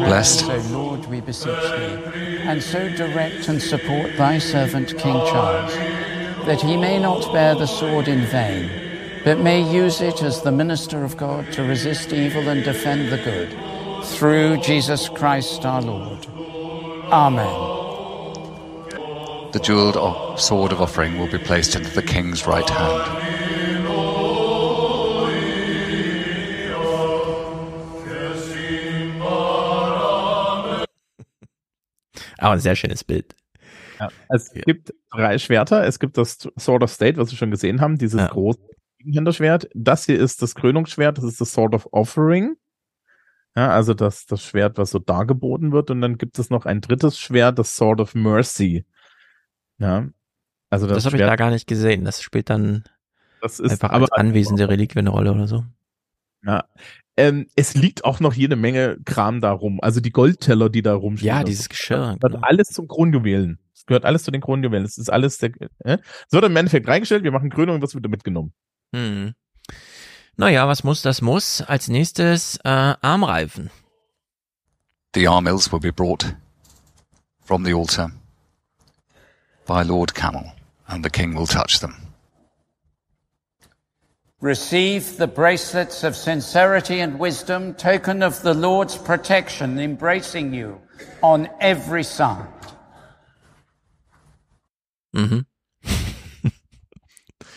Blessed. 0.00 0.48
O 0.48 0.56
Lord, 0.70 1.04
we 1.04 1.20
beseech 1.20 1.60
thee, 1.76 1.98
and 2.48 2.62
so 2.62 2.88
direct 2.88 3.48
and 3.48 3.60
support 3.60 4.16
thy 4.16 4.38
servant 4.38 4.96
King 4.96 5.18
Charles, 5.28 5.74
that 6.46 6.62
he 6.62 6.78
may 6.78 6.98
not 6.98 7.30
bear 7.34 7.54
the 7.54 7.66
sword 7.66 8.08
in 8.08 8.24
vain, 8.24 8.70
but 9.24 9.38
may 9.38 9.60
use 9.60 10.00
it 10.00 10.22
as 10.22 10.40
the 10.40 10.52
minister 10.52 11.04
of 11.04 11.18
God 11.18 11.52
to 11.52 11.64
resist 11.64 12.14
evil 12.14 12.48
and 12.48 12.64
defend 12.64 13.10
the 13.12 13.18
good, 13.18 13.54
through 14.06 14.56
Jesus 14.62 15.10
Christ 15.10 15.66
our 15.66 15.82
Lord. 15.82 16.26
Amen. 17.12 17.73
The 19.54 19.60
jeweled 19.60 19.96
sword 20.36 20.72
of 20.72 20.80
offering 20.80 21.16
will 21.16 21.28
be 21.28 21.38
placed 21.38 21.76
into 21.76 21.88
the 21.90 22.02
king's 22.02 22.44
right 22.44 22.68
hand. 22.68 23.02
Aber 32.38 32.50
ein 32.54 32.58
sehr 32.58 32.74
schönes 32.74 33.04
Bild. 33.04 33.36
Ja, 34.00 34.08
es 34.28 34.50
gibt 34.52 34.92
drei 35.12 35.38
Schwerter. 35.38 35.84
Es 35.86 36.00
gibt 36.00 36.18
das 36.18 36.38
Sword 36.58 36.82
of 36.82 36.90
State, 36.90 37.16
was 37.16 37.30
wir 37.30 37.38
schon 37.38 37.52
gesehen 37.52 37.80
haben, 37.80 37.96
dieses 37.96 38.20
Ja. 38.20 38.26
große 38.26 38.58
Gegenhänderschwert. 38.98 39.68
Das 39.72 40.04
hier 40.06 40.18
ist 40.18 40.42
das 40.42 40.56
Krönungsschwert, 40.56 41.16
das 41.18 41.24
ist 41.24 41.40
das 41.40 41.52
Sword 41.52 41.76
of 41.76 41.86
Offering. 41.92 42.56
Ja, 43.54 43.70
also 43.70 43.94
das, 43.94 44.26
das 44.26 44.42
Schwert, 44.42 44.78
was 44.78 44.90
so 44.90 44.98
dargeboten 44.98 45.70
wird. 45.70 45.92
Und 45.92 46.00
dann 46.00 46.18
gibt 46.18 46.40
es 46.40 46.50
noch 46.50 46.66
ein 46.66 46.80
drittes 46.80 47.16
Schwert, 47.20 47.60
das 47.60 47.76
Sword 47.76 48.00
of 48.00 48.16
Mercy. 48.16 48.84
Ja, 49.84 50.06
also 50.70 50.86
das, 50.86 50.96
Das, 50.96 51.04
habe 51.06 51.16
ich 51.16 51.22
da 51.22 51.36
gar 51.36 51.50
nicht 51.50 51.66
gesehen. 51.66 52.04
Das 52.04 52.22
spielt 52.22 52.48
dann 52.48 52.84
das 53.42 53.60
ist 53.60 53.70
einfach 53.70 53.90
aber 53.90 54.04
als 54.04 54.12
anwesende 54.12 54.66
Reliquie 54.68 54.98
eine 54.98 55.10
Rolle 55.10 55.32
oder 55.32 55.46
so. 55.46 55.64
Ja. 56.42 56.64
Ähm, 57.18 57.48
es 57.54 57.74
liegt 57.74 58.04
auch 58.06 58.18
noch 58.18 58.32
jede 58.32 58.56
Menge 58.56 58.96
Kram 59.04 59.42
da 59.42 59.52
rum. 59.52 59.78
Also 59.82 60.00
die 60.00 60.10
Goldteller, 60.10 60.70
die 60.70 60.80
da 60.80 60.94
rumstehen. 60.94 61.28
Ja, 61.28 61.40
Das 61.40 61.50
dieses 61.50 61.68
Geschirr. 61.68 62.16
gehört 62.18 62.42
alles 62.42 62.68
zum 62.68 62.88
Kronjuwelen. 62.88 63.58
Es 63.74 63.84
gehört 63.84 64.06
alles 64.06 64.24
zu 64.24 64.30
den 64.30 64.40
Kronjuwelen. 64.40 64.86
Es 64.86 64.96
ist 64.96 65.10
alles 65.10 65.36
der, 65.36 65.50
äh? 65.80 65.98
Es 66.26 66.32
wird 66.32 66.44
im 66.44 66.56
Endeffekt 66.56 66.88
reingestellt, 66.88 67.22
wir 67.22 67.30
machen 67.30 67.50
Krönung 67.50 67.74
und 67.76 67.82
wird 67.82 67.94
wieder 67.94 68.08
mitgenommen. 68.08 68.54
Hm. 68.94 69.34
Naja, 70.36 70.66
was 70.66 70.82
muss, 70.82 71.02
das 71.02 71.20
muss. 71.20 71.60
Als 71.60 71.88
nächstes 71.88 72.56
äh, 72.64 72.68
Armreifen. 72.68 73.70
The 75.14 75.28
armils 75.28 75.70
will 75.70 75.80
be 75.80 75.92
brought 75.92 76.34
from 77.44 77.64
the 77.64 77.74
altar 77.74 78.10
by 79.66 79.82
Lord 79.82 80.14
Camel, 80.14 80.52
and 80.88 81.04
the 81.04 81.10
king 81.10 81.34
will 81.34 81.46
touch 81.46 81.80
them. 81.80 81.96
Receive 84.40 85.16
the 85.16 85.26
bracelets 85.26 86.04
of 86.04 86.14
sincerity 86.14 87.00
and 87.00 87.18
wisdom, 87.18 87.74
token 87.74 88.22
of 88.22 88.42
the 88.42 88.52
Lord's 88.52 88.96
protection, 88.96 89.78
embracing 89.78 90.52
you 90.52 90.80
on 91.22 91.48
every 91.60 92.04
side. 92.04 92.46
Mhm. 95.14 95.46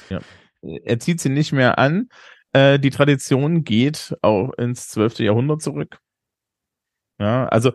Ja. 0.10 0.22
Er 0.62 1.00
zieht 1.00 1.20
sie 1.20 1.28
nicht 1.30 1.52
mehr 1.52 1.78
an. 1.78 2.08
Äh, 2.54 2.80
die 2.80 2.92
Tradition 2.92 3.66
geht 3.66 4.16
auch 4.22 4.54
ins 4.58 4.88
12. 4.88 5.20
Jahrhundert 5.20 5.62
zurück. 5.62 6.00
Ja, 7.20 7.48
also 7.48 7.74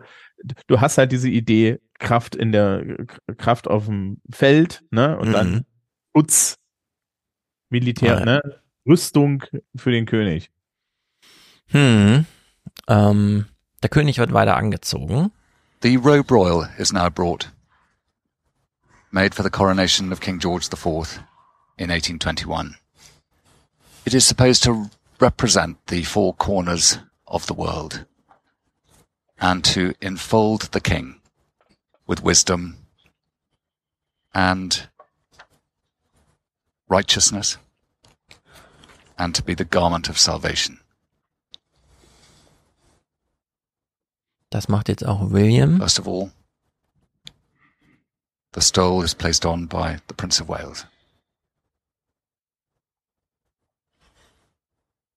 du 0.67 0.81
hast 0.81 0.97
halt 0.97 1.11
diese 1.11 1.29
Idee, 1.29 1.79
Kraft 2.03 2.35
in 2.35 2.51
der 2.51 2.83
Kraft 3.37 3.67
auf 3.67 3.85
dem 3.85 4.21
Feld, 4.29 4.83
ne? 4.91 5.17
Und 5.17 5.29
Mhm. 5.29 5.33
dann 5.33 5.65
Schutz, 6.15 6.57
Militär, 7.69 8.17
Ah, 8.17 8.19
ja. 8.19 8.25
ne? 8.25 8.61
Rüstung 8.87 9.43
für 9.75 9.89
den 9.91 10.05
König. 10.05 10.51
Hm. 11.67 12.25
Ähm, 12.87 13.45
der 13.81 13.89
König 13.89 14.17
wird 14.19 14.33
weiter 14.33 14.55
angezogen. 14.57 15.31
The 15.81 15.95
robe 15.95 16.29
royal 16.33 16.69
is 16.77 16.91
now 16.93 17.09
brought, 17.09 17.51
made 19.11 19.33
for 19.35 19.43
the 19.43 19.49
coronation 19.49 20.11
of 20.11 20.19
King 20.19 20.39
George 20.39 20.67
IV 20.71 21.21
in 21.77 21.89
1821. 21.89 22.75
It 24.05 24.13
is 24.13 24.27
supposed 24.27 24.63
to 24.63 24.89
represent 25.19 25.77
the 25.89 26.03
four 26.03 26.35
corners 26.35 26.99
of 27.25 27.45
the 27.47 27.55
world 27.55 28.05
and 29.37 29.65
to 29.73 29.93
enfold 30.01 30.69
the 30.73 30.81
king 30.81 31.15
with 32.07 32.23
wisdom 32.23 32.77
and 34.33 34.87
righteousness 36.87 37.57
and 39.17 39.33
to 39.35 39.43
be 39.43 39.53
the 39.53 39.65
garment 39.65 40.09
of 40.09 40.19
salvation. 40.19 40.79
Das 44.49 44.67
macht 44.67 44.87
jetzt 44.87 45.05
auch 45.05 45.31
William. 45.31 45.79
First 45.79 45.97
of 45.97 46.07
all, 46.07 46.31
the 48.51 48.61
stole 48.61 49.01
is 49.01 49.15
placed 49.15 49.45
on 49.45 49.65
by 49.65 49.99
the 50.07 50.13
Prince 50.13 50.39
of 50.39 50.47
Wales. 50.47 50.85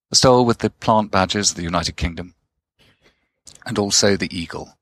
The 0.08 0.16
stole 0.16 0.47
with 0.47 0.58
the 0.58 0.70
plant 0.70 1.10
badges 1.10 1.50
of 1.50 1.56
the 1.56 1.65
United 1.65 1.97
Kingdom, 1.97 2.34
and 3.66 3.78
also 3.78 4.16
the 4.16 4.34
eagle, 4.34 4.75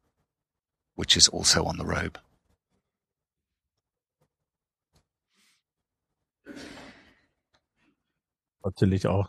which 0.94 1.16
is 1.16 1.28
also 1.28 1.64
on 1.64 1.76
the 1.76 1.84
robe. 1.84 2.18
Natürlich 8.64 9.06
auch. 9.06 9.28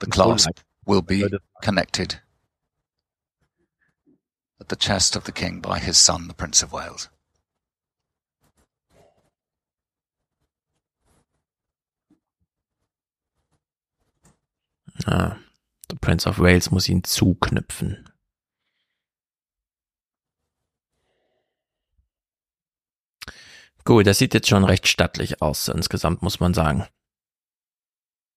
The 0.00 0.06
clasp 0.06 0.60
will 0.84 1.02
be 1.02 1.24
connected 1.62 2.20
at 4.60 4.68
the 4.68 4.76
chest 4.76 5.14
of 5.14 5.24
the 5.24 5.32
king 5.32 5.60
by 5.60 5.78
his 5.78 5.96
son, 5.96 6.26
the 6.26 6.34
Prince 6.34 6.62
of 6.62 6.72
Wales. 6.72 7.08
Ah, 15.06 15.38
der 15.88 15.96
Prince 16.00 16.26
of 16.26 16.40
Wales 16.40 16.72
muss 16.72 16.88
ihn 16.88 17.04
zuknüpfen. 17.04 18.08
Gut, 23.88 24.06
das 24.06 24.18
sieht 24.18 24.34
jetzt 24.34 24.48
schon 24.50 24.64
recht 24.64 24.86
stattlich 24.86 25.40
aus, 25.40 25.68
insgesamt 25.68 26.20
muss 26.20 26.40
man 26.40 26.52
sagen. 26.52 26.84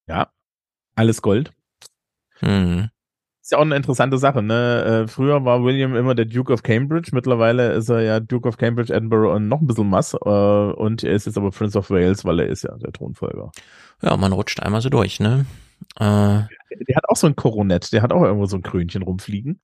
Ja, 0.08 0.32
alles 0.94 1.20
Gold. 1.20 1.52
Mhm. 2.40 2.88
Ist 3.42 3.52
ja 3.52 3.58
auch 3.58 3.62
eine 3.62 3.76
interessante 3.76 4.16
Sache, 4.16 4.40
ne? 4.40 5.04
Äh, 5.04 5.08
früher 5.08 5.44
war 5.44 5.62
William 5.62 5.94
immer 5.94 6.14
der 6.14 6.24
Duke 6.24 6.54
of 6.54 6.62
Cambridge, 6.62 7.10
mittlerweile 7.12 7.74
ist 7.74 7.90
er 7.90 8.00
ja 8.00 8.18
Duke 8.18 8.48
of 8.48 8.56
Cambridge, 8.56 8.94
Edinburgh 8.94 9.30
und 9.30 9.48
noch 9.48 9.60
ein 9.60 9.66
bisschen 9.66 9.90
Mass. 9.90 10.14
Äh, 10.14 10.16
und 10.16 11.04
er 11.04 11.12
ist 11.12 11.26
jetzt 11.26 11.36
aber 11.36 11.50
Prince 11.50 11.78
of 11.78 11.90
Wales, 11.90 12.24
weil 12.24 12.40
er 12.40 12.46
ist 12.46 12.62
ja 12.62 12.74
der 12.78 12.90
Thronfolger. 12.92 13.52
Ja, 14.00 14.16
man 14.16 14.32
rutscht 14.32 14.60
einmal 14.60 14.80
so 14.80 14.88
durch, 14.88 15.20
ne? 15.20 15.44
Äh, 15.96 16.48
Der 16.88 16.96
hat 16.96 17.10
auch 17.10 17.16
so 17.16 17.26
ein 17.26 17.36
Koronett, 17.36 17.92
der 17.92 18.00
hat 18.00 18.14
auch 18.14 18.22
irgendwo 18.22 18.46
so 18.46 18.56
ein 18.56 18.62
Krönchen 18.62 19.02
rumfliegen. 19.02 19.60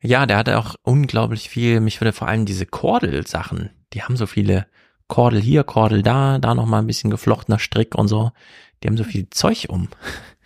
ja, 0.00 0.26
der 0.26 0.36
hatte 0.36 0.58
auch 0.58 0.76
unglaublich 0.82 1.48
viel, 1.48 1.80
mich 1.80 2.00
würde 2.00 2.12
vor 2.12 2.28
allem 2.28 2.44
diese 2.44 2.66
Kordel-Sachen, 2.66 3.70
die 3.94 4.02
haben 4.02 4.16
so 4.16 4.26
viele 4.26 4.66
Kordel 5.06 5.40
hier, 5.40 5.64
Kordel 5.64 6.02
da, 6.02 6.38
da 6.38 6.54
nochmal 6.54 6.82
ein 6.82 6.86
bisschen 6.86 7.10
geflochtener 7.10 7.58
Strick 7.58 7.94
und 7.94 8.08
so. 8.08 8.32
Die 8.82 8.88
haben 8.88 8.96
so 8.96 9.04
viel 9.04 9.30
Zeug 9.30 9.66
um. 9.68 9.88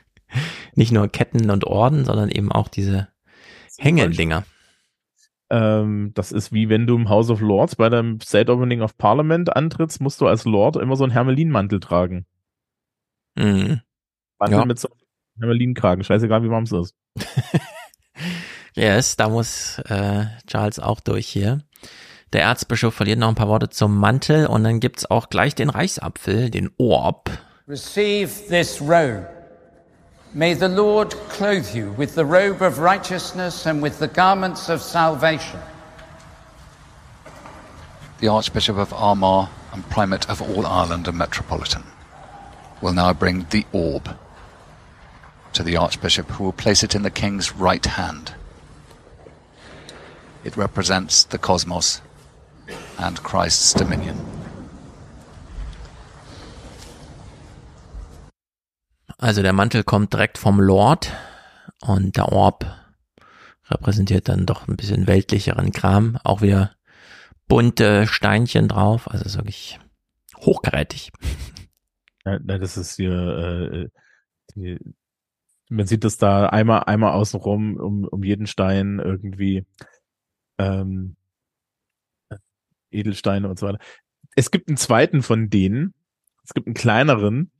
Nicht 0.74 0.92
nur 0.92 1.08
Ketten 1.08 1.50
und 1.50 1.64
Orden, 1.64 2.04
sondern 2.04 2.28
eben 2.28 2.52
auch 2.52 2.68
diese 2.68 3.08
Hängedinger. 3.78 4.44
Ähm, 5.50 6.12
das 6.14 6.30
ist 6.30 6.52
wie 6.52 6.68
wenn 6.68 6.86
du 6.86 6.96
im 6.96 7.08
House 7.08 7.30
of 7.30 7.40
Lords 7.40 7.76
bei 7.76 7.88
dem 7.88 8.20
State 8.20 8.52
Opening 8.52 8.82
of 8.82 8.98
Parliament 8.98 9.54
antrittst, 9.56 10.00
musst 10.00 10.20
du 10.20 10.26
als 10.26 10.44
Lord 10.44 10.76
immer 10.76 10.96
so 10.96 11.04
einen 11.04 11.12
Hermelinmantel 11.12 11.80
tragen. 11.80 12.26
Mhm. 13.34 13.80
Mantel 14.38 14.58
Ja. 14.58 14.64
mit 14.66 14.78
so 14.78 14.88
einem 14.88 15.40
Hermelinkragen, 15.40 16.04
scheißegal 16.04 16.42
wie 16.42 16.50
warm 16.50 16.64
es 16.64 16.72
ist. 16.72 16.94
Yes, 18.78 19.16
da 19.16 19.28
muss 19.28 19.80
äh, 19.86 20.26
Charles 20.46 20.78
auch 20.78 21.00
durch 21.00 21.26
hier. 21.26 21.64
Der 22.34 22.42
Erzbischof 22.42 22.94
verliert 22.94 23.18
noch 23.18 23.28
ein 23.28 23.34
paar 23.34 23.48
Worte 23.48 23.70
zum 23.70 23.96
Mantel 23.96 24.46
und 24.46 24.62
dann 24.62 24.80
gibt's 24.80 25.10
auch 25.10 25.30
gleich 25.30 25.54
den 25.54 25.70
Reichsapfel, 25.70 26.50
den 26.50 26.70
Orb. 26.76 27.30
Receive 27.66 28.48
this 28.48 28.80
robe. 28.82 29.26
May 30.34 30.54
the 30.54 30.66
Lord 30.66 31.16
clothe 31.30 31.74
you 31.74 31.94
with 31.96 32.14
the 32.14 32.24
robe 32.24 32.62
of 32.62 32.78
righteousness 32.78 33.66
and 33.66 33.82
with 33.82 33.98
the 33.98 34.06
garments 34.06 34.68
of 34.68 34.82
salvation. 34.82 35.58
The 38.20 38.28
Archbishop 38.28 38.76
of 38.76 38.92
Armagh 38.92 39.48
and 39.72 39.88
Primate 39.88 40.28
of 40.28 40.42
all 40.42 40.66
Ireland 40.66 41.08
and 41.08 41.16
Metropolitan 41.16 41.84
will 42.82 42.92
now 42.92 43.14
bring 43.14 43.46
the 43.50 43.64
orb 43.72 44.14
to 45.54 45.62
the 45.62 45.78
Archbishop, 45.78 46.26
who 46.32 46.44
will 46.44 46.52
place 46.52 46.82
it 46.82 46.94
in 46.94 47.02
the 47.02 47.10
King's 47.10 47.54
right 47.54 47.84
hand. 47.86 48.34
It 50.44 50.58
represents 50.58 51.24
the 51.24 51.38
cosmos 51.38 52.02
and 52.98 53.22
Christ's 53.22 53.74
dominion. 53.74 54.16
Also 59.16 59.42
der 59.42 59.52
Mantel 59.52 59.82
kommt 59.82 60.12
direkt 60.12 60.38
vom 60.38 60.60
Lord 60.60 61.12
und 61.80 62.16
der 62.16 62.30
Orb 62.30 62.66
repräsentiert 63.68 64.28
dann 64.28 64.46
doch 64.46 64.68
ein 64.68 64.76
bisschen 64.76 65.06
weltlicheren 65.06 65.72
Kram. 65.72 66.18
Auch 66.22 66.40
wieder 66.40 66.76
bunte 67.48 68.06
Steinchen 68.06 68.68
drauf. 68.68 69.10
Also 69.10 69.24
ist 69.24 69.36
wirklich 69.36 69.80
hochkarätig. 70.38 71.10
Ja, 72.24 72.38
das 72.38 72.76
ist 72.76 72.96
hier, 72.96 73.12
äh, 73.12 73.88
die, 74.54 74.78
man 75.68 75.86
sieht 75.86 76.04
das 76.04 76.16
da 76.16 76.46
einmal, 76.46 76.84
einmal 76.84 77.12
außenrum 77.12 77.76
um, 77.76 78.04
um 78.04 78.22
jeden 78.22 78.46
Stein 78.46 78.98
irgendwie 78.98 79.66
ähm, 80.58 81.16
Edelsteine 82.90 83.48
und 83.48 83.58
so 83.58 83.66
weiter. 83.66 83.78
Es 84.36 84.50
gibt 84.50 84.68
einen 84.68 84.76
zweiten 84.76 85.22
von 85.22 85.50
denen. 85.50 85.94
Es 86.44 86.54
gibt 86.54 86.66
einen 86.66 86.74
kleineren. 86.74 87.50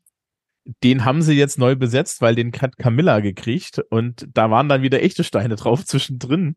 Den 0.82 1.04
haben 1.04 1.22
sie 1.22 1.34
jetzt 1.34 1.58
neu 1.58 1.76
besetzt, 1.76 2.20
weil 2.20 2.34
den 2.34 2.52
hat 2.52 2.76
Camilla 2.76 3.20
gekriegt 3.20 3.78
und 3.90 4.28
da 4.32 4.50
waren 4.50 4.68
dann 4.68 4.82
wieder 4.82 5.02
echte 5.02 5.24
Steine 5.24 5.56
drauf. 5.56 5.84
Zwischendrin 5.84 6.56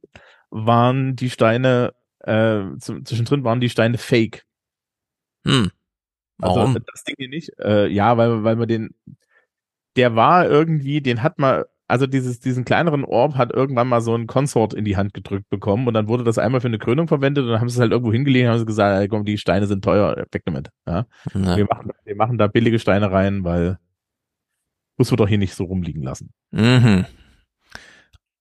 waren 0.50 1.16
die 1.16 1.30
Steine, 1.30 1.94
äh, 2.20 2.64
zwischendrin 2.80 3.44
waren 3.44 3.62
die 3.62 3.70
Steine 3.70 3.98
fake. 3.98 4.46
Hm. 5.46 5.72
Warum? 6.38 6.68
Also 6.68 6.80
das 6.80 7.04
Ding 7.04 7.16
hier 7.18 7.30
nicht. 7.30 7.52
Äh, 7.60 7.88
ja, 7.88 8.18
weil, 8.18 8.44
weil 8.44 8.56
man 8.56 8.68
den, 8.68 8.96
der 9.96 10.16
war 10.16 10.48
irgendwie, 10.50 11.02
den 11.02 11.24
hat 11.24 11.40
man, 11.40 11.64
also 11.92 12.08
dieses, 12.08 12.40
diesen 12.40 12.64
kleineren 12.64 13.04
Orb 13.04 13.36
hat 13.36 13.52
irgendwann 13.52 13.88
mal 13.90 14.00
so 14.02 14.16
ein 14.16 14.26
Consort 14.26 14.74
in 14.74 14.86
die 14.86 14.96
Hand 14.96 15.14
gedrückt 15.14 15.50
bekommen 15.50 15.88
und 15.88 15.94
dann 15.94 16.08
wurde 16.08 16.24
das 16.24 16.38
einmal 16.38 16.62
für 16.62 16.68
eine 16.68 16.80
Krönung 16.80 17.08
verwendet 17.10 17.44
und 17.44 17.52
dann 17.52 17.60
haben 17.60 17.68
sie 17.70 17.76
es 17.76 17.82
halt 17.82 17.92
irgendwo 17.92 18.14
hingelegt 18.14 18.46
und 18.46 18.52
haben 18.52 18.60
sie 18.60 18.66
gesagt, 18.66 19.00
ey, 19.00 19.08
komm, 19.10 19.26
die 19.26 19.38
Steine 19.38 19.68
sind 19.68 19.84
teuer, 19.84 20.16
weg 20.32 20.42
damit. 20.46 20.70
Ja? 20.88 21.06
Ja. 21.34 21.58
Wir, 21.58 21.66
machen, 21.66 21.92
wir 22.06 22.16
machen 22.16 22.38
da 22.38 22.48
billige 22.48 22.80
Steine 22.80 23.12
rein, 23.12 23.44
weil 23.44 23.78
muss 24.98 25.12
wir 25.12 25.18
doch 25.18 25.28
hier 25.28 25.38
nicht 25.38 25.54
so 25.54 25.66
rumliegen 25.66 26.02
lassen. 26.02 26.32
Mhm. 26.52 27.06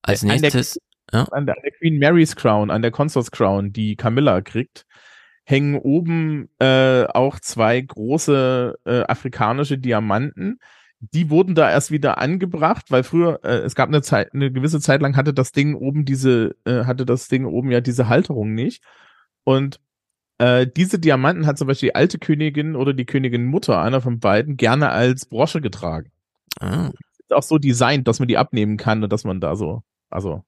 Als 0.03 0.23
An 0.23 0.29
der- 0.29 0.41
nächstes, 0.41 0.79
ja. 1.13 1.25
An 1.25 1.47
der, 1.47 1.57
an 1.57 1.63
der 1.65 1.73
Queen 1.73 1.99
Mary's 1.99 2.37
Crown, 2.37 2.71
an 2.71 2.83
der 2.83 2.93
Consort's 2.93 3.31
Crown, 3.31 3.73
die 3.73 3.97
Camilla 3.97 4.41
kriegt, 4.43 4.87
hängen 5.45 5.77
oben 5.77 6.49
äh, 6.61 7.05
auch 7.07 7.41
zwei 7.41 7.81
große 7.81 8.79
äh, 8.85 9.01
afrikanische 9.03 9.77
Diamanten. 9.77 10.61
Die 11.01 11.31
wurden 11.31 11.55
da 11.55 11.71
erst 11.71 11.91
wieder 11.91 12.19
angebracht, 12.19 12.91
weil 12.91 13.03
früher, 13.03 13.41
äh, 13.43 13.59
es 13.61 13.75
gab 13.75 13.89
eine 13.89 14.03
Zeit, 14.03 14.35
eine 14.35 14.53
gewisse 14.53 14.81
Zeit 14.81 15.01
lang 15.01 15.17
hatte 15.17 15.33
das 15.33 15.53
Ding 15.53 15.75
oben 15.75 16.05
diese, 16.05 16.57
äh, 16.67 16.85
hatte 16.85 17.07
das 17.07 17.29
Ding 17.29 17.47
oben 17.47 17.71
ja 17.71 17.81
diese 17.81 18.09
Halterung 18.09 18.55
nicht. 18.55 18.83
Und 19.45 19.81
äh, 20.39 20.67
diese 20.67 20.99
Diamanten 20.99 21.47
hat 21.47 21.59
zum 21.59 21.69
Beispiel 21.69 21.89
die 21.89 21.95
alte 21.95 22.19
Königin 22.19 22.77
oder 22.77 22.93
die 22.93 23.07
Königin 23.07 23.47
Mutter, 23.47 23.81
einer 23.81 24.01
von 24.01 24.21
beiden, 24.21 24.57
gerne 24.57 24.91
als 24.91 25.27
Brosche 25.27 25.61
getragen. 25.61 26.11
Ah. 26.61 26.91
Ist 27.19 27.33
auch 27.33 27.43
so 27.43 27.59
designt, 27.59 28.07
dass 28.07 28.19
man 28.19 28.29
die 28.29 28.39
abnehmen 28.39 28.77
kann 28.77 29.03
und 29.03 29.13
dass 29.13 29.25
man 29.25 29.41
da 29.41 29.57
so, 29.57 29.83
also 30.11 30.45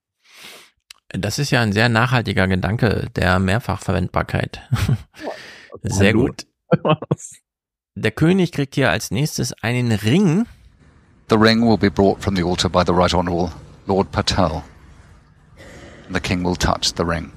Das 1.09 1.39
ist 1.39 1.51
ja 1.51 1.61
ein 1.61 1.73
sehr 1.73 1.89
nachhaltiger 1.89 2.47
Gedanke 2.47 3.09
der 3.15 3.39
Mehrfachverwendbarkeit. 3.39 4.61
Sehr 5.81 6.13
gut. 6.13 6.45
Der 7.95 8.11
König 8.11 8.51
kriegt 8.51 8.73
hier 8.73 8.89
als 8.89 9.11
nächstes 9.11 9.53
einen 9.61 9.91
Ring. 9.91 10.47
The 11.29 11.35
ring 11.35 11.61
will 11.61 11.77
be 11.77 11.91
brought 11.91 12.23
from 12.23 12.35
the 12.35 12.43
altar 12.43 12.67
by 12.67 12.83
the 12.83 12.91
Right 12.91 13.13
Honourable 13.13 13.51
Lord 13.85 14.11
Patel. 14.11 14.63
And 16.07 16.15
the 16.15 16.19
King 16.19 16.43
will 16.43 16.55
touch 16.55 16.93
the 16.95 17.05
ring. 17.05 17.31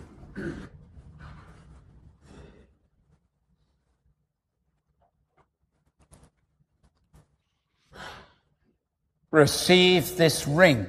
Receive 9.31 10.17
this 10.17 10.49
ring, 10.49 10.87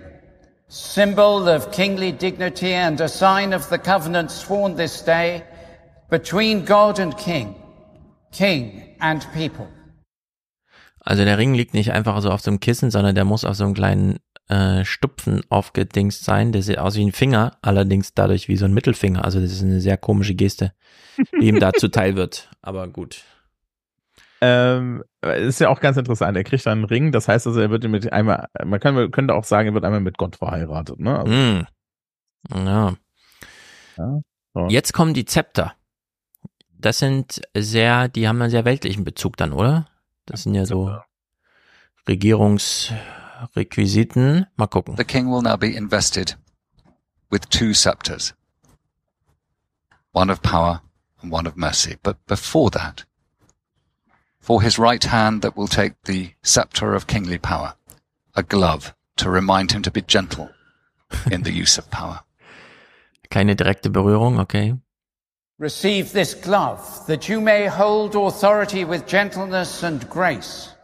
symbol 0.70 1.50
of 1.50 1.74
kingly 1.74 2.14
dignity 2.14 2.74
and 2.74 3.02
a 3.02 3.10
sign 3.10 3.52
of 3.52 3.68
the 3.70 3.78
covenant 3.78 4.32
sworn 4.32 4.78
this 4.78 5.02
day 5.02 5.44
between 6.10 6.64
God 6.64 7.00
and 7.00 7.18
King, 7.18 7.56
King 8.32 8.86
and 9.00 9.27
people. 9.34 9.67
Also 11.00 11.24
der 11.24 11.38
Ring 11.38 11.53
liegt 11.53 11.74
nicht 11.74 11.92
einfach 11.93 12.19
so 12.22 12.30
auf 12.32 12.42
so 12.42 12.51
einem 12.51 12.59
Kissen, 12.59 12.92
sondern 12.92 13.16
der 13.16 13.26
muss 13.26 13.45
auf 13.45 13.56
so 13.56 13.64
einem 13.64 13.74
kleinen 13.74 14.19
äh, 14.50 14.84
Stupfen 14.84 15.42
aufgedingst 15.50 16.24
sein. 16.24 16.51
Der 16.51 16.61
sieht 16.61 16.80
aus 16.80 16.95
wie 16.95 17.06
ein 17.06 17.11
Finger, 17.14 17.58
allerdings 17.61 18.14
dadurch 18.14 18.48
wie 18.48 18.58
so 18.58 18.66
ein 18.66 18.74
Mittelfinger. 18.74 19.24
Also 19.24 19.40
das 19.40 19.51
ist 19.51 19.64
eine 19.64 19.80
sehr 19.80 19.98
komische 19.98 20.35
Geste, 20.35 20.74
die 21.40 21.48
ihm 21.48 21.59
da 21.59 21.72
zuteil 21.77 22.16
wird. 22.16 22.50
Aber 22.61 22.88
gut. 22.88 23.24
Ähm, 24.40 25.03
ist 25.22 25.59
ja 25.59 25.69
auch 25.69 25.80
ganz 25.80 25.98
interessant. 25.98 26.38
Er 26.38 26.43
kriegt 26.43 26.66
dann 26.66 26.80
einen 26.80 26.85
Ring, 26.85 27.11
das 27.11 27.27
heißt 27.27 27.48
also, 27.48 27.59
er 27.59 27.72
wird 27.72 27.84
mit 27.85 28.11
einmal, 28.14 28.48
man 28.64 28.80
kann, 28.80 28.93
man 28.93 29.09
könnte 29.09 29.34
auch 29.34 29.43
sagen, 29.43 29.69
er 29.69 29.74
wird 29.74 29.84
einmal 29.85 30.00
mit 30.00 30.17
Gott 30.17 30.35
verheiratet, 30.35 31.00
ne? 31.00 31.19
Also, 31.19 31.32
Mm. 31.32 31.67
Ja. 32.53 32.93
ja, 33.98 34.22
so. 34.53 34.67
Jetzt 34.69 34.93
kommen 34.93 35.14
die 35.14 35.26
Zepter. 35.26 35.74
Das 36.80 36.99
sind 36.99 37.41
sehr, 37.56 38.07
die 38.07 38.27
haben 38.27 38.39
einen 38.41 38.51
sehr 38.51 38.65
weltlichen 38.65 39.03
Bezug 39.03 39.38
dann, 39.38 39.53
oder? 39.53 39.88
Das 40.25 40.43
sind 40.43 40.53
ja 40.56 40.65
so 40.65 40.97
Regierungsrequisiten. 42.07 44.45
Mal 44.56 44.67
gucken. 44.67 44.95
The 44.97 45.03
King 45.03 45.31
will 45.31 45.41
now 45.41 45.57
be 45.57 45.75
invested 45.75 46.38
with 47.30 47.41
two 47.49 47.73
scepters. 47.73 48.33
one 50.17 50.31
of 50.31 50.41
power 50.41 50.81
and 51.22 51.31
one 51.31 51.45
of 51.45 51.56
mercy. 51.56 51.95
But 52.01 52.25
before 52.25 52.72
that, 52.72 53.06
for 54.39 54.64
his 54.64 54.80
right 54.80 55.03
hand 55.03 55.43
that 55.43 55.56
will 55.56 55.67
take 55.67 55.93
the 56.06 56.31
scepter 56.41 56.95
of 56.95 57.06
kingly 57.06 57.38
power, 57.38 57.75
a 58.35 58.41
glove 58.41 58.95
to 59.17 59.30
remind 59.30 59.73
him 59.73 59.83
to 59.83 59.91
be 59.91 60.01
gentle 60.01 60.49
in 61.30 61.43
the 61.43 61.51
use 61.64 61.77
of 61.77 61.91
power. 61.91 62.22
Keine 63.30 63.56
direkte 63.56 63.89
Berührung, 63.89 64.39
okay. 64.39 64.75
Receive 65.60 66.14
this 66.14 66.36
glove, 66.36 67.08
that 67.08 67.27
you 67.27 67.42
may 67.42 67.66
hold 67.66 68.16
authority 68.16 68.86
with 68.86 69.08
gentleness 69.08 69.82
and 69.82 70.08
grace, 70.08 70.76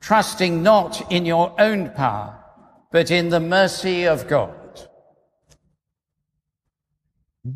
trusting 0.00 0.62
not 0.62 1.12
in 1.12 1.26
your 1.26 1.52
own 1.60 1.90
power, 1.90 2.42
but 2.90 3.10
in 3.10 3.28
the 3.28 3.40
mercy 3.40 4.08
of 4.08 4.26
God. 4.26 4.54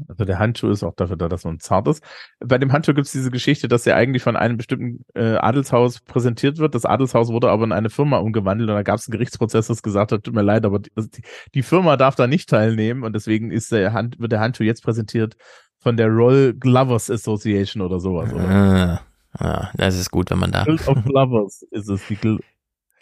Also 0.08 0.26
der 0.26 0.38
Handschuh 0.38 0.70
ist 0.70 0.82
auch 0.82 0.94
dafür 0.94 1.16
da, 1.16 1.28
dass 1.28 1.44
man 1.44 1.58
zart 1.58 1.88
ist. 1.88 2.04
Bei 2.38 2.58
dem 2.58 2.70
Handschuh 2.70 2.92
gibt 2.92 3.06
es 3.06 3.12
diese 3.12 3.30
Geschichte, 3.30 3.66
dass 3.66 3.86
er 3.86 3.96
eigentlich 3.96 4.22
von 4.22 4.36
einem 4.36 4.58
bestimmten 4.58 5.04
äh, 5.14 5.36
Adelshaus 5.36 6.00
präsentiert 6.00 6.58
wird. 6.58 6.74
Das 6.74 6.84
Adelshaus 6.84 7.28
wurde 7.28 7.48
aber 7.50 7.64
in 7.64 7.72
eine 7.72 7.88
Firma 7.88 8.18
umgewandelt 8.18 8.68
und 8.68 8.76
da 8.76 8.82
gab 8.82 8.98
es 8.98 9.08
einen 9.08 9.12
Gerichtsprozess, 9.12 9.68
das 9.68 9.82
gesagt 9.82 10.12
hat, 10.12 10.24
tut 10.24 10.34
mir 10.34 10.42
leid, 10.42 10.66
aber 10.66 10.80
die, 10.80 10.92
also 10.96 11.08
die, 11.08 11.22
die 11.54 11.62
Firma 11.62 11.96
darf 11.96 12.14
da 12.14 12.26
nicht 12.26 12.50
teilnehmen 12.50 13.04
und 13.04 13.14
deswegen 13.14 13.50
ist 13.50 13.72
der 13.72 13.94
Hand, 13.94 14.18
wird 14.18 14.32
der 14.32 14.40
Handschuh 14.40 14.64
jetzt 14.64 14.82
präsentiert 14.82 15.36
von 15.82 15.96
der 15.96 16.08
Royal 16.08 16.54
Glovers 16.54 17.10
Association 17.10 17.82
oder 17.82 17.98
sowas. 17.98 18.32
Oder? 18.32 18.48
Ah, 18.48 19.00
ah, 19.38 19.70
das 19.74 19.96
ist 19.98 20.10
gut, 20.10 20.30
wenn 20.30 20.38
man 20.38 20.52
da 20.52 20.64
Glovers 20.64 21.62
ist 21.70 21.88
es. 21.88 22.06
Die 22.08 22.16
Gl 22.16 22.38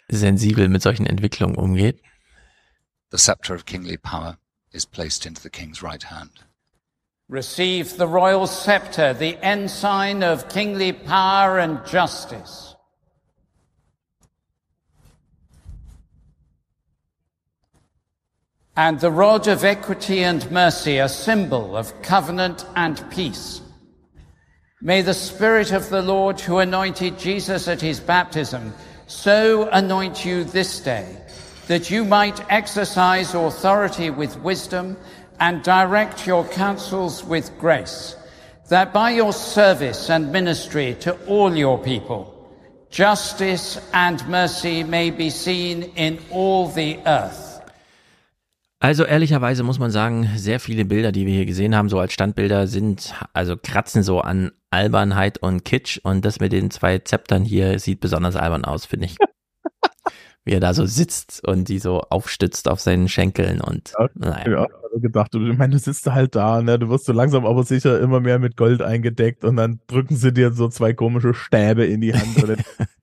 sensibel 0.09 0.67
mit 0.67 0.81
solchen 0.81 1.05
Entwicklungen 1.05 1.55
umgeht. 1.55 2.01
The 3.11 3.17
scepter 3.17 3.53
of 3.53 3.65
kingly 3.65 3.97
power 3.97 4.37
is 4.71 4.85
placed 4.85 5.25
into 5.25 5.41
the 5.41 5.49
king's 5.49 5.83
right 5.83 6.03
hand. 6.03 6.31
Receive 7.29 7.97
the 7.97 8.07
royal 8.07 8.45
scepter, 8.45 9.13
the 9.13 9.37
ensign 9.41 10.23
of 10.23 10.49
kingly 10.49 10.91
power 10.91 11.59
and 11.59 11.79
justice. 11.85 12.70
And 18.75 18.99
the 18.99 19.11
rod 19.11 19.47
of 19.47 19.65
equity 19.65 20.23
and 20.23 20.49
mercy, 20.49 20.97
a 20.97 21.09
symbol 21.09 21.75
of 21.75 22.01
covenant 22.01 22.65
and 22.75 23.03
peace. 23.11 23.61
May 24.81 25.01
the 25.01 25.13
Spirit 25.13 25.73
of 25.73 25.89
the 25.89 26.01
Lord 26.01 26.39
who 26.39 26.59
anointed 26.59 27.19
Jesus 27.19 27.67
at 27.67 27.81
his 27.81 27.99
baptism 27.99 28.73
so 29.07 29.67
anoint 29.69 30.23
you 30.23 30.45
this 30.45 30.79
day 30.79 31.17
that 31.67 31.91
you 31.91 32.05
might 32.05 32.49
exercise 32.49 33.35
authority 33.35 34.09
with 34.09 34.39
wisdom 34.39 34.97
and 35.39 35.61
direct 35.63 36.25
your 36.25 36.45
counsels 36.45 37.23
with 37.23 37.51
grace, 37.59 38.15
that 38.69 38.93
by 38.93 39.11
your 39.11 39.33
service 39.33 40.09
and 40.09 40.31
ministry 40.31 40.95
to 41.01 41.13
all 41.25 41.53
your 41.55 41.77
people, 41.77 42.49
justice 42.89 43.77
and 43.93 44.25
mercy 44.27 44.83
may 44.83 45.09
be 45.11 45.29
seen 45.29 45.83
in 45.95 46.19
all 46.31 46.67
the 46.69 46.97
earth. 47.05 47.50
Also 48.81 49.03
ehrlicherweise 49.03 49.61
muss 49.61 49.77
man 49.77 49.91
sagen, 49.91 50.27
sehr 50.35 50.59
viele 50.59 50.85
Bilder, 50.85 51.11
die 51.11 51.27
wir 51.27 51.35
hier 51.35 51.45
gesehen 51.45 51.75
haben, 51.75 51.87
so 51.87 51.99
als 51.99 52.13
Standbilder, 52.13 52.65
sind, 52.65 53.13
also 53.31 53.55
kratzen 53.55 54.01
so 54.01 54.21
an 54.21 54.51
Albernheit 54.71 55.37
und 55.37 55.63
Kitsch 55.63 55.99
und 56.01 56.25
das 56.25 56.39
mit 56.39 56.51
den 56.51 56.71
zwei 56.71 56.97
Zeptern 56.97 57.43
hier 57.43 57.77
sieht 57.77 57.99
besonders 57.99 58.35
albern 58.35 58.65
aus, 58.65 58.87
finde 58.87 59.05
ich. 59.05 59.17
Wie 60.45 60.53
er 60.53 60.59
da 60.59 60.73
so 60.73 60.87
sitzt 60.87 61.47
und 61.47 61.69
die 61.69 61.77
so 61.77 62.01
aufstützt 62.01 62.67
auf 62.67 62.79
seinen 62.79 63.07
Schenkeln 63.07 63.61
und 63.61 63.93
ja, 63.99 64.09
naja. 64.15 64.51
Ja, 64.51 64.67
gedacht, 64.99 65.31
du, 65.35 65.47
ich 65.47 65.55
meine, 65.55 65.73
du 65.73 65.77
sitzt 65.77 66.07
halt 66.07 66.35
da, 66.35 66.63
ne, 66.63 66.79
du 66.79 66.89
wirst 66.89 67.05
so 67.05 67.13
langsam 67.13 67.45
aber 67.45 67.63
sicher 67.63 67.99
immer 67.99 68.19
mehr 68.19 68.39
mit 68.39 68.57
Gold 68.57 68.81
eingedeckt 68.81 69.45
und 69.45 69.57
dann 69.57 69.79
drücken 69.85 70.15
sie 70.15 70.33
dir 70.33 70.53
so 70.53 70.67
zwei 70.69 70.93
komische 70.93 71.35
Stäbe 71.35 71.85
in 71.85 72.01
die 72.01 72.15
Hand. 72.15 72.43
Oder, 72.43 72.55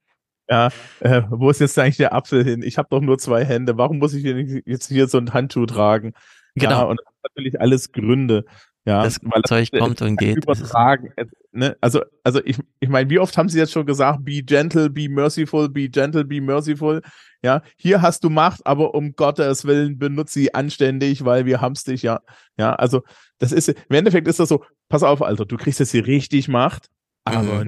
ja, 0.48 0.68
äh, 1.00 1.22
wo 1.30 1.50
ist 1.50 1.60
jetzt 1.60 1.78
eigentlich 1.78 1.98
der 1.98 2.14
Apfel 2.14 2.44
hin? 2.44 2.62
Ich 2.62 2.78
habe 2.78 2.88
doch 2.90 3.00
nur 3.00 3.18
zwei 3.18 3.44
Hände. 3.44 3.76
Warum 3.76 3.98
muss 3.98 4.14
ich 4.14 4.24
jetzt 4.64 4.88
hier 4.88 5.08
so 5.08 5.18
einen 5.18 5.34
Handschuh 5.34 5.66
tragen? 5.66 6.14
Genau. 6.54 6.70
Ja, 6.70 6.82
und 6.82 6.98
das 6.98 7.06
hat 7.06 7.30
natürlich 7.34 7.60
alles 7.60 7.92
Gründe. 7.92 8.44
Ja, 8.84 9.02
das 9.02 9.20
Zeug 9.46 9.70
kommt 9.72 10.00
und 10.00 10.16
geht. 10.16 10.38
Übertragen. 10.38 11.12
Ne? 11.52 11.76
Also, 11.82 12.02
also 12.24 12.40
ich, 12.42 12.58
ich 12.80 12.88
meine, 12.88 13.10
wie 13.10 13.18
oft 13.18 13.36
haben 13.36 13.50
sie 13.50 13.58
jetzt 13.58 13.72
schon 13.72 13.84
gesagt, 13.84 14.24
be 14.24 14.42
gentle, 14.42 14.88
be 14.88 15.10
merciful, 15.10 15.68
be 15.68 15.90
gentle, 15.90 16.24
be 16.24 16.40
merciful. 16.40 17.02
Ja, 17.42 17.60
hier 17.76 18.00
hast 18.00 18.24
du 18.24 18.30
Macht, 18.30 18.66
aber 18.66 18.94
um 18.94 19.12
Gottes 19.12 19.66
Willen 19.66 19.98
benutze 19.98 20.38
sie 20.38 20.54
anständig, 20.54 21.24
weil 21.26 21.44
wir 21.44 21.60
haben's 21.60 21.84
dich, 21.84 22.02
ja. 22.02 22.20
Ja, 22.56 22.74
also 22.74 23.02
das 23.38 23.52
ist, 23.52 23.68
im 23.68 23.94
Endeffekt 23.94 24.26
ist 24.26 24.40
das 24.40 24.48
so, 24.48 24.64
pass 24.88 25.02
auf, 25.02 25.20
Alter, 25.20 25.44
du 25.44 25.56
kriegst 25.58 25.80
jetzt 25.80 25.92
hier 25.92 26.06
richtig 26.06 26.48
Macht, 26.48 26.88
aber 27.24 27.64
mhm. 27.64 27.66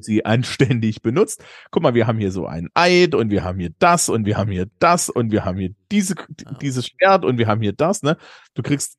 Sie 0.00 0.24
anständig 0.24 1.02
benutzt. 1.02 1.44
Guck 1.70 1.82
mal, 1.82 1.94
wir 1.94 2.06
haben 2.06 2.18
hier 2.18 2.32
so 2.32 2.46
einen 2.46 2.68
Eid 2.74 3.14
und 3.14 3.30
wir 3.30 3.44
haben 3.44 3.58
hier 3.58 3.70
das 3.78 4.08
und 4.08 4.26
wir 4.26 4.36
haben 4.36 4.50
hier 4.50 4.68
das 4.78 5.08
und 5.08 5.32
wir 5.32 5.44
haben 5.44 5.58
hier 5.58 5.74
diese, 5.90 6.14
dieses 6.60 6.86
Schwert 6.86 7.24
und 7.24 7.38
wir 7.38 7.46
haben 7.46 7.62
hier 7.62 7.72
das, 7.72 8.02
ne? 8.02 8.16
Du 8.54 8.62
kriegst 8.62 8.98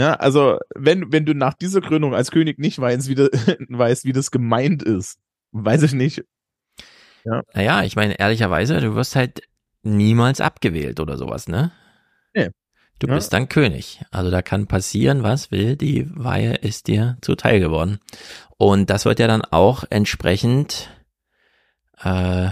ja, 0.00 0.14
also 0.14 0.58
wenn, 0.76 1.12
wenn 1.12 1.26
du 1.26 1.34
nach 1.34 1.54
dieser 1.54 1.80
Krönung 1.80 2.14
als 2.14 2.30
König 2.30 2.58
nicht 2.58 2.78
weißt, 2.78 3.08
wie, 3.08 3.16
das, 3.16 3.30
weißt, 3.68 4.04
wie 4.04 4.12
das 4.12 4.30
gemeint 4.30 4.82
ist, 4.82 5.18
weiß 5.50 5.82
ich 5.82 5.92
nicht. 5.92 6.24
Ja. 7.24 7.42
Naja, 7.52 7.82
ich 7.82 7.96
meine, 7.96 8.18
ehrlicherweise, 8.18 8.80
du 8.80 8.94
wirst 8.94 9.16
halt 9.16 9.42
niemals 9.82 10.40
abgewählt 10.40 11.00
oder 11.00 11.16
sowas, 11.16 11.48
ne? 11.48 11.72
Du 12.98 13.06
ja. 13.06 13.14
bist 13.14 13.32
dann 13.32 13.48
König. 13.48 14.02
Also 14.10 14.30
da 14.30 14.42
kann 14.42 14.66
passieren, 14.66 15.22
was 15.22 15.50
will, 15.50 15.76
die 15.76 16.06
Weihe 16.14 16.54
ist 16.54 16.88
dir 16.88 17.16
zuteil 17.20 17.60
geworden. 17.60 18.00
Und 18.56 18.90
das 18.90 19.04
wird 19.04 19.20
ja 19.20 19.28
dann 19.28 19.42
auch 19.42 19.84
entsprechend, 19.88 20.90
äh, 22.02 22.50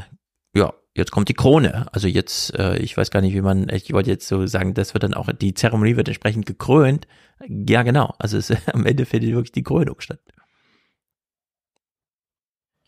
ja, 0.54 0.72
jetzt 0.94 1.10
kommt 1.10 1.28
die 1.28 1.34
Krone. 1.34 1.86
Also 1.92 2.06
jetzt, 2.06 2.54
äh, 2.56 2.76
ich 2.78 2.96
weiß 2.96 3.10
gar 3.10 3.20
nicht, 3.20 3.34
wie 3.34 3.40
man, 3.40 3.68
ich 3.68 3.92
wollte 3.92 4.10
jetzt 4.10 4.28
so 4.28 4.46
sagen, 4.46 4.74
das 4.74 4.94
wird 4.94 5.02
dann 5.02 5.14
auch, 5.14 5.28
die 5.32 5.54
Zeremonie 5.54 5.96
wird 5.96 6.08
entsprechend 6.08 6.46
gekrönt. 6.46 7.08
Ja, 7.48 7.82
genau. 7.82 8.14
Also 8.18 8.38
es, 8.38 8.50
am 8.72 8.86
Ende 8.86 9.04
findet 9.04 9.32
wirklich 9.32 9.52
die 9.52 9.64
Krönung 9.64 10.00
statt. 10.00 10.20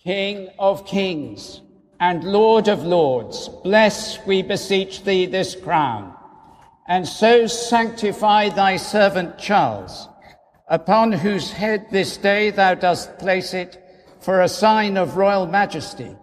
King 0.01 0.49
of 0.59 0.85
kings 0.85 1.61
and 1.99 2.23
Lord 2.23 2.69
of 2.69 2.85
lords, 2.85 3.51
bless, 3.63 4.21
we 4.27 4.43
beseech 4.43 5.03
thee, 5.03 5.27
this 5.27 5.57
crown, 5.61 6.15
and 6.89 7.07
so 7.07 7.47
sanctify 7.47 8.49
thy 8.49 8.77
servant 8.77 9.39
Charles, 9.39 10.09
upon 10.69 11.13
whose 11.13 11.53
head 11.53 11.87
this 11.91 12.17
day 12.17 12.51
thou 12.51 12.75
dost 12.75 13.19
place 13.19 13.55
it 13.55 13.83
for 14.21 14.41
a 14.41 14.49
sign 14.49 14.97
of 14.97 15.17
royal 15.17 15.47
majesty 15.47 16.17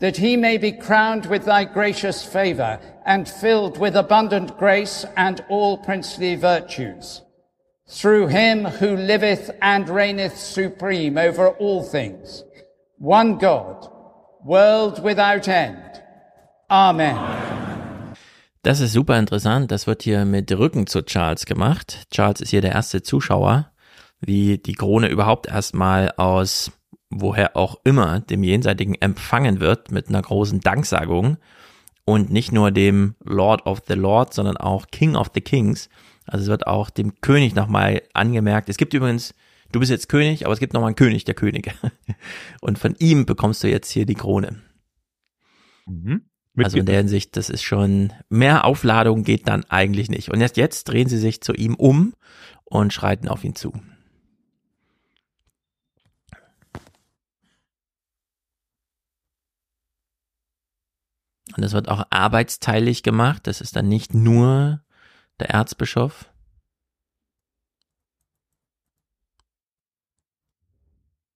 that 0.00 0.16
he 0.16 0.36
may 0.36 0.58
be 0.58 0.72
crowned 0.72 1.26
with 1.26 1.44
thy 1.44 1.64
gracious 1.64 2.24
favor 2.24 2.80
and 3.06 3.28
filled 3.28 3.78
with 3.78 3.96
abundant 3.96 4.56
grace 4.58 5.04
and 5.16 5.44
all 5.48 5.78
princely 5.78 6.34
virtues. 6.34 7.22
Through 7.88 8.28
him 8.28 8.64
who 8.64 8.96
liveth 8.96 9.50
and 9.62 9.88
reigneth 9.88 10.38
supreme 10.38 11.16
over 11.16 11.48
all 11.48 11.82
things, 11.82 12.44
one 12.98 13.38
God, 13.38 13.88
world 14.44 15.02
without 15.02 15.48
end. 15.48 16.02
Amen. 16.70 17.33
Das 18.64 18.80
ist 18.80 18.94
super 18.94 19.18
interessant. 19.18 19.70
Das 19.70 19.86
wird 19.86 20.04
hier 20.04 20.24
mit 20.24 20.50
Rücken 20.50 20.86
zu 20.86 21.02
Charles 21.02 21.44
gemacht. 21.44 22.06
Charles 22.10 22.40
ist 22.40 22.48
hier 22.48 22.62
der 22.62 22.72
erste 22.72 23.02
Zuschauer, 23.02 23.70
wie 24.20 24.56
die 24.56 24.72
Krone 24.72 25.08
überhaupt 25.08 25.48
erstmal 25.48 26.12
aus 26.12 26.72
woher 27.10 27.58
auch 27.58 27.78
immer, 27.84 28.20
dem 28.20 28.42
Jenseitigen 28.42 28.94
empfangen 28.94 29.60
wird 29.60 29.90
mit 29.90 30.08
einer 30.08 30.22
großen 30.22 30.60
Danksagung 30.60 31.36
und 32.06 32.30
nicht 32.30 32.52
nur 32.52 32.70
dem 32.70 33.16
Lord 33.22 33.66
of 33.66 33.82
the 33.86 33.92
Lord, 33.92 34.32
sondern 34.32 34.56
auch 34.56 34.86
King 34.90 35.14
of 35.14 35.30
the 35.34 35.42
Kings. 35.42 35.90
Also 36.24 36.44
es 36.44 36.48
wird 36.48 36.66
auch 36.66 36.88
dem 36.88 37.20
König 37.20 37.54
nochmal 37.54 38.00
angemerkt. 38.14 38.70
Es 38.70 38.78
gibt 38.78 38.94
übrigens, 38.94 39.34
du 39.72 39.78
bist 39.78 39.90
jetzt 39.90 40.08
König, 40.08 40.46
aber 40.46 40.54
es 40.54 40.58
gibt 40.58 40.72
nochmal 40.72 40.88
einen 40.88 40.96
König 40.96 41.24
der 41.24 41.34
Könige. 41.34 41.72
Und 42.62 42.78
von 42.78 42.96
ihm 42.98 43.26
bekommst 43.26 43.62
du 43.62 43.68
jetzt 43.68 43.90
hier 43.90 44.06
die 44.06 44.14
Krone. 44.14 44.62
Mhm. 45.86 46.30
Also 46.56 46.78
in 46.78 46.86
der 46.86 46.98
Hinsicht, 46.98 47.36
das 47.36 47.50
ist 47.50 47.62
schon, 47.64 48.12
mehr 48.28 48.64
Aufladung 48.64 49.24
geht 49.24 49.48
dann 49.48 49.64
eigentlich 49.64 50.08
nicht. 50.08 50.30
Und 50.30 50.40
erst 50.40 50.56
jetzt 50.56 50.84
drehen 50.84 51.08
sie 51.08 51.18
sich 51.18 51.40
zu 51.40 51.52
ihm 51.52 51.74
um 51.74 52.14
und 52.64 52.92
schreiten 52.92 53.28
auf 53.28 53.42
ihn 53.42 53.56
zu. 53.56 53.72
Und 61.56 61.62
das 61.62 61.72
wird 61.72 61.88
auch 61.88 62.06
arbeitsteilig 62.10 63.02
gemacht. 63.02 63.46
Das 63.46 63.60
ist 63.60 63.76
dann 63.76 63.88
nicht 63.88 64.14
nur 64.14 64.82
der 65.40 65.50
Erzbischof. 65.50 66.30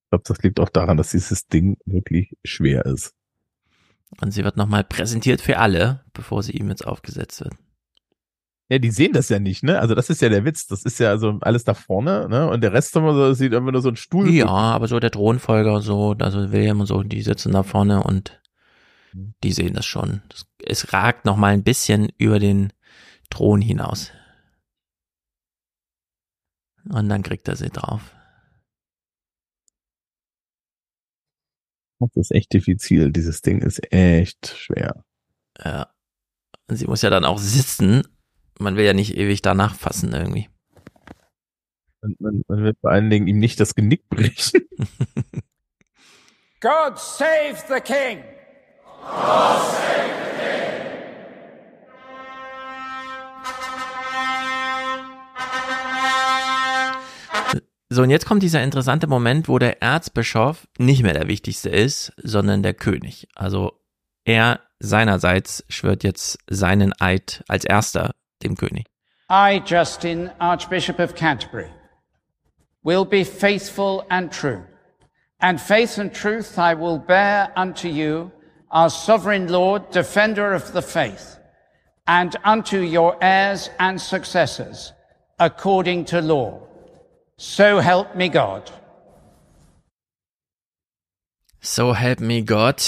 Ich 0.03 0.09
glaube, 0.11 0.23
das 0.25 0.39
liegt 0.39 0.59
auch 0.59 0.69
daran, 0.69 0.97
dass 0.97 1.11
dieses 1.11 1.47
Ding 1.47 1.77
wirklich 1.85 2.35
schwer 2.43 2.85
ist. 2.85 3.13
Und 4.21 4.31
sie 4.31 4.43
wird 4.43 4.57
nochmal 4.57 4.83
präsentiert 4.83 5.41
für 5.41 5.59
alle, 5.59 6.03
bevor 6.13 6.43
sie 6.43 6.53
ihm 6.53 6.69
jetzt 6.69 6.85
aufgesetzt 6.85 7.41
wird. 7.41 7.53
Ja, 8.71 8.77
die 8.77 8.91
sehen 8.91 9.13
das 9.13 9.29
ja 9.29 9.39
nicht, 9.39 9.63
ne? 9.63 9.79
Also 9.79 9.95
das 9.95 10.11
ist 10.11 10.21
ja 10.21 10.29
der 10.29 10.45
Witz. 10.45 10.67
Das 10.67 10.83
ist 10.83 10.99
ja 10.99 11.09
also 11.09 11.39
alles 11.41 11.63
da 11.63 11.73
vorne, 11.73 12.27
ne? 12.29 12.47
Und 12.47 12.61
der 12.61 12.71
Rest 12.71 12.93
so, 12.93 13.33
sieht 13.33 13.53
einfach 13.53 13.71
nur 13.71 13.81
so 13.81 13.89
ein 13.89 13.95
Stuhl. 13.95 14.29
Ja, 14.29 14.47
aber 14.47 14.87
so 14.87 14.99
der 14.99 15.09
Thronfolger 15.09 15.73
und 15.73 15.81
so, 15.81 16.15
also 16.19 16.51
William 16.51 16.79
und 16.79 16.85
so, 16.85 17.01
die 17.01 17.21
sitzen 17.21 17.51
da 17.51 17.63
vorne 17.63 18.03
und 18.03 18.39
die 19.43 19.53
sehen 19.53 19.73
das 19.73 19.87
schon. 19.87 20.21
Das, 20.29 20.45
es 20.63 20.93
ragt 20.93 21.25
noch 21.25 21.35
mal 21.35 21.53
ein 21.53 21.63
bisschen 21.63 22.09
über 22.17 22.39
den 22.39 22.71
Thron 23.31 23.61
hinaus. 23.61 24.11
Und 26.89 27.09
dann 27.09 27.23
kriegt 27.23 27.47
er 27.47 27.55
sie 27.55 27.69
drauf. 27.69 28.15
Das 31.99 32.09
ist 32.15 32.31
echt 32.31 32.53
diffizil. 32.53 33.11
Dieses 33.11 33.41
Ding 33.41 33.61
ist 33.61 33.91
echt 33.91 34.55
schwer. 34.57 35.03
Ja. 35.63 35.89
Sie 36.69 36.85
muss 36.85 37.01
ja 37.01 37.09
dann 37.09 37.25
auch 37.25 37.39
sitzen. 37.39 38.03
Man 38.59 38.75
will 38.75 38.85
ja 38.85 38.93
nicht 38.93 39.17
ewig 39.17 39.41
danach 39.41 39.75
fassen 39.75 40.13
irgendwie. 40.13 40.49
Und 42.01 42.19
man, 42.21 42.43
man 42.47 42.63
will 42.63 42.75
vor 42.79 42.91
allen 42.91 43.09
Dingen 43.09 43.27
ihm 43.27 43.39
nicht 43.39 43.59
das 43.59 43.75
Genick 43.75 44.07
brechen. 44.09 44.61
God 46.61 46.97
save 46.97 47.57
the 47.67 47.81
king! 47.81 48.23
God 49.01 49.61
save 49.71 50.07
the 50.07 50.23
king! 50.23 50.28
So, 57.91 58.03
und 58.03 58.11
jetzt 58.11 58.27
kommt 58.27 58.43
dieser 58.43 58.61
interessante 58.61 59.07
Moment, 59.07 59.49
wo 59.49 59.57
der 59.57 59.81
Erzbischof 59.81 60.67
nicht 60.77 61.01
mehr 61.01 61.13
der 61.13 61.27
Wichtigste 61.27 61.69
ist, 61.69 62.13
sondern 62.17 62.61
der 62.61 62.75
König. 62.75 63.27
Also 63.33 63.73
er 64.25 64.59
seinerseits 64.77 65.65
schwört 65.69 66.03
jetzt 66.03 66.37
seinen 66.47 66.93
Eid 67.01 67.43
als 67.47 67.65
erster 67.65 68.13
dem 68.43 68.55
König. 68.55 68.85
I, 69.31 69.61
Justin, 69.65 70.29
Archbishop 70.37 70.99
of 70.99 71.15
Canterbury, 71.15 71.69
will 72.83 73.05
be 73.05 73.25
faithful 73.25 74.03
and 74.09 74.31
true, 74.31 74.63
and 75.39 75.59
faith 75.59 75.97
and 75.97 76.13
truth 76.13 76.57
I 76.57 76.75
will 76.75 76.99
bear 76.99 77.51
unto 77.55 77.87
you, 77.87 78.31
our 78.71 78.89
sovereign 78.89 79.47
Lord, 79.47 79.91
defender 79.91 80.53
of 80.53 80.73
the 80.73 80.81
faith, 80.81 81.39
and 82.05 82.35
unto 82.43 82.77
your 82.77 83.17
heirs 83.19 83.69
and 83.79 83.99
successors, 83.99 84.93
according 85.39 86.05
to 86.05 86.21
law. 86.21 86.68
So 87.41 87.79
help 87.79 88.15
me 88.15 88.29
God. 88.29 88.69
So 91.61 91.93
help 91.95 92.19
me 92.19 92.43
God, 92.43 92.81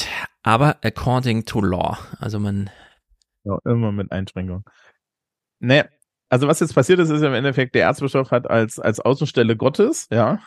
aber 0.43 0.75
according 0.83 1.45
to 1.45 1.61
law. 1.61 1.97
Also 2.19 2.37
man. 2.37 2.69
Ja, 3.45 3.57
immer 3.63 3.93
mit 3.93 4.11
Einschränkung. 4.11 4.65
Ne, 5.61 5.89
also 6.27 6.49
was 6.49 6.59
jetzt 6.59 6.75
passiert 6.75 6.99
ist, 6.99 7.09
ist 7.09 7.21
im 7.21 7.33
Endeffekt, 7.33 7.75
der 7.75 7.83
Erzbischof 7.83 8.31
hat 8.31 8.49
als, 8.49 8.77
als 8.77 8.99
Außenstelle 8.99 9.55
Gottes, 9.55 10.07
ja, 10.11 10.41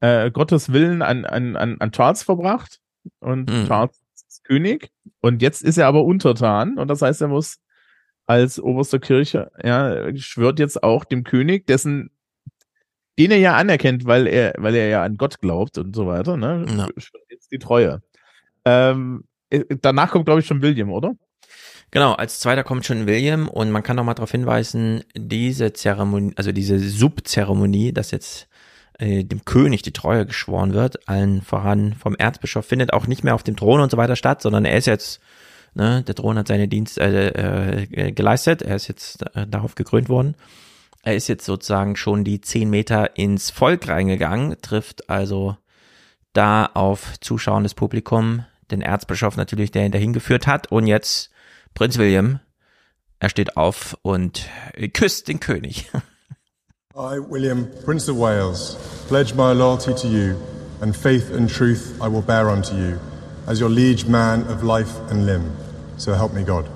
äh, 0.00 0.30
Gottes 0.30 0.72
Willen 0.72 1.02
an, 1.02 1.26
an, 1.26 1.56
an, 1.56 1.76
an 1.80 1.92
Charles 1.92 2.22
verbracht 2.22 2.80
und 3.18 3.50
Mhm. 3.50 3.66
Charles 3.66 4.02
ist 4.26 4.44
König 4.44 4.90
und 5.20 5.42
jetzt 5.42 5.62
ist 5.62 5.76
er 5.76 5.86
aber 5.86 6.02
untertan 6.02 6.78
und 6.78 6.88
das 6.88 7.02
heißt, 7.02 7.20
er 7.20 7.28
muss 7.28 7.58
als 8.26 8.58
oberste 8.58 9.00
Kirche, 9.00 9.50
ja, 9.62 10.16
schwört 10.16 10.58
jetzt 10.58 10.82
auch 10.82 11.04
dem 11.04 11.24
König, 11.24 11.66
dessen 11.66 12.10
den 13.20 13.30
er 13.32 13.36
ja 13.36 13.54
anerkennt, 13.54 14.06
weil 14.06 14.26
er, 14.26 14.54
weil 14.56 14.74
er 14.74 14.88
ja 14.88 15.02
an 15.02 15.18
Gott 15.18 15.40
glaubt 15.40 15.76
und 15.76 15.94
so 15.94 16.06
weiter, 16.06 16.38
ne? 16.38 16.64
Ja. 16.74 16.88
Jetzt 17.28 17.52
die 17.52 17.58
Treue. 17.58 18.00
Ähm, 18.64 19.24
äh, 19.50 19.64
danach 19.82 20.10
kommt, 20.10 20.24
glaube 20.24 20.40
ich, 20.40 20.46
schon 20.46 20.62
William, 20.62 20.90
oder? 20.90 21.12
Genau, 21.90 22.14
als 22.14 22.40
zweiter 22.40 22.64
kommt 22.64 22.86
schon 22.86 23.06
William 23.06 23.46
und 23.48 23.70
man 23.72 23.82
kann 23.82 23.96
noch 23.96 24.04
mal 24.04 24.14
darauf 24.14 24.30
hinweisen, 24.30 25.02
diese 25.14 25.74
Zeremonie, 25.74 26.32
also 26.36 26.50
diese 26.52 26.78
Subzeremonie, 26.78 27.92
dass 27.92 28.10
jetzt 28.10 28.48
äh, 28.98 29.22
dem 29.24 29.44
König 29.44 29.82
die 29.82 29.92
Treue 29.92 30.24
geschworen 30.24 30.72
wird, 30.72 31.06
allen 31.06 31.42
voran 31.42 31.92
vom 31.92 32.16
Erzbischof, 32.16 32.64
findet 32.64 32.94
auch 32.94 33.06
nicht 33.06 33.22
mehr 33.22 33.34
auf 33.34 33.42
dem 33.42 33.56
Thron 33.56 33.80
und 33.80 33.90
so 33.90 33.98
weiter 33.98 34.16
statt, 34.16 34.40
sondern 34.40 34.64
er 34.64 34.78
ist 34.78 34.86
jetzt, 34.86 35.20
ne, 35.74 36.02
der 36.04 36.14
Thron 36.14 36.38
hat 36.38 36.48
seine 36.48 36.68
Dienste 36.68 37.02
äh, 37.02 37.82
äh, 37.82 38.12
geleistet, 38.12 38.62
er 38.62 38.76
ist 38.76 38.88
jetzt 38.88 39.24
äh, 39.34 39.46
darauf 39.46 39.74
gekrönt 39.74 40.08
worden. 40.08 40.36
Er 41.02 41.16
ist 41.16 41.28
jetzt 41.28 41.46
sozusagen 41.46 41.96
schon 41.96 42.24
die 42.24 42.40
zehn 42.40 42.68
Meter 42.68 43.16
ins 43.16 43.50
Volk 43.50 43.88
reingegangen, 43.88 44.56
trifft 44.60 45.08
also 45.08 45.56
da 46.32 46.66
auf 46.66 47.18
zuschauendes 47.20 47.74
Publikum, 47.74 48.44
den 48.70 48.82
Erzbischof 48.82 49.36
natürlich, 49.36 49.70
der 49.70 49.86
ihn 49.86 49.92
dahin 49.92 50.12
geführt 50.12 50.46
hat 50.46 50.70
und 50.70 50.86
jetzt 50.86 51.30
Prinz 51.74 51.98
William, 51.98 52.40
er 53.18 53.28
steht 53.28 53.56
auf 53.56 53.96
und 54.02 54.48
küsst 54.92 55.28
den 55.28 55.40
König. 55.40 55.90
I, 56.96 57.18
William, 57.18 57.68
Prince 57.84 58.10
of 58.10 58.18
Wales, 58.18 58.76
pledge 59.08 59.34
my 59.34 59.52
loyalty 59.52 59.94
to 59.94 60.08
you, 60.08 60.36
and 60.80 60.94
faith 60.94 61.30
and 61.32 61.48
truth 61.48 61.94
I 62.00 62.08
will 62.08 62.22
bear 62.22 62.48
unto 62.50 62.74
you, 62.74 62.98
as 63.46 63.60
your 63.60 63.70
liege 63.70 64.06
man 64.06 64.42
of 64.48 64.62
life 64.62 64.98
and 65.08 65.24
limb. 65.24 65.52
So 65.96 66.14
help 66.14 66.34
me 66.34 66.42
God. 66.42 66.68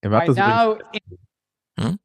Er 0.00 0.10
macht 0.10 0.28
I 0.28 0.34
das 0.34 0.36
übrigens 0.36 1.98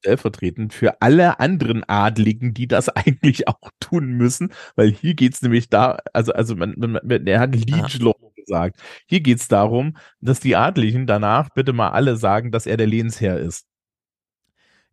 stellvertretend 0.00 0.72
für 0.72 1.00
alle 1.02 1.40
anderen 1.40 1.84
Adligen, 1.84 2.54
die 2.54 2.66
das 2.66 2.88
eigentlich 2.96 3.48
auch 3.48 3.70
tun 3.80 4.12
müssen, 4.12 4.52
weil 4.76 4.90
hier 4.90 5.14
geht's 5.14 5.42
nämlich 5.42 5.68
da, 5.68 5.98
also, 6.12 6.32
also 6.32 6.56
man, 6.56 6.74
man, 6.76 6.92
man 6.92 7.26
er 7.26 7.40
hat 7.40 7.54
Liege 7.54 7.98
Lord 7.98 8.18
gesagt. 8.36 8.80
Hier 9.06 9.20
geht's 9.20 9.48
darum, 9.48 9.96
dass 10.20 10.40
die 10.40 10.56
Adligen 10.56 11.06
danach 11.06 11.50
bitte 11.50 11.72
mal 11.72 11.90
alle 11.90 12.16
sagen, 12.16 12.50
dass 12.50 12.66
er 12.66 12.76
der 12.76 12.86
Lehnsherr 12.86 13.38
ist. 13.38 13.66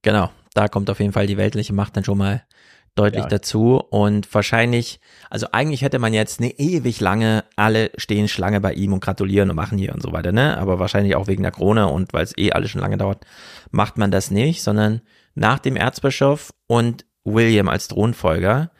Genau, 0.02 0.30
da 0.54 0.68
kommt 0.68 0.90
auf 0.90 1.00
jeden 1.00 1.14
Fall 1.14 1.28
die 1.28 1.38
weltliche 1.38 1.74
Macht 1.74 1.98
dann 1.98 2.04
schon 2.04 2.18
mal 2.18 2.44
deutlich 2.98 3.24
Ja. 3.24 3.30
dazu 3.30 3.78
und 3.78 4.34
wahrscheinlich, 4.34 5.00
also 5.30 5.48
eigentlich 5.52 5.82
hätte 5.82 6.00
man 6.00 6.14
jetzt 6.14 6.40
eine 6.40 6.52
ewig 6.60 7.00
lange, 7.00 7.44
alle 7.56 7.92
stehen 7.98 8.28
Schlange 8.28 8.60
bei 8.62 8.74
ihm 8.74 8.94
und 8.94 9.00
gratulieren 9.00 9.50
und 9.50 9.56
machen 9.56 9.78
hier 9.78 9.94
und 9.94 10.02
so 10.02 10.12
weiter, 10.12 10.32
ne? 10.32 10.58
Aber 10.58 10.80
wahrscheinlich 10.80 11.16
auch 11.16 11.28
wegen 11.28 11.44
der 11.44 11.52
Krone 11.52 11.88
und 11.88 12.14
weil 12.14 12.24
es 12.24 12.38
eh 12.38 12.52
alles 12.52 12.72
schon 12.72 12.82
lange 12.82 12.98
dauert, 12.98 13.26
macht 13.72 13.98
man 13.98 14.12
das 14.12 14.32
nicht, 14.32 14.64
sondern 14.64 15.02
nach 15.36 15.60
dem 15.60 15.76
Erzbischof 15.76 16.52
und 16.68 17.06
William 17.24 17.68
als 17.70 17.88
Thronfolger 17.88 18.72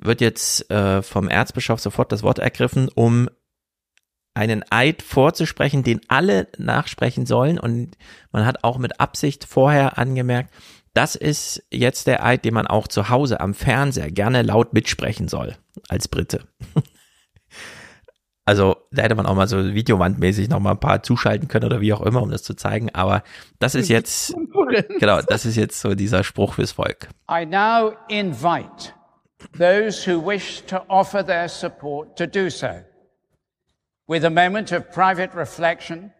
wird 0.00 0.20
jetzt 0.20 0.70
äh, 0.70 1.02
vom 1.02 1.28
Erzbischof 1.28 1.80
sofort 1.80 2.12
das 2.12 2.22
Wort 2.22 2.38
ergriffen, 2.38 2.88
um 2.94 3.28
einen 4.34 4.64
Eid 4.70 5.02
vorzusprechen, 5.02 5.82
den 5.82 6.00
alle 6.08 6.48
nachsprechen 6.58 7.26
sollen. 7.26 7.58
Und 7.58 7.98
man 8.32 8.46
hat 8.46 8.64
auch 8.64 8.78
mit 8.78 8.98
Absicht 8.98 9.44
vorher 9.44 9.98
angemerkt, 9.98 10.52
das 10.94 11.14
ist 11.14 11.62
jetzt 11.70 12.06
der 12.06 12.24
Eid, 12.24 12.44
den 12.44 12.54
man 12.54 12.66
auch 12.66 12.86
zu 12.86 13.08
Hause 13.08 13.40
am 13.40 13.54
Fernseher 13.54 14.10
gerne 14.10 14.42
laut 14.42 14.74
mitsprechen 14.74 15.28
soll, 15.28 15.56
als 15.88 16.08
Brite. 16.08 16.46
Also 18.44 18.76
da 18.90 19.02
hätte 19.02 19.14
man 19.14 19.26
auch 19.26 19.36
mal 19.36 19.46
so 19.46 19.72
videowandmäßig 19.72 20.48
noch 20.48 20.58
mal 20.58 20.72
ein 20.72 20.80
paar 20.80 21.04
zuschalten 21.04 21.46
können 21.46 21.66
oder 21.66 21.80
wie 21.80 21.92
auch 21.92 22.00
immer, 22.00 22.22
um 22.22 22.30
das 22.30 22.42
zu 22.42 22.54
zeigen. 22.54 22.92
Aber 22.92 23.22
das 23.60 23.76
ist 23.76 23.88
jetzt, 23.88 24.34
genau, 24.98 25.22
das 25.22 25.46
ist 25.46 25.54
jetzt 25.54 25.80
so 25.80 25.94
dieser 25.94 26.24
Spruch 26.24 26.54
fürs 26.54 26.72
Volk. 26.72 27.08
I 27.30 27.46
now 27.46 27.92
invite 28.08 28.92
those 29.56 30.04
who 30.04 30.20
wish 30.20 30.62
to 30.66 30.78
offer 30.88 31.24
their 31.24 31.48
support 31.48 32.18
to 32.18 32.26
do 32.26 32.50
so 32.50 32.82
with 34.08 34.24
a 34.24 34.30
moment 34.30 34.72
of 34.72 34.90
private 34.90 35.36
reflection 35.36 36.12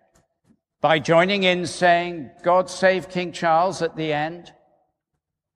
by 0.80 1.00
joining 1.00 1.42
in 1.42 1.66
saying, 1.66 2.30
God 2.44 2.70
save 2.70 3.08
King 3.08 3.32
Charles 3.32 3.82
at 3.82 3.96
the 3.96 4.12
end, 4.12 4.52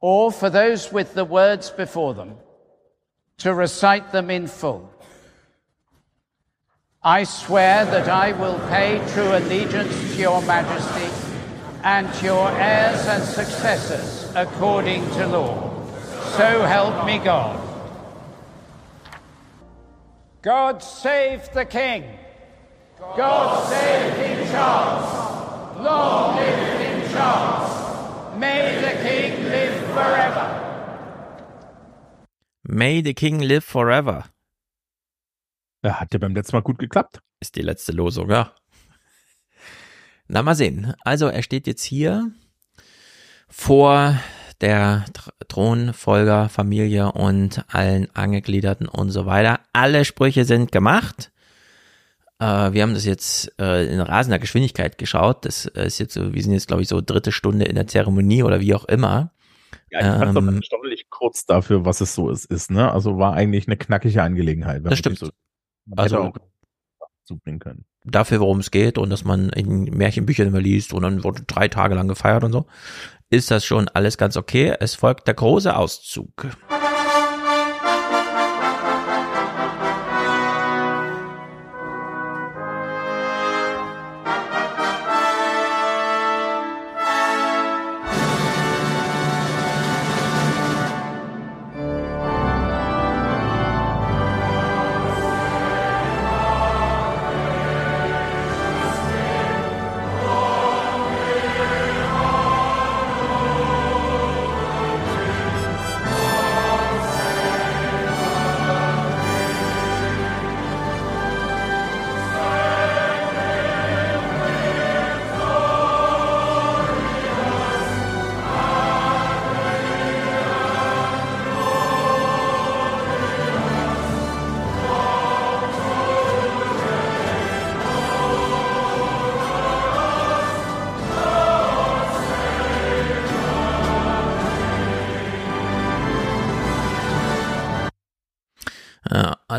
or 0.00 0.30
for 0.30 0.50
those 0.50 0.92
with 0.92 1.14
the 1.14 1.24
words 1.24 1.70
before 1.70 2.14
them 2.14 2.34
to 3.38 3.54
recite 3.54 4.12
them 4.12 4.30
in 4.30 4.46
full. 4.46 4.90
I 7.02 7.24
swear 7.24 7.84
that 7.84 8.08
I 8.08 8.32
will 8.32 8.58
pay 8.68 9.00
true 9.12 9.36
allegiance 9.36 10.14
to 10.14 10.20
your 10.20 10.42
majesty 10.42 11.08
and 11.84 12.12
to 12.14 12.24
your 12.24 12.50
heirs 12.50 13.06
and 13.06 13.22
successors 13.22 14.32
according 14.34 15.08
to 15.10 15.26
law. 15.26 15.72
So 16.36 16.62
help 16.62 17.06
me 17.06 17.18
God. 17.18 17.62
God 20.42 20.82
save 20.82 21.52
the 21.52 21.64
king. 21.64 22.04
God 22.98 23.68
save 23.68 24.14
King 24.16 24.48
Charles. 24.48 25.78
Long 25.84 26.36
live 26.36 26.78
King 26.78 27.10
Charles. 27.12 27.75
May 28.38 28.80
the 28.80 29.08
king 29.08 29.44
live 29.50 29.94
forever. 29.94 30.66
May 32.68 33.02
the 33.02 33.14
King 33.14 33.40
live 33.40 33.64
forever. 33.64 34.24
Ja, 35.82 36.00
hat 36.00 36.12
ja 36.12 36.18
beim 36.18 36.34
letzten 36.34 36.56
Mal 36.56 36.62
gut 36.62 36.78
geklappt. 36.78 37.20
Ist 37.40 37.54
die 37.56 37.62
letzte 37.62 37.92
Losung, 37.92 38.28
ja. 38.30 38.52
Na, 40.28 40.42
mal 40.42 40.54
sehen. 40.54 40.94
Also, 41.04 41.28
er 41.28 41.42
steht 41.42 41.66
jetzt 41.66 41.84
hier 41.84 42.32
vor 43.48 44.18
der 44.60 45.04
Thronfolgerfamilie 45.48 47.12
und 47.12 47.64
allen 47.68 48.14
Angegliederten 48.14 48.88
und 48.88 49.10
so 49.10 49.24
weiter. 49.26 49.60
Alle 49.72 50.04
Sprüche 50.04 50.44
sind 50.44 50.72
gemacht. 50.72 51.30
Äh, 52.38 52.72
wir 52.72 52.82
haben 52.82 52.94
das 52.94 53.04
jetzt 53.04 53.52
äh, 53.60 53.86
in 53.86 54.00
rasender 54.00 54.38
Geschwindigkeit 54.38 54.98
geschaut. 54.98 55.44
Das 55.44 55.64
ist 55.66 55.98
jetzt 55.98 56.14
so, 56.14 56.34
wir 56.34 56.42
sind 56.42 56.52
jetzt, 56.52 56.68
glaube 56.68 56.82
ich, 56.82 56.88
so 56.88 57.00
dritte 57.00 57.32
Stunde 57.32 57.64
in 57.66 57.74
der 57.76 57.86
Zeremonie 57.86 58.42
oder 58.42 58.60
wie 58.60 58.74
auch 58.74 58.84
immer. 58.84 59.32
Ja, 59.90 60.00
ich 60.00 60.06
fand 60.24 60.36
Ähm, 60.36 60.56
erstaunlich 60.56 61.06
kurz 61.10 61.46
dafür, 61.46 61.84
was 61.84 62.00
es 62.00 62.14
so 62.14 62.28
ist, 62.30 62.44
ist, 62.46 62.70
ne? 62.70 62.90
Also 62.92 63.18
war 63.18 63.34
eigentlich 63.34 63.66
eine 63.68 63.76
knackige 63.76 64.22
Angelegenheit. 64.22 64.82
Das 64.84 64.98
stimmt. 64.98 65.18
So, 65.18 65.30
Also- 65.96 66.18
auch 66.18 66.32
zubringen 67.24 67.58
können. 67.58 67.84
dafür, 68.04 68.38
worum 68.40 68.60
es 68.60 68.70
geht 68.70 68.98
und 68.98 69.10
dass 69.10 69.24
man 69.24 69.48
in 69.50 69.82
Märchenbüchern 69.84 70.46
immer 70.46 70.60
liest 70.60 70.92
und 70.92 71.02
dann 71.02 71.24
wurde 71.24 71.42
drei 71.44 71.66
Tage 71.66 71.96
lang 71.96 72.06
gefeiert 72.06 72.44
und 72.44 72.52
so, 72.52 72.66
ist 73.30 73.50
das 73.50 73.64
schon 73.64 73.88
alles 73.88 74.16
ganz 74.16 74.36
okay. 74.36 74.76
Es 74.78 74.94
folgt 74.94 75.26
der 75.26 75.34
große 75.34 75.74
Auszug. 75.76 76.46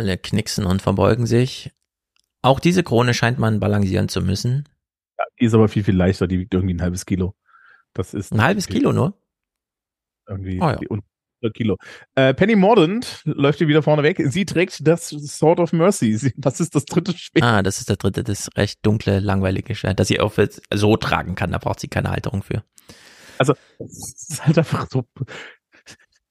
Alle 0.07 0.17
knicksen 0.17 0.65
und 0.65 0.81
verbeugen 0.81 1.25
sich. 1.25 1.71
Auch 2.41 2.59
diese 2.59 2.83
Krone 2.83 3.13
scheint 3.13 3.39
man 3.39 3.59
balancieren 3.59 4.09
zu 4.09 4.21
müssen. 4.21 4.67
Ja, 5.17 5.25
die 5.39 5.45
ist 5.45 5.53
aber 5.53 5.67
viel, 5.67 5.83
viel 5.83 5.95
leichter, 5.95 6.27
die 6.27 6.39
wiegt 6.39 6.53
irgendwie 6.53 6.73
ein 6.75 6.81
halbes 6.81 7.05
Kilo. 7.05 7.35
Das 7.93 8.13
ist 8.13 8.31
Ein 8.31 8.41
halbes 8.43 8.67
Kilo 8.67 8.93
nur? 8.93 9.19
irgendwie 10.27 10.59
Oh 10.61 10.69
ja. 10.69 10.79
unter 10.89 11.53
Kilo. 11.53 11.77
Äh, 12.15 12.33
Penny 12.33 12.55
Mordaunt 12.55 13.21
läuft 13.25 13.59
hier 13.59 13.67
wieder 13.67 13.81
vorne 13.81 14.03
weg. 14.03 14.21
Sie 14.25 14.45
trägt 14.45 14.85
das 14.85 15.09
Sword 15.09 15.59
of 15.59 15.73
Mercy. 15.73 16.31
Das 16.37 16.59
ist 16.59 16.75
das 16.75 16.85
dritte 16.85 17.17
Schwert. 17.17 17.43
Ah, 17.43 17.63
das 17.63 17.79
ist 17.79 17.89
der 17.89 17.95
dritte, 17.95 18.23
das 18.23 18.49
recht 18.55 18.79
dunkle, 18.85 19.19
langweilige 19.19 19.73
Schwert, 19.75 19.99
das 19.99 20.07
sie 20.09 20.19
auch 20.19 20.33
so 20.73 20.97
tragen 20.97 21.35
kann. 21.35 21.51
Da 21.51 21.57
braucht 21.57 21.79
sie 21.79 21.87
keine 21.87 22.11
Halterung 22.11 22.43
für. 22.43 22.63
Also, 23.39 23.53
es 23.79 24.29
ist 24.29 24.45
halt 24.45 24.57
einfach 24.57 24.87
so. 24.91 25.05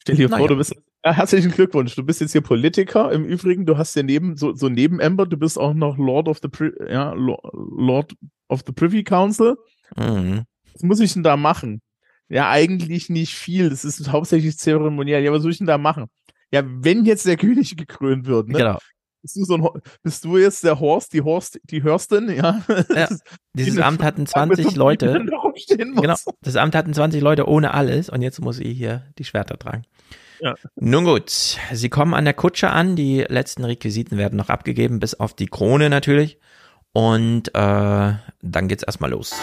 Stell 0.03 0.17
dir 0.17 0.29
Naja. 0.29 0.39
vor, 0.39 0.49
du 0.49 0.57
bist. 0.57 0.75
Ja, 1.07 1.13
herzlichen 1.13 1.53
Glückwunsch. 1.53 1.95
Du 1.95 2.03
bist 2.03 2.21
jetzt 2.21 2.33
hier 2.33 2.41
Politiker. 2.41 3.13
Im 3.13 3.25
Übrigen, 3.25 3.65
du 3.65 3.79
hast 3.79 3.95
ja 3.95 4.03
neben, 4.03 4.37
so, 4.37 4.57
so 4.57 4.69
neben 4.69 5.01
Amber, 5.01 5.25
du 5.25 5.37
bist 5.37 5.57
auch 5.57 5.73
noch 5.73 5.99
Lord 5.99 6.27
of 6.27 6.41
the, 6.43 6.49
Pri 6.49 6.73
ja, 6.91 7.13
Lo- 7.13 7.39
Lord 7.53 8.13
of 8.49 8.65
the 8.67 8.73
Privy 8.73 9.05
Council. 9.05 9.55
Mhm. 9.97 10.43
Was 10.73 10.83
muss 10.83 10.99
ich 10.99 11.13
denn 11.13 11.23
da 11.23 11.37
machen? 11.37 11.81
Ja, 12.29 12.51
eigentlich 12.51 13.09
nicht 13.09 13.37
viel. 13.37 13.71
Das 13.71 13.85
ist 13.85 14.11
hauptsächlich 14.11 14.59
zeremoniell. 14.59 15.23
Ja, 15.23 15.31
was 15.31 15.43
soll 15.43 15.53
ich 15.53 15.59
denn 15.59 15.69
da 15.69 15.79
machen? 15.79 16.07
Ja, 16.51 16.63
wenn 16.67 17.05
jetzt 17.05 17.25
der 17.25 17.37
König 17.37 17.77
gekrönt 17.77 18.27
wird, 18.27 18.49
ne? 18.49 18.59
Genau. 18.59 18.79
Bist 19.23 19.37
du, 19.37 19.45
so 19.45 19.55
ein, 19.55 19.69
bist 20.03 20.25
du 20.25 20.39
jetzt 20.39 20.65
der 20.65 20.81
Horst, 20.81 21.13
die 21.13 21.23
Horst, 21.23 21.61
die 21.63 21.85
Hörstin, 21.85 22.31
ja? 22.31 22.65
Ja, 22.93 23.09
dieses 23.55 23.79
Amt 23.79 24.03
hatten 24.03 24.27
20 24.27 24.75
Leute. 24.75 25.25
Genau. 25.69 26.17
Das 26.41 26.57
Amt 26.57 26.75
hatten 26.75 26.93
20 26.93 27.23
Leute 27.23 27.49
ohne 27.49 27.75
alles 27.75 28.09
und 28.09 28.23
jetzt 28.23 28.41
muss 28.41 28.57
sie 28.57 28.75
hier 28.75 29.05
die 29.19 29.25
Schwerter 29.25 29.57
tragen. 29.57 29.83
Ja. 30.41 30.55
Nun 30.77 31.05
gut, 31.05 31.31
sie 31.73 31.89
kommen 31.89 32.15
an 32.15 32.25
der 32.25 32.35
Kutsche 32.35 32.71
an, 32.71 32.97
die 32.97 33.25
letzten 33.29 33.65
Requisiten 33.65 34.19
werden 34.19 34.37
noch 34.37 34.49
abgegeben, 34.49 35.01
bis 35.01 35.15
auf 35.15 35.35
die 35.35 35.47
Krone 35.47 35.91
natürlich. 35.91 36.39
Und 36.93 37.49
äh, 37.49 37.53
dann 37.53 38.69
geht's 38.69 38.83
erstmal 38.83 39.11
los. 39.11 39.35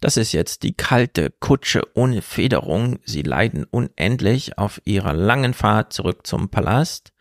Das 0.00 0.16
ist 0.16 0.32
jetzt 0.32 0.62
die 0.62 0.74
kalte 0.74 1.30
Kutsche 1.30 1.82
ohne 1.94 2.20
Federung. 2.20 2.98
Sie 3.04 3.22
leiden 3.22 3.64
unendlich 3.64 4.58
auf 4.58 4.80
ihrer 4.84 5.14
langen 5.14 5.54
Fahrt 5.54 5.92
zurück 5.92 6.26
zum 6.26 6.50
Palast. 6.50 7.12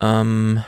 Ähm, 0.00 0.62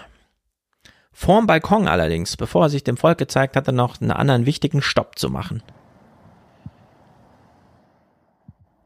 vorm 1.13 1.47
Balkon 1.47 1.89
allerdings, 1.89 2.37
bevor 2.37 2.67
er 2.67 2.69
sich 2.69 2.85
dem 2.85 2.97
Volk 2.97 3.19
gezeigt 3.19 3.57
hatte, 3.57 3.73
noch 3.73 4.01
einen 4.01 4.11
anderen 4.11 4.47
wichtigen 4.47 4.83
Stopp 4.83 5.19
zu 5.19 5.31
machen. 5.31 5.63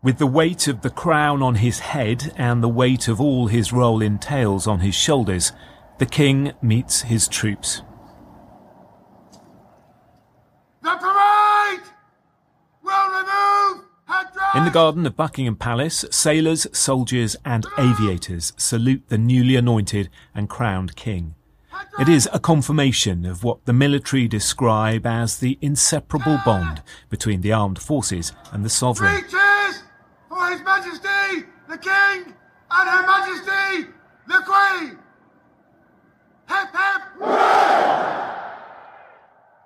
With 0.02 0.16
the 0.18 0.26
weight 0.26 0.68
of 0.68 0.80
the 0.82 0.90
crown 0.90 1.42
on 1.42 1.54
his 1.54 1.80
head 1.94 2.30
and 2.36 2.62
the 2.62 2.68
weight 2.68 3.08
of 3.08 3.20
all 3.20 3.48
his 3.48 3.72
role 3.72 4.04
entails 4.04 4.68
on 4.68 4.80
his 4.80 4.94
shoulders, 4.94 5.54
the 5.98 6.04
king 6.04 6.52
meets 6.60 7.02
his 7.02 7.26
troops. 7.26 7.82
The 10.82 10.90
parade 11.00 11.43
In 14.54 14.64
the 14.64 14.70
garden 14.70 15.04
of 15.04 15.16
Buckingham 15.16 15.56
Palace, 15.56 16.04
sailors, 16.12 16.68
soldiers, 16.70 17.34
and 17.44 17.66
aviators 17.76 18.52
salute 18.56 19.02
the 19.08 19.18
newly 19.18 19.56
anointed 19.56 20.08
and 20.32 20.48
crowned 20.48 20.94
king. 20.94 21.34
It 21.98 22.08
is 22.08 22.28
a 22.32 22.38
confirmation 22.38 23.26
of 23.26 23.42
what 23.42 23.64
the 23.64 23.72
military 23.72 24.28
describe 24.28 25.06
as 25.06 25.38
the 25.38 25.58
inseparable 25.60 26.38
bond 26.44 26.82
between 27.08 27.40
the 27.40 27.52
armed 27.52 27.80
forces 27.80 28.32
and 28.52 28.64
the 28.64 28.70
sovereign. 28.70 29.22
three 29.22 29.30
cheers 29.30 29.82
for 30.28 30.50
His 30.50 30.62
Majesty 30.62 31.46
the 31.68 31.78
King 31.78 32.32
and 32.70 32.88
Her 32.88 33.06
Majesty 33.06 33.90
the 34.28 34.40
Queen. 34.46 34.98
Hip 36.48 36.68
hip. 36.72 37.02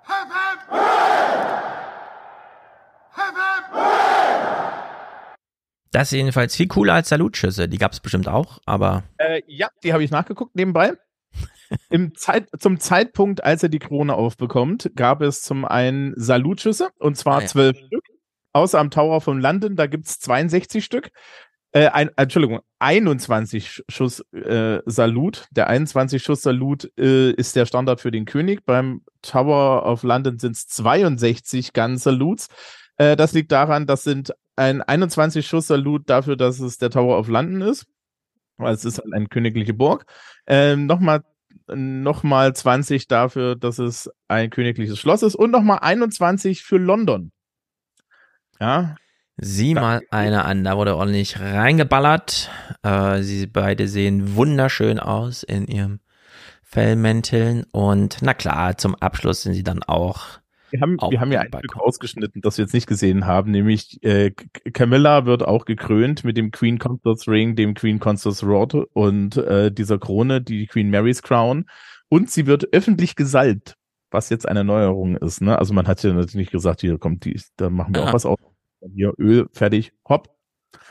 Hip 0.07 0.27
hip. 0.71 1.58
Das 5.91 6.11
ist 6.11 6.17
jedenfalls 6.17 6.55
viel 6.55 6.67
cooler 6.67 6.93
als 6.93 7.09
Salutschüsse. 7.09 7.67
Die 7.67 7.77
gab 7.79 7.93
es 7.93 7.99
bestimmt 7.99 8.27
auch, 8.27 8.59
aber 8.65 9.03
Äh, 9.17 9.41
ja, 9.47 9.69
die 9.83 9.91
habe 9.91 10.03
ich 10.03 10.11
nachgeguckt 10.11 10.55
nebenbei. 10.55 10.93
Im 11.89 12.15
Zeit, 12.15 12.47
zum 12.59 12.79
Zeitpunkt, 12.79 13.43
als 13.43 13.63
er 13.63 13.69
die 13.69 13.79
Krone 13.79 14.13
aufbekommt, 14.13 14.91
gab 14.95 15.21
es 15.21 15.41
zum 15.41 15.65
einen 15.65 16.13
Salutschüsse, 16.15 16.89
und 16.99 17.17
zwar 17.17 17.37
Ah, 17.37 17.41
ja. 17.41 17.47
zwölf 17.47 17.77
Stück. 17.77 18.03
Außer 18.53 18.79
am 18.79 18.89
Tower 18.91 19.21
von 19.21 19.39
London, 19.39 19.75
da 19.75 19.85
gibt's 19.87 20.19
62 20.19 20.83
Stück. 20.83 21.11
Äh, 21.71 21.87
ein, 21.89 22.09
Entschuldigung, 22.17 22.61
21 22.79 23.83
Schuss 23.89 24.21
äh, 24.33 24.79
Salut. 24.87 25.47
Der 25.51 25.67
21 25.67 26.21
Schuss 26.23 26.41
Salut 26.41 26.91
äh, 26.99 27.31
ist 27.31 27.55
der 27.55 27.67
Standard 27.67 28.01
für 28.01 28.09
den 28.09 28.25
König. 28.25 28.65
Beim 28.65 29.03
Tower 29.21 29.85
of 29.85 30.01
London 30.01 30.39
sind's 30.39 30.67
62 30.67 31.73
Gun 31.73 31.97
Salutes. 31.97 32.47
Äh, 32.99 33.15
das 33.15 33.33
liegt 33.33 33.51
daran, 33.51 33.87
das 33.87 34.03
sind 34.03 34.33
ein 34.55 34.83
21 34.83 35.47
Schuss 35.47 35.67
Salut 35.67 36.07
dafür, 36.09 36.35
dass 36.35 36.59
es 36.59 36.77
der 36.77 36.91
Tower 36.91 37.17
of 37.17 37.27
London 37.27 37.61
ist. 37.61 37.87
Weil 38.57 38.75
es 38.75 38.85
ist 38.85 38.99
halt 38.99 39.13
eine 39.13 39.27
königliche 39.27 39.73
Burg. 39.73 40.05
Ähm, 40.45 40.85
nochmal 40.85 41.23
nochmal 41.73 42.53
20 42.53 43.07
dafür, 43.07 43.55
dass 43.55 43.79
es 43.79 44.09
ein 44.27 44.49
königliches 44.49 44.99
Schloss 44.99 45.23
ist 45.23 45.35
und 45.35 45.51
nochmal 45.51 45.79
21 45.81 46.63
für 46.63 46.77
London. 46.77 47.31
Ja, 48.59 48.95
sieh 49.37 49.75
mal 49.75 50.01
einer 50.11 50.45
an. 50.45 50.63
Da 50.63 50.77
wurde 50.77 50.97
ordentlich 50.97 51.39
reingeballert. 51.39 52.49
Äh, 52.83 53.21
sie 53.21 53.47
beide 53.47 53.87
sehen 53.87 54.35
wunderschön 54.35 54.99
aus 54.99 55.43
in 55.43 55.67
ihrem 55.67 55.99
Fellmänteln. 56.63 57.65
Und 57.71 58.17
na 58.21 58.33
klar, 58.33 58.77
zum 58.77 58.95
Abschluss 58.95 59.43
sind 59.43 59.53
sie 59.53 59.63
dann 59.63 59.83
auch 59.83 60.39
Wir 60.71 60.81
haben, 60.81 60.97
wir 61.09 61.19
haben 61.19 61.31
ja 61.31 61.41
ein 61.41 61.51
Stück 61.59 61.77
ausgeschnitten, 61.77 62.41
das 62.41 62.57
wir 62.57 62.65
jetzt 62.65 62.73
nicht 62.73 62.87
gesehen 62.87 63.25
haben, 63.25 63.51
nämlich 63.51 64.01
äh, 64.03 64.31
Camilla 64.31 65.25
wird 65.25 65.43
auch 65.43 65.65
gekrönt 65.65 66.23
mit 66.23 66.37
dem 66.37 66.51
Queen 66.51 66.77
Consort's 66.79 67.27
Ring, 67.27 67.55
dem 67.55 67.73
Queen 67.73 67.99
Consort's 67.99 68.43
Rod 68.43 68.73
und 68.93 69.37
äh, 69.37 69.71
dieser 69.71 69.97
Krone, 69.99 70.41
die 70.41 70.67
Queen 70.67 70.89
Mary's 70.89 71.21
Crown. 71.23 71.65
Und 72.09 72.31
sie 72.31 72.47
wird 72.47 72.73
öffentlich 72.73 73.15
gesalbt, 73.15 73.75
was 74.11 74.29
jetzt 74.29 74.47
eine 74.47 74.63
Neuerung 74.63 75.15
ist. 75.17 75.41
Ne? 75.41 75.57
Also 75.59 75.73
man 75.73 75.87
hat 75.87 76.01
ja 76.03 76.11
natürlich 76.11 76.35
nicht 76.35 76.51
gesagt, 76.51 76.81
hier 76.81 76.97
kommt 76.97 77.25
die, 77.25 77.39
da 77.57 77.69
machen 77.69 77.93
wir 77.93 78.01
Ja. 78.01 78.09
auch 78.09 78.13
was 78.13 78.25
auf. 78.25 78.39
Hier 78.95 79.13
Öl, 79.17 79.47
fertig, 79.53 79.91
hopp. 80.07 80.29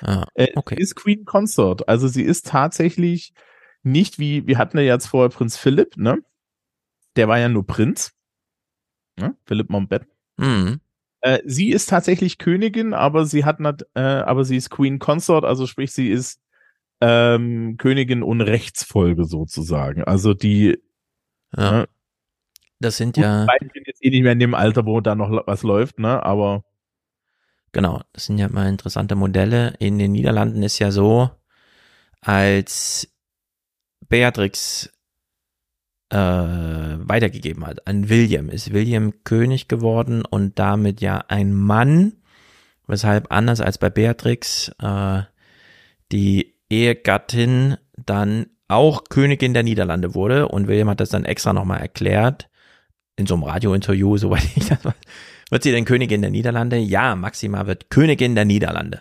Ah, 0.03 0.27
Äh, 0.35 0.49
sie 0.69 0.75
ist 0.77 0.95
Queen 0.95 1.25
Consort. 1.25 1.89
Also 1.89 2.07
sie 2.09 2.23
ist 2.23 2.47
tatsächlich 2.47 3.33
nicht 3.83 4.19
wie, 4.19 4.47
wir 4.47 4.59
hatten 4.59 4.77
ja 4.79 4.85
jetzt 4.85 5.07
vorher 5.07 5.31
Prinz 5.31 5.57
Philipp, 5.57 5.97
ne? 5.97 6.19
Der 7.17 7.27
war 7.29 7.39
ja 7.39 7.49
nur 7.49 7.67
Prinz. 7.67 8.13
Ne? 9.19 9.37
Philipp 9.45 9.71
Mountbatten. 9.71 10.09
Mhm. 10.37 10.81
Äh, 11.21 11.41
sie 11.45 11.71
ist 11.71 11.89
tatsächlich 11.89 12.39
Königin, 12.39 12.95
aber 12.95 13.27
sie 13.27 13.45
hat 13.45 13.61
nat, 13.61 13.83
äh, 13.95 14.01
aber 14.01 14.45
sie 14.45 14.57
ist 14.57 14.71
Queen 14.71 14.99
Consort, 14.99 15.45
also 15.45 15.67
sprich, 15.67 15.93
sie 15.93 16.11
ist 16.11 16.41
ähm, 17.01 17.77
Königin 17.77 18.23
und 18.23 18.41
Rechtsfolge 18.41 19.25
sozusagen. 19.25 20.05
Also 20.05 20.35
die 20.35 20.79
Ja. 21.57 21.73
ne? 21.73 21.89
Das 22.81 22.97
sind 22.97 23.17
Gut, 23.17 23.25
ja, 23.25 23.47
beide 23.47 23.69
sind 23.73 23.87
jetzt 23.89 24.05
eh 24.05 24.11
nicht 24.11 24.23
mehr 24.23 24.33
in 24.33 24.39
dem 24.39 24.55
Alter, 24.55 24.87
wo 24.87 25.01
da 25.01 25.17
noch 25.17 25.31
was 25.47 25.65
läuft, 25.65 25.99
ne? 25.99 26.23
Aber 26.23 26.65
genau, 27.73 28.03
das 28.13 28.27
sind 28.27 28.39
ja 28.39 28.49
mal 28.49 28.69
interessante 28.69 29.17
Modelle. 29.17 29.75
In 29.81 29.99
den 29.99 30.13
Niederlanden 30.13 30.63
ist 30.63 30.79
ja 30.79 30.93
so, 30.93 31.29
als 32.21 33.13
Beatrix 34.09 34.93
äh, 36.11 36.17
weitergegeben 36.17 37.67
hat 37.67 37.87
an 37.87 38.09
William, 38.09 38.49
ist 38.49 38.73
William 38.73 39.13
König 39.25 39.69
geworden 39.69 40.25
und 40.25 40.59
damit 40.59 41.01
ja 41.01 41.19
ein 41.29 41.53
Mann, 41.53 42.15
weshalb 42.87 43.31
anders 43.31 43.61
als 43.61 43.79
bei 43.79 43.91
Beatrix 43.91 44.73
äh, 44.81 45.23
die 46.11 46.55
Ehegattin 46.71 47.77
dann 47.97 48.47
auch 48.69 49.05
Königin 49.09 49.55
der 49.55 49.63
Niederlande 49.63 50.15
wurde 50.15 50.49
und 50.49 50.69
William 50.69 50.89
hat 50.91 51.01
das 51.01 51.11
dann 51.11 51.25
extra 51.25 51.53
nochmal 51.53 51.81
erklärt 51.81 52.49
in 53.17 53.27
so 53.27 53.35
einem 53.35 53.45
Radiointerview, 53.45 54.17
soweit 54.17 54.45
ich 54.57 54.69
das 54.69 54.85
weiß. 54.85 54.95
Wird 55.51 55.63
sie 55.63 55.73
denn 55.73 55.87
Königin 55.87 56.21
der 56.21 56.31
Niederlande? 56.31 56.77
Ja, 56.77 57.17
Maxima 57.17 57.67
wird 57.67 57.91
Königin 57.91 58.35
der 58.35 58.45
Niederlande. 58.45 59.01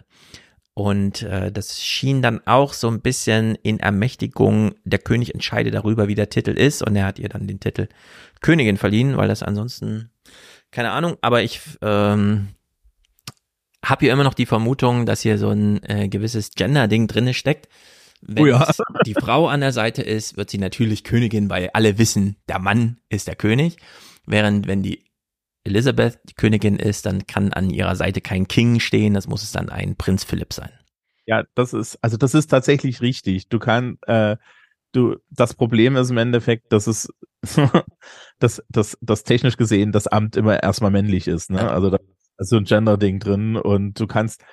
Und 0.78 1.24
äh, 1.24 1.52
das 1.52 1.82
schien 1.82 2.22
dann 2.22 2.40
auch 2.46 2.72
so 2.72 2.88
ein 2.88 3.02
bisschen 3.02 3.56
in 3.64 3.80
Ermächtigung, 3.80 4.76
der 4.84 5.00
König 5.00 5.34
entscheidet 5.34 5.74
darüber, 5.74 6.08
wie 6.08 6.14
der 6.14 6.30
Titel 6.30 6.52
ist. 6.52 6.84
Und 6.84 6.96
er 6.96 7.08
hat 7.08 7.18
ihr 7.18 7.30
dann 7.30 7.48
den 7.48 7.60
Titel 7.60 7.88
Königin 8.42 8.78
verliehen, 8.78 9.18
weil 9.18 9.28
das 9.28 9.42
ansonsten, 9.42 10.12
keine 10.70 10.92
Ahnung, 10.92 11.18
aber 11.22 11.42
ich 11.42 11.62
ähm, 11.82 12.50
habe 13.84 14.06
hier 14.06 14.14
immer 14.14 14.24
noch 14.24 14.36
die 14.36 14.46
Vermutung, 14.46 15.08
dass 15.08 15.22
hier 15.22 15.40
so 15.40 15.50
ein 15.50 15.82
äh, 15.82 16.10
gewisses 16.10 16.52
Gender-Ding 16.52 17.08
drinne 17.08 17.34
steckt. 17.34 17.70
Wenn 18.22 18.44
Oh 18.44 18.46
ja. 18.46 18.72
die 19.08 19.16
Frau 19.16 19.48
an 19.48 19.62
der 19.62 19.72
Seite 19.72 20.04
ist, 20.04 20.38
wird 20.38 20.52
sie 20.52 20.60
natürlich 20.60 21.04
Königin, 21.04 21.50
weil 21.50 21.72
alle 21.74 21.98
wissen, 21.98 22.36
der 22.48 22.60
Mann 22.60 22.98
ist 23.10 23.28
der 23.28 23.36
König. 23.36 23.78
Während 24.28 24.68
wenn 24.68 24.84
die 24.84 25.07
Elizabeth 25.68 26.20
die 26.30 26.34
Königin 26.34 26.78
ist, 26.78 27.06
dann 27.06 27.28
kann 27.28 27.54
an 27.54 27.70
ihrer 27.70 27.96
Seite 27.96 28.22
kein 28.22 28.48
King 28.48 28.80
stehen, 28.80 29.14
das 29.14 29.28
muss 29.28 29.44
es 29.44 29.52
dann 29.52 29.70
ein 29.70 29.96
Prinz 29.96 30.24
Philipp 30.24 30.54
sein. 30.54 30.72
Ja, 31.26 31.44
das 31.56 31.74
ist, 31.74 31.98
also 32.02 32.18
das 32.18 32.34
ist 32.34 32.48
tatsächlich 32.48 33.02
richtig. 33.02 33.50
Du 33.50 33.60
kannst, 33.60 34.08
äh, 34.08 34.38
du, 34.94 35.18
das 35.30 35.54
Problem 35.54 35.96
ist 35.98 36.10
im 36.10 36.18
Endeffekt, 36.18 36.72
dass 36.72 36.88
es, 36.88 37.10
dass, 38.40 38.64
dass, 38.70 38.98
dass 39.02 39.24
technisch 39.24 39.58
gesehen 39.58 39.92
das 39.92 40.08
Amt 40.08 40.38
immer 40.38 40.64
erstmal 40.64 40.92
männlich 40.92 41.28
ist, 41.28 41.52
ne? 41.52 41.70
Also 41.70 41.90
da 41.90 41.98
ist 42.38 42.50
so 42.50 42.58
ein 42.58 42.64
Gender-Ding 42.64 43.20
drin 43.20 43.58
und 43.58 44.00
du 44.00 44.08
kannst, 44.08 44.44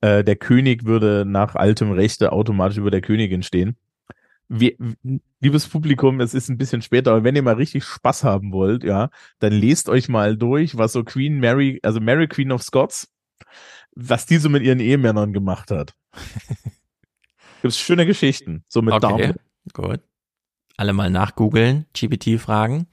äh, 0.00 0.24
der 0.24 0.36
König 0.36 0.84
würde 0.84 1.24
nach 1.26 1.54
altem 1.54 1.92
Rechte 1.92 2.32
automatisch 2.32 2.78
über 2.78 2.90
der 2.90 3.02
Königin 3.02 3.42
stehen. 3.42 3.76
Wir, 4.54 4.74
liebes 5.40 5.66
Publikum, 5.66 6.20
es 6.20 6.34
ist 6.34 6.50
ein 6.50 6.58
bisschen 6.58 6.82
später, 6.82 7.12
aber 7.12 7.24
wenn 7.24 7.34
ihr 7.34 7.42
mal 7.42 7.54
richtig 7.54 7.84
Spaß 7.84 8.22
haben 8.22 8.52
wollt, 8.52 8.84
ja, 8.84 9.08
dann 9.38 9.52
lest 9.52 9.88
euch 9.88 10.10
mal 10.10 10.36
durch, 10.36 10.76
was 10.76 10.92
so 10.92 11.04
Queen 11.04 11.40
Mary, 11.40 11.80
also 11.82 12.00
Mary 12.00 12.28
Queen 12.28 12.52
of 12.52 12.62
Scots, 12.62 13.08
was 13.94 14.26
die 14.26 14.36
so 14.36 14.50
mit 14.50 14.62
ihren 14.62 14.80
Ehemännern 14.80 15.32
gemacht 15.32 15.70
hat. 15.70 15.94
Gibt's 17.62 17.78
schöne 17.78 18.04
Geschichten, 18.04 18.62
so 18.68 18.82
mit 18.82 18.92
Okay, 18.92 19.00
Damen. 19.00 19.34
gut. 19.72 20.00
Alle 20.76 20.92
mal 20.92 21.08
nachgoogeln, 21.08 21.86
GPT-Fragen. 21.94 22.88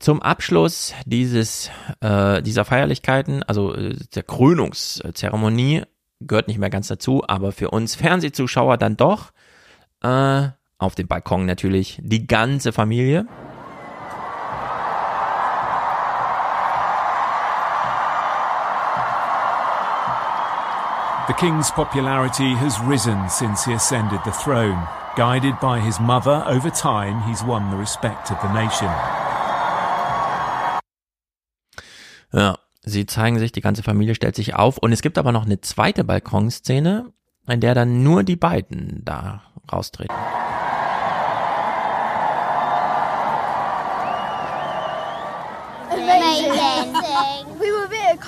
Zum 0.00 0.20
Abschluss 0.20 0.94
dieses, 1.06 1.70
äh, 2.00 2.42
dieser 2.42 2.64
Feierlichkeiten, 2.64 3.42
also 3.42 3.74
äh, 3.74 3.96
der 4.14 4.22
Krönungszeremonie, 4.22 5.82
gehört 6.20 6.48
nicht 6.48 6.58
mehr 6.58 6.70
ganz 6.70 6.88
dazu, 6.88 7.22
aber 7.26 7.52
für 7.52 7.70
uns 7.70 7.94
Fernsehzuschauer 7.94 8.76
dann 8.76 8.96
doch, 8.96 9.32
äh, 10.02 10.48
auf 10.78 10.94
dem 10.94 11.08
Balkon 11.08 11.44
natürlich, 11.44 12.00
die 12.02 12.26
ganze 12.26 12.72
Familie. 12.72 13.26
The 21.26 21.34
king's 21.34 21.70
popularity 21.70 22.54
has 22.54 22.80
risen 22.88 23.28
since 23.28 23.68
he 23.68 23.74
ascended 23.74 24.20
the 24.24 24.30
throne. 24.30 24.88
Guided 25.14 25.60
by 25.60 25.78
his 25.78 26.00
mother, 26.00 26.42
over 26.46 26.70
time 26.70 27.22
he's 27.28 27.44
won 27.44 27.70
the 27.70 27.76
respect 27.76 28.30
of 28.30 28.38
the 28.40 28.48
nation. 28.48 28.88
Ja, 32.32 32.58
sie 32.82 33.04
zeigen 33.04 33.38
sich, 33.38 33.52
die 33.52 33.60
ganze 33.60 33.82
Familie 33.82 34.14
stellt 34.14 34.36
sich 34.36 34.54
auf 34.54 34.78
und 34.78 34.92
es 34.92 35.02
gibt 35.02 35.18
aber 35.18 35.32
noch 35.32 35.44
eine 35.44 35.60
zweite 35.60 36.04
Balkonszene, 36.04 37.12
in 37.46 37.60
der 37.60 37.74
dann 37.74 38.02
nur 38.02 38.22
die 38.22 38.36
beiden 38.36 39.02
da 39.04 39.42
raustreten. 39.70 40.14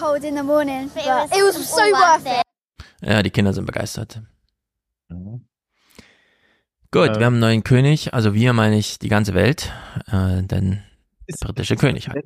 Cold 0.01 0.25
in 0.25 0.37
the 0.37 0.43
morning, 0.43 0.89
but 0.95 1.05
it 1.05 1.43
was, 1.43 1.69
so 1.69 1.83
worth 1.83 2.27
it. 2.27 2.43
Ja, 3.03 3.23
die 3.23 3.31
Kinder 3.31 3.53
sind 3.53 3.67
begeistert. 3.67 4.23
Mhm. 5.09 5.47
Gut, 6.91 7.11
Äh. 7.11 7.19
wir 7.19 7.27
haben 7.27 7.35
einen 7.35 7.41
neuen 7.41 7.65
König, 7.65 8.15
also 8.15 8.35
wir 8.35 8.53
meine 8.53 8.79
ich 8.79 8.99
die 8.99 9.09
ganze 9.09 9.35
Welt, 9.35 9.73
äh, 10.11 10.43
denn 10.43 10.83
der 11.29 11.47
britische 11.47 11.77
König 11.77 12.09
halt. 12.09 12.25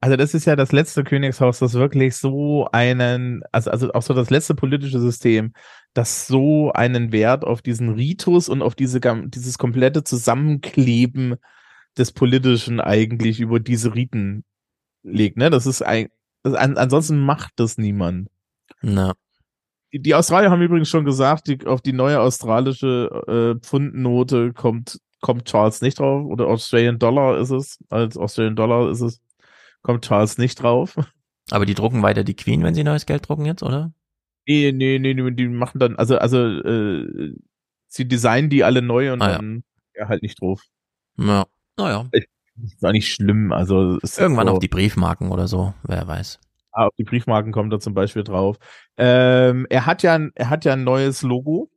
Also 0.00 0.16
das 0.16 0.34
ist 0.34 0.46
ja 0.46 0.56
das 0.56 0.72
letzte 0.72 1.04
Königshaus, 1.04 1.60
das 1.60 1.74
wirklich 1.74 2.16
so 2.16 2.66
einen, 2.72 3.42
also, 3.52 3.70
also 3.70 3.92
auch 3.92 4.02
so 4.02 4.14
das 4.14 4.30
letzte 4.30 4.56
politische 4.56 4.98
System, 4.98 5.52
das 5.94 6.26
so 6.26 6.72
einen 6.72 7.12
Wert 7.12 7.44
auf 7.44 7.62
diesen 7.62 7.90
Ritus 7.90 8.48
und 8.48 8.62
auf 8.62 8.74
diese, 8.74 8.98
dieses 9.00 9.58
komplette 9.58 10.02
Zusammenkleben 10.02 11.36
des 11.96 12.10
Politischen 12.10 12.80
eigentlich 12.80 13.38
über 13.38 13.60
diese 13.60 13.94
Riten 13.94 14.44
legt, 15.04 15.36
ne? 15.36 15.50
Das 15.50 15.66
ist 15.66 15.82
ein, 15.82 16.08
an, 16.44 16.76
ansonsten 16.76 17.20
macht 17.20 17.52
das 17.56 17.78
niemand. 17.78 18.28
Na. 18.82 19.14
Die, 19.92 20.00
die 20.00 20.14
Australier 20.14 20.50
haben 20.50 20.62
übrigens 20.62 20.88
schon 20.88 21.04
gesagt, 21.04 21.46
die, 21.48 21.66
auf 21.66 21.80
die 21.82 21.92
neue 21.92 22.20
australische 22.20 23.54
äh, 23.56 23.60
Pfundnote 23.60 24.52
kommt, 24.52 24.98
kommt 25.20 25.44
Charles 25.46 25.82
nicht 25.82 25.98
drauf, 25.98 26.24
oder 26.26 26.46
Australian 26.46 26.98
Dollar 26.98 27.38
ist 27.38 27.50
es, 27.50 27.78
als 27.90 28.16
Australian 28.16 28.56
Dollar 28.56 28.90
ist 28.90 29.00
es, 29.00 29.20
kommt 29.82 30.04
Charles 30.04 30.38
nicht 30.38 30.62
drauf. 30.62 30.96
Aber 31.50 31.66
die 31.66 31.74
drucken 31.74 32.02
weiter 32.02 32.24
die 32.24 32.36
Queen, 32.36 32.62
wenn 32.62 32.74
sie 32.74 32.84
neues 32.84 33.06
Geld 33.06 33.28
drucken 33.28 33.44
jetzt, 33.44 33.62
oder? 33.62 33.92
Nee, 34.46 34.72
nee, 34.72 34.98
nee, 34.98 35.14
nee, 35.14 35.30
die 35.32 35.48
machen 35.48 35.78
dann, 35.78 35.96
also, 35.96 36.16
also, 36.18 36.38
äh, 36.38 37.34
sie 37.88 38.08
designen 38.08 38.48
die 38.50 38.64
alle 38.64 38.82
neu 38.82 39.12
und 39.12 39.22
Ah, 39.22 39.30
ja. 39.32 39.36
dann 39.36 39.62
ja 39.94 40.08
halt 40.08 40.22
nicht 40.22 40.40
drauf. 40.40 40.62
Ja, 41.18 41.44
naja. 41.76 42.08
Ist 42.64 42.84
auch 42.84 42.92
nicht 42.92 43.12
schlimm, 43.12 43.52
also 43.52 43.98
Irgendwann 44.18 44.46
so, 44.46 44.54
auf 44.54 44.58
die 44.58 44.68
Briefmarken 44.68 45.30
oder 45.30 45.48
so, 45.48 45.74
wer 45.82 46.06
weiß. 46.06 46.38
Ah, 46.72 46.86
auf 46.86 46.94
die 46.98 47.04
Briefmarken 47.04 47.52
kommt 47.52 47.72
er 47.72 47.80
zum 47.80 47.94
Beispiel 47.94 48.24
drauf. 48.24 48.56
Ähm, 48.96 49.66
er 49.68 49.86
hat 49.86 50.02
ja, 50.02 50.14
ein- 50.14 50.32
er 50.34 50.48
hat 50.50 50.64
ja 50.64 50.72
ein 50.72 50.84
neues 50.84 51.22
Logo. 51.22 51.70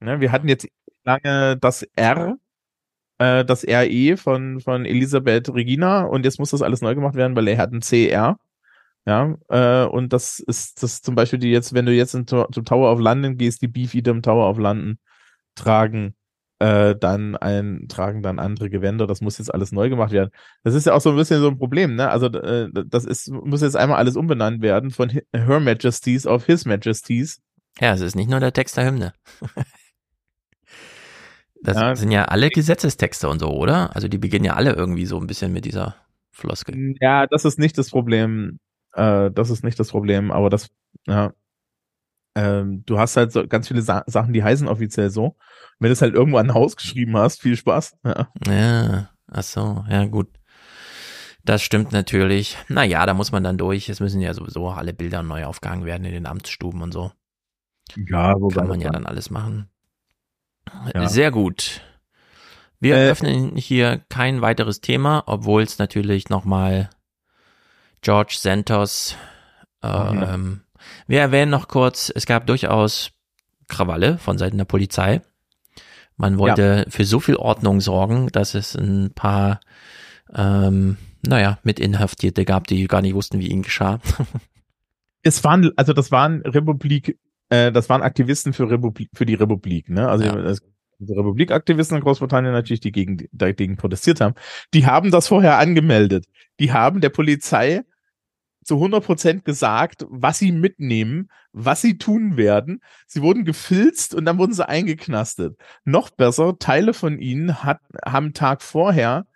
Ne, 0.00 0.20
wir 0.20 0.32
hatten 0.32 0.48
jetzt 0.48 0.66
lange 1.04 1.56
das 1.58 1.82
R, 1.96 2.36
äh, 3.18 3.44
das 3.44 3.64
RE 3.66 4.16
von, 4.16 4.60
von 4.60 4.84
Elisabeth 4.86 5.54
Regina 5.54 6.02
und 6.04 6.24
jetzt 6.24 6.38
muss 6.40 6.50
das 6.50 6.62
alles 6.62 6.82
neu 6.82 6.94
gemacht 6.94 7.14
werden, 7.14 7.36
weil 7.36 7.48
er 7.48 7.58
hat 7.58 7.72
ein 7.72 7.82
CR. 7.82 8.38
Ja, 9.06 9.36
äh, 9.48 9.86
und 9.86 10.12
das 10.12 10.38
ist 10.40 10.82
das 10.82 11.02
zum 11.02 11.14
Beispiel 11.16 11.38
die 11.40 11.50
jetzt, 11.50 11.74
wenn 11.74 11.86
du 11.86 11.92
jetzt 11.92 12.14
in, 12.14 12.26
zum 12.26 12.46
Tower 12.64 12.92
of 12.92 13.00
London 13.00 13.36
gehst, 13.36 13.62
die 13.62 13.68
Beefeater 13.68 14.12
im 14.12 14.22
Tower 14.22 14.48
of 14.50 14.58
London 14.58 14.98
tragen 15.56 16.14
äh, 16.62 16.96
dann 16.96 17.36
ein, 17.36 17.86
tragen 17.88 18.22
dann 18.22 18.38
andere 18.38 18.70
Gewänder. 18.70 19.06
Das 19.08 19.20
muss 19.20 19.38
jetzt 19.38 19.52
alles 19.52 19.72
neu 19.72 19.88
gemacht 19.88 20.12
werden. 20.12 20.30
Das 20.62 20.74
ist 20.74 20.86
ja 20.86 20.94
auch 20.94 21.00
so 21.00 21.10
ein 21.10 21.16
bisschen 21.16 21.40
so 21.40 21.48
ein 21.48 21.58
Problem, 21.58 21.96
ne? 21.96 22.08
Also 22.10 22.26
äh, 22.26 22.68
das 22.86 23.04
ist, 23.04 23.30
muss 23.30 23.62
jetzt 23.62 23.76
einmal 23.76 23.98
alles 23.98 24.16
umbenannt 24.16 24.62
werden 24.62 24.90
von 24.90 25.08
Her 25.10 25.60
Majesties 25.60 26.26
auf 26.26 26.46
His 26.46 26.64
Majesties. 26.64 27.40
Ja, 27.80 27.94
es 27.94 28.00
ist 28.00 28.14
nicht 28.16 28.30
nur 28.30 28.38
der 28.40 28.52
Text 28.52 28.76
der 28.76 28.86
Hymne. 28.86 29.12
Das 31.64 31.76
Ja. 31.76 31.94
sind 31.94 32.10
ja 32.10 32.24
alle 32.24 32.48
Gesetzestexte 32.48 33.28
und 33.28 33.38
so, 33.38 33.50
oder? 33.50 33.94
Also 33.94 34.08
die 34.08 34.18
beginnen 34.18 34.44
ja 34.44 34.54
alle 34.54 34.72
irgendwie 34.72 35.06
so 35.06 35.20
ein 35.20 35.28
bisschen 35.28 35.52
mit 35.52 35.64
dieser 35.64 35.94
Floskel. 36.32 36.96
Ja, 37.00 37.26
das 37.28 37.44
ist 37.44 37.58
nicht 37.58 37.78
das 37.78 37.90
Problem. 37.90 38.58
Äh, 38.94 39.30
das 39.30 39.48
ist 39.50 39.62
nicht 39.62 39.78
das 39.78 39.90
Problem, 39.90 40.32
aber 40.32 40.50
das, 40.50 40.70
ja. 41.06 41.32
Ähm, 42.34 42.82
du 42.86 42.98
hast 42.98 43.16
halt 43.16 43.32
so 43.32 43.46
ganz 43.46 43.68
viele 43.68 43.82
Sa 43.82 44.04
Sachen, 44.06 44.32
die 44.32 44.42
heißen 44.42 44.68
offiziell 44.68 45.10
so. 45.10 45.36
Wenn 45.78 45.88
du 45.88 45.92
es 45.92 46.02
halt 46.02 46.14
irgendwo 46.14 46.38
an 46.38 46.48
ein 46.50 46.54
Haus 46.54 46.76
geschrieben 46.76 47.16
hast, 47.16 47.40
viel 47.42 47.56
Spaß. 47.56 47.96
Ja. 48.04 48.28
Ja, 48.46 49.10
ach 49.30 49.42
so, 49.42 49.84
ja 49.88 50.04
gut. 50.06 50.28
Das 51.44 51.60
stimmt 51.62 51.90
natürlich. 51.92 52.56
Naja, 52.68 53.04
da 53.04 53.14
muss 53.14 53.32
man 53.32 53.42
dann 53.42 53.58
durch. 53.58 53.88
Es 53.88 53.98
müssen 54.00 54.20
ja 54.20 54.32
sowieso 54.32 54.68
alle 54.70 54.92
Bilder 54.92 55.22
neu 55.24 55.44
aufgehangen 55.44 55.84
werden 55.84 56.04
in 56.04 56.12
den 56.12 56.26
Amtsstuben 56.26 56.82
und 56.82 56.92
so. 56.92 57.10
Ja, 57.96 58.34
wobei 58.40 58.54
Kann 58.60 58.68
man 58.68 58.80
ja 58.80 58.90
dann- 58.90 59.06
alles 59.06 59.28
machen. 59.30 59.68
Ja. 60.94 61.08
Sehr 61.08 61.32
gut. 61.32 61.80
Wir 62.78 62.96
Äh, 62.96 63.10
öffnen 63.10 63.56
hier 63.56 64.00
kein 64.08 64.40
weiteres 64.40 64.80
Thema, 64.80 65.24
obwohl 65.26 65.62
es 65.62 65.78
natürlich 65.78 66.28
nochmal 66.30 66.90
George 68.00 68.36
Santos, 68.38 69.16
ähm, 69.82 70.62
wir 71.06 71.20
erwähnen 71.20 71.50
noch 71.50 71.68
kurz, 71.68 72.12
es 72.14 72.26
gab 72.26 72.46
durchaus 72.46 73.12
Krawalle 73.68 74.18
von 74.18 74.38
Seiten 74.38 74.58
der 74.58 74.64
Polizei. 74.64 75.20
Man 76.16 76.38
wollte 76.38 76.84
für 76.88 77.04
so 77.04 77.20
viel 77.20 77.36
Ordnung 77.36 77.80
sorgen, 77.80 78.28
dass 78.28 78.54
es 78.54 78.74
ein 78.74 79.12
paar, 79.14 79.60
ähm, 80.34 80.98
naja, 81.26 81.58
Mitinhaftierte 81.62 82.44
gab, 82.44 82.66
die 82.66 82.86
gar 82.86 83.02
nicht 83.02 83.14
wussten, 83.14 83.40
wie 83.40 83.48
ihnen 83.48 83.62
geschah. 83.62 84.00
Es 85.24 85.44
waren, 85.44 85.70
also 85.76 85.92
das 85.92 86.10
waren 86.10 86.42
Republik, 86.42 87.16
äh, 87.48 87.70
das 87.70 87.88
waren 87.88 88.02
Aktivisten 88.02 88.52
für 88.52 88.68
Republik, 88.68 89.08
für 89.14 89.24
die 89.24 89.34
Republik, 89.34 89.88
ne? 89.88 90.08
Also 90.08 90.24
Ja. 90.24 90.54
die 90.98 91.12
Republikaktivisten 91.12 91.98
in 91.98 92.02
Großbritannien 92.02 92.52
natürlich, 92.52 92.80
die 92.80 92.90
gegen, 92.90 93.28
dagegen 93.30 93.76
protestiert 93.76 94.20
haben. 94.20 94.34
Die 94.74 94.84
haben 94.86 95.12
das 95.12 95.28
vorher 95.28 95.58
angemeldet. 95.58 96.26
Die 96.58 96.72
haben 96.72 97.00
der 97.00 97.10
Polizei 97.10 97.82
zu 98.64 98.74
100 98.76 99.04
Prozent 99.04 99.44
gesagt, 99.44 100.06
was 100.08 100.38
sie 100.38 100.52
mitnehmen, 100.52 101.28
was 101.52 101.82
sie 101.82 101.98
tun 101.98 102.36
werden. 102.36 102.80
Sie 103.06 103.22
wurden 103.22 103.44
gefilzt 103.44 104.14
und 104.14 104.24
dann 104.24 104.38
wurden 104.38 104.52
sie 104.54 104.68
eingeknastet. 104.68 105.56
Noch 105.84 106.10
besser, 106.10 106.58
Teile 106.58 106.94
von 106.94 107.18
ihnen 107.18 107.62
hat, 107.64 107.80
haben 108.04 108.32
Tag 108.34 108.62
vorher 108.62 109.26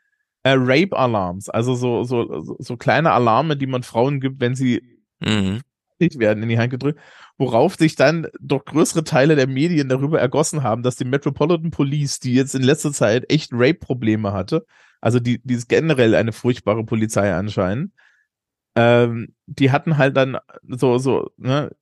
äh, 0.44 0.54
Rape-Alarms, 0.56 1.48
also 1.48 1.74
so, 1.74 2.04
so, 2.04 2.56
so, 2.58 2.76
kleine 2.76 3.10
Alarme, 3.12 3.56
die 3.56 3.66
man 3.66 3.82
Frauen 3.82 4.20
gibt, 4.20 4.40
wenn 4.40 4.54
sie 4.54 4.80
Mhm. 5.20 5.60
nicht 5.98 6.18
werden 6.18 6.42
in 6.42 6.48
die 6.48 6.58
Hand 6.58 6.70
gedrückt, 6.70 7.00
worauf 7.38 7.76
sich 7.76 7.96
dann 7.96 8.26
doch 8.40 8.64
größere 8.64 9.02
Teile 9.04 9.34
der 9.34 9.46
Medien 9.46 9.88
darüber 9.88 10.20
ergossen 10.20 10.62
haben, 10.62 10.82
dass 10.82 10.96
die 10.96 11.04
Metropolitan 11.06 11.70
Police, 11.70 12.20
die 12.20 12.34
jetzt 12.34 12.54
in 12.54 12.62
letzter 12.62 12.92
Zeit 12.92 13.30
echt 13.32 13.50
Rape-Probleme 13.52 14.32
hatte, 14.32 14.66
also 15.00 15.20
die, 15.20 15.40
die 15.42 15.54
ist 15.54 15.68
generell 15.68 16.14
eine 16.14 16.32
furchtbare 16.32 16.84
Polizei 16.84 17.32
anscheinend, 17.32 17.92
ähm, 18.76 19.34
die 19.46 19.70
hatten 19.72 19.96
halt 19.98 20.16
dann 20.16 20.38
so, 20.68 20.98
so, 20.98 21.30
ne, 21.36 21.74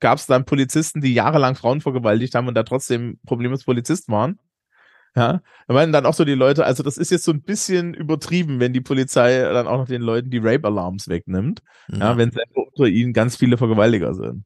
gab 0.00 0.18
es 0.18 0.26
dann 0.26 0.44
Polizisten, 0.44 1.00
die 1.00 1.14
jahrelang 1.14 1.56
Frauen 1.56 1.80
vergewaltigt 1.80 2.34
haben 2.34 2.48
und 2.48 2.54
da 2.54 2.62
trotzdem 2.62 3.18
problemlos 3.26 3.64
Polizist 3.64 4.08
waren. 4.08 4.38
Ja, 5.16 5.40
da 5.66 5.74
meinen 5.74 5.92
dann 5.94 6.04
auch 6.04 6.12
so 6.12 6.26
die 6.26 6.34
Leute, 6.34 6.66
also 6.66 6.82
das 6.82 6.98
ist 6.98 7.10
jetzt 7.10 7.24
so 7.24 7.32
ein 7.32 7.40
bisschen 7.40 7.94
übertrieben, 7.94 8.60
wenn 8.60 8.74
die 8.74 8.82
Polizei 8.82 9.40
dann 9.40 9.66
auch 9.66 9.78
noch 9.78 9.86
den 9.86 10.02
Leuten 10.02 10.28
die 10.30 10.38
Rape-Alarms 10.38 11.08
wegnimmt. 11.08 11.62
Ja, 11.88 11.98
Ja. 11.98 12.16
wenn 12.18 12.30
selber 12.30 12.66
unter 12.70 12.86
ihnen 12.86 13.14
ganz 13.14 13.34
viele 13.36 13.56
Vergewaltiger 13.56 14.12
sind. 14.12 14.44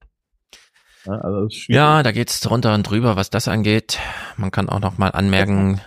Ja, 1.06 1.14
also. 1.14 1.48
Ja, 1.66 2.02
da 2.04 2.12
geht's 2.12 2.38
drunter 2.40 2.72
und 2.74 2.84
drüber, 2.88 3.16
was 3.16 3.30
das 3.30 3.48
angeht. 3.48 3.98
Man 4.36 4.52
kann 4.52 4.68
auch 4.68 4.78
noch 4.80 4.96
mal 4.96 5.08
anmerken, 5.08 5.80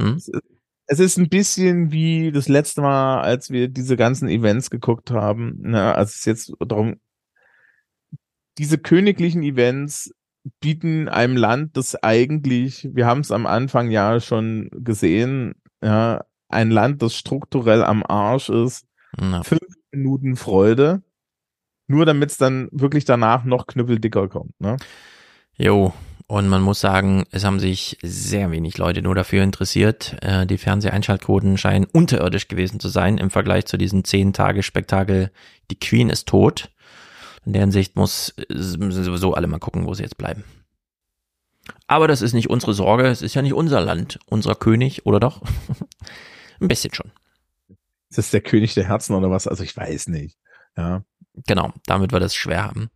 hm? 0.00 0.14
Es 0.16 0.26
ist 0.26 0.42
ein 1.18 1.28
bisschen 1.28 1.92
wie 1.92 2.32
das 2.32 2.48
letzte 2.48 2.80
Mal, 2.82 3.20
als 3.20 3.50
wir 3.50 3.68
diese 3.68 3.96
ganzen 3.96 4.28
Events 4.28 4.70
geguckt 4.70 5.10
haben. 5.10 5.58
Ne, 5.60 5.94
also 5.94 6.10
es 6.10 6.16
ist 6.16 6.24
jetzt 6.26 6.52
darum, 6.66 6.96
diese 8.58 8.76
königlichen 8.78 9.42
Events 9.42 10.12
bieten 10.60 11.08
einem 11.08 11.36
Land, 11.36 11.76
das 11.76 11.94
eigentlich, 12.02 12.88
wir 12.92 13.06
haben 13.06 13.20
es 13.20 13.30
am 13.30 13.46
Anfang 13.46 13.90
ja 13.90 14.20
schon 14.20 14.68
gesehen, 14.72 15.54
ja, 15.82 16.24
ein 16.48 16.70
Land, 16.70 17.02
das 17.02 17.14
strukturell 17.14 17.84
am 17.84 18.02
Arsch 18.02 18.48
ist, 18.48 18.86
Ja. 19.20 19.42
fünf 19.44 19.60
Minuten 19.92 20.36
Freude, 20.36 21.02
nur 21.86 22.04
damit 22.06 22.30
es 22.30 22.36
dann 22.36 22.68
wirklich 22.72 23.04
danach 23.04 23.44
noch 23.44 23.66
knüppeldicker 23.66 24.28
kommt. 24.28 24.58
Ne? 24.60 24.76
Jo, 25.56 25.92
und 26.30 26.46
man 26.46 26.62
muss 26.62 26.78
sagen, 26.78 27.24
es 27.32 27.42
haben 27.42 27.58
sich 27.58 27.98
sehr 28.02 28.52
wenig 28.52 28.78
Leute 28.78 29.02
nur 29.02 29.16
dafür 29.16 29.42
interessiert. 29.42 30.16
Äh, 30.22 30.46
die 30.46 30.58
Fernseheinschaltquoten 30.58 31.58
scheinen 31.58 31.86
unterirdisch 31.86 32.46
gewesen 32.46 32.78
zu 32.78 32.88
sein 32.88 33.18
im 33.18 33.30
Vergleich 33.30 33.66
zu 33.66 33.76
diesen 33.76 34.04
zehn 34.04 34.32
Tage 34.32 34.62
Spektakel. 34.62 35.32
Die 35.72 35.80
Queen 35.80 36.08
ist 36.08 36.28
tot. 36.28 36.70
In 37.44 37.52
deren 37.52 37.72
Sicht 37.72 37.96
muss 37.96 38.32
müssen 38.48 39.02
sowieso 39.02 39.34
alle 39.34 39.48
mal 39.48 39.58
gucken, 39.58 39.86
wo 39.86 39.94
sie 39.94 40.04
jetzt 40.04 40.18
bleiben. 40.18 40.44
Aber 41.88 42.06
das 42.06 42.22
ist 42.22 42.32
nicht 42.32 42.48
unsere 42.48 42.74
Sorge. 42.74 43.08
Es 43.08 43.22
ist 43.22 43.34
ja 43.34 43.42
nicht 43.42 43.54
unser 43.54 43.80
Land, 43.80 44.20
unser 44.26 44.54
König, 44.54 45.06
oder 45.06 45.18
doch? 45.18 45.42
Ein 46.60 46.68
bisschen 46.68 46.94
schon. 46.94 47.10
Ist 48.08 48.18
das 48.18 48.30
der 48.30 48.40
König 48.40 48.74
der 48.74 48.86
Herzen 48.86 49.16
oder 49.16 49.32
was? 49.32 49.48
Also 49.48 49.64
ich 49.64 49.76
weiß 49.76 50.06
nicht. 50.06 50.38
Ja. 50.76 51.02
Genau, 51.48 51.72
damit 51.86 52.12
wir 52.12 52.20
das 52.20 52.36
schwer 52.36 52.62
haben. 52.62 52.88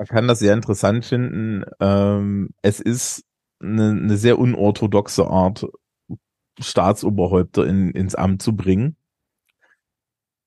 Man 0.00 0.06
kann 0.06 0.28
das 0.28 0.38
sehr 0.38 0.54
interessant 0.54 1.04
finden. 1.04 1.62
Ähm, 1.78 2.54
es 2.62 2.80
ist 2.80 3.22
eine, 3.62 3.90
eine 3.90 4.16
sehr 4.16 4.38
unorthodoxe 4.38 5.26
Art, 5.26 5.66
Staatsoberhäupter 6.58 7.66
in, 7.66 7.90
ins 7.90 8.14
Amt 8.14 8.40
zu 8.40 8.56
bringen. 8.56 8.96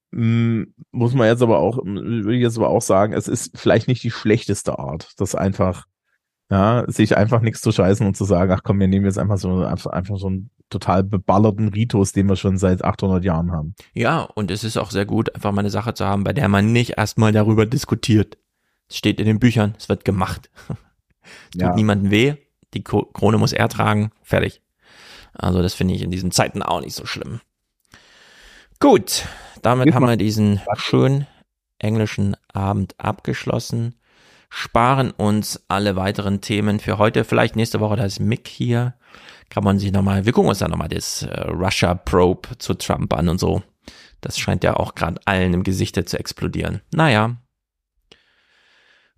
Mm, 0.09 0.63
Muss 0.91 1.13
man 1.13 1.27
jetzt 1.27 1.43
aber 1.43 1.59
auch, 1.59 1.77
will 1.85 2.33
ich 2.33 2.41
jetzt 2.41 2.57
aber 2.57 2.69
auch 2.69 2.81
sagen, 2.81 3.13
es 3.13 3.27
ist 3.27 3.55
vielleicht 3.55 3.87
nicht 3.87 4.01
die 4.01 4.09
schlechteste 4.09 4.79
Art, 4.79 5.11
das 5.17 5.35
einfach, 5.35 5.85
ja, 6.49 6.85
sich 6.87 7.15
einfach 7.15 7.41
nichts 7.41 7.61
zu 7.61 7.71
scheißen 7.71 8.07
und 8.07 8.17
zu 8.17 8.25
sagen, 8.25 8.51
ach 8.53 8.63
komm, 8.63 8.79
wir 8.79 8.87
nehmen 8.87 9.05
jetzt 9.05 9.19
einfach 9.19 9.37
so, 9.37 9.63
einfach 9.63 10.17
so 10.17 10.25
einen 10.25 10.49
total 10.71 11.03
beballerten 11.03 11.67
Ritus, 11.67 12.11
den 12.11 12.27
wir 12.27 12.37
schon 12.37 12.57
seit 12.57 12.83
800 12.83 13.23
Jahren 13.23 13.51
haben. 13.51 13.75
Ja, 13.93 14.23
und 14.23 14.49
es 14.49 14.63
ist 14.63 14.77
auch 14.77 14.89
sehr 14.89 15.05
gut, 15.05 15.35
einfach 15.35 15.51
mal 15.51 15.59
eine 15.59 15.69
Sache 15.69 15.93
zu 15.93 16.07
haben, 16.07 16.23
bei 16.23 16.33
der 16.33 16.47
man 16.49 16.71
nicht 16.71 16.97
erstmal 16.97 17.31
darüber 17.31 17.67
diskutiert. 17.67 18.39
Es 18.93 18.99
steht 18.99 19.19
in 19.19 19.25
den 19.25 19.39
Büchern, 19.39 19.73
es 19.77 19.89
wird 19.89 20.05
gemacht. 20.05 20.51
Es 21.25 21.49
tut 21.53 21.61
Ja. 21.61 21.73
niemandem 21.73 22.11
weh, 22.11 22.35
die 22.75 22.83
Krone 22.83 23.37
muss 23.39 23.53
er 23.53 23.67
tragen, 23.69 24.11
fertig. 24.21 24.61
Also 25.33 25.61
das 25.63 25.73
finde 25.73 25.93
ich 25.95 26.01
in 26.03 26.11
diesen 26.11 26.31
Zeiten 26.31 26.61
auch 26.61 26.81
nicht 26.81 26.93
so 26.95 27.05
schlimm. 27.07 27.39
Gut, 28.79 29.25
damit 29.61 29.85
Jetzt 29.87 29.95
haben 29.95 30.03
mal- 30.03 30.09
wir 30.11 30.17
diesen 30.17 30.61
schönen 30.75 31.25
englischen 31.79 32.35
Abend 32.53 32.93
abgeschlossen, 32.99 33.95
sparen 34.49 35.11
uns 35.11 35.63
alle 35.69 35.95
weiteren 35.95 36.41
Themen 36.41 36.79
für 36.79 36.97
heute. 36.97 37.23
Vielleicht 37.23 37.55
nächste 37.55 37.79
Woche, 37.79 37.95
da 37.95 38.03
ist 38.05 38.19
Mick 38.19 38.47
hier. 38.47 38.93
Kann 39.49 39.63
man 39.63 39.79
sich 39.79 39.91
nochmal, 39.91 40.25
wir 40.25 40.33
gucken 40.33 40.49
uns 40.49 40.59
dann 40.59 40.71
nochmal 40.71 40.89
das 40.89 41.23
äh, 41.23 41.41
Russia 41.49 41.95
Probe 41.95 42.57
zu 42.59 42.73
Trump 42.73 43.13
an 43.13 43.29
und 43.29 43.39
so. 43.39 43.63
Das 44.21 44.37
scheint 44.37 44.63
ja 44.63 44.75
auch 44.75 44.93
gerade 44.95 45.19
allen 45.25 45.53
im 45.53 45.63
Gesichte 45.63 46.05
zu 46.05 46.19
explodieren. 46.19 46.81
Naja. 46.93 47.37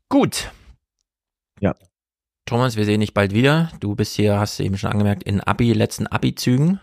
Gut. 0.10 0.52
Ja. 1.60 1.76
Thomas, 2.46 2.76
wir 2.76 2.86
sehen 2.86 3.02
dich 3.02 3.14
bald 3.14 3.34
wieder. 3.34 3.72
Du 3.80 3.96
bist 3.96 4.16
hier, 4.16 4.40
hast 4.40 4.60
du 4.60 4.64
eben 4.64 4.78
schon 4.78 4.92
angemerkt, 4.92 5.24
in 5.24 5.42
Abi, 5.42 5.74
letzten 5.74 6.06
Abi-Zügen. 6.08 6.80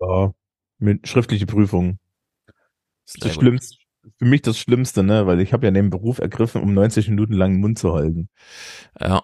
Ja, 0.00 0.32
mit 0.78 1.08
schriftliche 1.08 1.46
Prüfungen. 1.46 1.98
Das 2.46 3.14
ist 3.14 3.24
das. 3.24 3.34
Schlimmste. 3.34 3.76
Für 4.18 4.26
mich 4.26 4.42
das 4.42 4.58
Schlimmste, 4.58 5.02
ne? 5.02 5.26
Weil 5.26 5.40
ich 5.40 5.54
habe 5.54 5.64
ja 5.64 5.70
den 5.70 5.88
Beruf 5.88 6.18
ergriffen, 6.18 6.60
um 6.60 6.74
90 6.74 7.08
Minuten 7.08 7.32
lang 7.32 7.52
den 7.52 7.60
Mund 7.60 7.78
zu 7.78 7.94
halten. 7.94 8.28
Ja, 9.00 9.22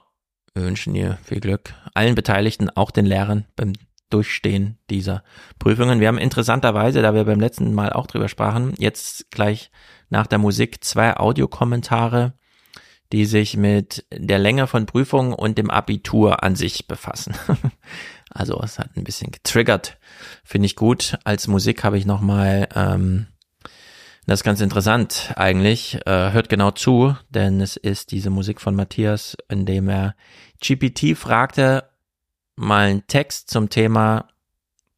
wir 0.54 0.62
wünschen 0.62 0.94
dir 0.94 1.18
viel 1.22 1.40
Glück. 1.40 1.74
Allen 1.92 2.14
Beteiligten, 2.14 2.70
auch 2.70 2.90
den 2.90 3.04
Lehrern 3.04 3.46
beim 3.56 3.74
Durchstehen 4.08 4.78
dieser 4.88 5.22
Prüfungen. 5.58 6.00
Wir 6.00 6.08
haben 6.08 6.18
interessanterweise, 6.18 7.02
da 7.02 7.14
wir 7.14 7.24
beim 7.24 7.40
letzten 7.40 7.74
Mal 7.74 7.92
auch 7.92 8.06
drüber 8.06 8.28
sprachen, 8.28 8.74
jetzt 8.78 9.30
gleich 9.30 9.70
nach 10.08 10.26
der 10.26 10.38
Musik 10.38 10.82
zwei 10.82 11.16
Audiokommentare, 11.16 12.32
die 13.12 13.24
sich 13.24 13.56
mit 13.56 14.04
der 14.12 14.38
Länge 14.38 14.66
von 14.66 14.86
Prüfungen 14.86 15.32
und 15.32 15.58
dem 15.58 15.70
Abitur 15.70 16.42
an 16.42 16.56
sich 16.56 16.86
befassen. 16.86 17.34
Also 18.32 18.60
es 18.62 18.78
hat 18.78 18.96
ein 18.96 19.02
bisschen 19.02 19.32
getriggert, 19.32 19.98
finde 20.44 20.66
ich 20.66 20.76
gut. 20.76 21.18
Als 21.24 21.48
Musik 21.48 21.82
habe 21.82 21.98
ich 21.98 22.06
nochmal, 22.06 22.68
ähm, 22.76 23.26
das 24.26 24.40
ist 24.40 24.44
ganz 24.44 24.60
interessant 24.60 25.32
eigentlich, 25.34 25.98
äh, 26.06 26.30
hört 26.30 26.48
genau 26.48 26.70
zu, 26.70 27.16
denn 27.30 27.60
es 27.60 27.76
ist 27.76 28.12
diese 28.12 28.30
Musik 28.30 28.60
von 28.60 28.76
Matthias, 28.76 29.36
in 29.48 29.66
dem 29.66 29.88
er 29.88 30.14
GPT 30.60 31.16
fragte, 31.16 31.90
mal 32.54 32.86
einen 32.86 33.06
Text 33.08 33.50
zum 33.50 33.68
Thema 33.68 34.28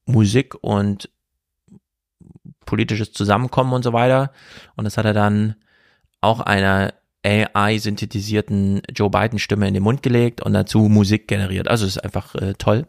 Musik 0.05 0.55
und 0.61 1.09
politisches 2.67 3.13
Zusammenkommen 3.13 3.73
und 3.73 3.83
so 3.83 3.95
weiter. 3.95 4.33
Und 4.77 4.85
das 4.85 4.99
hat 4.99 5.07
er 5.07 5.15
dann 5.15 5.57
auch 6.21 6.41
einer 6.41 6.93
AI-synthetisierten 7.25 8.83
Joe 8.93 9.09
Biden-Stimme 9.09 9.69
in 9.69 9.75
den 9.75 9.83
Mund 9.83 10.03
gelegt 10.03 10.43
und 10.43 10.53
dazu 10.55 10.89
Musik 10.89 11.29
generiert. 11.29 11.69
Also 11.69 11.87
es 11.87 11.97
ist 11.97 12.05
einfach 12.05 12.35
äh, 12.35 12.55
toll. 12.55 12.87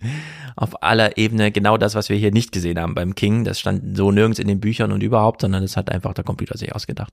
Auf 0.56 0.82
aller 0.82 1.18
Ebene 1.18 1.52
genau 1.52 1.76
das, 1.76 1.94
was 1.94 2.08
wir 2.08 2.16
hier 2.16 2.32
nicht 2.32 2.50
gesehen 2.52 2.78
haben 2.78 2.94
beim 2.94 3.14
King. 3.14 3.44
Das 3.44 3.60
stand 3.60 3.96
so 3.96 4.10
nirgends 4.10 4.38
in 4.38 4.48
den 4.48 4.60
Büchern 4.60 4.90
und 4.90 5.02
überhaupt, 5.02 5.42
sondern 5.42 5.62
das 5.62 5.76
hat 5.76 5.90
einfach 5.90 6.14
der 6.14 6.24
Computer 6.24 6.56
sich 6.56 6.74
ausgedacht. 6.74 7.12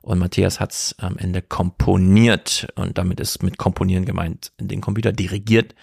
Und 0.00 0.20
Matthias 0.20 0.60
hat 0.60 0.70
es 0.70 0.94
am 0.98 1.18
Ende 1.18 1.42
komponiert 1.42 2.68
und 2.76 2.98
damit 2.98 3.18
ist 3.18 3.42
mit 3.42 3.58
Komponieren 3.58 4.04
gemeint, 4.04 4.52
den 4.60 4.80
Computer 4.80 5.12
dirigiert, 5.12 5.74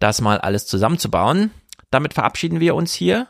das 0.00 0.20
mal 0.20 0.38
alles 0.38 0.66
zusammenzubauen. 0.66 1.52
Damit 1.90 2.14
verabschieden 2.14 2.58
wir 2.58 2.74
uns 2.74 2.92
hier, 2.94 3.28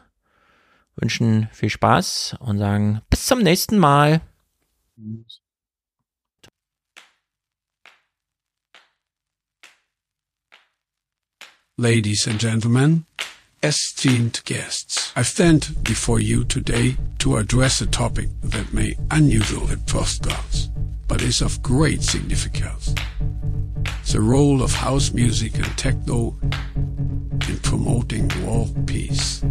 wünschen 0.96 1.48
viel 1.52 1.70
Spaß 1.70 2.36
und 2.40 2.58
sagen 2.58 3.02
bis 3.10 3.26
zum 3.26 3.40
nächsten 3.40 3.76
Mal. 3.76 4.22
Ladies 11.81 12.26
and 12.26 12.40
gentlemen, 12.40 13.05
esteemed 13.62 14.40
guests, 14.44 15.12
I 15.15 15.23
stand 15.23 15.76
before 15.84 16.18
you 16.18 16.42
today 16.42 16.97
to 17.20 17.36
address 17.36 17.81
a 17.81 17.86
topic 17.86 18.31
that 18.42 18.74
may 18.74 18.97
unusual 19.12 19.70
at 19.70 19.89
first 19.89 20.23
glance, 20.23 20.70
but 21.07 21.23
is 21.23 21.40
of 21.40 21.62
great 21.62 22.02
significance. 22.02 22.97
The 24.10 24.20
role 24.20 24.60
of 24.60 24.73
house 24.73 25.12
music 25.12 25.55
and 25.55 25.78
techno 25.78 26.36
in 27.48 27.60
promoting 27.62 28.28
world 28.44 28.84
peace. 28.84 29.44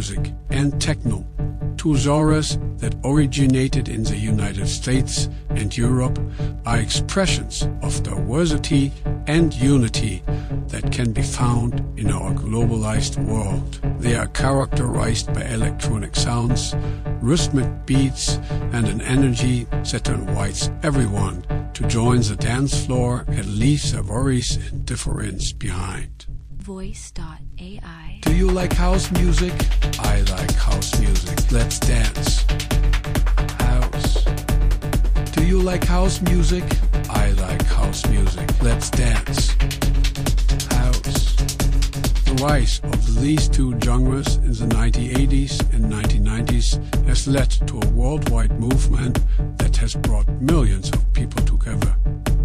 Music 0.00 0.32
and 0.48 0.80
techno, 0.80 1.22
two 1.76 1.94
genres 1.94 2.56
that 2.78 2.94
originated 3.04 3.86
in 3.90 4.02
the 4.02 4.16
United 4.16 4.66
States 4.66 5.28
and 5.50 5.76
Europe, 5.76 6.18
are 6.64 6.78
expressions 6.78 7.68
of 7.82 8.02
diversity 8.02 8.90
and 9.26 9.52
unity 9.52 10.22
that 10.68 10.90
can 10.90 11.12
be 11.12 11.20
found 11.20 11.84
in 11.98 12.10
our 12.10 12.32
globalized 12.32 13.22
world. 13.26 13.78
They 14.00 14.16
are 14.16 14.28
characterized 14.28 15.34
by 15.34 15.42
electronic 15.42 16.16
sounds, 16.16 16.74
rhythmic 17.20 17.68
beats, 17.84 18.38
and 18.72 18.88
an 18.88 19.02
energy 19.02 19.64
that 19.92 20.08
invites 20.08 20.70
everyone 20.82 21.44
to 21.74 21.86
join 21.88 22.20
the 22.22 22.36
dance 22.36 22.86
floor 22.86 23.26
and 23.28 23.58
leave 23.58 23.92
their 23.92 24.02
worries 24.02 24.56
and 24.56 24.86
difference 24.86 25.52
behind. 25.52 26.19
Voice.ai. 26.70 28.20
Do 28.22 28.32
you 28.32 28.48
like 28.48 28.72
house 28.72 29.10
music? 29.10 29.52
I 29.98 30.20
like 30.30 30.54
house 30.54 31.00
music. 31.00 31.50
Let's 31.50 31.80
dance. 31.80 32.44
House. 33.58 34.22
Do 35.32 35.44
you 35.44 35.60
like 35.60 35.82
house 35.82 36.22
music? 36.22 36.62
I 37.10 37.32
like 37.32 37.64
house 37.64 38.06
music. 38.06 38.48
Let's 38.62 38.88
dance. 38.88 39.50
House. 40.70 41.34
The 42.26 42.38
rise 42.40 42.80
of 42.84 43.20
these 43.20 43.48
two 43.48 43.76
genres 43.80 44.36
in 44.36 44.52
the 44.52 44.72
1980s 44.72 45.74
and 45.74 45.92
1990s 45.92 46.78
has 47.08 47.26
led 47.26 47.50
to 47.66 47.80
a 47.80 47.86
worldwide 47.88 48.60
movement 48.60 49.18
that 49.58 49.76
has 49.78 49.96
brought 49.96 50.28
millions 50.40 50.88
of 50.90 51.12
people 51.14 51.44
together. 51.44 51.96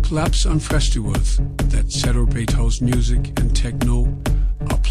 Clubs 0.02 0.46
and 0.48 0.62
festivals 0.62 1.40
that 1.70 1.92
celebrate 1.92 2.52
house 2.52 2.80
music 2.80 3.38
and 3.40 3.56
techno 3.56 4.15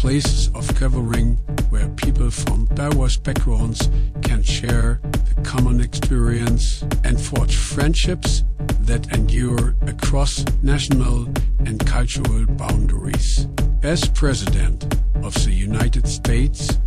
places 0.05 0.51
of 0.53 0.67
gathering 0.79 1.33
where 1.71 1.89
people 1.95 2.29
from 2.29 2.65
diverse 2.75 3.17
backgrounds 3.17 3.89
can 4.21 4.43
share 4.43 4.99
the 5.01 5.41
common 5.41 5.81
experience 5.81 6.83
and 7.03 7.19
forge 7.19 7.55
friendships 7.55 8.43
that 8.81 9.11
endure 9.15 9.75
across 9.87 10.45
national 10.61 11.25
and 11.65 11.83
cultural 11.87 12.45
boundaries. 12.45 13.47
As 13.81 14.07
President 14.09 14.83
of 15.23 15.33
the 15.43 15.51
United 15.51 16.07
States, 16.07 16.77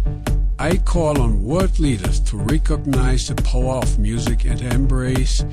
I 0.61 0.77
call 0.79 1.21
on 1.21 1.45
world 1.45 1.79
leaders 1.79 2.19
to 2.21 2.37
recognize 2.37 3.29
the 3.29 3.41
power 3.43 3.77
of 3.77 3.97
music 3.97 4.45
and 4.45 4.61
embrace 4.61 5.45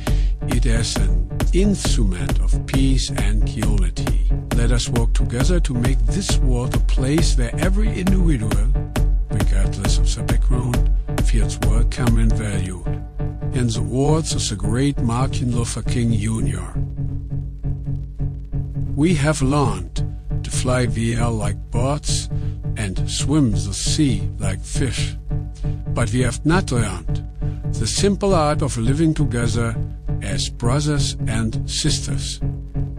it 0.48 0.66
as 0.66 0.96
an 0.96 1.30
instrument 1.54 2.40
of 2.40 2.66
peace 2.66 3.12
and 3.12 3.48
unity. 3.48 4.32
Let 4.56 4.72
us 4.72 4.90
work 4.90 5.14
together 5.14 5.60
to 5.60 5.74
make 5.76 6.00
this 6.08 6.40
world 6.40 6.74
a 6.74 6.80
place 6.80 7.38
where 7.38 7.56
every 7.60 7.90
individual, 7.90 8.50
regardless 9.30 10.00
of 10.00 10.16
their 10.16 10.26
background, 10.26 10.90
feels 11.24 11.60
welcome 11.60 12.18
and 12.18 12.34
valued. 12.34 12.88
In 13.54 13.68
the 13.68 13.84
words 13.84 14.34
of 14.34 14.50
the 14.50 14.56
great 14.56 14.98
Martin 14.98 15.56
Luther 15.56 15.84
King 15.84 16.14
Jr., 16.14 16.80
we 18.96 19.14
have 19.14 19.44
learned 19.44 20.04
to 20.42 20.50
fly 20.50 20.88
VL 20.88 21.38
like 21.38 21.58
birds 21.70 22.28
and 22.78 23.10
swim 23.10 23.52
the 23.52 23.74
sea 23.74 24.30
like 24.40 24.62
fish. 24.62 25.16
But 25.94 26.12
we 26.12 26.22
have 26.22 26.46
not 26.46 26.72
learned 26.72 27.24
the 27.74 27.88
simple 27.88 28.34
art 28.34 28.62
of 28.62 28.78
living 28.78 29.14
together 29.14 29.76
as 30.22 30.50
brothers 30.50 31.18
and 31.28 31.70
sisters. 31.70 32.40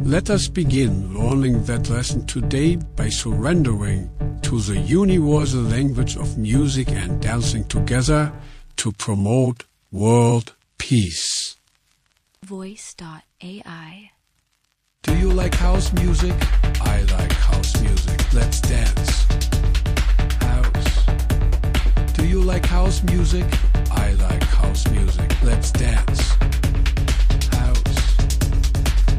Let 0.00 0.30
us 0.30 0.48
begin 0.48 1.18
learning 1.18 1.64
that 1.64 1.88
lesson 1.88 2.26
today 2.26 2.76
by 2.76 3.08
surrendering 3.08 4.10
to 4.42 4.60
the 4.60 4.78
universal 4.78 5.62
language 5.62 6.16
of 6.16 6.38
music 6.38 6.88
and 6.90 7.20
dancing 7.20 7.64
together 7.64 8.32
to 8.76 8.92
promote 8.92 9.64
world 9.90 10.54
peace. 10.78 11.56
Voice.ai. 12.44 14.10
Do 15.06 15.16
you 15.16 15.30
like 15.30 15.54
house 15.54 15.92
music? 15.92 16.34
I 16.80 17.00
like 17.02 17.32
house 17.32 17.80
music. 17.80 18.32
Let's 18.32 18.60
dance. 18.60 19.24
House. 20.40 21.06
Do 22.14 22.26
you 22.26 22.42
like 22.42 22.66
house 22.66 23.04
music? 23.04 23.46
I 23.92 24.12
like 24.14 24.42
house 24.42 24.90
music. 24.90 25.30
Let's 25.44 25.70
dance. 25.70 26.30
House. 27.52 28.16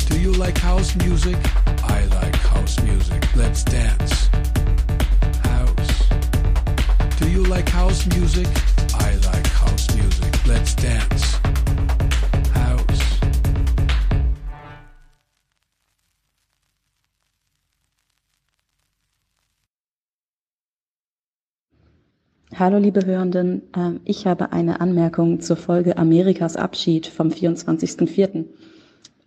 Do 0.09 0.19
you 0.19 0.33
like 0.33 0.57
house 0.57 0.93
music? 0.97 1.37
I 1.83 2.03
like 2.17 2.35
house 2.35 2.81
music. 2.83 3.23
Let's 3.35 3.63
dance. 3.63 4.27
House. 5.43 6.09
Do 7.17 7.29
you 7.29 7.45
like 7.45 7.69
house 7.69 8.05
music? 8.07 8.47
I 8.93 9.15
like 9.31 9.47
house 9.47 9.95
music. 9.95 10.45
Let's 10.45 10.73
dance. 10.75 11.36
Hallo 22.59 22.79
liebe 22.79 23.05
Hörenden, 23.05 23.61
Ähm, 23.75 23.99
ich 24.03 24.25
habe 24.25 24.51
eine 24.51 24.81
Anmerkung 24.81 25.41
zur 25.41 25.57
Folge 25.57 25.95
Amerikas 25.95 26.55
Abschied 26.55 27.05
vom 27.05 27.27
24.04. 27.27 28.45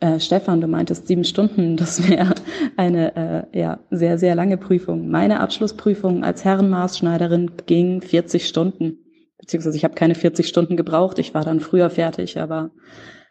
Äh, 0.00 0.18
Stefan, 0.18 0.60
du 0.60 0.66
meintest 0.66 1.06
sieben 1.06 1.22
Stunden, 1.22 1.76
das 1.76 2.10
wäre 2.10 2.34
eine 2.76 3.46
äh, 3.52 3.56
ja, 3.56 3.78
sehr, 3.92 4.18
sehr 4.18 4.34
lange 4.34 4.56
Prüfung. 4.56 5.08
Meine 5.10 5.38
Abschlussprüfung 5.38 6.24
als 6.24 6.44
Herrenmaßschneiderin 6.44 7.52
ging 7.66 8.02
40 8.02 8.48
Stunden, 8.48 8.98
beziehungsweise 9.38 9.76
ich 9.76 9.84
habe 9.84 9.94
keine 9.94 10.16
40 10.16 10.48
Stunden 10.48 10.76
gebraucht, 10.76 11.20
ich 11.20 11.32
war 11.32 11.44
dann 11.44 11.60
früher 11.60 11.88
fertig, 11.88 12.40
aber 12.40 12.72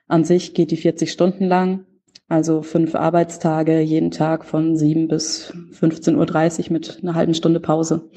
an 0.07 0.23
sich 0.23 0.53
geht 0.53 0.71
die 0.71 0.77
40 0.77 1.11
Stunden 1.11 1.43
lang, 1.43 1.83
also 2.29 2.61
fünf 2.61 2.95
Arbeitstage, 2.95 3.81
jeden 3.81 4.11
Tag 4.11 4.45
von 4.45 4.77
7 4.77 5.09
bis 5.09 5.53
15.30 5.77 6.67
Uhr 6.67 6.73
mit 6.73 6.99
einer 7.01 7.15
halben 7.15 7.33
Stunde 7.33 7.59
Pause. 7.59 8.09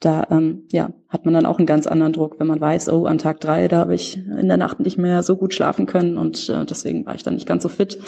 Da 0.00 0.26
ähm, 0.30 0.64
ja, 0.72 0.90
hat 1.08 1.26
man 1.26 1.34
dann 1.34 1.46
auch 1.46 1.58
einen 1.58 1.66
ganz 1.66 1.86
anderen 1.86 2.14
Druck, 2.14 2.40
wenn 2.40 2.46
man 2.46 2.60
weiß, 2.60 2.88
oh, 2.88 3.04
an 3.04 3.18
Tag 3.18 3.40
drei, 3.40 3.68
da 3.68 3.78
habe 3.78 3.94
ich 3.94 4.16
in 4.16 4.48
der 4.48 4.56
Nacht 4.56 4.80
nicht 4.80 4.96
mehr 4.96 5.22
so 5.22 5.36
gut 5.36 5.52
schlafen 5.52 5.86
können 5.86 6.16
und 6.16 6.48
äh, 6.48 6.64
deswegen 6.64 7.04
war 7.04 7.14
ich 7.14 7.22
dann 7.22 7.34
nicht 7.34 7.46
ganz 7.46 7.62
so 7.62 7.68
fit. 7.68 7.98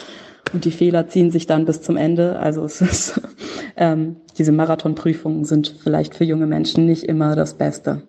Und 0.53 0.65
die 0.65 0.71
Fehler 0.71 1.07
ziehen 1.09 1.31
sich 1.31 1.47
dann 1.47 1.67
bis 1.67 1.83
zum 1.83 1.97
Ende. 1.97 2.39
Also 2.39 2.65
es 2.65 2.81
ist, 2.81 3.21
ähm, 3.77 4.17
diese 4.39 4.53
Marathonprüfungen 4.53 5.45
sind 5.45 5.69
vielleicht 5.83 6.15
für 6.15 6.25
junge 6.25 6.47
Menschen 6.47 6.87
nicht 6.87 7.05
immer 7.05 7.37
das 7.37 7.55
Beste. 7.55 8.09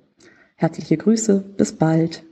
Herzliche 0.56 0.98
Grüße, 0.98 1.44
bis 1.58 1.78
bald. 1.78 2.24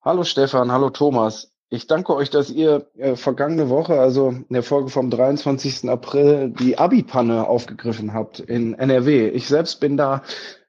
Hallo 0.00 0.24
Stefan, 0.24 0.72
hallo 0.72 0.90
Thomas. 0.90 1.51
Ich 1.74 1.86
danke 1.86 2.14
euch, 2.14 2.28
dass 2.28 2.50
ihr 2.50 2.84
äh, 2.98 3.16
vergangene 3.16 3.70
Woche, 3.70 3.98
also 3.98 4.28
in 4.28 4.52
der 4.52 4.62
Folge 4.62 4.90
vom 4.90 5.08
23. 5.08 5.88
April, 5.88 6.50
die 6.50 6.76
Abi-Panne 6.76 7.48
aufgegriffen 7.48 8.12
habt 8.12 8.40
in 8.40 8.74
NRW. 8.74 9.28
Ich 9.28 9.48
selbst 9.48 9.80
bin 9.80 9.96
da 9.96 10.22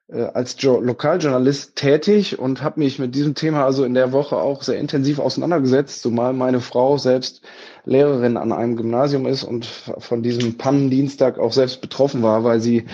äh, 0.08 0.22
als 0.22 0.56
jo 0.60 0.80
Lokaljournalist 0.80 1.76
tätig 1.76 2.40
und 2.40 2.64
habe 2.64 2.80
mich 2.80 3.00
mit 3.00 3.16
diesem 3.16 3.36
Thema 3.36 3.66
also 3.66 3.84
in 3.84 3.96
der 3.96 4.14
Woche 4.14 4.38
auch 4.38 4.64
sehr 4.64 4.80
intensiv 4.80 5.20
auseinandergesetzt, 5.20 6.02
zumal 6.02 6.32
meine 6.32 6.62
Frau 6.62 6.98
selbst 6.98 7.42
Lehrerin 7.84 8.38
an 8.38 8.54
einem 8.54 8.78
Gymnasium 8.78 9.26
ist 9.26 9.44
und 9.44 9.66
von 9.66 10.24
diesem 10.24 10.58
Pannendienstag 10.58 11.38
auch 11.38 11.52
selbst 11.52 11.82
betroffen 11.82 12.24
war, 12.24 12.46
weil 12.46 12.62
sie 12.62 12.86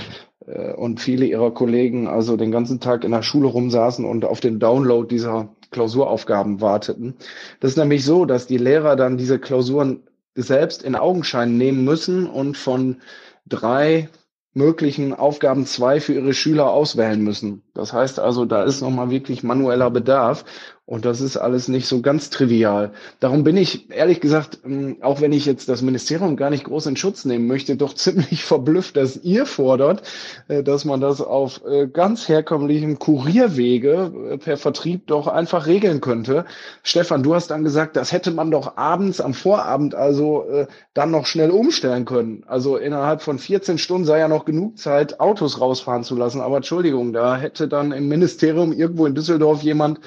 äh, 0.48 0.74
und 0.74 1.00
viele 1.00 1.28
ihrer 1.28 1.54
Kollegen 1.54 2.08
also 2.08 2.38
den 2.38 2.52
ganzen 2.52 2.80
Tag 2.80 3.04
in 3.04 3.12
der 3.12 3.22
Schule 3.22 3.50
rumsaßen 3.50 4.04
und 4.04 4.26
auf 4.26 4.40
den 4.40 4.60
Download 4.60 5.08
dieser 5.08 5.50
Klausuraufgaben 5.72 6.62
warteten. 6.62 7.16
Das 7.60 7.72
ist 7.72 7.78
nämlich 7.78 8.04
so, 8.04 8.26
dass 8.26 8.48
die 8.48 8.58
Lehrer 8.58 8.96
dann 8.96 9.18
diese 9.18 9.40
Klausuren 9.40 10.04
selbst 10.36 10.84
in 10.84 10.96
Augenschein 10.96 11.58
nehmen 11.58 11.84
müssen 11.84 12.28
und 12.28 12.58
von 12.58 13.02
drei 13.48 14.10
möglichen 14.54 15.14
Aufgaben 15.14 15.66
zwei 15.66 16.00
für 16.00 16.14
ihre 16.14 16.34
Schüler 16.34 16.72
auswählen 16.72 17.22
müssen. 17.22 17.64
Das 17.74 17.94
heißt 17.94 18.20
also, 18.20 18.46
da 18.46 18.64
ist 18.64 18.82
nochmal 18.82 19.10
wirklich 19.10 19.44
manueller 19.44 19.92
Bedarf 19.92 20.44
und 20.90 21.06
das 21.06 21.22
ist 21.22 21.38
alles 21.38 21.68
nicht 21.68 21.86
so 21.86 22.02
ganz 22.02 22.32
trivial. 22.32 22.94
Darum 23.20 23.44
bin 23.44 23.58
ich, 23.58 23.92
ehrlich 23.92 24.22
gesagt, 24.22 24.62
ähm, 24.66 24.98
auch 25.02 25.22
wenn 25.22 25.34
ich 25.34 25.46
jetzt 25.46 25.70
das 25.70 25.84
Ministerium 25.84 26.36
gar 26.36 26.50
nicht 26.50 26.64
groß 26.64 26.88
in 26.88 26.98
Schutz 26.98 27.26
nehmen 27.26 27.46
möchte, 27.46 27.76
doch 27.76 27.94
ziemlich 27.96 28.44
verblüfft, 28.44 28.98
dass 28.98 29.16
ihr 29.24 29.46
fordert, 29.46 30.02
äh, 30.48 30.64
dass 30.64 30.86
man 30.86 31.00
das 31.00 31.22
auf 31.22 31.62
äh, 31.64 31.86
ganz 31.86 32.28
herkömmlichem 32.28 32.98
Kurierwege 32.98 34.32
äh, 34.32 34.38
per 34.40 34.58
Vertrieb 34.58 35.06
doch 35.06 35.28
einfach 35.28 35.68
regeln 35.68 36.02
könnte. 36.02 36.46
Stefan, 36.82 37.22
du 37.22 37.36
hast 37.36 37.52
dann 37.52 37.64
gesagt, 37.64 37.96
das 37.96 38.12
hätte 38.12 38.32
man 38.32 38.50
doch 38.50 38.76
abends, 38.76 39.22
am 39.22 39.36
Vorabend 39.36 39.94
also 39.94 40.46
dann 40.94 41.12
noch 41.12 41.26
schnell 41.26 41.52
umstellen 41.52 42.06
können. 42.06 42.44
Also 42.48 42.78
innerhalb 42.78 43.22
von 43.22 43.38
14 43.38 43.78
Stunden 43.78 44.06
sei 44.06 44.20
ja 44.20 44.28
noch 44.28 44.46
genug 44.46 44.78
Zeit, 44.78 45.20
Autos 45.20 45.62
rausfahren 45.62 46.04
zu 46.04 46.16
lassen. 46.16 46.42
Aber 46.42 46.58
Entschuldigung, 46.58 47.14
da 47.14 47.38
hätte 47.38 47.68
dann 47.68 47.92
im 47.92 48.08
Ministerium 48.08 48.74
irgendwo 48.74 49.06
in 49.06 49.16
Düsseldorf 49.16 49.62
jemand 49.62 50.00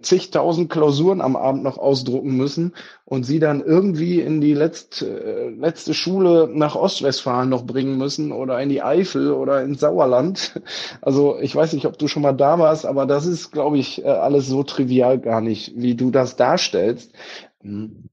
zigtausend 0.00 0.70
Klausuren 0.70 1.20
am 1.20 1.36
Abend 1.36 1.62
noch 1.62 1.76
ausdrucken 1.76 2.36
müssen 2.36 2.72
und 3.04 3.24
sie 3.24 3.38
dann 3.38 3.60
irgendwie 3.60 4.20
in 4.20 4.40
die 4.40 4.54
letzte, 4.54 5.06
äh, 5.06 5.48
letzte 5.50 5.92
Schule 5.92 6.48
nach 6.50 6.74
Ostwestfalen 6.74 7.50
noch 7.50 7.66
bringen 7.66 7.98
müssen 7.98 8.32
oder 8.32 8.60
in 8.60 8.70
die 8.70 8.82
Eifel 8.82 9.32
oder 9.32 9.62
ins 9.62 9.80
Sauerland. 9.80 10.60
Also 11.00 11.38
ich 11.40 11.54
weiß 11.54 11.74
nicht, 11.74 11.86
ob 11.86 11.98
du 11.98 12.08
schon 12.08 12.22
mal 12.22 12.32
da 12.32 12.58
warst, 12.58 12.86
aber 12.86 13.04
das 13.04 13.26
ist, 13.26 13.52
glaube 13.52 13.78
ich, 13.78 14.04
äh, 14.04 14.08
alles 14.08 14.46
so 14.46 14.62
trivial 14.62 15.18
gar 15.18 15.40
nicht, 15.40 15.72
wie 15.76 15.94
du 15.94 16.10
das 16.10 16.36
darstellst. 16.36 17.12
Hm. 17.60 18.08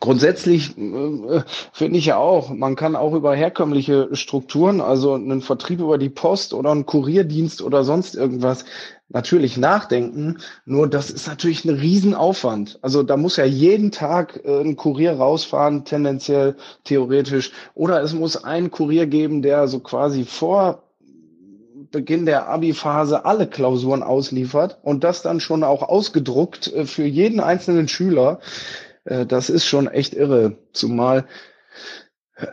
Grundsätzlich 0.00 0.76
äh, 0.76 1.42
finde 1.72 1.98
ich 1.98 2.06
ja 2.06 2.18
auch, 2.18 2.50
man 2.50 2.76
kann 2.76 2.94
auch 2.94 3.14
über 3.14 3.34
herkömmliche 3.34 4.10
Strukturen, 4.12 4.80
also 4.80 5.14
einen 5.14 5.40
Vertrieb 5.40 5.80
über 5.80 5.98
die 5.98 6.10
Post 6.10 6.52
oder 6.52 6.70
einen 6.70 6.86
Kurierdienst 6.86 7.62
oder 7.62 7.84
sonst 7.84 8.14
irgendwas, 8.14 8.64
natürlich 9.08 9.56
nachdenken. 9.56 10.38
Nur 10.64 10.88
das 10.88 11.10
ist 11.10 11.26
natürlich 11.26 11.64
ein 11.64 11.74
Riesenaufwand. 11.74 12.78
Also 12.82 13.02
da 13.02 13.16
muss 13.16 13.36
ja 13.36 13.44
jeden 13.44 13.90
Tag 13.90 14.40
äh, 14.44 14.60
ein 14.60 14.76
Kurier 14.76 15.14
rausfahren, 15.14 15.84
tendenziell 15.84 16.56
theoretisch. 16.84 17.52
Oder 17.74 18.02
es 18.02 18.12
muss 18.12 18.42
einen 18.42 18.70
Kurier 18.70 19.06
geben, 19.06 19.42
der 19.42 19.68
so 19.68 19.80
quasi 19.80 20.24
vor 20.24 20.82
Beginn 21.90 22.26
der 22.26 22.48
Abi-Phase 22.48 23.24
alle 23.24 23.46
Klausuren 23.46 24.02
ausliefert 24.02 24.78
und 24.82 25.04
das 25.04 25.22
dann 25.22 25.40
schon 25.40 25.64
auch 25.64 25.82
ausgedruckt 25.82 26.72
äh, 26.72 26.84
für 26.84 27.04
jeden 27.04 27.40
einzelnen 27.40 27.88
Schüler. 27.88 28.40
Äh, 29.04 29.24
das 29.26 29.48
ist 29.48 29.64
schon 29.64 29.88
echt 29.88 30.12
irre. 30.14 30.58
Zumal, 30.72 31.26
äh, 32.36 32.44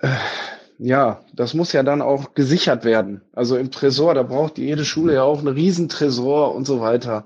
ja, 0.77 1.21
das 1.33 1.53
muss 1.53 1.73
ja 1.73 1.83
dann 1.83 2.01
auch 2.01 2.33
gesichert 2.33 2.85
werden. 2.85 3.21
Also 3.33 3.57
im 3.57 3.71
Tresor, 3.71 4.13
da 4.13 4.23
braucht 4.23 4.57
jede 4.57 4.85
Schule 4.85 5.15
ja 5.15 5.23
auch 5.23 5.39
einen 5.39 5.47
Riesentresor 5.47 6.53
und 6.53 6.65
so 6.65 6.81
weiter. 6.81 7.25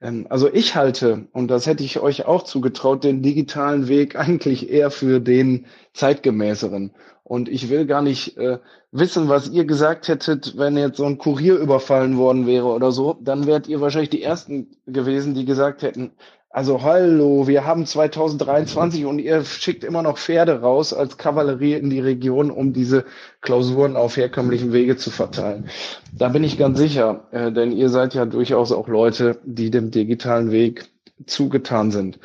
Ähm, 0.00 0.26
also 0.30 0.52
ich 0.52 0.74
halte, 0.74 1.28
und 1.32 1.48
das 1.48 1.66
hätte 1.66 1.84
ich 1.84 2.00
euch 2.00 2.26
auch 2.26 2.42
zugetraut, 2.42 3.04
den 3.04 3.22
digitalen 3.22 3.88
Weg 3.88 4.16
eigentlich 4.16 4.70
eher 4.70 4.90
für 4.90 5.20
den 5.20 5.66
zeitgemäßeren. 5.94 6.92
Und 7.24 7.48
ich 7.50 7.68
will 7.68 7.84
gar 7.86 8.00
nicht 8.00 8.38
äh, 8.38 8.58
wissen, 8.90 9.28
was 9.28 9.50
ihr 9.50 9.66
gesagt 9.66 10.08
hättet, 10.08 10.56
wenn 10.56 10.78
jetzt 10.78 10.96
so 10.96 11.04
ein 11.04 11.18
Kurier 11.18 11.56
überfallen 11.56 12.16
worden 12.16 12.46
wäre 12.46 12.68
oder 12.68 12.90
so. 12.90 13.18
Dann 13.20 13.46
wärt 13.46 13.68
ihr 13.68 13.82
wahrscheinlich 13.82 14.10
die 14.10 14.22
Ersten 14.22 14.76
gewesen, 14.86 15.34
die 15.34 15.44
gesagt 15.44 15.82
hätten, 15.82 16.12
also 16.58 16.82
hallo, 16.82 17.46
wir 17.46 17.64
haben 17.64 17.86
2023 17.86 19.04
und 19.04 19.20
ihr 19.20 19.44
schickt 19.44 19.84
immer 19.84 20.02
noch 20.02 20.18
Pferde 20.18 20.60
raus 20.60 20.92
als 20.92 21.16
Kavallerie 21.16 21.74
in 21.74 21.88
die 21.88 22.00
Region, 22.00 22.50
um 22.50 22.72
diese 22.72 23.04
Klausuren 23.42 23.94
auf 23.94 24.16
herkömmlichen 24.16 24.72
Wege 24.72 24.96
zu 24.96 25.10
verteilen. 25.10 25.70
Da 26.12 26.30
bin 26.30 26.42
ich 26.42 26.58
ganz 26.58 26.76
sicher, 26.76 27.28
äh, 27.30 27.52
denn 27.52 27.70
ihr 27.70 27.90
seid 27.90 28.14
ja 28.14 28.26
durchaus 28.26 28.72
auch 28.72 28.88
Leute, 28.88 29.38
die 29.44 29.70
dem 29.70 29.92
digitalen 29.92 30.50
Weg 30.50 30.88
zugetan 31.26 31.92
sind. 31.92 32.18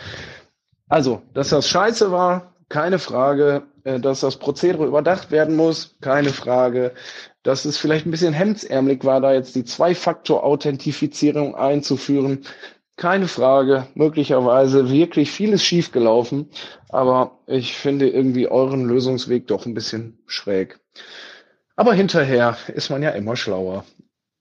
Also, 0.89 1.21
dass 1.35 1.49
das 1.49 1.69
scheiße 1.69 2.11
war, 2.11 2.55
keine 2.69 2.97
Frage. 2.97 3.61
Äh, 3.83 3.99
dass 3.99 4.21
das 4.21 4.37
Prozedere 4.37 4.85
überdacht 4.85 5.29
werden 5.29 5.55
muss, 5.55 5.95
keine 6.01 6.29
Frage. 6.29 6.93
Dass 7.43 7.65
es 7.65 7.77
vielleicht 7.77 8.07
ein 8.07 8.11
bisschen 8.11 8.33
hemdsärmelig 8.33 9.03
war, 9.03 9.21
da 9.21 9.33
jetzt 9.33 9.55
die 9.55 9.65
Zwei-Faktor-Authentifizierung 9.65 11.55
einzuführen, 11.55 12.45
keine 12.95 13.27
Frage, 13.27 13.87
möglicherweise 13.95 14.89
wirklich 14.89 15.31
vieles 15.31 15.63
schiefgelaufen, 15.63 16.49
aber 16.89 17.39
ich 17.47 17.75
finde 17.75 18.09
irgendwie 18.09 18.47
euren 18.47 18.85
Lösungsweg 18.85 19.47
doch 19.47 19.65
ein 19.65 19.73
bisschen 19.73 20.19
schräg. 20.27 20.79
Aber 21.75 21.93
hinterher 21.93 22.55
ist 22.73 22.89
man 22.89 23.01
ja 23.01 23.09
immer 23.11 23.35
schlauer. 23.35 23.83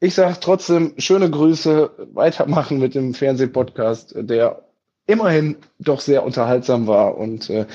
Ich 0.01 0.15
sage 0.15 0.37
trotzdem 0.41 0.95
schöne 0.99 1.31
Grüße, 1.31 2.09
weitermachen 2.13 2.79
mit 2.79 2.95
dem 2.95 3.15
Fernsehpodcast, 3.15 4.15
der 4.17 4.65
immerhin 5.07 5.57
doch 5.79 6.01
sehr 6.01 6.25
unterhaltsam 6.25 6.87
war 6.87 7.17
und 7.17 7.49
äh, 7.51 7.67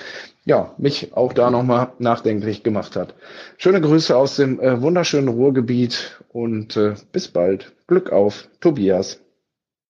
ja, 0.46 0.74
mich 0.78 1.14
auch 1.16 1.34
da 1.34 1.50
nochmal 1.50 1.92
nachdenklich 2.00 2.64
gemacht 2.64 2.96
hat. 2.96 3.16
Schöne 3.58 3.82
Grüße 3.82 4.16
aus 4.16 4.38
dem 4.38 4.60
äh, 4.60 4.82
wunderschönen 4.82 5.28
Ruhrgebiet 5.28 6.22
und 6.30 6.78
äh, 6.78 6.96
bis 7.12 7.28
bald. 7.28 7.74
Glück 7.88 8.12
auf, 8.12 8.48
Tobias. 8.62 9.20